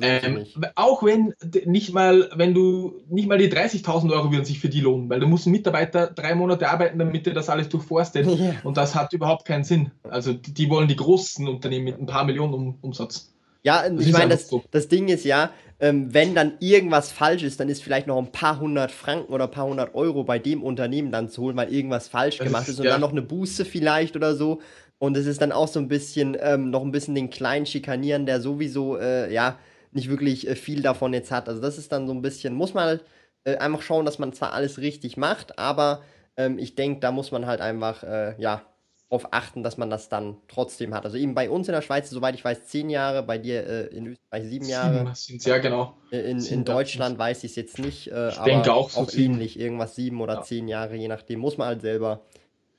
ähm, 0.00 0.44
auch 0.74 1.04
wenn 1.04 1.32
nicht 1.64 1.92
mal, 1.94 2.28
wenn 2.34 2.54
du 2.54 3.04
nicht 3.08 3.28
mal 3.28 3.38
die 3.38 3.48
30.000 3.48 4.10
Euro 4.12 4.32
würden 4.32 4.44
sich 4.44 4.58
für 4.58 4.68
die 4.68 4.80
lohnen, 4.80 5.08
weil 5.08 5.20
du 5.20 5.28
musst 5.28 5.46
ein 5.46 5.52
Mitarbeiter 5.52 6.08
drei 6.08 6.34
Monate 6.34 6.68
arbeiten, 6.68 6.98
damit 6.98 7.24
dir 7.24 7.34
das 7.34 7.48
alles 7.48 7.68
durchforstet 7.68 8.26
ja. 8.38 8.54
und 8.64 8.76
das 8.76 8.96
hat 8.96 9.12
überhaupt 9.12 9.44
keinen 9.44 9.62
Sinn. 9.62 9.92
Also 10.02 10.32
die, 10.32 10.52
die, 10.52 10.70
wollen 10.70 10.88
die 10.88 10.96
großen 10.96 11.46
Unternehmen 11.46 11.84
mit 11.84 12.00
ein 12.00 12.06
paar 12.06 12.24
Millionen 12.24 12.54
um, 12.54 12.78
Umsatz. 12.80 13.32
Ja, 13.62 13.88
das 13.88 14.04
ich 14.04 14.12
meine, 14.12 14.30
das, 14.30 14.48
so. 14.48 14.64
das 14.72 14.88
Ding 14.88 15.06
ist 15.06 15.24
ja, 15.24 15.50
ähm, 15.78 16.12
wenn 16.14 16.34
dann 16.34 16.54
irgendwas 16.60 17.12
falsch 17.12 17.42
ist, 17.42 17.60
dann 17.60 17.68
ist 17.68 17.82
vielleicht 17.82 18.06
noch 18.06 18.18
ein 18.18 18.32
paar 18.32 18.60
hundert 18.60 18.90
Franken 18.90 19.32
oder 19.32 19.44
ein 19.44 19.50
paar 19.50 19.66
hundert 19.66 19.94
Euro 19.94 20.24
bei 20.24 20.38
dem 20.38 20.62
Unternehmen 20.62 21.12
dann 21.12 21.28
zu 21.28 21.42
holen, 21.42 21.56
weil 21.56 21.72
irgendwas 21.72 22.08
falsch 22.08 22.38
das 22.38 22.46
gemacht 22.46 22.68
ist, 22.68 22.74
ist 22.74 22.80
und 22.80 22.86
ja. 22.86 22.92
dann 22.92 23.00
noch 23.00 23.12
eine 23.12 23.22
Buße 23.22 23.64
vielleicht 23.64 24.16
oder 24.16 24.34
so. 24.34 24.60
Und 24.98 25.16
es 25.16 25.26
ist 25.26 25.42
dann 25.42 25.52
auch 25.52 25.68
so 25.68 25.78
ein 25.78 25.88
bisschen, 25.88 26.36
ähm, 26.40 26.70
noch 26.70 26.82
ein 26.82 26.92
bisschen 26.92 27.14
den 27.14 27.28
Kleinen 27.28 27.66
schikanieren, 27.66 28.24
der 28.24 28.40
sowieso, 28.40 28.96
äh, 28.96 29.30
ja, 29.32 29.58
nicht 29.92 30.08
wirklich 30.08 30.48
äh, 30.48 30.56
viel 30.56 30.80
davon 30.80 31.12
jetzt 31.12 31.30
hat. 31.30 31.48
Also 31.48 31.60
das 31.60 31.76
ist 31.76 31.92
dann 31.92 32.06
so 32.06 32.14
ein 32.14 32.22
bisschen, 32.22 32.54
muss 32.54 32.72
man 32.72 32.84
halt 32.84 33.04
äh, 33.44 33.56
einfach 33.56 33.82
schauen, 33.82 34.06
dass 34.06 34.18
man 34.18 34.32
zwar 34.32 34.54
alles 34.54 34.78
richtig 34.78 35.18
macht, 35.18 35.58
aber 35.58 36.02
ähm, 36.38 36.58
ich 36.58 36.74
denke, 36.74 37.00
da 37.00 37.12
muss 37.12 37.30
man 37.30 37.46
halt 37.46 37.60
einfach, 37.60 38.02
äh, 38.02 38.34
ja, 38.40 38.62
darauf 39.08 39.32
achten, 39.32 39.62
dass 39.62 39.76
man 39.78 39.88
das 39.88 40.08
dann 40.08 40.36
trotzdem 40.48 40.92
hat. 40.92 41.04
Also 41.04 41.16
eben 41.16 41.34
bei 41.34 41.48
uns 41.48 41.68
in 41.68 41.74
der 41.74 41.82
Schweiz, 41.82 42.10
soweit 42.10 42.34
ich 42.34 42.44
weiß, 42.44 42.66
zehn 42.66 42.90
Jahre, 42.90 43.22
bei 43.22 43.38
dir 43.38 43.66
äh, 43.66 43.86
in 43.86 44.06
Österreich 44.06 44.48
sieben 44.48 44.66
Jahre. 44.66 45.12
Sieben, 45.14 45.38
ja, 45.44 45.58
genau. 45.58 45.96
Äh, 46.10 46.30
in, 46.30 46.44
in 46.44 46.64
Deutschland 46.64 47.18
weiß 47.18 47.44
ich 47.44 47.50
es 47.52 47.56
jetzt 47.56 47.78
nicht, 47.78 48.08
äh, 48.08 48.30
ich 48.30 48.38
aber 48.38 48.44
denke 48.46 48.72
auch, 48.72 48.90
so 48.90 49.00
auch 49.00 49.12
ähnlich, 49.12 49.60
irgendwas 49.60 49.94
sieben 49.94 50.20
oder 50.20 50.34
ja. 50.34 50.42
zehn 50.42 50.66
Jahre, 50.66 50.96
je 50.96 51.08
nachdem, 51.08 51.38
muss 51.38 51.56
man 51.56 51.68
halt 51.68 51.82
selber 51.82 52.22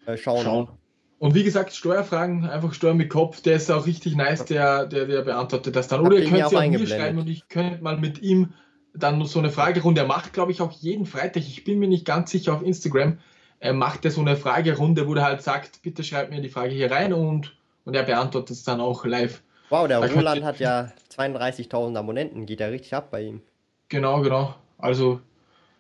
äh, 0.06 0.18
schauen. 0.18 0.44
schauen. 0.44 0.68
Und 1.20 1.34
wie 1.34 1.44
gesagt, 1.44 1.74
Steuerfragen, 1.74 2.46
einfach 2.46 2.74
Steuern 2.74 2.98
mit 2.98 3.10
Kopf, 3.10 3.42
der 3.42 3.56
ist 3.56 3.72
auch 3.72 3.88
richtig 3.88 4.16
nice, 4.16 4.46
der, 4.46 4.86
der, 4.86 5.06
der 5.06 5.22
beantwortet 5.24 5.76
das 5.76 5.88
dann. 5.88 6.02
Oder 6.02 6.18
ihr 6.18 6.30
könnt 6.30 6.50
sie 6.50 6.58
auch 6.58 6.68
mir 6.68 6.88
schreiben 6.88 7.18
und 7.18 7.28
ich 7.28 7.48
könnte 7.48 7.82
mal 7.82 7.98
mit 7.98 8.22
ihm 8.22 8.54
dann 8.94 9.24
so 9.26 9.40
eine 9.40 9.50
Fragerunde. 9.50 10.02
Er 10.02 10.08
macht, 10.08 10.34
glaube 10.34 10.52
ich, 10.52 10.62
auch 10.62 10.72
jeden 10.72 11.06
Freitag, 11.06 11.44
ich 11.44 11.64
bin 11.64 11.80
mir 11.80 11.88
nicht 11.88 12.06
ganz 12.06 12.32
sicher 12.32 12.54
auf 12.54 12.62
Instagram, 12.62 13.18
er 13.60 13.74
macht 13.74 14.06
er 14.06 14.12
so 14.12 14.22
eine 14.22 14.36
Fragerunde, 14.36 15.08
wo 15.08 15.16
er 15.16 15.24
halt 15.24 15.42
sagt, 15.42 15.82
bitte 15.82 16.04
schreibt 16.04 16.32
mir 16.32 16.42
die 16.42 16.50
Frage 16.50 16.74
hier 16.74 16.92
rein 16.92 17.14
und, 17.14 17.56
und 17.86 17.96
er 17.96 18.04
beantwortet 18.04 18.52
es 18.52 18.64
dann 18.64 18.80
auch 18.82 19.06
live. 19.06 19.42
Wow, 19.70 19.88
der 19.88 20.00
Roland 20.00 20.44
hat 20.44 20.60
ja 20.60 20.92
32.000 21.16 21.98
Abonnenten, 21.98 22.46
geht 22.46 22.60
ja 22.60 22.68
richtig 22.68 22.94
ab 22.94 23.12
bei 23.12 23.24
ihm. 23.24 23.42
Genau, 23.90 24.22
genau. 24.22 24.56
Also 24.78 25.20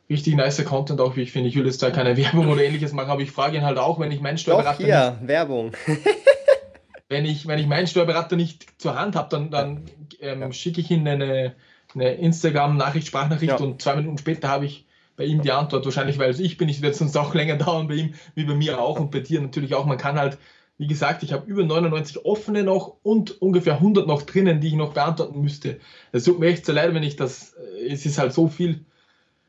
richtig 0.09 0.35
nicer 0.35 0.63
Content 0.63 0.99
auch, 0.99 1.15
wie 1.15 1.21
ich 1.21 1.31
finde. 1.31 1.49
Ich 1.49 1.55
will 1.55 1.65
jetzt 1.65 1.81
da 1.81 1.91
keine 1.91 2.17
Werbung 2.17 2.49
oder 2.49 2.63
ähnliches 2.63 2.93
machen, 2.93 3.09
aber 3.09 3.21
ich 3.21 3.31
frage 3.31 3.57
ihn 3.57 3.63
halt 3.63 3.77
auch, 3.77 3.99
wenn 3.99 4.11
ich 4.11 4.19
meinen 4.19 4.37
Steuerberater. 4.37 4.79
Doch, 4.79 4.85
hier, 4.85 5.11
nicht, 5.11 5.27
Werbung. 5.27 5.71
wenn, 7.09 7.25
ich, 7.25 7.47
wenn 7.47 7.59
ich 7.59 7.67
meinen 7.67 7.87
Steuerberater 7.87 8.35
nicht 8.35 8.81
zur 8.81 8.99
Hand 8.99 9.15
habe, 9.15 9.29
dann, 9.29 9.51
dann 9.51 9.85
ähm, 10.19 10.41
ja. 10.41 10.51
schicke 10.51 10.81
ich 10.81 10.91
ihm 10.91 11.05
eine, 11.07 11.55
eine 11.93 12.13
Instagram-Nachricht, 12.15 13.07
Sprachnachricht 13.07 13.59
ja. 13.59 13.65
und 13.65 13.81
zwei 13.81 13.95
Minuten 13.95 14.17
später 14.17 14.49
habe 14.49 14.65
ich 14.65 14.86
bei 15.17 15.25
ihm 15.25 15.41
die 15.41 15.51
Antwort. 15.51 15.83
Wahrscheinlich, 15.83 16.17
weil 16.19 16.29
es 16.29 16.39
ich 16.39 16.55
bin, 16.55 16.69
ich 16.69 16.81
werde 16.81 16.95
sonst 16.95 17.17
auch 17.17 17.33
länger 17.33 17.57
dauern 17.57 17.89
bei 17.89 17.95
ihm, 17.95 18.13
wie 18.35 18.45
bei 18.45 18.55
mir 18.55 18.79
auch 18.79 18.99
und 18.99 19.11
bei 19.11 19.19
dir 19.19 19.41
natürlich 19.41 19.75
auch. 19.75 19.85
Man 19.85 19.97
kann 19.97 20.17
halt, 20.17 20.37
wie 20.77 20.87
gesagt, 20.87 21.23
ich 21.23 21.33
habe 21.33 21.49
über 21.49 21.65
99 21.65 22.23
offene 22.23 22.63
noch 22.63 22.95
und 23.03 23.41
ungefähr 23.41 23.73
100 23.73 24.07
noch 24.07 24.21
drinnen, 24.21 24.61
die 24.61 24.69
ich 24.69 24.75
noch 24.75 24.93
beantworten 24.93 25.41
müsste. 25.41 25.79
Es 26.13 26.23
tut 26.23 26.39
mir 26.39 26.47
echt 26.47 26.65
so 26.65 26.71
leid, 26.71 26.93
wenn 26.93 27.03
ich 27.03 27.17
das, 27.17 27.55
es 27.85 28.05
ist 28.05 28.17
halt 28.17 28.31
so 28.31 28.47
viel 28.47 28.85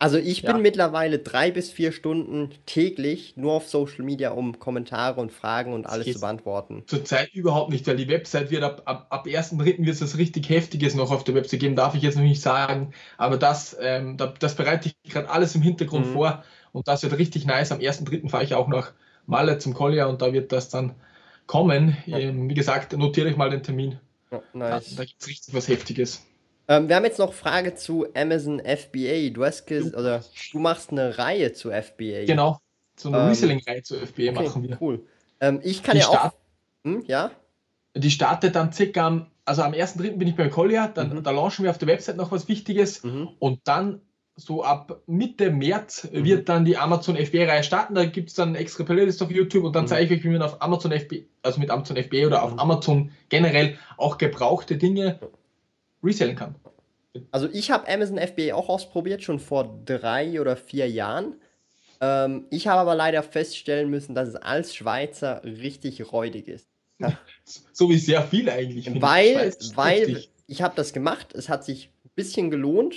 also 0.01 0.17
ich 0.17 0.43
bin 0.43 0.57
ja. 0.57 0.59
mittlerweile 0.59 1.19
drei 1.19 1.51
bis 1.51 1.71
vier 1.71 1.91
Stunden 1.91 2.51
täglich 2.67 3.37
nur 3.37 3.53
auf 3.53 3.69
Social 3.69 4.05
Media, 4.05 4.31
um 4.31 4.59
Kommentare 4.61 5.21
und 5.21 5.33
Fragen 5.33 5.73
und 5.73 5.87
alles 5.87 6.13
zu 6.13 6.21
beantworten. 6.21 6.85
Zurzeit 6.87 7.35
überhaupt 7.35 7.71
nicht, 7.71 7.87
weil 7.89 7.97
die 7.97 8.09
Website 8.09 8.51
wird 8.51 8.63
ab, 8.63 8.83
ab, 8.85 9.07
ab 9.11 9.27
1.3. 9.27 9.85
wird 9.85 10.01
es 10.01 10.17
richtig 10.17 10.49
Heftiges 10.49 10.95
noch 10.95 11.11
auf 11.11 11.25
der 11.25 11.35
Website 11.35 11.61
geben, 11.61 11.75
darf 11.75 11.97
ich 11.97 12.03
jetzt 12.03 12.15
noch 12.15 12.23
nicht 12.23 12.41
sagen. 12.41 12.93
Aber 13.17 13.39
das, 13.39 13.77
ähm, 13.81 14.17
das 14.17 14.55
bereite 14.55 14.89
ich 14.89 15.13
gerade 15.13 15.31
alles 15.31 15.57
im 15.57 15.63
Hintergrund 15.63 16.07
mhm. 16.07 16.13
vor 16.13 16.45
und 16.73 16.87
das 16.87 17.03
wird 17.03 17.19
richtig 17.19 17.45
nice. 17.45 17.73
Am 17.73 17.81
1.3. 17.81 18.29
fahre 18.29 18.45
ich 18.45 18.55
auch 18.55 18.69
nach 18.69 18.93
Malle 19.27 19.59
zum 19.59 19.75
Collier 19.75 20.09
und 20.09 20.23
da 20.23 20.33
wird 20.33 20.53
das 20.53 20.69
dann 20.69 20.95
kommen. 21.47 21.97
Ja. 22.07 22.19
Ähm, 22.19 22.49
wie 22.49 22.55
gesagt, 22.55 22.97
notiere 22.97 23.29
ich 23.29 23.37
mal 23.37 23.51
den 23.51 23.65
Termin. 23.65 23.99
Ja, 24.31 24.43
nice. 24.53 24.91
Da, 24.91 24.97
da 24.99 25.05
gibt 25.05 25.21
es 25.21 25.27
richtig 25.27 25.55
was 25.55 25.67
Heftiges. 25.67 26.25
Ähm, 26.69 26.89
wir 26.89 26.97
haben 26.97 27.05
jetzt 27.05 27.19
noch 27.19 27.33
Frage 27.33 27.75
zu 27.75 28.07
Amazon 28.15 28.61
FBA. 28.61 29.31
Du 29.31 29.45
hast 29.45 29.71
oder 29.71 30.23
du 30.53 30.59
machst 30.59 30.91
eine 30.93 31.17
Reihe 31.19 31.55
zu 31.55 31.71
FBA. 31.71 32.27
Genau, 32.27 32.59
so 32.95 33.09
eine 33.09 33.19
ähm, 33.19 33.29
Reselling-Reihe 33.29 33.83
zu 33.83 33.95
FBA 33.95 34.31
okay, 34.31 34.33
machen 34.33 34.63
wir. 34.63 34.79
Cool. 34.81 35.07
Ähm, 35.41 35.61
ich 35.63 35.83
kann 35.83 35.95
die 35.95 36.01
ja 36.01 36.09
auch. 36.09 36.33
Hm, 36.85 37.05
ja? 37.07 37.31
Die 37.97 38.11
startet 38.11 38.55
dann 38.55 38.73
circa 38.73 39.07
am, 39.07 39.27
also 39.47 39.63
am 39.63 39.73
1.3. 39.73 40.19
bin 40.19 40.29
ich 40.29 40.37
bei 40.37 40.49
Collier, 40.49 40.91
dann 40.93 41.15
mhm. 41.15 41.23
da 41.23 41.31
launchen 41.31 41.65
wir 41.65 41.71
auf 41.71 41.79
der 41.79 41.89
Website 41.89 42.17
noch 42.17 42.31
was 42.31 42.49
Wichtiges 42.49 43.03
mhm. 43.03 43.31
und 43.39 43.61
dann 43.65 44.03
so 44.37 44.63
ab 44.63 45.01
Mitte 45.07 45.51
März 45.51 46.07
mhm. 46.13 46.25
wird 46.25 46.49
dann 46.49 46.65
die 46.65 46.77
Amazon 46.77 47.17
FBA-Reihe 47.17 47.65
starten. 47.65 47.95
Da 47.95 48.05
gibt 48.05 48.29
es 48.29 48.35
dann 48.35 48.55
extra 48.55 48.85
Playlist 48.85 49.21
auf 49.23 49.31
YouTube 49.31 49.65
und 49.65 49.75
dann 49.75 49.85
mhm. 49.85 49.89
zeige 49.89 50.15
ich 50.15 50.21
euch, 50.21 50.25
wie 50.25 50.29
man 50.29 50.43
auf 50.43 50.61
Amazon 50.63 50.93
FBA, 50.93 51.17
also 51.43 51.59
mit 51.59 51.71
Amazon 51.71 51.97
FBA 51.97 52.27
oder 52.27 52.43
auf 52.43 52.53
mhm. 52.53 52.59
Amazon 52.59 53.11
generell 53.31 53.79
auch 53.97 54.19
gebrauchte 54.19 54.77
Dinge 54.77 55.19
resellen 56.03 56.37
kann. 56.37 56.55
Also 57.31 57.49
ich 57.53 57.71
habe 57.71 57.89
Amazon 57.89 58.19
FBA 58.19 58.55
auch 58.55 58.69
ausprobiert, 58.69 59.23
schon 59.23 59.41
vor 59.41 59.81
drei 59.85 60.41
oder 60.41 60.57
vier 60.57 60.89
Jahren. 60.89 61.37
Ähm, 62.01 62.47
ich 62.51 62.69
habe 62.69 62.81
aber 62.81 62.95
leider 62.95 63.23
feststellen 63.23 63.91
müssen, 63.91 64.15
dass 64.15 64.29
es 64.29 64.37
als 64.37 64.75
Schweizer 64.75 65.43
richtig 65.45 66.13
räudig 66.13 66.49
ist. 66.49 66.69
Ja. 66.99 67.19
So 67.73 67.89
wie 67.89 67.97
sehr 67.97 68.23
viel 68.25 68.51
eigentlich. 68.51 69.01
Weil, 69.01 69.55
weil 69.75 70.25
ich 70.49 70.63
habe 70.63 70.75
das 70.75 70.93
gemacht, 70.93 71.33
es 71.33 71.49
hat 71.49 71.65
sich 71.65 71.91
ein 72.05 72.11
bisschen 72.17 72.51
gelohnt, 72.51 72.97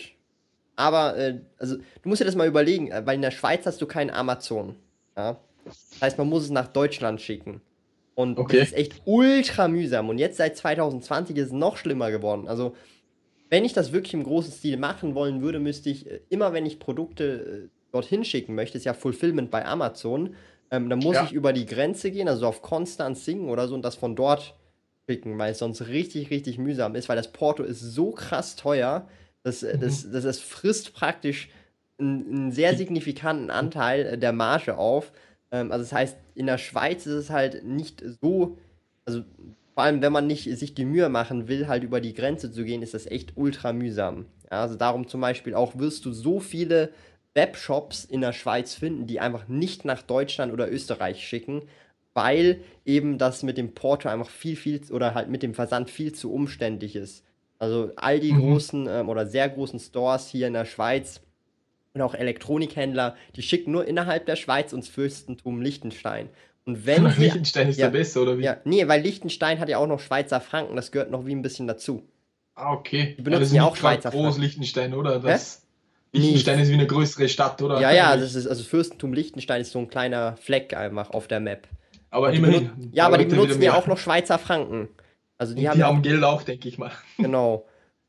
aber 0.76 1.16
äh, 1.18 1.39
also 1.58 1.78
du 1.78 2.10
musst 2.10 2.20
dir 2.20 2.26
das 2.26 2.36
mal 2.36 2.47
überlegen, 2.47 2.91
äh, 2.91 3.06
weil 3.06 3.16
in 3.16 3.22
der 3.22 3.32
Schweiz 3.32 3.66
hast 3.66 3.80
du 3.80 3.86
keinen 3.86 4.10
Amazon. 4.10 4.76
Ja? 5.16 5.38
Das 5.64 6.02
heißt, 6.02 6.18
man 6.18 6.28
muss 6.28 6.43
es 6.43 6.49
nach 6.49 6.68
Deutschland 6.68 7.22
schicken. 7.22 7.62
Und 8.16 8.38
okay. 8.38 8.59
das 8.59 8.70
ist 8.70 8.78
echt 8.78 9.01
ultra 9.05 9.68
mühsam. 9.68 10.09
Und 10.09 10.18
jetzt 10.18 10.38
seit 10.38 10.57
2020 10.57 11.38
ist 11.38 11.47
es 11.47 11.51
noch 11.51 11.78
schlimmer 11.78 12.12
geworden. 12.12 12.47
Also, 12.47 12.76
wenn 13.49 13.66
ich 13.66 13.74
das 13.74 13.91
wirklich 13.91 14.14
im 14.14 14.24
großen 14.24 14.51
Stil 14.51 14.78
machen 14.78 15.16
wollen 15.16 15.41
würde, 15.41 15.59
müsste 15.59 15.89
ich 15.89 16.09
äh, 16.09 16.20
immer, 16.30 16.53
wenn 16.53 16.66
ich 16.66 16.80
Produkte 16.80 17.70
äh, 17.70 17.70
dorthin 17.91 18.24
schicken 18.24 18.55
möchte, 18.55 18.78
ist 18.78 18.86
ja 18.86 18.93
Fulfillment 18.93 19.51
bei 19.51 19.66
Amazon, 19.66 20.36
ähm, 20.72 20.89
dann 20.89 20.99
muss 20.99 21.16
ja. 21.16 21.26
ich 21.26 21.34
über 21.34 21.51
die 21.53 21.66
Grenze 21.66 22.12
gehen, 22.12 22.28
also 22.28 22.47
auf 22.47 22.62
Konstanz 22.62 23.26
singen 23.26 23.49
oder 23.49 23.68
so 23.68 23.76
und 23.76 23.84
das 23.84 23.95
von 23.95 24.16
dort 24.16 24.55
schicken, 25.09 25.38
weil 25.38 25.51
es 25.51 25.59
sonst 25.59 25.88
richtig, 25.88 26.30
richtig 26.30 26.57
mühsam 26.57 26.95
ist, 26.95 27.09
weil 27.09 27.18
das 27.18 27.32
Porto 27.32 27.64
ist 27.64 27.82
so 27.82 28.12
krass 28.12 28.55
teuer, 28.55 29.07
dass, 29.43 29.64
äh, 29.64 29.76
mhm. 29.76 29.82
das, 29.82 30.09
das, 30.09 30.24
das 30.24 30.39
frisst 30.39 30.93
praktisch 30.93 31.49
einen, 31.99 32.28
einen 32.28 32.51
sehr 32.51 32.76
signifikanten 32.76 33.49
Anteil 33.49 34.18
der 34.18 34.32
Marge 34.32 34.78
auf. 34.78 35.12
Ähm, 35.52 35.72
also 35.72 35.84
das 35.84 35.93
heißt, 35.93 36.18
in 36.36 36.47
der 36.47 36.58
Schweiz 36.58 37.06
ist 37.06 37.14
es 37.14 37.30
halt 37.30 37.64
nicht 37.64 38.04
so, 38.22 38.58
also 39.06 39.24
vor 39.74 39.84
allem 39.84 40.02
wenn 40.02 40.14
man 40.14 40.28
nicht 40.28 40.43
sich 40.58 40.74
die 40.74 40.86
Mühe 40.86 41.10
machen 41.10 41.47
will, 41.47 41.68
halt 41.68 41.84
über 41.84 42.02
die 42.02 42.14
Grenze 42.14 42.52
zu 42.52 42.64
gehen, 42.64 42.82
ist 42.82 42.93
das 42.93 43.06
echt 43.06 43.34
ultra 43.36 43.74
mühsam. 43.74 44.26
Ja, 44.52 44.62
also 44.62 44.76
darum 44.76 45.08
zum 45.08 45.22
Beispiel 45.22 45.56
auch 45.56 45.78
wirst 45.78 46.06
du 46.06 46.12
so 46.12 46.39
viele 46.39 46.89
Webshops 47.34 48.04
in 48.04 48.22
der 48.22 48.34
Schweiz 48.34 48.74
finden, 48.74 49.08
die 49.08 49.20
einfach 49.20 49.47
nicht 49.47 49.86
nach 49.86 50.02
Deutschland 50.02 50.52
oder 50.52 50.70
Österreich 50.70 51.26
schicken, 51.26 51.64
weil 52.14 52.62
eben 52.86 53.18
das 53.18 53.43
mit 53.43 53.58
dem 53.58 53.74
Porto 53.74 54.10
einfach 54.10 54.30
viel, 54.30 54.58
viel 54.58 54.82
oder 54.91 55.14
halt 55.14 55.30
mit 55.30 55.43
dem 55.43 55.54
Versand 55.54 55.89
viel 55.89 56.12
zu 56.12 56.34
umständlich 56.34 56.95
ist. 56.95 57.24
Also 57.58 57.91
all 57.95 58.20
die 58.20 58.34
mhm. 58.34 58.39
großen 58.39 58.88
ähm, 58.89 59.08
oder 59.08 59.26
sehr 59.26 59.47
großen 59.47 59.80
Stores 59.80 60.28
hier 60.28 60.47
in 60.47 60.54
der 60.54 60.66
Schweiz 60.66 61.22
und 61.94 62.02
auch 62.02 62.14
Elektronikhändler, 62.14 63.16
die 63.36 63.42
schicken 63.42 63.72
nur 63.72 63.86
innerhalb 63.86 64.26
der 64.26 64.36
Schweiz 64.36 64.74
ins 64.74 64.88
Fürstentum 64.88 65.62
Liechtenstein. 65.62 66.30
Und 66.66 66.86
wenn 66.86 67.10
sie, 67.12 67.22
Liechtenstein 67.22 67.70
ist 67.70 67.80
ja, 67.80 67.88
der 67.88 67.98
Beste, 67.98 68.22
oder 68.22 68.38
wie? 68.38 68.44
Ja, 68.44 68.58
nee, 68.66 68.88
weil 68.88 69.02
Liechtenstein 69.02 69.60
hat 69.60 69.68
ja 69.68 69.78
auch 69.78 69.88
noch 69.88 70.00
Schweizer 70.00 70.39
Franken, 70.42 70.76
das 70.76 70.92
gehört 70.92 71.12
noch 71.12 71.26
wie 71.26 71.34
ein 71.34 71.42
bisschen 71.42 71.68
dazu. 71.68 72.08
Ah, 72.56 72.74
okay. 72.74 73.16
Die 73.18 73.22
benutzen 73.24 73.56
ja, 73.56 73.64
ja 73.64 73.70
auch 73.70 73.76
Schweizer 73.76 74.12
groß 74.12 74.22
Franken. 74.22 74.42
Liechtenstein, 74.42 74.94
oder? 74.94 75.20
Das, 75.20 75.64
Liechtenstein 76.12 76.58
nee. 76.58 76.64
ist 76.64 76.70
wie 76.70 76.74
eine 76.76 76.88
größere 76.88 77.30
Stadt, 77.30 77.62
oder? 77.62 77.80
Ja, 77.80 77.92
ja, 77.92 78.16
das 78.16 78.36
ist, 78.36 78.48
also 78.48 78.64
Fürstentum 78.64 79.14
Liechtenstein 79.14 79.62
ist 79.62 79.72
so 79.72 79.80
ein 79.80 79.88
kleiner 79.88 80.38
Fleck 80.38 80.76
einfach 80.76 81.10
auf 81.12 81.28
der 81.28 81.39
Map. 81.39 81.68
Aber 82.10 82.34
immerhin. 82.34 82.92
Ja, 82.92 83.06
aber 83.06 83.18
die 83.18 83.26
benutzen 83.26 83.62
ja 83.62 83.74
auch 83.74 83.88
noch 83.88 83.98
Schweizer 83.98 84.38
Franken. 84.38 84.89
Also 85.38 85.56
die, 85.56 85.68
haben, 85.68 85.78
die 85.78 85.84
haben 85.84 86.02
Geld 86.02 86.24
auch, 86.24 86.44
denke 86.44 86.68
ich 86.68 86.78
mal. 86.78 86.92
Genau. 87.18 87.66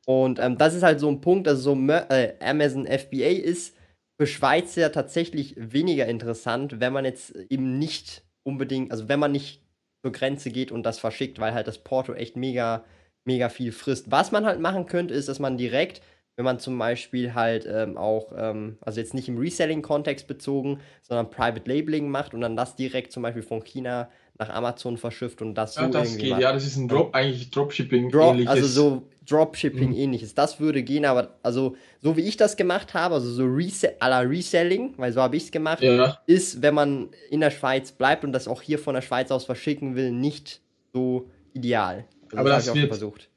Und 0.06 0.38
ähm, 0.38 0.58
das 0.58 0.74
ist 0.74 0.82
halt 0.82 1.00
so 1.00 1.08
ein 1.08 1.20
Punkt, 1.20 1.46
dass 1.46 1.60
so 1.60 1.74
äh, 1.74 2.34
Amazon 2.40 2.86
FBA 2.86 3.40
ist 3.42 3.76
für 4.20 4.26
Schweizer 4.26 4.92
tatsächlich 4.92 5.54
weniger 5.56 6.06
interessant, 6.06 6.80
wenn 6.80 6.92
man 6.92 7.04
jetzt 7.04 7.34
eben 7.48 7.78
nicht 7.78 8.22
unbedingt, 8.42 8.90
also 8.90 9.08
wenn 9.08 9.20
man 9.20 9.32
nicht 9.32 9.62
zur 10.04 10.12
Grenze 10.12 10.50
geht 10.50 10.72
und 10.72 10.82
das 10.84 10.98
verschickt, 10.98 11.38
weil 11.38 11.54
halt 11.54 11.68
das 11.68 11.78
Porto 11.78 12.12
echt 12.14 12.36
mega, 12.36 12.84
mega 13.24 13.48
viel 13.48 13.70
frisst. 13.70 14.10
Was 14.10 14.32
man 14.32 14.44
halt 14.44 14.60
machen 14.60 14.86
könnte, 14.86 15.14
ist, 15.14 15.28
dass 15.28 15.38
man 15.38 15.56
direkt 15.56 16.02
wenn 16.36 16.44
man 16.44 16.58
zum 16.58 16.78
Beispiel 16.78 17.34
halt 17.34 17.66
ähm, 17.66 17.96
auch, 17.96 18.32
ähm, 18.36 18.78
also 18.80 19.00
jetzt 19.00 19.14
nicht 19.14 19.28
im 19.28 19.38
Reselling-Kontext 19.38 20.26
bezogen, 20.26 20.80
sondern 21.02 21.30
Private 21.30 21.70
Labeling 21.70 22.08
macht 22.08 22.34
und 22.34 22.40
dann 22.40 22.56
das 22.56 22.74
direkt 22.74 23.12
zum 23.12 23.22
Beispiel 23.22 23.42
von 23.42 23.62
China 23.62 24.10
nach 24.42 24.54
Amazon 24.54 24.96
verschifft 24.96 25.42
und 25.42 25.54
das 25.54 25.76
ja, 25.76 25.84
so 25.84 25.90
das 25.90 26.08
irgendwie 26.08 26.30
geht. 26.30 26.38
Ja, 26.38 26.52
das 26.52 26.66
ist 26.66 26.76
ein 26.76 26.88
Drop, 26.88 27.14
eigentlich 27.14 27.50
Dropshipping 27.50 28.10
Drop, 28.10 28.32
ähnliches. 28.32 28.50
Also 28.50 28.66
so 28.66 29.02
Dropshipping 29.28 29.90
mhm. 29.90 29.96
ähnliches. 29.96 30.34
Das 30.34 30.58
würde 30.58 30.82
gehen, 30.82 31.04
aber 31.04 31.36
also 31.42 31.76
so 32.00 32.16
wie 32.16 32.22
ich 32.22 32.36
das 32.36 32.56
gemacht 32.56 32.94
habe, 32.94 33.14
also 33.14 33.30
so 33.30 33.44
Rese 33.44 34.00
à 34.00 34.08
la 34.08 34.20
Reselling, 34.20 34.94
weil 34.96 35.12
so 35.12 35.20
habe 35.20 35.36
ich 35.36 35.44
es 35.44 35.50
gemacht, 35.50 35.82
ja. 35.82 36.18
ist, 36.26 36.62
wenn 36.62 36.74
man 36.74 37.08
in 37.30 37.40
der 37.40 37.50
Schweiz 37.50 37.92
bleibt 37.92 38.24
und 38.24 38.32
das 38.32 38.48
auch 38.48 38.62
hier 38.62 38.78
von 38.78 38.94
der 38.94 39.02
Schweiz 39.02 39.30
aus 39.30 39.44
verschicken 39.44 39.94
will, 39.94 40.10
nicht 40.10 40.60
so 40.92 41.28
ideal. 41.54 42.04
Also 42.24 42.38
aber 42.38 42.48
das, 42.50 42.66
das 42.66 42.74
wird, 42.74 42.88
versucht 42.88 43.28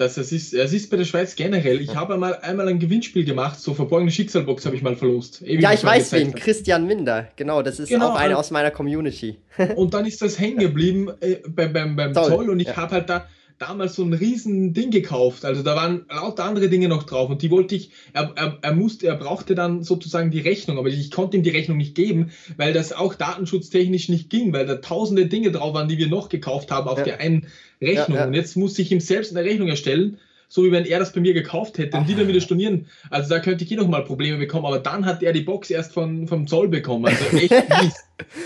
dass 0.00 0.16
es 0.16 0.32
ist, 0.32 0.54
es 0.54 0.72
ist 0.72 0.90
bei 0.90 0.96
der 0.96 1.04
Schweiz 1.04 1.36
generell. 1.36 1.80
Ich 1.80 1.94
habe 1.94 2.14
einmal, 2.14 2.36
einmal 2.36 2.68
ein 2.68 2.78
Gewinnspiel 2.78 3.24
gemacht, 3.24 3.60
so 3.60 3.74
verborgene 3.74 4.10
Schicksalbox 4.10 4.64
habe 4.64 4.74
ich 4.74 4.82
mal 4.82 4.96
verlost. 4.96 5.42
Ewig 5.42 5.60
ja, 5.60 5.74
ich 5.74 5.84
weiß 5.84 6.12
wen, 6.12 6.34
Christian 6.34 6.86
Minder, 6.86 7.28
genau, 7.36 7.60
das 7.60 7.78
ist 7.78 7.90
genau, 7.90 8.10
auch 8.10 8.14
einer 8.14 8.38
aus 8.38 8.50
meiner 8.50 8.70
Community. 8.70 9.36
und 9.76 9.92
dann 9.92 10.06
ist 10.06 10.22
das 10.22 10.38
hängen 10.38 10.58
geblieben 10.58 11.10
äh, 11.20 11.36
beim, 11.46 11.74
beim, 11.74 11.96
beim 11.96 12.14
Zoll. 12.14 12.28
Zoll 12.28 12.50
und 12.50 12.60
ich 12.60 12.68
ja. 12.68 12.76
habe 12.76 12.92
halt 12.92 13.10
da 13.10 13.26
damals 13.60 13.94
so 13.94 14.02
ein 14.02 14.14
riesen 14.14 14.72
Ding 14.72 14.90
gekauft. 14.90 15.44
Also 15.44 15.62
da 15.62 15.76
waren 15.76 16.06
lauter 16.08 16.44
andere 16.44 16.70
Dinge 16.70 16.88
noch 16.88 17.02
drauf 17.02 17.28
und 17.28 17.42
die 17.42 17.50
wollte 17.50 17.74
ich, 17.74 17.90
er, 18.14 18.32
er, 18.34 18.58
er 18.62 18.74
musste, 18.74 19.06
er 19.06 19.16
brauchte 19.16 19.54
dann 19.54 19.82
sozusagen 19.82 20.30
die 20.30 20.40
Rechnung, 20.40 20.78
aber 20.78 20.88
ich 20.88 21.10
konnte 21.10 21.36
ihm 21.36 21.42
die 21.42 21.50
Rechnung 21.50 21.76
nicht 21.76 21.94
geben, 21.94 22.30
weil 22.56 22.72
das 22.72 22.94
auch 22.94 23.14
datenschutztechnisch 23.14 24.08
nicht 24.08 24.30
ging, 24.30 24.54
weil 24.54 24.66
da 24.66 24.76
tausende 24.76 25.26
Dinge 25.26 25.52
drauf 25.52 25.74
waren, 25.74 25.88
die 25.88 25.98
wir 25.98 26.08
noch 26.08 26.30
gekauft 26.30 26.70
haben 26.70 26.88
auf 26.88 26.98
ja. 26.98 27.04
der 27.04 27.20
einen 27.20 27.48
Rechnung. 27.82 28.16
Ja, 28.16 28.22
ja. 28.22 28.26
Und 28.26 28.32
jetzt 28.32 28.56
musste 28.56 28.80
ich 28.80 28.90
ihm 28.92 29.00
selbst 29.00 29.36
eine 29.36 29.46
Rechnung 29.46 29.68
erstellen, 29.68 30.18
so 30.48 30.64
wie 30.64 30.72
wenn 30.72 30.86
er 30.86 30.98
das 30.98 31.12
bei 31.12 31.20
mir 31.20 31.34
gekauft 31.34 31.76
hätte 31.76 31.98
und 31.98 32.08
die 32.08 32.14
dann 32.14 32.28
wieder 32.28 32.40
stornieren. 32.40 32.86
Also 33.10 33.28
da 33.28 33.40
könnte 33.40 33.62
ich 33.64 33.70
eh 33.70 33.76
noch 33.76 33.88
mal 33.88 34.04
Probleme 34.04 34.38
bekommen, 34.38 34.64
aber 34.64 34.78
dann 34.78 35.04
hat 35.04 35.22
er 35.22 35.34
die 35.34 35.42
Box 35.42 35.68
erst 35.68 35.92
von, 35.92 36.26
vom 36.26 36.46
Zoll 36.46 36.68
bekommen. 36.68 37.04
Also 37.04 37.36
echt 37.36 37.50
mies. 37.82 37.94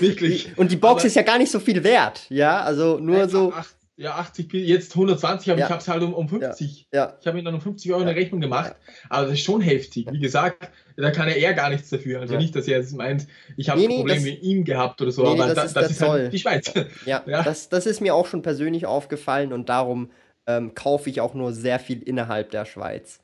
Wirklich. 0.00 0.48
Und 0.56 0.72
die 0.72 0.76
Box 0.76 1.02
aber, 1.02 1.06
ist 1.06 1.14
ja 1.14 1.22
gar 1.22 1.38
nicht 1.38 1.52
so 1.52 1.60
viel 1.60 1.84
wert, 1.84 2.26
ja? 2.30 2.62
Also 2.62 2.98
nur 2.98 3.28
so. 3.28 3.52
Ach, 3.56 3.68
ja, 3.96 4.16
80, 4.16 4.52
jetzt 4.52 4.92
120, 4.94 5.50
aber 5.50 5.60
ja. 5.60 5.66
ich 5.66 5.70
habe 5.70 5.80
es 5.80 5.88
halt 5.88 6.02
um, 6.02 6.14
um 6.14 6.28
50. 6.28 6.88
Ja. 6.92 6.98
ja. 6.98 7.16
Ich 7.20 7.26
habe 7.26 7.38
ihm 7.38 7.44
dann 7.44 7.54
um 7.54 7.60
50 7.60 7.92
Euro 7.92 8.02
eine 8.02 8.16
Rechnung 8.16 8.40
gemacht. 8.40 8.74
Aber 9.08 9.24
das 9.24 9.34
ist 9.34 9.42
schon 9.42 9.60
heftig. 9.60 10.06
Wie 10.10 10.18
gesagt, 10.18 10.68
da 10.96 11.10
kann 11.10 11.28
er 11.28 11.36
eher 11.36 11.54
gar 11.54 11.70
nichts 11.70 11.90
dafür. 11.90 12.20
Also 12.20 12.36
nicht, 12.36 12.56
dass 12.56 12.66
er 12.66 12.78
jetzt 12.78 12.92
meint, 12.94 13.28
ich 13.56 13.68
habe 13.68 13.80
nee, 13.80 13.86
nee, 13.86 13.98
Probleme 13.98 14.22
mit 14.22 14.42
ihm 14.42 14.64
gehabt 14.64 15.00
oder 15.00 15.12
so, 15.12 15.22
nee, 15.22 15.40
aber 15.40 15.46
das, 15.46 15.54
da, 15.54 15.62
ist, 15.64 15.76
das 15.76 15.90
ist 15.92 16.02
halt 16.02 16.32
die 16.32 16.38
Schweiz. 16.38 16.72
Ja, 17.06 17.22
Das, 17.26 17.68
das 17.68 17.86
ist 17.86 18.00
mir 18.00 18.14
auch 18.14 18.26
schon 18.26 18.42
persönlich 18.42 18.86
aufgefallen 18.86 19.52
und 19.52 19.68
darum 19.68 20.10
ähm, 20.46 20.74
kaufe 20.74 21.08
ich 21.08 21.20
auch 21.20 21.34
nur 21.34 21.52
sehr 21.52 21.78
viel 21.78 22.02
innerhalb 22.02 22.50
der 22.50 22.64
Schweiz. 22.64 23.20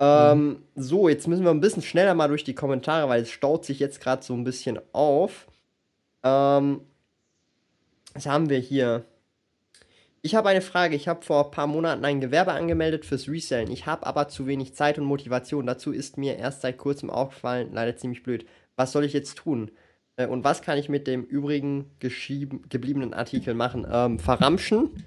Ähm, 0.00 0.48
mhm. 0.48 0.56
So, 0.76 1.08
jetzt 1.08 1.28
müssen 1.28 1.44
wir 1.44 1.50
ein 1.50 1.60
bisschen 1.60 1.82
schneller 1.82 2.14
mal 2.14 2.28
durch 2.28 2.44
die 2.44 2.54
Kommentare, 2.54 3.08
weil 3.08 3.22
es 3.22 3.30
staut 3.30 3.64
sich 3.64 3.78
jetzt 3.78 4.00
gerade 4.00 4.22
so 4.22 4.34
ein 4.34 4.44
bisschen 4.44 4.78
auf. 4.92 5.46
Ähm, 6.22 6.80
was 8.14 8.26
haben 8.26 8.50
wir 8.50 8.58
hier? 8.58 9.04
Ich 10.22 10.34
habe 10.34 10.50
eine 10.50 10.60
Frage. 10.60 10.96
Ich 10.96 11.08
habe 11.08 11.22
vor 11.22 11.46
ein 11.46 11.50
paar 11.50 11.66
Monaten 11.66 12.04
ein 12.04 12.20
Gewerbe 12.20 12.52
angemeldet 12.52 13.06
fürs 13.06 13.28
Resellen. 13.28 13.70
Ich 13.70 13.86
habe 13.86 14.06
aber 14.06 14.28
zu 14.28 14.46
wenig 14.46 14.74
Zeit 14.74 14.98
und 14.98 15.04
Motivation. 15.04 15.66
Dazu 15.66 15.92
ist 15.92 16.18
mir 16.18 16.36
erst 16.36 16.60
seit 16.60 16.76
kurzem 16.76 17.08
aufgefallen, 17.08 17.70
leider 17.72 17.96
ziemlich 17.96 18.22
blöd. 18.22 18.44
Was 18.76 18.92
soll 18.92 19.04
ich 19.04 19.14
jetzt 19.14 19.36
tun? 19.36 19.70
Äh, 20.16 20.26
und 20.26 20.44
was 20.44 20.60
kann 20.60 20.76
ich 20.76 20.88
mit 20.88 21.06
dem 21.06 21.24
übrigen 21.24 21.90
gebliebenen 21.98 23.14
Artikel 23.14 23.54
machen? 23.54 23.86
Ähm, 23.90 24.18
verramschen 24.18 25.04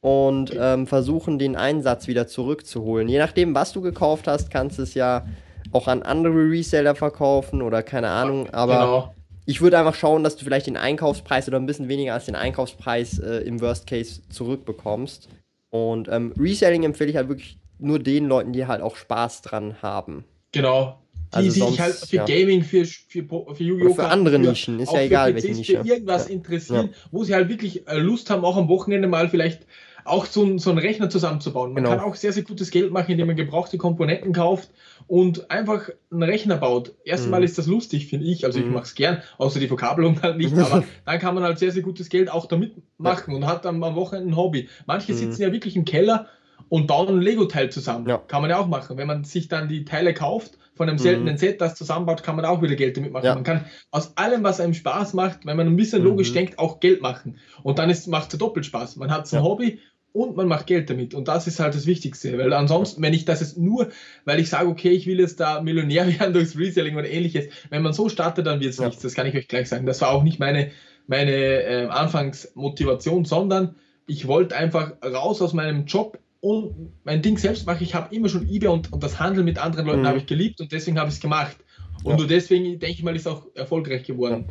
und 0.00 0.54
ähm, 0.58 0.86
versuchen, 0.86 1.38
den 1.38 1.56
Einsatz 1.56 2.06
wieder 2.06 2.26
zurückzuholen. 2.26 3.08
Je 3.08 3.18
nachdem, 3.18 3.54
was 3.54 3.72
du 3.72 3.82
gekauft 3.82 4.26
hast, 4.26 4.50
kannst 4.50 4.78
du 4.78 4.82
es 4.82 4.94
ja 4.94 5.26
auch 5.72 5.88
an 5.88 6.02
andere 6.02 6.50
Reseller 6.50 6.94
verkaufen 6.94 7.60
oder 7.60 7.82
keine 7.82 8.08
Ahnung. 8.08 8.48
Aber 8.50 8.74
genau 8.74 9.14
ich 9.46 9.60
würde 9.60 9.78
einfach 9.78 9.94
schauen, 9.94 10.24
dass 10.24 10.36
du 10.36 10.44
vielleicht 10.44 10.66
den 10.66 10.76
Einkaufspreis 10.76 11.48
oder 11.48 11.58
ein 11.58 11.66
bisschen 11.66 11.88
weniger 11.88 12.14
als 12.14 12.26
den 12.26 12.34
Einkaufspreis 12.34 13.18
äh, 13.18 13.38
im 13.38 13.60
Worst 13.60 13.86
Case 13.86 14.22
zurückbekommst. 14.28 15.28
Und 15.70 16.08
ähm, 16.08 16.32
Reselling 16.38 16.84
empfehle 16.84 17.10
ich 17.10 17.16
halt 17.16 17.28
wirklich 17.28 17.58
nur 17.78 17.98
den 17.98 18.26
Leuten, 18.26 18.52
die 18.52 18.66
halt 18.66 18.80
auch 18.80 18.96
Spaß 18.96 19.42
dran 19.42 19.82
haben. 19.82 20.24
Genau. 20.52 21.00
Die 21.32 21.36
also 21.38 21.50
sich 21.50 21.62
sonst, 21.62 21.80
halt 21.80 21.94
für 21.94 22.16
ja. 22.16 22.24
Gaming, 22.24 22.62
für, 22.62 22.84
für, 22.84 23.24
für 23.24 23.64
Yu-Gi-Oh! 23.64 23.94
Für 23.94 24.06
andere 24.06 24.38
Nischen, 24.38 24.78
ist 24.78 24.92
ja 24.92 25.00
egal, 25.00 25.34
welche 25.34 25.52
Nische. 25.52 25.82
Für 25.82 25.88
irgendwas 25.88 26.28
ja. 26.28 26.34
interessieren, 26.34 26.90
ja. 26.92 26.98
wo 27.10 27.24
sie 27.24 27.34
halt 27.34 27.48
wirklich 27.48 27.88
äh, 27.88 27.98
Lust 27.98 28.30
haben, 28.30 28.44
auch 28.44 28.56
am 28.56 28.68
Wochenende 28.68 29.08
mal 29.08 29.28
vielleicht 29.28 29.66
auch 30.04 30.26
so, 30.26 30.44
ein, 30.44 30.58
so 30.58 30.70
einen 30.70 30.78
Rechner 30.78 31.08
zusammenzubauen. 31.08 31.72
Man 31.72 31.84
genau. 31.84 31.96
kann 31.96 32.04
auch 32.04 32.14
sehr, 32.14 32.32
sehr 32.32 32.42
gutes 32.42 32.70
Geld 32.70 32.92
machen, 32.92 33.10
indem 33.12 33.26
man 33.26 33.36
gebrauchte 33.36 33.78
Komponenten 33.78 34.32
kauft 34.32 34.70
und 35.06 35.50
einfach 35.50 35.88
einen 36.10 36.22
Rechner 36.22 36.56
baut. 36.56 36.92
Erstmal 37.04 37.40
mhm. 37.40 37.46
ist 37.46 37.58
das 37.58 37.66
lustig, 37.66 38.06
finde 38.06 38.26
ich. 38.26 38.44
Also 38.44 38.58
mhm. 38.58 38.66
ich 38.66 38.70
mache 38.72 38.84
es 38.84 38.94
gern, 38.94 39.22
außer 39.38 39.60
die 39.60 39.68
Verkabelung 39.68 40.20
halt 40.22 40.36
nicht. 40.36 40.56
Aber 40.56 40.84
dann 41.06 41.18
kann 41.18 41.34
man 41.34 41.44
halt 41.44 41.58
sehr, 41.58 41.72
sehr 41.72 41.82
gutes 41.82 42.08
Geld 42.08 42.30
auch 42.30 42.46
damit 42.46 42.74
machen 42.98 43.30
ja. 43.30 43.36
und 43.36 43.46
hat 43.46 43.64
dann 43.64 43.82
am 43.82 43.94
Wochenende 43.96 44.30
ein 44.30 44.36
Hobby. 44.36 44.68
Manche 44.86 45.12
mhm. 45.12 45.16
sitzen 45.16 45.42
ja 45.42 45.52
wirklich 45.52 45.76
im 45.76 45.84
Keller 45.84 46.28
und 46.68 46.86
bauen 46.86 47.08
ein 47.08 47.20
Lego-Teil 47.20 47.70
zusammen. 47.70 48.08
Ja. 48.08 48.18
Kann 48.18 48.42
man 48.42 48.50
ja 48.50 48.58
auch 48.58 48.66
machen. 48.66 48.96
Wenn 48.96 49.06
man 49.06 49.24
sich 49.24 49.48
dann 49.48 49.68
die 49.68 49.84
Teile 49.84 50.14
kauft 50.14 50.58
von 50.74 50.88
einem 50.88 50.98
seltenen 50.98 51.34
mhm. 51.34 51.38
Set, 51.38 51.60
das 51.60 51.76
zusammenbaut, 51.76 52.22
kann 52.22 52.36
man 52.36 52.44
auch 52.44 52.62
wieder 52.62 52.74
Geld 52.74 52.96
damit 52.96 53.12
machen. 53.12 53.26
Ja. 53.26 53.34
Man 53.34 53.44
kann 53.44 53.66
aus 53.90 54.16
allem, 54.16 54.42
was 54.42 54.60
einem 54.60 54.74
Spaß 54.74 55.14
macht, 55.14 55.46
wenn 55.46 55.56
man 55.56 55.68
ein 55.68 55.76
bisschen 55.76 56.02
logisch 56.02 56.30
mhm. 56.30 56.34
denkt, 56.34 56.58
auch 56.58 56.80
Geld 56.80 57.00
machen. 57.00 57.38
Und 57.62 57.78
dann 57.78 57.94
macht 58.08 58.32
es 58.32 58.38
doppelt 58.38 58.66
Spaß. 58.66 58.96
Man 58.96 59.10
hat 59.10 59.32
ein 59.32 59.42
Hobby 59.42 59.80
und 60.14 60.36
man 60.36 60.46
macht 60.46 60.68
Geld 60.68 60.88
damit. 60.88 61.12
Und 61.12 61.26
das 61.26 61.48
ist 61.48 61.58
halt 61.58 61.74
das 61.74 61.86
Wichtigste, 61.86 62.38
weil 62.38 62.52
ansonsten, 62.52 63.02
wenn 63.02 63.12
ich 63.12 63.24
das 63.24 63.40
jetzt 63.40 63.58
nur, 63.58 63.88
weil 64.24 64.38
ich 64.38 64.48
sage, 64.48 64.68
okay, 64.68 64.90
ich 64.90 65.08
will 65.08 65.18
jetzt 65.18 65.40
da 65.40 65.60
Millionär 65.60 66.06
werden 66.20 66.32
durchs 66.32 66.56
Reselling 66.56 66.96
oder 66.96 67.10
ähnliches, 67.10 67.46
wenn 67.68 67.82
man 67.82 67.92
so 67.92 68.08
startet, 68.08 68.46
dann 68.46 68.60
wird 68.60 68.70
es 68.70 68.78
ja. 68.78 68.86
nichts. 68.86 69.02
Das 69.02 69.14
kann 69.14 69.26
ich 69.26 69.34
euch 69.34 69.48
gleich 69.48 69.68
sagen. 69.68 69.86
Das 69.86 70.00
war 70.00 70.10
auch 70.10 70.22
nicht 70.22 70.38
meine, 70.38 70.70
meine 71.08 71.32
äh, 71.32 71.86
Anfangsmotivation, 71.88 73.24
sondern 73.24 73.74
ich 74.06 74.28
wollte 74.28 74.56
einfach 74.56 74.92
raus 75.04 75.42
aus 75.42 75.52
meinem 75.52 75.84
Job 75.86 76.20
und 76.40 76.92
mein 77.02 77.20
Ding 77.20 77.36
selbst 77.36 77.66
mache, 77.66 77.82
ich 77.82 77.96
habe 77.96 78.14
immer 78.14 78.28
schon 78.28 78.48
eBay 78.48 78.68
und, 78.68 78.92
und 78.92 79.02
das 79.02 79.18
Handeln 79.18 79.44
mit 79.44 79.58
anderen 79.58 79.86
Leuten 79.86 80.02
mhm. 80.02 80.06
habe 80.06 80.18
ich 80.18 80.26
geliebt 80.26 80.60
und 80.60 80.70
deswegen 80.70 80.98
habe 80.98 81.08
ich 81.08 81.16
es 81.16 81.20
gemacht. 81.20 81.56
Und 82.04 82.12
ja. 82.12 82.16
nur 82.18 82.28
deswegen, 82.28 82.78
denke 82.78 82.90
ich 82.90 83.02
mal, 83.02 83.16
ist 83.16 83.22
es 83.22 83.26
auch 83.26 83.46
erfolgreich 83.54 84.04
geworden. 84.04 84.44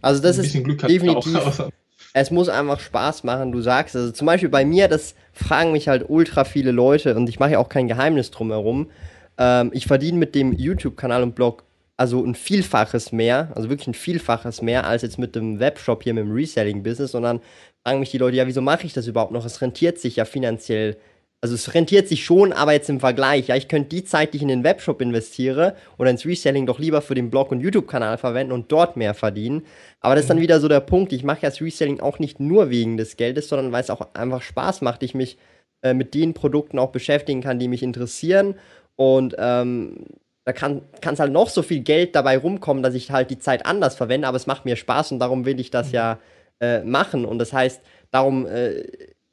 Also 0.00 0.22
das 0.22 0.38
ist 0.38 0.54
definitiv, 0.54 1.08
auch, 1.08 1.70
es 2.14 2.30
muss 2.30 2.48
einfach 2.48 2.78
Spaß 2.78 3.24
machen, 3.24 3.52
du 3.52 3.60
sagst, 3.60 3.96
also 3.96 4.12
zum 4.12 4.26
Beispiel 4.26 4.48
bei 4.48 4.64
mir, 4.64 4.86
das 4.88 5.16
fragen 5.32 5.72
mich 5.72 5.88
halt 5.88 6.04
ultra 6.08 6.44
viele 6.44 6.70
Leute 6.70 7.16
und 7.16 7.28
ich 7.28 7.40
mache 7.40 7.52
ja 7.52 7.58
auch 7.58 7.68
kein 7.68 7.88
Geheimnis 7.88 8.30
drumherum. 8.30 8.88
Ähm, 9.36 9.70
ich 9.74 9.86
verdiene 9.86 10.16
mit 10.16 10.34
dem 10.36 10.52
YouTube-Kanal 10.52 11.24
und 11.24 11.34
Blog 11.34 11.64
also 11.96 12.24
ein 12.24 12.36
Vielfaches 12.36 13.10
mehr, 13.10 13.50
also 13.56 13.68
wirklich 13.68 13.88
ein 13.88 13.94
Vielfaches 13.94 14.62
mehr 14.62 14.86
als 14.86 15.02
jetzt 15.02 15.18
mit 15.18 15.34
dem 15.34 15.58
Webshop 15.58 16.04
hier 16.04 16.14
mit 16.14 16.24
dem 16.24 16.32
Reselling-Business, 16.32 17.10
sondern 17.10 17.40
fragen 17.82 17.98
mich 17.98 18.12
die 18.12 18.18
Leute, 18.18 18.36
ja, 18.36 18.46
wieso 18.46 18.60
mache 18.60 18.86
ich 18.86 18.92
das 18.92 19.08
überhaupt 19.08 19.32
noch? 19.32 19.44
Es 19.44 19.60
rentiert 19.60 19.98
sich 19.98 20.16
ja 20.16 20.24
finanziell. 20.24 20.96
Also 21.44 21.56
es 21.56 21.74
rentiert 21.74 22.08
sich 22.08 22.24
schon, 22.24 22.54
aber 22.54 22.72
jetzt 22.72 22.88
im 22.88 23.00
Vergleich. 23.00 23.48
Ja, 23.48 23.56
ich 23.56 23.68
könnte 23.68 23.90
die 23.90 24.02
Zeit, 24.02 24.32
die 24.32 24.38
ich 24.38 24.42
in 24.42 24.48
den 24.48 24.64
Webshop 24.64 25.02
investiere 25.02 25.76
oder 25.98 26.08
ins 26.08 26.24
Reselling 26.24 26.64
doch 26.64 26.78
lieber 26.78 27.02
für 27.02 27.14
den 27.14 27.28
Blog 27.28 27.52
und 27.52 27.60
YouTube-Kanal 27.60 28.16
verwenden 28.16 28.50
und 28.50 28.72
dort 28.72 28.96
mehr 28.96 29.12
verdienen. 29.12 29.66
Aber 30.00 30.14
das 30.14 30.24
ist 30.24 30.30
dann 30.30 30.38
mhm. 30.38 30.42
wieder 30.44 30.58
so 30.58 30.68
der 30.68 30.80
Punkt. 30.80 31.12
Ich 31.12 31.22
mache 31.22 31.42
ja 31.42 31.50
das 31.50 31.60
Reselling 31.60 32.00
auch 32.00 32.18
nicht 32.18 32.40
nur 32.40 32.70
wegen 32.70 32.96
des 32.96 33.18
Geldes, 33.18 33.50
sondern 33.50 33.72
weil 33.72 33.82
es 33.82 33.90
auch 33.90 34.14
einfach 34.14 34.40
Spaß 34.40 34.80
macht, 34.80 35.02
ich 35.02 35.12
mich 35.12 35.36
äh, 35.82 35.92
mit 35.92 36.14
den 36.14 36.32
Produkten 36.32 36.78
auch 36.78 36.92
beschäftigen 36.92 37.42
kann, 37.42 37.58
die 37.58 37.68
mich 37.68 37.82
interessieren. 37.82 38.54
Und 38.96 39.36
ähm, 39.36 40.06
da 40.46 40.54
kann 40.54 40.80
es 41.02 41.20
halt 41.20 41.32
noch 41.32 41.50
so 41.50 41.60
viel 41.60 41.80
Geld 41.80 42.16
dabei 42.16 42.38
rumkommen, 42.38 42.82
dass 42.82 42.94
ich 42.94 43.10
halt 43.10 43.28
die 43.28 43.38
Zeit 43.38 43.66
anders 43.66 43.96
verwende, 43.96 44.28
aber 44.28 44.38
es 44.38 44.46
macht 44.46 44.64
mir 44.64 44.76
Spaß 44.76 45.12
und 45.12 45.18
darum 45.18 45.44
will 45.44 45.60
ich 45.60 45.70
das 45.70 45.88
mhm. 45.88 45.94
ja 45.94 46.18
äh, 46.60 46.82
machen. 46.84 47.26
Und 47.26 47.38
das 47.38 47.52
heißt, 47.52 47.82
darum, 48.10 48.46
äh, 48.46 48.84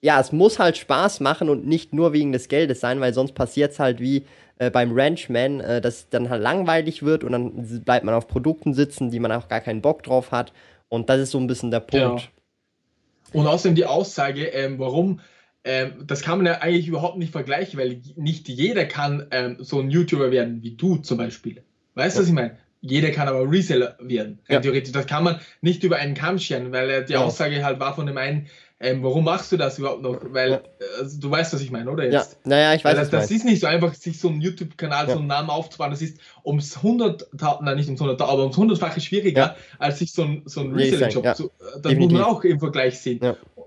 ja, 0.02 0.20
es 0.20 0.32
muss 0.32 0.60
halt 0.60 0.78
Spaß 0.78 1.20
machen 1.20 1.50
und 1.50 1.66
nicht 1.68 1.94
nur 1.94 2.12
wegen 2.14 2.32
des 2.32 2.48
Geldes 2.48 2.80
sein, 2.80 3.00
weil 3.00 3.14
sonst 3.14 3.34
passiert 3.34 3.72
es 3.72 3.80
halt 3.80 4.00
wie 4.00 4.26
äh, 4.58 4.70
beim 4.70 4.92
Ranchman, 4.94 5.60
äh, 5.60 5.82
dass 5.82 5.96
es 5.96 6.10
dann 6.10 6.30
halt 6.30 6.42
langweilig 6.42 7.04
wird 7.04 7.24
und 7.24 7.32
dann 7.32 7.82
bleibt 7.84 8.06
man 8.06 8.16
auf 8.16 8.28
Produkten 8.28 8.74
sitzen, 8.74 9.12
die 9.12 9.20
man 9.20 9.32
auch 9.32 9.48
gar 9.48 9.62
keinen 9.62 9.82
Bock 9.82 10.04
drauf 10.04 10.32
hat. 10.32 10.54
Und 10.90 11.10
das 11.10 11.22
ist 11.22 11.32
so 11.32 11.40
ein 11.40 11.48
bisschen 11.48 11.72
der 11.72 11.80
Punkt. 11.80 12.22
Ja. 12.22 13.40
Und 13.40 13.48
außerdem 13.48 13.76
die 13.76 13.86
Aussage, 13.86 14.46
ähm, 14.48 14.78
warum 14.80 15.22
ähm, 15.64 16.04
das 16.06 16.22
kann 16.22 16.40
man 16.40 16.48
ja 16.48 16.54
eigentlich 16.60 16.88
überhaupt 16.88 17.18
nicht 17.18 17.32
vergleichen, 17.32 17.80
weil 17.80 18.02
nicht 18.16 18.50
jeder 18.50 18.86
kann 18.86 19.28
ähm, 19.32 19.58
so 19.60 19.80
ein 19.80 19.92
YouTuber 19.92 20.32
werden 20.32 20.64
wie 20.64 20.76
du 20.76 20.98
zum 20.98 21.18
Beispiel. 21.18 21.64
Weißt 21.94 22.16
du, 22.16 22.20
ja. 22.20 22.24
was 22.24 22.30
ich 22.30 22.34
meine? 22.34 22.58
Jeder 22.82 23.12
kann 23.12 23.28
aber 23.28 23.50
Reseller 23.50 23.96
werden. 24.00 24.40
Ja. 24.50 24.60
Theoretisch. 24.60 24.92
Das 24.92 25.06
kann 25.06 25.24
man 25.24 25.40
nicht 25.62 25.84
über 25.84 25.98
einen 25.98 26.16
Kamm 26.16 26.40
scheren, 26.40 26.72
weil 26.72 26.90
äh, 26.90 27.06
die 27.06 27.14
ja. 27.14 27.20
Aussage 27.24 27.64
halt 27.64 27.80
war 27.80 27.94
von 27.94 28.08
dem 28.08 28.18
einen, 28.18 28.48
ähm, 28.82 29.04
warum 29.04 29.24
machst 29.24 29.52
du 29.52 29.58
das 29.58 29.78
überhaupt 29.78 30.02
noch? 30.02 30.20
Weil 30.34 30.50
ja. 30.52 30.62
also, 31.00 31.20
du 31.20 31.30
weißt, 31.30 31.54
was 31.54 31.62
ich 31.62 31.70
meine, 31.70 31.90
oder? 31.92 32.04
Jetzt? 32.06 32.38
Ja, 32.44 32.50
naja, 32.50 32.74
ich 32.74 32.84
weiß. 32.84 32.96
Weil 32.96 33.00
das, 33.00 33.10
das 33.12 33.30
ist 33.30 33.46
nicht 33.46 33.62
so 33.62 33.68
einfach, 33.68 33.94
sich 33.94 34.20
so 34.20 34.28
einen 34.28 34.42
YouTube-Kanal, 34.42 35.08
ja. 35.08 35.14
so 35.14 35.20
einen 35.20 35.28
Namen 35.28 35.52
aufzubauen. 35.52 35.92
Das 35.92 36.02
ist 36.02 36.18
ums 36.44 36.82
hundert, 36.82 37.28
nein, 37.62 37.78
nicht 37.78 37.86
ums 37.86 38.02
hundert, 38.02 38.20
aber 38.22 38.42
ums 38.42 38.58
hundertfache 38.58 39.00
schwieriger, 39.00 39.42
ja. 39.42 39.56
als 39.78 40.00
sich 40.00 40.12
so 40.12 40.24
ein, 40.24 40.42
so 40.46 40.62
ein 40.62 40.74
Reselling-Job 40.74 41.24
ja. 41.24 41.36
zu. 41.36 41.46
Äh, 41.46 41.50
das 41.60 41.82
Definitiv. 41.84 42.12
muss 42.12 42.12
man 42.14 42.24
auch 42.24 42.44
im 42.44 42.60
Vergleich 42.60 43.00
sehen. 43.00 43.20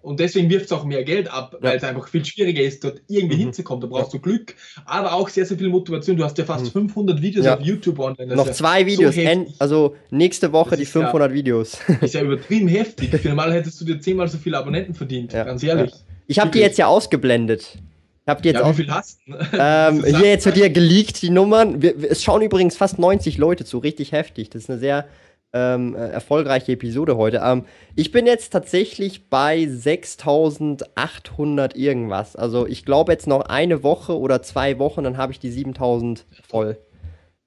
Und 0.05 0.20
deswegen 0.20 0.50
wirft 0.50 0.66
es 0.66 0.72
auch 0.72 0.84
mehr 0.84 1.02
Geld 1.02 1.32
ab, 1.32 1.57
weil 1.61 1.78
es 1.78 1.82
einfach 1.82 2.09
viel 2.09 2.22
schwieriger 2.24 2.62
ist, 2.62 2.84
dort 2.84 3.00
irgendwie 3.09 3.36
mhm. 3.36 3.40
hinzukommen. 3.40 3.80
Da 3.80 3.86
brauchst 3.86 4.12
du 4.12 4.18
Glück, 4.18 4.55
aber 4.84 5.14
auch 5.14 5.30
sehr, 5.30 5.46
sehr 5.46 5.57
viel 5.57 5.70
Motivation. 5.70 6.18
Du 6.18 6.24
hast 6.24 6.36
ja 6.36 6.44
fast 6.44 6.66
mhm. 6.66 6.88
500 6.88 7.22
Videos 7.22 7.46
auf 7.46 7.61
YouTube 7.61 7.98
online. 7.98 8.36
Noch 8.36 8.50
zwei 8.52 8.84
Videos, 8.84 9.14
so 9.14 9.46
also 9.59 9.96
nächste 10.11 10.52
Woche 10.52 10.76
die 10.76 10.84
500 10.84 11.32
Videos. 11.32 11.78
Ist 12.02 12.12
ja 12.12 12.20
übertrieben 12.22 12.68
heftig. 12.68 13.11
Für 13.11 13.28
normal 13.28 13.55
hättest 13.55 13.80
du 13.80 13.86
dir 13.86 13.98
zehnmal 13.98 14.28
so 14.28 14.36
viele 14.36 14.59
Abonnenten 14.59 14.94
verdient, 14.94 15.32
ganz 15.32 15.62
ehrlich. 15.62 15.92
Ich 16.26 16.38
habe 16.38 16.50
die 16.50 16.59
jetzt 16.59 16.78
ja 16.78 16.86
ausgeblendet. 16.86 17.78
Ich 18.26 18.30
hab 18.30 18.42
die 18.42 18.48
jetzt 18.48 18.61
ja, 18.61 18.64
auch, 18.64 18.70
wie 18.70 18.82
viel 18.84 18.90
hast 18.90 19.20
du? 19.26 19.34
ähm, 19.59 20.02
hier 20.05 20.30
jetzt 20.30 20.46
wird 20.46 20.57
dir 20.57 20.70
geleakt, 20.70 21.20
die 21.20 21.28
Nummern. 21.28 21.82
Wir, 21.82 21.94
es 22.11 22.22
schauen 22.22 22.40
übrigens 22.40 22.74
fast 22.74 22.98
90 22.98 23.36
Leute 23.36 23.66
zu, 23.66 23.78
richtig 23.78 24.12
heftig. 24.12 24.48
Das 24.48 24.62
ist 24.62 24.70
eine 24.70 24.78
sehr 24.78 25.07
ähm, 25.55 25.94
äh, 25.94 26.09
erfolgreiche 26.09 26.72
Episode 26.72 27.16
heute. 27.16 27.40
Ähm, 27.42 27.64
ich 27.94 28.12
bin 28.12 28.26
jetzt 28.26 28.50
tatsächlich 28.50 29.30
bei 29.30 29.66
6800 29.66 31.74
irgendwas. 31.76 32.36
Also 32.36 32.66
ich 32.66 32.84
glaube 32.84 33.12
jetzt 33.12 33.26
noch 33.26 33.40
eine 33.42 33.82
Woche 33.82 34.18
oder 34.18 34.42
zwei 34.42 34.78
Wochen, 34.78 35.05
dann 35.05 35.16
habe 35.16 35.32
ich 35.32 35.38
die 35.38 35.50
7000 35.50 36.26
voll. 36.46 36.76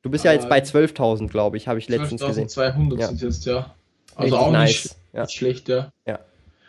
Du 0.01 0.09
bist 0.09 0.23
ja 0.23 0.31
jetzt 0.31 0.47
bei 0.47 0.59
12.000, 0.59 1.27
glaube 1.27 1.57
ich, 1.57 1.67
habe 1.67 1.79
ich 1.79 1.89
letztens 1.89 2.23
gesehen. 2.23 2.47
12.200 2.47 2.99
ja. 2.99 3.07
sind 3.07 3.21
jetzt, 3.21 3.45
ja. 3.45 3.75
Also 4.15 4.35
Richtig 4.35 4.39
auch 4.39 4.51
nice. 4.51 4.69
nicht, 4.69 4.95
ja. 5.11 5.23
nicht 5.23 5.33
schlecht, 5.33 5.67
ja. 5.67 5.91
Ja. 6.05 6.19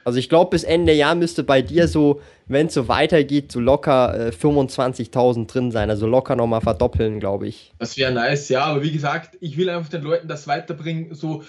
Also 0.08 0.18
ich 0.18 0.30
glaube, 0.30 0.50
bis 0.50 0.64
Ende 0.64 0.94
Jahr 0.94 1.14
müsste 1.14 1.44
bei 1.44 1.60
dir 1.60 1.86
so, 1.86 2.22
wenn 2.46 2.68
es 2.68 2.74
so 2.74 2.88
weitergeht, 2.88 3.52
so 3.52 3.60
locker 3.60 4.28
äh, 4.28 4.30
25.000 4.30 5.46
drin 5.46 5.70
sein. 5.70 5.90
Also 5.90 6.06
locker 6.06 6.34
nochmal 6.34 6.62
verdoppeln, 6.62 7.20
glaube 7.20 7.46
ich. 7.46 7.74
Das 7.78 7.98
wäre 7.98 8.10
nice, 8.10 8.48
ja. 8.48 8.64
Aber 8.64 8.82
wie 8.82 8.90
gesagt, 8.90 9.36
ich 9.40 9.58
will 9.58 9.68
einfach 9.68 9.90
den 9.90 10.02
Leuten 10.02 10.26
das 10.26 10.48
weiterbringen. 10.48 11.14
So, 11.14 11.42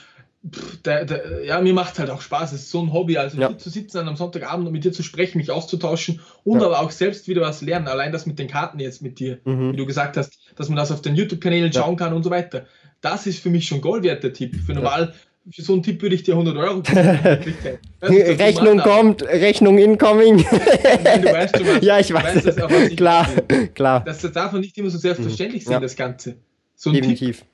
pff, 0.53 0.81
der, 0.81 1.05
der, 1.05 1.45
ja, 1.45 1.61
mir 1.61 1.73
macht 1.73 1.99
halt 1.99 2.09
auch 2.09 2.19
Spaß. 2.19 2.51
Es 2.51 2.63
ist 2.63 2.71
so 2.71 2.81
ein 2.81 2.91
Hobby. 2.91 3.17
Also 3.17 3.39
ja. 3.39 3.47
hier 3.47 3.57
zu 3.57 3.69
sitzen 3.69 4.05
am 4.05 4.17
Sonntagabend 4.17 4.67
und 4.67 4.73
mit 4.73 4.83
dir 4.83 4.91
zu 4.91 5.03
sprechen, 5.03 5.37
mich 5.37 5.51
auszutauschen 5.51 6.19
und 6.43 6.59
ja. 6.59 6.65
aber 6.65 6.81
auch 6.81 6.91
selbst 6.91 7.29
wieder 7.29 7.41
was 7.41 7.61
lernen. 7.61 7.87
Allein 7.87 8.11
das 8.11 8.25
mit 8.25 8.39
den 8.39 8.49
Karten 8.49 8.79
jetzt 8.79 9.01
mit 9.01 9.19
dir, 9.19 9.39
mhm. 9.45 9.71
wie 9.71 9.77
du 9.77 9.85
gesagt 9.85 10.17
hast, 10.17 10.37
dass 10.57 10.67
man 10.67 10.75
das 10.75 10.91
auf 10.91 11.01
den 11.01 11.15
YouTube-Kanälen 11.15 11.71
ja. 11.71 11.81
schauen 11.81 11.95
kann 11.95 12.13
und 12.13 12.23
so 12.23 12.29
weiter. 12.29 12.65
Das 12.99 13.25
ist 13.25 13.41
für 13.41 13.49
mich 13.49 13.65
schon 13.65 13.79
Gold 13.79 14.03
wert, 14.03 14.23
der 14.23 14.33
Tipp. 14.33 14.57
Für 14.65 14.73
normal 14.73 15.13
für 15.51 15.61
so 15.61 15.73
einen 15.73 15.83
Tipp 15.83 16.01
würde 16.01 16.15
ich 16.15 16.23
dir 16.23 16.33
100 16.33 16.55
Euro 16.57 16.81
geben. 16.81 17.55
Rechnung 18.01 18.79
kommt, 18.79 19.23
Rechnung 19.23 19.77
incoming. 19.77 20.37
Du 20.37 20.45
weißt 20.45 21.57
schon 21.57 21.67
was. 21.67 21.81
Ja, 21.83 21.99
ich 21.99 22.13
weiß. 22.13 22.45
Weißt, 22.45 22.59
das, 22.59 22.87
ich 22.89 22.97
klar, 22.97 23.27
klar. 23.73 24.03
Das, 24.05 24.21
das 24.21 24.31
darf 24.31 24.51
man 24.51 24.61
nicht 24.61 24.77
immer 24.77 24.89
so 24.89 24.97
selbstverständlich 24.97 25.63
sehen, 25.63 25.73
ja. 25.73 25.79
das 25.79 25.95
Ganze. 25.95 26.35
So 26.75 26.91
Definitiv. 26.91 27.39
Tipp, 27.39 27.47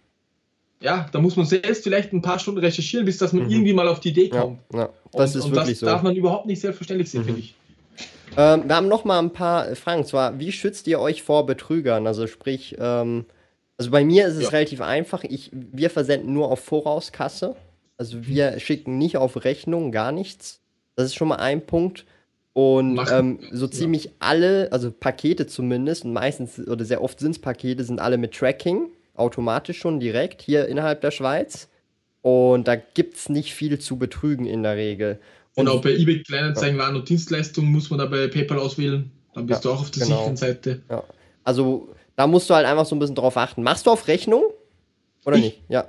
ja, 0.81 1.07
da 1.11 1.19
muss 1.19 1.35
man 1.35 1.45
selbst 1.45 1.83
vielleicht 1.83 2.13
ein 2.13 2.21
paar 2.21 2.37
Stunden 2.37 2.59
recherchieren, 2.59 3.05
bis 3.05 3.17
dass 3.17 3.33
man 3.33 3.45
mhm. 3.45 3.51
irgendwie 3.51 3.73
mal 3.73 3.87
auf 3.87 3.99
die 3.99 4.09
Idee 4.09 4.29
kommt. 4.29 4.59
Ja, 4.73 4.79
ja. 4.79 4.89
das 5.13 5.33
und, 5.33 5.39
ist 5.39 5.45
und 5.45 5.51
wirklich 5.55 5.71
das 5.71 5.79
so. 5.79 5.85
darf 5.85 6.03
man 6.03 6.15
überhaupt 6.15 6.45
nicht 6.45 6.61
selbstverständlich 6.61 7.09
sehen, 7.09 7.21
mhm. 7.21 7.25
finde 7.25 7.39
ich. 7.39 7.55
Ähm, 8.37 8.67
wir 8.67 8.75
haben 8.75 8.87
noch 8.87 9.05
mal 9.05 9.19
ein 9.19 9.31
paar 9.31 9.75
Fragen. 9.75 10.01
Und 10.01 10.07
zwar, 10.07 10.39
wie 10.39 10.51
schützt 10.51 10.87
ihr 10.87 10.99
euch 10.99 11.23
vor 11.23 11.45
Betrügern? 11.45 12.05
Also 12.05 12.27
sprich, 12.27 12.75
ähm, 12.79 13.25
also 13.77 13.91
bei 13.91 14.03
mir 14.03 14.27
ist 14.27 14.35
es 14.35 14.43
ja. 14.43 14.49
relativ 14.49 14.81
einfach. 14.81 15.23
Ich, 15.23 15.49
wir 15.53 15.89
versenden 15.89 16.33
nur 16.33 16.51
auf 16.51 16.59
Vorauskasse. 16.59 17.55
Also 17.97 18.25
wir 18.25 18.59
schicken 18.59 18.97
nicht 18.97 19.17
auf 19.17 19.43
Rechnung, 19.43 19.91
gar 19.91 20.11
nichts. 20.11 20.61
Das 20.95 21.05
ist 21.05 21.15
schon 21.15 21.29
mal 21.29 21.37
ein 21.37 21.65
Punkt. 21.65 22.05
Und 22.53 22.99
ähm, 23.11 23.39
so 23.51 23.67
ziemlich 23.67 24.05
ja. 24.05 24.11
alle, 24.19 24.71
also 24.71 24.89
Pakete 24.89 25.45
zumindest, 25.45 26.05
und 26.05 26.13
meistens 26.13 26.57
oder 26.59 26.85
sehr 26.85 27.03
oft 27.03 27.19
sind 27.19 27.31
es 27.31 27.39
Pakete, 27.39 27.83
sind 27.83 27.99
alle 27.99 28.17
mit 28.17 28.33
Tracking, 28.33 28.87
automatisch 29.13 29.79
schon 29.79 29.99
direkt 29.99 30.41
hier 30.41 30.67
innerhalb 30.67 31.01
der 31.01 31.11
Schweiz. 31.11 31.67
Und 32.21 32.67
da 32.67 32.75
gibt 32.75 33.15
es 33.15 33.29
nicht 33.29 33.53
viel 33.53 33.77
zu 33.79 33.97
betrügen 33.97 34.45
in 34.45 34.63
der 34.63 34.77
Regel. 34.77 35.19
Und 35.55 35.67
auch 35.67 35.81
bei 35.81 35.91
eBay 35.91 36.23
Kleinanzeigen 36.23 36.77
ja. 36.77 36.83
Waren 36.83 36.95
und 36.95 37.07
Dienstleistungen 37.07 37.71
muss 37.71 37.89
man 37.89 37.99
da 37.99 38.05
bei 38.05 38.27
PayPal 38.27 38.59
auswählen. 38.59 39.11
Dann 39.33 39.45
bist 39.47 39.63
ja, 39.63 39.71
du 39.71 39.75
auch 39.75 39.81
auf 39.81 39.91
der 39.91 40.03
genau. 40.03 40.17
sicheren 40.17 40.37
Seite. 40.37 40.81
Ja. 40.89 41.03
Also 41.43 41.89
da 42.15 42.25
musst 42.25 42.49
du 42.49 42.55
halt 42.55 42.65
einfach 42.65 42.85
so 42.85 42.95
ein 42.95 42.99
bisschen 42.99 43.15
drauf 43.15 43.35
achten. 43.37 43.63
Machst 43.63 43.85
du 43.85 43.91
auf 43.91 44.07
Rechnung? 44.07 44.45
Oder 45.25 45.37
ich? 45.37 45.43
nicht? 45.43 45.61
Ja. 45.67 45.87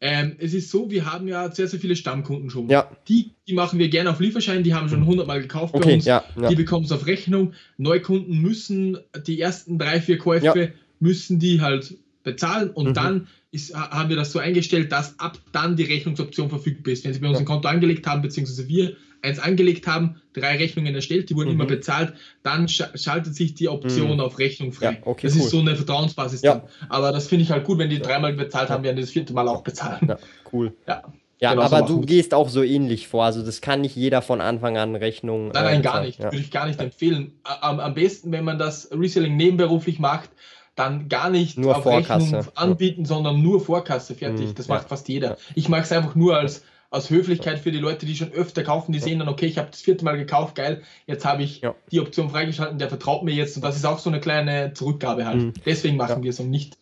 Ähm, 0.00 0.36
es 0.38 0.54
ist 0.54 0.70
so, 0.70 0.90
wir 0.90 1.12
haben 1.12 1.26
ja 1.26 1.50
sehr, 1.50 1.66
sehr 1.66 1.80
viele 1.80 1.96
Stammkunden 1.96 2.50
schon. 2.50 2.68
Ja. 2.68 2.88
Die, 3.08 3.32
die 3.48 3.54
machen 3.54 3.80
wir 3.80 3.88
gerne 3.88 4.10
auf 4.10 4.20
Lieferschein, 4.20 4.62
die 4.62 4.74
haben 4.74 4.88
schon 4.88 5.00
100 5.00 5.26
Mal 5.26 5.42
gekauft 5.42 5.74
okay, 5.74 5.84
bei 5.84 5.94
uns. 5.94 6.04
Ja, 6.04 6.24
ja. 6.40 6.48
Die 6.48 6.54
bekommen 6.54 6.84
es 6.84 6.92
auf 6.92 7.06
Rechnung. 7.06 7.54
Neukunden 7.78 8.40
müssen 8.40 8.98
die 9.26 9.40
ersten 9.40 9.78
drei, 9.78 10.00
vier 10.00 10.18
Käufe 10.18 10.72
müssen 11.00 11.38
die 11.40 11.60
halt 11.60 11.96
bezahlen 12.22 12.70
und 12.70 12.88
mhm. 12.88 12.94
dann 12.94 13.26
ist, 13.50 13.74
haben 13.74 14.08
wir 14.08 14.16
das 14.16 14.32
so 14.32 14.38
eingestellt, 14.38 14.92
dass 14.92 15.18
ab 15.18 15.38
dann 15.52 15.76
die 15.76 15.84
Rechnungsoption 15.84 16.48
verfügbar 16.48 16.92
ist. 16.92 17.04
Wenn 17.04 17.14
sie 17.14 17.20
bei 17.20 17.28
uns 17.28 17.38
ein 17.38 17.44
Konto 17.44 17.68
angelegt 17.68 18.06
haben, 18.06 18.22
beziehungsweise 18.22 18.68
wir 18.68 18.96
eins 19.22 19.38
angelegt 19.38 19.86
haben, 19.86 20.20
drei 20.32 20.56
Rechnungen 20.56 20.94
erstellt, 20.94 21.30
die 21.30 21.36
wurden 21.36 21.48
mhm. 21.48 21.54
immer 21.54 21.66
bezahlt, 21.66 22.14
dann 22.42 22.68
sch 22.68 22.82
schaltet 22.94 23.34
sich 23.34 23.54
die 23.54 23.68
Option 23.68 24.14
mhm. 24.14 24.20
auf 24.20 24.38
Rechnung 24.38 24.72
frei. 24.72 24.92
Ja, 24.92 25.06
okay, 25.06 25.26
das 25.26 25.36
cool. 25.36 25.42
ist 25.42 25.50
so 25.50 25.60
eine 25.60 25.76
Vertrauensbasis 25.76 26.42
ja. 26.42 26.64
Aber 26.88 27.12
das 27.12 27.26
finde 27.26 27.44
ich 27.44 27.50
halt 27.50 27.64
gut, 27.64 27.78
wenn 27.78 27.90
die 27.90 27.98
dreimal 27.98 28.32
bezahlt 28.32 28.70
haben, 28.70 28.84
werden 28.84 28.96
die 28.96 29.02
das 29.02 29.10
vierte 29.10 29.32
Mal 29.32 29.48
auch 29.48 29.62
bezahlen. 29.62 30.06
Ja, 30.08 30.18
cool. 30.52 30.72
Ja. 30.86 31.02
Ja, 31.40 31.50
genau 31.52 31.62
aber 31.62 31.86
so 31.86 32.00
du 32.00 32.00
gehst 32.00 32.34
auch 32.34 32.48
so 32.48 32.62
ähnlich 32.64 33.06
vor. 33.06 33.24
Also 33.24 33.44
das 33.44 33.60
kann 33.60 33.80
nicht 33.80 33.94
jeder 33.94 34.22
von 34.22 34.40
Anfang 34.40 34.76
an 34.76 34.96
Rechnung. 34.96 35.48
Nein, 35.48 35.64
nein, 35.64 35.80
äh, 35.80 35.82
gar 35.82 36.00
nicht. 36.02 36.18
Ja. 36.18 36.26
Würde 36.26 36.38
ich 36.38 36.50
gar 36.50 36.66
nicht 36.66 36.80
empfehlen. 36.80 37.32
Am, 37.44 37.78
am 37.78 37.94
besten, 37.94 38.32
wenn 38.32 38.44
man 38.44 38.58
das 38.58 38.90
Reselling 38.90 39.36
nebenberuflich 39.36 40.00
macht, 40.00 40.30
dann 40.74 41.08
gar 41.08 41.30
nicht 41.30 41.58
nur 41.58 41.76
auf 41.76 41.82
Vorkasse. 41.84 42.38
Rechnung 42.38 42.52
anbieten, 42.56 43.04
sondern 43.04 43.40
nur 43.40 43.60
Vorkasse. 43.60 44.14
Fertig. 44.14 44.48
Mhm, 44.48 44.54
das 44.54 44.68
macht 44.68 44.88
fast 44.88 45.08
jeder. 45.08 45.36
Ich 45.54 45.68
mache 45.68 45.82
es 45.82 45.92
einfach 45.92 46.14
nur 46.14 46.36
als 46.36 46.64
aus 46.90 47.10
Höflichkeit 47.10 47.58
für 47.58 47.70
die 47.70 47.78
Leute, 47.78 48.06
die 48.06 48.16
schon 48.16 48.32
öfter 48.32 48.62
kaufen, 48.62 48.92
die 48.92 48.98
sehen 48.98 49.18
dann, 49.18 49.28
okay, 49.28 49.46
ich 49.46 49.58
habe 49.58 49.68
das 49.70 49.82
vierte 49.82 50.04
Mal 50.04 50.16
gekauft, 50.16 50.54
geil, 50.54 50.82
jetzt 51.06 51.24
habe 51.24 51.42
ich 51.42 51.60
ja. 51.60 51.74
die 51.92 52.00
Option 52.00 52.30
freigeschalten, 52.30 52.78
der 52.78 52.88
vertraut 52.88 53.24
mir 53.24 53.34
jetzt 53.34 53.56
und 53.56 53.62
das 53.62 53.76
ist 53.76 53.84
auch 53.84 53.98
so 53.98 54.08
eine 54.08 54.20
kleine 54.20 54.72
Zurückgabe 54.72 55.26
halt. 55.26 55.36
Mhm. 55.36 55.52
Deswegen 55.66 55.96
machen 55.96 56.18
ja. 56.18 56.22
wir 56.22 56.30
es 56.30 56.40
und 56.40 56.50
nicht, 56.50 56.78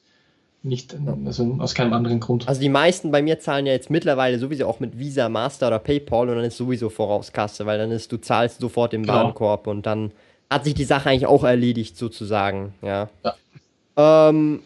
nicht 0.63 0.97
also 1.25 1.57
aus 1.59 1.75
keinem 1.75 1.93
anderen 1.93 2.21
Grund. 2.21 2.47
Also 2.47 2.61
die 2.61 2.69
meisten 2.69 3.11
bei 3.11 3.21
mir 3.21 3.41
zahlen 3.41 3.67
ja 3.67 3.73
jetzt 3.73 3.91
mittlerweile 3.91 4.39
sowieso 4.39 4.67
auch 4.67 4.79
mit 4.79 4.97
Visa, 4.97 5.29
Master 5.29 5.67
oder 5.69 5.81
PayPal 5.81 6.29
und 6.29 6.37
dann 6.37 6.45
ist 6.45 6.57
sowieso 6.57 6.89
Vorauskasse, 6.89 7.67
weil 7.67 7.79
dann 7.79 7.91
ist, 7.91 8.13
du 8.13 8.19
zahlst 8.19 8.61
sofort 8.61 8.95
im 8.95 9.09
Warenkorb 9.09 9.67
und 9.67 9.87
dann 9.87 10.13
hat 10.49 10.65
sich 10.65 10.75
die 10.75 10.85
Sache 10.85 11.11
eigentlich 11.11 11.27
auch 11.27 11.43
erledigt, 11.43 11.97
sozusagen. 11.97 12.75
Ja. 12.81 13.09
ja. 13.25 14.29
Ähm, 14.29 14.61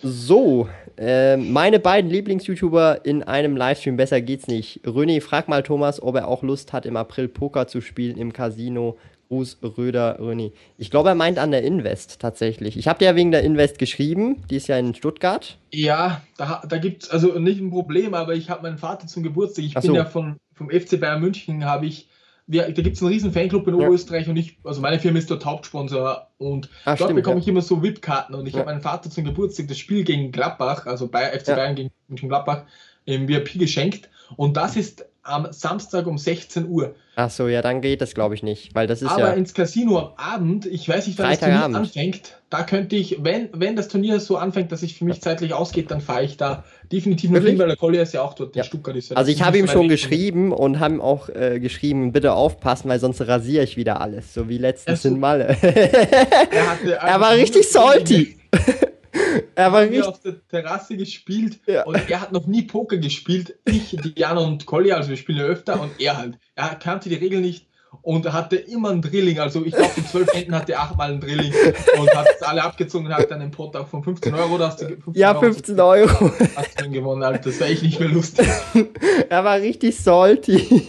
so, 0.00 0.68
äh, 0.96 1.36
meine 1.36 1.78
beiden 1.78 2.10
Lieblings-YouTuber 2.10 3.04
in 3.04 3.22
einem 3.22 3.56
Livestream, 3.56 3.96
besser 3.96 4.20
geht's 4.20 4.46
nicht. 4.46 4.80
René, 4.84 5.20
frag 5.20 5.48
mal 5.48 5.62
Thomas, 5.62 6.02
ob 6.02 6.16
er 6.16 6.28
auch 6.28 6.42
Lust 6.42 6.72
hat, 6.72 6.86
im 6.86 6.96
April 6.96 7.28
Poker 7.28 7.66
zu 7.66 7.80
spielen 7.80 8.16
im 8.16 8.32
Casino. 8.32 8.96
Gruß, 9.28 9.58
Röder, 9.76 10.20
René. 10.20 10.52
Ich 10.78 10.90
glaube, 10.90 11.08
er 11.08 11.14
meint 11.16 11.38
an 11.38 11.50
der 11.50 11.62
Invest 11.62 12.20
tatsächlich. 12.20 12.76
Ich 12.76 12.86
habe 12.86 13.00
dir 13.00 13.06
ja 13.06 13.16
wegen 13.16 13.32
der 13.32 13.42
Invest 13.42 13.78
geschrieben, 13.78 14.42
die 14.48 14.56
ist 14.56 14.68
ja 14.68 14.78
in 14.78 14.94
Stuttgart. 14.94 15.58
Ja, 15.72 16.22
da, 16.36 16.62
da 16.68 16.78
gibt 16.78 17.04
es 17.04 17.10
also 17.10 17.36
nicht 17.38 17.60
ein 17.60 17.70
Problem, 17.70 18.14
aber 18.14 18.34
ich 18.34 18.48
habe 18.48 18.62
meinen 18.62 18.78
Vater 18.78 19.08
zum 19.08 19.24
Geburtstag. 19.24 19.64
Ich 19.64 19.76
Ach 19.76 19.82
bin 19.82 19.90
so. 19.90 19.96
ja 19.96 20.04
von, 20.04 20.36
vom 20.52 20.70
FC 20.70 21.00
Bayern 21.00 21.20
München, 21.20 21.64
habe 21.64 21.86
ich 21.86 22.08
wir, 22.46 22.70
da 22.70 22.82
gibt 22.82 22.96
es 22.96 23.02
einen 23.02 23.12
riesen 23.12 23.32
Fanclub 23.32 23.66
in 23.66 23.78
ja. 23.78 23.86
Oberösterreich 23.86 24.28
und 24.28 24.36
ich, 24.36 24.58
also 24.64 24.80
meine 24.80 24.98
Firma 24.98 25.18
ist 25.18 25.30
dort 25.30 25.44
Hauptsponsor 25.44 26.28
und 26.38 26.68
ah, 26.84 26.90
dort 26.90 26.98
stimmt, 26.98 27.14
bekomme 27.16 27.36
ja. 27.36 27.42
ich 27.42 27.48
immer 27.48 27.62
so 27.62 27.82
VIP-Karten 27.82 28.34
und 28.34 28.46
ich 28.46 28.54
ja. 28.54 28.60
habe 28.60 28.70
meinem 28.70 28.82
Vater 28.82 29.10
zum 29.10 29.24
Geburtstag 29.24 29.68
das 29.68 29.78
Spiel 29.78 30.04
gegen 30.04 30.30
Gladbach, 30.30 30.86
also 30.86 31.08
bei 31.08 31.26
FC 31.38 31.46
Bayern 31.46 31.74
gegen 31.74 31.90
München 32.08 32.28
Gladbach, 32.28 32.64
im 33.06 33.28
VIP 33.28 33.58
geschenkt 33.58 34.10
und 34.36 34.56
das 34.56 34.76
ist 34.76 35.06
am 35.22 35.48
Samstag 35.52 36.06
um 36.06 36.18
16 36.18 36.68
Uhr. 36.68 36.94
Ach 37.16 37.30
so, 37.30 37.48
ja, 37.48 37.62
dann 37.62 37.80
geht 37.80 38.02
das 38.02 38.14
glaube 38.14 38.34
ich 38.34 38.42
nicht, 38.42 38.74
weil 38.74 38.86
das 38.86 39.00
ist 39.00 39.08
Aber 39.10 39.20
ja. 39.20 39.26
Aber 39.28 39.36
ins 39.36 39.54
Casino 39.54 39.98
am 39.98 40.12
Abend, 40.16 40.66
ich 40.66 40.86
weiß 40.86 41.06
nicht, 41.06 41.18
wann 41.18 41.30
das 41.30 41.40
Turnier 41.40 41.64
anfängt, 41.64 42.42
da 42.54 42.62
könnte 42.62 42.94
ich, 42.94 43.16
wenn, 43.24 43.48
wenn 43.52 43.74
das 43.74 43.88
Turnier 43.88 44.20
so 44.20 44.36
anfängt, 44.36 44.70
dass 44.70 44.78
sich 44.78 44.96
für 44.96 45.04
mich 45.04 45.20
zeitlich 45.20 45.52
ausgeht, 45.54 45.90
dann 45.90 46.00
fahre 46.00 46.22
ich 46.22 46.36
da 46.36 46.62
definitiv 46.92 47.32
noch 47.32 47.42
hin, 47.42 47.58
weil 47.58 47.66
der 47.66 47.76
Collier 47.76 48.02
ist 48.02 48.14
ja 48.14 48.22
auch 48.22 48.34
dort 48.34 48.54
ja. 48.54 48.62
in 48.62 48.68
Stuttgart. 48.68 48.94
Ist 48.94 49.10
ja 49.10 49.16
also 49.16 49.32
ich 49.32 49.42
habe 49.42 49.58
ihm 49.58 49.66
schon 49.66 49.88
geschrieben 49.88 50.52
und 50.52 50.78
haben 50.78 51.00
auch 51.00 51.28
äh, 51.30 51.58
geschrieben, 51.58 52.12
bitte 52.12 52.32
aufpassen, 52.32 52.88
weil 52.88 53.00
sonst 53.00 53.20
rasiere 53.22 53.64
ich 53.64 53.76
wieder 53.76 54.00
alles, 54.00 54.32
so 54.32 54.48
wie 54.48 54.58
letztens 54.58 55.04
in 55.04 55.18
Malle. 55.18 55.56
er, 55.62 55.64
er 57.02 57.20
war 57.20 57.32
richtig 57.32 57.68
salty. 57.68 58.36
er 59.56 59.72
war 59.72 59.80
richtig 59.80 60.04
auf 60.04 60.20
der 60.20 60.36
Terrasse 60.46 60.96
gespielt 60.96 61.58
ja. 61.66 61.82
und 61.82 62.08
er 62.08 62.20
hat 62.20 62.30
noch 62.30 62.46
nie 62.46 62.62
Poker 62.62 62.98
gespielt. 62.98 63.58
Ich, 63.64 63.96
Diana 64.16 64.42
und 64.42 64.64
Collier, 64.64 64.96
also 64.96 65.10
wir 65.10 65.16
spielen 65.16 65.38
ja 65.38 65.44
öfter 65.46 65.80
und 65.80 65.90
er 65.98 66.18
halt. 66.18 66.38
Er 66.54 66.76
kannte 66.76 67.08
die 67.08 67.16
Regeln 67.16 67.42
nicht 67.42 67.66
und 68.02 68.32
hatte 68.32 68.56
immer 68.56 68.90
ein 68.90 69.02
Drilling. 69.02 69.38
Also 69.38 69.64
ich 69.64 69.74
glaube, 69.74 69.92
in 69.96 70.06
zwölf 70.06 70.32
Händen 70.32 70.54
hatte 70.54 70.72
er 70.72 70.82
achtmal 70.82 71.12
ein 71.12 71.20
Drilling 71.20 71.52
und 71.98 72.14
hat 72.14 72.26
es 72.36 72.42
alle 72.42 72.62
abgezogen 72.62 73.06
und 73.06 73.14
hat 73.14 73.30
dann 73.30 73.40
einen 73.40 73.50
Pot 73.50 73.74
auch 73.76 73.88
von 73.88 74.02
15 74.02 74.34
Euro. 74.34 74.58
Da 74.58 74.68
hast 74.68 74.82
du 74.82 74.86
15 74.86 75.14
ja, 75.14 75.34
15 75.34 75.80
Euro. 75.80 75.94
Euro. 75.94 76.32
Hast 76.56 76.80
du 76.80 76.90
gewonnen, 76.90 77.22
Alter. 77.22 77.50
Das 77.50 77.60
wäre 77.60 77.70
echt 77.70 77.82
nicht 77.82 78.00
mehr 78.00 78.08
lustig. 78.08 78.46
er 79.28 79.44
war 79.44 79.56
richtig 79.56 79.96
salty. 79.98 80.82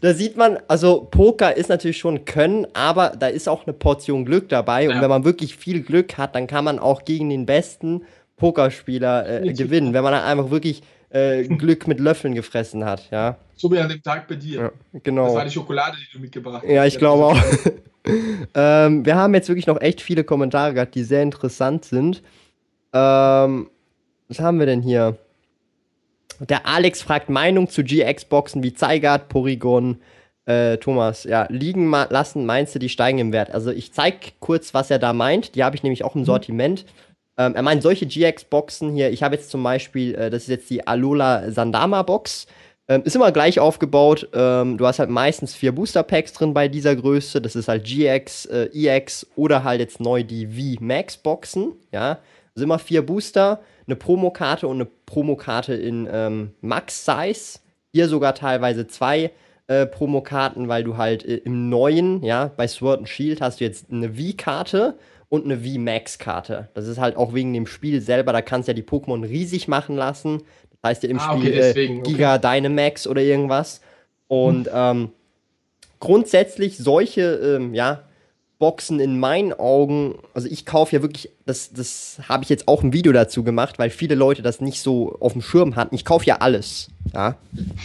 da 0.00 0.14
sieht 0.14 0.36
man, 0.36 0.58
also 0.68 1.06
Poker 1.10 1.56
ist 1.56 1.68
natürlich 1.68 1.98
schon 1.98 2.24
Können, 2.24 2.66
aber 2.74 3.12
da 3.18 3.28
ist 3.28 3.48
auch 3.48 3.66
eine 3.66 3.72
Portion 3.72 4.24
Glück 4.24 4.48
dabei. 4.48 4.88
Und 4.88 4.96
ja. 4.96 5.02
wenn 5.02 5.10
man 5.10 5.24
wirklich 5.24 5.56
viel 5.56 5.82
Glück 5.82 6.18
hat, 6.18 6.34
dann 6.34 6.46
kann 6.46 6.64
man 6.64 6.78
auch 6.78 7.04
gegen 7.04 7.30
den 7.30 7.46
besten 7.46 8.02
Pokerspieler 8.36 9.42
äh, 9.44 9.52
gewinnen. 9.52 9.94
Wenn 9.94 10.02
man 10.02 10.12
dann 10.12 10.24
einfach 10.24 10.50
wirklich 10.50 10.82
äh, 11.10 11.44
Glück 11.44 11.86
mit 11.86 12.00
Löffeln 12.00 12.34
gefressen 12.34 12.84
hat, 12.84 13.10
ja. 13.10 13.36
So 13.54 13.70
wie 13.72 13.78
an 13.78 13.88
dem 13.88 14.02
Tag 14.02 14.28
bei 14.28 14.34
dir. 14.34 14.60
Ja, 14.60 14.70
genau. 15.02 15.26
Das 15.26 15.34
war 15.34 15.44
die 15.44 15.50
Schokolade, 15.50 15.96
die 15.96 16.12
du 16.12 16.20
mitgebracht 16.20 16.62
hast. 16.62 16.70
Ja, 16.70 16.84
ich 16.84 16.98
glaube 16.98 17.24
auch. 17.24 17.38
ähm, 18.54 19.06
wir 19.06 19.16
haben 19.16 19.34
jetzt 19.34 19.48
wirklich 19.48 19.66
noch 19.66 19.80
echt 19.80 20.00
viele 20.00 20.24
Kommentare 20.24 20.74
gehabt, 20.74 20.94
die 20.94 21.04
sehr 21.04 21.22
interessant 21.22 21.84
sind. 21.84 22.22
Ähm, 22.92 23.70
was 24.28 24.40
haben 24.40 24.58
wir 24.58 24.66
denn 24.66 24.82
hier? 24.82 25.16
Der 26.40 26.66
Alex 26.66 27.02
fragt 27.02 27.30
Meinung 27.30 27.68
zu 27.68 27.82
GX-Boxen 27.82 28.62
wie 28.62 28.74
Zygarde, 28.74 29.24
Porygon, 29.28 30.00
äh, 30.44 30.76
Thomas, 30.76 31.24
ja, 31.24 31.46
liegen 31.48 31.90
lassen, 31.90 32.46
meinst 32.46 32.74
du, 32.74 32.78
die 32.78 32.88
steigen 32.88 33.18
im 33.18 33.32
Wert? 33.32 33.50
Also 33.50 33.70
ich 33.70 33.92
zeig 33.92 34.34
kurz, 34.40 34.74
was 34.74 34.90
er 34.90 34.98
da 34.98 35.12
meint. 35.12 35.54
Die 35.54 35.64
habe 35.64 35.76
ich 35.76 35.82
nämlich 35.82 36.04
auch 36.04 36.14
im 36.14 36.22
mhm. 36.22 36.26
Ähm, 37.38 37.54
er 37.54 37.62
meint 37.62 37.82
solche 37.82 38.06
GX-Boxen 38.06 38.92
hier. 38.92 39.10
Ich 39.10 39.22
habe 39.22 39.36
jetzt 39.36 39.50
zum 39.50 39.62
Beispiel, 39.62 40.14
äh, 40.14 40.30
das 40.30 40.44
ist 40.44 40.48
jetzt 40.48 40.70
die 40.70 40.86
Alola 40.86 41.50
Sandama-Box. 41.50 42.46
Ähm, 42.88 43.02
ist 43.04 43.16
immer 43.16 43.32
gleich 43.32 43.58
aufgebaut. 43.58 44.28
Ähm, 44.32 44.78
du 44.78 44.86
hast 44.86 45.00
halt 45.00 45.10
meistens 45.10 45.54
vier 45.54 45.72
Booster-Packs 45.72 46.32
drin 46.32 46.54
bei 46.54 46.68
dieser 46.68 46.94
Größe. 46.94 47.40
Das 47.40 47.56
ist 47.56 47.68
halt 47.68 47.84
GX, 47.84 48.46
äh, 48.46 48.70
EX 48.72 49.26
oder 49.34 49.64
halt 49.64 49.80
jetzt 49.80 50.00
neu 50.00 50.22
die 50.22 50.46
V-Max-Boxen. 50.46 51.72
Ja, 51.92 52.20
also 52.54 52.64
immer 52.64 52.78
vier 52.78 53.04
Booster, 53.04 53.60
eine 53.86 53.96
Promokarte 53.96 54.66
und 54.68 54.76
eine 54.76 54.88
Promokarte 55.04 55.74
in 55.74 56.08
ähm, 56.10 56.52
Max-Size. 56.60 57.58
Hier 57.92 58.08
sogar 58.08 58.34
teilweise 58.34 58.86
zwei 58.86 59.32
äh, 59.66 59.84
Promokarten, 59.84 60.68
weil 60.68 60.84
du 60.84 60.96
halt 60.96 61.24
äh, 61.24 61.38
im 61.38 61.68
neuen, 61.68 62.22
ja, 62.22 62.52
bei 62.56 62.68
Sword 62.68 63.00
and 63.00 63.08
Shield 63.08 63.40
hast 63.40 63.60
du 63.60 63.64
jetzt 63.64 63.86
eine 63.90 64.14
V-Karte 64.14 64.96
und 65.28 65.44
eine 65.44 65.58
V-Max-Karte. 65.58 66.68
Das 66.74 66.86
ist 66.86 66.98
halt 66.98 67.16
auch 67.16 67.34
wegen 67.34 67.52
dem 67.52 67.66
Spiel 67.66 68.00
selber, 68.00 68.32
da 68.32 68.42
kannst 68.42 68.68
du 68.68 68.72
ja 68.72 68.74
die 68.74 68.82
Pokémon 68.82 69.28
riesig 69.28 69.68
machen 69.68 69.96
lassen. 69.96 70.42
Das 70.70 70.90
heißt 70.90 71.02
ja 71.02 71.08
im 71.08 71.18
ah, 71.18 71.32
Spiel 71.32 71.48
okay, 71.48 71.56
deswegen, 71.56 71.98
äh, 72.00 72.02
Giga 72.02 72.36
okay. 72.36 72.60
Dynamax 72.60 73.06
oder 73.06 73.22
irgendwas. 73.22 73.80
Und 74.28 74.66
hm. 74.66 74.72
ähm, 74.74 75.08
grundsätzlich 76.00 76.78
solche, 76.78 77.22
ähm, 77.22 77.74
ja, 77.74 78.02
Boxen 78.58 79.00
in 79.00 79.20
meinen 79.20 79.52
Augen, 79.52 80.18
also 80.32 80.48
ich 80.48 80.64
kaufe 80.64 80.96
ja 80.96 81.02
wirklich, 81.02 81.30
das, 81.44 81.72
das 81.72 82.20
habe 82.26 82.42
ich 82.42 82.48
jetzt 82.48 82.68
auch 82.68 82.82
ein 82.82 82.94
Video 82.94 83.12
dazu 83.12 83.44
gemacht, 83.44 83.78
weil 83.78 83.90
viele 83.90 84.14
Leute 84.14 84.40
das 84.40 84.62
nicht 84.62 84.80
so 84.80 85.14
auf 85.20 85.34
dem 85.34 85.42
Schirm 85.42 85.76
hatten. 85.76 85.94
Ich 85.94 86.06
kaufe 86.06 86.24
ja 86.24 86.36
alles. 86.36 86.88
Ja? 87.12 87.36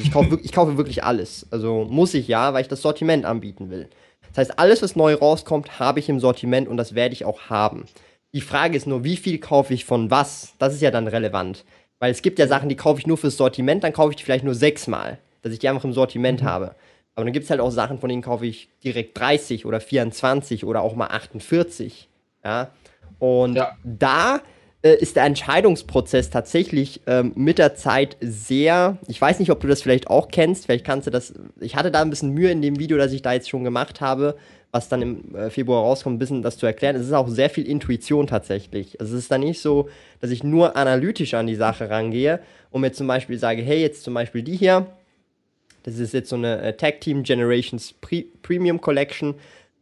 Ich, 0.01 0.13
kaufe, 0.13 0.39
ich 0.41 0.53
kaufe 0.53 0.77
wirklich 0.77 1.03
alles. 1.03 1.45
Also 1.51 1.85
muss 1.89 2.13
ich 2.13 2.29
ja, 2.29 2.53
weil 2.53 2.61
ich 2.61 2.69
das 2.69 2.81
Sortiment 2.81 3.25
anbieten 3.25 3.69
will. 3.69 3.89
Das 4.33 4.49
heißt, 4.49 4.59
alles, 4.59 4.81
was 4.81 4.95
neu 4.95 5.13
rauskommt, 5.13 5.79
habe 5.79 5.99
ich 5.99 6.09
im 6.09 6.19
Sortiment 6.19 6.67
und 6.67 6.77
das 6.77 6.95
werde 6.95 7.13
ich 7.13 7.25
auch 7.25 7.49
haben. 7.49 7.85
Die 8.33 8.41
Frage 8.41 8.77
ist 8.77 8.87
nur, 8.87 9.03
wie 9.03 9.17
viel 9.17 9.39
kaufe 9.39 9.73
ich 9.73 9.83
von 9.83 10.09
was? 10.09 10.53
Das 10.57 10.73
ist 10.73 10.81
ja 10.81 10.91
dann 10.91 11.07
relevant. 11.07 11.65
Weil 11.99 12.11
es 12.11 12.21
gibt 12.21 12.39
ja 12.39 12.47
Sachen, 12.47 12.69
die 12.69 12.75
kaufe 12.75 12.99
ich 12.99 13.07
nur 13.07 13.17
fürs 13.17 13.37
Sortiment, 13.37 13.83
dann 13.83 13.93
kaufe 13.93 14.11
ich 14.11 14.15
die 14.15 14.23
vielleicht 14.23 14.45
nur 14.45 14.55
sechsmal, 14.55 15.19
dass 15.41 15.51
ich 15.51 15.59
die 15.59 15.67
einfach 15.67 15.83
im 15.83 15.93
Sortiment 15.93 16.41
mhm. 16.41 16.45
habe. 16.45 16.75
Aber 17.13 17.25
dann 17.25 17.33
gibt 17.33 17.43
es 17.43 17.49
halt 17.49 17.59
auch 17.59 17.71
Sachen, 17.71 17.99
von 17.99 18.09
denen 18.09 18.21
kaufe 18.21 18.45
ich 18.45 18.69
direkt 18.83 19.19
30 19.19 19.65
oder 19.65 19.81
24 19.81 20.63
oder 20.65 20.81
auch 20.81 20.95
mal 20.95 21.07
48. 21.07 22.07
Ja. 22.43 22.71
Und 23.19 23.55
ja. 23.55 23.77
da 23.83 24.41
ist 24.89 25.15
der 25.15 25.25
Entscheidungsprozess 25.25 26.31
tatsächlich 26.31 27.01
ähm, 27.05 27.33
mit 27.35 27.59
der 27.59 27.75
Zeit 27.75 28.17
sehr. 28.19 28.97
Ich 29.07 29.21
weiß 29.21 29.39
nicht, 29.39 29.51
ob 29.51 29.59
du 29.59 29.67
das 29.67 29.81
vielleicht 29.81 30.07
auch 30.07 30.29
kennst. 30.29 30.65
Vielleicht 30.65 30.85
kannst 30.85 31.05
du 31.05 31.11
das. 31.11 31.33
Ich 31.59 31.75
hatte 31.75 31.91
da 31.91 32.01
ein 32.01 32.09
bisschen 32.09 32.31
Mühe 32.31 32.49
in 32.49 32.61
dem 32.61 32.79
Video, 32.79 32.97
das 32.97 33.13
ich 33.13 33.21
da 33.21 33.33
jetzt 33.33 33.49
schon 33.49 33.63
gemacht 33.63 34.01
habe, 34.01 34.35
was 34.71 34.89
dann 34.89 35.01
im 35.01 35.35
äh, 35.35 35.49
Februar 35.49 35.83
rauskommt, 35.83 36.15
ein 36.15 36.19
bisschen 36.19 36.41
das 36.41 36.57
zu 36.57 36.65
erklären. 36.65 36.95
Es 36.95 37.05
ist 37.05 37.13
auch 37.13 37.27
sehr 37.27 37.49
viel 37.49 37.67
Intuition 37.67 38.25
tatsächlich. 38.25 38.99
Also 38.99 39.15
es 39.15 39.23
ist 39.23 39.31
dann 39.31 39.41
nicht 39.41 39.61
so, 39.61 39.89
dass 40.19 40.31
ich 40.31 40.43
nur 40.43 40.75
analytisch 40.75 41.33
an 41.33 41.45
die 41.45 41.55
Sache 41.55 41.89
rangehe 41.89 42.39
und 42.71 42.81
mir 42.81 42.91
zum 42.91 43.07
Beispiel 43.07 43.37
sage, 43.37 43.61
hey, 43.61 43.81
jetzt 43.81 44.03
zum 44.03 44.13
Beispiel 44.13 44.41
die 44.41 44.55
hier. 44.55 44.87
Das 45.83 45.99
ist 45.99 46.13
jetzt 46.13 46.29
so 46.29 46.35
eine 46.35 46.61
äh, 46.61 46.73
Tag 46.73 47.01
Team 47.01 47.23
Generations 47.23 47.93
Pre 47.93 48.23
Premium 48.41 48.79
Collection, 48.79 49.35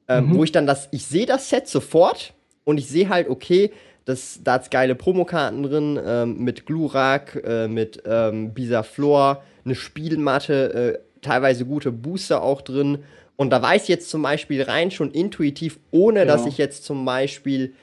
ähm, 0.08 0.28
mhm. 0.28 0.36
wo 0.36 0.44
ich 0.44 0.52
dann 0.52 0.66
das, 0.66 0.90
ich 0.92 1.06
sehe 1.06 1.26
das 1.26 1.50
Set 1.50 1.68
sofort 1.68 2.34
und 2.64 2.78
ich 2.78 2.88
sehe 2.88 3.10
halt, 3.10 3.30
okay, 3.30 3.72
das, 4.10 4.40
da 4.44 4.54
hat 4.54 4.72
geile 4.72 4.96
Promokarten 4.96 5.62
drin, 5.62 6.00
ähm, 6.04 6.40
mit 6.40 6.66
Glurak, 6.66 7.42
äh, 7.46 7.68
mit 7.68 8.02
ähm, 8.06 8.56
Bisaflor, 8.56 9.44
eine 9.64 9.76
Spielmatte, 9.76 10.74
äh, 10.74 11.20
teilweise 11.22 11.66
gute 11.66 11.92
Booster 11.92 12.42
auch 12.42 12.62
drin. 12.62 13.04
Und 13.36 13.52
da 13.52 13.62
weiß 13.62 13.84
ich 13.84 13.90
jetzt 13.90 14.10
zum 14.10 14.24
Beispiel 14.24 14.64
rein 14.64 14.90
schon 14.90 15.12
intuitiv, 15.12 15.80
ohne 15.92 16.22
ja. 16.22 16.26
dass 16.26 16.48
ich 16.48 16.58
jetzt 16.58 16.86
zum 16.86 17.06
Beispiel 17.06 17.76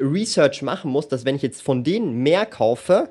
Research 0.00 0.62
machen 0.62 0.90
muss, 0.90 1.08
dass 1.08 1.26
wenn 1.26 1.36
ich 1.36 1.42
jetzt 1.42 1.60
von 1.60 1.84
denen 1.84 2.22
mehr 2.22 2.46
kaufe, 2.46 3.10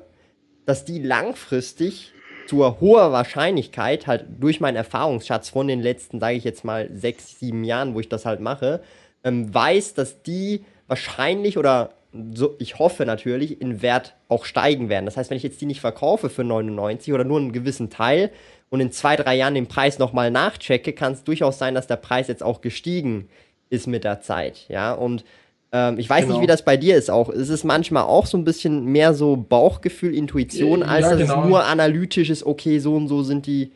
dass 0.66 0.84
die 0.84 1.00
langfristig 1.00 2.12
zu 2.48 2.80
hoher 2.80 3.12
Wahrscheinlichkeit 3.12 4.06
halt 4.08 4.24
durch 4.40 4.58
meinen 4.58 4.76
Erfahrungsschatz 4.76 5.50
von 5.50 5.68
den 5.68 5.80
letzten, 5.80 6.18
sage 6.18 6.36
ich 6.36 6.44
jetzt 6.44 6.64
mal, 6.64 6.90
sechs, 6.92 7.38
sieben 7.38 7.62
Jahren, 7.62 7.94
wo 7.94 8.00
ich 8.00 8.08
das 8.08 8.26
halt 8.26 8.40
mache, 8.40 8.82
ähm, 9.22 9.54
weiß, 9.54 9.94
dass 9.94 10.22
die 10.22 10.64
wahrscheinlich 10.88 11.58
oder 11.58 11.90
so, 12.34 12.56
ich 12.58 12.78
hoffe 12.78 13.04
natürlich, 13.04 13.60
in 13.60 13.82
Wert 13.82 14.14
auch 14.28 14.44
steigen 14.44 14.88
werden. 14.88 15.04
Das 15.04 15.16
heißt, 15.16 15.30
wenn 15.30 15.36
ich 15.36 15.42
jetzt 15.42 15.60
die 15.60 15.66
nicht 15.66 15.80
verkaufe 15.80 16.30
für 16.30 16.44
99 16.44 17.12
oder 17.12 17.24
nur 17.24 17.38
einen 17.38 17.52
gewissen 17.52 17.90
Teil 17.90 18.30
und 18.70 18.80
in 18.80 18.92
zwei, 18.92 19.16
drei 19.16 19.36
Jahren 19.36 19.54
den 19.54 19.66
Preis 19.66 19.98
nochmal 19.98 20.30
nachchecke, 20.30 20.92
kann 20.92 21.12
es 21.12 21.24
durchaus 21.24 21.58
sein, 21.58 21.74
dass 21.74 21.86
der 21.86 21.96
Preis 21.96 22.28
jetzt 22.28 22.42
auch 22.42 22.60
gestiegen 22.60 23.28
ist 23.70 23.86
mit 23.86 24.04
der 24.04 24.20
Zeit. 24.20 24.66
Ja, 24.68 24.94
und 24.94 25.24
ähm, 25.70 25.98
ich 25.98 26.08
weiß 26.08 26.22
genau. 26.22 26.34
nicht, 26.34 26.42
wie 26.42 26.46
das 26.46 26.64
bei 26.64 26.78
dir 26.78 26.96
ist 26.96 27.10
auch. 27.10 27.28
Ist 27.28 27.50
es 27.50 27.62
manchmal 27.62 28.04
auch 28.04 28.24
so 28.24 28.38
ein 28.38 28.44
bisschen 28.44 28.86
mehr 28.86 29.12
so 29.12 29.36
Bauchgefühl, 29.36 30.14
Intuition, 30.14 30.82
als 30.82 31.02
ja, 31.02 31.10
dass 31.10 31.20
genau. 31.20 31.42
es 31.42 31.48
nur 31.48 31.64
analytisch 31.64 32.30
ist, 32.30 32.44
okay, 32.44 32.78
so 32.78 32.96
und 32.96 33.08
so 33.08 33.22
sind 33.22 33.46
die. 33.46 33.72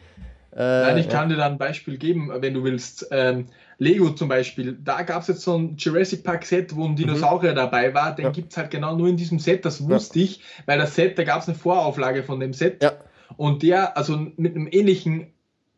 Äh, 0.54 0.58
Nein, 0.58 0.98
ich 0.98 1.08
kann 1.10 1.28
dir 1.28 1.36
da 1.36 1.46
ein 1.46 1.58
Beispiel 1.58 1.98
geben, 1.98 2.30
wenn 2.34 2.54
du 2.54 2.64
willst. 2.64 3.08
Ähm, 3.10 3.46
Lego 3.82 4.10
zum 4.10 4.28
Beispiel, 4.28 4.78
da 4.82 5.02
gab 5.02 5.22
es 5.22 5.28
jetzt 5.28 5.42
so 5.42 5.58
ein 5.58 5.76
Jurassic 5.76 6.22
Park 6.22 6.44
Set, 6.44 6.74
wo 6.76 6.84
ein 6.84 6.94
Dinosaurier 6.94 7.52
mhm. 7.52 7.56
dabei 7.56 7.92
war. 7.92 8.14
Den 8.14 8.26
ja. 8.26 8.30
gibt 8.30 8.52
es 8.52 8.56
halt 8.56 8.70
genau 8.70 8.96
nur 8.96 9.08
in 9.08 9.16
diesem 9.16 9.38
Set, 9.38 9.64
das 9.64 9.86
wusste 9.86 10.20
ja. 10.20 10.24
ich, 10.26 10.40
weil 10.66 10.78
das 10.78 10.94
Set, 10.94 11.18
da 11.18 11.24
gab 11.24 11.42
es 11.42 11.48
eine 11.48 11.56
Vorauflage 11.56 12.22
von 12.22 12.38
dem 12.40 12.52
Set. 12.52 12.82
Ja. 12.82 12.92
Und 13.36 13.62
der, 13.62 13.96
also 13.96 14.16
mit 14.36 14.54
einem 14.54 14.68
ähnlichen 14.70 15.26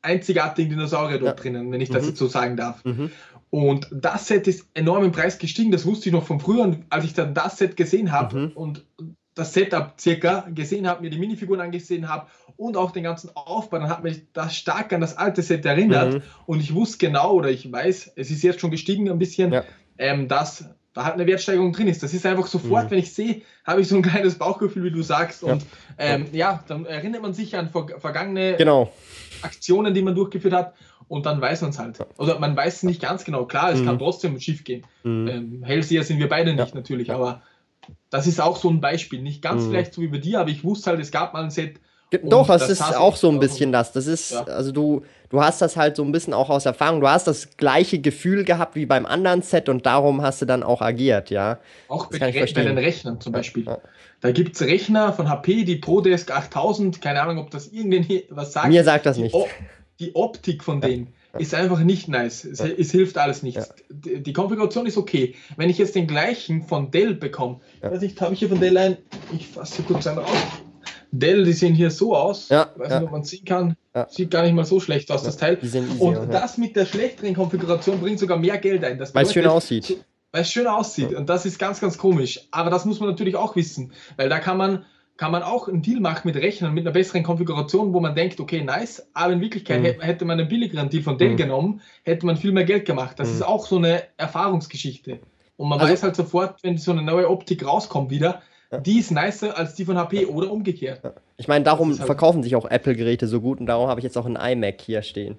einzigartigen 0.02 0.70
Dinosaurier 0.70 1.18
dort 1.18 1.42
drinnen, 1.42 1.72
wenn 1.72 1.80
ich 1.80 1.88
das 1.88 2.02
mhm. 2.02 2.08
jetzt 2.10 2.18
so 2.18 2.26
sagen 2.26 2.56
darf. 2.56 2.84
Mhm. 2.84 3.10
Und 3.48 3.88
das 3.90 4.26
Set 4.26 4.46
ist 4.48 4.66
enorm 4.74 5.04
im 5.04 5.12
Preis 5.12 5.38
gestiegen, 5.38 5.70
das 5.70 5.86
wusste 5.86 6.08
ich 6.08 6.12
noch 6.12 6.26
von 6.26 6.40
früher, 6.40 6.76
als 6.90 7.04
ich 7.04 7.14
dann 7.14 7.32
das 7.32 7.56
Set 7.56 7.76
gesehen 7.76 8.12
habe 8.12 8.38
mhm. 8.38 8.52
und 8.54 8.84
das 9.34 9.52
Setup 9.52 9.94
circa 9.98 10.46
gesehen 10.54 10.86
habe, 10.86 11.02
mir 11.02 11.10
die 11.10 11.18
Minifiguren 11.18 11.60
angesehen 11.60 12.08
habe 12.08 12.26
und 12.56 12.76
auch 12.76 12.90
den 12.90 13.02
ganzen 13.02 13.30
Aufbau, 13.34 13.78
dann 13.78 13.88
hat 13.88 14.04
mich 14.04 14.22
das 14.32 14.56
stark 14.56 14.92
an 14.92 15.00
das 15.00 15.16
alte 15.16 15.42
Set 15.42 15.64
erinnert 15.64 16.14
mhm. 16.14 16.22
und 16.46 16.60
ich 16.60 16.74
wusste 16.74 16.98
genau 16.98 17.32
oder 17.32 17.50
ich 17.50 17.70
weiß, 17.70 18.12
es 18.16 18.30
ist 18.30 18.42
jetzt 18.42 18.60
schon 18.60 18.70
gestiegen 18.70 19.10
ein 19.10 19.18
bisschen, 19.18 19.52
ja. 19.52 19.64
ähm, 19.98 20.28
dass 20.28 20.66
da 20.94 21.04
halt 21.04 21.14
eine 21.14 21.26
Wertsteigerung 21.26 21.72
drin 21.72 21.88
ist. 21.88 22.02
Das 22.02 22.14
ist 22.14 22.24
einfach 22.24 22.46
sofort, 22.46 22.84
mhm. 22.84 22.90
wenn 22.92 22.98
ich 23.00 23.12
sehe, 23.12 23.42
habe 23.66 23.80
ich 23.80 23.88
so 23.88 23.96
ein 23.96 24.02
kleines 24.10 24.38
Bauchgefühl, 24.38 24.84
wie 24.84 24.92
du 24.92 25.02
sagst. 25.02 25.42
Ja. 25.42 25.52
Und 25.52 25.66
ähm, 25.98 26.26
ja, 26.32 26.62
dann 26.68 26.86
erinnert 26.86 27.20
man 27.20 27.34
sich 27.34 27.56
an 27.56 27.68
ver 27.68 27.88
vergangene 27.98 28.54
genau. 28.56 28.92
Aktionen, 29.42 29.92
die 29.92 30.02
man 30.02 30.14
durchgeführt 30.14 30.54
hat 30.54 30.74
und 31.08 31.26
dann 31.26 31.40
weiß 31.40 31.62
man 31.62 31.70
es 31.70 31.78
halt. 31.78 31.98
Oder 32.16 32.38
man 32.38 32.56
weiß 32.56 32.76
es 32.76 32.82
nicht 32.84 33.02
ganz 33.02 33.24
genau. 33.24 33.44
Klar, 33.44 33.72
es 33.72 33.80
mhm. 33.80 33.86
kann 33.86 33.98
trotzdem 33.98 34.38
schief 34.40 34.64
gehen. 34.64 34.86
Mhm. 35.02 35.28
Ähm, 35.28 35.62
Hellseher 35.64 36.04
sind 36.04 36.18
wir 36.18 36.28
beide 36.28 36.54
nicht 36.54 36.68
ja. 36.68 36.74
natürlich, 36.74 37.10
aber 37.10 37.42
das 38.10 38.26
ist 38.26 38.40
auch 38.40 38.56
so 38.56 38.70
ein 38.70 38.80
Beispiel. 38.80 39.20
Nicht 39.20 39.42
ganz 39.42 39.64
mhm. 39.64 39.70
vielleicht 39.70 39.94
so 39.94 40.00
wie 40.00 40.08
bei 40.08 40.18
dir, 40.18 40.40
aber 40.40 40.50
ich 40.50 40.64
wusste 40.64 40.90
halt, 40.90 41.00
es 41.00 41.10
gab 41.10 41.34
mal 41.34 41.42
ein 41.42 41.50
Set, 41.50 41.80
doch, 42.22 42.46
das, 42.46 42.62
das 42.62 42.70
ist 42.70 42.96
auch 42.96 43.16
so 43.16 43.30
ein 43.30 43.40
bisschen 43.40 43.72
das. 43.72 43.92
Das 43.92 44.06
ist, 44.06 44.32
ja. 44.32 44.44
also 44.44 44.72
du, 44.72 45.02
du 45.30 45.42
hast 45.42 45.60
das 45.62 45.76
halt 45.76 45.96
so 45.96 46.04
ein 46.04 46.12
bisschen 46.12 46.34
auch 46.34 46.50
aus 46.50 46.66
Erfahrung. 46.66 47.00
Du 47.00 47.08
hast 47.08 47.26
das 47.26 47.56
gleiche 47.56 47.98
Gefühl 48.00 48.44
gehabt 48.44 48.76
wie 48.76 48.86
beim 48.86 49.06
anderen 49.06 49.42
Set 49.42 49.68
und 49.68 49.86
darum 49.86 50.22
hast 50.22 50.42
du 50.42 50.46
dann 50.46 50.62
auch 50.62 50.80
agiert, 50.80 51.30
ja. 51.30 51.58
Auch 51.88 52.06
bei, 52.06 52.18
bei, 52.18 52.30
den 52.30 52.78
Rechnern 52.78 53.20
zum 53.20 53.32
Beispiel. 53.32 53.64
Ja. 53.64 53.78
Da 54.20 54.32
gibt 54.32 54.56
es 54.56 54.62
Rechner 54.62 55.12
von 55.12 55.28
HP, 55.28 55.64
die 55.64 55.76
ProDesk 55.76 56.30
8000, 56.30 57.00
keine 57.00 57.20
Ahnung, 57.22 57.38
ob 57.38 57.50
das 57.50 57.68
irgendwen 57.68 58.22
was 58.30 58.52
sagt. 58.52 58.68
Mir 58.68 58.84
sagt 58.84 59.06
das 59.06 59.18
nicht. 59.18 59.36
Die 60.00 60.14
Optik 60.14 60.64
von 60.64 60.80
denen 60.80 61.14
ist 61.38 61.54
einfach 61.54 61.80
nicht 61.80 62.08
nice. 62.08 62.44
Es, 62.44 62.60
es 62.60 62.90
hilft 62.90 63.18
alles 63.18 63.42
nichts. 63.42 63.74
Die, 63.90 64.22
die, 64.22 64.32
Konfiguration 64.32 64.86
ist 64.86 64.96
okay. 64.96 65.34
Wenn 65.56 65.68
ich 65.68 65.78
jetzt 65.78 65.94
den 65.94 66.06
gleichen 66.06 66.62
von 66.62 66.90
Dell 66.90 67.14
bekomme, 67.14 67.60
ja. 67.82 67.90
weiß 67.90 68.02
ich, 68.02 68.20
habe 68.20 68.34
ich 68.34 68.38
hier 68.38 68.48
von 68.48 68.60
Dell 68.60 68.76
ein, 68.76 68.96
ich 69.32 69.48
fasse 69.48 69.76
hier 69.76 69.84
kurz 69.86 70.06
einen 70.06 70.18
raus. 70.18 70.28
Dell, 71.18 71.44
die 71.44 71.52
sehen 71.52 71.74
hier 71.74 71.90
so 71.90 72.16
aus. 72.16 72.48
Ja, 72.48 72.70
ich 72.74 72.80
weiß 72.80 72.88
nicht, 72.94 73.02
ob 73.04 73.12
man 73.12 73.22
sehen 73.22 73.44
kann. 73.44 73.76
Ja. 73.94 74.08
Sieht 74.08 74.30
gar 74.30 74.42
nicht 74.42 74.54
mal 74.54 74.64
so 74.64 74.80
schlecht 74.80 75.10
aus, 75.12 75.22
das 75.22 75.36
Teil. 75.36 75.58
Easy, 75.62 75.82
und 75.98 76.14
ja. 76.14 76.26
das 76.26 76.58
mit 76.58 76.74
der 76.74 76.86
schlechteren 76.86 77.34
Konfiguration 77.34 78.00
bringt 78.00 78.18
sogar 78.18 78.36
mehr 78.36 78.58
Geld 78.58 78.82
ein. 78.84 78.98
Weil 78.98 79.24
es 79.24 79.32
schön 79.32 79.46
aussieht. 79.46 80.04
Weil 80.32 80.42
es 80.42 80.50
schön 80.50 80.66
aussieht. 80.66 81.14
Und 81.14 81.28
das 81.28 81.46
ist 81.46 81.58
ganz, 81.58 81.80
ganz 81.80 81.96
komisch. 81.96 82.48
Aber 82.50 82.70
das 82.70 82.84
muss 82.84 82.98
man 82.98 83.08
natürlich 83.08 83.36
auch 83.36 83.54
wissen. 83.54 83.92
Weil 84.16 84.28
da 84.28 84.40
kann 84.40 84.56
man, 84.56 84.84
kann 85.16 85.30
man 85.30 85.44
auch 85.44 85.68
einen 85.68 85.82
Deal 85.82 86.00
machen 86.00 86.22
mit 86.24 86.34
Rechnern, 86.34 86.74
mit 86.74 86.84
einer 86.84 86.92
besseren 86.92 87.22
Konfiguration, 87.22 87.92
wo 87.92 88.00
man 88.00 88.16
denkt, 88.16 88.40
okay, 88.40 88.64
nice. 88.64 89.06
Aber 89.14 89.32
in 89.32 89.40
Wirklichkeit 89.40 89.82
mhm. 89.82 90.00
hätte 90.00 90.24
man 90.24 90.40
einen 90.40 90.48
billigeren 90.48 90.88
Deal 90.90 91.04
von 91.04 91.16
Dell 91.16 91.30
mhm. 91.30 91.36
genommen, 91.36 91.80
hätte 92.02 92.26
man 92.26 92.36
viel 92.36 92.50
mehr 92.50 92.64
Geld 92.64 92.86
gemacht. 92.86 93.20
Das 93.20 93.28
mhm. 93.28 93.34
ist 93.34 93.42
auch 93.42 93.66
so 93.66 93.76
eine 93.76 94.02
Erfahrungsgeschichte. 94.16 95.20
Und 95.56 95.68
man 95.68 95.78
also, 95.78 95.92
weiß 95.92 96.02
halt 96.02 96.16
sofort, 96.16 96.64
wenn 96.64 96.78
so 96.78 96.90
eine 96.90 97.02
neue 97.02 97.30
Optik 97.30 97.64
rauskommt 97.64 98.10
wieder, 98.10 98.42
die 98.78 98.98
ist 98.98 99.10
nicer 99.10 99.56
als 99.56 99.74
die 99.74 99.84
von 99.84 99.96
HP 99.96 100.26
oder 100.26 100.50
umgekehrt. 100.50 101.00
Ich 101.36 101.48
meine, 101.48 101.64
darum 101.64 101.90
halt 101.90 102.06
verkaufen 102.06 102.42
sich 102.42 102.56
auch 102.56 102.68
Apple-Geräte 102.68 103.26
so 103.26 103.40
gut 103.40 103.60
und 103.60 103.66
darum 103.66 103.88
habe 103.88 104.00
ich 104.00 104.04
jetzt 104.04 104.16
auch 104.16 104.26
einen 104.26 104.36
iMac 104.36 104.80
hier 104.80 105.02
stehen. 105.02 105.38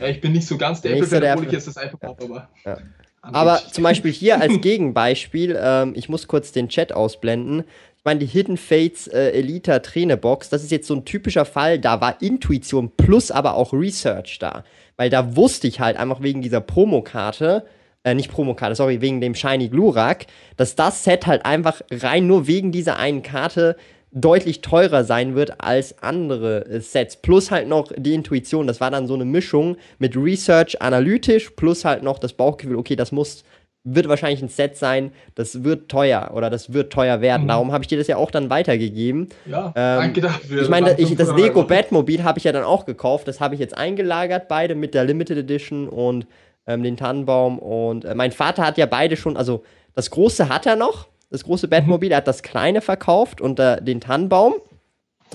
Ja, 0.00 0.06
ich 0.06 0.20
bin 0.20 0.32
nicht 0.32 0.46
so 0.46 0.56
ganz 0.56 0.80
der 0.80 0.92
Apple-Fan, 0.92 1.24
obwohl 1.24 1.46
ich 1.46 1.52
jetzt 1.52 1.66
das 1.66 1.76
iPhone 1.76 2.00
habe, 2.02 2.24
aber. 2.24 2.48
Ja. 2.64 2.78
Aber 3.22 3.60
zum 3.70 3.84
Beispiel 3.84 4.12
hier 4.12 4.40
als 4.40 4.52
Gegenbeispiel, 4.60 5.58
ähm, 5.60 5.92
ich 5.94 6.08
muss 6.08 6.26
kurz 6.26 6.52
den 6.52 6.68
Chat 6.68 6.92
ausblenden. 6.92 7.64
Ich 7.98 8.04
meine, 8.04 8.20
die 8.20 8.26
Hidden 8.26 8.56
Fates 8.56 9.08
äh, 9.08 9.32
Elita 9.32 9.80
Trainebox, 9.80 10.48
das 10.48 10.62
ist 10.62 10.70
jetzt 10.70 10.86
so 10.86 10.94
ein 10.94 11.04
typischer 11.04 11.44
Fall, 11.44 11.78
da 11.78 12.00
war 12.00 12.22
Intuition 12.22 12.90
plus 12.96 13.30
aber 13.30 13.54
auch 13.54 13.74
Research 13.74 14.38
da. 14.38 14.64
Weil 14.96 15.10
da 15.10 15.36
wusste 15.36 15.68
ich 15.68 15.80
halt 15.80 15.98
einfach 15.98 16.22
wegen 16.22 16.40
dieser 16.40 16.62
Promokarte, 16.62 17.66
äh, 18.04 18.14
nicht 18.14 18.30
Promokarte, 18.30 18.74
sorry, 18.74 19.00
wegen 19.00 19.20
dem 19.20 19.34
Shiny 19.34 19.68
Glurak, 19.68 20.26
dass 20.56 20.74
das 20.76 21.04
Set 21.04 21.26
halt 21.26 21.44
einfach 21.44 21.80
rein 21.90 22.26
nur 22.26 22.46
wegen 22.46 22.72
dieser 22.72 22.98
einen 22.98 23.22
Karte 23.22 23.76
deutlich 24.12 24.60
teurer 24.60 25.04
sein 25.04 25.34
wird 25.34 25.60
als 25.60 26.02
andere 26.02 26.66
äh, 26.66 26.80
Sets. 26.80 27.16
Plus 27.16 27.50
halt 27.50 27.68
noch 27.68 27.92
die 27.96 28.14
Intuition. 28.14 28.66
Das 28.66 28.80
war 28.80 28.90
dann 28.90 29.06
so 29.06 29.14
eine 29.14 29.24
Mischung 29.24 29.76
mit 29.98 30.16
Research 30.16 30.82
analytisch 30.82 31.50
plus 31.50 31.84
halt 31.84 32.02
noch 32.02 32.18
das 32.18 32.32
Bauchgefühl, 32.32 32.76
okay, 32.76 32.96
das 32.96 33.12
muss 33.12 33.44
wird 33.82 34.08
wahrscheinlich 34.08 34.42
ein 34.42 34.48
Set 34.48 34.76
sein, 34.76 35.10
das 35.34 35.64
wird 35.64 35.88
teuer 35.88 36.32
oder 36.34 36.50
das 36.50 36.74
wird 36.74 36.92
teuer 36.92 37.22
werden. 37.22 37.44
Mhm. 37.44 37.48
Darum 37.48 37.72
habe 37.72 37.82
ich 37.82 37.88
dir 37.88 37.96
das 37.96 38.08
ja 38.08 38.16
auch 38.16 38.30
dann 38.30 38.50
weitergegeben. 38.50 39.28
Ja, 39.46 39.72
ähm, 39.74 40.00
danke 40.00 40.20
dafür. 40.20 40.62
Ich 40.62 40.68
meine, 40.68 40.98
ich, 40.98 41.16
das 41.16 41.34
Lego 41.34 41.64
Batmobil 41.64 42.22
habe 42.22 42.38
ich 42.38 42.44
ja 42.44 42.52
dann 42.52 42.64
auch 42.64 42.84
gekauft. 42.84 43.26
Das 43.26 43.40
habe 43.40 43.54
ich 43.54 43.60
jetzt 43.60 43.76
eingelagert, 43.76 44.48
beide 44.48 44.74
mit 44.74 44.92
der 44.92 45.04
Limited 45.04 45.38
Edition 45.38 45.88
und 45.88 46.26
ähm, 46.66 46.82
den 46.82 46.96
Tannenbaum. 46.96 47.58
Und 47.58 48.04
äh, 48.04 48.14
mein 48.14 48.32
Vater 48.32 48.64
hat 48.64 48.78
ja 48.78 48.86
beide 48.86 49.16
schon, 49.16 49.36
also 49.36 49.64
das 49.94 50.10
große 50.10 50.48
hat 50.48 50.66
er 50.66 50.76
noch, 50.76 51.08
das 51.30 51.44
große 51.44 51.68
Batmobil, 51.68 52.10
er 52.10 52.18
hat 52.18 52.28
das 52.28 52.42
kleine 52.42 52.80
verkauft 52.80 53.40
und 53.40 53.58
äh, 53.60 53.82
den 53.82 54.00
Tannenbaum. 54.00 54.54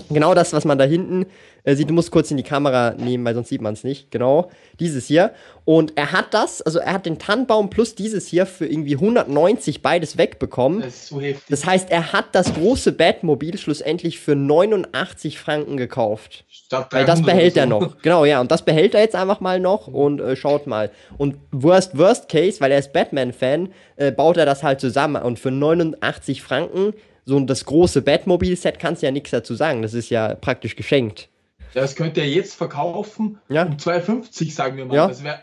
Genau 0.09 0.33
das, 0.33 0.53
was 0.53 0.65
man 0.65 0.77
da 0.77 0.83
hinten 0.83 1.25
äh, 1.65 1.75
sieht, 1.75 1.89
du 1.89 1.93
musst 1.93 2.11
kurz 2.11 2.31
in 2.31 2.37
die 2.37 2.43
Kamera 2.43 2.91
nehmen, 2.91 3.25
weil 3.25 3.33
sonst 3.33 3.49
sieht 3.49 3.61
man 3.61 3.73
es 3.73 3.83
nicht. 3.83 4.11
Genau, 4.11 4.49
dieses 4.79 5.07
hier. 5.07 5.31
Und 5.65 5.93
er 5.95 6.11
hat 6.11 6.33
das, 6.33 6.61
also 6.61 6.79
er 6.79 6.93
hat 6.93 7.07
den 7.07 7.17
Tannenbaum 7.17 7.71
plus 7.71 7.95
dieses 7.95 8.27
hier 8.27 8.45
für 8.45 8.67
irgendwie 8.67 8.93
190 8.93 9.81
beides 9.81 10.17
wegbekommen. 10.17 10.81
Das 10.81 10.93
ist 10.93 11.07
so 11.07 11.19
heftig. 11.19 11.43
Das 11.49 11.65
heißt, 11.65 11.89
er 11.89 12.13
hat 12.13 12.25
das 12.33 12.53
große 12.53 12.91
Batmobil 12.91 13.57
schlussendlich 13.57 14.19
für 14.19 14.35
89 14.35 15.39
Franken 15.39 15.77
gekauft. 15.77 16.45
Statt 16.47 16.87
weil 16.91 17.05
das 17.05 17.23
behält 17.23 17.57
er 17.57 17.65
noch. 17.65 17.97
Genau, 18.01 18.25
ja, 18.25 18.39
und 18.41 18.51
das 18.51 18.63
behält 18.63 18.93
er 18.93 19.01
jetzt 19.01 19.15
einfach 19.15 19.39
mal 19.39 19.59
noch 19.59 19.87
und 19.87 20.21
äh, 20.21 20.35
schaut 20.35 20.67
mal. 20.67 20.91
Und 21.17 21.37
worst, 21.51 21.97
worst 21.97 22.29
case, 22.29 22.61
weil 22.61 22.71
er 22.71 22.77
ist 22.77 22.93
Batman-Fan, 22.93 23.69
äh, 23.95 24.11
baut 24.11 24.37
er 24.37 24.45
das 24.45 24.61
halt 24.61 24.79
zusammen. 24.79 25.21
Und 25.23 25.39
für 25.39 25.49
89 25.49 26.43
Franken 26.43 26.93
so 27.25 27.39
das 27.39 27.65
große 27.65 28.01
Batmobil-Set 28.01 28.79
kannst 28.79 29.01
du 29.01 29.07
ja 29.07 29.11
nichts 29.11 29.31
dazu 29.31 29.55
sagen. 29.55 29.81
Das 29.81 29.93
ist 29.93 30.09
ja 30.09 30.35
praktisch 30.35 30.75
geschenkt. 30.75 31.29
Das 31.73 31.95
könnte 31.95 32.21
er 32.21 32.27
jetzt 32.27 32.55
verkaufen 32.55 33.39
ja. 33.49 33.63
um 33.63 33.73
2,50 33.73 34.53
sagen 34.53 34.77
wir 34.77 34.85
mal. 34.85 34.95
Ja. 34.95 35.07
Das 35.07 35.23
wäre 35.23 35.39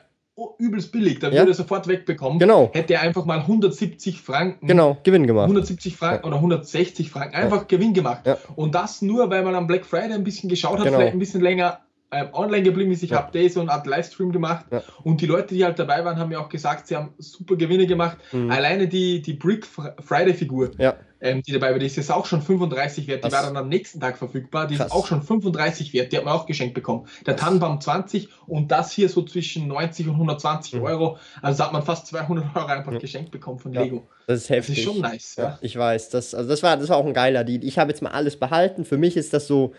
übelst 0.59 0.93
billig, 0.93 1.19
dann 1.19 1.33
ja. 1.33 1.41
würde 1.41 1.53
er 1.53 1.55
sofort 1.55 1.87
wegbekommen. 1.89 2.39
Genau. 2.39 2.71
Hätte 2.73 2.95
er 2.95 3.03
einfach 3.03 3.27
mal 3.27 3.41
170 3.41 4.21
Franken. 4.21 4.67
Genau, 4.67 4.97
Gewinn 5.03 5.27
gemacht. 5.27 5.45
170 5.45 5.97
Franken 5.97 6.25
ja. 6.25 6.29
oder 6.29 6.37
160 6.37 7.11
Franken, 7.11 7.35
einfach 7.35 7.59
ja. 7.59 7.65
Gewinn 7.69 7.93
gemacht. 7.93 8.23
Und 8.57 8.75
das 8.75 9.03
nur, 9.03 9.29
weil 9.31 9.43
man 9.43 9.55
am 9.55 9.67
Black 9.67 9.85
Friday 9.85 10.13
ein 10.13 10.25
bisschen 10.25 10.49
geschaut 10.49 10.79
hat, 10.79 10.85
genau. 10.85 10.99
vielleicht 10.99 11.13
ein 11.13 11.19
bisschen 11.19 11.43
länger 11.43 11.81
ähm, 12.11 12.29
online 12.33 12.63
geblieben 12.63 12.93
ist. 12.93 13.03
Ich 13.03 13.13
habe 13.13 13.39
da 13.39 13.49
so 13.49 13.61
eine 13.61 13.71
Art 13.71 13.87
Livestream 13.87 14.33
gemacht 14.33 14.65
und 15.05 15.21
die 15.21 15.27
Leute, 15.27 15.55
die 15.55 15.65
halt 15.65 15.79
dabei 15.79 16.05
waren, 16.05 16.19
haben 16.19 16.31
mir 16.31 16.41
auch 16.41 16.49
gesagt, 16.49 16.87
sie 16.87 16.97
haben 16.97 17.13
super 17.19 17.57
Gewinne 17.57 17.87
gemacht. 17.87 18.17
Mhm. 18.33 18.51
Alleine 18.51 18.89
die, 18.89 19.21
die 19.21 19.35
Brick 19.35 19.67
Friday 19.67 20.33
Figur. 20.33 20.71
Ja 20.79 20.95
ähm, 21.23 21.41
die 21.41 21.53
dabei 21.53 21.71
war, 21.71 21.79
die 21.79 21.87
ist 21.87 21.95
jetzt 21.95 22.11
auch 22.11 22.27
schon 22.27 22.43
35 22.43 23.07
wert. 23.07 23.23
Die 23.23 23.27
Was? 23.27 23.33
war 23.33 23.43
dann 23.45 23.57
am 23.57 23.69
nächsten 23.69 24.01
Tag 24.01 24.19
verfügbar. 24.19 24.67
Die 24.67 24.75
Krass. 24.75 24.89
ist 24.89 24.93
auch 24.93 25.07
schon 25.07 25.23
35 25.23 25.93
wert. 25.93 26.11
Die 26.11 26.17
hat 26.17 26.25
man 26.25 26.35
auch 26.35 26.47
geschenkt 26.47 26.75
bekommen. 26.75 27.07
Der 27.25 27.37
Tannenbaum 27.37 27.81
20 27.81 28.29
und 28.49 28.73
das 28.73 28.91
hier 28.91 29.09
so 29.09 29.23
zwischen 29.23 29.69
90 29.69 30.09
und 30.09 30.15
120 30.15 30.75
mhm. 30.75 30.83
Euro. 30.83 31.19
Also 31.41 31.63
hat 31.63 31.73
man 31.73 31.85
fast 31.85 32.09
200 32.09 32.57
Euro 32.57 32.67
einfach 32.67 32.91
mhm. 32.91 32.99
geschenkt 32.99 33.31
bekommen 33.31 33.61
von 33.61 33.73
ja, 33.73 33.83
Lego. 33.83 34.03
Das 34.27 34.41
ist 34.41 34.51
heftig. 34.51 34.75
Das 34.75 34.85
ist 34.85 34.93
schon 34.93 35.01
nice. 35.01 35.37
Ja, 35.37 35.45
ja. 35.45 35.59
Ich 35.63 35.77
weiß. 35.79 36.11
Das, 36.11 36.35
also 36.35 36.49
das, 36.49 36.65
war, 36.65 36.77
das 36.77 36.89
war 36.89 36.97
auch 36.97 37.07
ein 37.07 37.15
geiler 37.15 37.45
Deal. 37.45 37.63
Ich 37.63 37.79
habe 37.79 37.93
jetzt 37.93 38.03
mal 38.03 38.11
alles 38.11 38.37
behalten. 38.37 38.85
Für 38.85 38.99
mich 38.99 39.17
ist 39.17 39.33
das 39.33 39.47
so 39.47 39.73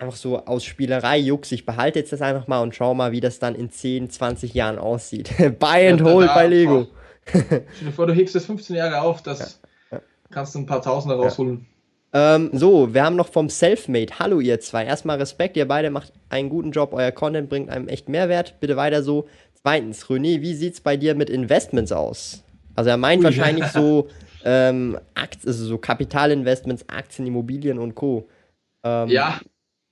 einfach 0.00 0.16
so 0.16 0.44
aus 0.44 0.64
Spielerei, 0.64 1.18
Jux, 1.18 1.52
ich 1.52 1.66
behalte 1.66 1.98
jetzt 1.98 2.10
das 2.10 2.22
einfach 2.22 2.48
mal 2.48 2.62
und 2.62 2.74
schau 2.74 2.94
mal, 2.94 3.12
wie 3.12 3.20
das 3.20 3.38
dann 3.38 3.54
in 3.54 3.70
10, 3.70 4.08
20 4.08 4.54
Jahren 4.54 4.78
aussieht. 4.78 5.30
Buy 5.60 5.88
and 5.88 6.02
hold 6.02 6.28
bei 6.34 6.46
Lego. 6.46 6.88
Stell 7.26 7.64
dir 7.82 7.92
vor, 7.92 8.06
du 8.06 8.14
hebst 8.14 8.34
das 8.34 8.46
15 8.46 8.76
Jahre 8.76 9.02
auf, 9.02 9.22
das 9.22 9.59
kannst 10.30 10.54
du 10.54 10.60
ein 10.60 10.66
paar 10.66 10.82
Tausender 10.82 11.16
rausholen. 11.16 11.66
Ja. 12.12 12.36
Ähm, 12.36 12.50
so, 12.52 12.92
wir 12.92 13.04
haben 13.04 13.16
noch 13.16 13.28
vom 13.28 13.48
Selfmade. 13.48 14.18
Hallo 14.18 14.40
ihr 14.40 14.60
zwei. 14.60 14.84
Erstmal 14.84 15.18
Respekt, 15.18 15.56
ihr 15.56 15.68
beide 15.68 15.90
macht 15.90 16.12
einen 16.28 16.48
guten 16.48 16.72
Job. 16.72 16.92
Euer 16.92 17.12
Content 17.12 17.48
bringt 17.48 17.70
einem 17.70 17.88
echt 17.88 18.08
Mehrwert. 18.08 18.58
Bitte 18.60 18.76
weiter 18.76 19.02
so. 19.02 19.28
Zweitens, 19.62 20.06
René, 20.06 20.40
wie 20.40 20.54
sieht's 20.54 20.80
bei 20.80 20.96
dir 20.96 21.14
mit 21.14 21.30
Investments 21.30 21.92
aus? 21.92 22.42
Also 22.74 22.90
er 22.90 22.96
meint 22.96 23.20
Ui, 23.20 23.24
wahrscheinlich 23.24 23.66
so 23.72 24.08
ähm, 24.44 24.98
Aktien, 25.14 25.48
also 25.48 25.64
so 25.64 25.78
Kapitalinvestments, 25.78 26.88
Aktien, 26.88 27.26
Immobilien 27.26 27.78
und 27.78 27.94
Co. 27.94 28.28
Ähm, 28.82 29.08
ja. 29.08 29.40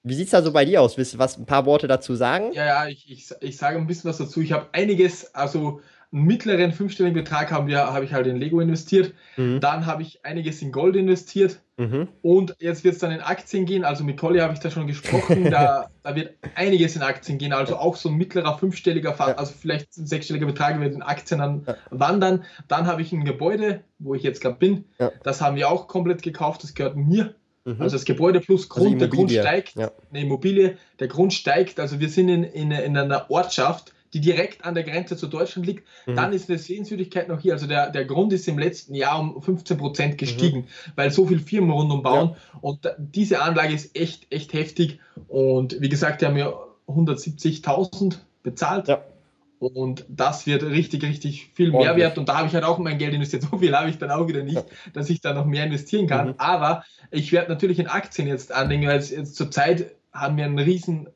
Wie 0.02 0.14
sieht's 0.14 0.30
da 0.30 0.42
so 0.42 0.52
bei 0.52 0.64
dir 0.64 0.80
aus? 0.80 0.96
Willst 0.96 1.14
du 1.14 1.18
was, 1.18 1.36
ein 1.36 1.46
paar 1.46 1.66
Worte 1.66 1.86
dazu 1.86 2.14
sagen? 2.14 2.52
Ja, 2.52 2.64
ja, 2.64 2.88
ich, 2.88 3.10
ich, 3.10 3.28
ich 3.40 3.56
sage 3.56 3.76
ein 3.76 3.86
bisschen 3.86 4.08
was 4.08 4.18
dazu. 4.18 4.40
Ich 4.40 4.52
habe 4.52 4.68
einiges, 4.72 5.34
also 5.34 5.80
einen 6.10 6.24
mittleren 6.24 6.72
fünfstelligen 6.72 7.22
Betrag 7.22 7.50
haben 7.50 7.66
wir, 7.66 7.78
habe 7.78 8.04
ich 8.04 8.14
halt 8.14 8.26
in 8.26 8.36
Lego 8.36 8.60
investiert. 8.60 9.12
Mhm. 9.36 9.60
Dann 9.60 9.84
habe 9.84 10.02
ich 10.02 10.24
einiges 10.24 10.62
in 10.62 10.72
Gold 10.72 10.96
investiert. 10.96 11.60
Mhm. 11.76 12.08
Und 12.22 12.56
jetzt 12.58 12.82
wird 12.82 12.94
es 12.94 13.00
dann 13.00 13.12
in 13.12 13.20
Aktien 13.20 13.66
gehen. 13.66 13.84
Also 13.84 14.04
mit 14.04 14.16
Colli 14.16 14.40
habe 14.40 14.54
ich 14.54 14.58
da 14.58 14.70
schon 14.70 14.86
gesprochen. 14.86 15.50
da, 15.50 15.90
da, 16.02 16.16
wird 16.16 16.34
einiges 16.54 16.96
in 16.96 17.02
Aktien 17.02 17.38
gehen. 17.38 17.52
Also 17.52 17.76
auch 17.76 17.96
so 17.96 18.08
ein 18.08 18.16
mittlerer 18.16 18.56
fünfstelliger, 18.58 19.38
also 19.38 19.52
vielleicht 19.52 19.96
ein 19.98 20.06
sechsstelliger 20.06 20.46
Betrag 20.46 20.80
wird 20.80 20.94
in 20.94 21.02
Aktien 21.02 21.40
dann 21.40 21.64
ja. 21.66 21.76
wandern. 21.90 22.44
Dann 22.68 22.86
habe 22.86 23.02
ich 23.02 23.12
ein 23.12 23.24
Gebäude, 23.24 23.82
wo 23.98 24.14
ich 24.14 24.22
jetzt 24.22 24.40
gerade 24.40 24.56
bin. 24.56 24.86
Ja. 24.98 25.12
Das 25.22 25.40
haben 25.40 25.56
wir 25.56 25.68
auch 25.70 25.88
komplett 25.88 26.22
gekauft. 26.22 26.62
Das 26.62 26.74
gehört 26.74 26.96
mir. 26.96 27.34
Mhm. 27.64 27.82
Also 27.82 27.96
das 27.96 28.04
Gebäude 28.04 28.40
plus 28.40 28.62
also 28.62 28.80
Grund, 28.80 28.94
also 28.94 28.98
der 28.98 29.08
Grund 29.08 29.30
steigt, 29.30 29.76
ja. 29.76 29.90
eine 30.10 30.22
Immobilie, 30.22 30.78
der 31.00 31.08
Grund 31.08 31.34
steigt. 31.34 31.78
Also 31.78 32.00
wir 32.00 32.08
sind 32.08 32.28
in, 32.28 32.44
in, 32.44 32.70
in 32.70 32.96
einer 32.96 33.30
Ortschaft, 33.30 33.92
die 34.12 34.20
direkt 34.20 34.64
an 34.64 34.74
der 34.74 34.84
Grenze 34.84 35.16
zu 35.16 35.26
Deutschland 35.26 35.66
liegt. 35.66 35.86
Mhm. 36.06 36.16
Dann 36.16 36.32
ist 36.32 36.48
eine 36.48 36.58
Sehenswürdigkeit 36.58 37.28
noch 37.28 37.40
hier. 37.40 37.52
Also 37.52 37.66
der, 37.66 37.90
der 37.90 38.04
Grund 38.04 38.32
ist 38.32 38.48
im 38.48 38.58
letzten 38.58 38.94
Jahr 38.94 39.20
um 39.20 39.42
15 39.42 39.76
Prozent 39.76 40.18
gestiegen, 40.18 40.60
mhm. 40.60 40.92
weil 40.96 41.10
so 41.10 41.26
viele 41.26 41.40
Firmen 41.40 41.70
rundum 41.70 42.02
bauen. 42.02 42.30
Ja. 42.30 42.58
Und 42.60 42.94
diese 42.98 43.42
Anlage 43.42 43.74
ist 43.74 43.96
echt, 43.96 44.32
echt 44.32 44.52
heftig. 44.52 45.00
Und 45.28 45.80
wie 45.80 45.88
gesagt, 45.88 46.22
die 46.22 46.26
haben 46.26 46.36
ja 46.36 46.52
170.000 46.86 48.16
bezahlt. 48.42 48.88
Ja. 48.88 49.02
Und 49.58 50.06
das 50.08 50.46
wird 50.46 50.62
richtig, 50.62 51.02
richtig 51.02 51.50
viel 51.54 51.72
mehr 51.72 51.96
wert. 51.96 52.16
Und 52.16 52.28
da 52.28 52.38
habe 52.38 52.46
ich 52.46 52.54
halt 52.54 52.64
auch 52.64 52.78
mein 52.78 52.98
Geld 52.98 53.14
investiert. 53.14 53.42
So 53.50 53.58
viel 53.58 53.74
habe 53.74 53.90
ich 53.90 53.98
dann 53.98 54.10
auch 54.10 54.28
wieder 54.28 54.42
nicht, 54.42 54.64
dass 54.92 55.10
ich 55.10 55.20
da 55.20 55.32
noch 55.32 55.46
mehr 55.46 55.64
investieren 55.64 56.06
kann. 56.06 56.28
Mhm. 56.28 56.34
Aber 56.38 56.84
ich 57.10 57.32
werde 57.32 57.50
natürlich 57.50 57.78
in 57.78 57.88
Aktien 57.88 58.28
jetzt 58.28 58.52
anlegen, 58.52 58.86
weil 58.86 59.00
jetzt 59.00 59.34
zur 59.34 59.50
Zeit 59.50 59.94
haben 60.12 60.36
wir 60.36 60.44
einen 60.44 60.58
riesen, 60.58 61.08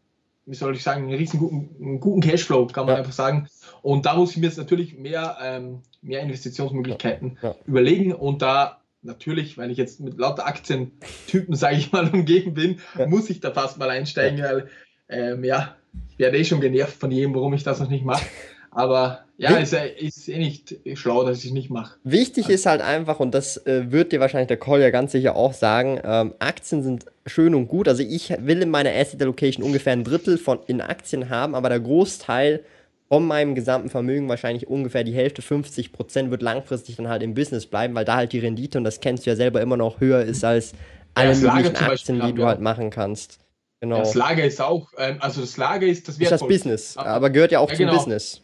wie 0.47 0.55
soll 0.55 0.75
ich 0.75 0.83
sagen, 0.83 1.05
einen 1.05 1.15
riesen 1.15 1.39
guten, 1.39 1.71
einen 1.81 2.01
guten 2.01 2.21
Cashflow, 2.21 2.67
kann 2.67 2.87
man 2.87 2.95
ja. 2.95 2.99
einfach 2.99 3.13
sagen. 3.13 3.49
Und 3.81 4.07
da 4.07 4.15
muss 4.17 4.33
ich 4.33 4.39
mir 4.39 4.47
jetzt 4.47 4.59
natürlich 4.59 4.97
mehr, 4.97 5.37
ähm, 5.43 5.83
mehr 6.01 6.21
Investitionsmöglichkeiten 6.21 7.39
ja. 7.43 7.51
Ja. 7.51 7.57
überlegen. 7.67 8.13
Und 8.13 8.43
da 8.43 8.81
natürlich, 9.03 9.59
weil 9.59 9.71
ich 9.71 9.79
jetzt 9.79 10.01
mit 10.01 10.19
lauter 10.19 10.47
Aktientypen, 10.47 11.55
sage 11.55 11.77
ich 11.77 11.93
mal, 11.93 12.09
umgeben 12.09 12.55
bin, 12.55 12.81
muss 13.07 13.31
ich 13.31 13.41
da 13.41 13.53
fast 13.53 13.79
mal 13.79 13.91
einsteigen, 13.91 14.43
weil 14.43 14.69
ähm, 15.09 15.45
ja, 15.45 15.77
ich 16.11 16.19
werde 16.19 16.39
eh 16.39 16.45
schon 16.45 16.61
genervt 16.61 16.99
von 16.99 17.11
jedem, 17.11 17.35
warum 17.35 17.55
ich 17.55 17.65
das 17.65 17.81
noch 17.81 17.89
nicht 17.89 18.05
mache. 18.05 18.25
Aber 18.71 19.25
ja, 19.39 19.57
ist, 19.57 19.73
ist 19.73 20.29
eh 20.29 20.39
nicht 20.39 20.77
schlau, 20.95 21.25
dass 21.25 21.39
ich 21.39 21.47
es 21.47 21.53
nicht 21.53 21.71
mache. 21.71 21.97
Wichtig 22.05 22.45
also. 22.45 22.55
ist 22.55 22.67
halt 22.67 22.81
einfach, 22.81 23.19
und 23.19 23.35
das 23.35 23.57
äh, 23.67 23.91
wird 23.91 24.13
dir 24.13 24.21
wahrscheinlich 24.21 24.49
der 24.49 24.59
Call 24.59 24.81
ja 24.81 24.91
ganz 24.91 25.13
sicher 25.13 25.37
auch 25.37 25.53
sagen, 25.53 26.01
ähm, 26.05 26.35
Aktien 26.39 26.83
sind 26.83 27.07
schön 27.27 27.55
und 27.55 27.69
gut. 27.69 27.89
Also 27.89 28.03
ich 28.03 28.31
will 28.39 28.63
in 28.63 28.71
meiner 28.71 28.91
Asset 28.91 29.21
Allocation 29.23 29.65
ungefähr 29.65 29.95
ein 29.95 30.05
Drittel 30.05 30.39
von 30.39 30.61
in 30.67 30.81
Aktien 30.81 31.29
haben, 31.31 31.55
aber 31.55 31.69
der 31.71 31.81
Großteil 31.81 32.61
von 33.09 33.27
meinem 33.27 33.55
gesamten 33.55 33.91
Vermögen, 33.91 34.29
wahrscheinlich 34.29 34.69
ungefähr 34.69 35.05
die 35.05 35.13
Hälfte, 35.13 35.43
50 35.43 35.93
Prozent, 35.93 36.31
wird 36.31 36.41
langfristig 36.41 36.97
dann 36.97 37.09
halt 37.09 37.23
im 37.23 37.35
Business 37.35 37.67
bleiben, 37.67 37.95
weil 37.95 38.05
da 38.05 38.17
halt 38.17 38.33
die 38.33 38.39
Rendite, 38.39 38.79
und 38.79 38.85
das 38.85 39.01
kennst 39.01 39.27
du 39.27 39.31
ja 39.31 39.37
selber 39.37 39.61
immer 39.61 39.77
noch, 39.77 40.01
höher 40.01 40.23
ist 40.23 40.45
als 40.45 40.73
alle 41.15 41.33
ja, 41.35 41.55
möglichen 41.55 41.77
Aktien, 41.77 42.21
die 42.21 42.33
du 42.33 42.43
ja. 42.43 42.49
halt 42.49 42.61
machen 42.61 42.91
kannst. 42.91 43.39
Genau. 43.81 43.99
Das 43.99 44.15
Lager 44.15 44.45
ist 44.45 44.63
auch, 44.63 44.93
ähm, 44.97 45.17
also 45.21 45.41
das 45.41 45.57
Lager 45.57 45.87
ist 45.87 46.09
das 46.09 46.19
Wertvollste. 46.21 46.25
Ist 46.25 46.41
das 46.43 46.49
Business, 46.49 46.97
aber 46.97 47.31
gehört 47.31 47.53
ja 47.53 47.59
auch 47.59 47.69
ja, 47.69 47.77
zum 47.77 47.87
genau. 47.87 47.99
Business. 47.99 48.41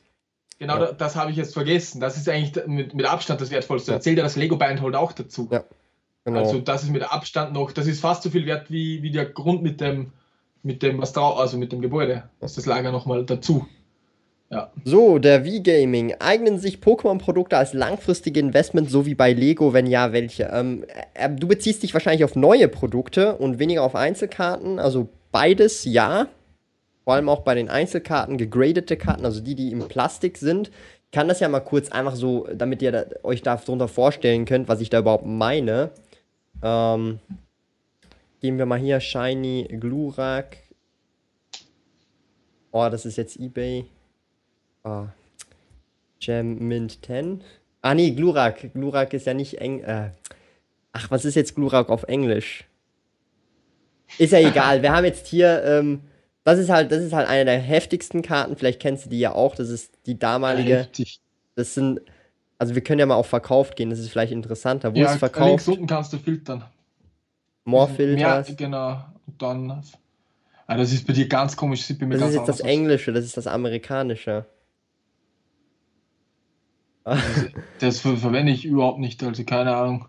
Genau, 0.59 0.79
ja. 0.79 0.93
das 0.93 1.15
habe 1.15 1.31
ich 1.31 1.37
jetzt 1.37 1.55
vergessen. 1.55 2.01
Das 2.01 2.17
ist 2.17 2.29
eigentlich 2.29 2.67
mit, 2.67 2.95
mit 2.95 3.07
Abstand 3.07 3.41
das 3.41 3.51
Wertvollste. 3.51 3.93
Ja. 3.93 3.97
Erzählt 3.97 4.19
ja 4.19 4.25
das 4.25 4.37
Lego 4.37 4.57
Beinhold 4.57 4.97
auch 4.97 5.13
dazu. 5.13 5.49
Ja. 5.51 5.65
Genau. 6.25 6.41
Also 6.41 6.59
das 6.59 6.83
ist 6.83 6.91
mit 6.91 7.11
Abstand 7.11 7.55
noch, 7.55 7.73
das 7.73 7.87
ist 7.87 8.01
fast 8.01 8.23
so 8.23 8.31
viel 8.31 8.45
wert 8.45 8.71
wie, 8.71 9.03
wie 9.03 9.11
der 9.11 9.25
Grund 9.25 9.63
mit 9.63 9.81
dem, 9.81 10.13
mit 10.63 10.83
dem, 10.83 11.01
was 11.01 11.13
da, 11.13 11.31
also 11.31 11.57
mit 11.57 11.73
dem 11.73 11.81
Gebäude. 11.81 12.25
Das 12.41 12.53
ist 12.53 12.59
das 12.59 12.67
Lager 12.67 12.93
nochmal 12.93 13.25
dazu. 13.25 13.67
Ja. 14.51 14.73
So, 14.85 15.19
der 15.19 15.45
V-Gaming. 15.45 16.15
Eignen 16.21 16.59
sich 16.59 16.79
Pokémon-Produkte 16.79 17.57
als 17.57 17.75
langfristige 17.75 18.41
Investment, 18.41 18.91
so 18.91 19.05
wie 19.07 19.15
bei 19.15 19.33
Lego? 19.33 19.73
Wenn 19.73 19.87
ja, 19.87 20.13
welche? 20.13 20.45
Ähm, 20.53 20.85
äh, 21.15 21.29
du 21.31 21.47
beziehst 21.47 21.83
dich 21.83 21.93
wahrscheinlich 21.93 22.25
auf 22.25 22.35
neue 22.35 22.69
Produkte 22.69 23.37
und 23.37 23.59
weniger 23.59 23.83
auf 23.83 23.95
Einzelkarten. 23.95 24.79
Also 24.79 25.09
beides 25.33 25.85
ja. 25.85 26.29
Vor 27.09 27.15
allem 27.15 27.31
auch 27.31 27.41
bei 27.41 27.55
den 27.55 27.71
Einzelkarten, 27.71 28.37
gegradete 28.37 28.99
Karten, 28.99 29.25
also 29.25 29.41
die, 29.41 29.55
die 29.55 29.73
im 29.73 29.89
Plastik 29.89 30.37
sind. 30.37 30.69
Ich 31.07 31.11
kann 31.11 31.27
das 31.27 31.41
ja 31.41 31.49
mal 31.49 31.61
kurz 31.61 31.91
einfach 31.91 32.15
so, 32.15 32.47
damit 32.55 32.83
ihr 32.83 32.93
da, 32.93 33.07
euch 33.23 33.41
darunter 33.41 33.89
vorstellen 33.89 34.45
könnt, 34.45 34.69
was 34.69 34.83
ich 34.83 34.91
da 34.91 34.99
überhaupt 34.99 35.25
meine. 35.25 35.91
Ähm, 36.63 37.19
gehen 38.43 38.59
wir 38.59 38.67
mal 38.67 38.79
hier 38.79 39.01
Shiny 39.01 39.79
Glurak. 39.81 40.59
Oh, 42.73 42.87
das 42.91 43.07
ist 43.07 43.17
jetzt 43.17 43.41
eBay. 43.41 43.87
Oh. 44.85 45.07
Gem 46.21 46.59
Mint 46.59 47.07
10. 47.07 47.43
Ah, 47.81 47.95
nee, 47.95 48.11
Glurak. 48.11 48.75
Glurak 48.75 49.15
ist 49.15 49.25
ja 49.25 49.33
nicht 49.33 49.63
eng. 49.63 49.81
Äh. 49.81 50.11
Ach, 50.93 51.11
was 51.11 51.25
ist 51.25 51.37
jetzt 51.37 51.55
Glurak 51.55 51.89
auf 51.89 52.03
Englisch? 52.03 52.67
Ist 54.19 54.35
ja 54.35 54.41
egal. 54.41 54.83
Wir 54.83 54.93
haben 54.93 55.07
jetzt 55.07 55.27
hier, 55.27 55.65
ähm, 55.65 56.03
das 56.49 56.59
ist 56.59 56.71
halt, 56.71 56.91
das 56.93 57.03
ist 57.03 57.13
halt 57.13 57.29
eine 57.29 57.45
der 57.45 57.59
heftigsten 57.59 58.23
Karten. 58.23 58.57
Vielleicht 58.57 58.81
kennst 58.81 59.07
du 59.07 59.11
die 59.11 59.19
ja 59.19 59.33
auch. 59.33 59.55
Das 59.55 59.69
ist 59.69 59.93
die 60.07 60.19
damalige. 60.19 60.79
Heftig. 60.79 61.21
Das 61.57 61.75
sind, 61.75 62.01
also 62.59 62.75
wir 62.75 62.83
können 62.83 63.01
ja 63.01 63.07
mal 63.07 63.17
auf 63.17 63.27
verkauft 63.27 63.77
gehen. 63.77 63.91
Das 63.91 63.99
ist 63.99 64.11
vielleicht 64.11 64.33
interessanter. 64.33 64.95
Wo 64.95 64.99
ja, 64.99 65.13
ist 65.13 65.19
verkauft? 65.19 65.49
Links 65.49 65.69
unten 65.69 65.87
kannst 65.87 66.13
du 66.13 66.19
filtern. 66.19 66.65
More 67.65 67.89
Filters. 67.89 68.49
Ja, 68.49 68.55
genau. 68.55 69.05
Und 69.27 69.43
dann. 69.43 69.83
Ah, 70.67 70.77
das 70.77 70.93
ist 70.93 71.07
bei 71.07 71.13
dir 71.13 71.29
ganz 71.29 71.57
komisch. 71.57 71.89
Mir 71.89 71.97
das 71.97 72.21
ganz 72.21 72.31
ist 72.31 72.37
jetzt 72.37 72.49
das 72.49 72.61
Englische, 72.61 73.13
das 73.13 73.25
ist 73.25 73.37
das 73.37 73.47
Amerikanische. 73.47 74.47
Das, 77.05 77.21
das 77.79 78.01
verwende 78.01 78.53
ich 78.53 78.65
überhaupt 78.67 78.99
nicht, 78.99 79.23
also 79.23 79.43
keine 79.45 79.75
Ahnung 79.77 80.09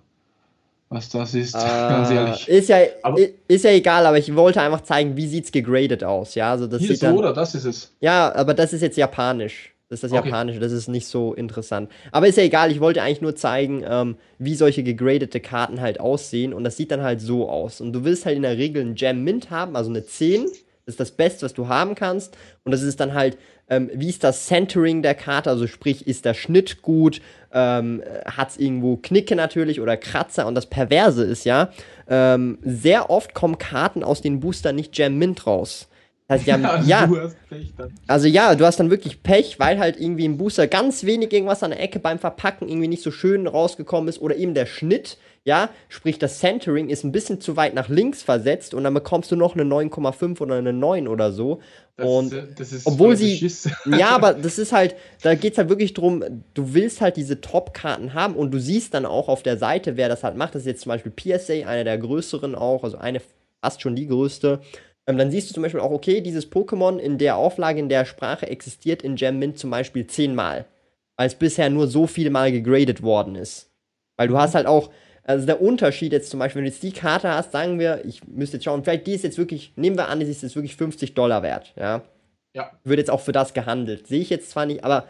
was 0.89 1.09
das 1.09 1.33
ist, 1.35 1.55
ah, 1.55 1.89
ganz 1.89 2.09
ehrlich. 2.09 2.47
Ist 2.47 2.69
ja, 2.69 2.79
aber, 3.03 3.19
ist 3.47 3.63
ja 3.63 3.71
egal, 3.71 4.05
aber 4.05 4.17
ich 4.17 4.35
wollte 4.35 4.61
einfach 4.61 4.81
zeigen, 4.81 5.15
wie 5.15 5.27
sieht 5.27 5.45
es 5.45 5.51
gegradet 5.51 6.03
aus, 6.03 6.35
ja, 6.35 6.51
also 6.51 6.67
das 6.67 6.79
hier 6.79 6.89
sieht 6.89 6.99
so, 6.99 7.07
oder 7.09 7.33
das 7.33 7.55
ist 7.55 7.65
es. 7.65 7.91
Ja, 7.99 8.33
aber 8.35 8.53
das 8.53 8.73
ist 8.73 8.81
jetzt 8.81 8.97
japanisch. 8.97 9.73
Das 9.89 9.97
ist 9.97 10.03
das 10.03 10.11
okay. 10.11 10.29
Japanische, 10.29 10.59
das 10.59 10.71
ist 10.71 10.87
nicht 10.87 11.07
so 11.07 11.33
interessant. 11.33 11.89
Aber 12.11 12.27
ist 12.27 12.37
ja 12.37 12.43
egal, 12.43 12.71
ich 12.71 12.79
wollte 12.79 13.01
eigentlich 13.01 13.21
nur 13.21 13.35
zeigen, 13.35 13.83
ähm, 13.87 14.17
wie 14.37 14.53
solche 14.53 14.83
gegradete 14.83 15.39
Karten 15.39 15.81
halt 15.81 15.99
aussehen. 15.99 16.53
Und 16.53 16.63
das 16.63 16.77
sieht 16.77 16.91
dann 16.91 17.01
halt 17.01 17.21
so 17.21 17.49
aus. 17.49 17.81
Und 17.81 17.93
du 17.93 18.03
willst 18.03 18.27
halt 18.27 18.35
in 18.35 18.43
der 18.43 18.57
Regel 18.57 18.83
ein 18.83 18.93
Gem 18.93 19.23
Mint 19.23 19.49
haben, 19.49 19.75
also 19.75 19.89
eine 19.89 20.05
10. 20.05 20.43
Das 20.43 20.93
ist 20.93 20.99
das 20.99 21.11
Beste, 21.11 21.43
was 21.43 21.55
du 21.55 21.67
haben 21.67 21.95
kannst. 21.95 22.37
Und 22.63 22.71
das 22.71 22.83
ist 22.83 22.99
dann 22.99 23.15
halt 23.15 23.39
ähm, 23.69 23.89
wie 23.93 24.09
ist 24.09 24.23
das 24.23 24.47
Centering 24.47 25.01
der 25.01 25.15
Karte? 25.15 25.49
Also 25.49 25.67
sprich, 25.67 26.07
ist 26.07 26.25
der 26.25 26.33
Schnitt 26.33 26.81
gut? 26.81 27.21
Ähm, 27.53 28.03
Hat 28.25 28.49
es 28.49 28.57
irgendwo 28.57 28.97
Knicke 28.97 29.35
natürlich 29.35 29.79
oder 29.79 29.97
Kratzer? 29.97 30.47
Und 30.47 30.55
das 30.55 30.65
Perverse 30.67 31.23
ist 31.23 31.45
ja, 31.45 31.69
ähm, 32.07 32.57
sehr 32.63 33.09
oft 33.09 33.33
kommen 33.33 33.57
Karten 33.57 34.03
aus 34.03 34.21
den 34.21 34.39
Boostern 34.39 34.75
nicht 34.75 34.93
Gem 34.93 35.17
Mint 35.17 35.45
raus. 35.45 35.87
Das 36.27 36.45
heißt, 36.45 36.47
ja, 36.47 36.55
also 36.55 36.87
ja, 36.87 37.09
also 38.07 38.27
ja, 38.27 38.55
du 38.55 38.65
hast 38.65 38.79
dann 38.79 38.91
wirklich 38.91 39.23
Pech, 39.23 39.59
weil 39.59 39.79
halt 39.79 39.99
irgendwie 39.99 40.25
im 40.25 40.37
Booster 40.37 40.67
ganz 40.67 41.03
wenig 41.03 41.33
irgendwas 41.33 41.63
an 41.63 41.71
der 41.71 41.81
Ecke 41.81 41.99
beim 41.99 42.19
Verpacken 42.19 42.67
irgendwie 42.67 42.87
nicht 42.87 43.03
so 43.03 43.11
schön 43.11 43.47
rausgekommen 43.47 44.09
ist 44.09 44.21
oder 44.21 44.35
eben 44.35 44.53
der 44.53 44.67
Schnitt 44.67 45.17
ja, 45.45 45.69
sprich 45.87 46.19
das 46.19 46.39
Centering 46.39 46.89
ist 46.89 47.03
ein 47.03 47.11
bisschen 47.11 47.41
zu 47.41 47.55
weit 47.55 47.73
nach 47.73 47.89
links 47.89 48.21
versetzt 48.21 48.73
und 48.73 48.83
dann 48.83 48.93
bekommst 48.93 49.31
du 49.31 49.35
noch 49.35 49.55
eine 49.55 49.63
9,5 49.63 50.41
oder 50.41 50.55
eine 50.55 50.73
9 50.73 51.07
oder 51.07 51.31
so. 51.31 51.59
Das, 51.95 52.07
und 52.07 52.33
das 52.57 52.71
ist 52.71 52.85
obwohl 52.85 53.15
sie, 53.15 53.51
ja, 53.85 54.09
aber 54.09 54.33
das 54.33 54.57
ist 54.57 54.71
halt, 54.71 54.95
da 55.21 55.35
geht 55.35 55.53
es 55.53 55.57
halt 55.57 55.69
wirklich 55.69 55.93
drum, 55.93 56.23
du 56.53 56.73
willst 56.73 57.01
halt 57.01 57.17
diese 57.17 57.41
Top-Karten 57.41 58.13
haben 58.13 58.35
und 58.35 58.51
du 58.51 58.59
siehst 58.59 58.93
dann 58.93 59.05
auch 59.05 59.27
auf 59.27 59.43
der 59.43 59.57
Seite, 59.57 59.97
wer 59.97 60.07
das 60.07 60.23
halt 60.23 60.37
macht. 60.37 60.55
Das 60.55 60.61
ist 60.61 60.67
jetzt 60.67 60.81
zum 60.81 60.91
Beispiel 60.91 61.11
PSA, 61.11 61.67
einer 61.67 61.83
der 61.83 61.97
größeren 61.97 62.55
auch, 62.55 62.83
also 62.83 62.97
eine 62.97 63.21
fast 63.61 63.81
schon 63.81 63.95
die 63.95 64.07
größte. 64.07 64.61
Ähm, 65.07 65.17
dann 65.17 65.31
siehst 65.31 65.49
du 65.49 65.53
zum 65.55 65.63
Beispiel 65.63 65.81
auch, 65.81 65.91
okay, 65.91 66.21
dieses 66.21 66.51
Pokémon 66.51 66.97
in 66.97 67.17
der 67.17 67.35
Auflage, 67.35 67.79
in 67.79 67.89
der 67.89 68.05
Sprache 68.05 68.47
existiert 68.47 69.01
in 69.01 69.15
Gem 69.15 69.39
Mint 69.39 69.57
zum 69.57 69.71
Beispiel 69.71 70.05
zehnmal, 70.07 70.65
weil 71.17 71.27
es 71.27 71.35
bisher 71.35 71.69
nur 71.69 71.87
so 71.87 72.07
viel 72.07 72.29
mal 72.29 72.51
gegradet 72.51 73.01
worden 73.01 73.35
ist. 73.35 73.71
Weil 74.17 74.27
du 74.27 74.37
hast 74.37 74.53
halt 74.53 74.67
auch 74.67 74.91
also 75.29 75.45
der 75.45 75.61
Unterschied 75.61 76.11
jetzt 76.11 76.31
zum 76.31 76.39
Beispiel, 76.39 76.61
wenn 76.61 76.65
du 76.65 76.71
jetzt 76.71 76.81
die 76.81 76.91
Karte 76.91 77.29
hast, 77.29 77.51
sagen 77.51 77.77
wir, 77.77 78.03
ich 78.03 78.27
müsste 78.27 78.57
jetzt 78.57 78.63
schauen, 78.63 78.83
vielleicht 78.83 79.05
die 79.05 79.13
ist 79.13 79.23
jetzt 79.23 79.37
wirklich, 79.37 79.71
nehmen 79.75 79.95
wir 79.95 80.07
an, 80.07 80.19
die 80.19 80.25
ist 80.25 80.41
jetzt 80.41 80.55
wirklich 80.55 80.75
50 80.75 81.13
Dollar 81.13 81.43
wert, 81.43 81.71
ja. 81.75 82.01
Ja. 82.55 82.71
Wird 82.83 82.97
jetzt 82.97 83.11
auch 83.11 83.19
für 83.21 83.31
das 83.31 83.53
gehandelt. 83.53 84.07
Sehe 84.07 84.21
ich 84.21 84.31
jetzt 84.31 84.49
zwar 84.49 84.65
nicht, 84.65 84.83
aber 84.83 85.07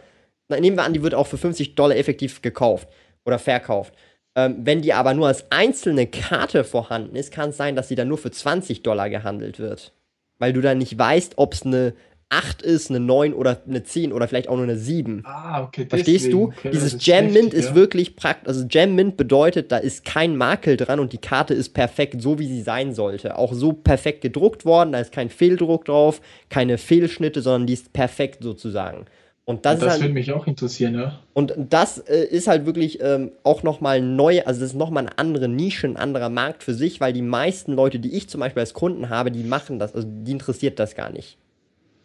nehmen 0.49 0.75
wir 0.75 0.83
an, 0.83 0.91
die 0.91 1.03
wird 1.03 1.15
auch 1.15 1.25
für 1.25 1.37
50 1.37 1.75
Dollar 1.75 1.95
effektiv 1.95 2.41
gekauft 2.41 2.89
oder 3.23 3.39
verkauft. 3.39 3.93
Ähm, 4.35 4.57
wenn 4.59 4.81
die 4.81 4.91
aber 4.91 5.13
nur 5.13 5.27
als 5.27 5.49
einzelne 5.51 6.05
Karte 6.05 6.65
vorhanden 6.65 7.15
ist, 7.15 7.31
kann 7.31 7.51
es 7.51 7.57
sein, 7.57 7.77
dass 7.77 7.87
sie 7.87 7.95
dann 7.95 8.09
nur 8.09 8.17
für 8.17 8.29
20 8.29 8.83
Dollar 8.83 9.09
gehandelt 9.09 9.57
wird. 9.57 9.93
Weil 10.37 10.51
du 10.51 10.59
dann 10.59 10.79
nicht 10.79 10.97
weißt, 10.97 11.37
ob 11.37 11.53
es 11.53 11.65
eine 11.65 11.93
8 12.30 12.61
ist, 12.61 12.91
eine 12.91 12.99
9 12.99 13.34
oder 13.34 13.60
eine 13.68 13.84
10 13.84 14.14
oder 14.14 14.27
vielleicht 14.27 14.49
auch 14.49 14.56
nur 14.56 14.64
eine 14.64 14.77
7. 14.77 15.23
Ah, 15.26 15.64
okay. 15.64 15.88
Verstehst 15.89 16.26
deswegen. 16.26 16.39
du? 16.39 16.53
Okay, 16.57 16.69
Dieses 16.72 17.03
Jam 17.03 17.34
Mint 17.34 17.56
ist 17.56 17.69
ja. 17.69 17.76
wirklich 17.76 18.15
praktisch. 18.15 18.47
Also 18.47 18.65
Jam 18.69 18.93
Mint 18.93 19.18
bedeutet, 19.18 19.72
da 19.72 19.77
ist 19.77 20.06
kein 20.06 20.35
Makel 20.35 20.77
dran 20.77 20.99
und 20.99 21.11
die 21.11 21.18
Karte 21.18 21.56
ist 21.56 21.73
perfekt, 21.73 22.22
so 22.22 22.38
wie 22.38 22.47
sie 22.47 22.61
sein 22.61 22.93
sollte. 22.93 23.38
Auch 23.38 23.53
so 23.53 23.73
perfekt 23.73 24.22
gedruckt 24.22 24.64
worden, 24.64 24.91
da 24.91 24.99
ist 24.99 25.11
kein 25.11 25.30
Fehldruck 25.30 25.85
drauf, 25.85 26.22
keine 26.49 26.77
Fehlschnitte, 26.77 27.41
sondern 27.41 27.65
die 27.65 27.73
ist 27.73 27.93
perfekt 27.93 28.43
sozusagen. 28.43 29.06
Und 29.49 29.65
das, 29.65 29.80
das 29.80 29.89
halt, 29.89 30.01
würde 30.01 30.14
mich 30.14 30.31
auch 30.31 30.45
interessieren, 30.45 30.93
ja. 30.93 31.18
Und 31.34 31.56
das 31.57 31.97
äh, 31.97 32.23
ist 32.23 32.47
halt 32.47 32.68
wirklich 32.68 32.99
ähm, 33.01 33.31
auch 33.41 33.64
nochmal 33.64 33.99
neu, 33.99 34.43
also 34.45 34.60
das 34.60 34.69
ist 34.69 34.76
nochmal 34.76 35.07
eine 35.07 35.18
andere 35.18 35.47
Nische, 35.47 35.88
ein 35.88 35.97
anderer 35.97 36.30
Markt 36.30 36.61
für 36.61 36.76
sich, 36.76 37.01
weil 37.01 37.14
die 37.14 37.23
meisten 37.23 37.73
Leute, 37.73 37.97
die 37.97 38.15
ich 38.15 38.30
zum 38.30 38.41
Beispiel 38.41 38.60
als 38.60 38.76
Kunden 38.76 39.10
habe, 39.10 39.31
die 39.31 39.43
machen 39.43 39.80
das, 39.80 39.95
also 39.95 40.07
die 40.07 40.34
interessiert 40.34 40.77
das 40.77 40.93
gar 40.93 41.10
nicht. 41.10 41.39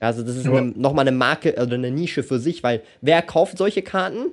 Also 0.05 0.23
das 0.23 0.37
ist 0.37 0.47
ja. 0.47 0.61
nochmal 0.61 1.07
eine 1.07 1.17
Marke 1.17 1.55
oder 1.55 1.75
eine 1.75 1.91
Nische 1.91 2.23
für 2.23 2.39
sich, 2.39 2.63
weil 2.63 2.83
wer 3.01 3.23
kauft 3.23 3.59
solche 3.59 3.83
Karten? 3.83 4.33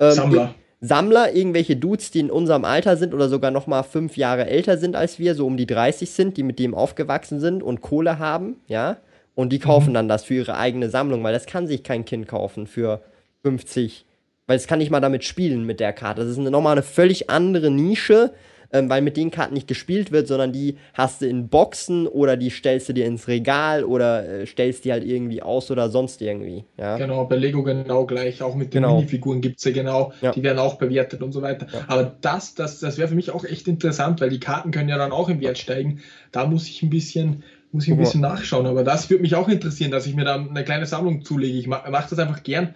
Ähm, 0.00 0.12
Sammler. 0.12 0.54
Sammler, 0.80 1.34
irgendwelche 1.34 1.76
Dudes, 1.76 2.10
die 2.10 2.20
in 2.20 2.30
unserem 2.30 2.64
Alter 2.64 2.96
sind 2.96 3.14
oder 3.14 3.28
sogar 3.28 3.50
noch 3.50 3.66
mal 3.66 3.82
fünf 3.82 4.16
Jahre 4.16 4.46
älter 4.46 4.76
sind 4.76 4.94
als 4.94 5.18
wir, 5.18 5.34
so 5.34 5.46
um 5.46 5.56
die 5.56 5.66
30 5.66 6.10
sind, 6.10 6.36
die 6.36 6.42
mit 6.42 6.58
dem 6.58 6.74
aufgewachsen 6.74 7.40
sind 7.40 7.62
und 7.62 7.80
Kohle 7.80 8.18
haben, 8.18 8.56
ja. 8.66 8.98
Und 9.34 9.52
die 9.52 9.58
kaufen 9.58 9.90
mhm. 9.90 9.94
dann 9.94 10.08
das 10.08 10.24
für 10.24 10.34
ihre 10.34 10.56
eigene 10.56 10.88
Sammlung, 10.88 11.22
weil 11.22 11.32
das 11.32 11.46
kann 11.46 11.66
sich 11.66 11.82
kein 11.82 12.04
Kind 12.04 12.26
kaufen 12.26 12.66
für 12.66 13.02
50. 13.42 14.06
Weil 14.46 14.56
es 14.56 14.66
kann 14.66 14.78
nicht 14.78 14.90
mal 14.90 15.00
damit 15.00 15.24
spielen 15.24 15.64
mit 15.64 15.80
der 15.80 15.92
Karte. 15.92 16.22
Das 16.22 16.30
ist 16.30 16.38
nochmal 16.38 16.72
eine 16.72 16.82
völlig 16.82 17.28
andere 17.30 17.70
Nische 17.70 18.32
ähm, 18.72 18.88
weil 18.88 19.02
mit 19.02 19.16
den 19.16 19.30
Karten 19.30 19.54
nicht 19.54 19.68
gespielt 19.68 20.12
wird, 20.12 20.28
sondern 20.28 20.52
die 20.52 20.76
hast 20.94 21.22
du 21.22 21.26
in 21.26 21.48
Boxen 21.48 22.06
oder 22.06 22.36
die 22.36 22.50
stellst 22.50 22.88
du 22.88 22.92
dir 22.92 23.06
ins 23.06 23.28
Regal 23.28 23.84
oder 23.84 24.28
äh, 24.28 24.46
stellst 24.46 24.84
die 24.84 24.92
halt 24.92 25.04
irgendwie 25.04 25.42
aus 25.42 25.70
oder 25.70 25.90
sonst 25.90 26.22
irgendwie. 26.22 26.64
Ja? 26.78 26.96
Genau, 26.96 27.24
bei 27.24 27.36
Lego 27.36 27.62
genau 27.62 28.06
gleich. 28.06 28.42
Auch 28.42 28.54
mit 28.54 28.74
den 28.74 28.82
genau. 28.82 28.96
Minifiguren 28.96 29.40
gibt 29.40 29.58
es 29.58 29.64
ja 29.64 29.72
genau, 29.72 30.12
ja. 30.20 30.32
die 30.32 30.42
werden 30.42 30.58
auch 30.58 30.74
bewertet 30.76 31.22
und 31.22 31.32
so 31.32 31.42
weiter. 31.42 31.66
Ja. 31.72 31.84
Aber 31.88 32.16
das, 32.20 32.54
das, 32.54 32.80
das 32.80 32.98
wäre 32.98 33.08
für 33.08 33.14
mich 33.14 33.30
auch 33.30 33.44
echt 33.44 33.68
interessant, 33.68 34.20
weil 34.20 34.30
die 34.30 34.40
Karten 34.40 34.70
können 34.70 34.88
ja 34.88 34.98
dann 34.98 35.12
auch 35.12 35.28
im 35.28 35.40
Wert 35.40 35.58
steigen. 35.58 36.00
Da 36.32 36.46
muss 36.46 36.68
ich 36.68 36.82
ein 36.82 36.90
bisschen 36.90 37.42
muss 37.72 37.86
ich 37.86 37.92
ein 37.92 37.98
bisschen 37.98 38.22
nachschauen. 38.22 38.66
Aber 38.66 38.84
das 38.84 39.10
würde 39.10 39.22
mich 39.22 39.34
auch 39.34 39.48
interessieren, 39.48 39.90
dass 39.90 40.06
ich 40.06 40.14
mir 40.14 40.24
da 40.24 40.36
eine 40.36 40.64
kleine 40.64 40.86
Sammlung 40.86 41.24
zulege. 41.24 41.58
Ich 41.58 41.66
mache 41.66 41.90
mach 41.90 42.08
das 42.08 42.18
einfach 42.18 42.42
gern. 42.42 42.74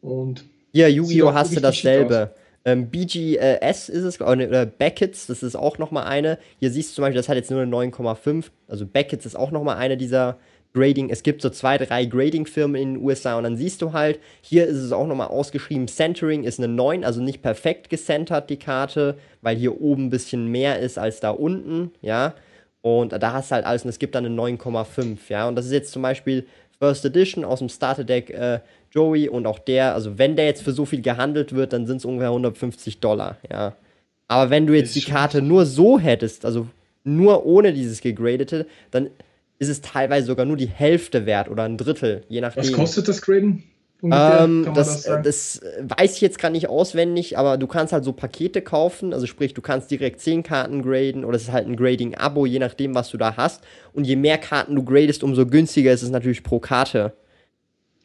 Und 0.00 0.44
ja, 0.72 0.88
Yu-Gi-Oh! 0.88 1.32
hast 1.32 1.56
du 1.56 1.60
dasselbe. 1.60 2.32
Ähm, 2.66 2.90
BGS 2.90 3.88
ist 3.88 4.02
es, 4.02 4.20
oder 4.20 4.66
Beckett's, 4.66 5.28
das 5.28 5.44
ist 5.44 5.54
auch 5.54 5.78
nochmal 5.78 6.04
eine. 6.04 6.38
Hier 6.58 6.72
siehst 6.72 6.90
du 6.90 6.94
zum 6.96 7.02
Beispiel, 7.02 7.16
das 7.16 7.28
hat 7.28 7.36
jetzt 7.36 7.50
nur 7.50 7.62
eine 7.62 7.70
9,5. 7.70 8.46
Also 8.66 8.84
Beckett's 8.84 9.24
ist 9.24 9.36
auch 9.36 9.52
nochmal 9.52 9.76
eine 9.76 9.96
dieser 9.96 10.36
Grading. 10.74 11.08
Es 11.08 11.22
gibt 11.22 11.42
so 11.42 11.48
zwei, 11.48 11.78
drei 11.78 12.04
Grading-Firmen 12.04 12.74
in 12.74 12.94
den 12.94 13.04
USA 13.04 13.38
und 13.38 13.44
dann 13.44 13.56
siehst 13.56 13.82
du 13.82 13.92
halt, 13.92 14.18
hier 14.42 14.66
ist 14.66 14.78
es 14.78 14.90
auch 14.90 15.06
nochmal 15.06 15.28
ausgeschrieben, 15.28 15.86
Centering 15.86 16.42
ist 16.42 16.58
eine 16.58 16.68
9, 16.68 17.04
also 17.04 17.22
nicht 17.22 17.40
perfekt 17.40 17.88
gecentert 17.88 18.50
die 18.50 18.58
Karte, 18.58 19.16
weil 19.42 19.56
hier 19.56 19.80
oben 19.80 20.06
ein 20.06 20.10
bisschen 20.10 20.48
mehr 20.48 20.80
ist 20.80 20.98
als 20.98 21.20
da 21.20 21.30
unten, 21.30 21.92
ja. 22.02 22.34
Und 22.82 23.12
da 23.12 23.32
hast 23.32 23.50
du 23.50 23.54
halt 23.54 23.64
alles 23.64 23.84
und 23.84 23.90
es 23.90 23.98
gibt 23.98 24.16
dann 24.16 24.26
eine 24.26 24.34
9,5, 24.34 25.18
ja. 25.28 25.46
Und 25.46 25.54
das 25.54 25.66
ist 25.66 25.72
jetzt 25.72 25.92
zum 25.92 26.02
Beispiel 26.02 26.46
First 26.78 27.04
Edition 27.04 27.44
aus 27.44 27.60
dem 27.60 27.68
Starter 27.68 28.04
Deck 28.04 28.30
äh, 28.30 28.60
Joey 28.90 29.28
und 29.28 29.46
auch 29.46 29.58
der, 29.58 29.94
also 29.94 30.18
wenn 30.18 30.36
der 30.36 30.46
jetzt 30.46 30.62
für 30.62 30.72
so 30.72 30.84
viel 30.84 31.02
gehandelt 31.02 31.54
wird, 31.54 31.72
dann 31.72 31.86
sind 31.86 31.98
es 31.98 32.04
ungefähr 32.04 32.28
150 32.28 33.00
Dollar, 33.00 33.36
ja. 33.50 33.74
Aber 34.28 34.50
wenn 34.50 34.66
du 34.66 34.74
jetzt 34.74 34.96
die 34.96 35.02
Karte 35.02 35.40
nur 35.40 35.66
so 35.66 35.98
hättest, 35.98 36.44
also 36.44 36.66
nur 37.04 37.46
ohne 37.46 37.72
dieses 37.72 38.00
gegradete, 38.00 38.66
dann 38.90 39.10
ist 39.58 39.68
es 39.68 39.80
teilweise 39.80 40.26
sogar 40.26 40.44
nur 40.44 40.56
die 40.56 40.68
Hälfte 40.68 41.26
wert 41.26 41.48
oder 41.48 41.62
ein 41.62 41.78
Drittel, 41.78 42.24
je 42.28 42.40
nachdem. 42.40 42.64
Was 42.64 42.72
kostet 42.72 43.08
das 43.08 43.22
Graden? 43.22 43.62
Ähm, 44.02 44.70
das, 44.74 45.04
das, 45.04 45.22
das, 45.22 45.60
weiß 45.80 46.16
ich 46.16 46.20
jetzt 46.20 46.38
gar 46.38 46.50
nicht 46.50 46.68
auswendig, 46.68 47.38
aber 47.38 47.56
du 47.56 47.66
kannst 47.66 47.94
halt 47.94 48.04
so 48.04 48.12
Pakete 48.12 48.60
kaufen, 48.60 49.14
also 49.14 49.26
sprich, 49.26 49.54
du 49.54 49.62
kannst 49.62 49.90
direkt 49.90 50.20
10 50.20 50.42
Karten 50.42 50.82
graden 50.82 51.24
oder 51.24 51.36
es 51.36 51.44
ist 51.44 51.52
halt 51.52 51.66
ein 51.66 51.76
Grading-Abo, 51.76 52.44
je 52.44 52.58
nachdem, 52.58 52.94
was 52.94 53.08
du 53.10 53.16
da 53.16 53.36
hast. 53.36 53.62
Und 53.94 54.06
je 54.06 54.16
mehr 54.16 54.36
Karten 54.36 54.74
du 54.74 54.84
gradest, 54.84 55.24
umso 55.24 55.46
günstiger 55.46 55.92
ist 55.92 56.02
es 56.02 56.10
natürlich 56.10 56.42
pro 56.42 56.58
Karte. 56.60 57.14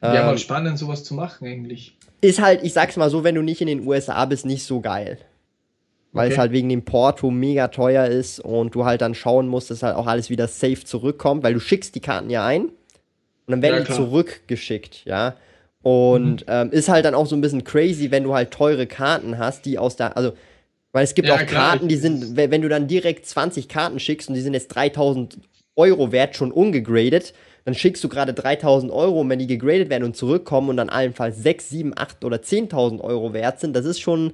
Ja, 0.02 0.22
ähm, 0.22 0.26
mal 0.26 0.38
spannend, 0.38 0.78
sowas 0.78 1.04
zu 1.04 1.14
machen 1.14 1.48
eigentlich. 1.48 1.96
Ist 2.22 2.42
halt, 2.42 2.64
ich 2.64 2.74
sag's 2.74 2.98
mal 2.98 3.10
so, 3.10 3.24
wenn 3.24 3.36
du 3.36 3.42
nicht 3.42 3.62
in 3.62 3.68
den 3.68 3.86
USA 3.88 4.26
bist, 4.26 4.46
nicht 4.46 4.64
so 4.64 4.82
geil. 4.82 5.18
Weil 6.14 6.28
okay. 6.28 6.34
es 6.34 6.40
halt 6.40 6.52
wegen 6.52 6.70
dem 6.70 6.84
Porto 6.84 7.32
mega 7.32 7.70
teuer 7.70 8.06
ist 8.06 8.40
und 8.40 8.76
du 8.76 8.84
halt 8.86 9.02
dann 9.02 9.16
schauen 9.16 9.48
musst, 9.48 9.72
dass 9.72 9.82
halt 9.82 9.96
auch 9.96 10.08
alles 10.08 10.30
wieder 10.30 10.48
safe 10.48 10.84
zurückkommt, 10.84 11.44
weil 11.44 11.54
du 11.54 11.60
schickst 11.60 11.96
die 11.96 12.02
Karten 12.02 12.30
ja 12.30 12.46
ein 12.46 12.66
und 12.66 12.72
dann 13.48 13.62
werden 13.62 13.80
ja, 13.80 13.86
die 13.86 13.94
zurückgeschickt, 13.94 15.06
ja. 15.06 15.36
Und 15.84 16.42
mhm. 16.42 16.46
ähm, 16.48 16.72
ist 16.72 16.90
halt 16.90 17.06
dann 17.06 17.16
auch 17.16 17.26
so 17.26 17.36
ein 17.36 17.42
bisschen 17.42 17.64
crazy, 17.64 18.12
wenn 18.12 18.24
du 18.24 18.34
halt 18.34 18.52
teure 18.52 18.88
Karten 18.88 19.38
hast, 19.38 19.66
die 19.66 19.80
aus 19.80 19.96
der, 19.96 20.16
also, 20.18 20.34
weil 20.92 21.04
es 21.04 21.16
gibt 21.16 21.28
ja, 21.28 21.36
auch 21.36 21.46
klar, 21.46 21.72
Karten, 21.72 21.88
die 21.88 21.96
sind, 21.96 22.36
wenn 22.36 22.62
du 22.62 22.70
dann 22.70 22.88
direkt 22.88 23.26
20 23.26 23.68
Karten 23.68 24.00
schickst 24.00 24.28
und 24.30 24.36
die 24.36 24.42
sind 24.42 24.54
jetzt 24.54 24.68
3000 24.68 25.40
Euro 25.76 26.12
wert, 26.12 26.36
schon 26.36 26.52
ungegradet, 26.52 27.34
dann 27.66 27.76
schickst 27.76 28.04
du 28.04 28.10
gerade 28.10 28.34
3000 28.34 28.92
Euro 28.92 29.22
und 29.22 29.30
wenn 29.30 29.40
die 29.40 29.48
gegradet 29.48 29.90
werden 29.90 30.04
und 30.04 30.16
zurückkommen 30.16 30.70
und 30.70 30.78
dann 30.78 30.90
allenfalls 30.90 31.38
6, 31.38 31.70
7, 31.70 31.94
8 31.96 32.26
oder 32.26 32.38
10.000 32.38 33.02
Euro 33.02 33.34
wert 33.34 33.60
sind, 33.60 33.76
das 33.76 33.86
ist 33.86 34.00
schon 34.00 34.34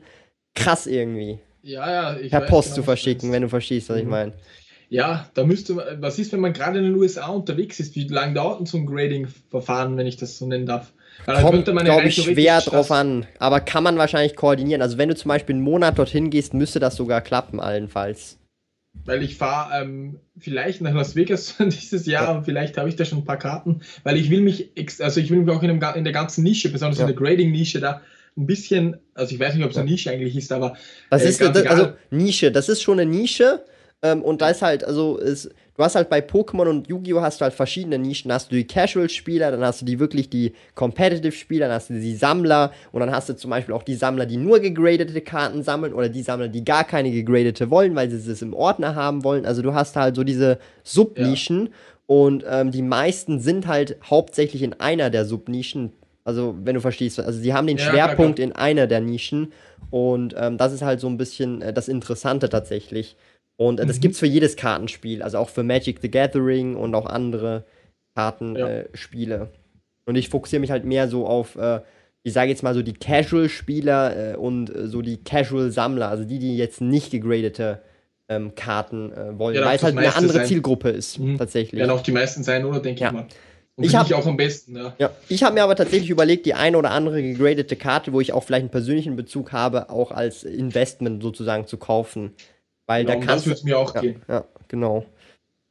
krass 0.56 0.88
irgendwie. 0.88 1.40
Ja, 1.62 1.92
ja. 1.92 2.20
Ich 2.20 2.32
per 2.32 2.42
Post 2.42 2.70
genau, 2.70 2.76
zu 2.76 2.84
verschicken, 2.84 3.32
wenn 3.32 3.42
du 3.42 3.50
verstehst, 3.50 3.90
was 3.90 3.98
mhm. 3.98 4.04
ich 4.04 4.08
meine. 4.08 4.34
Ja, 4.90 5.30
da 5.34 5.44
müsste 5.44 5.76
was 6.00 6.18
ist, 6.18 6.32
wenn 6.32 6.40
man 6.40 6.54
gerade 6.54 6.80
in 6.80 6.86
den 6.86 6.96
USA 6.96 7.28
unterwegs 7.28 7.80
ist? 7.82 7.96
Wie 7.96 8.08
lange 8.08 8.36
dauert 8.36 8.60
denn 8.60 8.66
so 8.66 8.78
ein 8.78 8.86
Grading-Verfahren, 8.86 9.98
wenn 9.98 10.08
ich 10.08 10.16
das 10.16 10.38
so 10.38 10.48
nennen 10.48 10.66
darf? 10.66 10.94
Kommt, 11.26 11.66
glaube 11.66 12.08
ich, 12.08 12.16
schwer 12.16 12.62
drauf 12.62 12.92
an. 12.92 13.26
Aber 13.40 13.60
kann 13.60 13.84
man 13.84 13.98
wahrscheinlich 13.98 14.38
koordinieren. 14.38 14.82
Also 14.82 14.98
wenn 14.98 15.10
du 15.10 15.16
zum 15.16 15.30
Beispiel 15.30 15.56
einen 15.56 15.64
Monat 15.64 15.98
dorthin 15.98 16.30
gehst, 16.30 16.54
müsste 16.54 16.80
das 16.80 16.96
sogar 16.96 17.20
klappen, 17.22 17.60
allenfalls 17.60 18.38
weil 19.06 19.24
ich 19.24 19.36
fahre 19.36 19.84
ähm, 19.84 20.20
vielleicht 20.38 20.82
nach 20.82 20.94
Las 20.94 21.16
Vegas 21.16 21.56
dieses 21.60 22.06
Jahr 22.06 22.36
und 22.36 22.46
vielleicht 22.46 22.78
habe 22.78 22.90
ich 22.90 22.96
da 22.96 23.06
schon 23.06 23.20
ein 23.20 23.26
paar 23.26 23.38
Karten, 23.38 23.82
weil 24.04 24.18
ich 24.18 24.30
will 24.30 24.42
mich, 24.42 24.72
also 25.00 25.20
ich 25.20 25.30
will 25.30 25.40
mich 25.40 25.56
auch 25.56 25.64
in, 25.64 25.80
dem, 25.80 25.96
in 25.96 26.04
der 26.04 26.14
ganzen 26.14 26.44
Nische, 26.44 26.70
besonders 26.70 27.00
ja. 27.00 27.06
in 27.06 27.14
der 27.14 27.16
Grading-Nische 27.16 27.80
da 27.80 28.02
ein 28.38 28.46
bisschen, 28.46 28.98
also 29.16 29.34
ich 29.34 29.40
weiß 29.40 29.56
nicht, 29.56 29.66
ob 29.66 29.72
es 29.72 29.78
eine 29.78 29.90
Nische 29.90 30.12
eigentlich 30.12 30.36
ist, 30.36 30.52
aber. 30.52 30.78
Das 31.10 31.24
äh, 31.24 31.30
ist, 31.30 31.42
das, 31.42 31.66
also 31.66 31.94
Nische, 32.12 32.52
das 32.52 32.70
ist 32.70 32.84
schon 32.84 33.00
eine 33.00 33.10
Nische 33.10 33.64
ähm, 34.04 34.22
und 34.22 34.42
da 34.42 34.50
ist 34.50 34.62
halt, 34.62 34.84
also 34.84 35.18
ist, 35.18 35.50
du 35.76 35.84
hast 35.84 35.96
halt 35.96 36.10
bei 36.10 36.20
Pokémon 36.20 36.68
und 36.68 36.88
Yu-Gi-Oh! 36.88 37.22
hast 37.22 37.42
du 37.42 37.46
halt 37.46 37.54
verschiedene 37.54 37.98
Nischen. 37.98 38.32
Hast 38.32 38.52
du 38.52 38.56
die 38.56 38.68
Casual-Spieler, 38.68 39.50
dann 39.50 39.62
hast 39.62 39.82
du 39.82 39.86
die 39.86 40.00
wirklich 40.00 40.30
die 40.30 40.54
Competitive-Spieler, 40.76 41.68
dann 41.68 41.76
hast 41.76 41.90
du 41.90 41.96
die 41.96 42.16
Sammler 42.16 42.72
und 42.92 43.00
dann 43.00 43.12
hast 43.12 43.30
du 43.30 43.36
zum 43.36 43.50
Beispiel 43.50 43.74
auch 43.74 43.82
die 43.82 43.96
Sammler, 43.96 44.28
die 44.28 44.38
nur 44.38 44.60
gegradete 44.60 45.20
Karten 45.22 45.64
sammeln 45.64 45.94
oder 45.94 46.10
die 46.10 46.22
Sammler, 46.22 46.48
die 46.48 46.64
gar 46.64 46.84
keine 46.84 47.10
gegradete 47.10 47.72
wollen, 47.72 47.96
weil 47.96 48.10
sie 48.12 48.32
es 48.32 48.42
im 48.44 48.54
Ordner 48.54 48.94
haben 48.94 49.24
wollen. 49.24 49.48
Also 49.48 49.64
du 49.64 49.74
hast 49.74 49.96
halt 49.96 50.16
so 50.16 50.24
diese 50.24 50.60
Subnischen 50.84 51.66
ja. 51.66 51.72
und 52.06 52.46
ähm, 52.48 52.70
die 52.70 52.84
meisten 52.84 53.40
sind 53.40 53.66
halt 53.66 53.98
hauptsächlich 54.04 54.62
in 54.62 54.74
einer 54.80 55.10
der 55.10 55.26
Subnischen. 55.26 55.94
Also, 56.24 56.56
wenn 56.62 56.76
du 56.76 56.82
verstehst, 56.82 57.22
also 57.22 57.40
sie 57.40 57.54
haben 57.54 57.68
den 57.68 57.78
ja, 57.78 57.86
Schwerpunkt 57.86 58.36
klar, 58.36 58.50
klar. 58.50 58.68
in 58.68 58.78
einer 58.78 58.86
der 58.86 59.00
Nischen 59.00 59.54
und 59.90 60.36
ähm, 60.38 60.58
das 60.58 60.74
ist 60.74 60.82
halt 60.82 61.00
so 61.00 61.08
ein 61.08 61.18
bisschen 61.18 61.62
äh, 61.62 61.72
das 61.72 61.88
Interessante 61.88 62.50
tatsächlich. 62.50 63.16
Und 63.58 63.80
äh, 63.80 63.86
das 63.86 63.98
mhm. 63.98 64.02
gibt's 64.02 64.20
für 64.20 64.28
jedes 64.28 64.56
Kartenspiel, 64.56 65.22
also 65.22 65.40
auch 65.40 65.50
für 65.50 65.64
Magic 65.64 66.00
the 66.02 66.10
Gathering 66.10 66.76
und 66.76 66.96
auch 66.96 67.08
andere 67.08 67.66
Kartenspiele. 68.16 69.36
Ja. 69.36 69.44
Äh, 69.44 69.48
und 70.06 70.16
ich 70.16 70.30
fokussiere 70.30 70.62
mich 70.62 70.72
halt 70.72 70.86
mehr 70.86 71.08
so 71.08 71.28
auf, 71.28 71.56
äh, 71.58 71.82
ich 72.24 72.34
sage 72.34 72.50
jetzt 72.50 72.64
mal 72.64 72.74
so 72.74 72.82
die 72.82 72.94
Casual-Spieler 72.94 74.34
äh, 74.34 74.36
und 74.38 74.74
äh, 74.74 74.88
so 74.88 75.02
die 75.02 75.18
Casual-Sammler, 75.18 76.08
also 76.08 76.24
die, 76.24 76.40
die 76.40 76.56
jetzt 76.58 76.82
nicht 76.82 77.12
gegradete 77.12 77.82
ähm, 78.30 78.56
Karten 78.56 79.12
äh, 79.12 79.38
wollen, 79.38 79.56
ja, 79.56 79.66
weil 79.66 79.76
es 79.76 79.84
halt 79.84 79.98
eine 79.98 80.16
andere 80.16 80.40
sein. 80.40 80.46
Zielgruppe 80.46 80.90
ist, 80.90 81.20
mhm. 81.20 81.38
tatsächlich. 81.38 81.80
Werden 81.80 81.92
auch 81.92 82.02
die 82.02 82.12
meisten 82.12 82.44
sein, 82.44 82.66
oder 82.66 82.80
denke 82.80 83.02
ja. 83.02 83.08
ich 83.08 83.14
mal. 83.14 83.28
Und 83.76 83.84
ich 83.84 83.96
habe 83.96 84.16
auch 84.16 84.26
am 84.26 84.38
besten, 84.38 84.76
ja. 84.76 84.96
ja. 84.98 85.12
Ich 85.30 85.44
habe 85.44 85.54
mir 85.54 85.64
aber 85.64 85.76
tatsächlich 85.76 86.10
überlegt, 86.10 86.48
die 86.48 86.56
eine 86.56 86.78
oder 86.78 86.90
andere 86.92 87.22
gegradete 87.22 87.76
Karte, 87.76 88.12
wo 88.12 88.20
ich 88.20 88.34
auch 88.34 88.44
vielleicht 88.44 88.64
einen 88.64 88.72
persönlichen 88.72 89.16
Bezug 89.16 89.52
habe, 89.52 89.92
auch 89.92 90.12
als 90.12 90.44
Investment 90.44 91.22
sozusagen 91.22 91.68
zu 91.68 91.78
kaufen. 91.78 92.34
Weil 92.88 93.06
genau, 93.06 93.20
da 93.20 93.26
kannst 93.26 93.46
das 93.46 93.58
würde 93.58 93.66
mir 93.66 93.78
auch 93.78 93.94
ja, 93.94 94.02
gehen. 94.02 94.22
Ja, 94.28 94.46
genau. 94.68 95.06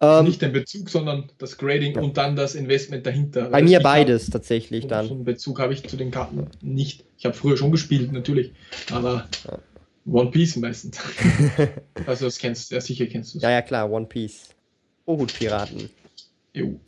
Ähm, 0.01 0.26
nicht 0.26 0.43
den 0.43 0.52
Bezug, 0.52 0.90
sondern 0.90 1.30
das 1.38 1.56
Grading 1.56 1.94
ja. 1.94 2.02
und 2.02 2.18
dann 2.18 2.36
das 2.36 2.55
Investment 2.55 3.06
dahinter. 3.06 3.48
Bei 3.48 3.62
mir 3.62 3.80
beides 3.80 4.26
hab, 4.26 4.32
tatsächlich 4.32 4.86
dann. 4.86 5.09
So 5.09 5.14
einen 5.14 5.24
Bezug 5.24 5.59
habe 5.59 5.72
ich 5.72 5.88
zu 5.88 5.97
den 5.97 6.10
Karten 6.10 6.47
nicht. 6.60 7.05
Ich 7.16 7.24
habe 7.24 7.34
früher 7.34 7.56
schon 7.56 7.72
gespielt, 7.72 8.12
natürlich, 8.12 8.52
aber 8.93 9.26
ja. 9.47 9.59
One 10.06 10.30
Piece 10.30 10.56
meistens. 10.56 11.01
also 12.06 12.26
das 12.26 12.38
kennst 12.38 12.70
du, 12.70 12.74
ja 12.74 12.80
sicher 12.82 13.06
kennst 13.06 13.34
du 13.34 13.38
es. 13.38 13.43
Ja, 13.43 13.51
ja 13.51 13.62
klar, 13.62 13.90
One 13.90 14.06
Piece. 14.06 14.51
Oh 15.06 15.16
gut, 15.16 15.32
Piraten. 15.32 15.88
Jo. 16.52 16.78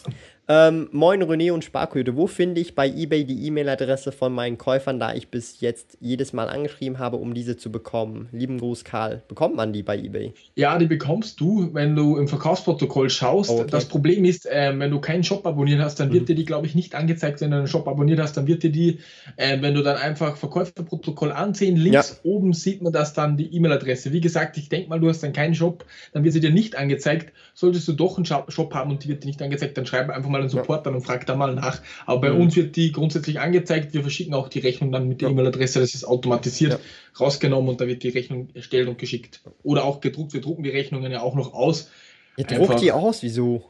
Ähm, 0.51 0.89
moin 0.93 1.23
René 1.23 1.53
und 1.53 1.63
Sparküte, 1.63 2.17
wo 2.17 2.27
finde 2.27 2.63
ich 2.63 2.75
bei 2.75 2.89
eBay 2.89 3.27
die 3.27 3.47
E-Mail-Adresse 3.47 4.13
von 4.13 4.33
meinen 4.33 4.57
Käufern, 4.57 4.99
da 4.99 5.13
ich 5.13 5.29
bis 5.29 5.61
jetzt 5.61 5.99
jedes 6.01 6.33
Mal 6.33 6.49
angeschrieben 6.49 6.99
habe, 6.99 7.19
um 7.19 7.35
diese 7.35 7.59
zu 7.59 7.71
bekommen? 7.71 8.31
Lieben 8.33 8.57
Gruß, 8.57 8.85
Karl. 8.85 9.23
Bekommt 9.29 9.57
man 9.57 9.75
die 9.75 9.83
bei 9.83 9.99
eBay? 9.99 10.33
Ja, 10.55 10.79
die 10.79 10.87
bekommst 10.87 11.39
du, 11.39 11.69
wenn 11.75 11.95
du 11.95 12.17
im 12.17 12.29
Verkaufsprotokoll 12.29 13.11
schaust. 13.11 13.51
Okay. 13.51 13.67
Das 13.71 13.85
Problem 13.85 14.25
ist, 14.25 14.47
äh, 14.47 14.73
wenn 14.79 14.91
du 14.91 15.03
keinen 15.03 15.23
Shop 15.23 15.47
abonniert 15.47 15.83
hast, 15.83 16.01
dann 16.01 16.15
wird 16.15 16.23
mhm. 16.23 16.27
dir 16.29 16.35
die, 16.37 16.47
glaube 16.47 16.67
ich, 16.67 16.75
nicht 16.75 16.95
angezeigt. 16.95 17.43
Wenn 17.43 17.51
du 17.51 17.59
einen 17.59 17.67
Shop 17.67 17.87
abonniert 17.87 18.19
hast, 18.19 18.39
dann 18.39 18.47
wird 18.47 18.63
dir 18.63 18.73
die, 18.73 19.01
äh, 19.37 19.61
wenn 19.61 19.75
du 19.75 19.83
dann 19.83 19.99
einfach 19.99 20.39
Verkäuferprotokoll 20.39 21.31
ansehen, 21.31 21.77
links 21.77 22.23
ja. 22.25 22.31
oben 22.31 22.55
sieht 22.55 22.81
man 22.81 22.95
das 22.95 23.13
dann 23.13 23.37
die 23.37 23.55
E-Mail-Adresse. 23.55 24.15
Wie 24.15 24.23
gesagt, 24.23 24.57
ich 24.57 24.71
denke 24.71 24.89
mal, 24.89 24.99
du 24.99 25.11
hast 25.11 25.23
dann 25.23 25.35
keinen 25.35 25.55
Shop, 25.55 25.85
dann 26.15 26.25
wird 26.25 26.33
sie 26.33 26.41
dir 26.41 26.53
nicht 26.53 26.75
angezeigt. 26.75 27.35
Solltest 27.53 27.87
du 27.87 27.93
doch 27.93 28.17
einen 28.17 28.25
Shop 28.25 28.73
haben 28.73 28.91
und 28.91 29.05
die 29.05 29.09
wird 29.09 29.25
dir 29.25 29.27
nicht 29.27 29.43
angezeigt, 29.43 29.77
dann 29.77 29.85
schreib 29.85 30.09
einfach 30.09 30.31
mal 30.31 30.38
mal 30.39 30.43
einen 30.43 30.51
Support 30.51 30.87
an 30.87 30.95
und 30.95 31.03
frag 31.03 31.27
da 31.27 31.35
mal 31.35 31.55
nach. 31.55 31.83
Aber 32.07 32.21
bei 32.21 32.31
mhm. 32.31 32.43
uns 32.43 32.57
wird 32.57 32.77
die 32.77 32.93
grundsätzlich 32.93 33.41
angezeigt. 33.41 33.95
Wir 33.95 34.03
verschicken 34.03 34.35
auch 34.35 34.49
die 34.49 34.61
Rechnung 34.61 34.93
dann 34.93 35.09
mit 35.09 35.21
der. 35.21 35.29
E-Mail-Adresse. 35.29 35.81
Das 35.81 35.95
ist 35.95 36.05
automatisiert 36.05 36.81
rausgenommen 37.19 37.71
und 37.71 37.81
da 37.81 37.87
wird 37.87 38.03
die 38.03 38.09
Rechnung 38.09 38.49
erstellt 38.55 38.89
und 38.89 38.99
geschickt. 38.99 39.43
Oder 39.63 39.85
auch 39.85 40.01
gedruckt. 40.01 40.33
Wir 40.33 40.41
drucken 40.41 40.63
die 40.63 40.71
Rechnungen 40.71 41.13
ja 41.13 41.21
auch 41.21 41.35
noch 41.35 41.53
aus. 41.53 41.91
Ihr 42.37 42.45
druckt 42.45 42.81
die 42.81 42.93
aus? 42.93 43.23
Wieso? 43.23 43.65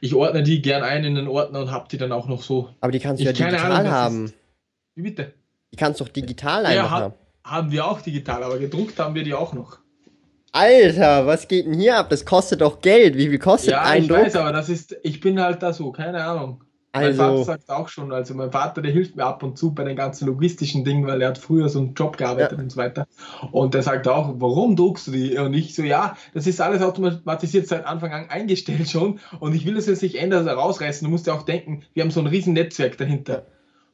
Ich 0.00 0.14
ordne 0.14 0.42
die 0.42 0.62
gern 0.62 0.82
ein 0.82 1.04
in 1.04 1.14
den 1.14 1.28
Ordner 1.28 1.60
und 1.60 1.70
habe 1.70 1.86
die 1.90 1.98
dann 1.98 2.12
auch 2.12 2.26
noch 2.26 2.42
so. 2.42 2.70
Aber 2.80 2.90
die 2.90 2.98
kannst 2.98 3.20
du 3.20 3.26
ja 3.26 3.32
digital 3.32 3.72
Ahnung, 3.72 3.92
haben. 3.92 4.32
Wie 4.94 5.02
bitte? 5.02 5.34
Die 5.72 5.76
kannst 5.76 6.00
du 6.00 6.04
doch 6.04 6.12
digital 6.12 6.64
einfach 6.64 6.84
ja, 6.84 6.90
haben 6.90 7.14
Haben 7.44 7.70
wir 7.70 7.86
auch 7.86 8.00
digital, 8.00 8.42
aber 8.42 8.58
gedruckt 8.58 8.98
haben 8.98 9.14
wir 9.14 9.24
die 9.24 9.34
auch 9.34 9.52
noch. 9.52 9.79
Alter, 10.52 11.26
was 11.26 11.46
geht 11.46 11.66
denn 11.66 11.74
hier 11.74 11.96
ab? 11.96 12.10
Das 12.10 12.24
kostet 12.24 12.60
doch 12.60 12.80
Geld. 12.80 13.16
Wie 13.16 13.28
viel 13.28 13.38
kostet 13.38 13.72
ja, 13.72 13.82
ein 13.82 14.08
Druck? 14.08 14.18
Ja, 14.18 14.18
ich 14.18 14.26
weiß, 14.26 14.36
aber 14.36 14.52
das 14.52 14.68
ist, 14.68 14.96
ich 15.02 15.20
bin 15.20 15.40
halt 15.40 15.62
da 15.62 15.72
so, 15.72 15.92
keine 15.92 16.24
Ahnung. 16.24 16.64
Also, 16.92 17.22
mein 17.22 17.30
Vater 17.30 17.44
sagt 17.44 17.70
auch 17.70 17.88
schon, 17.88 18.12
also 18.12 18.34
mein 18.34 18.50
Vater, 18.50 18.82
der 18.82 18.90
hilft 18.90 19.14
mir 19.14 19.24
ab 19.24 19.44
und 19.44 19.56
zu 19.56 19.72
bei 19.72 19.84
den 19.84 19.94
ganzen 19.94 20.26
logistischen 20.26 20.84
Dingen, 20.84 21.06
weil 21.06 21.22
er 21.22 21.28
hat 21.28 21.38
früher 21.38 21.68
so 21.68 21.78
einen 21.78 21.94
Job 21.94 22.16
gearbeitet 22.16 22.58
ja. 22.58 22.64
und 22.64 22.70
so 22.72 22.76
weiter. 22.78 23.06
Und 23.52 23.74
der 23.74 23.84
sagt 23.84 24.08
auch, 24.08 24.34
warum 24.38 24.74
druckst 24.74 25.06
du 25.06 25.12
die? 25.12 25.38
Und 25.38 25.54
ich 25.54 25.76
so, 25.76 25.84
ja, 25.84 26.16
das 26.34 26.48
ist 26.48 26.60
alles 26.60 26.82
automatisiert 26.82 27.68
seit 27.68 27.86
Anfang 27.86 28.12
an 28.12 28.28
eingestellt 28.28 28.88
schon 28.88 29.20
und 29.38 29.54
ich 29.54 29.66
will 29.66 29.74
das 29.74 29.86
jetzt 29.86 30.02
nicht 30.02 30.16
ändern, 30.16 30.48
also 30.48 30.60
rausreißen. 30.60 31.04
Du 31.04 31.10
musst 31.10 31.28
ja 31.28 31.34
auch 31.34 31.42
denken, 31.42 31.84
wir 31.94 32.02
haben 32.02 32.10
so 32.10 32.18
ein 32.18 32.26
riesen 32.26 32.54
Netzwerk 32.54 32.98
dahinter. 32.98 33.46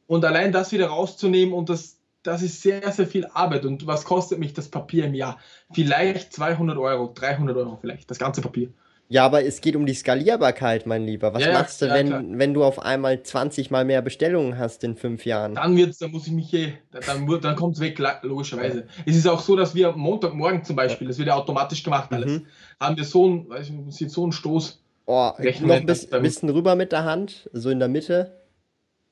Und 0.07 0.25
allein 0.25 0.51
das 0.51 0.71
wieder 0.71 0.87
rauszunehmen 0.87 1.53
und 1.53 1.69
das, 1.69 1.96
das 2.27 2.41
ist 2.41 2.61
sehr, 2.61 2.91
sehr 2.91 3.07
viel 3.07 3.25
Arbeit. 3.33 3.65
Und 3.65 3.87
was 3.87 4.03
kostet 4.03 4.37
mich 4.37 4.53
das 4.53 4.67
Papier 4.67 5.05
im 5.05 5.13
Jahr? 5.13 5.37
Vielleicht 5.71 6.33
200 6.33 6.77
Euro, 6.77 7.11
300 7.13 7.55
Euro 7.55 7.77
vielleicht, 7.79 8.11
das 8.11 8.19
ganze 8.19 8.41
Papier. 8.41 8.69
Ja, 9.09 9.25
aber 9.25 9.45
es 9.45 9.61
geht 9.61 9.77
um 9.77 9.85
die 9.85 9.93
Skalierbarkeit, 9.93 10.85
mein 10.85 11.05
Lieber. 11.05 11.33
Was 11.33 11.45
ja, 11.45 11.53
machst 11.53 11.81
du, 11.81 11.85
ja, 11.85 11.93
wenn, 11.93 12.37
wenn 12.37 12.53
du 12.53 12.65
auf 12.65 12.79
einmal 12.79 13.23
20 13.23 13.71
mal 13.71 13.85
mehr 13.85 14.01
Bestellungen 14.01 14.57
hast 14.57 14.83
in 14.83 14.97
fünf 14.97 15.25
Jahren? 15.25 15.55
Dann 15.55 15.77
wird's, 15.77 15.99
dann 15.99 16.11
muss 16.11 16.27
ich 16.27 16.33
mich 16.33 16.53
eh, 16.53 16.73
dann, 16.91 17.25
dann 17.41 17.55
kommt 17.55 17.75
es 17.75 17.79
weg, 17.79 17.97
logischerweise. 18.23 18.87
Es 19.05 19.15
ist 19.15 19.25
auch 19.25 19.39
so, 19.39 19.55
dass 19.55 19.73
wir 19.73 19.93
Montagmorgen 19.93 20.65
zum 20.65 20.75
Beispiel, 20.75 21.07
das 21.07 21.17
wird 21.17 21.29
ja 21.29 21.35
automatisch 21.35 21.83
gemacht 21.83 22.11
alles, 22.11 22.41
mhm. 22.41 22.45
haben 22.81 22.97
wir 22.97 23.05
so 23.05 23.25
einen, 23.25 23.49
weiß 23.49 23.71
ich, 24.01 24.09
so 24.11 24.23
einen 24.23 24.33
Stoß. 24.33 24.83
Oh, 25.05 25.31
noch 25.61 25.75
ein 25.75 25.85
bisschen, 25.85 26.21
bisschen 26.21 26.49
rüber 26.49 26.75
mit 26.75 26.91
der 26.91 27.05
Hand, 27.05 27.49
so 27.53 27.69
in 27.69 27.79
der 27.79 27.87
Mitte. 27.87 28.33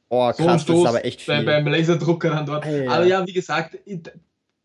Oh, 0.10 0.32
krass, 0.32 0.38
so 0.38 0.48
ein 0.48 0.60
Stoß 0.60 0.68
das 0.68 0.78
ist 0.84 0.88
aber 0.88 1.06
echt 1.06 1.22
viel. 1.22 1.34
Beim, 1.34 1.46
beim 1.46 1.68
Laserdrucker 1.68 2.30
dann 2.30 2.46
dort. 2.46 2.66
Hey, 2.66 2.88
aber 2.88 3.06
ja, 3.06 3.26
wie 3.26 3.34
gesagt, 3.34 3.78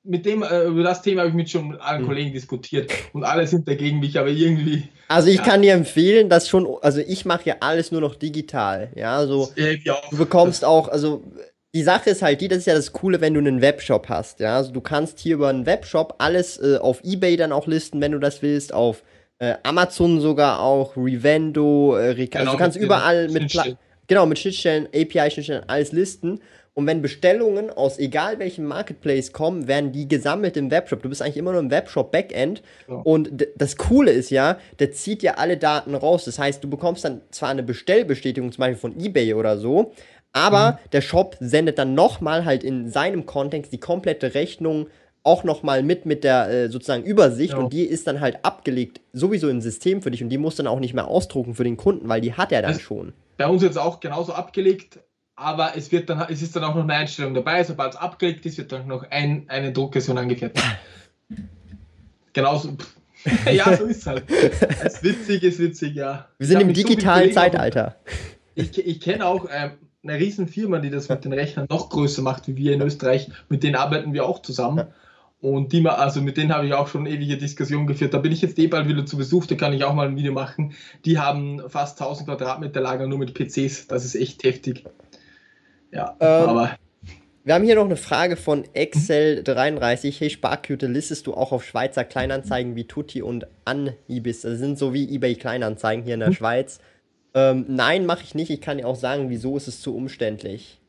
mit 0.03 0.25
dem, 0.25 0.43
äh, 0.43 0.65
über 0.65 0.83
das 0.83 1.03
Thema 1.03 1.21
habe 1.21 1.31
ich 1.31 1.37
mit 1.37 1.51
schon 1.51 1.79
allen 1.81 2.01
hm. 2.01 2.07
Kollegen 2.07 2.33
diskutiert 2.33 2.91
und 3.13 3.25
alle 3.25 3.47
sind 3.47 3.69
dagegen 3.69 4.01
mich, 4.01 4.19
aber 4.19 4.29
irgendwie. 4.29 4.89
Also 5.09 5.29
ich 5.29 5.37
ja. 5.37 5.43
kann 5.43 5.63
dir 5.63 5.75
empfehlen, 5.75 6.29
dass 6.29 6.49
schon, 6.49 6.67
also 6.83 7.01
ich 7.01 7.25
mache 7.25 7.47
ja 7.47 7.57
alles 7.61 7.93
nur 7.93 8.01
noch 8.01 8.15
digital, 8.15 8.91
ja, 8.95 9.27
so. 9.27 9.51
Du 10.11 10.17
bekommst 10.17 10.65
auch, 10.65 10.89
also 10.89 11.23
die 11.75 11.83
Sache 11.83 12.11
ist 12.11 12.23
halt 12.23 12.41
die, 12.41 12.49
das 12.49 12.59
ist 12.59 12.67
ja 12.67 12.75
das 12.75 12.93
Coole, 12.93 13.21
wenn 13.21 13.35
du 13.35 13.41
einen 13.41 13.61
Webshop 13.61 14.09
hast, 14.09 14.41
ja, 14.41 14.57
also 14.57 14.73
du 14.73 14.81
kannst 14.81 15.19
hier 15.19 15.35
über 15.35 15.49
einen 15.49 15.67
Webshop 15.67 16.15
alles 16.19 16.59
äh, 16.59 16.79
auf 16.79 17.03
Ebay 17.05 17.37
dann 17.37 17.53
auch 17.53 17.67
listen, 17.67 18.01
wenn 18.01 18.13
du 18.13 18.19
das 18.19 18.41
willst, 18.41 18.73
auf 18.73 19.03
äh, 19.39 19.55
Amazon 19.65 20.21
sogar 20.21 20.61
auch, 20.61 20.97
Revendo, 20.97 21.99
äh, 21.99 22.15
genau, 22.15 22.39
also 22.39 22.53
du 22.53 22.59
kannst 22.59 22.77
überall 22.79 23.29
mit, 23.29 23.53
genau, 24.11 24.27
mit 24.27 24.41
Schnittstellen, 24.41 24.89
API-Schnittstellen 24.93 25.63
alles 25.69 25.93
listen 25.93 26.41
und 26.75 26.87
wenn 26.87 27.01
Bestellungen 27.01 27.71
aus 27.71 27.99
egal 27.99 28.39
welchem 28.39 28.65
Marketplace 28.65 29.33
kommen, 29.33 29.69
werden 29.69 29.93
die 29.93 30.09
gesammelt 30.09 30.57
im 30.57 30.71
Webshop. 30.71 31.03
Du 31.03 31.09
bist 31.09 31.23
eigentlich 31.23 31.37
immer 31.37 31.53
nur 31.53 31.61
im 31.61 31.71
Webshop-Backend. 31.71 32.63
Ja. 32.89 32.95
Und 32.97 33.49
das 33.57 33.77
Coole 33.77 34.11
ist 34.11 34.31
ja, 34.31 34.59
der 34.79 34.91
zieht 34.93 35.23
ja 35.23 35.35
alle 35.35 35.57
Daten 35.57 35.95
raus. 35.95 36.25
Das 36.25 36.39
heißt, 36.39 36.63
du 36.63 36.69
bekommst 36.69 37.05
dann 37.05 37.21
zwar 37.31 37.51
eine 37.51 37.63
Bestellbestätigung, 37.63 38.51
zum 38.51 38.63
Beispiel 38.63 38.79
von 38.79 39.01
eBay 39.01 39.35
oder 39.35 39.59
so, 39.59 39.93
aber 40.33 40.73
mhm. 40.73 40.91
der 40.93 41.01
Shop 41.01 41.37
sendet 41.41 41.79
dann 41.79 41.95
nochmal 41.95 42.45
halt 42.45 42.65
in 42.65 42.89
seinem 42.89 43.27
Kontext 43.27 43.73
die 43.73 43.81
komplette 43.81 44.35
Rechnung 44.35 44.87
auch 45.23 45.45
nochmal 45.45 45.83
mit 45.83 46.07
mit 46.07 46.25
der 46.25 46.49
äh, 46.49 46.69
sozusagen 46.69 47.03
Übersicht 47.03 47.53
ja. 47.53 47.59
und 47.59 47.73
die 47.73 47.85
ist 47.85 48.07
dann 48.07 48.21
halt 48.21 48.45
abgelegt 48.45 49.01
sowieso 49.13 49.49
im 49.49 49.61
System 49.61 50.03
für 50.03 50.11
dich 50.11 50.23
und 50.23 50.31
die 50.31 50.39
muss 50.39 50.57
dann 50.57 50.67
auch 50.67 50.81
nicht 50.81 50.95
mehr 50.95 51.09
ausdrucken 51.09 51.55
für 51.55 51.65
den 51.65 51.77
Kunden, 51.77 52.09
weil 52.09 52.21
die 52.21 52.35
hat 52.35 52.53
er 52.53 52.63
dann 52.63 52.73
das 52.73 52.83
schon. 52.83 53.13
Bei 53.37 53.47
uns 53.47 53.63
jetzt 53.63 53.79
auch 53.79 54.01
genauso 54.01 54.33
abgelegt 54.33 54.99
aber 55.41 55.73
es, 55.75 55.91
wird 55.91 56.11
dann, 56.11 56.27
es 56.29 56.43
ist 56.43 56.55
dann 56.55 56.65
auch 56.65 56.75
noch 56.75 56.83
eine 56.83 56.95
Einstellung 56.95 57.33
dabei. 57.33 57.65
Sobald 57.65 57.95
es 57.95 57.99
abgelegt 57.99 58.45
ist, 58.45 58.59
wird 58.59 58.73
dann 58.73 58.87
noch 58.87 59.11
ein, 59.11 59.45
eine 59.49 59.73
Druckversion 59.73 60.19
angefertigt. 60.19 60.67
Genauso. 62.35 62.77
ja, 63.51 63.75
so 63.77 63.85
ist 63.85 63.99
es 63.99 64.07
halt. 64.07 64.25
Es 64.31 64.95
ist 64.95 65.03
witzig, 65.03 65.43
ist 65.43 65.59
witzig, 65.59 65.95
ja. 65.95 66.29
Wir 66.39 66.47
sind 66.47 66.61
im 66.61 66.73
digitalen 66.73 67.31
so 67.31 67.35
Zeitalter. 67.35 67.97
Ich, 68.55 68.79
ich 68.79 69.01
kenne 69.01 69.27
auch 69.27 69.47
ähm, 69.51 69.73
eine 70.03 70.19
riesen 70.19 70.47
Firma, 70.47 70.79
die 70.79 70.91
das 70.91 71.09
mit 71.09 71.25
den 71.25 71.33
Rechnern 71.33 71.67
noch 71.71 71.89
größer 71.89 72.23
macht, 72.23 72.47
wie 72.47 72.57
wir 72.57 72.75
in 72.75 72.83
Österreich. 72.83 73.31
Mit 73.49 73.63
denen 73.63 73.77
arbeiten 73.77 74.13
wir 74.13 74.27
auch 74.27 74.43
zusammen. 74.43 74.89
Und 75.41 75.73
die, 75.73 75.87
also 75.87 76.21
mit 76.21 76.37
denen 76.37 76.53
habe 76.53 76.67
ich 76.67 76.75
auch 76.75 76.89
schon 76.89 77.07
ewige 77.07 77.39
Diskussionen 77.39 77.87
geführt. 77.87 78.13
Da 78.13 78.19
bin 78.19 78.31
ich 78.31 78.43
jetzt 78.43 78.59
eh 78.59 78.67
bald 78.67 78.89
wieder 78.89 79.07
zu 79.07 79.17
Besuch, 79.17 79.47
da 79.47 79.55
kann 79.55 79.73
ich 79.73 79.85
auch 79.85 79.95
mal 79.95 80.07
ein 80.07 80.17
Video 80.17 80.33
machen. 80.33 80.75
Die 81.07 81.19
haben 81.19 81.63
fast 81.69 82.01
1000 82.01 82.29
Quadratmeter 82.29 82.81
Lager 82.81 83.07
nur 83.07 83.19
mit 83.19 83.33
PCs. 83.33 83.87
Das 83.87 84.05
ist 84.05 84.15
echt 84.15 84.45
heftig. 84.45 84.85
Ja, 85.93 86.17
ähm, 86.21 86.49
aber. 86.49 86.77
Wir 87.43 87.55
haben 87.55 87.65
hier 87.65 87.75
noch 87.75 87.87
eine 87.87 87.97
Frage 87.97 88.37
von 88.37 88.65
Excel33. 88.65 90.21
Hey 90.21 90.29
Sparküte, 90.29 90.87
listest 90.87 91.27
du 91.27 91.33
auch 91.33 91.53
auf 91.53 91.65
Schweizer 91.65 92.05
Kleinanzeigen 92.05 92.77
wie 92.77 92.85
Tutti 92.85 93.23
und 93.23 93.47
Anibis? 93.65 94.43
Das 94.43 94.59
sind 94.59 94.79
so 94.79 94.93
wie 94.93 95.15
eBay 95.15 95.37
Kleinanzeigen 95.37 96.05
hier 96.05 96.15
in 96.15 96.21
der 96.21 96.29
hm. 96.29 96.35
Schweiz. 96.35 96.81
Ähm, 97.33 97.65
nein, 97.67 98.05
mache 98.05 98.25
ich 98.25 98.35
nicht. 98.35 98.51
Ich 98.51 98.61
kann 98.61 98.77
dir 98.77 98.87
auch 98.87 98.97
sagen, 98.97 99.31
wieso 99.31 99.57
ist 99.57 99.69
es 99.69 99.81
zu 99.81 99.97
umständlich. 99.97 100.80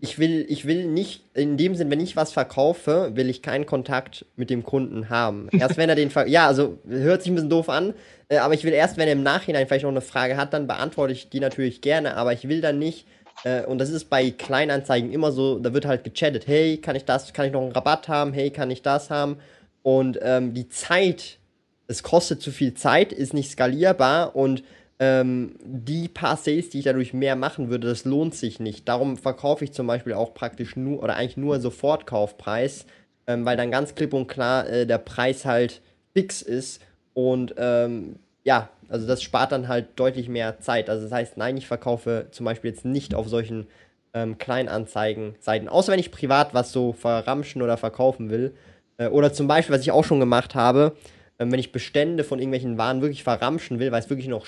Ich 0.00 0.18
will, 0.18 0.46
ich 0.48 0.64
will 0.64 0.86
nicht, 0.86 1.22
in 1.34 1.56
dem 1.56 1.74
Sinn, 1.74 1.90
wenn 1.90 1.98
ich 1.98 2.14
was 2.14 2.32
verkaufe, 2.32 3.10
will 3.14 3.28
ich 3.28 3.42
keinen 3.42 3.66
Kontakt 3.66 4.26
mit 4.36 4.48
dem 4.48 4.62
Kunden 4.62 5.08
haben. 5.10 5.48
Erst 5.50 5.76
wenn 5.76 5.88
er 5.88 5.96
den, 5.96 6.10
Ver 6.10 6.28
ja, 6.28 6.46
also 6.46 6.78
hört 6.88 7.22
sich 7.22 7.32
ein 7.32 7.34
bisschen 7.34 7.50
doof 7.50 7.68
an, 7.68 7.94
äh, 8.28 8.36
aber 8.38 8.54
ich 8.54 8.62
will 8.62 8.72
erst, 8.72 8.96
wenn 8.96 9.08
er 9.08 9.14
im 9.14 9.24
Nachhinein 9.24 9.66
vielleicht 9.66 9.82
noch 9.82 9.90
eine 9.90 10.00
Frage 10.00 10.36
hat, 10.36 10.52
dann 10.52 10.68
beantworte 10.68 11.12
ich 11.12 11.30
die 11.30 11.40
natürlich 11.40 11.80
gerne, 11.80 12.16
aber 12.16 12.32
ich 12.32 12.48
will 12.48 12.60
dann 12.60 12.78
nicht 12.78 13.06
äh, 13.44 13.64
und 13.64 13.78
das 13.78 13.90
ist 13.90 14.10
bei 14.10 14.30
Kleinanzeigen 14.30 15.12
immer 15.12 15.32
so, 15.32 15.58
da 15.58 15.72
wird 15.72 15.86
halt 15.86 16.04
gechattet, 16.04 16.46
hey, 16.46 16.78
kann 16.78 16.96
ich 16.96 17.04
das, 17.04 17.32
kann 17.32 17.46
ich 17.46 17.52
noch 17.52 17.62
einen 17.62 17.72
Rabatt 17.72 18.08
haben, 18.08 18.32
hey, 18.32 18.50
kann 18.50 18.70
ich 18.70 18.82
das 18.82 19.10
haben? 19.10 19.38
Und 19.82 20.18
ähm, 20.22 20.54
die 20.54 20.68
Zeit, 20.68 21.38
es 21.86 22.02
kostet 22.02 22.42
zu 22.42 22.50
viel 22.50 22.74
Zeit, 22.74 23.12
ist 23.12 23.34
nicht 23.34 23.50
skalierbar 23.50 24.36
und 24.36 24.62
ähm, 25.00 25.54
die 25.62 26.08
paar 26.08 26.36
Sales, 26.36 26.70
die 26.70 26.78
ich 26.78 26.84
dadurch 26.84 27.12
mehr 27.12 27.36
machen 27.36 27.70
würde, 27.70 27.88
das 27.88 28.04
lohnt 28.04 28.34
sich 28.34 28.60
nicht. 28.60 28.88
Darum 28.88 29.16
verkaufe 29.16 29.64
ich 29.64 29.72
zum 29.72 29.86
Beispiel 29.86 30.14
auch 30.14 30.34
praktisch 30.34 30.76
nur 30.76 31.02
oder 31.02 31.16
eigentlich 31.16 31.36
nur 31.36 31.60
Sofortkaufpreis, 31.60 32.86
ähm, 33.26 33.44
weil 33.44 33.56
dann 33.56 33.70
ganz 33.70 33.94
klipp 33.94 34.12
und 34.12 34.26
klar 34.26 34.68
äh, 34.68 34.86
der 34.86 34.98
Preis 34.98 35.44
halt 35.44 35.80
fix 36.14 36.42
ist 36.42 36.82
und 37.14 37.54
ähm, 37.58 38.16
ja, 38.44 38.70
also 38.88 39.06
das 39.06 39.22
spart 39.22 39.52
dann 39.52 39.68
halt 39.68 39.88
deutlich 39.96 40.28
mehr 40.28 40.60
Zeit. 40.60 40.88
Also 40.88 41.04
das 41.04 41.12
heißt, 41.12 41.36
nein, 41.36 41.56
ich 41.56 41.66
verkaufe 41.66 42.26
zum 42.30 42.44
Beispiel 42.44 42.70
jetzt 42.70 42.84
nicht 42.84 43.14
auf 43.14 43.28
solchen 43.28 43.66
ähm, 44.14 44.38
Kleinanzeigen-Seiten. 44.38 45.68
Außer 45.68 45.92
wenn 45.92 46.00
ich 46.00 46.10
privat 46.10 46.54
was 46.54 46.72
so 46.72 46.92
verramschen 46.92 47.62
oder 47.62 47.76
verkaufen 47.76 48.30
will. 48.30 48.54
Äh, 48.96 49.08
oder 49.08 49.32
zum 49.32 49.48
Beispiel, 49.48 49.74
was 49.74 49.82
ich 49.82 49.90
auch 49.90 50.04
schon 50.04 50.20
gemacht 50.20 50.54
habe, 50.54 50.96
äh, 51.38 51.46
wenn 51.46 51.58
ich 51.58 51.72
Bestände 51.72 52.24
von 52.24 52.38
irgendwelchen 52.38 52.78
Waren 52.78 53.02
wirklich 53.02 53.22
verramschen 53.22 53.78
will, 53.78 53.92
weil 53.92 54.00
es 54.00 54.10
wirklich 54.10 54.28
noch 54.28 54.46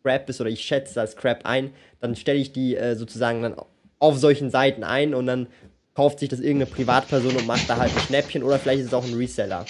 Scrap 0.00 0.28
ist 0.28 0.40
oder 0.40 0.50
ich 0.50 0.62
schätze 0.62 0.94
das 0.94 1.12
Scrap 1.12 1.40
ein, 1.44 1.70
dann 2.00 2.16
stelle 2.16 2.38
ich 2.38 2.52
die 2.52 2.76
äh, 2.76 2.96
sozusagen 2.96 3.42
dann 3.42 3.54
auf 3.98 4.18
solchen 4.18 4.50
Seiten 4.50 4.82
ein 4.82 5.14
und 5.14 5.26
dann 5.26 5.46
kauft 5.94 6.20
sich 6.20 6.28
das 6.28 6.40
irgendeine 6.40 6.70
Privatperson 6.70 7.36
und 7.36 7.46
macht 7.46 7.68
da 7.68 7.76
halt 7.76 7.94
ein 7.94 8.00
Schnäppchen 8.00 8.42
oder 8.42 8.58
vielleicht 8.58 8.80
ist 8.80 8.86
es 8.86 8.94
auch 8.94 9.04
ein 9.04 9.14
Reseller. 9.14 9.66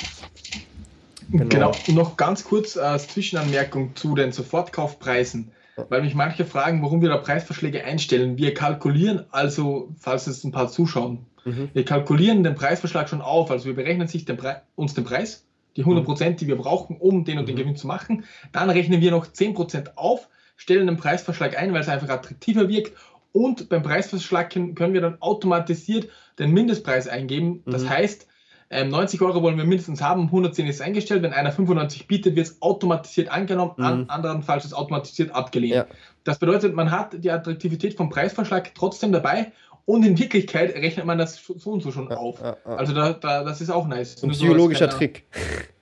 Genau. 1.31 1.49
genau. 1.49 1.73
Noch 1.89 2.17
ganz 2.17 2.45
kurz 2.45 2.77
als 2.77 3.09
Zwischenanmerkung 3.09 3.95
zu 3.97 4.15
den 4.15 4.33
Sofortkaufpreisen, 4.33 5.53
weil 5.89 6.03
mich 6.03 6.15
manche 6.15 6.45
fragen, 6.45 6.83
warum 6.83 7.03
wir 7.03 7.09
da 7.09 7.17
Preisvorschläge 7.17 7.85
einstellen. 7.85 8.37
Wir 8.37 8.55
kalkulieren 8.55 9.25
also, 9.31 9.95
falls 9.99 10.27
es 10.27 10.45
ein 10.45 10.53
paar 10.53 10.69
zuschauen, 10.69 11.27
mhm. 11.45 11.71
wir 11.73 11.85
kalkulieren 11.85 12.43
den 12.43 12.55
Preisverschlag 12.55 13.09
schon 13.09 13.23
auf. 13.23 13.51
Also 13.51 13.67
wir 13.67 13.75
berechnen 13.75 14.09
sich 14.09 14.25
den 14.25 14.39
uns 14.75 14.95
den 14.95 15.05
Preis, 15.05 15.45
die 15.77 15.83
100 15.83 16.05
Prozent, 16.05 16.35
mhm. 16.35 16.39
die 16.39 16.49
wir 16.49 16.57
brauchen, 16.57 16.97
um 16.97 17.25
den 17.25 17.39
und 17.39 17.49
den 17.49 17.55
mhm. 17.55 17.61
Gewinn 17.61 17.77
zu 17.77 17.87
machen. 17.87 18.25
Dann 18.53 18.71
rechnen 18.71 19.01
wir 19.01 19.11
noch 19.11 19.27
10 19.27 19.55
Prozent 19.55 19.97
auf, 19.97 20.29
stellen 20.57 20.87
den 20.87 20.97
Preisverschlag 20.97 21.59
ein, 21.59 21.73
weil 21.73 21.81
es 21.81 21.89
einfach 21.89 22.09
attraktiver 22.09 22.69
wirkt. 22.69 22.97
Und 23.33 23.69
beim 23.69 23.83
Preisverschlag 23.83 24.51
können 24.51 24.93
wir 24.93 25.01
dann 25.01 25.21
automatisiert 25.21 26.09
den 26.39 26.51
Mindestpreis 26.51 27.07
eingeben. 27.07 27.63
Das 27.65 27.85
mhm. 27.85 27.91
heißt, 27.91 28.27
90 28.71 29.21
ähm, 29.21 29.27
Euro 29.27 29.43
wollen 29.43 29.57
wir 29.57 29.65
mindestens 29.65 30.01
haben, 30.01 30.27
110 30.27 30.67
ist 30.69 30.81
eingestellt. 30.81 31.23
Wenn 31.23 31.33
einer 31.33 31.51
95 31.51 32.07
bietet, 32.07 32.37
wird 32.37 32.47
es 32.47 32.63
automatisiert 32.63 33.29
angenommen, 33.29 33.75
mhm. 33.77 33.85
an, 33.85 34.09
andernfalls 34.09 34.65
ist 34.65 34.75
automatisiert 34.75 35.35
abgelehnt. 35.35 35.75
Ja. 35.75 35.87
Das 36.23 36.39
bedeutet, 36.39 36.75
man 36.75 36.93
hat 36.93 37.25
die 37.25 37.31
Attraktivität 37.33 37.95
vom 37.95 38.11
Preisverschlag 38.11 38.73
trotzdem 38.75 39.11
dabei 39.11 39.53
und 39.85 40.05
in 40.05 40.19
Wirklichkeit 40.19 40.75
rechnet 40.75 41.07
man 41.07 41.19
das 41.19 41.37
so 41.37 41.71
und 41.71 41.83
so 41.83 41.91
schon 41.91 42.09
ja, 42.09 42.17
auf. 42.17 42.41
Ja, 42.41 42.57
also 42.65 42.93
da, 42.93 43.13
da, 43.13 43.45
das 43.45 43.61
ist 43.61 43.71
auch 43.71 43.87
nice. 43.87 44.23
Ein 44.23 44.31
psychologischer 44.31 44.91
so 44.91 44.97
Trick. 44.99 45.27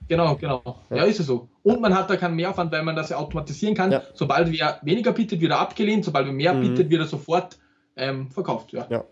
Genau, 0.07 0.35
genau. 0.35 0.63
Ja. 0.89 1.03
ist 1.03 1.19
es 1.19 1.27
so. 1.27 1.49
Und 1.61 1.81
man 1.81 1.95
hat 1.95 2.09
da 2.09 2.17
keinen 2.17 2.35
Mehraufwand, 2.35 2.71
weil 2.71 2.83
man 2.83 2.95
das 2.95 3.09
ja 3.09 3.17
automatisieren 3.17 3.75
kann. 3.75 4.01
Sobald 4.15 4.51
wer 4.51 4.79
weniger 4.81 5.11
bietet, 5.13 5.39
wird 5.39 5.51
er 5.51 5.59
abgelehnt. 5.59 6.03
Sobald 6.03 6.25
wer 6.25 6.33
mehr 6.33 6.53
mhm. 6.53 6.61
bietet, 6.61 6.89
wird 6.89 7.01
er 7.01 7.07
sofort 7.07 7.59
ähm, 7.95 8.31
verkauft. 8.31 8.73
Ja. 8.73 8.87
ja. 8.89 9.03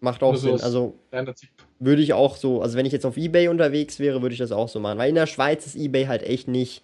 Macht 0.00 0.22
auch 0.22 0.34
Sinn. 0.34 0.60
Also 0.60 0.94
würde 1.78 2.02
ich 2.02 2.12
auch 2.12 2.36
so, 2.36 2.62
also 2.62 2.76
wenn 2.76 2.86
ich 2.86 2.92
jetzt 2.92 3.04
auf 3.04 3.16
Ebay 3.16 3.48
unterwegs 3.48 3.98
wäre, 3.98 4.22
würde 4.22 4.32
ich 4.32 4.38
das 4.38 4.50
auch 4.50 4.68
so 4.68 4.80
machen. 4.80 4.98
Weil 4.98 5.10
in 5.10 5.14
der 5.14 5.26
Schweiz 5.26 5.66
ist 5.66 5.76
Ebay 5.76 6.06
halt 6.06 6.22
echt 6.22 6.48
nicht, 6.48 6.82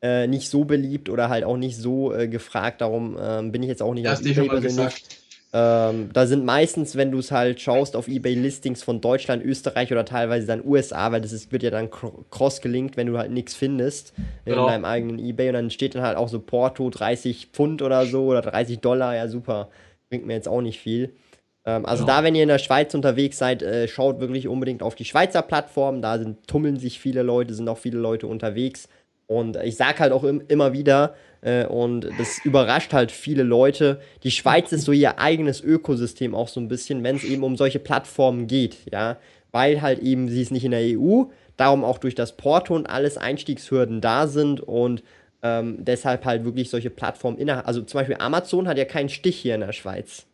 äh, 0.00 0.26
nicht 0.26 0.48
so 0.48 0.64
beliebt 0.64 1.10
oder 1.10 1.28
halt 1.28 1.44
auch 1.44 1.56
nicht 1.56 1.76
so 1.76 2.14
äh, 2.14 2.28
gefragt. 2.28 2.80
Darum 2.80 3.16
äh, 3.16 3.42
bin 3.50 3.62
ich 3.62 3.68
jetzt 3.68 3.82
auch 3.82 3.94
nicht 3.94 4.08
auf 4.08 4.24
Ebay 4.24 4.48
persönlich. 4.48 5.04
Ähm, 5.54 6.08
da 6.14 6.26
sind 6.26 6.46
meistens, 6.46 6.96
wenn 6.96 7.10
du 7.10 7.18
es 7.18 7.30
halt 7.30 7.60
schaust, 7.60 7.94
auf 7.94 8.08
eBay-Listings 8.08 8.82
von 8.82 9.02
Deutschland, 9.02 9.44
Österreich 9.44 9.92
oder 9.92 10.06
teilweise 10.06 10.46
dann 10.46 10.64
USA, 10.64 11.12
weil 11.12 11.20
das 11.20 11.32
ist, 11.32 11.52
wird 11.52 11.62
ja 11.62 11.70
dann 11.70 11.90
cross-gelinkt, 11.90 12.96
wenn 12.96 13.06
du 13.06 13.18
halt 13.18 13.30
nichts 13.30 13.54
findest 13.54 14.14
genau. 14.46 14.62
in 14.62 14.72
deinem 14.72 14.84
eigenen 14.86 15.18
eBay 15.18 15.48
und 15.48 15.54
dann 15.54 15.70
steht 15.70 15.94
dann 15.94 16.02
halt 16.02 16.16
auch 16.16 16.28
so 16.28 16.40
Porto 16.40 16.88
30 16.88 17.48
Pfund 17.52 17.82
oder 17.82 18.06
so 18.06 18.24
oder 18.24 18.40
30 18.40 18.80
Dollar, 18.80 19.14
ja 19.14 19.28
super, 19.28 19.68
bringt 20.08 20.26
mir 20.26 20.32
jetzt 20.32 20.48
auch 20.48 20.62
nicht 20.62 20.80
viel. 20.80 21.12
Ähm, 21.66 21.84
also 21.84 22.04
genau. 22.04 22.16
da, 22.16 22.24
wenn 22.24 22.34
ihr 22.34 22.44
in 22.44 22.48
der 22.48 22.58
Schweiz 22.58 22.94
unterwegs 22.94 23.36
seid, 23.36 23.62
äh, 23.62 23.88
schaut 23.88 24.20
wirklich 24.20 24.48
unbedingt 24.48 24.82
auf 24.82 24.94
die 24.94 25.04
Schweizer 25.04 25.42
Plattform, 25.42 26.00
da 26.00 26.18
sind, 26.18 26.48
tummeln 26.48 26.78
sich 26.78 26.98
viele 26.98 27.20
Leute, 27.20 27.52
sind 27.52 27.68
auch 27.68 27.78
viele 27.78 27.98
Leute 27.98 28.26
unterwegs 28.26 28.88
und 29.26 29.56
ich 29.56 29.76
sag 29.76 30.00
halt 30.00 30.12
auch 30.12 30.24
im, 30.24 30.42
immer 30.48 30.72
wieder, 30.72 31.14
äh, 31.42 31.66
und 31.66 32.08
das 32.18 32.38
überrascht 32.44 32.92
halt 32.92 33.12
viele 33.12 33.42
Leute. 33.42 34.00
Die 34.22 34.30
Schweiz 34.30 34.72
ist 34.72 34.84
so 34.84 34.92
ihr 34.92 35.18
eigenes 35.18 35.60
Ökosystem 35.60 36.34
auch 36.34 36.48
so 36.48 36.60
ein 36.60 36.68
bisschen, 36.68 37.02
wenn 37.02 37.16
es 37.16 37.24
eben 37.24 37.42
um 37.42 37.56
solche 37.56 37.78
Plattformen 37.78 38.46
geht, 38.46 38.78
ja. 38.90 39.18
Weil 39.50 39.82
halt 39.82 39.98
eben 39.98 40.28
sie 40.30 40.40
ist 40.40 40.52
nicht 40.52 40.64
in 40.64 40.70
der 40.70 40.98
EU, 40.98 41.24
darum 41.58 41.84
auch 41.84 41.98
durch 41.98 42.14
das 42.14 42.36
Porto 42.36 42.74
und 42.74 42.86
alles 42.86 43.18
Einstiegshürden 43.18 44.00
da 44.00 44.26
sind 44.26 44.60
und 44.60 45.02
ähm, 45.42 45.76
deshalb 45.80 46.24
halt 46.24 46.44
wirklich 46.44 46.70
solche 46.70 46.88
Plattformen 46.88 47.36
innerhalb. 47.36 47.66
Also 47.66 47.82
zum 47.82 47.98
Beispiel 47.98 48.16
Amazon 48.18 48.66
hat 48.68 48.78
ja 48.78 48.86
keinen 48.86 49.10
Stich 49.10 49.36
hier 49.36 49.56
in 49.56 49.60
der 49.60 49.72
Schweiz. 49.72 50.26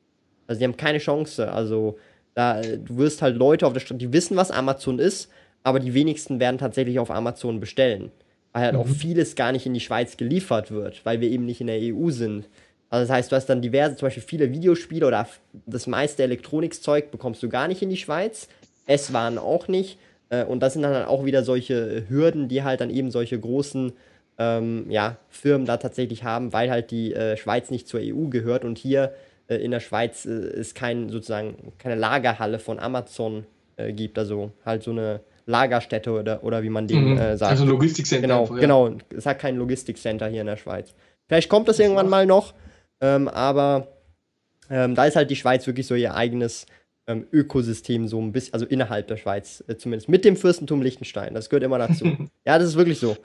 Also 0.47 0.61
die 0.61 0.65
haben 0.65 0.77
keine 0.77 0.99
Chance. 0.99 1.51
Also 1.51 1.99
da, 2.35 2.61
du 2.61 2.99
wirst 2.99 3.23
halt 3.23 3.37
Leute 3.37 3.67
auf 3.67 3.73
der 3.73 3.81
Straße, 3.81 3.99
die 3.99 4.13
wissen, 4.13 4.37
was 4.37 4.51
Amazon 4.51 4.99
ist, 5.01 5.31
aber 5.65 5.81
die 5.81 5.95
wenigsten 5.95 6.39
werden 6.39 6.59
tatsächlich 6.59 6.99
auf 7.01 7.11
Amazon 7.11 7.59
bestellen 7.59 8.13
weil 8.59 8.67
halt 8.67 8.75
mhm. 8.75 8.81
auch 8.81 8.89
vieles 8.89 9.37
gar 9.37 9.53
nicht 9.53 9.67
in 9.67 9.75
die 9.75 9.81
Schweiz 9.81 10.17
geliefert 10.17 10.71
wird, 10.71 11.05
weil 11.05 11.21
wir 11.21 11.31
eben 11.31 11.45
nicht 11.45 11.61
in 11.61 11.69
der 11.69 11.79
EU 11.81 12.11
sind. 12.11 12.49
Also 12.91 13.07
das 13.07 13.11
heißt, 13.11 13.33
du 13.33 13.37
hast 13.37 13.47
dann 13.47 13.63
diverse, 13.63 13.97
zum 13.97 14.07
Beispiel 14.07 14.23
viele 14.23 14.53
Videospiele 14.53 15.07
oder 15.07 15.29
das 15.67 15.87
meiste 15.87 16.23
Elektronikzeug 16.23 17.11
bekommst 17.11 17.43
du 17.43 17.49
gar 17.49 17.69
nicht 17.69 17.83
in 17.83 17.91
die 17.91 17.97
Schweiz. 17.97 18.49
S-Waren 18.87 19.39
auch 19.39 19.69
nicht. 19.69 19.99
Äh, 20.31 20.45
und 20.45 20.61
das 20.61 20.73
sind 20.73 20.83
dann 20.83 20.95
halt 20.95 21.07
auch 21.07 21.25
wieder 21.25 21.45
solche 21.45 22.05
Hürden, 22.09 22.49
die 22.49 22.65
halt 22.65 22.81
dann 22.81 22.91
eben 22.91 23.11
solche 23.11 23.39
großen 23.39 23.93
ähm, 24.39 24.87
ja, 24.89 25.19
Firmen 25.29 25.67
da 25.67 25.77
tatsächlich 25.77 26.25
haben, 26.25 26.53
weil 26.53 26.71
halt 26.71 26.91
die 26.91 27.13
äh, 27.13 27.37
Schweiz 27.37 27.71
nicht 27.71 27.87
zur 27.87 28.01
EU 28.01 28.29
gehört 28.29 28.65
und 28.65 28.79
hier 28.79 29.13
äh, 29.49 29.57
in 29.57 29.71
der 29.71 29.81
Schweiz 29.81 30.25
äh, 30.25 30.31
ist 30.31 30.75
kein 30.75 31.11
sozusagen 31.11 31.73
keine 31.79 31.97
Lagerhalle 31.97 32.59
von 32.59 32.79
Amazon 32.79 33.45
äh, 33.77 33.93
gibt, 33.93 34.19
also 34.19 34.53
halt 34.65 34.83
so 34.83 34.93
eine 34.93 35.21
Lagerstätte 35.49 36.13
oder, 36.13 36.45
oder 36.45 36.63
wie 36.63 36.69
man 36.69 36.87
den 36.87 37.13
mhm. 37.13 37.19
äh, 37.19 37.37
sagt. 37.37 37.51
Also 37.51 37.65
Logistikcenter. 37.65 38.23
Genau, 38.23 38.43
einfach, 38.43 38.55
ja. 38.57 38.61
genau. 38.61 38.93
Es 39.17 39.27
hat 39.27 39.39
kein 39.39 39.57
Logistikcenter 39.57 40.29
hier 40.29 40.43
in 40.43 40.47
der 40.47 40.57
Schweiz. 40.57 40.95
Vielleicht 41.27 41.49
kommt 41.49 41.69
das 41.69 41.79
irgendwann 41.79 42.09
mal 42.09 42.27
noch, 42.27 42.55
ähm, 43.01 43.29
aber 43.29 43.89
ähm, 44.71 44.95
da 44.95 45.07
ist 45.07 45.17
halt 45.17 45.31
die 45.31 45.37
Schweiz 45.37 45.67
wirklich 45.67 45.87
so 45.87 45.95
ihr 45.95 46.15
eigenes 46.15 46.67
ähm, 47.07 47.27
Ökosystem, 47.33 48.07
so 48.09 48.21
ein 48.21 48.33
bisschen, 48.33 48.53
also 48.53 48.67
innerhalb 48.67 49.09
der 49.09 49.17
Schweiz 49.17 49.65
äh, 49.67 49.77
zumindest, 49.77 50.09
mit 50.11 50.25
dem 50.25 50.37
Fürstentum 50.37 50.83
Liechtenstein. 50.83 51.33
Das 51.33 51.49
gehört 51.49 51.65
immer 51.65 51.79
dazu. 51.79 52.05
ja, 52.45 52.59
das 52.59 52.69
ist 52.69 52.77
wirklich 52.77 52.99
so. 52.99 53.17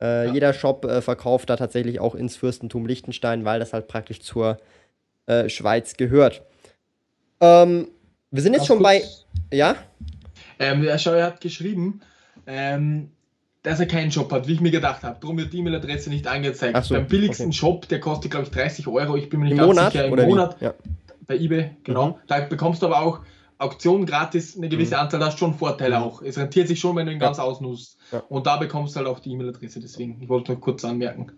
Äh, 0.00 0.26
ja. 0.26 0.32
Jeder 0.32 0.52
Shop 0.52 0.84
äh, 0.84 1.02
verkauft 1.02 1.50
da 1.50 1.56
tatsächlich 1.56 1.98
auch 1.98 2.14
ins 2.14 2.36
Fürstentum 2.36 2.86
Liechtenstein, 2.86 3.44
weil 3.44 3.58
das 3.58 3.72
halt 3.72 3.88
praktisch 3.88 4.20
zur 4.20 4.58
äh, 5.26 5.48
Schweiz 5.48 5.96
gehört. 5.96 6.42
Ähm, 7.40 7.88
wir 8.30 8.42
sind 8.42 8.52
jetzt 8.52 8.60
Ganz 8.60 8.68
schon 8.68 8.82
bei. 8.82 9.02
Ja? 9.52 9.76
Ähm, 10.58 10.82
der 10.82 10.98
Scheuer 10.98 11.26
hat 11.26 11.40
geschrieben, 11.40 12.00
ähm, 12.46 13.10
dass 13.66 13.80
er 13.80 13.86
keinen 13.86 14.12
Shop 14.12 14.30
hat, 14.30 14.46
wie 14.46 14.52
ich 14.52 14.60
mir 14.60 14.70
gedacht 14.70 15.02
habe. 15.02 15.18
Darum 15.20 15.36
wird 15.38 15.52
die 15.52 15.58
E-Mail-Adresse 15.58 16.08
nicht 16.08 16.28
angezeigt. 16.28 16.84
So, 16.84 16.94
Beim 16.94 17.08
billigsten 17.08 17.48
okay. 17.48 17.56
Shop, 17.56 17.88
der 17.88 17.98
kostet, 17.98 18.30
glaube 18.30 18.46
ich, 18.46 18.52
30 18.52 18.86
Euro. 18.86 19.16
Ich 19.16 19.28
bin 19.28 19.40
mir 19.40 19.46
nicht 19.46 19.52
Im 19.52 19.58
ganz 19.58 19.68
Monat, 19.68 19.92
sicher. 19.92 20.04
Im 20.06 20.28
Monat 20.28 20.56
ja. 20.60 20.74
bei 21.26 21.36
eBay, 21.36 21.72
genau. 21.82 22.10
Mhm. 22.10 22.14
Da 22.28 22.40
bekommst 22.42 22.82
du 22.82 22.86
aber 22.86 23.00
auch 23.00 23.20
Auktionen 23.58 24.06
gratis, 24.06 24.56
eine 24.56 24.68
gewisse 24.68 24.94
mhm. 24.94 25.00
Anzahl, 25.00 25.18
da 25.18 25.26
hast 25.26 25.38
schon 25.40 25.52
Vorteile 25.54 25.96
mhm. 25.96 26.02
auch. 26.04 26.22
Es 26.22 26.38
rentiert 26.38 26.68
sich 26.68 26.78
schon, 26.78 26.94
wenn 26.94 27.06
du 27.06 27.12
ihn 27.12 27.20
ja. 27.20 27.26
ganz 27.26 27.40
ausnutzt. 27.40 27.98
Ja. 28.12 28.22
Und 28.28 28.46
da 28.46 28.56
bekommst 28.56 28.94
du 28.94 28.98
halt 28.98 29.08
auch 29.08 29.18
die 29.18 29.32
E-Mail-Adresse. 29.32 29.80
Deswegen, 29.80 30.18
ich 30.20 30.28
wollte 30.28 30.52
nur 30.52 30.60
kurz 30.60 30.84
anmerken. 30.84 31.32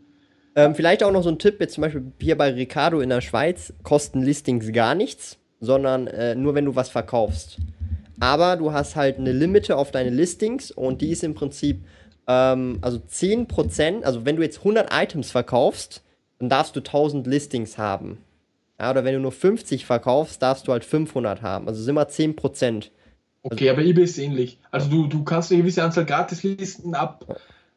Ähm, 0.55 0.75
vielleicht 0.75 1.03
auch 1.03 1.13
noch 1.13 1.23
so 1.23 1.31
ein 1.31 1.39
Tipp, 1.39 1.61
jetzt 1.61 1.75
zum 1.75 1.83
Beispiel 1.83 2.13
hier 2.21 2.37
bei 2.37 2.53
Ricardo 2.53 3.01
in 3.01 3.09
der 3.09 3.23
Schweiz 3.23 3.73
kosten 3.85 4.21
Listings 4.21 4.71
gar 4.73 4.95
nichts, 4.95 5.39
sondern 5.61 6.09
äh, 6.09 6.35
nur 6.35 6.55
wenn 6.55 6.67
du 6.67 6.77
was 6.77 6.91
verkaufst 6.91 7.59
aber 8.21 8.57
du 8.57 8.73
hast 8.73 8.97
halt 8.97 9.19
eine 9.19 9.33
Limite 9.33 9.77
auf 9.77 9.91
deine 9.91 10.11
Listings 10.11 10.71
und 10.71 11.01
die 11.01 11.11
ist 11.11 11.25
im 11.25 11.35
Prinzip, 11.35 11.85
ähm, 12.27 12.79
also 12.81 12.99
10%, 12.99 14.03
also 14.03 14.25
wenn 14.25 14.37
du 14.37 14.43
jetzt 14.43 14.59
100 14.59 14.89
Items 14.93 15.31
verkaufst, 15.31 16.03
dann 16.39 16.49
darfst 16.49 16.77
du 16.77 16.81
1000 16.81 17.27
Listings 17.27 17.79
haben. 17.79 18.19
Ja, 18.81 18.91
oder 18.91 19.05
wenn 19.05 19.15
du 19.15 19.21
nur 19.21 19.33
50 19.33 19.87
verkaufst, 19.87 20.41
darfst 20.41 20.69
du 20.69 20.73
halt 20.73 20.85
500 20.85 21.43
haben. 21.43 21.67
Also 21.67 21.83
sind 21.83 21.97
wir 21.97 22.09
10%. 22.09 22.91
Okay, 23.43 23.69
also, 23.69 23.81
aber 23.81 23.89
eBay 23.89 24.05
ist 24.05 24.19
ähnlich. 24.19 24.59
Also 24.71 24.89
du, 24.89 25.07
du 25.07 25.25
kannst 25.25 25.51
eine 25.51 25.63
gewisse 25.63 25.83
Anzahl 25.83 26.05
Gratislisten 26.05 26.95
ab, 26.95 27.25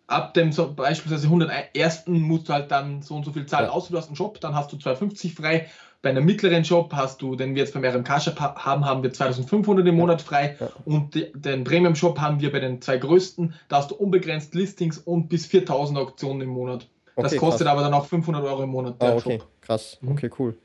ab 0.08 0.34
dem 0.34 0.52
so, 0.52 0.74
beispielsweise 0.74 1.28
100 1.28 1.76
ersten 1.76 2.20
musst 2.20 2.50
du 2.50 2.54
halt 2.54 2.70
dann 2.72 3.02
so 3.02 3.16
und 3.16 3.26
so 3.26 3.32
viel 3.32 3.46
Zahl 3.46 3.66
ja. 3.66 3.70
aus, 3.70 3.90
du 3.90 3.98
hast 3.98 4.08
einen 4.08 4.16
Shop, 4.16 4.40
dann 4.42 4.54
hast 4.54 4.72
du 4.72 4.78
250 4.78 5.34
frei 5.34 5.70
bei 6.02 6.10
einem 6.10 6.26
mittleren 6.26 6.64
Job 6.64 6.92
hast 6.94 7.22
du, 7.22 7.36
den 7.36 7.54
wir 7.54 7.62
jetzt 7.62 7.74
beim 7.74 7.86
RMK-Shop 7.86 8.40
haben, 8.40 8.86
haben 8.86 9.04
wir 9.04 9.14
2500 9.14 9.86
im 9.86 9.96
Monat 9.96 10.22
frei 10.22 10.58
ja. 10.60 10.70
und 10.86 11.14
den 11.34 11.64
Premium-Shop 11.64 12.20
haben 12.20 12.42
wir 12.42 12.52
bei 12.52 12.60
den 12.60 12.82
zwei 12.82 12.98
größten, 12.98 13.54
da 13.70 13.78
hast 13.78 13.92
du 13.92 13.96
unbegrenzt 13.96 14.56
Listings 14.56 14.98
und 14.98 15.30
bis 15.30 15.46
4000 15.46 16.00
Auktionen 16.00 16.42
im 16.42 16.50
Monat. 16.50 16.88
Okay, 17.16 17.30
das 17.30 17.38
kostet 17.38 17.68
krass. 17.68 17.74
aber 17.74 17.82
dann 17.82 17.94
auch 17.94 18.06
500 18.06 18.44
Euro 18.44 18.64
im 18.64 18.70
Monat. 18.70 18.96
Ah, 19.00 19.14
okay, 19.14 19.40
Shop. 19.40 19.48
krass. 19.62 19.98
Mhm. 20.02 20.12
Okay, 20.12 20.30
cool. 20.40 20.58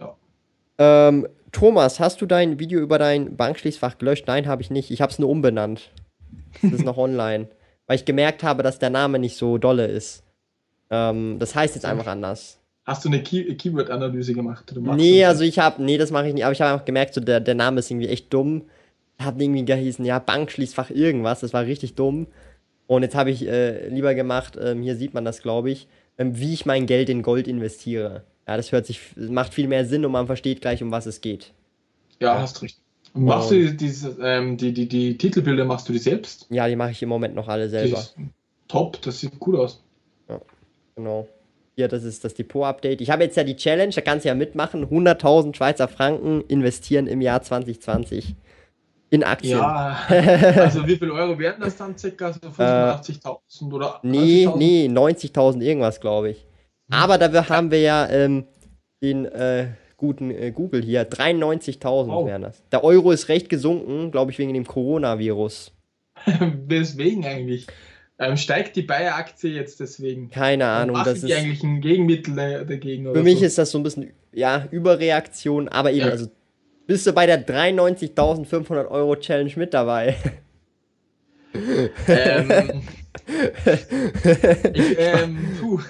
Ja. 0.00 0.16
Ähm, 0.78 1.28
Thomas, 1.52 2.00
hast 2.00 2.20
du 2.20 2.26
dein 2.26 2.58
Video 2.58 2.80
über 2.80 2.98
dein 2.98 3.36
Bankschließfach 3.36 3.98
gelöscht? 3.98 4.26
Nein, 4.26 4.46
habe 4.46 4.62
ich 4.62 4.70
nicht. 4.70 4.90
Ich 4.90 5.00
habe 5.00 5.10
es 5.10 5.18
nur 5.18 5.28
umbenannt. 5.28 5.90
Das 6.62 6.72
ist 6.72 6.84
noch 6.84 6.96
online. 6.98 7.48
Weil 7.86 7.96
ich 7.96 8.04
gemerkt 8.04 8.42
habe, 8.42 8.62
dass 8.62 8.78
der 8.78 8.90
Name 8.90 9.18
nicht 9.18 9.36
so 9.36 9.58
dolle 9.58 9.86
ist. 9.86 10.22
Ähm, 10.90 11.38
das 11.38 11.54
heißt 11.54 11.74
jetzt 11.74 11.84
einfach 11.84 12.06
anders. 12.06 12.58
Hast 12.88 13.04
du 13.04 13.10
eine 13.10 13.22
Key 13.22 13.54
Keyword-Analyse 13.54 14.32
gemacht? 14.32 14.72
Nee, 14.74 15.22
also 15.22 15.44
ich 15.44 15.58
habe, 15.58 15.82
nee, 15.82 15.98
das 15.98 16.10
mache 16.10 16.28
ich 16.28 16.32
nicht, 16.32 16.46
aber 16.46 16.52
ich 16.52 16.60
habe 16.62 16.72
einfach 16.72 16.86
gemerkt, 16.86 17.12
so 17.12 17.20
der, 17.20 17.38
der 17.38 17.54
Name 17.54 17.80
ist 17.80 17.90
irgendwie 17.90 18.08
echt 18.08 18.32
dumm. 18.32 18.62
Hat 19.18 19.38
irgendwie 19.38 19.62
gehießen, 19.66 20.06
ja, 20.06 20.18
Bankschließfach 20.18 20.88
irgendwas, 20.88 21.40
das 21.40 21.52
war 21.52 21.66
richtig 21.66 21.96
dumm. 21.96 22.28
Und 22.86 23.02
jetzt 23.02 23.14
habe 23.14 23.30
ich 23.30 23.46
äh, 23.46 23.88
lieber 23.90 24.14
gemacht, 24.14 24.56
ähm, 24.58 24.80
hier 24.80 24.96
sieht 24.96 25.12
man 25.12 25.26
das, 25.26 25.42
glaube 25.42 25.70
ich, 25.70 25.86
ähm, 26.16 26.38
wie 26.38 26.54
ich 26.54 26.64
mein 26.64 26.86
Geld 26.86 27.10
in 27.10 27.20
Gold 27.20 27.46
investiere. 27.46 28.22
Ja, 28.46 28.56
das 28.56 28.72
hört 28.72 28.86
sich, 28.86 29.00
macht 29.16 29.52
viel 29.52 29.68
mehr 29.68 29.84
Sinn 29.84 30.06
und 30.06 30.12
man 30.12 30.26
versteht 30.26 30.62
gleich, 30.62 30.82
um 30.82 30.90
was 30.90 31.04
es 31.04 31.20
geht. 31.20 31.52
Ja, 32.20 32.36
ja. 32.36 32.40
hast 32.40 32.62
recht. 32.62 32.78
Und 33.12 33.24
machst 33.24 33.50
du 33.50 33.70
diese, 33.74 34.16
ähm, 34.22 34.56
die, 34.56 34.72
die, 34.72 34.88
die 34.88 35.18
Titelbilder, 35.18 35.66
machst 35.66 35.90
du 35.90 35.92
die 35.92 35.98
selbst? 35.98 36.46
Ja, 36.48 36.66
die 36.66 36.76
mache 36.76 36.92
ich 36.92 37.02
im 37.02 37.10
Moment 37.10 37.34
noch 37.34 37.48
alle 37.48 37.68
selber. 37.68 38.02
Top, 38.66 39.02
das 39.02 39.20
sieht 39.20 39.32
cool 39.46 39.60
aus. 39.60 39.84
Ja, 40.30 40.40
genau. 40.96 41.28
Hier, 41.78 41.86
das 41.86 42.02
ist 42.02 42.24
das 42.24 42.34
Depot-Update. 42.34 43.00
Ich 43.00 43.08
habe 43.08 43.22
jetzt 43.22 43.36
ja 43.36 43.44
die 43.44 43.54
Challenge, 43.54 43.92
da 43.94 44.00
kannst 44.00 44.24
du 44.24 44.28
ja 44.30 44.34
mitmachen. 44.34 44.86
100.000 44.86 45.54
Schweizer 45.54 45.86
Franken 45.86 46.42
investieren 46.48 47.06
im 47.06 47.20
Jahr 47.20 47.40
2020 47.40 48.34
in 49.10 49.22
Aktien. 49.22 49.60
Ja, 49.60 49.96
also 50.08 50.84
wie 50.88 50.96
viel 50.96 51.12
Euro 51.12 51.38
werden 51.38 51.60
das 51.60 51.76
dann 51.76 51.96
circa? 51.96 52.32
So 52.32 52.40
85.000 52.40 53.72
oder? 53.72 54.00
Nee, 54.02 54.48
nee, 54.56 54.88
90.000 54.88 55.60
irgendwas, 55.60 56.00
glaube 56.00 56.30
ich. 56.30 56.48
Aber 56.90 57.16
dafür 57.16 57.48
haben 57.48 57.70
wir 57.70 57.80
ja 57.80 58.08
ähm, 58.08 58.48
den 59.00 59.26
äh, 59.26 59.68
guten 59.96 60.32
äh, 60.32 60.50
Google 60.50 60.82
hier. 60.82 61.08
93.000 61.08 62.12
oh. 62.12 62.26
wären 62.26 62.42
das. 62.42 62.60
Der 62.72 62.82
Euro 62.82 63.12
ist 63.12 63.28
recht 63.28 63.48
gesunken, 63.48 64.10
glaube 64.10 64.32
ich, 64.32 64.38
wegen 64.40 64.52
dem 64.52 64.66
Coronavirus. 64.66 65.70
Weswegen 66.66 67.24
eigentlich? 67.24 67.68
Ähm, 68.20 68.36
steigt 68.36 68.74
die 68.74 68.82
Bayer-Aktie 68.82 69.50
jetzt 69.50 69.78
deswegen? 69.78 70.28
Keine 70.30 70.66
Ahnung. 70.66 70.96
Was 70.96 71.04
das 71.04 71.22
ist 71.22 71.32
eigentlich 71.32 71.62
ein 71.62 71.80
Gegenmittel 71.80 72.34
dagegen? 72.66 73.12
Für 73.12 73.22
mich 73.22 73.38
so? 73.38 73.44
ist 73.44 73.58
das 73.58 73.70
so 73.70 73.78
ein 73.78 73.84
bisschen, 73.84 74.12
ja, 74.32 74.66
Überreaktion, 74.72 75.68
aber 75.68 75.92
eben, 75.92 76.06
ja. 76.06 76.12
also 76.12 76.28
bist 76.88 77.06
du 77.06 77.12
bei 77.12 77.26
der 77.26 77.46
93.500 77.46 78.88
Euro 78.88 79.14
Challenge 79.16 79.52
mit 79.54 79.72
dabei? 79.72 80.16
ähm, 82.08 82.82
ich, 84.72 84.98
ähm, 84.98 85.56
puh, 85.60 85.80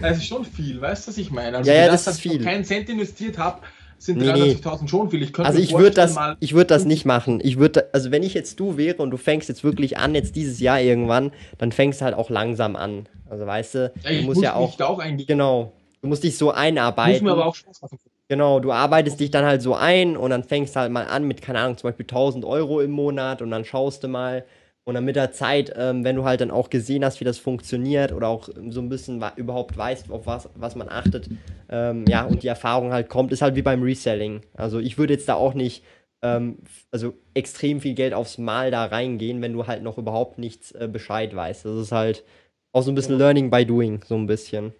das 0.00 0.18
ist 0.18 0.26
schon 0.26 0.44
viel, 0.44 0.80
weißt 0.80 1.06
du, 1.06 1.10
was 1.10 1.18
ich 1.18 1.30
meine? 1.30 1.58
Also, 1.58 1.70
ja, 1.70 1.78
ja, 1.78 1.86
das, 1.88 2.04
das 2.04 2.14
ist 2.14 2.20
viel. 2.20 2.36
ich 2.36 2.44
keinen 2.44 2.64
Cent 2.64 2.88
investiert 2.88 3.36
habe, 3.36 3.60
sind 4.04 4.18
nee, 4.18 4.30
93.000 4.30 4.88
schon 4.88 5.10
viel. 5.10 5.22
Ich 5.22 5.32
könnte 5.32 5.48
also 5.48 5.60
ich 5.60 5.72
würde 5.72 5.92
das, 5.92 6.18
ich 6.40 6.54
würde 6.54 6.66
das 6.66 6.84
nicht 6.84 7.04
machen. 7.04 7.40
Ich 7.42 7.58
würde, 7.58 7.88
also 7.92 8.10
wenn 8.10 8.22
ich 8.22 8.34
jetzt 8.34 8.60
du 8.60 8.76
wäre 8.76 9.02
und 9.02 9.10
du 9.10 9.16
fängst 9.16 9.48
jetzt 9.48 9.64
wirklich 9.64 9.98
an, 9.98 10.14
jetzt 10.14 10.36
dieses 10.36 10.60
Jahr 10.60 10.80
irgendwann, 10.80 11.32
dann 11.58 11.72
fängst 11.72 12.00
du 12.00 12.04
halt 12.04 12.14
auch 12.14 12.30
langsam 12.30 12.76
an. 12.76 13.06
Also 13.28 13.46
weißt 13.46 13.74
du, 13.74 13.92
ja, 14.02 14.10
du 14.10 14.16
musst 14.16 14.26
muss 14.26 14.42
ja 14.42 14.54
auch, 14.54 14.78
auch 14.80 15.02
genau, 15.26 15.72
du 16.02 16.08
musst 16.08 16.22
dich 16.22 16.36
so 16.36 16.50
einarbeiten. 16.50 17.12
Muss 17.12 17.22
mir 17.22 17.32
aber 17.32 17.46
auch 17.46 17.54
Spaß 17.54 17.82
machen. 17.82 17.98
Genau, 18.28 18.58
du 18.58 18.72
arbeitest 18.72 19.20
dich 19.20 19.30
dann 19.30 19.44
halt 19.44 19.60
so 19.60 19.74
ein 19.74 20.16
und 20.16 20.30
dann 20.30 20.44
fängst 20.44 20.76
halt 20.76 20.90
mal 20.90 21.06
an 21.06 21.24
mit, 21.24 21.42
keine 21.42 21.58
Ahnung, 21.60 21.76
zum 21.76 21.88
Beispiel 21.88 22.04
1000 22.04 22.44
Euro 22.44 22.80
im 22.80 22.90
Monat 22.90 23.42
und 23.42 23.50
dann 23.50 23.64
schaust 23.64 24.02
du 24.02 24.08
mal 24.08 24.44
Und 24.84 24.94
dann 24.94 25.04
mit 25.04 25.16
der 25.16 25.32
Zeit, 25.32 25.72
ähm, 25.76 26.04
wenn 26.04 26.16
du 26.16 26.24
halt 26.24 26.42
dann 26.42 26.50
auch 26.50 26.68
gesehen 26.68 27.04
hast, 27.04 27.18
wie 27.20 27.24
das 27.24 27.38
funktioniert 27.38 28.12
oder 28.12 28.28
auch 28.28 28.50
so 28.68 28.80
ein 28.80 28.90
bisschen 28.90 29.22
überhaupt 29.36 29.76
weißt, 29.76 30.10
auf 30.10 30.26
was, 30.26 30.50
was 30.56 30.76
man 30.76 30.90
achtet, 30.90 31.30
ähm, 31.70 32.04
ja, 32.06 32.24
und 32.24 32.42
die 32.42 32.48
Erfahrung 32.48 32.92
halt 32.92 33.08
kommt, 33.08 33.32
ist 33.32 33.40
halt 33.40 33.56
wie 33.56 33.62
beim 33.62 33.82
Reselling. 33.82 34.42
Also 34.54 34.80
ich 34.80 34.98
würde 34.98 35.14
jetzt 35.14 35.28
da 35.28 35.34
auch 35.34 35.54
nicht 35.54 35.82
ähm, 36.24 36.58
also 36.90 37.14
extrem 37.34 37.80
viel 37.80 37.94
Geld 37.94 38.14
aufs 38.14 38.38
Mal 38.38 38.70
da 38.70 38.84
reingehen, 38.86 39.42
wenn 39.42 39.52
du 39.52 39.66
halt 39.66 39.82
noch 39.82 39.98
überhaupt 39.98 40.38
nichts 40.38 40.72
äh, 40.72 40.88
Bescheid 40.90 41.34
weißt. 41.34 41.64
Das 41.64 41.76
ist 41.76 41.92
halt 41.92 42.24
auch 42.72 42.82
so 42.82 42.90
ein 42.90 42.94
bisschen 42.94 43.18
ja. 43.18 43.18
Learning 43.18 43.50
by 43.50 43.64
Doing, 43.64 44.02
so 44.06 44.16
ein 44.16 44.26
bisschen. 44.26 44.72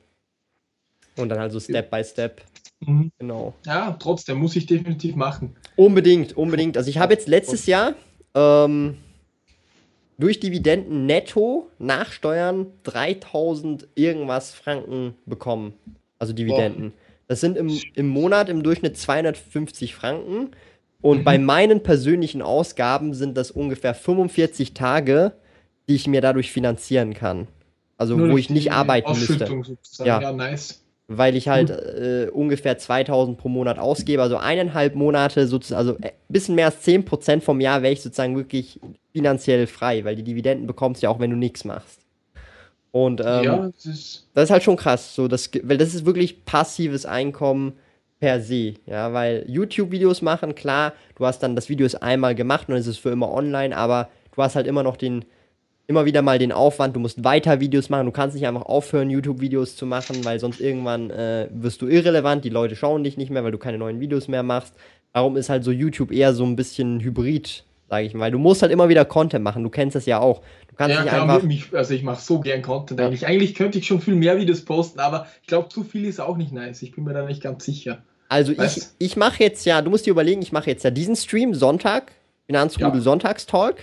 Und 1.16 1.28
dann 1.28 1.39
halt 1.39 1.52
so 1.52 1.60
Step 1.60 1.90
by 1.90 2.02
Step. 2.02 2.43
Mhm. 2.81 3.12
Genau. 3.18 3.55
Ja, 3.66 3.97
trotzdem 3.98 4.39
muss 4.39 4.56
ich 4.56 4.66
definitiv 4.66 5.14
machen. 5.14 5.55
Unbedingt, 5.76 6.36
unbedingt. 6.36 6.76
Also 6.76 6.90
ich 6.90 6.98
habe 6.98 7.12
jetzt 7.12 7.28
letztes 7.28 7.66
Jahr 7.66 7.94
ähm, 8.35 8.97
durch 10.19 10.41
Dividenden 10.41 11.07
netto 11.07 11.70
nach 11.78 12.12
Steuern 12.12 12.66
3000 12.85 13.89
irgendwas 13.95 14.53
Franken 14.53 15.15
bekommen. 15.27 15.74
Also 16.19 16.32
Dividenden. 16.32 16.91
Boah. 16.91 16.99
Das 17.27 17.41
sind 17.41 17.57
im, 17.57 17.81
im 17.95 18.09
Monat 18.09 18.49
im 18.49 18.62
Durchschnitt 18.62 18.97
250 18.97 19.95
Franken. 19.95 20.51
Und 21.01 21.19
mhm. 21.19 21.24
bei 21.24 21.39
meinen 21.39 21.82
persönlichen 21.82 22.43
Ausgaben 22.43 23.15
sind 23.15 23.36
das 23.36 23.51
ungefähr 23.51 23.95
45 23.95 24.74
Tage, 24.74 25.32
die 25.89 25.95
ich 25.95 26.07
mir 26.07 26.20
dadurch 26.20 26.53
finanzieren 26.53 27.15
kann. 27.15 27.49
Also 27.97 28.16
Nur 28.16 28.31
wo 28.31 28.39
ich 28.39 28.51
nicht 28.51 28.73
arbeiten 28.73 29.12
müsste. 29.12 29.62
Ja. 30.05 30.20
ja, 30.20 30.32
nice. 30.32 30.84
Weil 31.06 31.36
ich 31.36 31.48
halt 31.48 31.68
äh, 31.68 32.31
ungefähr 32.32 32.78
2000 32.78 33.36
pro 33.36 33.51
Monat 33.51 33.78
ausgebe, 33.78 34.22
also 34.22 34.39
eineinhalb 34.39 34.94
Monate 34.94 35.47
sozusagen, 35.47 35.78
also 35.78 35.97
ein 35.97 36.02
äh, 36.02 36.12
bisschen 36.28 36.55
mehr 36.55 36.66
als 36.66 36.82
10% 36.86 37.43
vom 37.43 37.60
Jahr 37.60 37.82
wäre 37.82 37.93
ich 37.93 38.01
sozusagen 38.01 38.36
wirklich 38.36 38.81
finanziell 39.12 39.66
frei, 39.66 40.05
weil 40.05 40.16
die 40.16 40.22
Dividenden 40.22 40.66
bekommst 40.66 41.02
du 41.02 41.06
ja 41.06 41.10
auch, 41.10 41.20
wenn 41.20 41.31
du 41.31 41.36
nichts 41.36 41.64
machst. 41.64 42.01
Und 42.90 43.20
ähm, 43.20 43.44
ja, 43.44 43.56
das, 43.59 43.86
ist 43.86 44.28
das 44.35 44.44
ist 44.44 44.51
halt 44.51 44.62
schon 44.62 44.76
krass, 44.76 45.14
so 45.14 45.28
das, 45.28 45.51
weil 45.62 45.76
das 45.76 45.94
ist 45.94 46.06
wirklich 46.06 46.44
passives 46.44 47.05
Einkommen 47.05 47.72
per 48.20 48.40
se, 48.40 48.74
ja, 48.86 49.12
weil 49.12 49.44
YouTube-Videos 49.48 50.22
machen, 50.22 50.55
klar, 50.55 50.93
du 51.16 51.26
hast 51.26 51.40
dann 51.40 51.56
das 51.56 51.68
Video 51.68 51.85
ist 51.85 51.97
einmal 51.97 52.35
gemacht 52.35 52.68
und 52.68 52.72
dann 52.72 52.81
ist 52.81 52.86
es 52.86 52.97
für 52.97 53.10
immer 53.10 53.32
online, 53.32 53.76
aber 53.76 54.09
du 54.35 54.43
hast 54.43 54.55
halt 54.55 54.66
immer 54.66 54.82
noch 54.82 54.97
den, 54.97 55.24
immer 55.86 56.05
wieder 56.05 56.23
mal 56.23 56.39
den 56.39 56.52
Aufwand, 56.52 56.97
du 56.97 57.01
musst 57.01 57.24
weiter 57.24 57.61
Videos 57.61 57.90
machen, 57.90 58.06
du 58.06 58.12
kannst 58.12 58.35
nicht 58.35 58.47
einfach 58.47 58.62
aufhören, 58.62 59.11
YouTube-Videos 59.11 59.77
zu 59.77 59.86
machen, 59.86 60.24
weil 60.24 60.40
sonst 60.40 60.61
irgendwann 60.61 61.11
äh, 61.11 61.48
wirst 61.52 61.82
du 61.82 61.89
irrelevant, 61.89 62.44
die 62.44 62.51
Leute 62.51 62.77
schauen 62.77 63.05
dich 63.05 63.16
nicht 63.16 63.31
mehr, 63.31 63.44
weil 63.44 63.52
du 63.52 63.59
keine 63.59 63.78
neuen 63.78 64.01
Videos 64.01 64.28
mehr 64.28 64.43
machst. 64.43 64.74
Darum 65.12 65.36
ist 65.36 65.51
halt 65.51 65.62
so 65.62 65.70
YouTube 65.70 66.11
eher 66.11 66.32
so 66.32 66.44
ein 66.44 66.56
bisschen 66.56 67.01
Hybrid, 67.01 67.65
sage 67.89 68.06
ich 68.06 68.15
mal. 68.15 68.31
Du 68.31 68.39
musst 68.39 68.62
halt 68.62 68.73
immer 68.73 68.89
wieder 68.89 69.05
Content 69.05 69.44
machen, 69.44 69.62
du 69.62 69.70
kennst 69.70 69.94
das 69.94 70.06
ja 70.06 70.20
auch. 70.20 70.40
Du 70.69 70.74
kannst 70.77 70.97
ja, 70.97 71.02
nicht 71.02 71.11
klar, 71.11 71.23
einfach 71.23 71.43
mich, 71.43 71.66
also 71.73 71.94
ich 71.94 72.02
mache 72.02 72.20
so 72.20 72.40
gern 72.40 72.62
Content 72.62 72.98
ja. 72.98 73.06
eigentlich. 73.06 73.27
Eigentlich 73.27 73.55
könnte 73.55 73.78
ich 73.78 73.86
schon 73.86 74.01
viel 74.01 74.16
mehr 74.16 74.39
Videos 74.39 74.65
posten, 74.65 75.01
aber 75.01 75.27
ich 75.43 75.48
glaube, 75.48 75.69
zu 75.69 75.85
viel 75.85 76.06
ist 76.06 76.20
auch 76.20 76.36
nicht 76.36 76.52
nice. 76.52 76.82
Ich 76.82 76.93
bin 76.93 77.05
mir 77.05 77.12
da 77.12 77.27
nicht 77.27 77.43
ganz 77.43 77.65
sicher. 77.65 78.02
Also 78.28 78.56
weißt? 78.56 78.97
ich, 78.98 79.11
ich 79.11 79.16
mache 79.16 79.43
jetzt 79.43 79.66
ja, 79.66 79.82
du 79.82 79.90
musst 79.90 80.06
dir 80.06 80.11
überlegen, 80.11 80.40
ich 80.40 80.51
mache 80.51 80.70
jetzt 80.70 80.82
ja 80.82 80.90
diesen 80.90 81.15
Stream 81.15 81.55
Sonntag, 81.55 82.12
Finanzrudel 82.47 82.97
ja. 82.97 83.01
Sonntagstalk. 83.01 83.77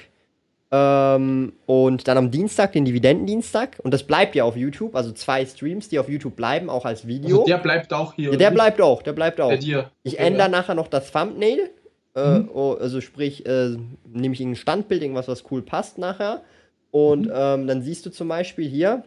Ähm, 0.73 1.53
und 1.65 2.07
dann 2.07 2.17
am 2.17 2.31
Dienstag 2.31 2.71
den 2.71 2.85
Dividendendienstag. 2.85 3.77
Und 3.83 3.93
das 3.93 4.03
bleibt 4.03 4.35
ja 4.35 4.45
auf 4.45 4.55
YouTube. 4.55 4.95
Also 4.95 5.11
zwei 5.11 5.45
Streams, 5.45 5.89
die 5.89 5.99
auf 5.99 6.07
YouTube 6.07 6.35
bleiben, 6.35 6.69
auch 6.69 6.85
als 6.85 7.05
Video. 7.05 7.39
Also 7.39 7.47
der 7.47 7.57
bleibt 7.57 7.93
auch 7.93 8.13
hier. 8.13 8.31
Ja, 8.31 8.37
der 8.37 8.51
bleibt 8.51 8.79
auch, 8.81 9.01
der 9.01 9.13
bleibt 9.13 9.41
auch. 9.41 9.49
Bei 9.49 9.57
dir. 9.57 9.91
Ich 10.03 10.13
okay, 10.13 10.27
ändere 10.27 10.43
ja. 10.43 10.49
nachher 10.49 10.75
noch 10.75 10.87
das 10.87 11.11
Thumbnail. 11.11 11.69
Äh, 12.15 12.39
mhm. 12.39 12.49
oh, 12.53 12.77
also 12.79 13.01
sprich, 13.01 13.45
äh, 13.45 13.75
nehme 14.07 14.33
ich 14.33 14.39
ein 14.39 14.55
Standbild, 14.55 15.01
irgendwas, 15.01 15.27
was 15.27 15.43
cool 15.51 15.61
passt 15.61 15.97
nachher. 15.97 16.41
Und 16.89 17.25
mhm. 17.25 17.33
ähm, 17.33 17.67
dann 17.67 17.81
siehst 17.81 18.05
du 18.05 18.09
zum 18.09 18.29
Beispiel 18.29 18.67
hier, 18.67 19.03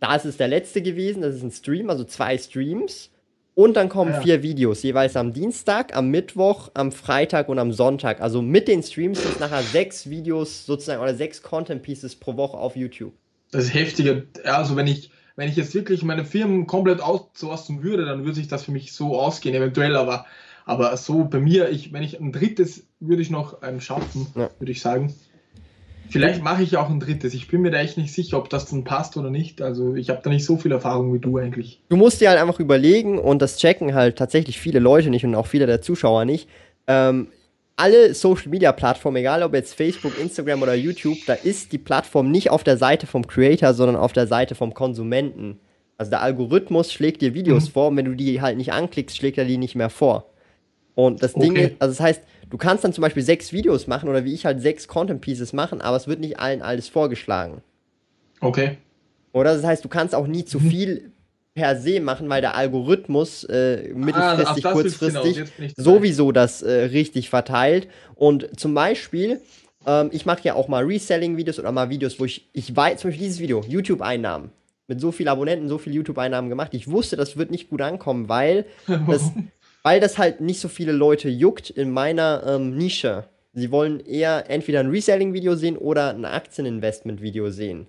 da 0.00 0.16
ist 0.16 0.24
es 0.24 0.36
der 0.36 0.48
letzte 0.48 0.82
gewesen, 0.82 1.22
das 1.22 1.36
ist 1.36 1.42
ein 1.42 1.50
Stream, 1.50 1.90
also 1.90 2.04
zwei 2.04 2.36
Streams. 2.38 3.10
Und 3.56 3.74
dann 3.74 3.88
kommen 3.88 4.12
ja. 4.12 4.20
vier 4.20 4.42
Videos, 4.42 4.82
jeweils 4.82 5.16
am 5.16 5.32
Dienstag, 5.32 5.96
am 5.96 6.10
Mittwoch, 6.10 6.70
am 6.74 6.92
Freitag 6.92 7.48
und 7.48 7.58
am 7.58 7.72
Sonntag. 7.72 8.20
Also 8.20 8.42
mit 8.42 8.68
den 8.68 8.82
Streams 8.82 9.22
sind 9.22 9.32
es 9.32 9.40
nachher 9.40 9.62
sechs 9.62 10.10
Videos 10.10 10.66
sozusagen 10.66 11.00
oder 11.00 11.14
sechs 11.14 11.40
Content 11.42 11.82
Pieces 11.82 12.16
pro 12.16 12.36
Woche 12.36 12.58
auf 12.58 12.76
YouTube. 12.76 13.14
Das 13.52 13.64
ist 13.64 13.72
heftiger. 13.72 14.24
Also 14.44 14.76
wenn 14.76 14.86
ich, 14.86 15.10
wenn 15.36 15.48
ich 15.48 15.56
jetzt 15.56 15.74
wirklich 15.74 16.02
meine 16.02 16.26
Firmen 16.26 16.66
komplett 16.66 17.00
outsourcen 17.00 17.82
würde, 17.82 18.04
dann 18.04 18.24
würde 18.24 18.34
sich 18.34 18.48
das 18.48 18.62
für 18.62 18.72
mich 18.72 18.92
so 18.92 19.18
ausgehen, 19.18 19.54
eventuell, 19.54 19.96
aber, 19.96 20.26
aber 20.66 20.94
so 20.98 21.24
bei 21.24 21.40
mir, 21.40 21.70
ich, 21.70 21.94
wenn 21.94 22.02
ich 22.02 22.20
ein 22.20 22.32
drittes 22.32 22.86
würde 23.00 23.22
ich 23.22 23.30
noch 23.30 23.62
ähm, 23.62 23.80
schaffen, 23.80 24.26
ja. 24.34 24.50
würde 24.58 24.72
ich 24.72 24.82
sagen. 24.82 25.14
Vielleicht 26.10 26.42
mache 26.42 26.62
ich 26.62 26.76
auch 26.76 26.90
ein 26.90 27.00
drittes. 27.00 27.34
Ich 27.34 27.48
bin 27.48 27.62
mir 27.62 27.70
da 27.70 27.78
echt 27.78 27.96
nicht 27.96 28.12
sicher, 28.12 28.38
ob 28.38 28.50
das 28.50 28.66
dann 28.66 28.84
passt 28.84 29.16
oder 29.16 29.30
nicht. 29.30 29.62
Also 29.62 29.94
ich 29.94 30.10
habe 30.10 30.20
da 30.22 30.30
nicht 30.30 30.44
so 30.44 30.56
viel 30.56 30.72
Erfahrung 30.72 31.12
wie 31.14 31.18
du 31.18 31.38
eigentlich. 31.38 31.80
Du 31.88 31.96
musst 31.96 32.20
dir 32.20 32.30
halt 32.30 32.40
einfach 32.40 32.60
überlegen 32.60 33.18
und 33.18 33.42
das 33.42 33.56
checken 33.58 33.94
halt 33.94 34.16
tatsächlich 34.16 34.58
viele 34.58 34.78
Leute 34.78 35.10
nicht 35.10 35.24
und 35.24 35.34
auch 35.34 35.46
viele 35.46 35.66
der 35.66 35.82
Zuschauer 35.82 36.24
nicht. 36.24 36.48
Ähm, 36.86 37.28
alle 37.76 38.14
Social 38.14 38.48
Media 38.48 38.72
Plattformen, 38.72 39.16
egal 39.16 39.42
ob 39.42 39.54
jetzt 39.54 39.74
Facebook, 39.74 40.18
Instagram 40.18 40.62
oder 40.62 40.74
YouTube, 40.74 41.18
da 41.26 41.34
ist 41.34 41.72
die 41.72 41.78
Plattform 41.78 42.30
nicht 42.30 42.50
auf 42.50 42.64
der 42.64 42.78
Seite 42.78 43.06
vom 43.06 43.26
Creator, 43.26 43.74
sondern 43.74 43.96
auf 43.96 44.12
der 44.12 44.26
Seite 44.26 44.54
vom 44.54 44.72
Konsumenten. 44.72 45.60
Also 45.98 46.10
der 46.10 46.22
Algorithmus 46.22 46.92
schlägt 46.92 47.22
dir 47.22 47.34
Videos 47.34 47.68
mhm. 47.68 47.72
vor 47.72 47.88
und 47.88 47.96
wenn 47.96 48.06
du 48.06 48.14
die 48.14 48.40
halt 48.40 48.56
nicht 48.56 48.72
anklickst, 48.72 49.16
schlägt 49.16 49.38
er 49.38 49.44
die 49.44 49.58
nicht 49.58 49.74
mehr 49.74 49.90
vor. 49.90 50.30
Und 50.96 51.22
das 51.22 51.36
okay. 51.36 51.44
Ding 51.44 51.56
ist, 51.56 51.72
also 51.78 51.92
das 51.92 52.00
heißt, 52.00 52.22
du 52.50 52.56
kannst 52.56 52.82
dann 52.82 52.92
zum 52.92 53.02
Beispiel 53.02 53.22
sechs 53.22 53.52
Videos 53.52 53.86
machen 53.86 54.08
oder 54.08 54.24
wie 54.24 54.34
ich 54.34 54.46
halt 54.46 54.60
sechs 54.60 54.88
Content 54.88 55.20
Pieces 55.20 55.52
machen, 55.52 55.80
aber 55.80 55.96
es 55.96 56.08
wird 56.08 56.20
nicht 56.20 56.40
allen 56.40 56.62
alles 56.62 56.88
vorgeschlagen. 56.88 57.62
Okay. 58.40 58.78
Oder 59.32 59.54
das 59.54 59.62
heißt, 59.62 59.84
du 59.84 59.88
kannst 59.88 60.14
auch 60.14 60.26
nie 60.26 60.46
zu 60.46 60.58
mhm. 60.58 60.70
viel 60.70 61.10
per 61.54 61.76
se 61.76 62.00
machen, 62.00 62.28
weil 62.28 62.40
der 62.40 62.54
Algorithmus 62.54 63.44
äh, 63.44 63.92
mittelfristig, 63.94 64.66
ah, 64.66 64.72
kurzfristig 64.72 65.44
sowieso 65.76 66.32
das 66.32 66.62
äh, 66.62 66.84
richtig 66.84 67.28
verteilt. 67.28 67.88
Und 68.14 68.58
zum 68.58 68.74
Beispiel, 68.74 69.40
ähm, 69.86 70.08
ich 70.12 70.24
mache 70.24 70.40
ja 70.44 70.54
auch 70.54 70.68
mal 70.68 70.84
Reselling-Videos 70.84 71.58
oder 71.58 71.72
mal 71.72 71.90
Videos, 71.90 72.18
wo 72.18 72.24
ich, 72.24 72.48
ich 72.54 72.74
weiß, 72.74 73.00
zum 73.00 73.10
Beispiel 73.10 73.26
dieses 73.26 73.40
Video, 73.40 73.62
YouTube-Einnahmen. 73.66 74.50
Mit 74.88 75.00
so 75.00 75.10
vielen 75.12 75.28
Abonnenten, 75.28 75.68
so 75.68 75.78
viele 75.78 75.96
YouTube-Einnahmen 75.96 76.48
gemacht. 76.48 76.72
Ich 76.72 76.88
wusste, 76.88 77.16
das 77.16 77.36
wird 77.36 77.50
nicht 77.50 77.68
gut 77.68 77.82
ankommen, 77.82 78.28
weil 78.28 78.64
das, 79.08 79.32
weil 79.86 80.00
das 80.00 80.18
halt 80.18 80.40
nicht 80.40 80.58
so 80.58 80.66
viele 80.66 80.90
Leute 80.90 81.28
juckt 81.28 81.70
in 81.70 81.92
meiner 81.92 82.42
ähm, 82.44 82.76
Nische. 82.76 83.28
Sie 83.52 83.70
wollen 83.70 84.00
eher 84.00 84.50
entweder 84.50 84.80
ein 84.80 84.90
Reselling-Video 84.90 85.54
sehen 85.54 85.76
oder 85.76 86.10
ein 86.10 86.24
Aktieninvestment-Video 86.24 87.50
sehen. 87.50 87.86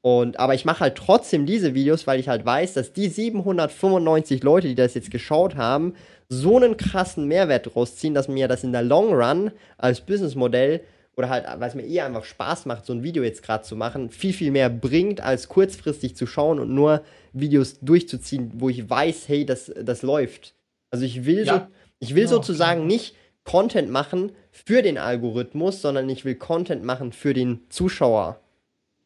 Und, 0.00 0.40
aber 0.40 0.54
ich 0.54 0.64
mache 0.64 0.80
halt 0.80 0.94
trotzdem 0.94 1.44
diese 1.44 1.74
Videos, 1.74 2.06
weil 2.06 2.18
ich 2.18 2.30
halt 2.30 2.46
weiß, 2.46 2.72
dass 2.72 2.94
die 2.94 3.08
795 3.08 4.42
Leute, 4.42 4.68
die 4.68 4.74
das 4.74 4.94
jetzt 4.94 5.10
geschaut 5.10 5.54
haben, 5.54 5.92
so 6.30 6.56
einen 6.56 6.78
krassen 6.78 7.28
Mehrwert 7.28 7.76
rausziehen, 7.76 8.14
dass 8.14 8.26
mir 8.26 8.48
das 8.48 8.64
in 8.64 8.72
der 8.72 8.82
Long 8.82 9.12
Run 9.12 9.50
als 9.76 10.00
Businessmodell 10.00 10.80
oder 11.14 11.28
halt, 11.28 11.44
weil 11.58 11.68
es 11.68 11.74
mir 11.74 11.84
eher 11.84 12.06
einfach 12.06 12.24
Spaß 12.24 12.64
macht, 12.64 12.86
so 12.86 12.94
ein 12.94 13.02
Video 13.02 13.22
jetzt 13.22 13.42
gerade 13.42 13.64
zu 13.64 13.76
machen, 13.76 14.08
viel, 14.08 14.32
viel 14.32 14.50
mehr 14.50 14.70
bringt, 14.70 15.20
als 15.20 15.50
kurzfristig 15.50 16.16
zu 16.16 16.26
schauen 16.26 16.58
und 16.58 16.74
nur 16.74 17.02
Videos 17.34 17.80
durchzuziehen, 17.80 18.50
wo 18.54 18.70
ich 18.70 18.88
weiß, 18.88 19.28
hey, 19.28 19.44
das, 19.44 19.70
das 19.82 20.00
läuft. 20.00 20.54
Also 20.94 21.06
ich 21.06 21.24
will, 21.24 21.44
ja. 21.44 21.54
so, 21.54 21.60
ich 21.98 22.14
will 22.14 22.22
ja, 22.22 22.28
sozusagen 22.28 22.82
okay. 22.82 22.86
nicht 22.86 23.16
Content 23.42 23.90
machen 23.90 24.30
für 24.52 24.80
den 24.80 24.96
Algorithmus, 24.96 25.82
sondern 25.82 26.08
ich 26.08 26.24
will 26.24 26.36
Content 26.36 26.84
machen 26.84 27.12
für 27.12 27.34
den 27.34 27.62
Zuschauer. 27.68 28.38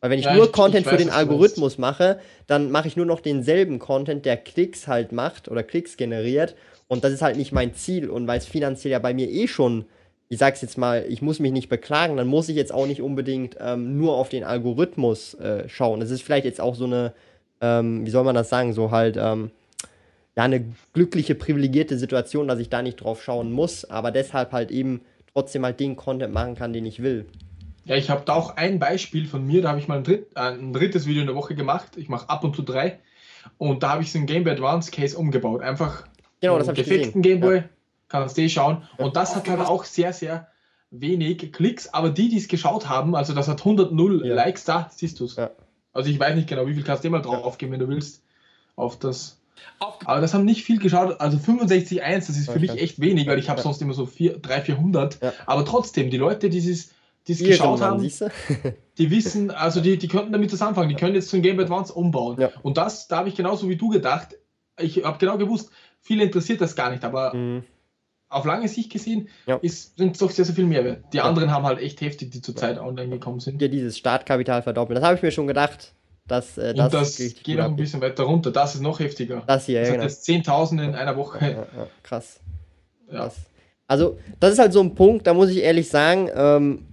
Weil 0.02 0.10
wenn 0.10 0.18
ich 0.18 0.26
ja, 0.26 0.34
nur 0.34 0.44
ich, 0.44 0.52
Content 0.52 0.80
ich 0.80 0.86
weiß, 0.86 0.92
für 0.92 0.98
den 0.98 1.10
Algorithmus 1.10 1.78
mache, 1.78 2.20
dann 2.46 2.70
mache 2.70 2.88
ich 2.88 2.96
nur 2.98 3.06
noch 3.06 3.20
denselben 3.20 3.78
Content, 3.78 4.26
der 4.26 4.36
Klicks 4.36 4.86
halt 4.86 5.12
macht 5.12 5.48
oder 5.48 5.62
Klicks 5.62 5.96
generiert. 5.96 6.54
Und 6.88 7.04
das 7.04 7.12
ist 7.12 7.22
halt 7.22 7.38
nicht 7.38 7.52
mein 7.52 7.72
Ziel. 7.72 8.10
Und 8.10 8.26
weil 8.26 8.36
es 8.36 8.44
finanziell 8.44 8.92
ja 8.92 8.98
bei 8.98 9.14
mir 9.14 9.30
eh 9.30 9.48
schon, 9.48 9.86
ich 10.28 10.38
sag's 10.38 10.60
jetzt 10.60 10.76
mal, 10.76 11.06
ich 11.08 11.22
muss 11.22 11.40
mich 11.40 11.52
nicht 11.52 11.70
beklagen, 11.70 12.18
dann 12.18 12.26
muss 12.26 12.50
ich 12.50 12.56
jetzt 12.56 12.74
auch 12.74 12.86
nicht 12.86 13.00
unbedingt 13.00 13.56
ähm, 13.60 13.96
nur 13.96 14.14
auf 14.14 14.28
den 14.28 14.44
Algorithmus 14.44 15.32
äh, 15.34 15.66
schauen. 15.70 16.00
Das 16.00 16.10
ist 16.10 16.20
vielleicht 16.20 16.44
jetzt 16.44 16.60
auch 16.60 16.74
so 16.74 16.84
eine, 16.84 17.14
ähm, 17.62 18.04
wie 18.04 18.10
soll 18.10 18.24
man 18.24 18.34
das 18.34 18.50
sagen, 18.50 18.74
so 18.74 18.90
halt, 18.90 19.16
ähm, 19.18 19.50
ja, 20.38 20.44
eine 20.44 20.64
glückliche, 20.92 21.34
privilegierte 21.34 21.98
Situation, 21.98 22.46
dass 22.46 22.60
ich 22.60 22.68
da 22.68 22.80
nicht 22.80 22.98
drauf 22.98 23.24
schauen 23.24 23.50
muss, 23.50 23.84
aber 23.84 24.12
deshalb 24.12 24.52
halt 24.52 24.70
eben 24.70 25.00
trotzdem 25.32 25.64
halt 25.64 25.80
den 25.80 25.96
Content 25.96 26.32
machen 26.32 26.54
kann, 26.54 26.72
den 26.72 26.86
ich 26.86 27.02
will. 27.02 27.26
Ja, 27.86 27.96
ich 27.96 28.08
habe 28.08 28.22
da 28.24 28.34
auch 28.34 28.56
ein 28.56 28.78
Beispiel 28.78 29.26
von 29.26 29.44
mir, 29.44 29.62
da 29.62 29.70
habe 29.70 29.80
ich 29.80 29.88
mal 29.88 29.98
ein, 29.98 30.04
dritt, 30.04 30.28
äh, 30.36 30.52
ein, 30.52 30.72
drittes 30.72 31.06
Video 31.06 31.22
in 31.22 31.26
der 31.26 31.34
Woche 31.34 31.56
gemacht. 31.56 31.96
Ich 31.96 32.08
mache 32.08 32.30
ab 32.30 32.44
und 32.44 32.54
zu 32.54 32.62
drei. 32.62 33.00
Und 33.56 33.82
da 33.82 33.90
habe 33.90 34.02
ich 34.04 34.12
so 34.12 34.18
ein 34.20 34.26
Game 34.26 34.44
Boy 34.44 34.52
Advance 34.52 34.92
Case 34.92 35.18
umgebaut. 35.18 35.60
Einfach 35.60 36.04
genau, 36.40 36.56
das 36.56 36.68
defekten 36.68 37.20
Game 37.20 37.40
Boy, 37.40 37.56
ja. 37.56 37.64
kannst 38.06 38.38
du 38.38 38.48
schauen. 38.48 38.84
Und 38.96 39.16
das 39.16 39.34
hat 39.34 39.48
halt 39.48 39.58
auch 39.58 39.82
sehr, 39.82 40.12
sehr 40.12 40.46
wenig 40.92 41.50
Klicks, 41.50 41.92
aber 41.92 42.10
die, 42.10 42.28
die 42.28 42.36
es 42.36 42.46
geschaut 42.46 42.88
haben, 42.88 43.16
also 43.16 43.34
das 43.34 43.48
hat 43.48 43.58
100 43.58 43.90
0 43.90 44.24
ja. 44.24 44.34
Likes 44.36 44.62
da, 44.62 44.88
siehst 44.94 45.18
du 45.18 45.24
es. 45.24 45.34
Ja. 45.34 45.50
Also 45.92 46.10
ich 46.10 46.20
weiß 46.20 46.36
nicht 46.36 46.48
genau, 46.48 46.68
wie 46.68 46.74
viel 46.74 46.84
kannst 46.84 47.02
du 47.02 47.08
immer 47.08 47.22
drauf 47.22 47.42
aufgeben, 47.42 47.72
wenn 47.72 47.80
du 47.80 47.88
willst, 47.88 48.22
auf 48.76 48.96
das 49.00 49.37
aber 49.78 50.20
das 50.20 50.34
haben 50.34 50.44
nicht 50.44 50.64
viel 50.64 50.78
geschaut. 50.78 51.20
Also 51.20 51.38
65,1, 51.38 52.00
das 52.26 52.30
ist 52.30 52.50
für 52.50 52.58
mich 52.58 52.72
echt 52.72 53.00
wenig, 53.00 53.26
weil 53.26 53.38
ich 53.38 53.48
habe 53.48 53.60
sonst 53.60 53.80
immer 53.82 53.94
so 53.94 54.06
300, 54.06 54.66
400. 54.66 55.22
Ja. 55.22 55.32
Aber 55.46 55.64
trotzdem, 55.64 56.10
die 56.10 56.16
Leute, 56.16 56.48
die 56.50 56.58
es 56.58 56.90
geschaut 57.24 57.80
haben, 57.80 58.02
die 58.98 59.10
wissen, 59.10 59.50
also 59.50 59.80
die, 59.80 59.98
die 59.98 60.08
könnten 60.08 60.32
damit 60.32 60.52
das 60.52 60.62
anfangen. 60.62 60.88
Die 60.88 60.94
können 60.94 61.14
jetzt 61.14 61.28
zum 61.28 61.42
Game 61.42 61.60
Advance 61.60 61.92
umbauen. 61.92 62.40
Ja. 62.40 62.50
Und 62.62 62.76
das, 62.76 63.08
da 63.08 63.18
habe 63.18 63.28
ich 63.28 63.34
genauso 63.34 63.68
wie 63.68 63.76
du 63.76 63.88
gedacht. 63.88 64.36
Ich 64.80 65.04
habe 65.04 65.18
genau 65.18 65.38
gewusst, 65.38 65.70
viele 66.00 66.24
interessiert 66.24 66.60
das 66.60 66.76
gar 66.76 66.90
nicht, 66.90 67.04
aber 67.04 67.34
mhm. 67.34 67.64
auf 68.28 68.44
lange 68.44 68.68
Sicht 68.68 68.92
gesehen 68.92 69.28
ja. 69.46 69.56
ist, 69.56 69.96
sind 69.98 70.12
es 70.12 70.18
doch 70.18 70.30
sehr, 70.30 70.44
sehr 70.44 70.54
viel 70.54 70.66
mehr. 70.66 71.02
Die 71.12 71.20
anderen 71.20 71.50
haben 71.50 71.64
halt 71.64 71.80
echt 71.80 72.00
heftig, 72.00 72.30
die 72.30 72.40
zurzeit 72.40 72.78
online 72.78 73.10
gekommen 73.10 73.40
sind. 73.40 73.60
Ja, 73.60 73.68
dieses 73.68 73.98
Startkapital 73.98 74.62
verdoppeln. 74.62 74.94
Das 74.96 75.04
habe 75.04 75.16
ich 75.16 75.22
mir 75.22 75.32
schon 75.32 75.46
gedacht. 75.46 75.94
Dass, 76.28 76.58
äh, 76.58 76.74
das, 76.74 76.92
das 76.92 77.16
geht 77.16 77.58
auch 77.58 77.64
ein 77.64 77.76
bisschen 77.76 78.00
weiter 78.00 78.24
runter. 78.24 78.50
Das 78.50 78.74
ist 78.74 78.82
noch 78.82 79.00
heftiger. 79.00 79.42
Das 79.46 79.66
hier, 79.66 79.80
das 79.80 79.88
ja, 79.88 79.94
genau. 79.94 80.04
Das 80.04 80.26
10.000 80.26 80.84
in 80.84 80.94
einer 80.94 81.16
Woche. 81.16 81.66
krass. 82.02 82.40
Krass. 83.10 83.36
Also, 83.86 84.18
das 84.38 84.52
ist 84.52 84.58
halt 84.58 84.74
so 84.74 84.80
ein 84.80 84.94
Punkt, 84.94 85.26
da 85.26 85.32
muss 85.32 85.48
ich 85.48 85.62
ehrlich 85.62 85.88
sagen, 85.88 86.28
ähm, 86.34 86.84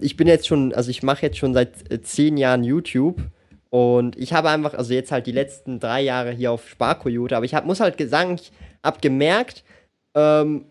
ich 0.00 0.16
bin 0.16 0.28
jetzt 0.28 0.46
schon, 0.46 0.72
also 0.72 0.90
ich 0.90 1.02
mache 1.02 1.22
jetzt 1.22 1.38
schon 1.38 1.54
seit 1.54 1.90
äh, 1.90 2.00
zehn 2.00 2.36
Jahren 2.36 2.62
YouTube 2.64 3.20
und 3.68 4.16
ich 4.16 4.32
habe 4.32 4.48
einfach, 4.50 4.74
also 4.74 4.94
jetzt 4.94 5.10
halt 5.10 5.26
die 5.26 5.32
letzten 5.32 5.80
drei 5.80 6.02
Jahre 6.02 6.30
hier 6.30 6.52
auf 6.52 6.68
Sparkoyote, 6.68 7.36
aber 7.36 7.44
ich 7.44 7.54
hab, 7.54 7.66
muss 7.66 7.80
halt 7.80 7.98
sagen, 8.08 8.36
ich 8.36 8.52
habe 8.84 9.00
gemerkt, 9.00 9.64
ähm, 10.14 10.66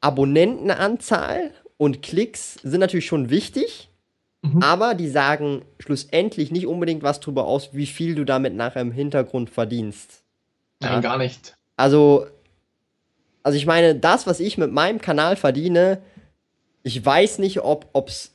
Abonnentenanzahl 0.00 1.52
und 1.76 2.02
Klicks 2.02 2.54
sind 2.62 2.80
natürlich 2.80 3.06
schon 3.06 3.30
wichtig, 3.30 3.88
mhm. 4.42 4.62
aber 4.62 4.94
die 4.94 5.08
sagen 5.08 5.62
schlussendlich 5.78 6.50
nicht 6.50 6.66
unbedingt 6.66 7.02
was 7.02 7.20
darüber 7.20 7.46
aus, 7.46 7.70
wie 7.72 7.86
viel 7.86 8.14
du 8.14 8.24
damit 8.24 8.54
nachher 8.54 8.82
im 8.82 8.92
Hintergrund 8.92 9.50
verdienst. 9.50 10.22
Nein, 10.80 10.92
ja? 10.92 11.00
gar 11.00 11.18
nicht. 11.18 11.56
Also 11.76 12.26
also 13.42 13.58
ich 13.58 13.66
meine, 13.66 13.94
das, 13.94 14.26
was 14.26 14.40
ich 14.40 14.58
mit 14.58 14.72
meinem 14.72 15.00
Kanal 15.00 15.36
verdiene, 15.36 15.98
ich 16.82 17.04
weiß 17.04 17.38
nicht, 17.38 17.60
ob 17.60 17.90
es 18.06 18.30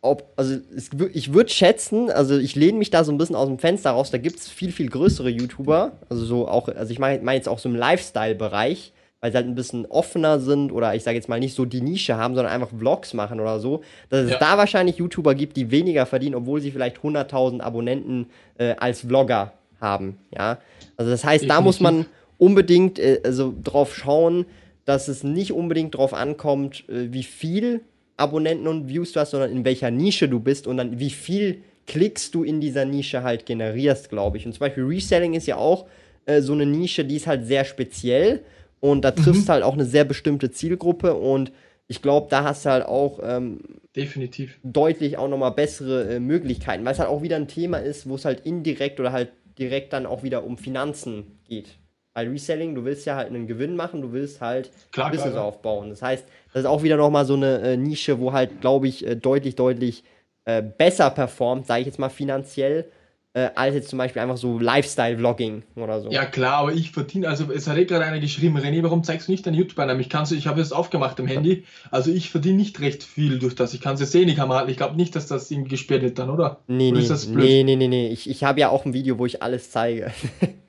ob, 0.00 0.32
also 0.36 0.54
es, 0.76 0.90
ich 1.12 1.32
würde 1.32 1.50
schätzen, 1.50 2.08
also 2.08 2.38
ich 2.38 2.54
lehne 2.54 2.78
mich 2.78 2.90
da 2.90 3.02
so 3.02 3.10
ein 3.10 3.18
bisschen 3.18 3.34
aus 3.34 3.48
dem 3.48 3.58
Fenster 3.58 3.90
raus, 3.90 4.12
da 4.12 4.18
gibt 4.18 4.38
es 4.38 4.48
viel, 4.48 4.70
viel 4.70 4.88
größere 4.88 5.28
YouTuber, 5.28 5.90
also 6.08 6.24
so 6.24 6.46
auch, 6.46 6.68
also 6.68 6.92
ich 6.92 7.00
meine 7.00 7.20
mein 7.24 7.34
jetzt 7.34 7.48
auch 7.48 7.58
so 7.58 7.68
im 7.68 7.74
Lifestyle-Bereich, 7.74 8.92
weil 9.20 9.32
sie 9.32 9.36
halt 9.36 9.46
ein 9.46 9.54
bisschen 9.54 9.86
offener 9.86 10.38
sind 10.38 10.70
oder 10.70 10.94
ich 10.94 11.02
sage 11.02 11.16
jetzt 11.16 11.28
mal 11.28 11.40
nicht 11.40 11.54
so 11.54 11.64
die 11.64 11.80
Nische 11.80 12.16
haben, 12.16 12.34
sondern 12.34 12.52
einfach 12.52 12.70
Vlogs 12.76 13.14
machen 13.14 13.40
oder 13.40 13.58
so, 13.58 13.82
dass 14.10 14.24
es 14.24 14.32
ja. 14.32 14.38
da 14.38 14.58
wahrscheinlich 14.58 14.96
YouTuber 14.96 15.34
gibt, 15.34 15.56
die 15.56 15.70
weniger 15.70 16.06
verdienen, 16.06 16.36
obwohl 16.36 16.60
sie 16.60 16.70
vielleicht 16.70 16.98
100.000 16.98 17.60
Abonnenten 17.60 18.26
äh, 18.58 18.74
als 18.78 19.00
Vlogger 19.00 19.52
haben, 19.80 20.18
ja. 20.34 20.58
Also 20.96 21.10
das 21.10 21.24
heißt, 21.24 21.44
Definitiv. 21.44 21.56
da 21.56 21.60
muss 21.60 21.80
man 21.80 22.06
unbedingt 22.38 22.98
äh, 22.98 23.20
also 23.24 23.54
drauf 23.62 23.94
schauen, 23.94 24.46
dass 24.84 25.08
es 25.08 25.24
nicht 25.24 25.52
unbedingt 25.52 25.94
darauf 25.94 26.14
ankommt, 26.14 26.88
äh, 26.88 27.12
wie 27.12 27.24
viel 27.24 27.82
Abonnenten 28.16 28.66
und 28.66 28.88
Views 28.88 29.12
du 29.12 29.20
hast, 29.20 29.30
sondern 29.30 29.50
in 29.50 29.64
welcher 29.64 29.90
Nische 29.90 30.28
du 30.28 30.40
bist 30.40 30.66
und 30.66 30.76
dann 30.76 30.98
wie 30.98 31.10
viel 31.10 31.62
Klicks 31.86 32.30
du 32.30 32.44
in 32.44 32.60
dieser 32.60 32.84
Nische 32.84 33.22
halt 33.22 33.46
generierst, 33.46 34.10
glaube 34.10 34.36
ich. 34.36 34.46
Und 34.46 34.52
zum 34.52 34.60
Beispiel 34.60 34.84
Reselling 34.84 35.34
ist 35.34 35.46
ja 35.46 35.56
auch 35.56 35.86
äh, 36.26 36.40
so 36.40 36.52
eine 36.52 36.66
Nische, 36.66 37.04
die 37.04 37.16
ist 37.16 37.26
halt 37.26 37.46
sehr 37.46 37.64
speziell 37.64 38.42
und 38.80 39.02
da 39.02 39.10
triffst 39.10 39.48
mhm. 39.48 39.52
halt 39.52 39.62
auch 39.64 39.74
eine 39.74 39.84
sehr 39.84 40.04
bestimmte 40.04 40.50
Zielgruppe 40.50 41.14
und 41.14 41.52
ich 41.88 42.02
glaube, 42.02 42.28
da 42.30 42.44
hast 42.44 42.66
du 42.66 42.70
halt 42.70 42.84
auch 42.84 43.18
ähm, 43.22 43.60
definitiv 43.96 44.58
deutlich 44.62 45.16
auch 45.16 45.28
nochmal 45.28 45.52
bessere 45.52 46.14
äh, 46.14 46.20
Möglichkeiten, 46.20 46.84
weil 46.84 46.92
es 46.92 46.98
halt 46.98 47.08
auch 47.08 47.22
wieder 47.22 47.36
ein 47.36 47.48
Thema 47.48 47.78
ist, 47.78 48.08
wo 48.08 48.14
es 48.14 48.26
halt 48.26 48.40
indirekt 48.40 49.00
oder 49.00 49.10
halt 49.10 49.32
direkt 49.58 49.92
dann 49.94 50.06
auch 50.06 50.22
wieder 50.22 50.44
um 50.44 50.58
Finanzen 50.58 51.38
geht. 51.48 51.78
Weil 52.12 52.28
Reselling, 52.28 52.74
du 52.74 52.84
willst 52.84 53.06
ja 53.06 53.16
halt 53.16 53.28
einen 53.28 53.46
Gewinn 53.46 53.74
machen, 53.74 54.02
du 54.02 54.12
willst 54.12 54.40
halt 54.40 54.70
klar, 54.92 55.10
Business 55.10 55.32
klar, 55.32 55.44
ja. 55.44 55.48
aufbauen. 55.48 55.88
Das 55.88 56.02
heißt, 56.02 56.26
das 56.52 56.62
ist 56.62 56.66
auch 56.66 56.82
wieder 56.82 56.96
nochmal 56.96 57.24
so 57.24 57.34
eine 57.34 57.60
äh, 57.60 57.76
Nische, 57.76 58.18
wo 58.18 58.32
halt, 58.32 58.60
glaube 58.60 58.86
ich, 58.88 59.06
äh, 59.06 59.16
deutlich, 59.16 59.54
deutlich 59.54 60.04
äh, 60.44 60.62
besser 60.62 61.10
performt, 61.10 61.66
sage 61.66 61.80
ich 61.80 61.86
jetzt 61.86 61.98
mal 61.98 62.08
finanziell, 62.08 62.90
äh, 63.38 63.50
als 63.54 63.74
jetzt 63.74 63.88
zum 63.88 63.98
Beispiel 63.98 64.20
einfach 64.20 64.36
so 64.36 64.58
Lifestyle-Vlogging 64.58 65.62
oder 65.76 66.00
so. 66.00 66.10
Ja 66.10 66.26
klar, 66.26 66.54
aber 66.54 66.72
ich 66.72 66.90
verdiene, 66.90 67.28
also 67.28 67.50
es 67.52 67.68
hat 67.68 67.76
eh 67.76 67.84
gerade 67.84 68.04
einer 68.04 68.18
geschrieben, 68.18 68.58
René, 68.58 68.82
warum 68.82 69.04
zeigst 69.04 69.28
du 69.28 69.32
nicht 69.32 69.46
deinen 69.46 69.54
YouTube-Einnahmen? 69.54 70.00
Ich 70.00 70.08
kann's, 70.08 70.32
ich 70.32 70.46
habe 70.46 70.60
es 70.60 70.72
aufgemacht 70.72 71.20
am 71.20 71.26
Handy, 71.26 71.64
also 71.90 72.10
ich 72.10 72.30
verdiene 72.30 72.56
nicht 72.56 72.80
recht 72.80 73.02
viel 73.02 73.38
durch 73.38 73.54
das. 73.54 73.74
Ich 73.74 73.80
kann 73.80 73.94
es 73.94 74.00
jetzt 74.00 74.12
sehen, 74.12 74.26
die 74.26 74.34
Kamera. 74.34 74.66
Ich 74.68 74.76
glaube 74.76 74.96
nicht, 74.96 75.14
dass 75.14 75.26
das 75.26 75.50
irgendwie 75.50 75.70
gesperrt 75.70 76.02
wird 76.02 76.18
dann, 76.18 76.30
oder? 76.30 76.60
Nee, 76.66 76.90
oder 76.90 77.00
nee, 77.00 77.34
nee, 77.34 77.62
nee, 77.64 77.76
nee, 77.76 77.88
nee. 77.88 78.08
Ich, 78.08 78.28
ich 78.28 78.44
habe 78.44 78.60
ja 78.60 78.70
auch 78.70 78.84
ein 78.84 78.92
Video, 78.92 79.18
wo 79.18 79.26
ich 79.26 79.42
alles 79.42 79.70
zeige. 79.70 80.12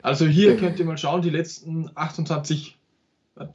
also 0.02 0.26
hier 0.26 0.58
könnt 0.58 0.80
ihr 0.80 0.86
mal 0.86 0.98
schauen, 0.98 1.22
die 1.22 1.30
letzten 1.30 1.90
28 1.96 2.78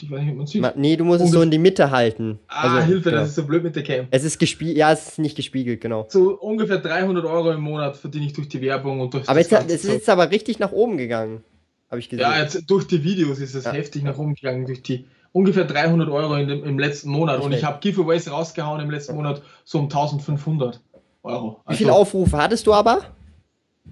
ich 0.00 0.10
weiß 0.10 0.20
nicht, 0.20 0.30
ob 0.30 0.36
man 0.36 0.46
sieht. 0.46 0.76
Nee, 0.76 0.96
du 0.96 1.04
musst 1.04 1.20
Ungef 1.20 1.28
es 1.28 1.34
so 1.34 1.42
in 1.42 1.50
die 1.50 1.58
Mitte 1.58 1.90
halten. 1.90 2.38
Ah, 2.48 2.74
also, 2.74 2.86
Hilfe, 2.86 3.10
genau. 3.10 3.22
das 3.22 3.30
ist 3.30 3.34
so 3.34 3.44
blöd 3.44 3.62
mit 3.62 3.76
der 3.76 3.82
Cam. 3.82 4.06
Es 4.10 4.24
ist 4.24 4.38
gespiegelt, 4.38 4.76
ja, 4.76 4.92
es 4.92 5.08
ist 5.08 5.18
nicht 5.18 5.36
gespiegelt, 5.36 5.80
genau. 5.80 6.06
So 6.08 6.38
ungefähr 6.38 6.78
300 6.78 7.24
Euro 7.24 7.52
im 7.52 7.60
Monat 7.60 7.96
verdiene 7.96 8.26
ich 8.26 8.32
durch 8.32 8.48
die 8.48 8.60
Werbung 8.60 9.00
und 9.00 9.14
durch 9.14 9.28
Aber 9.28 9.38
jetzt, 9.38 9.52
es 9.52 9.84
ist 9.84 9.92
jetzt 9.92 10.08
aber 10.08 10.30
richtig 10.30 10.58
nach 10.58 10.72
oben 10.72 10.96
gegangen, 10.96 11.44
habe 11.90 12.00
ich 12.00 12.08
gesehen. 12.08 12.22
Ja, 12.22 12.38
jetzt 12.40 12.64
durch 12.68 12.86
die 12.86 13.04
Videos 13.04 13.38
ist 13.38 13.54
es 13.54 13.64
ja. 13.64 13.72
heftig 13.72 14.02
nach 14.02 14.16
oben 14.18 14.34
gegangen, 14.34 14.66
durch 14.66 14.82
die 14.82 15.06
ungefähr 15.32 15.64
300 15.64 16.08
Euro 16.08 16.36
dem, 16.36 16.64
im 16.64 16.78
letzten 16.78 17.10
Monat. 17.10 17.40
und 17.40 17.52
ich 17.52 17.64
habe 17.64 17.78
Giveaways 17.80 18.30
rausgehauen 18.30 18.80
im 18.80 18.90
letzten 18.90 19.16
Monat 19.16 19.42
so 19.64 19.78
um 19.78 19.84
1500 19.84 20.80
Euro. 21.22 21.60
Also, 21.64 21.68
Wie 21.68 21.76
viele 21.76 21.92
Aufrufe 21.92 22.36
hattest 22.36 22.66
du 22.66 22.72
aber? 22.72 23.02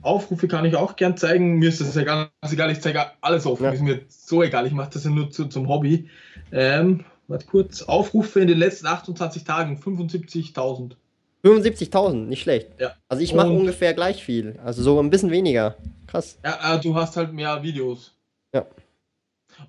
Aufrufe 0.03 0.49
kann 0.49 0.65
ich 0.65 0.77
auch 0.77 0.97
gern 0.97 1.17
zeigen. 1.17 1.59
Mir 1.59 1.69
ist 1.69 1.81
das 1.81 1.95
ja 1.95 2.03
ganz 2.03 2.31
egal, 2.51 2.71
ich 2.71 2.81
zeige 2.81 3.07
alles 3.21 3.47
auf. 3.47 3.61
Ja. 3.61 3.71
Ist 3.71 3.83
mir 3.83 4.01
so 4.09 4.43
egal, 4.43 4.67
ich 4.67 4.73
mache 4.73 4.91
das 4.93 5.05
ja 5.05 5.11
nur 5.11 5.31
zu, 5.31 5.47
zum 5.47 5.69
Hobby. 5.69 6.09
Ähm, 6.51 7.05
warte 7.29 7.47
kurz. 7.47 7.83
Aufrufe 7.83 8.41
in 8.41 8.49
den 8.49 8.59
letzten 8.59 8.87
28 8.87 9.45
Tagen 9.45 9.77
75.000. 9.77 10.93
75.000, 11.45 12.15
nicht 12.27 12.43
schlecht. 12.43 12.69
Ja. 12.79 12.95
Also 13.09 13.23
ich 13.23 13.35
mache 13.35 13.51
ungefähr 13.51 13.95
gleich 13.95 14.23
viel. 14.23 14.61
Also 14.65 14.83
so 14.83 15.01
ein 15.01 15.11
bisschen 15.11 15.31
weniger. 15.31 15.77
Krass. 16.07 16.39
Ja, 16.45 16.77
äh, 16.77 16.81
du 16.81 16.95
hast 16.95 17.17
halt 17.17 17.33
mehr 17.33 17.63
Videos. 17.63 18.15
Ja. 18.55 18.67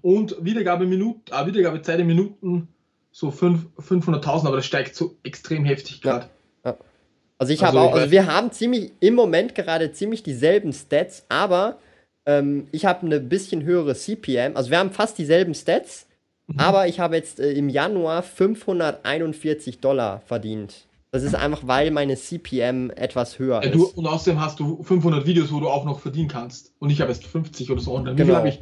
Und 0.01 0.35
Wiedergabeminuten, 0.39 1.33
äh, 1.33 1.45
Wiedergabezeit 1.45 1.99
in 1.99 2.07
Minuten 2.07 2.67
so 3.11 3.29
500.000, 3.29 4.47
aber 4.47 4.57
das 4.57 4.65
steigt 4.65 4.95
so 4.95 5.15
extrem 5.23 5.65
heftig 5.65 6.01
gerade. 6.01 6.25
Ja. 6.25 6.31
Also 7.43 7.51
ich 7.51 7.61
also 7.61 7.77
habe 7.77 7.89
auch, 7.89 7.93
also 7.93 8.09
wir 8.09 8.25
haben 8.25 8.53
ziemlich 8.53 8.93
im 9.01 9.15
Moment 9.15 9.53
gerade 9.53 9.91
ziemlich 9.91 10.23
dieselben 10.23 10.71
Stats, 10.71 11.25
aber 11.27 11.77
ähm, 12.25 12.67
ich 12.71 12.85
habe 12.85 13.05
eine 13.05 13.19
bisschen 13.19 13.63
höhere 13.63 13.95
CPM. 13.95 14.55
Also 14.55 14.71
wir 14.71 14.79
haben 14.79 14.91
fast 14.91 15.17
dieselben 15.17 15.53
Stats, 15.53 16.07
mhm. 16.47 16.57
aber 16.57 16.87
ich 16.87 17.01
habe 17.01 17.17
jetzt 17.17 17.41
äh, 17.41 17.51
im 17.51 17.67
Januar 17.67 18.23
541 18.23 19.81
Dollar 19.81 20.21
verdient. 20.25 20.87
Das 21.11 21.21
ist 21.21 21.35
einfach, 21.35 21.67
weil 21.67 21.91
meine 21.91 22.15
CPM 22.15 22.91
etwas 22.91 23.37
höher 23.39 23.61
ja, 23.61 23.69
du, 23.69 23.87
ist. 23.87 23.97
Und 23.97 24.07
außerdem 24.07 24.39
hast 24.39 24.61
du 24.61 24.81
500 24.81 25.25
Videos, 25.25 25.51
wo 25.51 25.59
du 25.59 25.67
auch 25.67 25.83
noch 25.83 25.99
verdienen 25.99 26.29
kannst. 26.29 26.71
Und 26.79 26.91
ich 26.91 27.01
habe 27.01 27.11
jetzt 27.11 27.25
50 27.27 27.69
oder 27.69 27.81
so. 27.81 27.91
Und 27.91 28.05
dann 28.05 28.15
genau. 28.15 28.45
ich? 28.45 28.61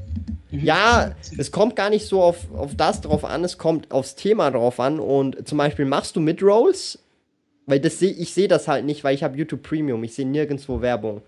Ja, 0.50 1.12
es 1.38 1.52
kommt 1.52 1.76
gar 1.76 1.92
nicht 1.92 2.08
so 2.08 2.24
auf, 2.24 2.52
auf 2.52 2.76
das 2.76 3.02
drauf 3.02 3.26
an, 3.26 3.44
es 3.44 3.60
kommt 3.60 3.92
aufs 3.92 4.16
Thema 4.16 4.50
drauf 4.50 4.80
an. 4.80 5.00
Und 5.00 5.48
zum 5.48 5.60
Beispiel 5.60 5.86
machst 5.86 6.16
du 6.16 6.20
Midrolls 6.20 6.98
weil 7.72 7.80
das 7.80 8.00
seh, 8.00 8.10
ich 8.10 8.34
sehe 8.34 8.50
das 8.50 8.68
halt 8.68 8.84
nicht, 8.84 9.06
weil 9.06 9.16
ich 9.16 9.24
habe 9.24 9.38
YouTube 9.38 9.64
Premium. 9.64 10.04
Ich 10.04 10.14
sehe 10.14 10.28
nirgendwo 10.28 10.82
Werbung. 10.82 11.22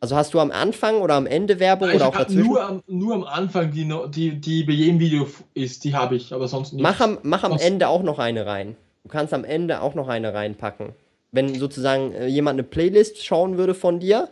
Also 0.00 0.16
hast 0.16 0.34
du 0.34 0.38
am 0.38 0.50
Anfang 0.50 0.96
oder 0.96 1.14
am 1.14 1.24
Ende 1.24 1.60
Werbung 1.60 1.88
ich 1.88 1.94
oder 1.94 2.08
auch 2.08 2.14
dazwischen? 2.14 2.44
Nur 2.44 2.62
am, 2.62 2.82
nur 2.86 3.14
am 3.14 3.24
Anfang, 3.24 3.70
die, 3.70 3.90
die, 4.10 4.38
die 4.38 4.64
bei 4.64 4.74
jedem 4.74 5.00
Video 5.00 5.26
ist, 5.54 5.84
die 5.84 5.96
habe 5.96 6.16
ich, 6.16 6.34
aber 6.34 6.46
sonst 6.46 6.74
nicht. 6.74 6.82
Mach 6.82 7.00
am, 7.00 7.16
mach 7.22 7.42
am 7.42 7.56
Ende 7.58 7.88
auch 7.88 8.02
noch 8.02 8.18
eine 8.18 8.44
rein. 8.44 8.76
Du 9.02 9.08
kannst 9.08 9.32
am 9.32 9.44
Ende 9.44 9.80
auch 9.80 9.94
noch 9.94 10.08
eine 10.08 10.34
reinpacken. 10.34 10.90
Wenn 11.32 11.54
sozusagen 11.54 12.12
äh, 12.12 12.26
jemand 12.26 12.56
eine 12.56 12.64
Playlist 12.64 13.24
schauen 13.24 13.56
würde 13.56 13.72
von 13.72 13.98
dir, 13.98 14.28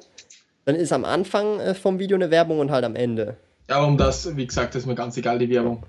dann 0.67 0.75
ist 0.75 0.93
am 0.93 1.07
Anfang 1.07 1.59
äh, 1.61 1.75
vom 1.75 1.99
Video 1.99 2.17
eine 2.17 2.31
Werbung 2.31 2.59
und 2.59 2.71
halt 2.71 2.85
am 2.85 2.97
Ende. 2.97 3.39
Ja, 3.71 3.83
um 3.83 3.97
das, 3.97 4.37
wie 4.37 4.47
gesagt, 4.47 4.75
ist 4.75 4.85
mir 4.85 4.95
ganz 4.95 5.17
egal, 5.17 5.39
die 5.39 5.49
Werbung. 5.49 5.85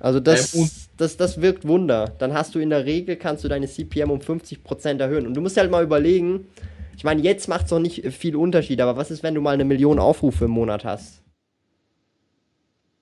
Also 0.00 0.20
das, 0.20 0.54
ähm, 0.54 0.68
das, 0.98 1.16
das 1.16 1.40
wirkt 1.40 1.66
Wunder. 1.66 2.12
Dann 2.18 2.34
hast 2.34 2.54
du 2.54 2.58
in 2.58 2.70
der 2.70 2.84
Regel, 2.84 3.16
kannst 3.16 3.44
du 3.44 3.48
deine 3.48 3.66
CPM 3.66 4.10
um 4.10 4.18
50% 4.18 5.00
erhöhen. 5.00 5.26
Und 5.26 5.34
du 5.34 5.40
musst 5.40 5.56
halt 5.56 5.70
mal 5.70 5.82
überlegen, 5.82 6.46
ich 6.96 7.04
meine, 7.04 7.22
jetzt 7.22 7.48
macht 7.48 7.66
es 7.66 7.70
noch 7.70 7.78
nicht 7.78 8.04
viel 8.12 8.36
Unterschied, 8.36 8.80
aber 8.80 8.96
was 8.96 9.10
ist, 9.10 9.22
wenn 9.22 9.34
du 9.34 9.40
mal 9.40 9.54
eine 9.54 9.64
Million 9.64 9.98
Aufrufe 9.98 10.46
im 10.46 10.50
Monat 10.50 10.84
hast? 10.84 11.22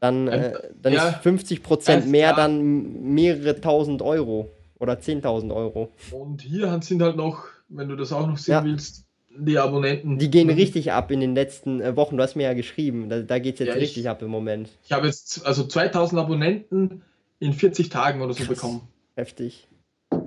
Dann, 0.00 0.28
äh, 0.28 0.52
dann 0.80 0.92
ja, 0.92 1.08
ist 1.08 1.26
50% 1.26 2.04
mehr 2.04 2.28
ja. 2.28 2.36
dann 2.36 3.14
mehrere 3.14 3.58
tausend 3.60 4.02
Euro 4.02 4.50
oder 4.78 4.94
10.000 4.94 5.54
Euro. 5.54 5.90
Und 6.10 6.42
hier 6.42 6.78
sind 6.82 7.00
halt 7.00 7.16
noch, 7.16 7.44
wenn 7.68 7.88
du 7.88 7.96
das 7.96 8.12
auch 8.12 8.26
noch 8.26 8.36
sehen 8.36 8.52
ja. 8.52 8.64
willst, 8.64 9.06
die 9.38 9.58
Abonnenten. 9.58 10.18
Die 10.18 10.30
gehen 10.30 10.50
richtig 10.50 10.92
ab 10.92 11.10
in 11.10 11.20
den 11.20 11.34
letzten 11.34 11.80
äh, 11.80 11.96
Wochen. 11.96 12.16
Du 12.16 12.22
hast 12.22 12.36
mir 12.36 12.44
ja 12.44 12.54
geschrieben, 12.54 13.08
da, 13.08 13.20
da 13.20 13.38
geht 13.38 13.54
es 13.54 13.60
jetzt 13.60 13.68
ja, 13.68 13.74
richtig 13.74 14.04
ich, 14.04 14.08
ab 14.08 14.22
im 14.22 14.28
Moment. 14.28 14.68
Ich 14.84 14.92
habe 14.92 15.06
jetzt 15.06 15.44
also 15.46 15.64
2000 15.64 16.20
Abonnenten 16.20 17.02
in 17.38 17.52
40 17.52 17.88
Tagen 17.88 18.22
oder 18.22 18.32
so 18.32 18.44
Krass. 18.44 18.48
bekommen. 18.56 18.88
Heftig. 19.14 19.68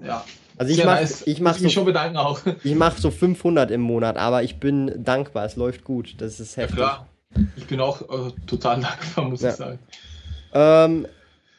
Ja. 0.04 0.26
Also 0.58 0.74
ich 0.74 0.84
mache 0.84 1.02
nice. 1.02 1.24
ich 1.26 1.40
mach 1.40 1.58
so, 1.58 1.70
schon 1.70 1.86
bedanken 1.86 2.18
auch. 2.18 2.42
Ich 2.64 2.76
mache 2.76 3.00
so 3.00 3.12
500 3.12 3.72
im 3.72 3.82
Monat, 3.82 4.18
aber 4.18 4.44
ich 4.44 4.60
bin 4.60 5.04
dankbar, 5.04 5.46
es 5.46 5.56
läuft 5.56 5.84
gut. 5.84 6.16
Das 6.18 6.40
ist 6.40 6.58
heftig. 6.58 6.80
Ja, 6.80 6.86
klar. 6.86 7.08
Ich 7.56 7.68
bin 7.68 7.80
auch 7.80 8.02
äh, 8.02 8.32
total 8.46 8.82
dankbar, 8.82 9.26
muss 9.26 9.42
ja. 9.42 9.50
ich 9.50 9.56
sagen. 9.56 9.80
Ähm, 10.54 11.08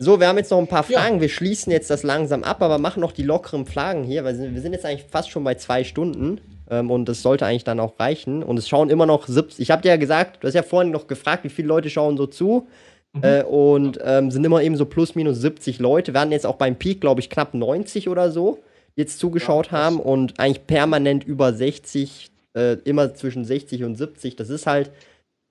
So, 0.03 0.19
wir 0.19 0.29
haben 0.29 0.39
jetzt 0.39 0.51
noch 0.51 0.59
ein 0.59 0.67
paar 0.67 0.83
Fragen. 0.83 1.17
Ja. 1.17 1.21
Wir 1.21 1.29
schließen 1.29 1.71
jetzt 1.71 1.91
das 1.91 2.03
langsam 2.03 2.43
ab, 2.43 2.63
aber 2.63 2.79
machen 2.79 3.01
noch 3.01 3.13
die 3.13 3.23
lockeren 3.23 3.67
Fragen 3.67 4.03
hier, 4.03 4.25
weil 4.25 4.39
wir 4.55 4.61
sind 4.61 4.73
jetzt 4.73 4.87
eigentlich 4.87 5.07
fast 5.11 5.31
schon 5.31 5.45
bei 5.45 5.55
zwei 5.57 5.85
Stunden. 5.85 6.41
Ähm, 6.71 6.91
und 6.91 7.07
das 7.07 7.21
sollte 7.21 7.45
eigentlich 7.45 7.65
dann 7.65 7.81
auch 7.81 8.01
reichen. 8.01 8.43
Und 8.43 8.59
es 8.59 8.69
schauen 8.69 8.89
immer 8.89 9.05
noch 9.07 9.27
70. 9.27 9.61
Ich 9.61 9.71
habe 9.71 9.83
dir 9.83 9.89
ja 9.91 9.97
gesagt, 9.97 10.43
du 10.43 10.47
hast 10.47 10.55
ja 10.55 10.63
vorhin 10.63 10.91
noch 10.91 11.07
gefragt, 11.07 11.45
wie 11.45 11.51
viele 11.51 11.69
Leute 11.69 11.91
schauen 11.91 12.17
so 12.17 12.27
zu. 12.27 12.67
Mhm. 13.13 13.25
Äh, 13.25 13.43
und 13.43 13.99
ähm, 14.03 14.31
sind 14.31 14.45
immer 14.45 14.63
eben 14.63 14.77
so 14.77 14.87
plus 14.87 15.15
minus 15.15 15.41
70 15.41 15.79
Leute. 15.79 16.13
Hatten 16.13 16.33
jetzt 16.33 16.47
auch 16.47 16.57
beim 16.57 16.77
Peak, 16.77 17.01
glaube 17.01 17.21
ich, 17.21 17.31
knapp 17.31 17.55
90 17.55 18.09
oder 18.09 18.31
so, 18.31 18.63
die 18.97 19.01
jetzt 19.03 19.19
zugeschaut 19.19 19.67
ja, 19.67 19.73
haben. 19.73 20.01
Und 20.01 20.39
eigentlich 20.39 20.67
permanent 20.67 21.25
über 21.25 21.53
60, 21.53 22.31
äh, 22.55 22.75
immer 22.85 23.15
zwischen 23.15 23.45
60 23.45 23.85
und 23.85 23.97
70. 23.97 24.37
Das 24.37 24.49
ist 24.49 24.67
halt 24.67 24.91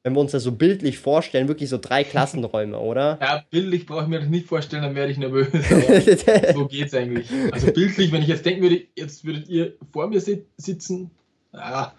wenn 0.04 0.14
wir 0.14 0.22
uns 0.22 0.32
das 0.32 0.44
so 0.44 0.54
bildlich 0.54 0.98
vorstellen, 0.98 1.48
wirklich 1.48 1.70
so 1.70 1.78
drei 1.78 2.04
Klassenräume, 2.06 2.80
oder? 2.80 3.18
Ja, 3.22 3.44
bildlich 3.50 3.86
brauche 3.86 4.04
ich 4.04 4.08
mir 4.08 4.20
das 4.20 4.30
nicht 4.30 4.48
vorstellen, 4.48 4.84
dann 4.84 4.96
werde 4.96 5.12
ich 5.12 5.18
nervös. 5.18 5.48
so 6.54 6.66
geht's 6.68 6.94
eigentlich. 6.94 7.28
Also 7.52 7.72
bildlich, 7.72 8.12
wenn 8.12 8.22
ich 8.22 8.28
jetzt 8.28 8.46
denken 8.46 8.62
würde, 8.62 8.82
jetzt 8.96 9.26
würdet 9.26 9.50
ihr 9.50 9.74
vor 9.92 10.08
mir 10.08 10.22
sitzen, 10.22 11.12
ja. 11.54 11.94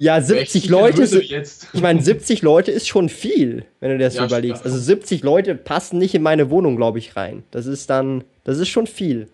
Ja, 0.00 0.18
70 0.22 0.70
Leute. 0.70 1.04
Jetzt. 1.04 1.68
Ich 1.74 1.82
meine, 1.82 2.00
70 2.00 2.40
Leute 2.40 2.70
ist 2.70 2.88
schon 2.88 3.10
viel, 3.10 3.66
wenn 3.80 3.90
du 3.90 3.98
dir 3.98 4.04
das 4.04 4.14
ja, 4.14 4.24
überlegst. 4.24 4.64
Also 4.64 4.78
70 4.78 5.22
Leute 5.22 5.54
passen 5.54 5.98
nicht 5.98 6.14
in 6.14 6.22
meine 6.22 6.48
Wohnung, 6.48 6.76
glaube 6.76 6.98
ich, 6.98 7.16
rein. 7.16 7.44
Das 7.50 7.66
ist 7.66 7.90
dann, 7.90 8.24
das 8.44 8.56
ist 8.56 8.70
schon 8.70 8.86
viel. 8.86 9.28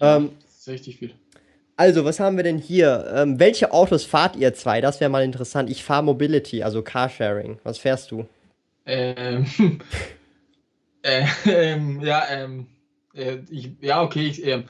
Ja, 0.00 0.18
ähm, 0.18 0.30
das 0.40 0.60
ist 0.60 0.68
richtig 0.68 0.98
viel. 0.98 1.10
Also, 1.76 2.04
was 2.04 2.20
haben 2.20 2.36
wir 2.36 2.44
denn 2.44 2.58
hier? 2.58 3.12
Ähm, 3.12 3.40
welche 3.40 3.72
Autos 3.72 4.04
fahrt 4.04 4.36
ihr 4.36 4.54
zwei? 4.54 4.80
Das 4.80 5.00
wäre 5.00 5.10
mal 5.10 5.24
interessant. 5.24 5.68
Ich 5.68 5.82
fahre 5.82 6.04
Mobility, 6.04 6.62
also 6.62 6.82
Carsharing. 6.82 7.58
Was 7.64 7.78
fährst 7.78 8.12
du? 8.12 8.24
Ähm, 8.86 9.46
äh, 11.02 11.26
ähm, 11.44 12.00
ja, 12.02 12.22
ähm, 12.30 12.66
äh, 13.14 13.38
ich, 13.50 13.72
ja, 13.80 14.00
okay. 14.02 14.28
Ich, 14.28 14.46
ähm, 14.46 14.68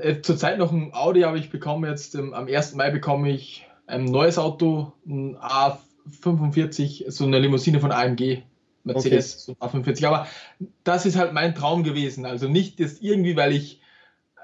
äh, 0.00 0.20
zurzeit 0.22 0.58
noch 0.58 0.70
ein 0.70 0.94
Audi, 0.94 1.24
aber 1.24 1.36
ich 1.36 1.50
bekomme 1.50 1.88
jetzt 1.88 2.14
ähm, 2.14 2.34
am 2.34 2.46
1. 2.46 2.76
Mai 2.76 2.90
bekomme 2.90 3.30
ich 3.30 3.67
ein 3.88 4.04
neues 4.04 4.38
Auto, 4.38 4.92
ein 5.06 5.36
A45, 5.36 7.10
so 7.10 7.24
eine 7.24 7.38
Limousine 7.38 7.80
von 7.80 7.92
AMG. 7.92 8.42
Mercedes, 8.84 9.48
okay. 9.48 9.58
so 9.60 9.78
A45. 9.78 10.06
Aber 10.06 10.26
das 10.84 11.04
ist 11.04 11.16
halt 11.16 11.32
mein 11.32 11.54
Traum 11.54 11.82
gewesen. 11.82 12.24
Also 12.24 12.48
nicht 12.48 12.80
das 12.80 13.00
irgendwie, 13.00 13.36
weil 13.36 13.52
ich 13.52 13.80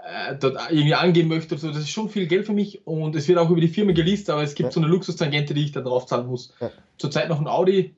äh, 0.05 0.35
dort 0.37 0.59
irgendwie 0.71 0.95
angehen 0.95 1.29
möchte. 1.29 1.57
So. 1.57 1.69
Das 1.69 1.79
ist 1.79 1.91
schon 1.91 2.09
viel 2.09 2.27
Geld 2.27 2.47
für 2.47 2.53
mich 2.53 2.87
und 2.87 3.17
es 3.17 3.29
wird 3.29 3.39
auch 3.39 3.51
über 3.51 3.61
die 3.61 3.69
Firma 3.69 3.93
geleast, 3.93 4.29
aber 4.31 4.43
es 4.43 4.55
gibt 4.55 4.69
ja. 4.69 4.73
so 4.73 4.81
eine 4.81 4.89
Luxustangente, 4.89 5.55
die 5.55 5.65
ich 5.65 5.73
da 5.73 5.81
drauf 5.81 6.07
zahlen 6.07 6.27
muss. 6.27 6.53
Ja. 6.61 6.71
Zurzeit 6.99 7.29
noch 7.29 7.41
ein 7.41 7.49
Audi 7.49 7.95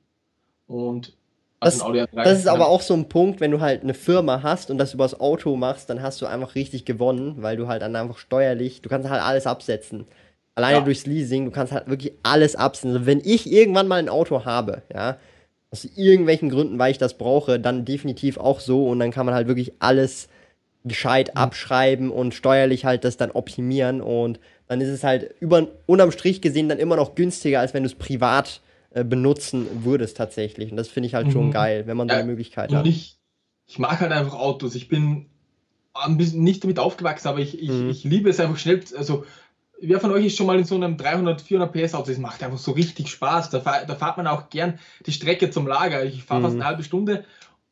und 0.67 1.13
also 1.59 1.79
das, 1.79 1.87
Audi 1.87 2.05
das 2.13 2.39
ist 2.39 2.47
aber 2.47 2.67
auch 2.67 2.81
so 2.81 2.93
ein 2.93 3.09
Punkt, 3.09 3.41
wenn 3.41 3.51
du 3.51 3.59
halt 3.59 3.81
eine 3.81 3.95
Firma 3.95 4.43
hast 4.43 4.69
und 4.69 4.77
das 4.77 4.93
übers 4.93 5.19
Auto 5.19 5.55
machst, 5.55 5.89
dann 5.89 6.01
hast 6.01 6.21
du 6.21 6.27
einfach 6.27 6.53
richtig 6.55 6.85
gewonnen, 6.85 7.37
weil 7.39 7.57
du 7.57 7.67
halt 7.67 7.81
dann 7.81 7.95
einfach 7.95 8.19
steuerlich, 8.19 8.81
du 8.81 8.89
kannst 8.89 9.09
halt 9.09 9.23
alles 9.23 9.47
absetzen. 9.47 10.05
Alleine 10.57 10.79
ja. 10.79 10.83
durchs 10.83 11.05
Leasing, 11.05 11.45
du 11.45 11.51
kannst 11.51 11.71
halt 11.71 11.87
wirklich 11.87 12.13
alles 12.23 12.55
absetzen. 12.55 12.91
Also 12.91 13.05
wenn 13.05 13.21
ich 13.23 13.51
irgendwann 13.51 13.87
mal 13.87 13.99
ein 13.99 14.09
Auto 14.09 14.43
habe, 14.43 14.81
ja, 14.91 15.17
aus 15.69 15.85
irgendwelchen 15.95 16.49
Gründen, 16.49 16.79
weil 16.79 16.89
ich 16.89 16.97
das 16.97 17.15
brauche, 17.15 17.59
dann 17.59 17.85
definitiv 17.85 18.39
auch 18.39 18.59
so 18.59 18.87
und 18.87 18.97
dann 18.97 19.11
kann 19.11 19.27
man 19.27 19.35
halt 19.35 19.47
wirklich 19.47 19.73
alles 19.77 20.29
gescheit 20.83 21.35
mhm. 21.35 21.41
abschreiben 21.41 22.09
und 22.09 22.33
steuerlich 22.33 22.85
halt 22.85 23.03
das 23.03 23.17
dann 23.17 23.29
optimieren 23.29 24.01
und 24.01 24.39
dann 24.67 24.81
ist 24.81 24.89
es 24.89 25.03
halt 25.03 25.35
über, 25.39 25.67
unterm 25.85 26.11
Strich 26.11 26.41
gesehen 26.41 26.69
dann 26.69 26.79
immer 26.79 26.95
noch 26.95 27.13
günstiger, 27.13 27.59
als 27.59 27.75
wenn 27.75 27.83
du 27.83 27.87
es 27.89 27.95
privat 27.95 28.61
äh, 28.89 29.03
benutzen 29.03 29.67
würdest 29.83 30.17
tatsächlich. 30.17 30.71
Und 30.71 30.77
das 30.77 30.87
finde 30.87 31.05
ich 31.05 31.13
halt 31.13 31.27
mhm. 31.27 31.31
schon 31.33 31.51
geil, 31.51 31.83
wenn 31.85 31.97
man 31.97 32.07
ja, 32.07 32.15
so 32.15 32.19
eine 32.21 32.29
Möglichkeit 32.29 32.73
hat. 32.73 32.87
Ich, 32.87 33.19
ich 33.67 33.77
mag 33.77 33.99
halt 33.99 34.11
einfach 34.11 34.33
Autos. 34.33 34.73
Ich 34.73 34.87
bin 34.87 35.27
ein 35.93 36.17
bisschen 36.17 36.43
nicht 36.43 36.63
damit 36.63 36.79
aufgewachsen, 36.79 37.27
aber 37.27 37.39
ich, 37.41 37.61
ich, 37.61 37.69
mhm. 37.69 37.91
ich 37.91 38.03
liebe 38.03 38.27
es 38.31 38.39
einfach 38.39 38.57
schnell. 38.57 38.81
Also, 38.97 39.23
wer 39.81 39.99
von 39.99 40.11
euch 40.11 40.25
ist 40.25 40.37
schon 40.37 40.47
mal 40.47 40.57
in 40.57 40.65
so 40.65 40.75
einem 40.75 40.97
300, 40.97 41.41
400 41.41 41.71
PS 41.71 41.93
Auto? 41.93 42.09
Das 42.09 42.17
macht 42.17 42.43
einfach 42.43 42.57
so 42.57 42.71
richtig 42.71 43.09
Spaß. 43.09 43.49
Da, 43.49 43.61
fahr, 43.61 43.85
da 43.85 43.95
fahrt 43.95 44.17
man 44.17 44.27
auch 44.27 44.49
gern 44.49 44.79
die 45.05 45.11
Strecke 45.11 45.49
zum 45.49 45.67
Lager. 45.67 46.03
Ich 46.03 46.23
fahre 46.23 46.41
fast 46.41 46.55
mhm. 46.55 46.61
eine 46.61 46.69
halbe 46.69 46.83
Stunde 46.83 47.25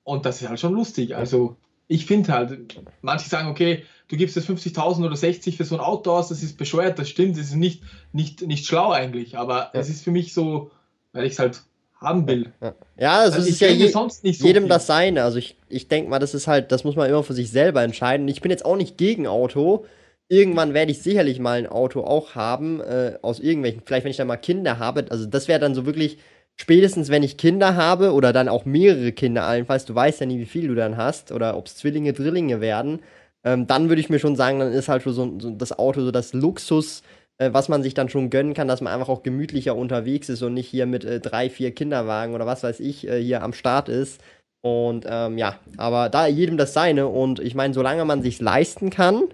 und 0.03 0.25
das 0.25 0.41
ist 0.41 0.49
halt 0.49 0.59
schon 0.59 0.73
lustig. 0.73 1.15
Also, 1.15 1.55
ich 1.87 2.05
finde 2.05 2.33
halt, 2.33 2.77
manche 3.01 3.29
sagen, 3.29 3.49
okay, 3.49 3.83
du 4.07 4.17
gibst 4.17 4.35
jetzt 4.35 4.49
50.000 4.49 5.05
oder 5.05 5.15
60 5.15 5.57
für 5.57 5.65
so 5.65 5.75
ein 5.75 5.81
Auto 5.81 6.11
aus, 6.11 6.29
das 6.29 6.43
ist 6.43 6.57
bescheuert, 6.57 6.97
das 6.97 7.09
stimmt, 7.09 7.37
das 7.37 7.47
ist 7.47 7.55
nicht, 7.55 7.83
nicht, 8.11 8.41
nicht 8.41 8.65
schlau 8.65 8.91
eigentlich, 8.91 9.37
aber 9.37 9.71
ja. 9.73 9.79
es 9.79 9.89
ist 9.89 10.03
für 10.03 10.11
mich 10.11 10.33
so, 10.33 10.71
weil 11.13 11.25
ich 11.25 11.33
es 11.33 11.39
halt 11.39 11.61
haben 11.99 12.27
will. 12.27 12.51
Ja, 12.61 12.75
ja 12.97 13.19
also 13.19 13.39
es 13.39 13.47
ist 13.47 13.61
ja 13.61 13.69
je, 13.69 13.87
so 13.87 14.09
jedem 14.21 14.63
viel. 14.63 14.69
das 14.69 14.87
seine. 14.87 15.23
Also 15.23 15.37
ich, 15.37 15.57
ich 15.69 15.87
denke 15.87 16.09
mal, 16.09 16.19
das 16.19 16.33
ist 16.33 16.47
halt, 16.47 16.71
das 16.71 16.83
muss 16.83 16.95
man 16.95 17.09
immer 17.09 17.23
für 17.23 17.33
sich 17.33 17.49
selber 17.49 17.83
entscheiden. 17.83 18.27
Ich 18.27 18.41
bin 18.41 18.51
jetzt 18.51 18.65
auch 18.65 18.75
nicht 18.75 18.97
gegen 18.97 19.27
Auto. 19.27 19.85
Irgendwann 20.27 20.73
werde 20.73 20.91
ich 20.91 21.01
sicherlich 21.01 21.39
mal 21.39 21.59
ein 21.59 21.67
Auto 21.67 22.01
auch 22.01 22.33
haben, 22.35 22.81
äh, 22.81 23.17
aus 23.21 23.39
irgendwelchen, 23.39 23.81
vielleicht 23.85 24.05
wenn 24.05 24.11
ich 24.11 24.17
dann 24.17 24.27
mal 24.27 24.37
Kinder 24.37 24.79
habe. 24.79 25.05
Also 25.09 25.25
das 25.27 25.47
wäre 25.47 25.59
dann 25.59 25.75
so 25.75 25.85
wirklich 25.85 26.17
spätestens 26.55 27.09
wenn 27.09 27.23
ich 27.23 27.37
Kinder 27.37 27.75
habe 27.75 28.13
oder 28.13 28.33
dann 28.33 28.49
auch 28.49 28.65
mehrere 28.65 29.11
Kinder 29.11 29.43
allenfalls, 29.45 29.85
du 29.85 29.93
weißt 29.93 30.21
ja 30.21 30.25
nie, 30.25 30.39
wie 30.39 30.45
viel 30.45 30.67
du 30.67 30.75
dann 30.75 30.97
hast 30.97 31.31
oder 31.31 31.57
ob 31.57 31.67
es 31.67 31.75
Zwillinge, 31.75 32.13
Drillinge 32.13 32.61
werden, 32.61 33.01
ähm, 33.43 33.67
dann 33.67 33.89
würde 33.89 34.01
ich 34.01 34.09
mir 34.09 34.19
schon 34.19 34.35
sagen, 34.35 34.59
dann 34.59 34.73
ist 34.73 34.89
halt 34.89 35.03
so, 35.03 35.11
so 35.11 35.51
das 35.51 35.77
Auto 35.77 36.01
so 36.01 36.11
das 36.11 36.33
Luxus, 36.33 37.03
äh, 37.37 37.51
was 37.53 37.69
man 37.69 37.83
sich 37.83 37.93
dann 37.93 38.09
schon 38.09 38.29
gönnen 38.29 38.53
kann, 38.53 38.67
dass 38.67 38.81
man 38.81 38.93
einfach 38.93 39.09
auch 39.09 39.23
gemütlicher 39.23 39.75
unterwegs 39.75 40.29
ist 40.29 40.41
und 40.41 40.53
nicht 40.53 40.67
hier 40.67 40.85
mit 40.85 41.05
äh, 41.05 41.19
drei, 41.19 41.49
vier 41.49 41.71
Kinderwagen 41.71 42.33
oder 42.33 42.45
was 42.45 42.63
weiß 42.63 42.79
ich 42.79 43.07
äh, 43.07 43.21
hier 43.21 43.43
am 43.43 43.53
Start 43.53 43.89
ist. 43.89 44.21
Und 44.61 45.05
ähm, 45.07 45.37
ja, 45.37 45.59
aber 45.77 46.09
da 46.09 46.25
jedem 46.25 46.57
das 46.57 46.73
seine 46.73 47.07
und 47.07 47.39
ich 47.39 47.53
meine, 47.53 47.73
solange 47.75 48.03
man 48.05 48.23
sich 48.23 48.41
leisten 48.41 48.89
kann, 48.89 49.25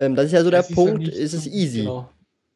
ähm, 0.00 0.14
das 0.14 0.26
ist 0.26 0.32
ja 0.32 0.44
so 0.44 0.50
der 0.50 0.62
Punkt, 0.62 1.06
ja 1.06 1.12
ist 1.12 1.34
es 1.34 1.46
easy. 1.46 1.82
Genau. 1.82 2.08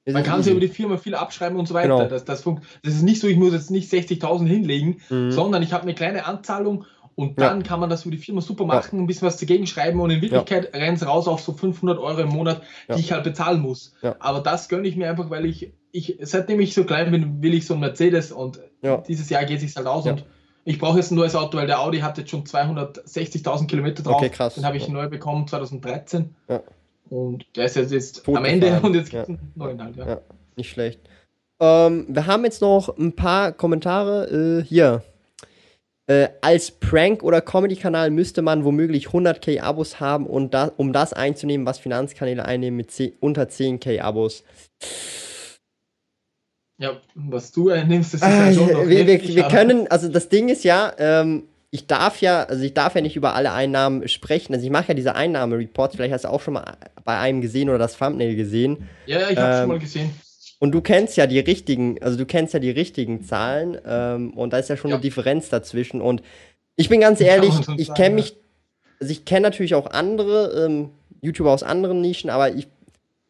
Man 0.07 0.25
kann 0.25 0.43
sich 0.43 0.51
über 0.51 0.61
die 0.61 0.69
Firma 0.69 0.97
viel 0.97 1.15
abschreiben 1.15 1.59
und 1.59 1.69
so 1.69 1.75
weiter. 1.75 1.97
Genau. 1.97 2.09
Das, 2.09 2.25
das, 2.25 2.43
das, 2.43 2.95
ist 2.95 3.03
nicht 3.03 3.21
so, 3.21 3.29
ich 3.29 3.37
muss 3.37 3.53
jetzt 3.53 3.71
nicht 3.71 3.93
60.000 3.93 4.47
hinlegen, 4.47 5.01
mhm. 5.09 5.31
sondern 5.31 5.63
ich 5.63 5.73
habe 5.73 5.85
eine 5.85 5.95
kleine 5.95 6.27
Anzahlung 6.27 6.87
und 7.15 7.39
dann 7.41 7.61
ja. 7.61 7.67
kann 7.67 7.79
man 7.79 7.91
das 7.91 8.05
über 8.05 8.17
die 8.17 8.23
Firma 8.23 8.41
super 8.41 8.65
machen, 8.65 8.97
ja. 8.97 9.03
ein 9.03 9.07
bisschen 9.07 9.27
was 9.27 9.37
dagegen 9.37 9.67
schreiben 9.67 10.01
und 10.01 10.11
in 10.11 10.23
Wirklichkeit 10.23 10.71
ja. 10.73 10.81
rennt 10.81 10.97
es 10.97 11.07
raus 11.07 11.29
auf 11.29 11.41
so 11.41 11.53
500 11.53 11.99
Euro 11.99 12.21
im 12.21 12.31
Monat, 12.31 12.63
die 12.89 13.01
ich 13.01 13.13
halt 13.13 13.25
bezahlen 13.25 13.61
muss. 13.61 13.95
Aber 14.19 14.41
das 14.41 14.69
gönne 14.69 14.89
ich 14.89 14.97
mir 14.97 15.09
einfach, 15.09 15.31
weil 15.31 15.45
ich, 15.45 15.73
ich, 15.93 16.19
seitdem 16.23 16.59
ich 16.61 16.75
so 16.75 16.85
klein 16.85 17.11
bin, 17.11 17.43
will 17.43 17.55
ich 17.55 17.67
so 17.67 17.75
ein 17.75 17.81
Mercedes 17.81 18.33
und 18.33 18.61
dieses 19.07 19.31
Jahr 19.31 19.45
geht 19.45 19.57
es 19.57 19.63
sich 19.63 19.77
halt 19.77 19.87
aus 19.87 20.07
und 20.07 20.25
ich 20.65 20.79
brauche 20.79 20.97
jetzt 20.97 21.11
ein 21.11 21.17
neues 21.17 21.35
Auto, 21.35 21.59
weil 21.59 21.67
der 21.67 21.81
Audi 21.81 21.99
hat 21.99 22.19
jetzt 22.19 22.31
schon 22.31 22.45
260.000 22.45 23.67
Kilometer 23.67 24.05
drauf. 24.05 24.17
Okay, 24.17 24.31
krass. 24.31 24.55
Den 24.55 24.65
habe 24.65 24.77
ich 24.77 24.89
neu 24.89 25.09
bekommen 25.09 25.49
2013. 25.49 26.37
Und 27.13 27.45
der 27.57 27.67
ist 27.67 27.77
jetzt 27.77 28.27
am 28.27 28.45
Ende 28.47 28.81
und 28.83 28.95
jetzt 28.95 29.11
gibt 29.11 29.25
es 29.25 29.29
ja. 29.29 29.35
einen 29.35 29.53
neuen 29.55 29.85
halt, 29.85 29.97
ja. 29.97 30.09
ja. 30.09 30.21
Nicht 30.57 30.71
schlecht. 30.71 30.99
Ähm, 31.61 32.07
wir 32.09 32.27
haben 32.27 32.43
jetzt 32.45 32.63
noch 32.63 32.97
ein 32.97 33.15
paar 33.15 33.53
Kommentare. 33.53 34.61
Äh, 34.61 34.65
hier. 34.65 35.03
Äh, 36.07 36.29
als 36.41 36.71
Prank- 36.71 37.23
oder 37.23 37.43
Comedy-Kanal 37.43 38.11
müsste 38.11 38.41
man 38.41 38.65
womöglich 38.65 39.09
100k 39.09 39.61
Abos 39.61 40.01
haben, 40.01 40.27
und 40.27 40.55
da, 40.55 40.73
um 40.79 40.95
das 40.95 41.13
einzunehmen, 41.13 41.67
was 41.67 41.79
Finanzkanäle 41.79 42.47
einnehmen 42.47 42.79
mit 42.79 42.91
10, 42.91 43.13
unter 43.21 43.43
10k 43.43 44.01
Abos. 44.01 44.43
Ja, 46.79 46.97
was 47.15 47.53
du 47.53 47.69
einnimmst, 47.69 48.15
das 48.15 48.23
ist 48.23 48.27
ah, 48.27 48.47
ja 48.47 48.53
schon 48.55 48.73
noch 48.73 48.89
wir, 48.89 49.07
wir, 49.07 49.23
wir 49.23 49.45
können, 49.45 49.87
also 49.89 50.09
das 50.09 50.31
Ding 50.31 50.49
ist 50.49 50.65
ja, 50.65 50.93
ähm, 50.99 51.45
ich 51.75 51.87
darf 51.87 52.21
ja, 52.21 52.45
also 52.45 52.63
ich 52.63 52.75
darf 52.75 52.95
ja 52.95 53.01
nicht 53.01 53.17
über 53.17 53.35
alle 53.35 53.53
Einnahmen 53.53 54.07
sprechen. 54.07 54.53
Also 54.53 54.65
ich 54.65 54.71
mache 54.71 54.89
ja 54.89 54.95
diese 54.95 55.15
Einnahmereports, 55.15 55.97
vielleicht 55.97 56.13
hast 56.13 56.25
du 56.25 56.29
auch 56.29 56.43
schon 56.43 56.55
mal 56.55 56.77
bei 57.03 57.19
einem 57.19 57.41
gesehen 57.41 57.71
oder 57.71 57.79
das 57.79 57.97
Thumbnail 57.97 58.37
gesehen. 58.37 58.89
Ja, 59.07 59.21
ja 59.21 59.31
ich 59.31 59.39
habe 59.39 59.53
ähm, 59.53 59.61
schon 59.61 59.69
mal 59.69 59.79
gesehen. 59.79 60.11
Und 60.59 60.73
du 60.73 60.83
kennst 60.83 61.17
ja 61.17 61.27
die 61.27 61.39
richtigen, 61.41 62.01
also 62.03 62.19
du 62.19 62.27
kennst 62.27 62.53
ja 62.53 62.61
die 62.61 62.71
richtigen 62.71 63.25
Zahlen 63.25 63.79
ähm, 63.87 64.35
und 64.35 64.53
da 64.53 64.59
ist 64.59 64.69
ja 64.69 64.77
schon 64.77 64.91
ja. 64.91 64.97
eine 64.97 65.03
Differenz 65.03 65.49
dazwischen. 65.49 66.03
Und 66.03 66.23
ich 66.77 66.91
bin 66.91 67.01
ganz 67.01 67.23
ehrlich, 67.23 67.55
ich 67.79 67.95
kenne 67.95 68.17
mich, 68.17 68.37
also 69.01 69.11
ich 69.11 69.25
kenne 69.25 69.41
natürlich 69.41 69.75
auch 69.75 69.87
andere 69.91 70.67
ähm, 70.67 70.91
YouTuber 71.23 71.53
aus 71.53 71.63
anderen 71.63 72.03
Nischen, 72.03 72.29
aber 72.29 72.55
ich 72.55 72.69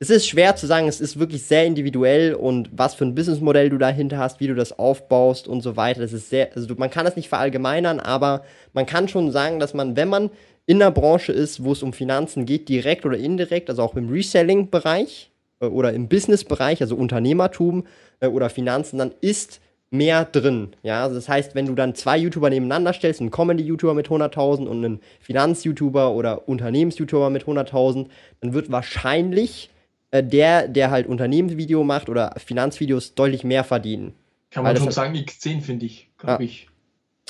es 0.02 0.10
ist 0.10 0.26
schwer 0.26 0.56
zu 0.56 0.66
sagen, 0.66 0.88
es 0.88 1.00
ist 1.00 1.20
wirklich 1.20 1.44
sehr 1.44 1.64
individuell 1.64 2.34
und 2.34 2.68
was 2.72 2.94
für 2.94 3.04
ein 3.04 3.14
Businessmodell 3.14 3.70
du 3.70 3.78
dahinter 3.78 4.18
hast, 4.18 4.40
wie 4.40 4.48
du 4.48 4.54
das 4.56 4.76
aufbaust 4.76 5.46
und 5.46 5.60
so 5.60 5.76
weiter. 5.76 6.00
Das 6.00 6.12
ist 6.12 6.28
sehr, 6.28 6.50
also 6.56 6.74
man 6.76 6.90
kann 6.90 7.04
das 7.04 7.14
nicht 7.14 7.28
verallgemeinern, 7.28 8.00
aber 8.00 8.42
man 8.72 8.84
kann 8.84 9.06
schon 9.06 9.30
sagen, 9.30 9.60
dass 9.60 9.74
man, 9.74 9.94
wenn 9.94 10.08
man 10.08 10.30
in 10.66 10.82
einer 10.82 10.90
Branche 10.90 11.30
ist, 11.30 11.62
wo 11.62 11.70
es 11.70 11.84
um 11.84 11.92
Finanzen 11.92 12.46
geht, 12.46 12.68
direkt 12.68 13.06
oder 13.06 13.16
indirekt, 13.16 13.70
also 13.70 13.80
auch 13.80 13.94
im 13.94 14.08
Reselling-Bereich 14.08 15.30
äh, 15.60 15.66
oder 15.66 15.92
im 15.92 16.08
Business-Bereich, 16.08 16.80
also 16.80 16.96
Unternehmertum 16.96 17.86
äh, 18.18 18.26
oder 18.26 18.50
Finanzen, 18.50 18.98
dann 18.98 19.12
ist 19.20 19.60
mehr 19.90 20.24
drin. 20.24 20.70
Ja, 20.82 21.04
also 21.04 21.14
das 21.14 21.28
heißt, 21.28 21.54
wenn 21.54 21.66
du 21.66 21.76
dann 21.76 21.94
zwei 21.94 22.18
YouTuber 22.18 22.50
nebeneinander 22.50 22.92
stellst, 22.92 23.20
einen 23.20 23.30
Comedy-YouTuber 23.30 23.94
mit 23.94 24.08
100.000 24.08 24.66
und 24.66 24.84
einen 24.84 25.00
Finanz-YouTuber 25.20 26.10
oder 26.10 26.48
Unternehmens-YouTuber 26.48 27.30
mit 27.30 27.44
100.000, 27.44 28.08
dann 28.40 28.52
wird 28.52 28.72
wahrscheinlich 28.72 29.68
äh, 30.12 30.22
der, 30.22 30.68
der 30.68 30.90
halt 30.90 31.06
Unternehmensvideo 31.06 31.82
macht 31.82 32.08
oder 32.08 32.34
Finanzvideos 32.36 33.14
deutlich 33.14 33.42
mehr 33.42 33.64
verdienen. 33.64 34.14
Kann 34.50 34.62
man 34.62 34.76
schon 34.76 34.92
sagen, 34.92 35.14
X10 35.14 35.62
finde 35.62 35.86
ich, 35.86 36.10
glaube 36.18 36.44
ja. 36.44 36.48
ich. 36.48 36.68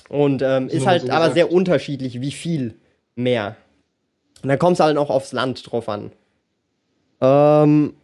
Und 0.08 0.42
ähm, 0.42 0.68
ist 0.68 0.86
halt 0.86 1.08
aber 1.08 1.30
sehr 1.30 1.50
unterschiedlich, 1.50 2.20
wie 2.20 2.32
viel 2.32 2.74
mehr. 3.14 3.56
Und 4.42 4.48
dann 4.48 4.58
kommt 4.58 4.74
es 4.74 4.80
halt 4.80 4.96
auch 4.96 5.08
aufs 5.08 5.32
Land 5.32 5.70
drauf 5.70 5.88
an. 5.88 6.10
Ähm, 7.20 7.94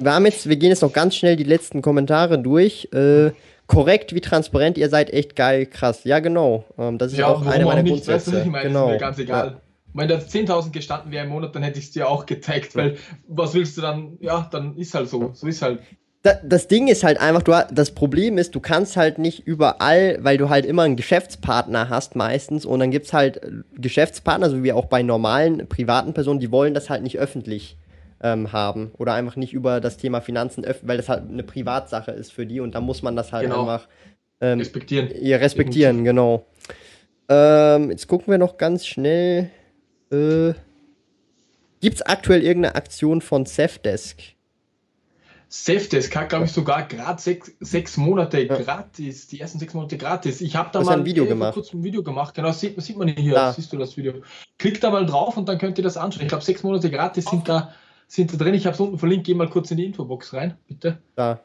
wir 0.00 0.12
haben 0.12 0.26
jetzt, 0.26 0.48
wir 0.48 0.56
gehen 0.56 0.70
jetzt 0.70 0.82
noch 0.82 0.92
ganz 0.92 1.14
schnell 1.14 1.36
die 1.36 1.44
letzten 1.44 1.80
Kommentare 1.80 2.40
durch. 2.40 2.88
Äh, 2.92 3.30
korrekt, 3.68 4.14
wie 4.14 4.20
transparent 4.20 4.78
ihr 4.78 4.88
seid, 4.88 5.12
echt 5.12 5.36
geil, 5.36 5.66
krass. 5.66 6.02
Ja, 6.02 6.18
genau. 6.18 6.64
Ähm, 6.76 6.98
das 6.98 7.12
ist 7.12 7.18
ja, 7.18 7.28
auch 7.28 7.46
eine 7.46 7.64
meiner 7.64 7.82
nicht, 7.82 7.92
Grundsätze. 7.92 8.32
Weißt 8.32 8.44
du, 8.44 8.46
ich 8.46 8.50
meine, 8.50 8.68
genau. 8.68 8.86
ist 8.88 8.92
mir 8.94 8.98
ganz 8.98 9.18
egal. 9.18 9.46
Ja. 9.46 9.60
Wenn 9.96 10.08
da 10.08 10.16
10.000 10.16 10.70
gestanden 10.72 11.10
wäre 11.10 11.24
im 11.24 11.30
Monat, 11.30 11.54
dann 11.54 11.62
hätte 11.62 11.78
ich 11.78 11.86
es 11.86 11.90
dir 11.92 12.08
auch 12.08 12.26
gezeigt, 12.26 12.76
weil 12.76 12.98
was 13.26 13.54
willst 13.54 13.76
du 13.76 13.80
dann? 13.80 14.18
Ja, 14.20 14.48
dann 14.50 14.76
ist 14.76 14.94
halt 14.94 15.08
so. 15.08 15.30
So 15.34 15.46
ist 15.46 15.62
halt 15.62 15.80
das 16.34 16.68
Ding 16.68 16.88
ist 16.88 17.04
halt 17.04 17.20
einfach, 17.20 17.42
du, 17.42 17.52
das 17.72 17.92
Problem 17.92 18.38
ist, 18.38 18.54
du 18.54 18.60
kannst 18.60 18.96
halt 18.96 19.18
nicht 19.18 19.46
überall, 19.46 20.18
weil 20.20 20.38
du 20.38 20.48
halt 20.48 20.66
immer 20.66 20.82
einen 20.82 20.96
Geschäftspartner 20.96 21.88
hast 21.88 22.16
meistens 22.16 22.64
und 22.64 22.80
dann 22.80 22.90
gibt 22.90 23.06
es 23.06 23.12
halt 23.12 23.42
äh, 23.42 23.50
Geschäftspartner, 23.76 24.50
so 24.50 24.62
wie 24.62 24.72
auch 24.72 24.86
bei 24.86 25.02
normalen 25.02 25.68
privaten 25.68 26.14
Personen, 26.14 26.40
die 26.40 26.50
wollen 26.50 26.74
das 26.74 26.90
halt 26.90 27.02
nicht 27.02 27.18
öffentlich 27.18 27.76
ähm, 28.20 28.52
haben 28.52 28.92
oder 28.98 29.14
einfach 29.14 29.36
nicht 29.36 29.52
über 29.52 29.80
das 29.80 29.96
Thema 29.98 30.20
Finanzen 30.20 30.64
öffnen, 30.64 30.88
weil 30.88 30.96
das 30.96 31.08
halt 31.08 31.30
eine 31.30 31.42
Privatsache 31.42 32.10
ist 32.10 32.32
für 32.32 32.46
die 32.46 32.60
und 32.60 32.74
da 32.74 32.80
muss 32.80 33.02
man 33.02 33.14
das 33.14 33.32
halt 33.32 33.44
genau. 33.44 33.62
einfach 33.62 33.86
ähm, 34.40 34.58
respektieren. 34.58 35.10
Ja, 35.20 35.36
respektieren, 35.38 36.04
genau. 36.04 36.46
Ähm, 37.28 37.90
jetzt 37.90 38.06
gucken 38.06 38.30
wir 38.30 38.38
noch 38.38 38.56
ganz 38.56 38.86
schnell. 38.86 39.50
Äh, 40.10 40.54
Gibt 41.80 41.96
es 41.96 42.02
aktuell 42.02 42.42
irgendeine 42.42 42.74
Aktion 42.74 43.20
von 43.20 43.46
Safdesk? 43.46 44.22
Safdesk 45.48 46.16
hat, 46.16 46.30
glaube 46.30 46.46
ich, 46.46 46.52
sogar 46.52 46.82
gerade 46.88 47.20
sechs, 47.22 47.52
sechs 47.60 47.96
Monate 47.96 48.40
ja. 48.40 48.56
gratis, 48.56 49.28
die 49.28 49.40
ersten 49.40 49.58
sechs 49.58 49.74
Monate 49.74 49.96
gratis. 49.96 50.40
Ich 50.40 50.56
habe 50.56 50.70
da 50.72 50.82
mal 50.82 50.98
ein 50.98 51.04
Video 51.04 51.24
äh, 51.24 51.28
gemacht. 51.28 51.54
kurz 51.54 51.72
ein 51.72 51.84
Video 51.84 52.02
gemacht. 52.02 52.34
Genau, 52.34 52.50
sieht, 52.50 52.80
sieht 52.82 52.96
man 52.96 53.08
hier, 53.08 53.34
ja. 53.34 53.52
siehst 53.52 53.72
du 53.72 53.76
das 53.76 53.96
Video. 53.96 54.14
Klickt 54.58 54.82
da 54.82 54.90
mal 54.90 55.06
drauf 55.06 55.36
und 55.36 55.48
dann 55.48 55.58
könnt 55.58 55.78
ihr 55.78 55.84
das 55.84 55.96
anschauen. 55.96 56.22
Ich 56.22 56.28
glaube, 56.28 56.42
sechs 56.42 56.62
Monate 56.62 56.90
gratis 56.90 57.26
sind 57.26 57.48
da, 57.48 57.72
sind 58.08 58.32
da 58.32 58.36
drin. 58.36 58.54
Ich 58.54 58.66
habe 58.66 58.74
es 58.74 58.80
unten 58.80 58.98
verlinkt. 58.98 59.26
Geh 59.26 59.34
mal 59.34 59.48
kurz 59.48 59.70
in 59.70 59.76
die 59.76 59.84
Infobox 59.84 60.32
rein, 60.32 60.56
bitte. 60.66 60.98
Da. 61.14 61.40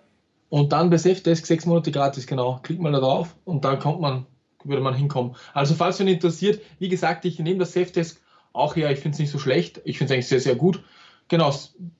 Und 0.49 0.73
dann 0.73 0.89
bei 0.89 0.97
Safdesk 0.97 1.45
sechs 1.45 1.65
Monate 1.65 1.91
gratis, 1.91 2.25
genau. 2.25 2.59
Klickt 2.63 2.81
mal 2.81 2.91
da 2.91 2.99
drauf 2.99 3.35
und 3.43 3.63
dann 3.63 3.77
kommt 3.77 4.01
man, 4.01 4.25
würde 4.63 4.81
man 4.81 4.95
hinkommen. 4.95 5.35
Also, 5.53 5.75
falls 5.75 6.01
euch 6.01 6.07
interessiert, 6.07 6.61
wie 6.79 6.89
gesagt, 6.89 7.25
ich 7.25 7.37
nehme 7.37 7.59
das 7.59 7.73
Safdesk 7.73 8.19
auch 8.53 8.75
her. 8.75 8.91
Ich 8.91 8.99
finde 8.99 9.15
es 9.15 9.19
nicht 9.19 9.31
so 9.31 9.39
schlecht. 9.39 9.81
Ich 9.85 9.97
finde 9.97 10.13
es 10.13 10.15
eigentlich 10.15 10.27
sehr, 10.27 10.39
sehr 10.39 10.55
gut. 10.55 10.83
Genau, 11.27 11.53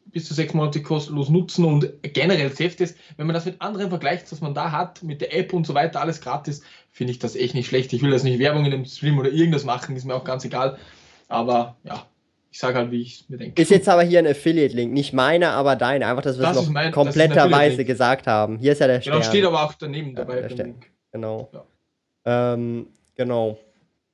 bis 0.05 0.27
zu 0.27 0.33
sechs 0.33 0.53
Monate 0.53 0.81
kostenlos 0.81 1.29
nutzen 1.29 1.63
und 1.63 1.89
generell 2.01 2.49
Safetest, 2.49 2.97
wenn 3.15 3.27
man 3.27 3.33
das 3.33 3.45
mit 3.45 3.61
anderen 3.61 3.89
vergleicht, 3.89 4.29
was 4.31 4.41
man 4.41 4.53
da 4.53 4.71
hat, 4.71 5.03
mit 5.03 5.21
der 5.21 5.33
App 5.33 5.53
und 5.53 5.65
so 5.65 5.73
weiter, 5.73 6.01
alles 6.01 6.19
gratis, 6.19 6.63
finde 6.91 7.11
ich 7.11 7.19
das 7.19 7.35
echt 7.35 7.55
nicht 7.55 7.67
schlecht. 7.67 7.93
Ich 7.93 8.01
will 8.01 8.11
das 8.11 8.23
nicht 8.23 8.39
Werbung 8.39 8.65
in 8.65 8.71
dem 8.71 8.85
Stream 8.85 9.17
oder 9.17 9.31
irgendwas 9.31 9.63
machen, 9.63 9.95
ist 9.95 10.05
mir 10.05 10.15
auch 10.15 10.25
ganz 10.25 10.43
egal. 10.43 10.77
Aber 11.29 11.77
ja, 11.85 12.05
ich 12.51 12.59
sage 12.59 12.77
halt, 12.77 12.91
wie 12.91 13.01
ich 13.01 13.21
es 13.21 13.29
mir 13.29 13.37
denke. 13.37 13.61
Ist 13.61 13.71
jetzt 13.71 13.87
aber 13.87 14.03
hier 14.03 14.19
ein 14.19 14.27
Affiliate-Link, 14.27 14.91
nicht 14.91 15.13
meiner, 15.13 15.51
aber 15.51 15.77
deiner. 15.77 16.07
Einfach, 16.07 16.23
dass 16.23 16.37
wir 16.37 16.49
es 16.49 16.55
noch 16.57 16.69
mein, 16.69 16.91
kompletterweise 16.91 17.85
gesagt 17.85 18.27
haben. 18.27 18.57
Hier 18.57 18.73
ist 18.73 18.79
ja 18.79 18.87
der 18.87 18.99
Stern. 18.99 19.13
Genau, 19.13 19.25
steht 19.25 19.45
aber 19.45 19.63
auch 19.63 19.73
daneben 19.75 20.13
dabei. 20.13 20.41
Ja, 20.41 20.65
genau. 21.13 21.49
Ja. 21.53 22.53
Ähm, 22.53 22.87
genau. 23.15 23.57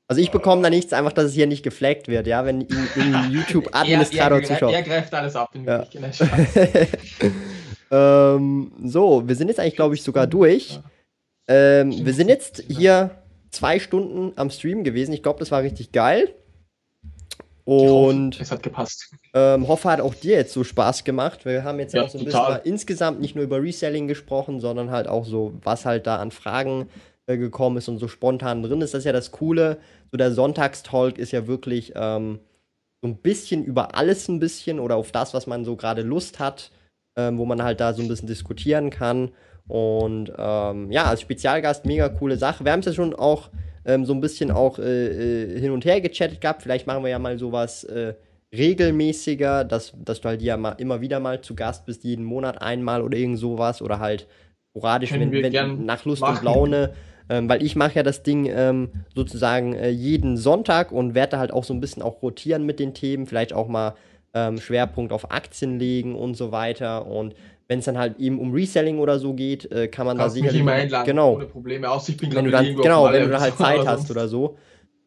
Also 0.09 0.21
ich 0.21 0.31
bekomme 0.31 0.61
da 0.61 0.69
nichts, 0.69 0.93
einfach, 0.93 1.11
dass 1.11 1.25
es 1.25 1.33
hier 1.33 1.47
nicht 1.47 1.63
geflaggt 1.63 2.07
wird, 2.07 2.27
ja, 2.27 2.45
wenn 2.45 2.61
in, 2.61 2.87
in 2.95 3.31
YouTube 3.31 3.69
Administrator 3.73 4.41
zuschaut. 4.41 4.73
Er 4.73 4.83
greift 4.83 5.13
alles 5.13 5.35
ab 5.35 5.49
in 5.53 5.65
ja. 5.65 5.85
ähm, 8.35 8.71
So, 8.85 9.27
wir 9.27 9.35
sind 9.35 9.49
jetzt 9.49 9.59
eigentlich, 9.59 9.75
glaube 9.75 9.95
ich, 9.95 10.03
sogar 10.03 10.25
durch. 10.25 10.79
Ähm, 11.49 12.05
wir 12.05 12.13
sind 12.13 12.29
jetzt 12.29 12.63
hier 12.69 13.11
zwei 13.51 13.79
Stunden 13.79 14.33
am 14.37 14.49
Stream 14.49 14.83
gewesen. 14.83 15.13
Ich 15.13 15.23
glaube, 15.23 15.39
das 15.39 15.51
war 15.51 15.61
richtig 15.61 15.91
geil. 15.91 16.33
Und 17.65 18.39
es 18.39 18.49
hat 18.49 18.63
gepasst. 18.63 19.13
Ähm, 19.33 19.67
hoffe, 19.67 19.89
hat 19.89 19.99
auch 19.99 20.15
dir 20.15 20.37
jetzt 20.37 20.53
so 20.53 20.63
Spaß 20.63 21.03
gemacht. 21.03 21.43
Wir 21.43 21.65
haben 21.65 21.79
jetzt 21.79 21.93
ja, 21.93 22.03
auch 22.03 22.09
so 22.09 22.17
ein 22.17 22.23
total. 22.23 22.59
bisschen 22.59 22.71
insgesamt 22.71 23.19
nicht 23.19 23.35
nur 23.35 23.43
über 23.43 23.61
Reselling 23.61 24.07
gesprochen, 24.07 24.61
sondern 24.61 24.89
halt 24.89 25.09
auch 25.09 25.25
so, 25.25 25.53
was 25.63 25.85
halt 25.85 26.07
da 26.07 26.15
an 26.15 26.31
Fragen 26.31 26.87
äh, 27.25 27.37
gekommen 27.37 27.75
ist 27.75 27.89
und 27.89 27.97
so 27.97 28.07
spontan 28.07 28.63
drin 28.63 28.79
ist. 28.79 28.93
Das 28.93 28.99
ist 28.99 29.05
ja 29.05 29.11
das 29.11 29.31
Coole. 29.31 29.79
So 30.11 30.17
der 30.17 30.31
Sonntagstalk 30.31 31.17
ist 31.17 31.31
ja 31.31 31.47
wirklich 31.47 31.93
ähm, 31.95 32.39
so 33.01 33.07
ein 33.07 33.17
bisschen 33.17 33.63
über 33.63 33.95
alles 33.95 34.27
ein 34.27 34.39
bisschen 34.39 34.79
oder 34.79 34.95
auf 34.95 35.11
das, 35.11 35.33
was 35.33 35.47
man 35.47 35.65
so 35.65 35.75
gerade 35.75 36.01
Lust 36.01 36.39
hat, 36.39 36.71
ähm, 37.17 37.37
wo 37.37 37.45
man 37.45 37.61
halt 37.61 37.79
da 37.79 37.93
so 37.93 38.01
ein 38.01 38.07
bisschen 38.07 38.27
diskutieren 38.27 38.89
kann. 38.89 39.31
Und 39.67 40.31
ähm, 40.37 40.91
ja, 40.91 41.05
als 41.05 41.21
Spezialgast 41.21 41.85
mega 41.85 42.09
coole 42.09 42.37
Sache. 42.37 42.63
Wir 42.63 42.71
haben 42.71 42.79
es 42.79 42.85
ja 42.85 42.93
schon 42.93 43.13
auch 43.13 43.49
ähm, 43.85 44.05
so 44.05 44.13
ein 44.13 44.21
bisschen 44.21 44.51
auch 44.51 44.79
äh, 44.79 45.53
äh, 45.53 45.59
hin 45.59 45.71
und 45.71 45.85
her 45.85 45.99
gechattet 46.01 46.41
gehabt. 46.41 46.63
Vielleicht 46.63 46.87
machen 46.87 47.03
wir 47.03 47.09
ja 47.09 47.19
mal 47.19 47.37
sowas 47.37 47.83
äh, 47.83 48.15
regelmäßiger, 48.55 49.65
dass, 49.65 49.93
dass 50.03 50.21
du 50.21 50.29
halt 50.29 50.41
ja 50.41 50.55
mal 50.57 50.71
immer 50.73 51.01
wieder 51.01 51.19
mal 51.19 51.41
zu 51.41 51.55
Gast 51.55 51.85
bist, 51.85 52.03
jeden 52.03 52.23
Monat 52.23 52.61
einmal 52.61 53.01
oder 53.01 53.17
irgend 53.17 53.39
sowas 53.39 53.81
oder 53.81 53.99
halt 53.99 54.27
sporadisch, 54.71 55.11
wenn, 55.11 55.31
wenn 55.31 55.85
nach 55.85 56.05
Lust 56.05 56.21
machen. 56.21 56.37
und 56.37 56.43
Laune. 56.43 56.93
Ähm, 57.29 57.49
weil 57.49 57.61
ich 57.61 57.75
mache 57.75 57.95
ja 57.95 58.03
das 58.03 58.23
Ding 58.23 58.45
ähm, 58.45 58.89
sozusagen 59.13 59.73
äh, 59.73 59.89
jeden 59.89 60.37
Sonntag 60.37 60.91
und 60.91 61.13
werde 61.13 61.37
halt 61.39 61.51
auch 61.51 61.63
so 61.63 61.73
ein 61.73 61.81
bisschen 61.81 62.01
auch 62.01 62.21
rotieren 62.21 62.65
mit 62.65 62.79
den 62.79 62.93
Themen, 62.93 63.25
vielleicht 63.25 63.53
auch 63.53 63.67
mal 63.67 63.95
ähm, 64.33 64.59
Schwerpunkt 64.59 65.11
auf 65.11 65.31
Aktien 65.31 65.79
legen 65.79 66.15
und 66.15 66.35
so 66.35 66.51
weiter. 66.51 67.05
Und 67.05 67.35
wenn 67.67 67.79
es 67.79 67.85
dann 67.85 67.97
halt 67.97 68.17
eben 68.19 68.39
um 68.39 68.53
Reselling 68.53 68.99
oder 68.99 69.19
so 69.19 69.33
geht, 69.33 69.69
äh, 69.71 69.87
kann 69.87 70.05
man 70.05 70.17
Kannst 70.17 70.35
da 70.35 70.39
sicherlich. 70.39 70.53
Mich 70.53 70.61
immer 70.61 70.71
einladen, 70.71 71.05
genau. 71.05 71.33
ohne 71.35 71.45
Probleme 71.45 71.89
aus. 71.89 72.07
Ich 72.07 72.17
bin 72.17 72.33
wenn 72.33 72.45
du 72.45 72.51
dann, 72.51 72.75
genau, 72.75 73.11
wenn 73.11 73.23
du 73.23 73.29
da 73.29 73.41
halt 73.41 73.55
Zeit 73.57 73.85
hast 73.85 74.09
oder 74.09 74.27
so. 74.27 74.57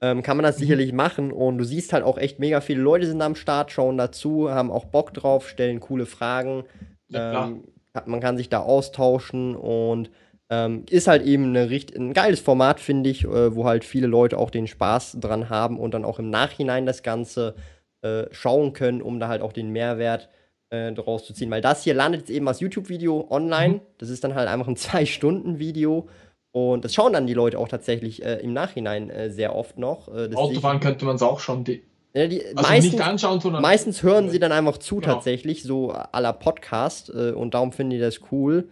Ähm, 0.02 0.22
kann 0.22 0.36
man 0.36 0.44
das 0.44 0.56
mhm. 0.56 0.60
sicherlich 0.60 0.92
machen 0.92 1.30
und 1.30 1.59
du 1.59 1.64
siehst 1.64 1.92
halt 1.92 2.05
auch 2.05 2.16
echt 2.16 2.38
mega 2.38 2.62
viele 2.62 2.80
Leute 2.80 3.06
sind 3.06 3.20
am 3.20 3.34
Start, 3.34 3.70
schauen 3.70 3.98
dazu, 3.98 4.51
haben 4.51 4.70
auch 4.70 4.86
Bock 4.86 5.12
drauf, 5.12 5.47
stellen 5.47 5.78
coole 5.78 6.06
Fragen. 6.06 6.64
Ja, 7.09 7.48
ähm, 7.48 7.64
man 8.06 8.20
kann 8.20 8.38
sich 8.38 8.48
da 8.48 8.60
austauschen 8.60 9.56
und 9.56 10.10
ähm, 10.51 10.85
ist 10.90 11.06
halt 11.06 11.22
eben 11.22 11.56
eine, 11.56 11.70
ein 11.97 12.12
geiles 12.12 12.40
Format, 12.40 12.81
finde 12.81 13.09
ich, 13.09 13.24
äh, 13.24 13.55
wo 13.55 13.64
halt 13.64 13.85
viele 13.85 14.09
Leute 14.09 14.36
auch 14.36 14.51
den 14.51 14.66
Spaß 14.66 15.18
dran 15.20 15.48
haben 15.48 15.78
und 15.78 15.94
dann 15.94 16.05
auch 16.05 16.18
im 16.18 16.28
Nachhinein 16.28 16.86
das 16.86 17.05
Ganze 17.05 17.55
äh, 18.02 18.24
schauen 18.32 18.72
können, 18.72 19.01
um 19.01 19.20
da 19.20 19.28
halt 19.28 19.43
auch 19.43 19.52
den 19.52 19.70
Mehrwert 19.70 20.28
äh, 20.70 20.93
draus 20.93 21.24
zu 21.24 21.32
ziehen. 21.32 21.51
Weil 21.51 21.60
das 21.60 21.85
hier 21.85 21.94
landet 21.94 22.22
jetzt 22.22 22.31
eben 22.31 22.48
als 22.48 22.59
YouTube-Video 22.60 23.28
online. 23.31 23.74
Mhm. 23.74 23.81
Das 23.98 24.10
ist 24.10 24.24
dann 24.24 24.35
halt 24.35 24.48
einfach 24.48 24.66
ein 24.66 24.77
Zwei-Stunden-Video. 24.77 26.09
Und 26.52 26.85
das 26.85 26.94
schauen 26.94 27.12
dann 27.12 27.28
die 27.28 27.35
Leute 27.35 27.56
auch 27.56 27.68
tatsächlich 27.68 28.24
äh, 28.24 28.40
im 28.40 28.52
Nachhinein 28.52 29.09
äh, 29.09 29.31
sehr 29.31 29.55
oft 29.55 29.78
noch. 29.78 30.09
Äh, 30.09 30.35
Autofahren 30.35 30.81
könnte 30.81 31.05
man 31.05 31.14
es 31.14 31.22
auch 31.22 31.39
schon. 31.39 31.62
Die 31.62 31.85
ja, 32.12 32.27
die, 32.27 32.44
also 32.44 32.68
meistens, 32.68 32.93
nicht 32.94 33.05
anschauen, 33.05 33.40
sondern. 33.40 33.62
Meistens 33.62 34.02
hören 34.02 34.31
sie 34.31 34.40
dann 34.40 34.51
einfach 34.51 34.78
zu, 34.78 34.97
genau. 34.97 35.14
tatsächlich, 35.14 35.62
so 35.62 35.93
à 35.93 36.20
la 36.20 36.32
Podcast. 36.32 37.09
Und 37.09 37.55
darum 37.55 37.70
finde 37.70 37.94
ich 37.94 38.02
das 38.02 38.18
cool. 38.32 38.68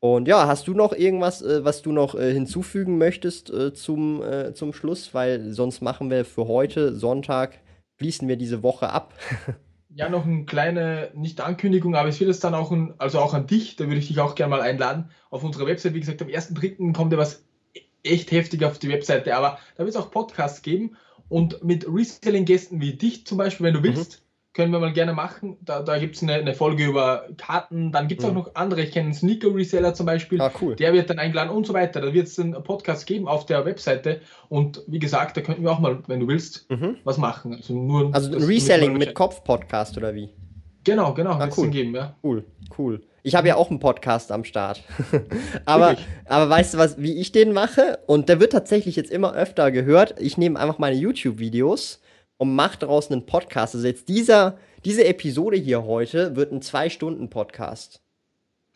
Und 0.00 0.28
ja, 0.28 0.46
hast 0.46 0.68
du 0.68 0.74
noch 0.74 0.92
irgendwas, 0.92 1.42
äh, 1.42 1.64
was 1.64 1.82
du 1.82 1.92
noch 1.92 2.14
äh, 2.14 2.32
hinzufügen 2.32 2.98
möchtest 2.98 3.50
äh, 3.50 3.72
zum, 3.72 4.22
äh, 4.22 4.52
zum 4.52 4.72
Schluss? 4.72 5.14
Weil 5.14 5.52
sonst 5.52 5.80
machen 5.80 6.10
wir 6.10 6.24
für 6.24 6.46
heute, 6.48 6.94
Sonntag, 6.94 7.58
schließen 7.98 8.28
wir 8.28 8.36
diese 8.36 8.62
Woche 8.62 8.90
ab. 8.90 9.14
ja, 9.94 10.08
noch 10.08 10.26
eine 10.26 10.44
kleine, 10.44 11.10
nicht 11.14 11.40
Ankündigung, 11.40 11.94
aber 11.94 12.08
es 12.08 12.20
wird 12.20 12.30
es 12.30 12.40
dann 12.40 12.54
auch, 12.54 12.70
ein, 12.70 12.94
also 12.98 13.18
auch 13.20 13.32
an 13.32 13.46
dich, 13.46 13.76
da 13.76 13.84
würde 13.84 13.98
ich 13.98 14.08
dich 14.08 14.20
auch 14.20 14.34
gerne 14.34 14.50
mal 14.50 14.60
einladen, 14.60 15.10
auf 15.30 15.42
unserer 15.42 15.66
Website. 15.66 15.94
Wie 15.94 16.00
gesagt, 16.00 16.20
am 16.20 16.28
1.3. 16.28 16.92
kommt 16.92 17.12
ja 17.12 17.18
was 17.18 17.44
echt 18.02 18.30
heftig 18.30 18.64
auf 18.64 18.78
die 18.78 18.90
Webseite, 18.90 19.34
aber 19.34 19.58
da 19.76 19.84
wird 19.84 19.90
es 19.90 19.96
auch 19.96 20.10
Podcasts 20.10 20.62
geben 20.62 20.96
und 21.28 21.64
mit 21.64 21.86
Reselling-Gästen 21.88 22.80
wie 22.80 22.92
dich 22.92 23.26
zum 23.26 23.38
Beispiel, 23.38 23.66
wenn 23.66 23.74
du 23.74 23.82
willst. 23.82 24.20
Mhm 24.20 24.25
können 24.56 24.72
wir 24.72 24.80
mal 24.80 24.92
gerne 24.94 25.12
machen. 25.12 25.58
Da, 25.60 25.82
da 25.82 25.98
gibt 25.98 26.16
es 26.16 26.22
eine, 26.22 26.32
eine, 26.32 26.54
Folge 26.54 26.86
über 26.86 27.26
Karten. 27.36 27.92
Dann 27.92 28.08
gibt 28.08 28.22
es 28.22 28.26
mhm. 28.26 28.38
auch 28.38 28.46
noch 28.46 28.54
andere. 28.54 28.80
Ich 28.80 28.90
kenne 28.90 29.04
einen 29.04 29.14
Sneaker-Reseller 29.14 29.92
zum 29.92 30.06
Beispiel. 30.06 30.40
Ah, 30.40 30.50
cool. 30.62 30.74
Der 30.76 30.94
wird 30.94 31.10
dann 31.10 31.18
eingeladen 31.18 31.50
und 31.50 31.66
so 31.66 31.74
weiter. 31.74 32.00
Da 32.00 32.14
wird 32.14 32.26
es 32.26 32.38
einen 32.38 32.54
Podcast 32.64 33.06
geben 33.06 33.28
auf 33.28 33.44
der 33.44 33.66
Webseite. 33.66 34.22
Und 34.48 34.82
wie 34.86 34.98
gesagt, 34.98 35.36
da 35.36 35.42
könnten 35.42 35.62
wir 35.62 35.70
auch 35.70 35.78
mal, 35.78 36.02
wenn 36.06 36.20
du 36.20 36.28
willst, 36.28 36.70
mhm. 36.70 36.96
was 37.04 37.18
machen. 37.18 37.54
Also, 37.54 37.74
nur, 37.74 38.14
also 38.14 38.34
ein 38.34 38.42
Reselling 38.42 38.96
mit 38.96 39.14
Kopf-Podcast 39.14 39.98
oder 39.98 40.14
wie? 40.14 40.30
Genau, 40.84 41.12
genau. 41.12 41.32
Ah, 41.32 41.50
cool. 41.54 41.68
Geben, 41.68 41.94
ja. 41.94 42.16
Cool, 42.22 42.42
cool. 42.78 43.02
Ich 43.24 43.34
habe 43.34 43.48
ja 43.48 43.56
auch 43.56 43.68
einen 43.68 43.78
Podcast 43.80 44.32
am 44.32 44.44
Start. 44.44 44.82
aber, 45.66 45.96
aber 46.24 46.48
weißt 46.48 46.72
du 46.72 46.78
was, 46.78 46.96
wie 46.96 47.20
ich 47.20 47.30
den 47.30 47.52
mache? 47.52 47.98
Und 48.06 48.30
der 48.30 48.40
wird 48.40 48.52
tatsächlich 48.52 48.96
jetzt 48.96 49.10
immer 49.10 49.34
öfter 49.34 49.70
gehört. 49.70 50.14
Ich 50.18 50.38
nehme 50.38 50.58
einfach 50.58 50.78
meine 50.78 50.96
YouTube-Videos 50.96 52.00
und 52.38 52.54
macht 52.54 52.82
daraus 52.82 53.10
einen 53.10 53.26
Podcast. 53.26 53.74
Also 53.74 53.86
jetzt 53.86 54.08
dieser, 54.08 54.58
diese 54.84 55.04
Episode 55.04 55.56
hier 55.56 55.84
heute 55.84 56.36
wird 56.36 56.52
ein 56.52 56.62
Zwei-Stunden-Podcast. 56.62 58.00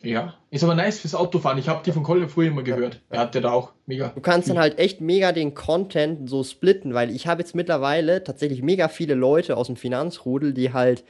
Ja, 0.03 0.33
ist 0.49 0.63
aber 0.63 0.73
nice 0.73 0.99
fürs 0.99 1.13
Autofahren. 1.13 1.59
Ich 1.59 1.69
habe 1.69 1.83
die 1.85 1.91
von 1.91 2.01
Colin 2.01 2.27
früher 2.27 2.47
immer 2.47 2.63
gehört. 2.63 2.95
Ja. 2.95 3.17
Er 3.17 3.19
hat 3.19 3.35
ja 3.35 3.41
da 3.41 3.51
auch 3.51 3.73
mega. 3.85 4.09
Du 4.09 4.21
kannst 4.21 4.47
viel. 4.47 4.55
dann 4.55 4.61
halt 4.61 4.79
echt 4.79 4.99
mega 4.99 5.31
den 5.31 5.53
Content 5.53 6.27
so 6.27 6.43
splitten, 6.43 6.95
weil 6.95 7.11
ich 7.11 7.27
habe 7.27 7.41
jetzt 7.41 7.53
mittlerweile 7.53 8.23
tatsächlich 8.23 8.63
mega 8.63 8.87
viele 8.87 9.13
Leute 9.13 9.57
aus 9.57 9.67
dem 9.67 9.75
Finanzrudel, 9.75 10.53
die 10.53 10.73
halt 10.73 11.03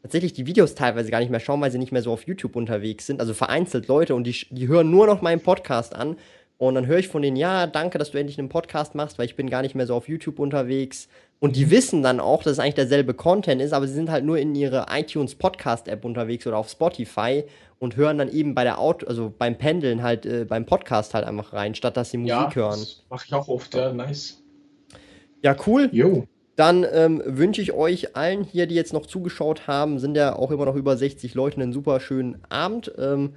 tatsächlich 0.00 0.32
die 0.32 0.46
Videos 0.46 0.74
teilweise 0.74 1.10
gar 1.10 1.20
nicht 1.20 1.30
mehr 1.30 1.40
schauen, 1.40 1.60
weil 1.60 1.70
sie 1.70 1.78
nicht 1.78 1.92
mehr 1.92 2.00
so 2.00 2.12
auf 2.12 2.26
YouTube 2.26 2.56
unterwegs 2.56 3.06
sind. 3.06 3.20
Also 3.20 3.34
vereinzelt 3.34 3.88
Leute 3.88 4.14
und 4.14 4.24
die, 4.24 4.46
die 4.50 4.68
hören 4.68 4.90
nur 4.90 5.06
noch 5.06 5.20
meinen 5.20 5.42
Podcast 5.42 5.94
an 5.94 6.16
Und 6.60 6.74
dann 6.74 6.86
höre 6.86 6.98
ich 6.98 7.08
von 7.08 7.22
denen, 7.22 7.38
ja, 7.38 7.66
danke, 7.66 7.96
dass 7.96 8.10
du 8.10 8.18
endlich 8.18 8.38
einen 8.38 8.50
Podcast 8.50 8.94
machst, 8.94 9.18
weil 9.18 9.24
ich 9.24 9.34
bin 9.34 9.48
gar 9.48 9.62
nicht 9.62 9.74
mehr 9.74 9.86
so 9.86 9.94
auf 9.94 10.08
YouTube 10.08 10.38
unterwegs. 10.38 11.08
Und 11.38 11.56
die 11.56 11.70
wissen 11.70 12.02
dann 12.02 12.20
auch, 12.20 12.42
dass 12.42 12.52
es 12.52 12.58
eigentlich 12.58 12.74
derselbe 12.74 13.14
Content 13.14 13.62
ist, 13.62 13.72
aber 13.72 13.86
sie 13.86 13.94
sind 13.94 14.10
halt 14.10 14.26
nur 14.26 14.36
in 14.36 14.54
ihre 14.54 14.84
iTunes 14.90 15.34
Podcast 15.36 15.88
App 15.88 16.04
unterwegs 16.04 16.46
oder 16.46 16.58
auf 16.58 16.68
Spotify 16.68 17.44
und 17.78 17.96
hören 17.96 18.18
dann 18.18 18.30
eben 18.30 18.54
bei 18.54 18.64
der 18.64 18.78
Auto, 18.78 19.06
also 19.06 19.32
beim 19.38 19.56
Pendeln 19.56 20.02
halt, 20.02 20.26
äh, 20.26 20.44
beim 20.44 20.66
Podcast 20.66 21.14
halt 21.14 21.24
einfach 21.24 21.54
rein, 21.54 21.74
statt 21.74 21.96
dass 21.96 22.10
sie 22.10 22.18
Musik 22.18 22.34
ja, 22.34 22.54
hören. 22.54 22.78
Das 22.78 23.06
mache 23.08 23.24
ich 23.26 23.32
auch 23.32 23.48
oft, 23.48 23.74
ja, 23.74 23.94
nice. 23.94 24.42
Ja, 25.42 25.56
cool. 25.66 25.88
Jo. 25.92 26.26
Dann 26.56 26.84
ähm, 26.92 27.22
wünsche 27.24 27.62
ich 27.62 27.72
euch 27.72 28.16
allen 28.16 28.44
hier, 28.44 28.66
die 28.66 28.74
jetzt 28.74 28.92
noch 28.92 29.06
zugeschaut 29.06 29.66
haben, 29.66 29.98
sind 29.98 30.14
ja 30.14 30.36
auch 30.36 30.50
immer 30.50 30.66
noch 30.66 30.76
über 30.76 30.94
60 30.94 31.32
Leute, 31.32 31.58
einen 31.58 31.72
super 31.72 32.00
schönen 32.00 32.36
Abend. 32.50 32.92
Ähm, 32.98 33.32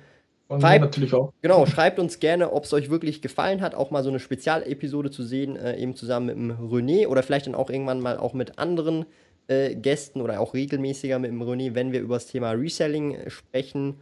schreibt, 0.50 0.82
natürlich 0.82 1.14
auch. 1.14 1.34
Genau, 1.42 1.66
schreibt 1.66 2.00
uns 2.00 2.20
gerne, 2.20 2.52
ob 2.52 2.66
es 2.66 2.74
euch 2.74 2.90
wirklich 2.90 3.22
gefallen 3.22 3.62
hat, 3.62 3.76
auch 3.76 3.92
mal 3.92 4.04
so 4.04 4.10
eine 4.10 4.20
Spezialepisode 4.20 5.12
zu 5.12 5.24
sehen, 5.24 5.56
äh, 5.56 5.78
eben 5.78 5.96
zusammen 5.96 6.26
mit 6.26 6.36
dem 6.36 6.52
René 6.70 7.08
oder 7.08 7.24
vielleicht 7.24 7.48
dann 7.48 7.56
auch 7.56 7.70
irgendwann 7.70 8.02
mal 8.02 8.18
auch 8.18 8.34
mit 8.34 8.60
anderen 8.60 9.06
äh, 9.48 9.76
Gästen 9.76 10.22
oder 10.22 10.40
auch 10.40 10.54
regelmäßiger 10.54 11.20
mit 11.20 11.32
dem 11.32 11.42
René, 11.42 11.76
wenn 11.76 11.92
wir 11.92 12.02
über 12.02 12.16
das 12.16 12.28
Thema 12.28 12.52
Reselling 12.52 13.16
äh, 13.16 13.30
sprechen. 13.30 13.96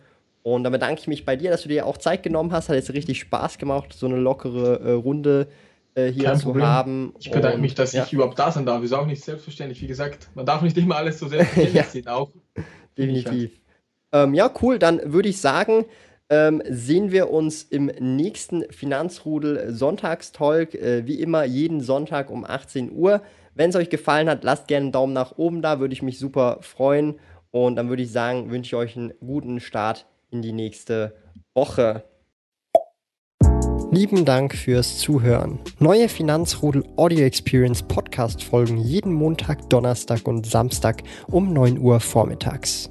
Und 0.44 0.64
dann 0.64 0.74
bedanke 0.74 1.02
ich 1.02 1.08
mich 1.08 1.26
bei 1.26 1.36
dir, 1.36 1.52
dass 1.52 1.64
du 1.64 1.70
dir 1.70 1.86
auch 1.86 1.98
Zeit 1.98 2.24
genommen 2.24 2.52
hast. 2.52 2.70
Hat 2.70 2.76
jetzt 2.76 2.94
richtig 2.94 3.20
Spaß 3.20 3.58
gemacht, 3.58 3.94
so 3.94 4.08
eine 4.08 4.18
lockere 4.18 4.80
äh, 4.80 4.92
Runde 4.94 5.48
äh, 5.94 6.08
hier 6.08 6.26
Kein 6.26 6.38
zu 6.38 6.46
Problem. 6.46 6.66
haben. 6.66 7.14
Ich 7.20 7.30
bedanke 7.32 7.56
und, 7.56 7.62
mich, 7.62 7.76
dass 7.76 7.94
ja. 7.94 8.04
ich 8.04 8.14
überhaupt 8.14 8.40
da 8.40 8.52
sein 8.52 8.66
darf. 8.66 8.84
Ist 8.84 8.94
auch 8.94 9.06
nicht 9.06 9.24
selbstverständlich. 9.24 9.82
Wie 9.82 9.88
gesagt, 9.88 10.30
man 10.36 10.46
darf 10.46 10.62
nicht 10.62 10.78
immer 10.78 10.96
alles 10.96 11.20
so 11.20 11.28
selbstverständlich 11.28 11.74
ja. 11.84 11.84
sehen. 11.84 12.08
Auch. 12.08 12.32
Definitiv. 12.98 13.52
Ähm, 14.12 14.34
ja, 14.34 14.52
cool. 14.62 14.80
Dann 14.80 15.02
würde 15.06 15.30
ich 15.30 15.40
sagen, 15.40 15.86
ähm, 16.32 16.64
sehen 16.68 17.12
wir 17.12 17.30
uns 17.30 17.64
im 17.64 17.88
nächsten 18.00 18.64
Finanzrudel 18.72 19.74
Sonntagstalk. 19.74 20.74
Äh, 20.74 21.06
wie 21.06 21.20
immer 21.20 21.44
jeden 21.44 21.82
Sonntag 21.82 22.32
um 22.32 22.46
18 22.46 22.94
Uhr. 22.94 23.22
Wenn 23.54 23.70
es 23.70 23.76
euch 23.76 23.90
gefallen 23.90 24.30
hat, 24.30 24.46
lasst 24.46 24.70
gerne 24.70 24.86
einen 24.86 24.92
Daumen 24.94 25.14
nach 25.14 25.38
oben 25.38 25.62
da, 25.62 25.82
würde 25.82 25.94
ich 25.94 26.02
mich 26.02 26.18
super 26.18 26.60
freuen. 26.62 27.20
Und 27.52 27.76
dann 27.76 27.90
würde 27.90 28.02
ich 28.02 28.12
sagen, 28.14 28.50
wünsche 28.50 28.70
ich 28.70 28.76
euch 28.76 28.96
einen 28.96 29.14
guten 29.20 29.60
Start 29.60 30.06
in 30.32 30.42
die 30.42 30.54
nächste 30.54 31.14
Woche. 31.54 32.06
Lieben 33.92 34.24
Dank 34.24 34.56
fürs 34.56 35.00
Zuhören. 35.00 35.60
Neue 35.80 36.08
Finanzrudel 36.08 36.86
Audio 36.96 37.26
Experience 37.26 37.84
Podcast 37.84 38.42
folgen 38.42 38.78
jeden 38.78 39.12
Montag, 39.12 39.70
Donnerstag 39.70 40.26
und 40.30 40.46
Samstag 40.46 41.04
um 41.28 41.52
9 41.52 41.78
Uhr 41.78 42.00
vormittags. 42.00 42.91